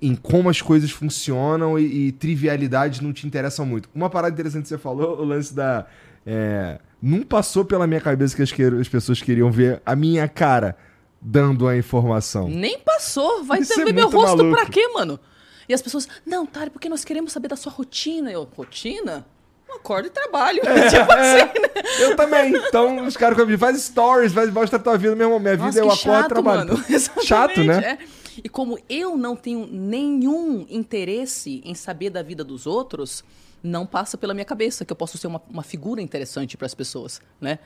Em 0.02 0.14
como 0.14 0.48
as 0.48 0.62
coisas 0.62 0.90
funcionam 0.90 1.78
e, 1.78 2.08
e 2.08 2.12
trivialidades 2.12 3.00
não 3.00 3.12
te 3.12 3.26
interessam 3.26 3.66
muito. 3.66 3.88
Uma 3.94 4.08
parada 4.08 4.32
interessante 4.32 4.62
que 4.62 4.68
você 4.68 4.78
falou, 4.78 5.20
o 5.20 5.24
lance 5.24 5.54
da. 5.54 5.86
é, 6.26 6.78
não 7.02 7.22
passou 7.22 7.64
pela 7.64 7.86
minha 7.86 8.00
cabeça 8.00 8.34
que 8.34 8.42
as, 8.42 8.50
que- 8.52 8.62
as 8.62 8.88
pessoas 8.88 9.20
queriam 9.20 9.50
ver 9.50 9.80
a 9.84 9.94
minha 9.96 10.26
cara 10.28 10.76
dando 11.20 11.68
a 11.68 11.76
informação. 11.76 12.48
Nem 12.48 12.78
passou. 12.78 13.44
Vai 13.44 13.60
Isso 13.60 13.74
ter 13.74 13.88
é 13.88 13.92
meu 13.92 14.08
rosto 14.08 14.38
maluco. 14.38 14.56
pra 14.56 14.66
quê, 14.66 14.88
mano? 14.88 15.20
E 15.68 15.74
as 15.74 15.82
pessoas, 15.82 16.08
não, 16.26 16.46
Tari, 16.46 16.70
porque 16.70 16.88
nós 16.88 17.04
queremos 17.04 17.30
saber 17.32 17.48
da 17.48 17.56
sua 17.56 17.70
rotina. 17.70 18.30
Eu, 18.32 18.48
rotina? 18.56 19.26
Eu 19.68 19.76
acordo 19.76 20.06
e 20.06 20.10
trabalho. 20.10 20.60
tipo 20.90 21.12
assim, 21.12 21.60
né? 21.60 21.82
Eu 22.00 22.16
também. 22.16 22.56
Então, 22.56 23.06
os 23.06 23.16
caras 23.16 23.46
me 23.46 23.56
faz 23.58 23.80
stories, 23.82 24.32
faz, 24.32 24.50
mostra 24.50 24.78
a 24.78 24.82
tua 24.82 24.96
vida, 24.98 25.14
meu 25.14 25.26
irmão. 25.26 25.38
Minha 25.38 25.56
vida 25.56 25.66
Nossa, 25.66 25.78
eu 25.78 25.88
que 25.88 26.08
acordo 26.08 26.24
e 26.24 26.28
trabalho. 26.28 26.84
Chato, 27.22 27.62
né? 27.62 27.98
é. 27.98 28.19
E 28.42 28.48
como 28.48 28.78
eu 28.88 29.16
não 29.16 29.34
tenho 29.36 29.66
nenhum 29.66 30.66
interesse 30.68 31.60
em 31.64 31.74
saber 31.74 32.10
da 32.10 32.22
vida 32.22 32.44
dos 32.44 32.66
outros, 32.66 33.24
não 33.62 33.86
passa 33.86 34.16
pela 34.16 34.34
minha 34.34 34.44
cabeça 34.44 34.84
que 34.84 34.92
eu 34.92 34.96
posso 34.96 35.18
ser 35.18 35.26
uma, 35.26 35.42
uma 35.48 35.62
figura 35.62 36.00
interessante 36.00 36.56
para 36.56 36.66
as 36.66 36.74
pessoas, 36.74 37.20
né? 37.40 37.58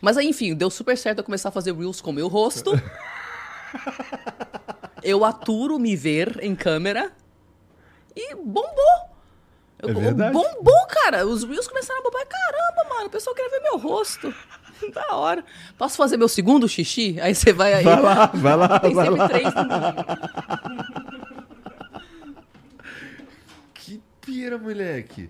Mas 0.00 0.16
aí, 0.16 0.26
enfim, 0.26 0.54
deu 0.54 0.68
super 0.68 0.98
certo 0.98 1.18
eu 1.18 1.24
começar 1.24 1.48
a 1.48 1.52
fazer 1.52 1.72
reels 1.74 2.00
com 2.00 2.10
o 2.10 2.12
meu 2.12 2.28
rosto. 2.28 2.72
eu 5.02 5.24
aturo 5.24 5.78
me 5.78 5.94
ver 5.94 6.40
em 6.42 6.56
câmera 6.56 7.12
e 8.14 8.34
bombou. 8.34 9.12
É 9.78 9.92
verdade. 9.92 10.32
Bombou, 10.32 10.86
cara. 10.88 11.26
Os 11.26 11.44
reels 11.44 11.68
começaram 11.68 12.00
a 12.00 12.02
bombar. 12.02 12.26
Caramba, 12.26 12.94
mano, 12.94 13.06
o 13.06 13.10
pessoal 13.10 13.34
queria 13.34 13.50
ver 13.50 13.60
meu 13.60 13.78
rosto. 13.78 14.34
Da 14.92 15.14
hora. 15.16 15.44
Posso 15.78 15.96
fazer 15.96 16.16
meu 16.16 16.28
segundo 16.28 16.68
xixi? 16.68 17.18
Aí 17.20 17.34
você 17.34 17.52
vai 17.52 17.74
aí. 17.74 17.84
Vai 17.84 18.02
lá, 18.02 18.26
vai 18.26 18.56
lá, 18.56 18.78
Tem 18.80 18.94
vai 18.94 19.04
sempre 19.06 19.20
lá. 19.20 19.28
três. 19.28 19.48
Que 23.74 24.00
pira, 24.20 24.58
moleque. 24.58 25.28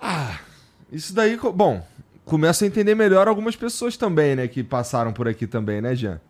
Ah, 0.00 0.38
isso 0.92 1.14
daí, 1.14 1.36
bom, 1.54 1.86
começa 2.24 2.64
a 2.64 2.68
entender 2.68 2.94
melhor 2.94 3.28
algumas 3.28 3.56
pessoas 3.56 3.96
também, 3.96 4.34
né, 4.36 4.48
que 4.48 4.62
passaram 4.62 5.12
por 5.12 5.28
aqui 5.28 5.46
também, 5.46 5.80
né, 5.80 5.94
Jean? 5.94 6.20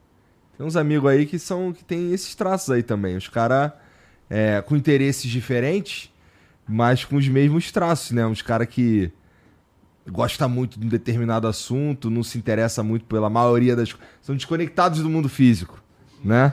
Tem 0.57 0.67
uns 0.67 0.77
amigos 0.77 1.11
aí 1.11 1.27
que 1.27 1.39
são 1.39 1.73
que 1.73 1.85
tem 1.85 2.13
esses 2.13 2.35
traços 2.35 2.71
aí 2.71 2.83
também. 2.83 3.17
Os 3.17 3.29
caras 3.29 3.73
com 4.67 4.77
interesses 4.77 5.31
diferentes, 5.31 6.11
mas 6.69 7.05
com 7.05 7.17
os 7.17 7.27
mesmos 7.27 7.73
traços, 7.73 8.13
né? 8.13 8.25
Uns 8.27 8.43
caras 8.43 8.69
que 8.69 9.11
gosta 10.11 10.49
muito 10.49 10.79
de 10.79 10.87
um 10.87 10.89
determinado 10.89 11.47
assunto, 11.47 12.11
não 12.11 12.23
se 12.23 12.37
interessa 12.37 12.83
muito 12.83 13.05
pela 13.05 13.31
maioria 13.31 13.77
das 13.77 13.95
são 14.21 14.35
desconectados 14.35 15.01
do 15.01 15.09
mundo 15.09 15.29
físico, 15.29 15.83
né? 16.25 16.53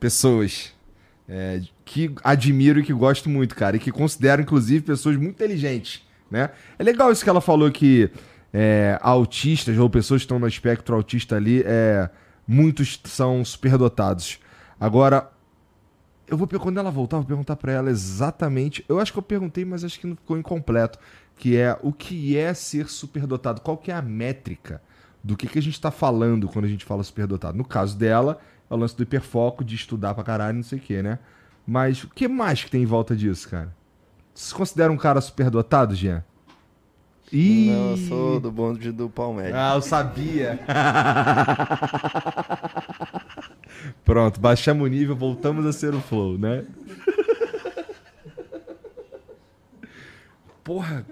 Pessoas 0.00 0.72
é, 1.28 1.60
que 1.84 2.14
admiro 2.22 2.80
e 2.80 2.82
que 2.82 2.92
gosto 2.92 3.28
muito, 3.28 3.54
cara, 3.54 3.76
e 3.76 3.78
que 3.78 3.92
considero 3.92 4.42
inclusive 4.42 4.84
pessoas 4.84 5.16
muito 5.16 5.30
inteligentes, 5.30 6.02
né? 6.30 6.50
É 6.78 6.82
legal 6.82 7.12
isso 7.12 7.22
que 7.22 7.30
ela 7.30 7.40
falou 7.40 7.70
que 7.70 8.10
é, 8.52 8.98
autistas 9.02 9.76
ou 9.78 9.90
pessoas 9.90 10.22
que 10.22 10.24
estão 10.24 10.38
no 10.38 10.46
espectro 10.46 10.94
autista 10.94 11.36
ali, 11.36 11.62
é, 11.66 12.08
muitos 12.46 13.00
são 13.04 13.44
superdotados. 13.44 14.38
Agora, 14.78 15.30
eu 16.26 16.36
vou 16.36 16.46
quando 16.46 16.78
ela 16.78 16.90
voltar, 16.90 17.18
vou 17.18 17.26
perguntar 17.26 17.56
para 17.56 17.72
ela 17.72 17.90
exatamente. 17.90 18.84
Eu 18.88 18.98
acho 18.98 19.12
que 19.12 19.18
eu 19.18 19.22
perguntei, 19.22 19.64
mas 19.64 19.84
acho 19.84 20.00
que 20.00 20.06
não 20.06 20.16
ficou 20.16 20.38
incompleto. 20.38 20.98
Que 21.36 21.56
é 21.56 21.78
o 21.82 21.92
que 21.92 22.36
é 22.36 22.54
ser 22.54 22.88
superdotado? 22.88 23.60
Qual 23.60 23.76
que 23.76 23.90
é 23.90 23.94
a 23.94 24.02
métrica 24.02 24.80
do 25.22 25.36
que, 25.36 25.46
que 25.48 25.58
a 25.58 25.62
gente 25.62 25.74
está 25.74 25.90
falando 25.90 26.48
quando 26.48 26.64
a 26.64 26.68
gente 26.68 26.84
fala 26.84 27.02
superdotado? 27.02 27.56
No 27.56 27.64
caso 27.64 27.96
dela, 27.96 28.40
é 28.70 28.74
o 28.74 28.76
lance 28.76 28.96
do 28.96 29.02
hiperfoco, 29.02 29.64
de 29.64 29.74
estudar 29.74 30.14
pra 30.14 30.24
caralho, 30.24 30.56
não 30.56 30.62
sei 30.62 30.78
o 30.78 30.82
que, 30.82 31.02
né? 31.02 31.18
Mas 31.66 32.04
o 32.04 32.08
que 32.08 32.28
mais 32.28 32.62
que 32.62 32.70
tem 32.70 32.82
em 32.82 32.86
volta 32.86 33.16
disso, 33.16 33.48
cara? 33.48 33.74
Você 34.34 34.48
se 34.48 34.54
considera 34.54 34.92
um 34.92 34.96
cara 34.96 35.20
superdotado, 35.20 35.94
Jean? 35.94 36.24
Ih. 37.32 37.70
Não, 37.70 37.90
eu 37.90 37.96
sou 37.96 38.40
do 38.40 38.52
bonde 38.52 38.92
do 38.92 39.08
Palmeiras. 39.08 39.54
Ah, 39.54 39.74
eu 39.74 39.82
sabia. 39.82 40.60
Pronto, 44.04 44.38
baixamos 44.40 44.86
o 44.86 44.90
nível, 44.90 45.16
voltamos 45.16 45.64
a 45.66 45.72
ser 45.72 45.94
o 45.94 46.00
Flow, 46.00 46.38
né? 46.38 46.64
Porra. 50.62 51.04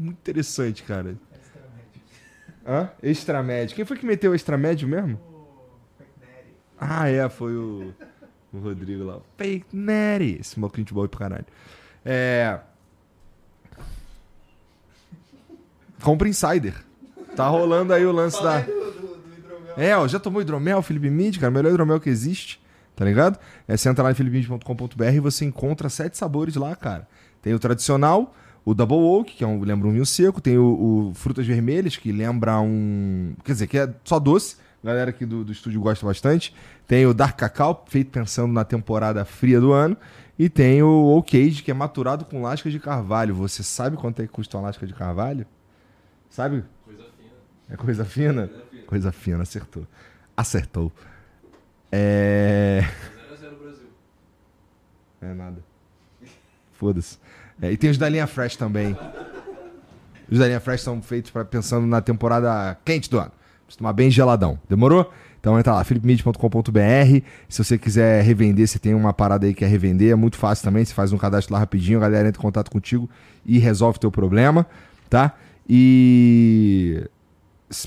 Muito 0.00 0.16
interessante, 0.16 0.82
cara. 0.82 1.14
Hã? 2.66 2.88
Extramédio. 3.02 3.76
Quem 3.76 3.84
foi 3.84 3.98
que 3.98 4.06
meteu 4.06 4.32
o 4.32 4.34
extramédio 4.34 4.88
mesmo? 4.88 5.20
Ah, 6.78 7.06
é, 7.10 7.28
foi 7.28 7.54
o, 7.54 7.92
o 8.50 8.58
Rodrigo 8.58 9.04
lá. 9.04 9.20
Fake 9.36 9.76
Natty. 9.76 10.38
Esse 10.40 10.58
moquinho 10.58 10.86
de 10.86 10.94
boa 10.94 11.06
pra 11.06 11.18
caralho. 11.18 11.46
É. 12.02 12.60
Compra 16.02 16.26
Insider. 16.26 16.74
Tá 17.36 17.46
rolando 17.46 17.92
aí 17.92 18.06
o 18.06 18.12
lance 18.12 18.42
da. 18.42 18.64
É, 19.76 19.94
ó, 19.94 20.08
já 20.08 20.18
tomou 20.18 20.40
hidromel, 20.40 20.80
Felipe 20.80 21.10
Mid, 21.10 21.38
cara, 21.38 21.50
o 21.50 21.54
melhor 21.54 21.70
hidromel 21.70 22.00
que 22.00 22.08
existe, 22.08 22.60
tá 22.96 23.04
ligado? 23.04 23.38
É, 23.68 23.76
você 23.76 23.88
entra 23.88 24.02
lá 24.02 24.10
em 24.10 24.14
e 24.14 25.20
você 25.20 25.44
encontra 25.44 25.90
sete 25.90 26.16
sabores 26.16 26.56
lá, 26.56 26.74
cara. 26.74 27.06
Tem 27.42 27.52
o 27.54 27.58
tradicional, 27.58 28.34
o 28.64 28.74
Double 28.74 28.96
Oak, 28.96 29.34
que 29.34 29.44
é 29.44 29.46
um, 29.46 29.62
lembra 29.62 29.88
um 29.88 29.92
vinho 29.92 30.06
seco, 30.06 30.40
tem 30.40 30.58
o, 30.58 31.10
o 31.10 31.14
Frutas 31.14 31.46
Vermelhas, 31.46 31.96
que 31.96 32.12
lembra 32.12 32.60
um. 32.60 33.34
Quer 33.44 33.52
dizer, 33.52 33.66
que 33.66 33.78
é 33.78 33.92
só 34.04 34.18
doce, 34.18 34.56
a 34.82 34.86
galera 34.86 35.10
aqui 35.10 35.26
do, 35.26 35.44
do 35.44 35.52
estúdio 35.52 35.80
gosta 35.80 36.04
bastante. 36.06 36.54
Tem 36.86 37.06
o 37.06 37.14
Dark 37.14 37.38
Cacau, 37.38 37.84
feito 37.88 38.10
pensando 38.10 38.52
na 38.52 38.64
temporada 38.64 39.24
fria 39.24 39.60
do 39.60 39.72
ano. 39.72 39.96
E 40.38 40.48
tem 40.48 40.82
o 40.82 41.04
Oak 41.16 41.36
Age, 41.36 41.62
que 41.62 41.70
é 41.70 41.74
maturado 41.74 42.24
com 42.24 42.42
lascas 42.42 42.72
de 42.72 42.80
carvalho. 42.80 43.34
Você 43.34 43.62
sabe 43.62 43.96
quanto 43.96 44.22
é 44.22 44.26
que 44.26 44.32
custa 44.32 44.56
uma 44.56 44.64
lasca 44.68 44.86
de 44.86 44.94
carvalho? 44.94 45.46
Sabe? 46.30 46.64
Coisa 46.84 47.04
fina. 47.16 47.30
É 47.68 47.76
coisa 47.76 48.04
fina? 48.04 48.48
Coisa 48.48 48.64
fina. 48.70 48.82
Coisa 48.86 49.12
fina, 49.12 49.42
acertou. 49.42 49.86
Acertou. 50.34 50.92
É. 51.92 52.82
0x0 53.30 53.58
Brasil. 53.58 53.88
É 55.20 55.34
nada. 55.34 55.62
Foda-se. 56.72 57.18
É, 57.62 57.72
e 57.72 57.76
tem 57.76 57.90
os 57.90 57.98
da 57.98 58.08
linha 58.08 58.26
Fresh 58.26 58.56
também. 58.56 58.96
Os 60.30 60.38
da 60.38 60.46
linha 60.46 60.60
Fresh 60.60 60.82
são 60.82 61.02
feitos 61.02 61.30
para 61.30 61.44
pensando 61.44 61.86
na 61.86 62.00
temporada 62.00 62.76
quente 62.84 63.10
do 63.10 63.18
ano. 63.18 63.32
Precisa 63.64 63.78
tomar 63.78 63.92
bem 63.92 64.10
geladão. 64.10 64.58
Demorou? 64.68 65.12
Então 65.38 65.58
entra 65.58 65.72
lá, 65.72 65.84
philipmid.com.br. 65.84 67.24
Se 67.48 67.64
você 67.64 67.78
quiser 67.78 68.22
revender, 68.22 68.68
se 68.68 68.78
tem 68.78 68.94
uma 68.94 69.12
parada 69.12 69.46
aí 69.46 69.54
que 69.54 69.64
é 69.64 69.68
revender, 69.68 70.12
é 70.12 70.14
muito 70.14 70.36
fácil 70.36 70.64
também. 70.64 70.84
Você 70.84 70.92
faz 70.92 71.12
um 71.12 71.18
cadastro 71.18 71.54
lá 71.54 71.58
rapidinho, 71.58 71.98
a 71.98 72.02
galera 72.02 72.28
entra 72.28 72.38
em 72.38 72.42
contato 72.42 72.70
contigo 72.70 73.08
e 73.44 73.58
resolve 73.58 73.96
o 73.96 74.00
teu 74.00 74.10
problema, 74.10 74.66
tá? 75.08 75.34
E 75.68 77.08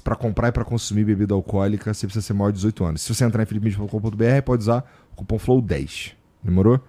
para 0.03 0.15
comprar 0.15 0.47
e 0.47 0.51
para 0.51 0.65
consumir 0.65 1.03
bebida 1.03 1.33
alcoólica, 1.33 1.93
você 1.93 2.07
precisa 2.07 2.25
ser 2.25 2.33
maior 2.33 2.51
de 2.51 2.57
18 2.57 2.85
anos. 2.85 3.01
Se 3.01 3.13
você 3.13 3.23
entrar 3.23 3.43
em 3.43 3.45
philipmid.com.br, 3.45 4.41
pode 4.45 4.63
usar 4.63 4.83
o 5.11 5.15
cupom 5.15 5.37
FLOW10. 5.37 6.13
Demorou? 6.41 6.79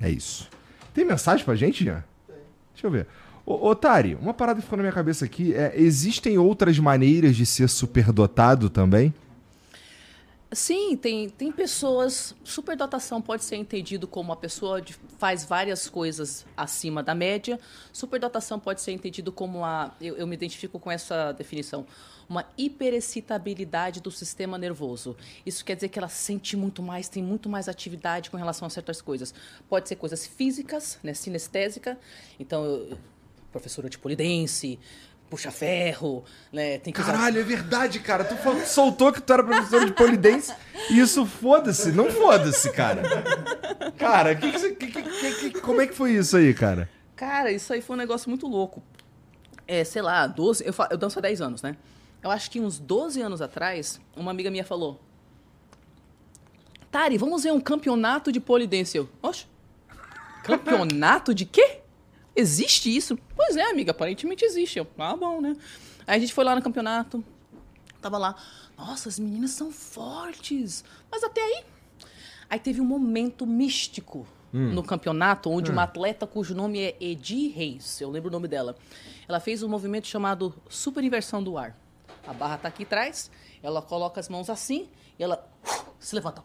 É 0.00 0.10
isso. 0.10 0.48
Tem 0.92 1.04
mensagem 1.04 1.44
pra 1.44 1.54
gente, 1.54 1.84
Jean? 1.84 2.04
Tem. 2.26 2.36
Deixa 2.74 2.86
eu 2.86 2.90
ver. 2.90 3.06
Ô, 3.46 3.68
ô 3.68 3.74
Tari, 3.74 4.16
uma 4.20 4.34
parada 4.34 4.60
que 4.60 4.64
ficou 4.64 4.76
na 4.76 4.82
minha 4.82 4.92
cabeça 4.92 5.24
aqui 5.24 5.54
é: 5.54 5.72
existem 5.74 6.38
outras 6.38 6.78
maneiras 6.78 7.36
de 7.36 7.46
ser 7.46 7.68
superdotado 7.68 8.68
também? 8.68 9.14
Sim, 10.52 10.96
tem, 10.96 11.28
tem 11.28 11.52
pessoas. 11.52 12.34
Superdotação 12.42 13.22
pode 13.22 13.44
ser 13.44 13.54
entendido 13.56 14.08
como 14.08 14.30
uma 14.30 14.36
pessoa 14.36 14.82
de, 14.82 14.94
faz 15.16 15.44
várias 15.44 15.88
coisas 15.88 16.44
acima 16.56 17.04
da 17.04 17.14
média. 17.14 17.58
Superdotação 17.92 18.58
pode 18.58 18.80
ser 18.80 18.90
entendido 18.90 19.30
como 19.30 19.64
a. 19.64 19.92
Eu, 20.00 20.16
eu 20.16 20.26
me 20.26 20.34
identifico 20.34 20.80
com 20.80 20.90
essa 20.90 21.30
definição. 21.32 21.86
Uma 22.30 22.46
hiperexcitabilidade 22.56 24.00
do 24.00 24.10
sistema 24.10 24.56
nervoso. 24.56 25.16
Isso 25.44 25.64
quer 25.64 25.74
dizer 25.74 25.88
que 25.88 25.98
ela 25.98 26.08
sente 26.08 26.56
muito 26.56 26.80
mais, 26.80 27.08
tem 27.08 27.22
muito 27.22 27.48
mais 27.48 27.68
atividade 27.68 28.30
com 28.30 28.36
relação 28.36 28.66
a 28.66 28.70
certas 28.70 29.02
coisas. 29.02 29.34
Pode 29.68 29.88
ser 29.88 29.96
coisas 29.96 30.24
físicas, 30.26 30.96
né, 31.02 31.12
sinestésica. 31.12 31.98
Então, 32.38 32.64
eu, 32.64 32.96
professora 33.50 33.90
de 33.90 33.98
polidense, 33.98 34.78
puxa 35.28 35.50
ferro, 35.50 36.24
né? 36.52 36.78
Tem 36.78 36.92
que 36.92 37.00
usar- 37.00 37.12
Caralho, 37.14 37.40
é 37.40 37.42
verdade, 37.42 37.98
cara. 37.98 38.22
Tu 38.24 38.36
soltou 38.66 39.12
que 39.12 39.20
tu 39.20 39.32
era 39.32 39.42
professor 39.42 39.84
de 39.84 39.92
polidense 39.92 40.54
e 40.88 41.00
isso 41.00 41.26
foda-se. 41.26 41.90
Não 41.90 42.10
foda-se, 42.12 42.70
cara. 42.70 43.02
Cara, 43.98 44.36
que 44.36 44.52
que 44.52 44.86
que- 44.86 45.50
que- 45.50 45.60
como 45.60 45.80
é 45.80 45.86
que 45.88 45.94
foi 45.94 46.12
isso 46.12 46.36
aí, 46.36 46.54
cara? 46.54 46.88
Cara, 47.16 47.50
isso 47.50 47.72
aí 47.72 47.82
foi 47.82 47.96
um 47.96 47.98
negócio 47.98 48.28
muito 48.30 48.46
louco. 48.46 48.80
É, 49.66 49.82
sei 49.84 50.00
lá, 50.02 50.26
12. 50.28 50.64
Eu, 50.64 50.72
eu 50.90 50.96
danço 50.96 51.18
há 51.18 51.22
10 51.22 51.40
anos, 51.40 51.60
né? 51.62 51.76
Eu 52.22 52.30
acho 52.30 52.50
que 52.50 52.60
uns 52.60 52.78
12 52.78 53.20
anos 53.20 53.40
atrás, 53.40 54.00
uma 54.16 54.30
amiga 54.30 54.50
minha 54.50 54.64
falou: 54.64 55.00
Tari, 56.90 57.16
vamos 57.16 57.44
ver 57.44 57.52
um 57.52 57.60
campeonato 57.60 58.30
de 58.30 58.40
polidense. 58.40 58.98
Eu, 58.98 59.08
oxe, 59.22 59.46
campeonato 60.44 61.34
de 61.34 61.44
quê? 61.44 61.80
Existe 62.34 62.94
isso? 62.94 63.18
Pois 63.34 63.56
é, 63.56 63.70
amiga, 63.70 63.92
aparentemente 63.92 64.44
existe. 64.44 64.78
Eu, 64.78 64.86
ah, 64.98 65.16
bom, 65.16 65.40
né? 65.40 65.56
Aí 66.06 66.16
a 66.16 66.20
gente 66.20 66.34
foi 66.34 66.44
lá 66.44 66.54
no 66.54 66.62
campeonato, 66.62 67.24
tava 68.00 68.18
lá, 68.18 68.34
nossa, 68.76 69.08
as 69.08 69.18
meninas 69.18 69.52
são 69.52 69.70
fortes. 69.70 70.84
Mas 71.10 71.22
até 71.22 71.40
aí. 71.40 71.64
Aí 72.48 72.58
teve 72.58 72.80
um 72.80 72.84
momento 72.84 73.46
místico 73.46 74.26
no 74.52 74.82
campeonato, 74.82 75.48
onde 75.48 75.70
uma 75.70 75.84
atleta 75.84 76.26
cujo 76.26 76.54
nome 76.54 76.80
é 76.80 76.96
Edi 77.00 77.48
Reis, 77.48 78.00
eu 78.00 78.10
lembro 78.10 78.28
o 78.28 78.32
nome 78.32 78.48
dela. 78.48 78.76
Ela 79.28 79.38
fez 79.38 79.62
um 79.62 79.68
movimento 79.68 80.08
chamado 80.08 80.52
super 80.68 81.04
inversão 81.04 81.40
do 81.42 81.56
ar. 81.56 81.76
A 82.26 82.32
barra 82.32 82.58
tá 82.58 82.68
aqui 82.68 82.82
atrás, 82.84 83.30
ela 83.62 83.80
coloca 83.82 84.20
as 84.20 84.28
mãos 84.28 84.48
assim, 84.50 84.88
e 85.18 85.22
ela 85.24 85.48
se 85.98 86.14
levanta 86.14 86.42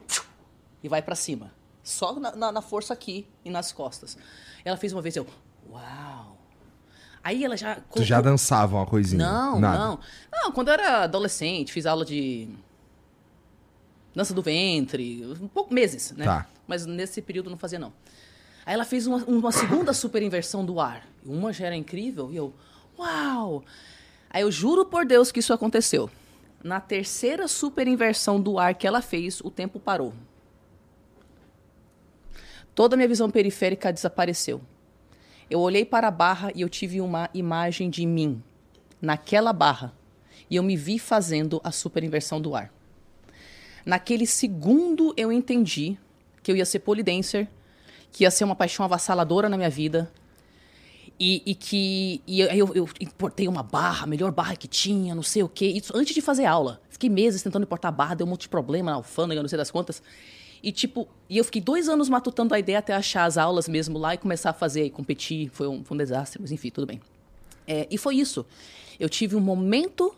e 0.84 0.88
vai 0.89 1.02
pra 1.02 1.15
cima. 1.15 1.52
Só 1.84 2.14
na, 2.19 2.35
na- 2.35 2.52
na 2.52 2.61
força 2.61 2.93
aqui 2.93 3.27
e 3.43 3.49
nas 3.49 3.72
costas. 3.72 4.18
Ela 4.64 4.77
fez 4.77 4.91
uma 4.93 5.02
vez, 5.02 5.15
eu, 5.15 5.27
uau. 5.69 6.38
Aí 7.23 7.43
ela 7.43 7.57
já. 7.57 7.76
Tu 7.93 8.03
já 8.03 8.22
dançava 8.22 8.76
uma 8.77 8.85
coisinha? 8.85 9.26
não, 9.27 9.60
Nada. 9.60 9.77
não. 9.80 9.99
Não, 10.31 10.52
quando 10.52 10.68
eu 10.69 10.73
era 10.76 11.03
adolescente, 11.03 11.72
fiz 11.73 11.85
aula 11.85 12.06
de 12.06 12.47
dança 14.15 14.34
do 14.34 14.41
ventre, 14.41 15.26
um 15.41 15.47
pouco 15.47 15.73
meses, 15.73 16.11
né? 16.11 16.26
Tá. 16.26 16.47
Mas 16.68 16.85
nesse 16.85 17.22
período 17.22 17.49
não 17.49 17.57
fazia 17.57 17.77
não. 17.80 17.91
Aí 18.65 18.73
ela 18.73 18.85
fez 18.85 19.06
uma, 19.06 19.18
uma 19.26 19.52
segunda 19.52 19.93
super 19.93 20.22
inversão 20.23 20.65
do 20.65 20.80
ar. 20.80 21.06
Uma 21.26 21.52
já 21.53 21.65
era 21.68 21.76
incrível 21.76 22.31
e 22.31 22.35
eu, 22.38 22.53
uau! 22.97 23.64
Aí 24.36 24.41
eu 24.41 24.52
juro 24.52 24.86
por 24.86 25.06
Deus 25.06 25.32
que 25.32 25.40
isso 25.40 25.53
aconteceu. 25.53 26.10
Na 26.62 26.82
terceira 26.82 27.48
super 27.48 27.88
inversão 27.88 28.38
do 28.38 28.60
ar 28.60 28.76
que 28.76 28.86
ela 28.86 29.02
fez, 29.02 29.40
o 29.40 29.49
tempo 29.49 29.80
parou. 29.80 30.14
Toda 32.76 32.95
a 32.95 32.98
minha 32.98 33.07
visão 33.07 33.32
periférica 33.32 33.94
desapareceu. 33.94 34.60
Eu 35.49 35.62
olhei 35.62 35.86
para 35.86 36.10
a 36.10 36.12
barra 36.12 36.52
e 36.53 36.60
eu 36.60 36.68
tive 36.68 36.99
uma 36.99 37.30
imagem 37.34 37.90
de 37.90 38.06
mim 38.06 38.44
naquela 39.02 39.53
barra. 39.53 39.94
E 40.49 40.57
eu 40.57 40.64
me 40.64 40.76
vi 40.76 40.99
fazendo 40.99 41.62
a 41.64 41.72
super 41.72 42.03
inversão 42.03 42.41
do 42.41 42.57
ar. 42.57 42.74
Naquele 43.86 44.28
segundo 44.28 45.14
eu 45.16 45.32
entendi 45.32 45.98
que 46.44 46.52
eu 46.52 46.57
ia 46.57 46.66
ser 46.66 46.80
polidancer, 46.80 47.48
que 48.12 48.26
ia 48.26 48.32
ser 48.32 48.44
uma 48.44 48.53
paixão 48.53 48.84
avassaladora 48.84 49.48
na 49.48 49.56
minha 49.56 49.70
vida. 49.70 50.12
E, 51.18 51.42
e 51.46 51.56
que 51.56 52.22
e 52.28 52.42
eu, 52.42 52.74
eu 52.74 52.90
importei 53.00 53.48
uma 53.48 53.64
barra, 53.64 54.04
a 54.04 54.08
melhor 54.08 54.32
barra 54.32 54.56
que 54.56 54.68
tinha, 54.68 55.16
não 55.16 55.24
sei 55.24 55.44
o 55.44 55.50
quê. 55.50 55.68
Isso 55.68 55.96
antes 55.96 56.14
de 56.14 56.22
fazer 56.22 56.46
aula. 56.46 56.82
Fiquei 56.90 57.10
meses 57.10 57.42
tentando 57.42 57.64
importar 57.64 57.92
barra, 57.92 58.16
deu 58.16 58.28
um 58.28 58.30
monte 58.30 58.42
de 58.42 58.50
problema 58.50 58.92
na 58.92 58.98
alfândega, 58.98 59.42
não 59.42 59.48
sei 59.48 59.58
das 59.58 59.72
quantas. 59.72 60.02
E, 60.62 60.72
tipo, 60.72 61.08
e 61.30 61.38
eu 61.38 61.44
fiquei 61.44 61.62
dois 61.62 61.88
anos 61.88 62.10
matutando 62.10 62.54
a 62.54 62.60
ideia 62.60 62.80
até 62.80 62.94
achar 62.94 63.26
as 63.26 63.38
aulas 63.38 63.68
mesmo 63.68 64.00
lá 64.00 64.16
e 64.16 64.18
começar 64.18 64.50
a 64.50 64.54
fazer 64.54 64.86
e 64.86 64.90
competir. 64.90 65.50
Foi 65.50 65.68
um, 65.68 65.84
foi 65.84 65.96
um 65.96 65.98
desastre, 65.98 66.42
mas 66.42 66.52
enfim, 66.52 66.70
tudo 66.70 66.88
bem. 66.88 67.00
É, 67.68 67.88
e 67.90 67.98
foi 67.98 68.16
isso. 68.16 68.46
Eu 69.00 69.08
tive 69.08 69.36
um 69.36 69.40
momento 69.40 70.16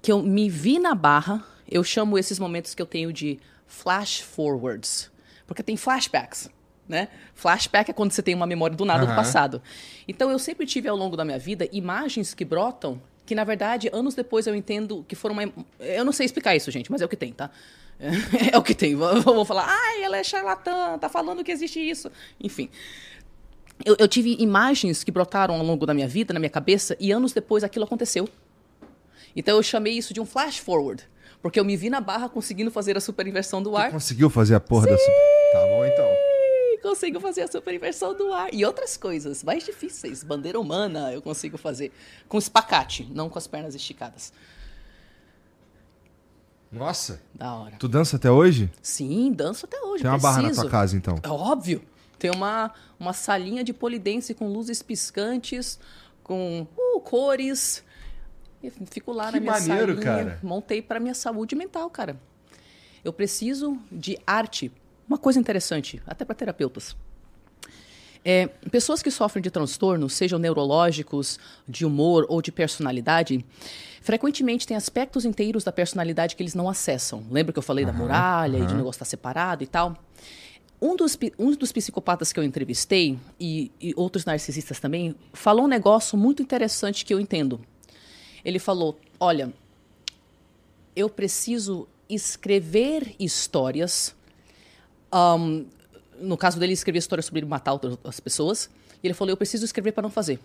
que 0.00 0.10
eu 0.10 0.22
me 0.22 0.48
vi 0.48 0.78
na 0.78 0.94
barra. 0.94 1.44
Eu 1.70 1.84
chamo 1.84 2.18
esses 2.18 2.38
momentos 2.38 2.74
que 2.74 2.82
eu 2.82 2.86
tenho 2.86 3.12
de 3.12 3.38
flash 3.66 4.20
forwards. 4.20 5.10
Porque 5.46 5.62
tem 5.62 5.76
flashbacks. 5.76 6.48
Né? 6.88 7.08
Flashback 7.34 7.90
é 7.90 7.94
quando 7.94 8.10
você 8.12 8.22
tem 8.22 8.34
uma 8.34 8.46
memória 8.46 8.76
do 8.76 8.84
nada 8.84 9.04
uhum. 9.04 9.10
do 9.10 9.14
passado. 9.14 9.62
Então 10.06 10.30
eu 10.30 10.38
sempre 10.38 10.66
tive 10.66 10.88
ao 10.88 10.96
longo 10.96 11.16
da 11.16 11.24
minha 11.24 11.38
vida 11.38 11.68
imagens 11.72 12.34
que 12.34 12.44
brotam 12.44 13.00
que 13.24 13.34
na 13.34 13.44
verdade 13.44 13.88
anos 13.92 14.14
depois 14.14 14.46
eu 14.46 14.54
entendo 14.54 15.04
que 15.06 15.14
foram 15.14 15.34
uma... 15.34 15.52
eu 15.78 16.04
não 16.04 16.12
sei 16.12 16.26
explicar 16.26 16.56
isso 16.56 16.70
gente 16.72 16.90
mas 16.90 17.00
é 17.00 17.04
o 17.04 17.08
que 17.08 17.16
tem 17.16 17.32
tá 17.32 17.50
é 18.52 18.58
o 18.58 18.62
que 18.62 18.74
tem 18.74 18.96
vou 18.96 19.44
falar 19.44 19.66
ai 19.68 20.02
ela 20.02 20.16
é 20.16 20.24
charlatã 20.24 20.98
tá 20.98 21.08
falando 21.08 21.44
que 21.44 21.52
existe 21.52 21.78
isso 21.78 22.10
enfim 22.40 22.68
eu, 23.84 23.94
eu 23.98 24.08
tive 24.08 24.36
imagens 24.40 25.04
que 25.04 25.12
brotaram 25.12 25.54
ao 25.54 25.64
longo 25.64 25.86
da 25.86 25.94
minha 25.94 26.08
vida 26.08 26.34
na 26.34 26.40
minha 26.40 26.50
cabeça 26.50 26.96
e 26.98 27.12
anos 27.12 27.32
depois 27.32 27.62
aquilo 27.62 27.84
aconteceu 27.84 28.28
então 29.36 29.56
eu 29.56 29.62
chamei 29.62 29.92
isso 29.92 30.12
de 30.12 30.20
um 30.20 30.26
flash 30.26 30.58
forward 30.58 31.08
porque 31.40 31.58
eu 31.58 31.64
me 31.64 31.76
vi 31.76 31.90
na 31.90 32.00
barra 32.00 32.28
conseguindo 32.28 32.70
fazer 32.70 32.96
a 32.96 33.00
super 33.00 33.26
inversão 33.26 33.60
do 33.60 33.76
ar. 33.76 33.86
Você 33.86 33.92
conseguiu 33.92 34.30
fazer 34.30 34.54
a 34.54 34.60
porra 34.60 34.84
Sim! 34.84 34.92
da 34.92 34.98
super. 34.98 35.52
Tá 35.52 35.66
bom 35.66 35.84
então 35.84 36.31
consigo 36.82 37.20
fazer 37.20 37.42
a 37.42 37.48
super 37.48 37.72
inversão 37.72 38.14
do 38.14 38.32
ar. 38.32 38.52
E 38.52 38.64
outras 38.64 38.96
coisas 38.96 39.42
mais 39.42 39.64
difíceis. 39.64 40.22
Bandeira 40.22 40.58
humana 40.58 41.12
eu 41.12 41.22
consigo 41.22 41.56
fazer. 41.56 41.92
Com 42.28 42.38
espacate, 42.38 43.08
não 43.12 43.30
com 43.30 43.38
as 43.38 43.46
pernas 43.46 43.74
esticadas. 43.74 44.32
Nossa. 46.70 47.20
Da 47.34 47.54
hora. 47.54 47.76
Tu 47.78 47.86
dança 47.86 48.16
até 48.16 48.30
hoje? 48.30 48.70
Sim, 48.82 49.32
danço 49.32 49.66
até 49.66 49.80
hoje. 49.80 50.02
Tem 50.02 50.10
uma 50.10 50.18
preciso. 50.18 50.40
barra 50.40 50.48
na 50.48 50.54
tua 50.54 50.70
casa, 50.70 50.96
então? 50.96 51.18
É 51.22 51.28
óbvio. 51.28 51.82
Tem 52.18 52.30
uma, 52.30 52.72
uma 52.98 53.12
salinha 53.12 53.62
de 53.62 53.72
polidense 53.72 54.32
com 54.32 54.48
luzes 54.48 54.82
piscantes, 54.82 55.78
com 56.22 56.66
uh, 56.76 57.00
cores. 57.00 57.84
Fico 58.90 59.12
lá 59.12 59.26
que 59.26 59.34
na 59.34 59.40
minha 59.40 59.52
maneiro, 59.52 59.94
salinha. 59.94 60.24
Cara. 60.24 60.38
Montei 60.42 60.80
para 60.80 60.98
minha 60.98 61.14
saúde 61.14 61.54
mental, 61.54 61.90
cara. 61.90 62.16
Eu 63.04 63.12
preciso 63.12 63.76
de 63.90 64.18
arte 64.26 64.72
uma 65.08 65.18
coisa 65.18 65.38
interessante, 65.38 66.02
até 66.06 66.24
para 66.24 66.34
terapeutas. 66.34 66.96
É, 68.24 68.46
pessoas 68.70 69.02
que 69.02 69.10
sofrem 69.10 69.42
de 69.42 69.50
transtornos, 69.50 70.14
sejam 70.14 70.38
neurológicos, 70.38 71.40
de 71.66 71.84
humor 71.84 72.24
ou 72.28 72.40
de 72.40 72.52
personalidade, 72.52 73.44
frequentemente 74.00 74.66
têm 74.66 74.76
aspectos 74.76 75.24
inteiros 75.24 75.64
da 75.64 75.72
personalidade 75.72 76.36
que 76.36 76.42
eles 76.42 76.54
não 76.54 76.68
acessam. 76.68 77.24
Lembra 77.30 77.52
que 77.52 77.58
eu 77.58 77.62
falei 77.62 77.84
uhum, 77.84 77.90
da 77.90 77.96
muralha 77.96 78.58
uhum. 78.58 78.64
e 78.64 78.66
de 78.66 78.74
negócio 78.74 78.96
estar 78.96 79.04
separado 79.04 79.64
e 79.64 79.66
tal? 79.66 79.96
Um 80.80 80.96
dos, 80.96 81.16
um 81.38 81.52
dos 81.52 81.70
psicopatas 81.72 82.32
que 82.32 82.40
eu 82.40 82.44
entrevistei, 82.44 83.18
e, 83.38 83.70
e 83.80 83.92
outros 83.96 84.24
narcisistas 84.24 84.80
também, 84.80 85.14
falou 85.32 85.64
um 85.64 85.68
negócio 85.68 86.18
muito 86.18 86.42
interessante 86.42 87.04
que 87.04 87.14
eu 87.14 87.20
entendo. 87.20 87.60
Ele 88.44 88.58
falou: 88.58 88.98
Olha, 89.20 89.52
eu 90.94 91.08
preciso 91.08 91.86
escrever 92.08 93.14
histórias 93.18 94.14
um, 95.12 95.66
no 96.20 96.36
caso 96.36 96.58
dele, 96.58 96.72
escrevia 96.72 96.98
história 96.98 97.22
sobre 97.22 97.44
matar 97.44 97.72
outras 97.72 98.20
pessoas. 98.20 98.70
E 99.02 99.06
ele 99.06 99.14
falou: 99.14 99.30
Eu 99.30 99.36
preciso 99.36 99.64
escrever 99.64 99.92
para 99.92 100.02
não 100.02 100.10
fazer. 100.10 100.40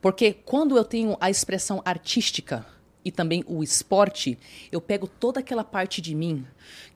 Porque 0.00 0.32
quando 0.32 0.76
eu 0.76 0.84
tenho 0.84 1.16
a 1.20 1.30
expressão 1.30 1.80
artística 1.84 2.66
e 3.04 3.10
também 3.10 3.44
o 3.46 3.62
esporte, 3.62 4.38
eu 4.70 4.80
pego 4.80 5.06
toda 5.06 5.40
aquela 5.40 5.64
parte 5.64 6.00
de 6.00 6.14
mim 6.14 6.44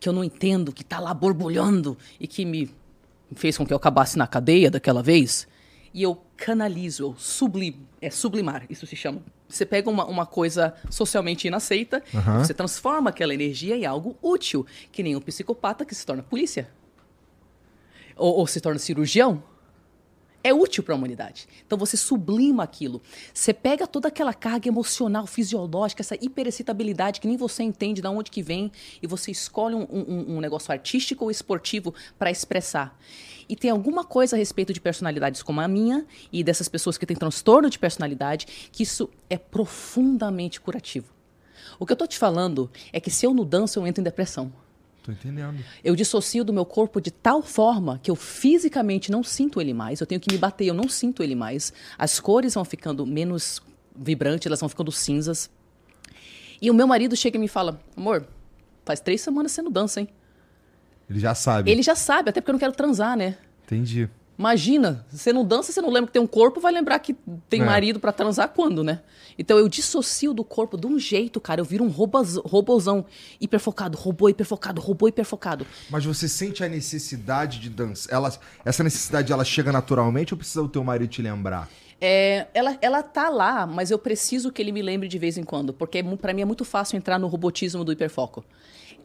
que 0.00 0.08
eu 0.08 0.12
não 0.12 0.24
entendo, 0.24 0.72
que 0.72 0.82
está 0.82 0.98
lá 0.98 1.14
borbulhando 1.14 1.96
e 2.18 2.26
que 2.26 2.44
me 2.44 2.70
fez 3.34 3.56
com 3.56 3.66
que 3.66 3.72
eu 3.72 3.76
acabasse 3.76 4.16
na 4.16 4.26
cadeia 4.26 4.70
daquela 4.70 5.02
vez, 5.02 5.48
e 5.92 6.02
eu 6.02 6.20
canalizo, 6.36 7.02
eu 7.02 7.14
sublim, 7.16 7.86
é 8.00 8.10
sublimar, 8.10 8.66
isso 8.68 8.86
se 8.86 8.94
chama. 8.94 9.22
Você 9.48 9.64
pega 9.64 9.88
uma, 9.88 10.04
uma 10.04 10.26
coisa 10.26 10.74
socialmente 10.90 11.46
inaceita, 11.46 12.02
uhum. 12.12 12.38
você 12.38 12.52
transforma 12.52 13.10
aquela 13.10 13.32
energia 13.32 13.76
em 13.76 13.86
algo 13.86 14.16
útil, 14.20 14.66
que 14.90 15.02
nem 15.02 15.14
um 15.14 15.20
psicopata 15.20 15.84
que 15.84 15.94
se 15.94 16.04
torna 16.04 16.22
polícia. 16.22 16.68
Ou, 18.16 18.38
ou 18.38 18.46
se 18.46 18.60
torna 18.60 18.78
cirurgião. 18.78 19.42
É 20.42 20.54
útil 20.54 20.82
para 20.82 20.94
a 20.94 20.96
humanidade. 20.96 21.48
Então 21.66 21.76
você 21.76 21.96
sublima 21.96 22.62
aquilo. 22.62 23.02
Você 23.34 23.52
pega 23.52 23.86
toda 23.86 24.08
aquela 24.08 24.32
carga 24.32 24.68
emocional, 24.68 25.26
fisiológica, 25.26 26.02
essa 26.02 26.14
hiperexcitabilidade 26.14 27.20
que 27.20 27.26
nem 27.26 27.36
você 27.36 27.62
entende 27.62 28.00
de 28.00 28.08
onde 28.08 28.30
que 28.30 28.42
vem, 28.42 28.70
e 29.02 29.06
você 29.06 29.30
escolhe 29.30 29.74
um, 29.74 29.86
um, 29.90 30.36
um 30.36 30.40
negócio 30.40 30.70
artístico 30.72 31.24
ou 31.24 31.30
esportivo 31.30 31.94
para 32.18 32.30
expressar 32.30 32.96
e 33.48 33.54
tem 33.54 33.70
alguma 33.70 34.04
coisa 34.04 34.36
a 34.36 34.38
respeito 34.38 34.72
de 34.72 34.80
personalidades 34.80 35.42
como 35.42 35.60
a 35.60 35.68
minha 35.68 36.04
e 36.32 36.42
dessas 36.42 36.68
pessoas 36.68 36.98
que 36.98 37.06
têm 37.06 37.16
transtorno 37.16 37.70
de 37.70 37.78
personalidade, 37.78 38.68
que 38.72 38.82
isso 38.82 39.08
é 39.30 39.38
profundamente 39.38 40.60
curativo. 40.60 41.14
O 41.78 41.86
que 41.86 41.92
eu 41.92 41.94
estou 41.94 42.08
te 42.08 42.18
falando 42.18 42.70
é 42.92 43.00
que 43.00 43.10
se 43.10 43.26
eu 43.26 43.34
não 43.34 43.44
danço, 43.44 43.78
eu 43.78 43.86
entro 43.86 44.00
em 44.00 44.04
depressão. 44.04 44.52
Tô 45.06 45.12
entendendo. 45.12 45.64
Eu 45.84 45.94
dissocio 45.94 46.42
do 46.42 46.52
meu 46.52 46.64
corpo 46.64 47.00
de 47.00 47.12
tal 47.12 47.40
forma 47.40 48.00
que 48.02 48.10
eu 48.10 48.16
fisicamente 48.16 49.08
não 49.08 49.22
sinto 49.22 49.60
ele 49.60 49.72
mais. 49.72 50.00
Eu 50.00 50.06
tenho 50.06 50.20
que 50.20 50.32
me 50.32 50.36
bater, 50.36 50.66
eu 50.66 50.74
não 50.74 50.88
sinto 50.88 51.22
ele 51.22 51.36
mais. 51.36 51.72
As 51.96 52.18
cores 52.18 52.54
vão 52.54 52.64
ficando 52.64 53.06
menos 53.06 53.62
vibrantes, 53.94 54.46
elas 54.46 54.58
vão 54.58 54.68
ficando 54.68 54.90
cinzas. 54.90 55.48
E 56.60 56.68
o 56.72 56.74
meu 56.74 56.88
marido 56.88 57.14
chega 57.14 57.36
e 57.36 57.40
me 57.40 57.46
fala: 57.46 57.80
Amor, 57.96 58.26
faz 58.84 58.98
três 58.98 59.20
semanas 59.20 59.52
você 59.52 59.62
não 59.62 59.70
dança, 59.70 60.00
hein? 60.00 60.08
Ele 61.08 61.20
já 61.20 61.36
sabe. 61.36 61.70
Ele 61.70 61.82
já 61.84 61.94
sabe, 61.94 62.30
até 62.30 62.40
porque 62.40 62.50
eu 62.50 62.54
não 62.54 62.58
quero 62.58 62.72
transar, 62.72 63.16
né? 63.16 63.38
Entendi. 63.64 64.10
Imagina, 64.38 65.04
você 65.10 65.32
não 65.32 65.44
dança, 65.44 65.72
você 65.72 65.80
não 65.80 65.90
lembra 65.90 66.08
que 66.08 66.12
tem 66.12 66.20
um 66.20 66.26
corpo, 66.26 66.60
vai 66.60 66.72
lembrar 66.72 66.98
que 66.98 67.16
tem 67.48 67.62
é. 67.62 67.64
marido 67.64 67.98
para 67.98 68.12
transar 68.12 68.50
quando, 68.50 68.84
né? 68.84 69.00
Então 69.38 69.58
eu 69.58 69.68
dissocio 69.68 70.34
do 70.34 70.44
corpo 70.44 70.76
de 70.76 70.86
um 70.86 70.98
jeito, 70.98 71.40
cara. 71.40 71.60
Eu 71.60 71.64
viro 71.64 71.84
um 71.84 71.88
robôzão, 71.88 72.42
robôzão 72.44 73.06
hiperfocado, 73.40 73.96
robô 73.96 74.28
hiperfocado, 74.28 74.80
robô 74.80 75.08
hiperfocado. 75.08 75.66
Mas 75.90 76.04
você 76.04 76.28
sente 76.28 76.62
a 76.62 76.68
necessidade 76.68 77.58
de 77.58 77.70
dança? 77.70 78.08
Ela, 78.12 78.32
essa 78.64 78.84
necessidade 78.84 79.32
ela 79.32 79.44
chega 79.44 79.72
naturalmente 79.72 80.34
ou 80.34 80.38
precisa 80.38 80.62
o 80.62 80.68
teu 80.68 80.84
marido 80.84 81.08
te 81.08 81.22
lembrar? 81.22 81.68
É, 81.98 82.46
ela, 82.52 82.76
ela 82.82 83.02
tá 83.02 83.30
lá, 83.30 83.66
mas 83.66 83.90
eu 83.90 83.98
preciso 83.98 84.52
que 84.52 84.60
ele 84.60 84.70
me 84.70 84.82
lembre 84.82 85.08
de 85.08 85.18
vez 85.18 85.38
em 85.38 85.44
quando, 85.44 85.72
porque 85.72 86.02
para 86.20 86.34
mim 86.34 86.42
é 86.42 86.44
muito 86.44 86.64
fácil 86.64 86.96
entrar 86.96 87.18
no 87.18 87.26
robotismo 87.26 87.84
do 87.84 87.92
hiperfoco. 87.92 88.44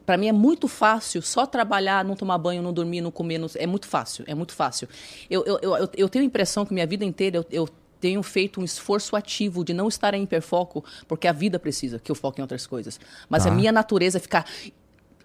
Para 0.05 0.17
mim 0.17 0.27
é 0.27 0.31
muito 0.31 0.67
fácil 0.67 1.21
só 1.21 1.45
trabalhar, 1.45 2.03
não 2.03 2.15
tomar 2.15 2.37
banho, 2.37 2.61
não 2.61 2.73
dormir, 2.73 3.01
não 3.01 3.11
comer. 3.11 3.37
Não... 3.37 3.47
É 3.55 3.67
muito 3.67 3.87
fácil, 3.87 4.23
é 4.27 4.35
muito 4.35 4.53
fácil. 4.53 4.87
Eu, 5.29 5.43
eu, 5.45 5.59
eu, 5.61 5.89
eu 5.95 6.09
tenho 6.09 6.23
a 6.23 6.25
impressão 6.25 6.65
que 6.65 6.73
minha 6.73 6.87
vida 6.87 7.05
inteira 7.05 7.37
eu, 7.37 7.45
eu 7.51 7.69
tenho 7.99 8.21
feito 8.23 8.59
um 8.59 8.63
esforço 8.63 9.15
ativo 9.15 9.63
de 9.63 9.73
não 9.73 9.87
estar 9.87 10.13
em 10.13 10.23
hiperfoco, 10.23 10.83
porque 11.07 11.27
a 11.27 11.31
vida 11.31 11.59
precisa 11.59 11.99
que 11.99 12.11
eu 12.11 12.15
foque 12.15 12.41
em 12.41 12.43
outras 12.43 12.65
coisas. 12.65 12.99
Mas 13.29 13.43
tá. 13.43 13.49
a 13.49 13.53
minha 13.53 13.71
natureza 13.71 14.17
é 14.17 14.21
ficar 14.21 14.45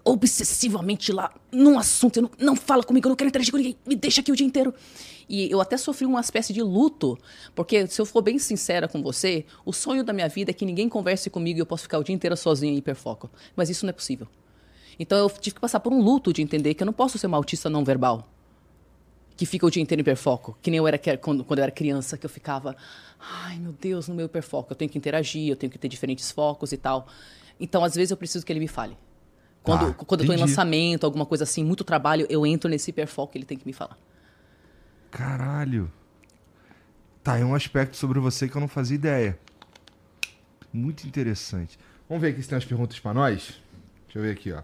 obsessivamente 0.05 1.11
lá 1.11 1.33
num 1.51 1.77
assunto. 1.77 2.21
Não, 2.21 2.31
não 2.39 2.55
fala 2.55 2.83
comigo, 2.83 3.07
eu 3.07 3.09
não 3.09 3.15
quero 3.15 3.29
interagir 3.29 3.51
com 3.51 3.57
ninguém. 3.57 3.75
Me 3.85 3.95
deixa 3.95 4.21
aqui 4.21 4.31
o 4.31 4.35
dia 4.35 4.45
inteiro. 4.45 4.73
E 5.27 5.51
eu 5.51 5.59
até 5.59 5.75
sofri 5.75 6.05
uma 6.05 6.21
espécie 6.21 6.53
de 6.53 6.61
luto, 6.61 7.17
porque 7.53 7.85
se 7.87 7.99
eu 7.99 8.05
for 8.05 8.21
bem 8.21 8.39
sincera 8.39 8.87
com 8.87 9.03
você, 9.03 9.43
o 9.65 9.73
sonho 9.73 10.03
da 10.03 10.13
minha 10.13 10.29
vida 10.29 10.51
é 10.51 10.53
que 10.53 10.65
ninguém 10.65 10.87
converse 10.87 11.29
comigo 11.29 11.59
e 11.59 11.61
eu 11.61 11.65
possa 11.65 11.83
ficar 11.83 11.99
o 11.99 12.03
dia 12.03 12.15
inteiro 12.15 12.37
sozinha 12.37 12.71
em 12.71 12.77
hiperfoco. 12.77 13.29
Mas 13.55 13.69
isso 13.69 13.85
não 13.85 13.89
é 13.89 13.93
possível. 13.93 14.27
Então 14.99 15.17
eu 15.17 15.29
tive 15.29 15.55
que 15.55 15.61
passar 15.61 15.79
por 15.79 15.93
um 15.93 16.01
luto 16.01 16.33
de 16.33 16.41
entender 16.41 16.73
que 16.73 16.83
eu 16.83 16.85
não 16.85 16.93
posso 16.93 17.17
ser 17.17 17.27
uma 17.27 17.37
autista 17.37 17.69
não 17.69 17.83
verbal. 17.83 18.27
Que 19.35 19.45
fica 19.45 19.65
o 19.65 19.69
dia 19.69 19.81
inteiro 19.81 19.99
em 19.99 20.01
hiperfoco. 20.01 20.57
Que 20.61 20.71
nem 20.71 20.79
eu 20.79 20.87
era 20.87 20.99
quando, 21.17 21.43
quando 21.43 21.59
eu 21.59 21.63
era 21.63 21.71
criança, 21.71 22.17
que 22.17 22.25
eu 22.25 22.29
ficava, 22.29 22.75
ai 23.19 23.59
meu 23.59 23.71
Deus, 23.71 24.07
no 24.07 24.15
meu 24.15 24.25
hiperfoco. 24.25 24.71
Eu 24.71 24.75
tenho 24.75 24.89
que 24.89 24.97
interagir, 24.97 25.47
eu 25.47 25.55
tenho 25.55 25.71
que 25.71 25.77
ter 25.77 25.87
diferentes 25.87 26.31
focos 26.31 26.71
e 26.71 26.77
tal. 26.77 27.07
Então, 27.59 27.83
às 27.83 27.95
vezes, 27.95 28.11
eu 28.11 28.17
preciso 28.17 28.45
que 28.45 28.51
ele 28.51 28.59
me 28.59 28.67
fale. 28.67 28.97
Quando, 29.63 29.87
ah, 29.87 29.93
quando 29.93 30.21
eu 30.21 30.27
tô 30.27 30.33
em 30.33 30.37
lançamento, 30.37 31.05
alguma 31.05 31.25
coisa 31.25 31.43
assim, 31.43 31.63
muito 31.63 31.83
trabalho, 31.83 32.25
eu 32.29 32.45
entro 32.45 32.69
nesse 32.69 32.89
hiperfoco 32.89 33.35
e 33.35 33.39
ele 33.39 33.45
tem 33.45 33.57
que 33.57 33.65
me 33.65 33.73
falar. 33.73 33.97
Caralho. 35.11 35.91
Tá, 37.23 37.37
é 37.37 37.43
um 37.43 37.53
aspecto 37.53 37.97
sobre 37.97 38.19
você 38.19 38.47
que 38.47 38.55
eu 38.55 38.61
não 38.61 38.69
fazia 38.69 38.95
ideia. 38.95 39.37
Muito 40.71 41.05
interessante. 41.05 41.77
Vamos 42.07 42.21
ver 42.21 42.29
aqui 42.29 42.41
se 42.41 42.47
tem 42.47 42.55
umas 42.55 42.65
perguntas 42.65 42.99
para 42.99 43.13
nós? 43.13 43.59
Deixa 44.05 44.19
eu 44.19 44.21
ver 44.21 44.31
aqui, 44.31 44.53
ó. 44.53 44.61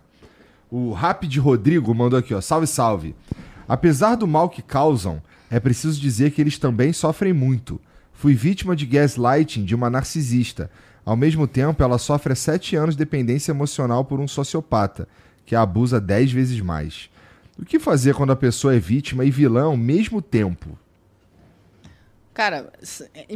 O 0.75 0.91
Rapid 0.91 1.37
Rodrigo 1.37 1.93
mandou 1.93 2.17
aqui, 2.17 2.33
ó. 2.33 2.41
Salve, 2.41 2.65
salve. 2.65 3.15
Apesar 3.67 4.15
do 4.15 4.25
mal 4.25 4.49
que 4.49 4.63
causam, 4.63 5.21
é 5.47 5.59
preciso 5.59 6.01
dizer 6.01 6.31
que 6.31 6.41
eles 6.41 6.57
também 6.57 6.91
sofrem 6.91 7.31
muito. 7.31 7.79
Fui 8.11 8.33
vítima 8.33 8.75
de 8.75 8.87
gaslighting 8.87 9.65
de 9.65 9.75
uma 9.75 9.87
narcisista. 9.87 10.71
Ao 11.05 11.15
mesmo 11.15 11.45
tempo, 11.45 11.83
ela 11.83 11.99
sofre 11.99 12.33
há 12.33 12.35
sete 12.35 12.75
anos 12.75 12.95
de 12.95 13.05
dependência 13.05 13.51
emocional 13.51 14.03
por 14.03 14.19
um 14.19 14.27
sociopata, 14.27 15.07
que 15.45 15.55
a 15.55 15.61
abusa 15.61 16.01
dez 16.01 16.31
vezes 16.31 16.59
mais. 16.59 17.07
O 17.55 17.63
que 17.63 17.77
fazer 17.77 18.15
quando 18.15 18.31
a 18.31 18.35
pessoa 18.35 18.75
é 18.75 18.79
vítima 18.79 19.23
e 19.23 19.29
vilã 19.29 19.65
ao 19.65 19.77
mesmo 19.77 20.23
tempo? 20.23 20.75
Cara, 22.33 22.73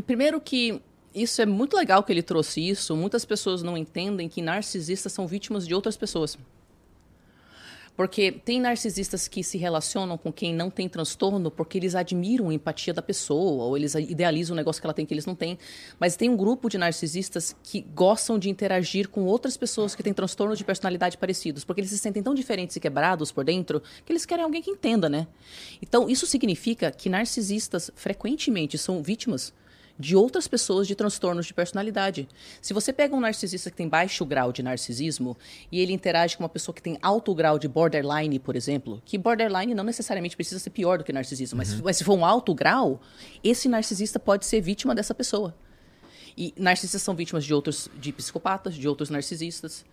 primeiro 0.08 0.42
que 0.42 0.82
isso 1.14 1.40
é 1.40 1.46
muito 1.46 1.78
legal 1.78 2.02
que 2.02 2.12
ele 2.12 2.24
trouxe 2.24 2.68
isso. 2.68 2.96
Muitas 2.96 3.24
pessoas 3.26 3.62
não 3.62 3.78
entendem 3.78 4.28
que 4.28 4.42
narcisistas 4.42 5.14
são 5.14 5.28
vítimas 5.28 5.68
de 5.68 5.76
outras 5.76 5.96
pessoas. 5.96 6.36
Porque 7.98 8.32
tem 8.32 8.62
narcisistas 8.62 9.28
que 9.28 9.44
se 9.44 9.58
relacionam 9.58 10.20
com 10.20 10.32
quem 10.32 10.54
não 10.54 10.70
tem 10.70 10.88
transtorno 10.88 11.50
porque 11.50 11.80
eles 11.80 11.96
admiram 11.96 12.50
a 12.50 12.54
empatia 12.54 12.94
da 12.94 13.02
pessoa, 13.02 13.64
ou 13.64 13.76
eles 13.76 13.96
idealizam 13.96 14.54
um 14.54 14.56
negócio 14.56 14.80
que 14.80 14.86
ela 14.86 14.94
tem 14.94 15.04
que 15.04 15.14
eles 15.16 15.26
não 15.26 15.34
têm. 15.34 15.58
Mas 16.00 16.16
tem 16.16 16.30
um 16.30 16.38
grupo 16.38 16.70
de 16.70 16.78
narcisistas 16.78 17.56
que 17.64 17.82
gostam 17.82 18.38
de 18.38 18.52
interagir 18.52 19.10
com 19.10 19.26
outras 19.26 19.58
pessoas 19.58 19.96
que 19.96 20.04
têm 20.04 20.14
transtornos 20.14 20.60
de 20.60 20.64
personalidade 20.64 21.18
parecidos, 21.18 21.66
porque 21.66 21.82
eles 21.82 21.90
se 21.90 21.98
sentem 21.98 22.22
tão 22.22 22.36
diferentes 22.36 22.76
e 22.76 22.80
quebrados 22.80 23.32
por 23.32 23.44
dentro 23.44 23.82
que 24.06 24.14
eles 24.14 24.28
querem 24.28 24.46
alguém 24.46 24.62
que 24.62 24.70
entenda, 24.70 25.10
né? 25.10 25.26
Então, 25.82 26.08
isso 26.08 26.28
significa 26.28 26.92
que 26.92 27.10
narcisistas 27.10 27.90
frequentemente 27.96 28.78
são 28.78 29.02
vítimas 29.02 29.52
de 30.00 30.16
outras 30.16 30.48
pessoas 30.48 30.88
de 30.88 30.96
transtornos 30.96 31.46
de 31.46 31.54
personalidade. 31.54 32.28
Se 32.62 32.74
você 32.74 32.94
pega 32.94 33.16
um 33.16 33.20
narcisista 33.20 33.72
que 33.72 33.78
tem 33.78 33.88
baixo 33.88 34.26
grau 34.26 34.52
de 34.52 34.62
narcisismo 34.62 35.36
e 35.72 35.80
ele 35.80 35.94
interage 35.94 36.38
com 36.38 36.44
uma 36.44 36.50
pessoa 36.50 36.76
que 36.76 36.82
tem 36.82 36.98
alto 37.02 37.34
grau 37.34 37.58
de 37.58 37.68
borderline, 37.68 38.38
por 38.40 38.56
exemplo, 38.56 39.02
que 39.06 39.18
borderline 39.18 39.74
não 39.74 39.84
necessariamente 39.84 40.36
precisa 40.36 40.60
ser 40.60 40.70
pior 40.70 40.98
do 40.98 41.04
que 41.04 41.12
narcisismo, 41.12 41.62
uhum. 41.62 41.82
mas, 41.84 41.98
se 41.98 42.04
for 42.04 42.18
um 42.18 42.26
alto 42.26 42.54
grau, 42.54 43.02
esse 43.44 43.68
narcisista 43.68 44.20
pode 44.20 44.46
ser 44.46 44.62
vítima 44.62 44.94
dessa 44.94 45.14
pessoa. 45.14 45.56
E 46.38 46.54
narcisistas 46.56 47.02
são 47.02 47.16
vítimas 47.16 47.44
de 47.44 47.54
outros, 47.54 47.90
de 48.00 48.14
psicopatas, 48.14 48.76
de 48.76 48.88
outros 48.88 49.10
narcisistas. 49.10 49.84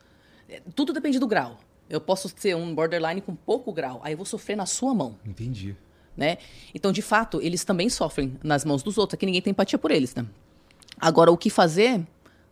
É, 0.49 0.61
tudo 0.75 0.93
depende 0.93 1.19
do 1.19 1.27
grau. 1.27 1.59
Eu 1.89 2.01
posso 2.01 2.29
ter 2.35 2.55
um 2.55 2.75
borderline 2.75 3.21
com 3.21 3.35
pouco 3.35 3.73
grau, 3.73 4.01
aí 4.05 4.13
eu 4.13 4.17
vou 4.17 4.27
sofrer 4.27 4.57
na 4.57 4.67
sua 4.67 4.95
mão. 4.95 5.19
Entendi. 5.25 5.75
Né? 6.17 6.39
Então, 6.75 6.93
de 6.93 7.03
fato, 7.03 7.41
eles 7.43 7.65
também 7.65 7.89
sofrem 7.89 8.39
nas 8.43 8.65
mãos 8.65 8.83
dos 8.83 8.99
outros, 8.99 9.19
que 9.19 9.27
ninguém 9.27 9.43
tem 9.43 9.51
empatia 9.51 9.79
por 9.79 9.91
eles. 9.91 10.15
Né? 10.15 10.25
Agora, 11.01 11.33
o 11.33 11.37
que 11.37 11.51
fazer? 11.51 12.07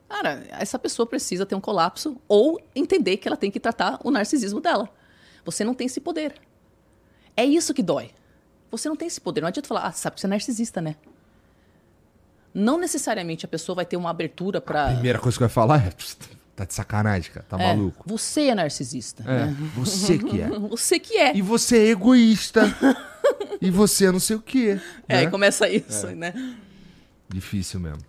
Cara, 0.09 0.45
essa 0.51 0.79
pessoa 0.79 1.07
precisa 1.07 1.47
ter 1.47 1.55
um 1.55 1.61
colapso 1.61 2.21
ou 2.29 2.61
entender 2.75 3.17
que 3.17 3.29
ela 3.29 3.37
tem 3.37 3.51
que 3.51 3.61
tratar 3.61 3.99
o 4.05 4.11
narcisismo 4.11 4.61
dela. 4.61 4.89
Você 5.45 5.65
não 5.65 5.75
tem 5.75 5.87
esse 5.87 6.01
poder. 6.01 6.35
É 7.37 7.45
isso 7.45 7.73
que 7.73 7.83
dói. 7.83 8.11
Você 8.71 8.89
não 8.89 8.97
tem 8.97 9.09
esse 9.09 9.21
poder. 9.21 9.41
Não 9.41 9.49
adianta 9.49 9.69
falar, 9.69 9.87
ah, 9.87 9.93
sabe 9.93 10.15
que 10.15 10.21
você 10.21 10.27
é 10.27 10.31
narcisista, 10.31 10.81
né? 10.81 10.97
Não 12.55 12.79
necessariamente 12.79 13.45
a 13.47 13.49
pessoa 13.49 13.77
vai 13.77 13.87
ter 13.87 13.97
uma 13.97 14.11
abertura 14.11 14.61
para. 14.61 14.89
A 14.89 14.93
primeira 14.93 15.19
coisa 15.19 15.37
que 15.37 15.41
vai 15.41 15.49
falar 15.49 15.87
é. 15.87 15.93
Tá 16.55 16.65
de 16.65 16.75
sacanagem, 16.75 17.33
cara. 17.33 17.47
Tá 17.49 17.57
é, 17.59 17.75
maluco. 17.75 18.05
Você 18.07 18.49
é 18.49 18.55
narcisista. 18.55 19.23
É, 19.27 19.47
né? 19.47 19.57
você 19.75 20.19
que 20.19 20.41
é. 20.41 20.49
você 20.69 20.99
que 20.99 21.17
é. 21.17 21.37
E 21.37 21.43
você 21.43 21.79
é 21.79 21.91
egoísta. 21.91 22.63
e 23.61 23.71
você 23.71 24.07
é 24.07 24.13
não 24.13 24.21
sei 24.21 24.37
o 24.37 24.41
quê. 24.41 24.79
É, 25.09 25.15
né? 25.15 25.21
aí 25.21 25.31
começa 25.31 25.69
isso, 25.69 26.09
é. 26.09 26.15
né? 26.15 26.57
Difícil 27.29 27.81
mesmo. 27.81 28.03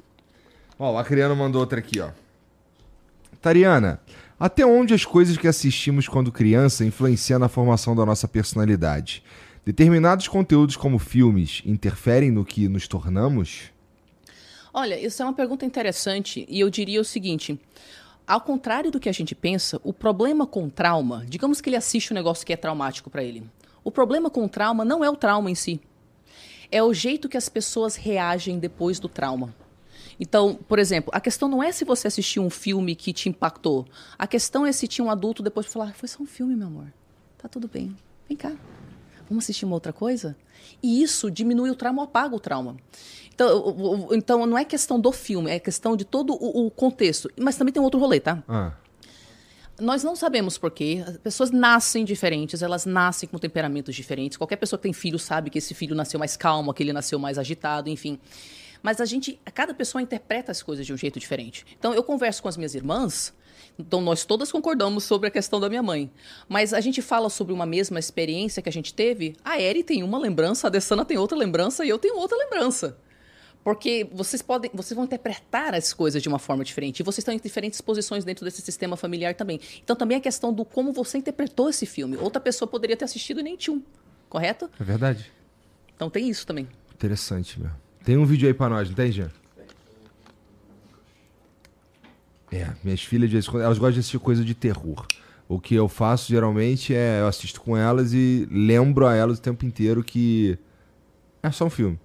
Ó, 0.78 0.94
o 0.94 0.98
Acriano 0.98 1.36
mandou 1.36 1.62
outra 1.62 1.80
aqui, 1.80 2.00
ó. 2.02 2.10
Tariana, 3.42 4.02
até 4.40 4.66
onde 4.66 4.94
as 4.94 5.06
coisas 5.06 5.38
que 5.38 5.48
assistimos 5.48 6.08
quando 6.08 6.32
criança 6.32 6.84
influenciam 6.84 7.40
na 7.40 7.48
formação 7.48 7.96
da 7.96 8.06
nossa 8.06 8.28
personalidade? 8.28 9.24
Determinados 9.66 10.28
conteúdos, 10.28 10.76
como 10.76 11.00
filmes, 11.00 11.62
interferem 11.66 12.30
no 12.30 12.44
que 12.44 12.68
nos 12.68 12.88
tornamos? 12.88 13.72
Olha, 14.74 15.00
isso 15.00 15.22
é 15.22 15.26
uma 15.26 15.34
pergunta 15.34 15.66
interessante 15.66 16.46
e 16.50 16.60
eu 16.60 16.70
diria 16.70 17.00
o 17.00 17.06
seguinte: 17.06 17.58
ao 18.28 18.42
contrário 18.42 18.90
do 18.90 19.00
que 19.00 19.10
a 19.10 19.14
gente 19.14 19.36
pensa, 19.36 19.80
o 19.84 19.92
problema 19.92 20.48
com 20.48 20.70
trauma, 20.70 21.26
digamos 21.28 21.60
que 21.60 21.70
ele 21.70 21.76
assiste 21.76 22.12
um 22.12 22.16
negócio 22.16 22.46
que 22.46 22.54
é 22.54 22.58
traumático 22.58 23.10
para 23.10 23.24
ele. 23.24 23.44
O 23.84 23.92
problema 23.92 24.30
com 24.30 24.48
trauma 24.48 24.86
não 24.86 25.04
é 25.04 25.10
o 25.10 25.16
trauma 25.16 25.52
em 25.52 25.56
si. 25.56 25.82
É 26.72 26.82
o 26.82 26.94
jeito 26.94 27.28
que 27.28 27.38
as 27.38 27.50
pessoas 27.50 27.96
reagem 27.96 28.58
depois 28.58 29.00
do 29.00 29.10
trauma. 29.10 29.54
Então, 30.20 30.56
por 30.56 30.80
exemplo, 30.80 31.12
a 31.14 31.20
questão 31.20 31.50
não 31.50 31.62
é 31.62 31.72
se 31.72 31.84
você 31.84 32.08
assistiu 32.08 32.44
um 32.44 32.50
filme 32.50 32.96
que 32.96 33.12
te 33.12 33.30
impactou. 33.30 33.86
A 34.18 34.26
questão 34.26 34.66
é 34.66 34.72
se 34.72 34.88
tinha 34.88 35.04
um 35.04 35.12
adulto 35.12 35.44
depois 35.44 35.66
de 35.66 35.72
falar: 35.72 35.90
ah, 35.90 35.94
foi 35.94 36.08
só 36.08 36.24
um 36.24 36.26
filme, 36.26 36.56
meu 36.56 36.68
amor. 36.68 36.94
Tá 37.38 37.50
tudo 37.50 37.68
bem. 37.68 37.96
Vem 38.28 38.38
cá. 38.38 38.54
Vamos 39.30 39.46
assistir 39.46 39.66
uma 39.66 39.76
outra 39.76 39.92
coisa? 39.92 40.36
E 40.82 41.02
isso 41.02 41.32
diminui 41.32 41.70
o 41.70 41.76
trauma 41.76 42.02
ou 42.02 42.08
apaga 42.08 42.36
o 42.36 42.40
trauma. 42.40 42.78
Então, 43.34 44.10
então 44.12 44.46
não 44.46 44.58
é 44.58 44.64
questão 44.64 45.00
do 45.00 45.12
filme, 45.12 45.50
é 45.50 45.60
questão 45.60 45.96
de 45.96 46.06
todo 46.06 46.34
o, 46.34 46.68
o 46.68 46.72
contexto. 46.72 47.30
Mas 47.40 47.56
também 47.56 47.74
tem 47.74 47.82
outro 47.82 48.00
rolê, 48.00 48.20
tá? 48.20 48.44
Ah. 48.48 48.74
Nós 49.80 50.04
não 50.04 50.16
sabemos 50.16 50.58
porquê. 50.58 51.04
As 51.06 51.18
pessoas 51.18 51.50
nascem 51.50 52.06
diferentes, 52.06 52.62
elas 52.62 52.86
nascem 52.86 53.28
com 53.28 53.40
temperamentos 53.40 53.96
diferentes. 53.96 54.38
Qualquer 54.38 54.58
pessoa 54.58 54.78
que 54.78 54.84
tem 54.84 54.94
filho 54.94 55.18
sabe 55.18 55.50
que 55.50 55.58
esse 55.58 55.74
filho 55.74 55.96
nasceu 55.96 56.20
mais 56.20 56.38
calmo, 56.38 56.70
aquele 56.70 56.94
nasceu 56.94 57.18
mais 57.18 57.40
agitado, 57.40 57.90
enfim. 57.90 58.20
Mas 58.84 59.02
a 59.02 59.06
gente, 59.06 59.40
cada 59.54 59.74
pessoa 59.74 60.02
interpreta 60.02 60.52
as 60.52 60.62
coisas 60.62 60.86
de 60.86 60.94
um 60.94 60.98
jeito 60.98 61.20
diferente. 61.20 61.66
Então, 61.80 61.94
eu 61.94 62.04
converso 62.04 62.44
com 62.44 62.50
as 62.50 62.58
minhas 62.58 62.76
irmãs, 62.76 63.34
então 63.80 64.02
nós 64.02 64.26
todas 64.26 64.52
concordamos 64.52 65.06
sobre 65.06 65.30
a 65.30 65.32
questão 65.32 65.60
da 65.60 65.70
minha 65.70 65.82
mãe. 65.82 66.12
Mas 66.48 66.74
a 66.74 66.82
gente 66.82 67.02
fala 67.02 67.30
sobre 67.30 67.54
uma 67.54 67.66
mesma 67.66 67.98
experiência 67.98 68.62
que 68.62 68.70
a 68.70 68.72
gente 68.72 68.94
teve. 68.94 69.36
A 69.44 69.60
Eri 69.60 69.84
tem 69.84 70.04
uma 70.04 70.20
lembrança, 70.20 70.68
a 70.68 70.70
Dessana 70.70 71.04
tem 71.04 71.18
outra 71.18 71.38
lembrança 71.38 71.84
e 71.84 71.90
eu 71.90 71.98
tenho 71.98 72.18
outra 72.18 72.38
lembrança. 72.38 72.98
Porque 73.64 74.08
vocês 74.12 74.42
podem, 74.42 74.70
vocês 74.74 74.96
vão 74.96 75.06
interpretar 75.06 75.74
as 75.74 75.94
coisas 75.94 76.22
de 76.22 76.28
uma 76.28 76.40
forma 76.40 76.64
diferente. 76.64 77.00
E 77.00 77.04
vocês 77.04 77.20
estão 77.20 77.34
em 77.34 77.40
diferentes 77.40 77.80
posições 77.80 78.26
dentro 78.26 78.44
desse 78.44 78.62
sistema 78.62 78.98
familiar 78.98 79.34
também. 79.36 79.60
Então 79.82 79.96
também 79.96 80.18
é 80.18 80.20
questão 80.20 80.54
do 80.54 80.66
como 80.66 80.92
você 80.92 81.18
interpretou 81.18 81.70
esse 81.70 81.86
filme. 81.86 82.18
Outra 82.18 82.42
pessoa 82.42 82.68
poderia 82.68 82.98
ter 82.98 83.06
assistido 83.06 83.40
e 83.40 83.44
nem 83.44 83.56
tinha 83.56 83.76
um. 83.76 83.82
Correto? 84.28 84.70
É 84.80 84.84
verdade. 84.84 85.32
Então 85.96 86.10
tem 86.10 86.30
isso 86.30 86.46
também. 86.46 86.68
Interessante, 86.94 87.60
meu. 87.60 87.72
Tem 88.04 88.18
um 88.18 88.26
vídeo 88.26 88.48
aí 88.48 88.54
pra 88.54 88.68
nós, 88.68 88.90
não 88.90 88.96
tem, 88.96 89.12
Jean? 89.12 89.32
É, 92.52 92.70
minhas 92.84 93.02
filhas, 93.02 93.32
elas 93.48 93.78
gostam 93.78 93.94
de 93.94 94.00
assistir 94.00 94.20
coisa 94.20 94.44
de 94.44 94.54
terror. 94.54 95.08
O 95.48 95.60
que 95.60 95.74
eu 95.74 95.88
faço 95.88 96.30
geralmente 96.30 96.94
é 96.94 97.22
eu 97.22 97.28
assisto 97.28 97.62
com 97.62 97.76
elas 97.76 98.14
e 98.14 98.48
lembro 98.52 99.08
a 99.08 99.16
elas 99.16 99.38
o 99.40 99.42
tempo 99.42 99.66
inteiro 99.66 100.04
que 100.04 100.58
é 101.42 101.50
só 101.52 101.66
um 101.66 101.70
filme. 101.70 102.00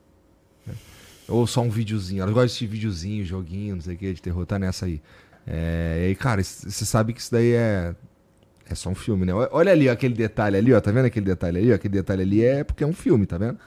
Ou 1.29 1.47
só 1.47 1.61
um 1.61 1.69
videozinho. 1.69 2.23
Elas 2.23 2.33
gostam 2.33 2.47
de 2.47 2.51
assistir 2.51 2.67
videozinho, 2.67 3.25
joguinho, 3.25 3.77
não 3.77 3.83
sei 3.83 3.95
o 3.95 3.99
que, 3.99 4.13
de 4.15 4.23
terror, 4.23 4.47
tá 4.47 4.59
nessa 4.59 4.87
aí. 4.87 5.01
É, 5.47 6.01
e 6.03 6.07
aí, 6.07 6.15
cara, 6.15 6.43
você 6.43 6.85
sabe 6.85 7.13
que 7.13 7.21
isso 7.21 7.33
daí 7.33 7.53
é. 7.53 7.95
É 8.71 8.75
só 8.75 8.91
um 8.91 8.95
filme, 8.95 9.25
né? 9.25 9.33
Olha 9.51 9.73
ali 9.73 9.89
ó, 9.89 9.93
aquele 9.93 10.13
detalhe 10.13 10.55
ali, 10.55 10.75
ó. 10.75 10.81
Tá 10.81 10.91
vendo 10.91 11.07
aquele 11.07 11.25
detalhe 11.25 11.59
ali? 11.59 11.73
Ó, 11.73 11.75
aquele 11.75 11.95
detalhe 11.95 12.21
ali 12.21 12.45
é 12.45 12.63
porque 12.63 12.85
é 12.85 12.87
um 12.87 12.93
filme, 12.93 13.25
tá 13.25 13.39
vendo? 13.39 13.59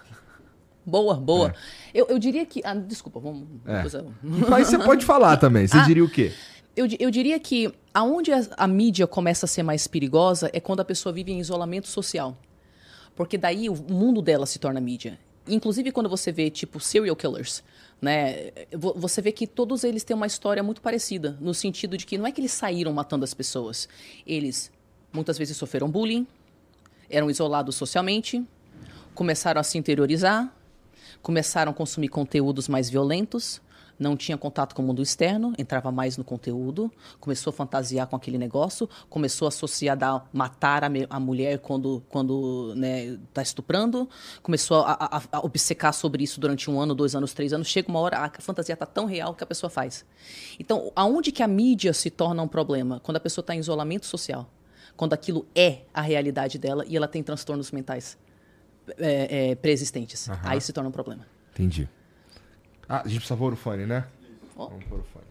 Boa, 0.86 1.16
boa. 1.16 1.50
É. 1.50 2.02
Eu, 2.02 2.08
eu 2.08 2.20
diria 2.20 2.46
que. 2.46 2.62
Ah, 2.64 2.76
desculpa, 2.76 3.20
vamos. 3.20 3.48
É. 3.66 3.84
Mas 4.48 4.68
você 4.68 4.78
pode 4.78 5.04
falar 5.04 5.38
também. 5.38 5.68
Você 5.68 5.78
ah, 5.78 5.86
diria 5.86 6.04
o 6.04 6.10
quê? 6.10 6.32
Eu, 6.76 6.88
eu 7.00 7.10
diria 7.10 7.40
que 7.40 7.74
aonde 7.92 8.32
a, 8.32 8.46
a 8.58 8.68
mídia 8.68 9.08
começa 9.08 9.48
a 9.48 9.50
ser 9.50 9.64
mais 9.64 9.88
perigosa 9.88 10.52
é 10.54 10.60
quando 10.60 10.82
a 10.82 10.86
pessoa 10.86 11.12
vive 11.12 11.32
em 11.32 11.40
isolamento 11.40 11.88
social. 11.88 12.38
Porque 13.16 13.38
daí 13.38 13.70
o 13.70 13.76
mundo 13.76 14.22
dela 14.22 14.46
se 14.46 14.60
torna 14.60 14.80
mídia. 14.80 15.20
Inclusive 15.48 15.92
quando 15.92 16.10
você 16.10 16.32
vê, 16.32 16.50
tipo, 16.50 16.80
serial 16.80 17.16
killers, 17.16 17.64
né? 18.02 18.52
Você 18.72 19.22
vê 19.22 19.32
que 19.32 19.48
todos 19.48 19.84
eles 19.84 20.04
têm 20.04 20.16
uma 20.16 20.28
história 20.28 20.62
muito 20.62 20.82
parecida, 20.82 21.38
no 21.42 21.54
sentido 21.54 21.98
de 21.98 22.06
que 22.06 22.18
não 22.18 22.28
é 22.28 22.32
que 22.32 22.40
eles 22.40 22.52
saíram 22.52 22.94
matando 22.94 23.24
as 23.24 23.34
pessoas. 23.34 23.90
Eles 24.26 24.72
muitas 25.12 25.38
vezes 25.38 25.58
sofreram 25.58 25.90
bullying, 25.90 26.28
eram 27.10 27.30
isolados 27.30 27.76
socialmente, 27.76 28.44
começaram 29.14 29.60
a 29.60 29.64
se 29.64 29.78
interiorizar, 29.78 30.54
começaram 31.22 31.72
a 31.72 31.76
consumir 31.76 32.08
conteúdos 32.08 32.68
mais 32.68 32.90
violentos, 32.90 33.62
não 34.02 34.18
tinha 34.18 34.36
contato 34.36 34.74
com 34.74 34.82
o 34.82 34.86
mundo 34.86 35.02
externo, 35.02 35.54
entrava 35.60 35.92
mais 35.92 36.18
no 36.18 36.24
conteúdo, 36.24 36.92
começou 37.20 37.52
a 37.52 37.54
fantasiar 37.54 38.08
com 38.08 38.16
aquele 38.16 38.38
negócio, 38.38 38.90
começou 39.08 39.46
a 39.46 39.50
associar 39.50 39.96
a 40.04 40.24
matar 40.34 40.84
a, 40.84 40.90
a 41.08 41.20
mulher 41.20 41.60
quando 41.60 42.02
quando 42.10 42.74
né, 42.76 43.20
tá 43.32 43.44
estuprando, 43.44 44.10
começou 44.42 44.82
a, 44.82 44.94
a, 44.94 45.22
a, 45.34 45.46
obcecar 45.46 45.94
sobre 45.94 46.24
isso 46.24 46.40
durante 46.42 46.70
um 46.70 46.80
ano, 46.80 46.96
dois 46.96 47.14
anos, 47.16 47.32
três 47.32 47.54
anos. 47.54 47.68
Chega 47.68 47.90
uma 47.90 48.00
hora, 48.00 48.18
a 48.18 48.42
fantasia 48.42 48.76
tá 48.76 48.88
tão 48.88 49.06
real 49.06 49.36
que 49.36 49.44
a 49.44 49.48
pessoa 49.48 49.70
faz. 49.70 50.04
Então, 50.60 50.92
aonde 50.96 51.32
que 51.32 51.44
a 51.44 51.48
mídia 51.48 51.94
se 51.94 52.10
torna 52.10 52.42
um 52.42 52.48
problema? 52.48 53.00
Quando 53.02 53.18
a 53.18 53.20
pessoa 53.20 53.44
está 53.44 53.54
em 53.54 53.60
isolamento 53.60 54.08
social. 54.08 54.50
Quando 54.98 55.14
aquilo 55.14 55.46
é 55.56 55.84
a 55.94 56.02
realidade 56.02 56.58
dela 56.58 56.84
e 56.88 56.98
ela 56.98 57.08
tem 57.08 57.22
transtornos 57.24 57.72
mentais 57.72 58.18
é, 58.98 59.52
é, 59.52 59.56
preexistentes. 59.56 60.28
Uhum. 60.28 60.36
Aí 60.44 60.60
se 60.60 60.74
torna 60.74 60.90
um 60.90 60.92
problema. 60.92 61.26
Entendi. 61.54 61.88
Ah, 62.92 63.04
a 63.06 63.08
gente 63.08 63.20
precisa 63.20 63.38
pôr 63.38 63.54
o 63.54 63.56
fone, 63.56 63.86
né? 63.86 64.04
Oh. 64.54 64.66
Vamos 64.66 64.84
pôr 64.84 65.00
o 65.00 65.04
fone. 65.04 65.24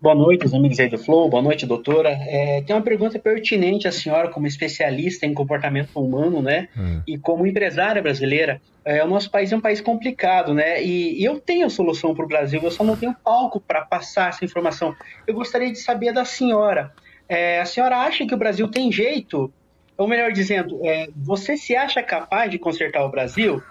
Boa 0.00 0.14
noite, 0.14 0.46
os 0.46 0.54
amigos 0.54 0.78
aí 0.78 0.88
do 0.88 0.96
Flow. 0.96 1.28
Boa 1.28 1.42
noite, 1.42 1.66
doutora. 1.66 2.10
É, 2.10 2.62
tem 2.62 2.76
uma 2.76 2.82
pergunta 2.82 3.18
pertinente 3.18 3.88
à 3.88 3.92
senhora, 3.92 4.28
como 4.28 4.46
especialista 4.46 5.26
em 5.26 5.34
comportamento 5.34 5.90
humano, 5.96 6.40
né? 6.40 6.68
Hum. 6.78 7.02
E 7.04 7.18
como 7.18 7.48
empresária 7.48 8.00
brasileira. 8.00 8.62
É, 8.84 9.02
o 9.02 9.08
nosso 9.08 9.28
país 9.28 9.50
é 9.50 9.56
um 9.56 9.60
país 9.60 9.80
complicado, 9.80 10.54
né? 10.54 10.80
E, 10.84 11.20
e 11.20 11.24
eu 11.24 11.40
tenho 11.40 11.68
solução 11.68 12.14
para 12.14 12.24
o 12.24 12.28
Brasil, 12.28 12.60
eu 12.62 12.70
só 12.70 12.84
não 12.84 12.96
tenho 12.96 13.12
palco 13.24 13.58
para 13.58 13.80
passar 13.84 14.28
essa 14.28 14.44
informação. 14.44 14.94
Eu 15.26 15.34
gostaria 15.34 15.72
de 15.72 15.78
saber 15.78 16.12
da 16.12 16.24
senhora. 16.24 16.92
É, 17.28 17.60
a 17.60 17.64
senhora 17.64 17.96
acha 17.96 18.24
que 18.24 18.34
o 18.34 18.38
Brasil 18.38 18.68
tem 18.68 18.92
jeito 18.92 19.52
ou 20.00 20.08
melhor 20.08 20.32
dizendo, 20.32 20.80
é, 20.82 21.10
você 21.14 21.58
se 21.58 21.76
acha 21.76 22.02
capaz 22.02 22.50
de 22.50 22.58
consertar 22.58 23.04
o 23.04 23.10
Brasil? 23.10 23.62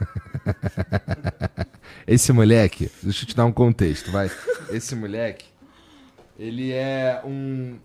Esse 2.06 2.32
moleque, 2.32 2.92
deixa 3.02 3.24
eu 3.24 3.28
te 3.28 3.36
dar 3.36 3.46
um 3.46 3.52
contexto, 3.52 4.12
vai. 4.12 4.30
Esse 4.72 4.96
moleque, 4.96 5.46
Ele 6.38 6.72
é 6.72 7.20
um 7.26 7.80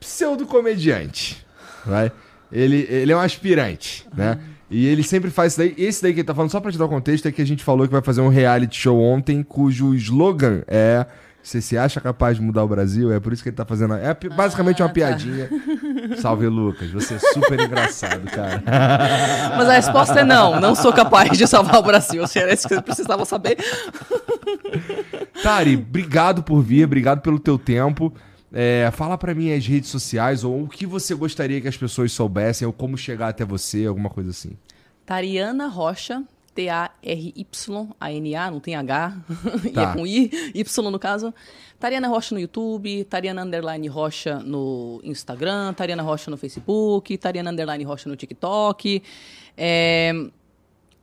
pseudo-comediante, 0.00 1.46
vai? 1.84 2.10
Ele, 2.50 2.86
ele 2.88 3.12
é 3.12 3.16
um 3.16 3.20
aspirante, 3.20 4.06
né? 4.16 4.40
E 4.70 4.86
ele 4.86 5.02
sempre 5.02 5.30
faz 5.30 5.52
isso 5.52 5.58
daí. 5.60 5.74
Esse 5.76 6.02
daí 6.02 6.14
que 6.14 6.20
ele 6.20 6.26
tá 6.26 6.34
falando, 6.34 6.50
só 6.50 6.58
pra 6.60 6.72
te 6.72 6.78
dar 6.78 6.86
o 6.86 6.88
contexto, 6.88 7.28
é 7.28 7.32
que 7.32 7.42
a 7.42 7.46
gente 7.46 7.62
falou 7.62 7.86
que 7.86 7.92
vai 7.92 8.02
fazer 8.02 8.22
um 8.22 8.28
reality 8.28 8.78
show 8.80 8.98
ontem, 8.98 9.42
cujo 9.42 9.94
slogan 9.94 10.62
é 10.66 11.04
você 11.44 11.60
se 11.60 11.76
acha 11.76 12.00
capaz 12.00 12.38
de 12.38 12.42
mudar 12.42 12.64
o 12.64 12.68
Brasil? 12.68 13.12
É 13.12 13.20
por 13.20 13.30
isso 13.30 13.42
que 13.42 13.50
ele 13.50 13.56
tá 13.56 13.66
fazendo. 13.66 13.92
É 13.92 14.14
basicamente 14.34 14.80
ah, 14.80 14.86
uma 14.86 14.88
tá. 14.88 14.94
piadinha. 14.94 15.50
Salve, 16.16 16.46
Lucas. 16.48 16.90
Você 16.90 17.14
é 17.14 17.18
super 17.18 17.60
engraçado, 17.60 18.24
cara. 18.30 18.62
Mas 19.54 19.68
a 19.68 19.72
resposta 19.74 20.20
é 20.20 20.24
não. 20.24 20.58
Não 20.58 20.74
sou 20.74 20.90
capaz 20.90 21.36
de 21.36 21.46
salvar 21.46 21.76
o 21.76 21.82
Brasil. 21.82 22.26
Se 22.26 22.38
era 22.38 22.54
isso 22.54 22.66
que 22.66 22.74
você 22.74 22.80
precisava 22.80 23.26
saber. 23.26 23.58
Tari, 25.42 25.76
obrigado 25.76 26.42
por 26.42 26.62
vir. 26.62 26.86
Obrigado 26.86 27.20
pelo 27.20 27.38
teu 27.38 27.58
tempo. 27.58 28.10
É, 28.50 28.90
fala 28.94 29.18
para 29.18 29.34
mim 29.34 29.52
as 29.52 29.66
redes 29.66 29.90
sociais 29.90 30.44
ou 30.44 30.62
o 30.62 30.68
que 30.68 30.86
você 30.86 31.14
gostaria 31.14 31.60
que 31.60 31.68
as 31.68 31.76
pessoas 31.76 32.10
soubessem 32.10 32.66
ou 32.66 32.72
como 32.72 32.96
chegar 32.96 33.28
até 33.28 33.44
você, 33.44 33.84
alguma 33.84 34.08
coisa 34.08 34.30
assim. 34.30 34.56
Tariana 35.04 35.66
Rocha, 35.66 36.22
T-A-R-Y-A-N-A, 36.54 38.50
não 38.50 38.60
tem 38.60 38.76
H, 38.76 39.10
tá. 39.10 39.16
e 39.64 39.78
é 39.78 39.92
com 39.92 40.06
I, 40.06 40.30
Y 40.54 40.90
no 40.90 40.98
caso. 40.98 41.34
Tariana 41.78 42.08
Rocha 42.08 42.34
no 42.34 42.40
YouTube, 42.40 43.04
Tariana 43.04 43.42
Underline 43.42 43.88
Rocha 43.88 44.38
no 44.38 45.00
Instagram, 45.04 45.74
Tariana 45.74 46.02
Rocha 46.02 46.30
no 46.30 46.36
Facebook, 46.36 47.18
Tariana 47.18 47.50
Underline 47.50 47.84
Rocha 47.84 48.08
no 48.08 48.16
TikTok. 48.16 49.02
É, 49.56 50.12
é, 50.14 50.30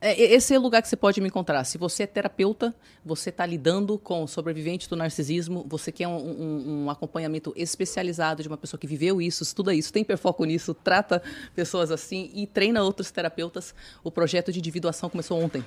esse 0.02 0.52
é 0.52 0.58
o 0.58 0.62
lugar 0.62 0.82
que 0.82 0.88
você 0.88 0.96
pode 0.96 1.20
me 1.20 1.28
encontrar. 1.28 1.62
Se 1.64 1.78
você 1.78 2.02
é 2.02 2.06
terapeuta, 2.06 2.74
você 3.04 3.30
está 3.30 3.46
lidando 3.46 3.96
com 3.96 4.26
sobrevivente 4.26 4.88
do 4.88 4.96
narcisismo, 4.96 5.64
você 5.68 5.92
quer 5.92 6.08
um, 6.08 6.16
um, 6.16 6.84
um, 6.84 6.90
acompanhamento 6.90 7.52
especializado 7.56 8.42
de 8.42 8.48
uma 8.48 8.56
pessoa 8.56 8.80
que 8.80 8.86
viveu 8.86 9.22
isso, 9.22 9.44
estuda 9.44 9.72
isso, 9.72 9.92
tem 9.92 10.02
perfoco 10.02 10.44
nisso, 10.44 10.74
trata 10.74 11.22
pessoas 11.54 11.92
assim 11.92 12.30
e 12.34 12.46
treina 12.46 12.82
outros 12.82 13.10
terapeutas. 13.12 13.74
O 14.02 14.10
projeto 14.10 14.52
de 14.52 14.58
individuação 14.58 15.08
começou 15.08 15.40
ontem. 15.40 15.64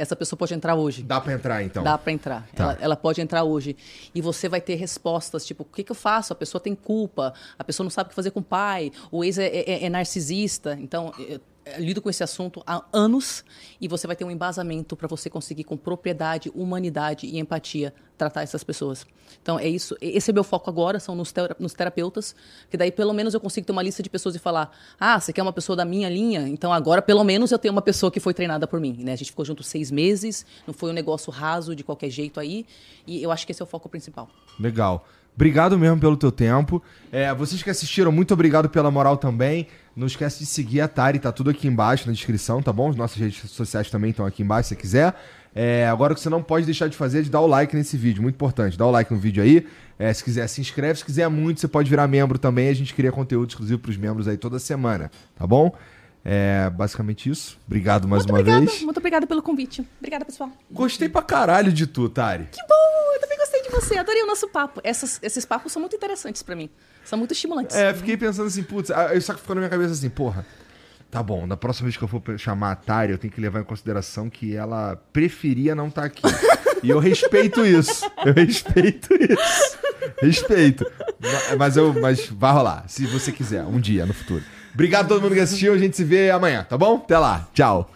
Essa 0.00 0.16
pessoa 0.16 0.38
pode 0.38 0.54
entrar 0.54 0.74
hoje. 0.76 1.02
Dá 1.02 1.20
para 1.20 1.34
entrar, 1.34 1.62
então? 1.62 1.84
Dá 1.84 1.98
para 1.98 2.10
entrar. 2.10 2.48
Tá. 2.56 2.64
Ela, 2.64 2.78
ela, 2.80 2.96
pode 2.96 3.20
entrar 3.20 3.44
hoje. 3.44 3.76
E 4.14 4.22
você 4.22 4.48
vai 4.48 4.58
ter 4.58 4.76
respostas, 4.76 5.44
tipo, 5.44 5.62
o 5.62 5.66
que, 5.66 5.84
que, 5.84 5.92
eu 5.92 5.96
faço? 5.96 6.32
A 6.32 6.36
pessoa 6.36 6.58
tem 6.58 6.74
culpa, 6.74 7.34
a 7.58 7.62
pessoa 7.62 7.84
não 7.84 7.90
sabe 7.90 8.06
o 8.06 8.08
que 8.08 8.14
fazer 8.14 8.30
com 8.30 8.40
o 8.40 8.42
pai, 8.42 8.90
o 9.10 9.22
ex 9.22 9.36
é, 9.36 9.46
é, 9.48 9.84
é 9.84 9.90
narcisista. 9.90 10.78
Então, 10.80 11.12
lido 11.78 12.00
com 12.00 12.10
esse 12.10 12.22
assunto 12.22 12.62
há 12.66 12.84
anos 12.92 13.44
e 13.80 13.88
você 13.88 14.06
vai 14.06 14.16
ter 14.16 14.24
um 14.24 14.30
embasamento 14.30 14.96
para 14.96 15.08
você 15.08 15.30
conseguir 15.30 15.64
com 15.64 15.76
propriedade, 15.76 16.50
humanidade 16.54 17.26
e 17.26 17.38
empatia 17.38 17.92
tratar 18.16 18.42
essas 18.42 18.62
pessoas. 18.62 19.06
Então 19.42 19.58
é 19.58 19.68
isso, 19.68 19.96
esse 20.00 20.30
é 20.30 20.34
meu 20.34 20.44
foco 20.44 20.68
agora, 20.68 21.00
são 21.00 21.14
nos, 21.14 21.32
nos 21.58 21.72
terapeutas, 21.72 22.34
que 22.68 22.76
daí 22.76 22.92
pelo 22.92 23.12
menos 23.12 23.32
eu 23.32 23.40
consigo 23.40 23.66
ter 23.66 23.72
uma 23.72 23.82
lista 23.82 24.02
de 24.02 24.10
pessoas 24.10 24.34
e 24.34 24.38
falar: 24.38 24.70
"Ah, 24.98 25.18
você 25.18 25.32
quer 25.32 25.42
uma 25.42 25.52
pessoa 25.52 25.74
da 25.74 25.84
minha 25.84 26.08
linha? 26.08 26.46
Então 26.48 26.72
agora 26.72 27.00
pelo 27.00 27.24
menos 27.24 27.50
eu 27.50 27.58
tenho 27.58 27.72
uma 27.72 27.82
pessoa 27.82 28.10
que 28.10 28.20
foi 28.20 28.34
treinada 28.34 28.66
por 28.66 28.80
mim", 28.80 28.98
né? 29.02 29.12
A 29.12 29.16
gente 29.16 29.30
ficou 29.30 29.44
junto 29.44 29.62
seis 29.62 29.90
meses, 29.90 30.44
não 30.66 30.74
foi 30.74 30.90
um 30.90 30.94
negócio 30.94 31.32
raso 31.32 31.74
de 31.74 31.82
qualquer 31.82 32.10
jeito 32.10 32.38
aí, 32.38 32.66
e 33.06 33.22
eu 33.22 33.30
acho 33.30 33.46
que 33.46 33.52
esse 33.52 33.62
é 33.62 33.64
o 33.64 33.68
foco 33.68 33.88
principal. 33.88 34.28
Legal. 34.58 35.06
Obrigado 35.34 35.78
mesmo 35.78 35.98
pelo 35.98 36.16
teu 36.16 36.30
tempo. 36.30 36.82
É, 37.10 37.32
vocês 37.32 37.62
que 37.62 37.70
assistiram, 37.70 38.12
muito 38.12 38.34
obrigado 38.34 38.68
pela 38.68 38.90
moral 38.90 39.16
também. 39.16 39.66
Não 40.00 40.06
esquece 40.06 40.38
de 40.38 40.46
seguir 40.46 40.80
a 40.80 40.88
Tari, 40.88 41.18
tá 41.18 41.30
tudo 41.30 41.50
aqui 41.50 41.68
embaixo 41.68 42.06
na 42.06 42.14
descrição, 42.14 42.62
tá 42.62 42.72
bom? 42.72 42.88
As 42.88 42.96
nossas 42.96 43.18
redes 43.18 43.50
sociais 43.50 43.90
também 43.90 44.12
estão 44.12 44.24
aqui 44.24 44.42
embaixo, 44.42 44.70
se 44.70 44.74
você 44.74 44.80
quiser. 44.80 45.14
É, 45.54 45.86
agora 45.88 46.14
o 46.14 46.16
que 46.16 46.22
você 46.22 46.30
não 46.30 46.42
pode 46.42 46.64
deixar 46.64 46.88
de 46.88 46.96
fazer 46.96 47.18
é 47.18 47.22
de 47.22 47.28
dar 47.28 47.42
o 47.42 47.46
like 47.46 47.76
nesse 47.76 47.98
vídeo, 47.98 48.22
muito 48.22 48.34
importante. 48.34 48.78
Dá 48.78 48.86
o 48.86 48.90
like 48.90 49.12
no 49.12 49.20
vídeo 49.20 49.42
aí. 49.42 49.66
É, 49.98 50.10
se 50.10 50.24
quiser, 50.24 50.46
se 50.46 50.58
inscreve. 50.58 51.00
Se 51.00 51.04
quiser 51.04 51.28
muito, 51.28 51.60
você 51.60 51.68
pode 51.68 51.90
virar 51.90 52.08
membro 52.08 52.38
também. 52.38 52.70
A 52.70 52.72
gente 52.72 52.94
cria 52.94 53.12
conteúdo 53.12 53.50
exclusivo 53.50 53.78
para 53.78 53.90
os 53.90 53.98
membros 53.98 54.26
aí 54.26 54.38
toda 54.38 54.58
semana, 54.58 55.10
tá 55.36 55.46
bom? 55.46 55.76
É 56.24 56.70
basicamente 56.70 57.28
isso. 57.28 57.58
Obrigado 57.66 58.08
mais 58.08 58.22
muito 58.22 58.32
uma 58.32 58.40
obrigada, 58.40 58.64
vez. 58.64 58.82
Muito 58.82 58.96
obrigada 58.96 59.26
pelo 59.26 59.42
convite. 59.42 59.86
Obrigada, 59.98 60.24
pessoal. 60.24 60.50
Gostei 60.70 61.10
pra 61.10 61.20
caralho 61.20 61.70
de 61.70 61.86
tu, 61.86 62.08
Tari. 62.08 62.48
Que 62.50 62.62
bom! 62.66 63.14
Eu 63.16 63.20
também 63.20 63.36
gostei 63.36 63.62
de 63.62 63.68
você. 63.68 63.98
Adorei 63.98 64.22
o 64.22 64.26
nosso 64.26 64.48
papo. 64.48 64.80
Essas, 64.82 65.20
esses 65.22 65.44
papos 65.44 65.70
são 65.72 65.80
muito 65.80 65.94
interessantes 65.94 66.42
para 66.42 66.56
mim. 66.56 66.70
São 67.10 67.18
muito 67.18 67.32
estimulantes. 67.32 67.74
É, 67.74 67.92
fiquei 67.92 68.16
pensando 68.16 68.46
assim, 68.46 68.62
putz, 68.62 68.88
só 69.22 69.34
que 69.34 69.40
ficou 69.40 69.56
na 69.56 69.62
minha 69.62 69.68
cabeça 69.68 69.94
assim, 69.94 70.08
porra. 70.08 70.46
Tá 71.10 71.20
bom, 71.20 71.48
da 71.48 71.56
próxima 71.56 71.86
vez 71.86 71.96
que 71.96 72.04
eu 72.04 72.06
for 72.06 72.22
chamar 72.38 72.70
a 72.70 72.76
Tari, 72.76 73.10
eu 73.10 73.18
tenho 73.18 73.32
que 73.32 73.40
levar 73.40 73.58
em 73.58 73.64
consideração 73.64 74.30
que 74.30 74.54
ela 74.54 74.94
preferia 75.12 75.74
não 75.74 75.88
estar 75.88 76.02
tá 76.02 76.06
aqui. 76.06 76.22
e 76.84 76.88
eu 76.88 77.00
respeito 77.00 77.66
isso. 77.66 78.08
Eu 78.24 78.32
respeito 78.32 79.12
isso. 79.14 79.78
Respeito. 80.22 80.86
Mas 81.58 81.76
eu, 81.76 81.92
mas 82.00 82.26
vai 82.28 82.52
rolar, 82.52 82.84
se 82.86 83.04
você 83.06 83.32
quiser, 83.32 83.64
um 83.64 83.80
dia 83.80 84.06
no 84.06 84.14
futuro. 84.14 84.44
Obrigado 84.72 85.06
a 85.06 85.08
todo 85.08 85.20
mundo 85.20 85.34
que 85.34 85.40
assistiu, 85.40 85.74
a 85.74 85.78
gente 85.78 85.96
se 85.96 86.04
vê 86.04 86.30
amanhã, 86.30 86.62
tá 86.62 86.78
bom? 86.78 86.94
Até 86.94 87.18
lá. 87.18 87.48
Tchau. 87.52 87.90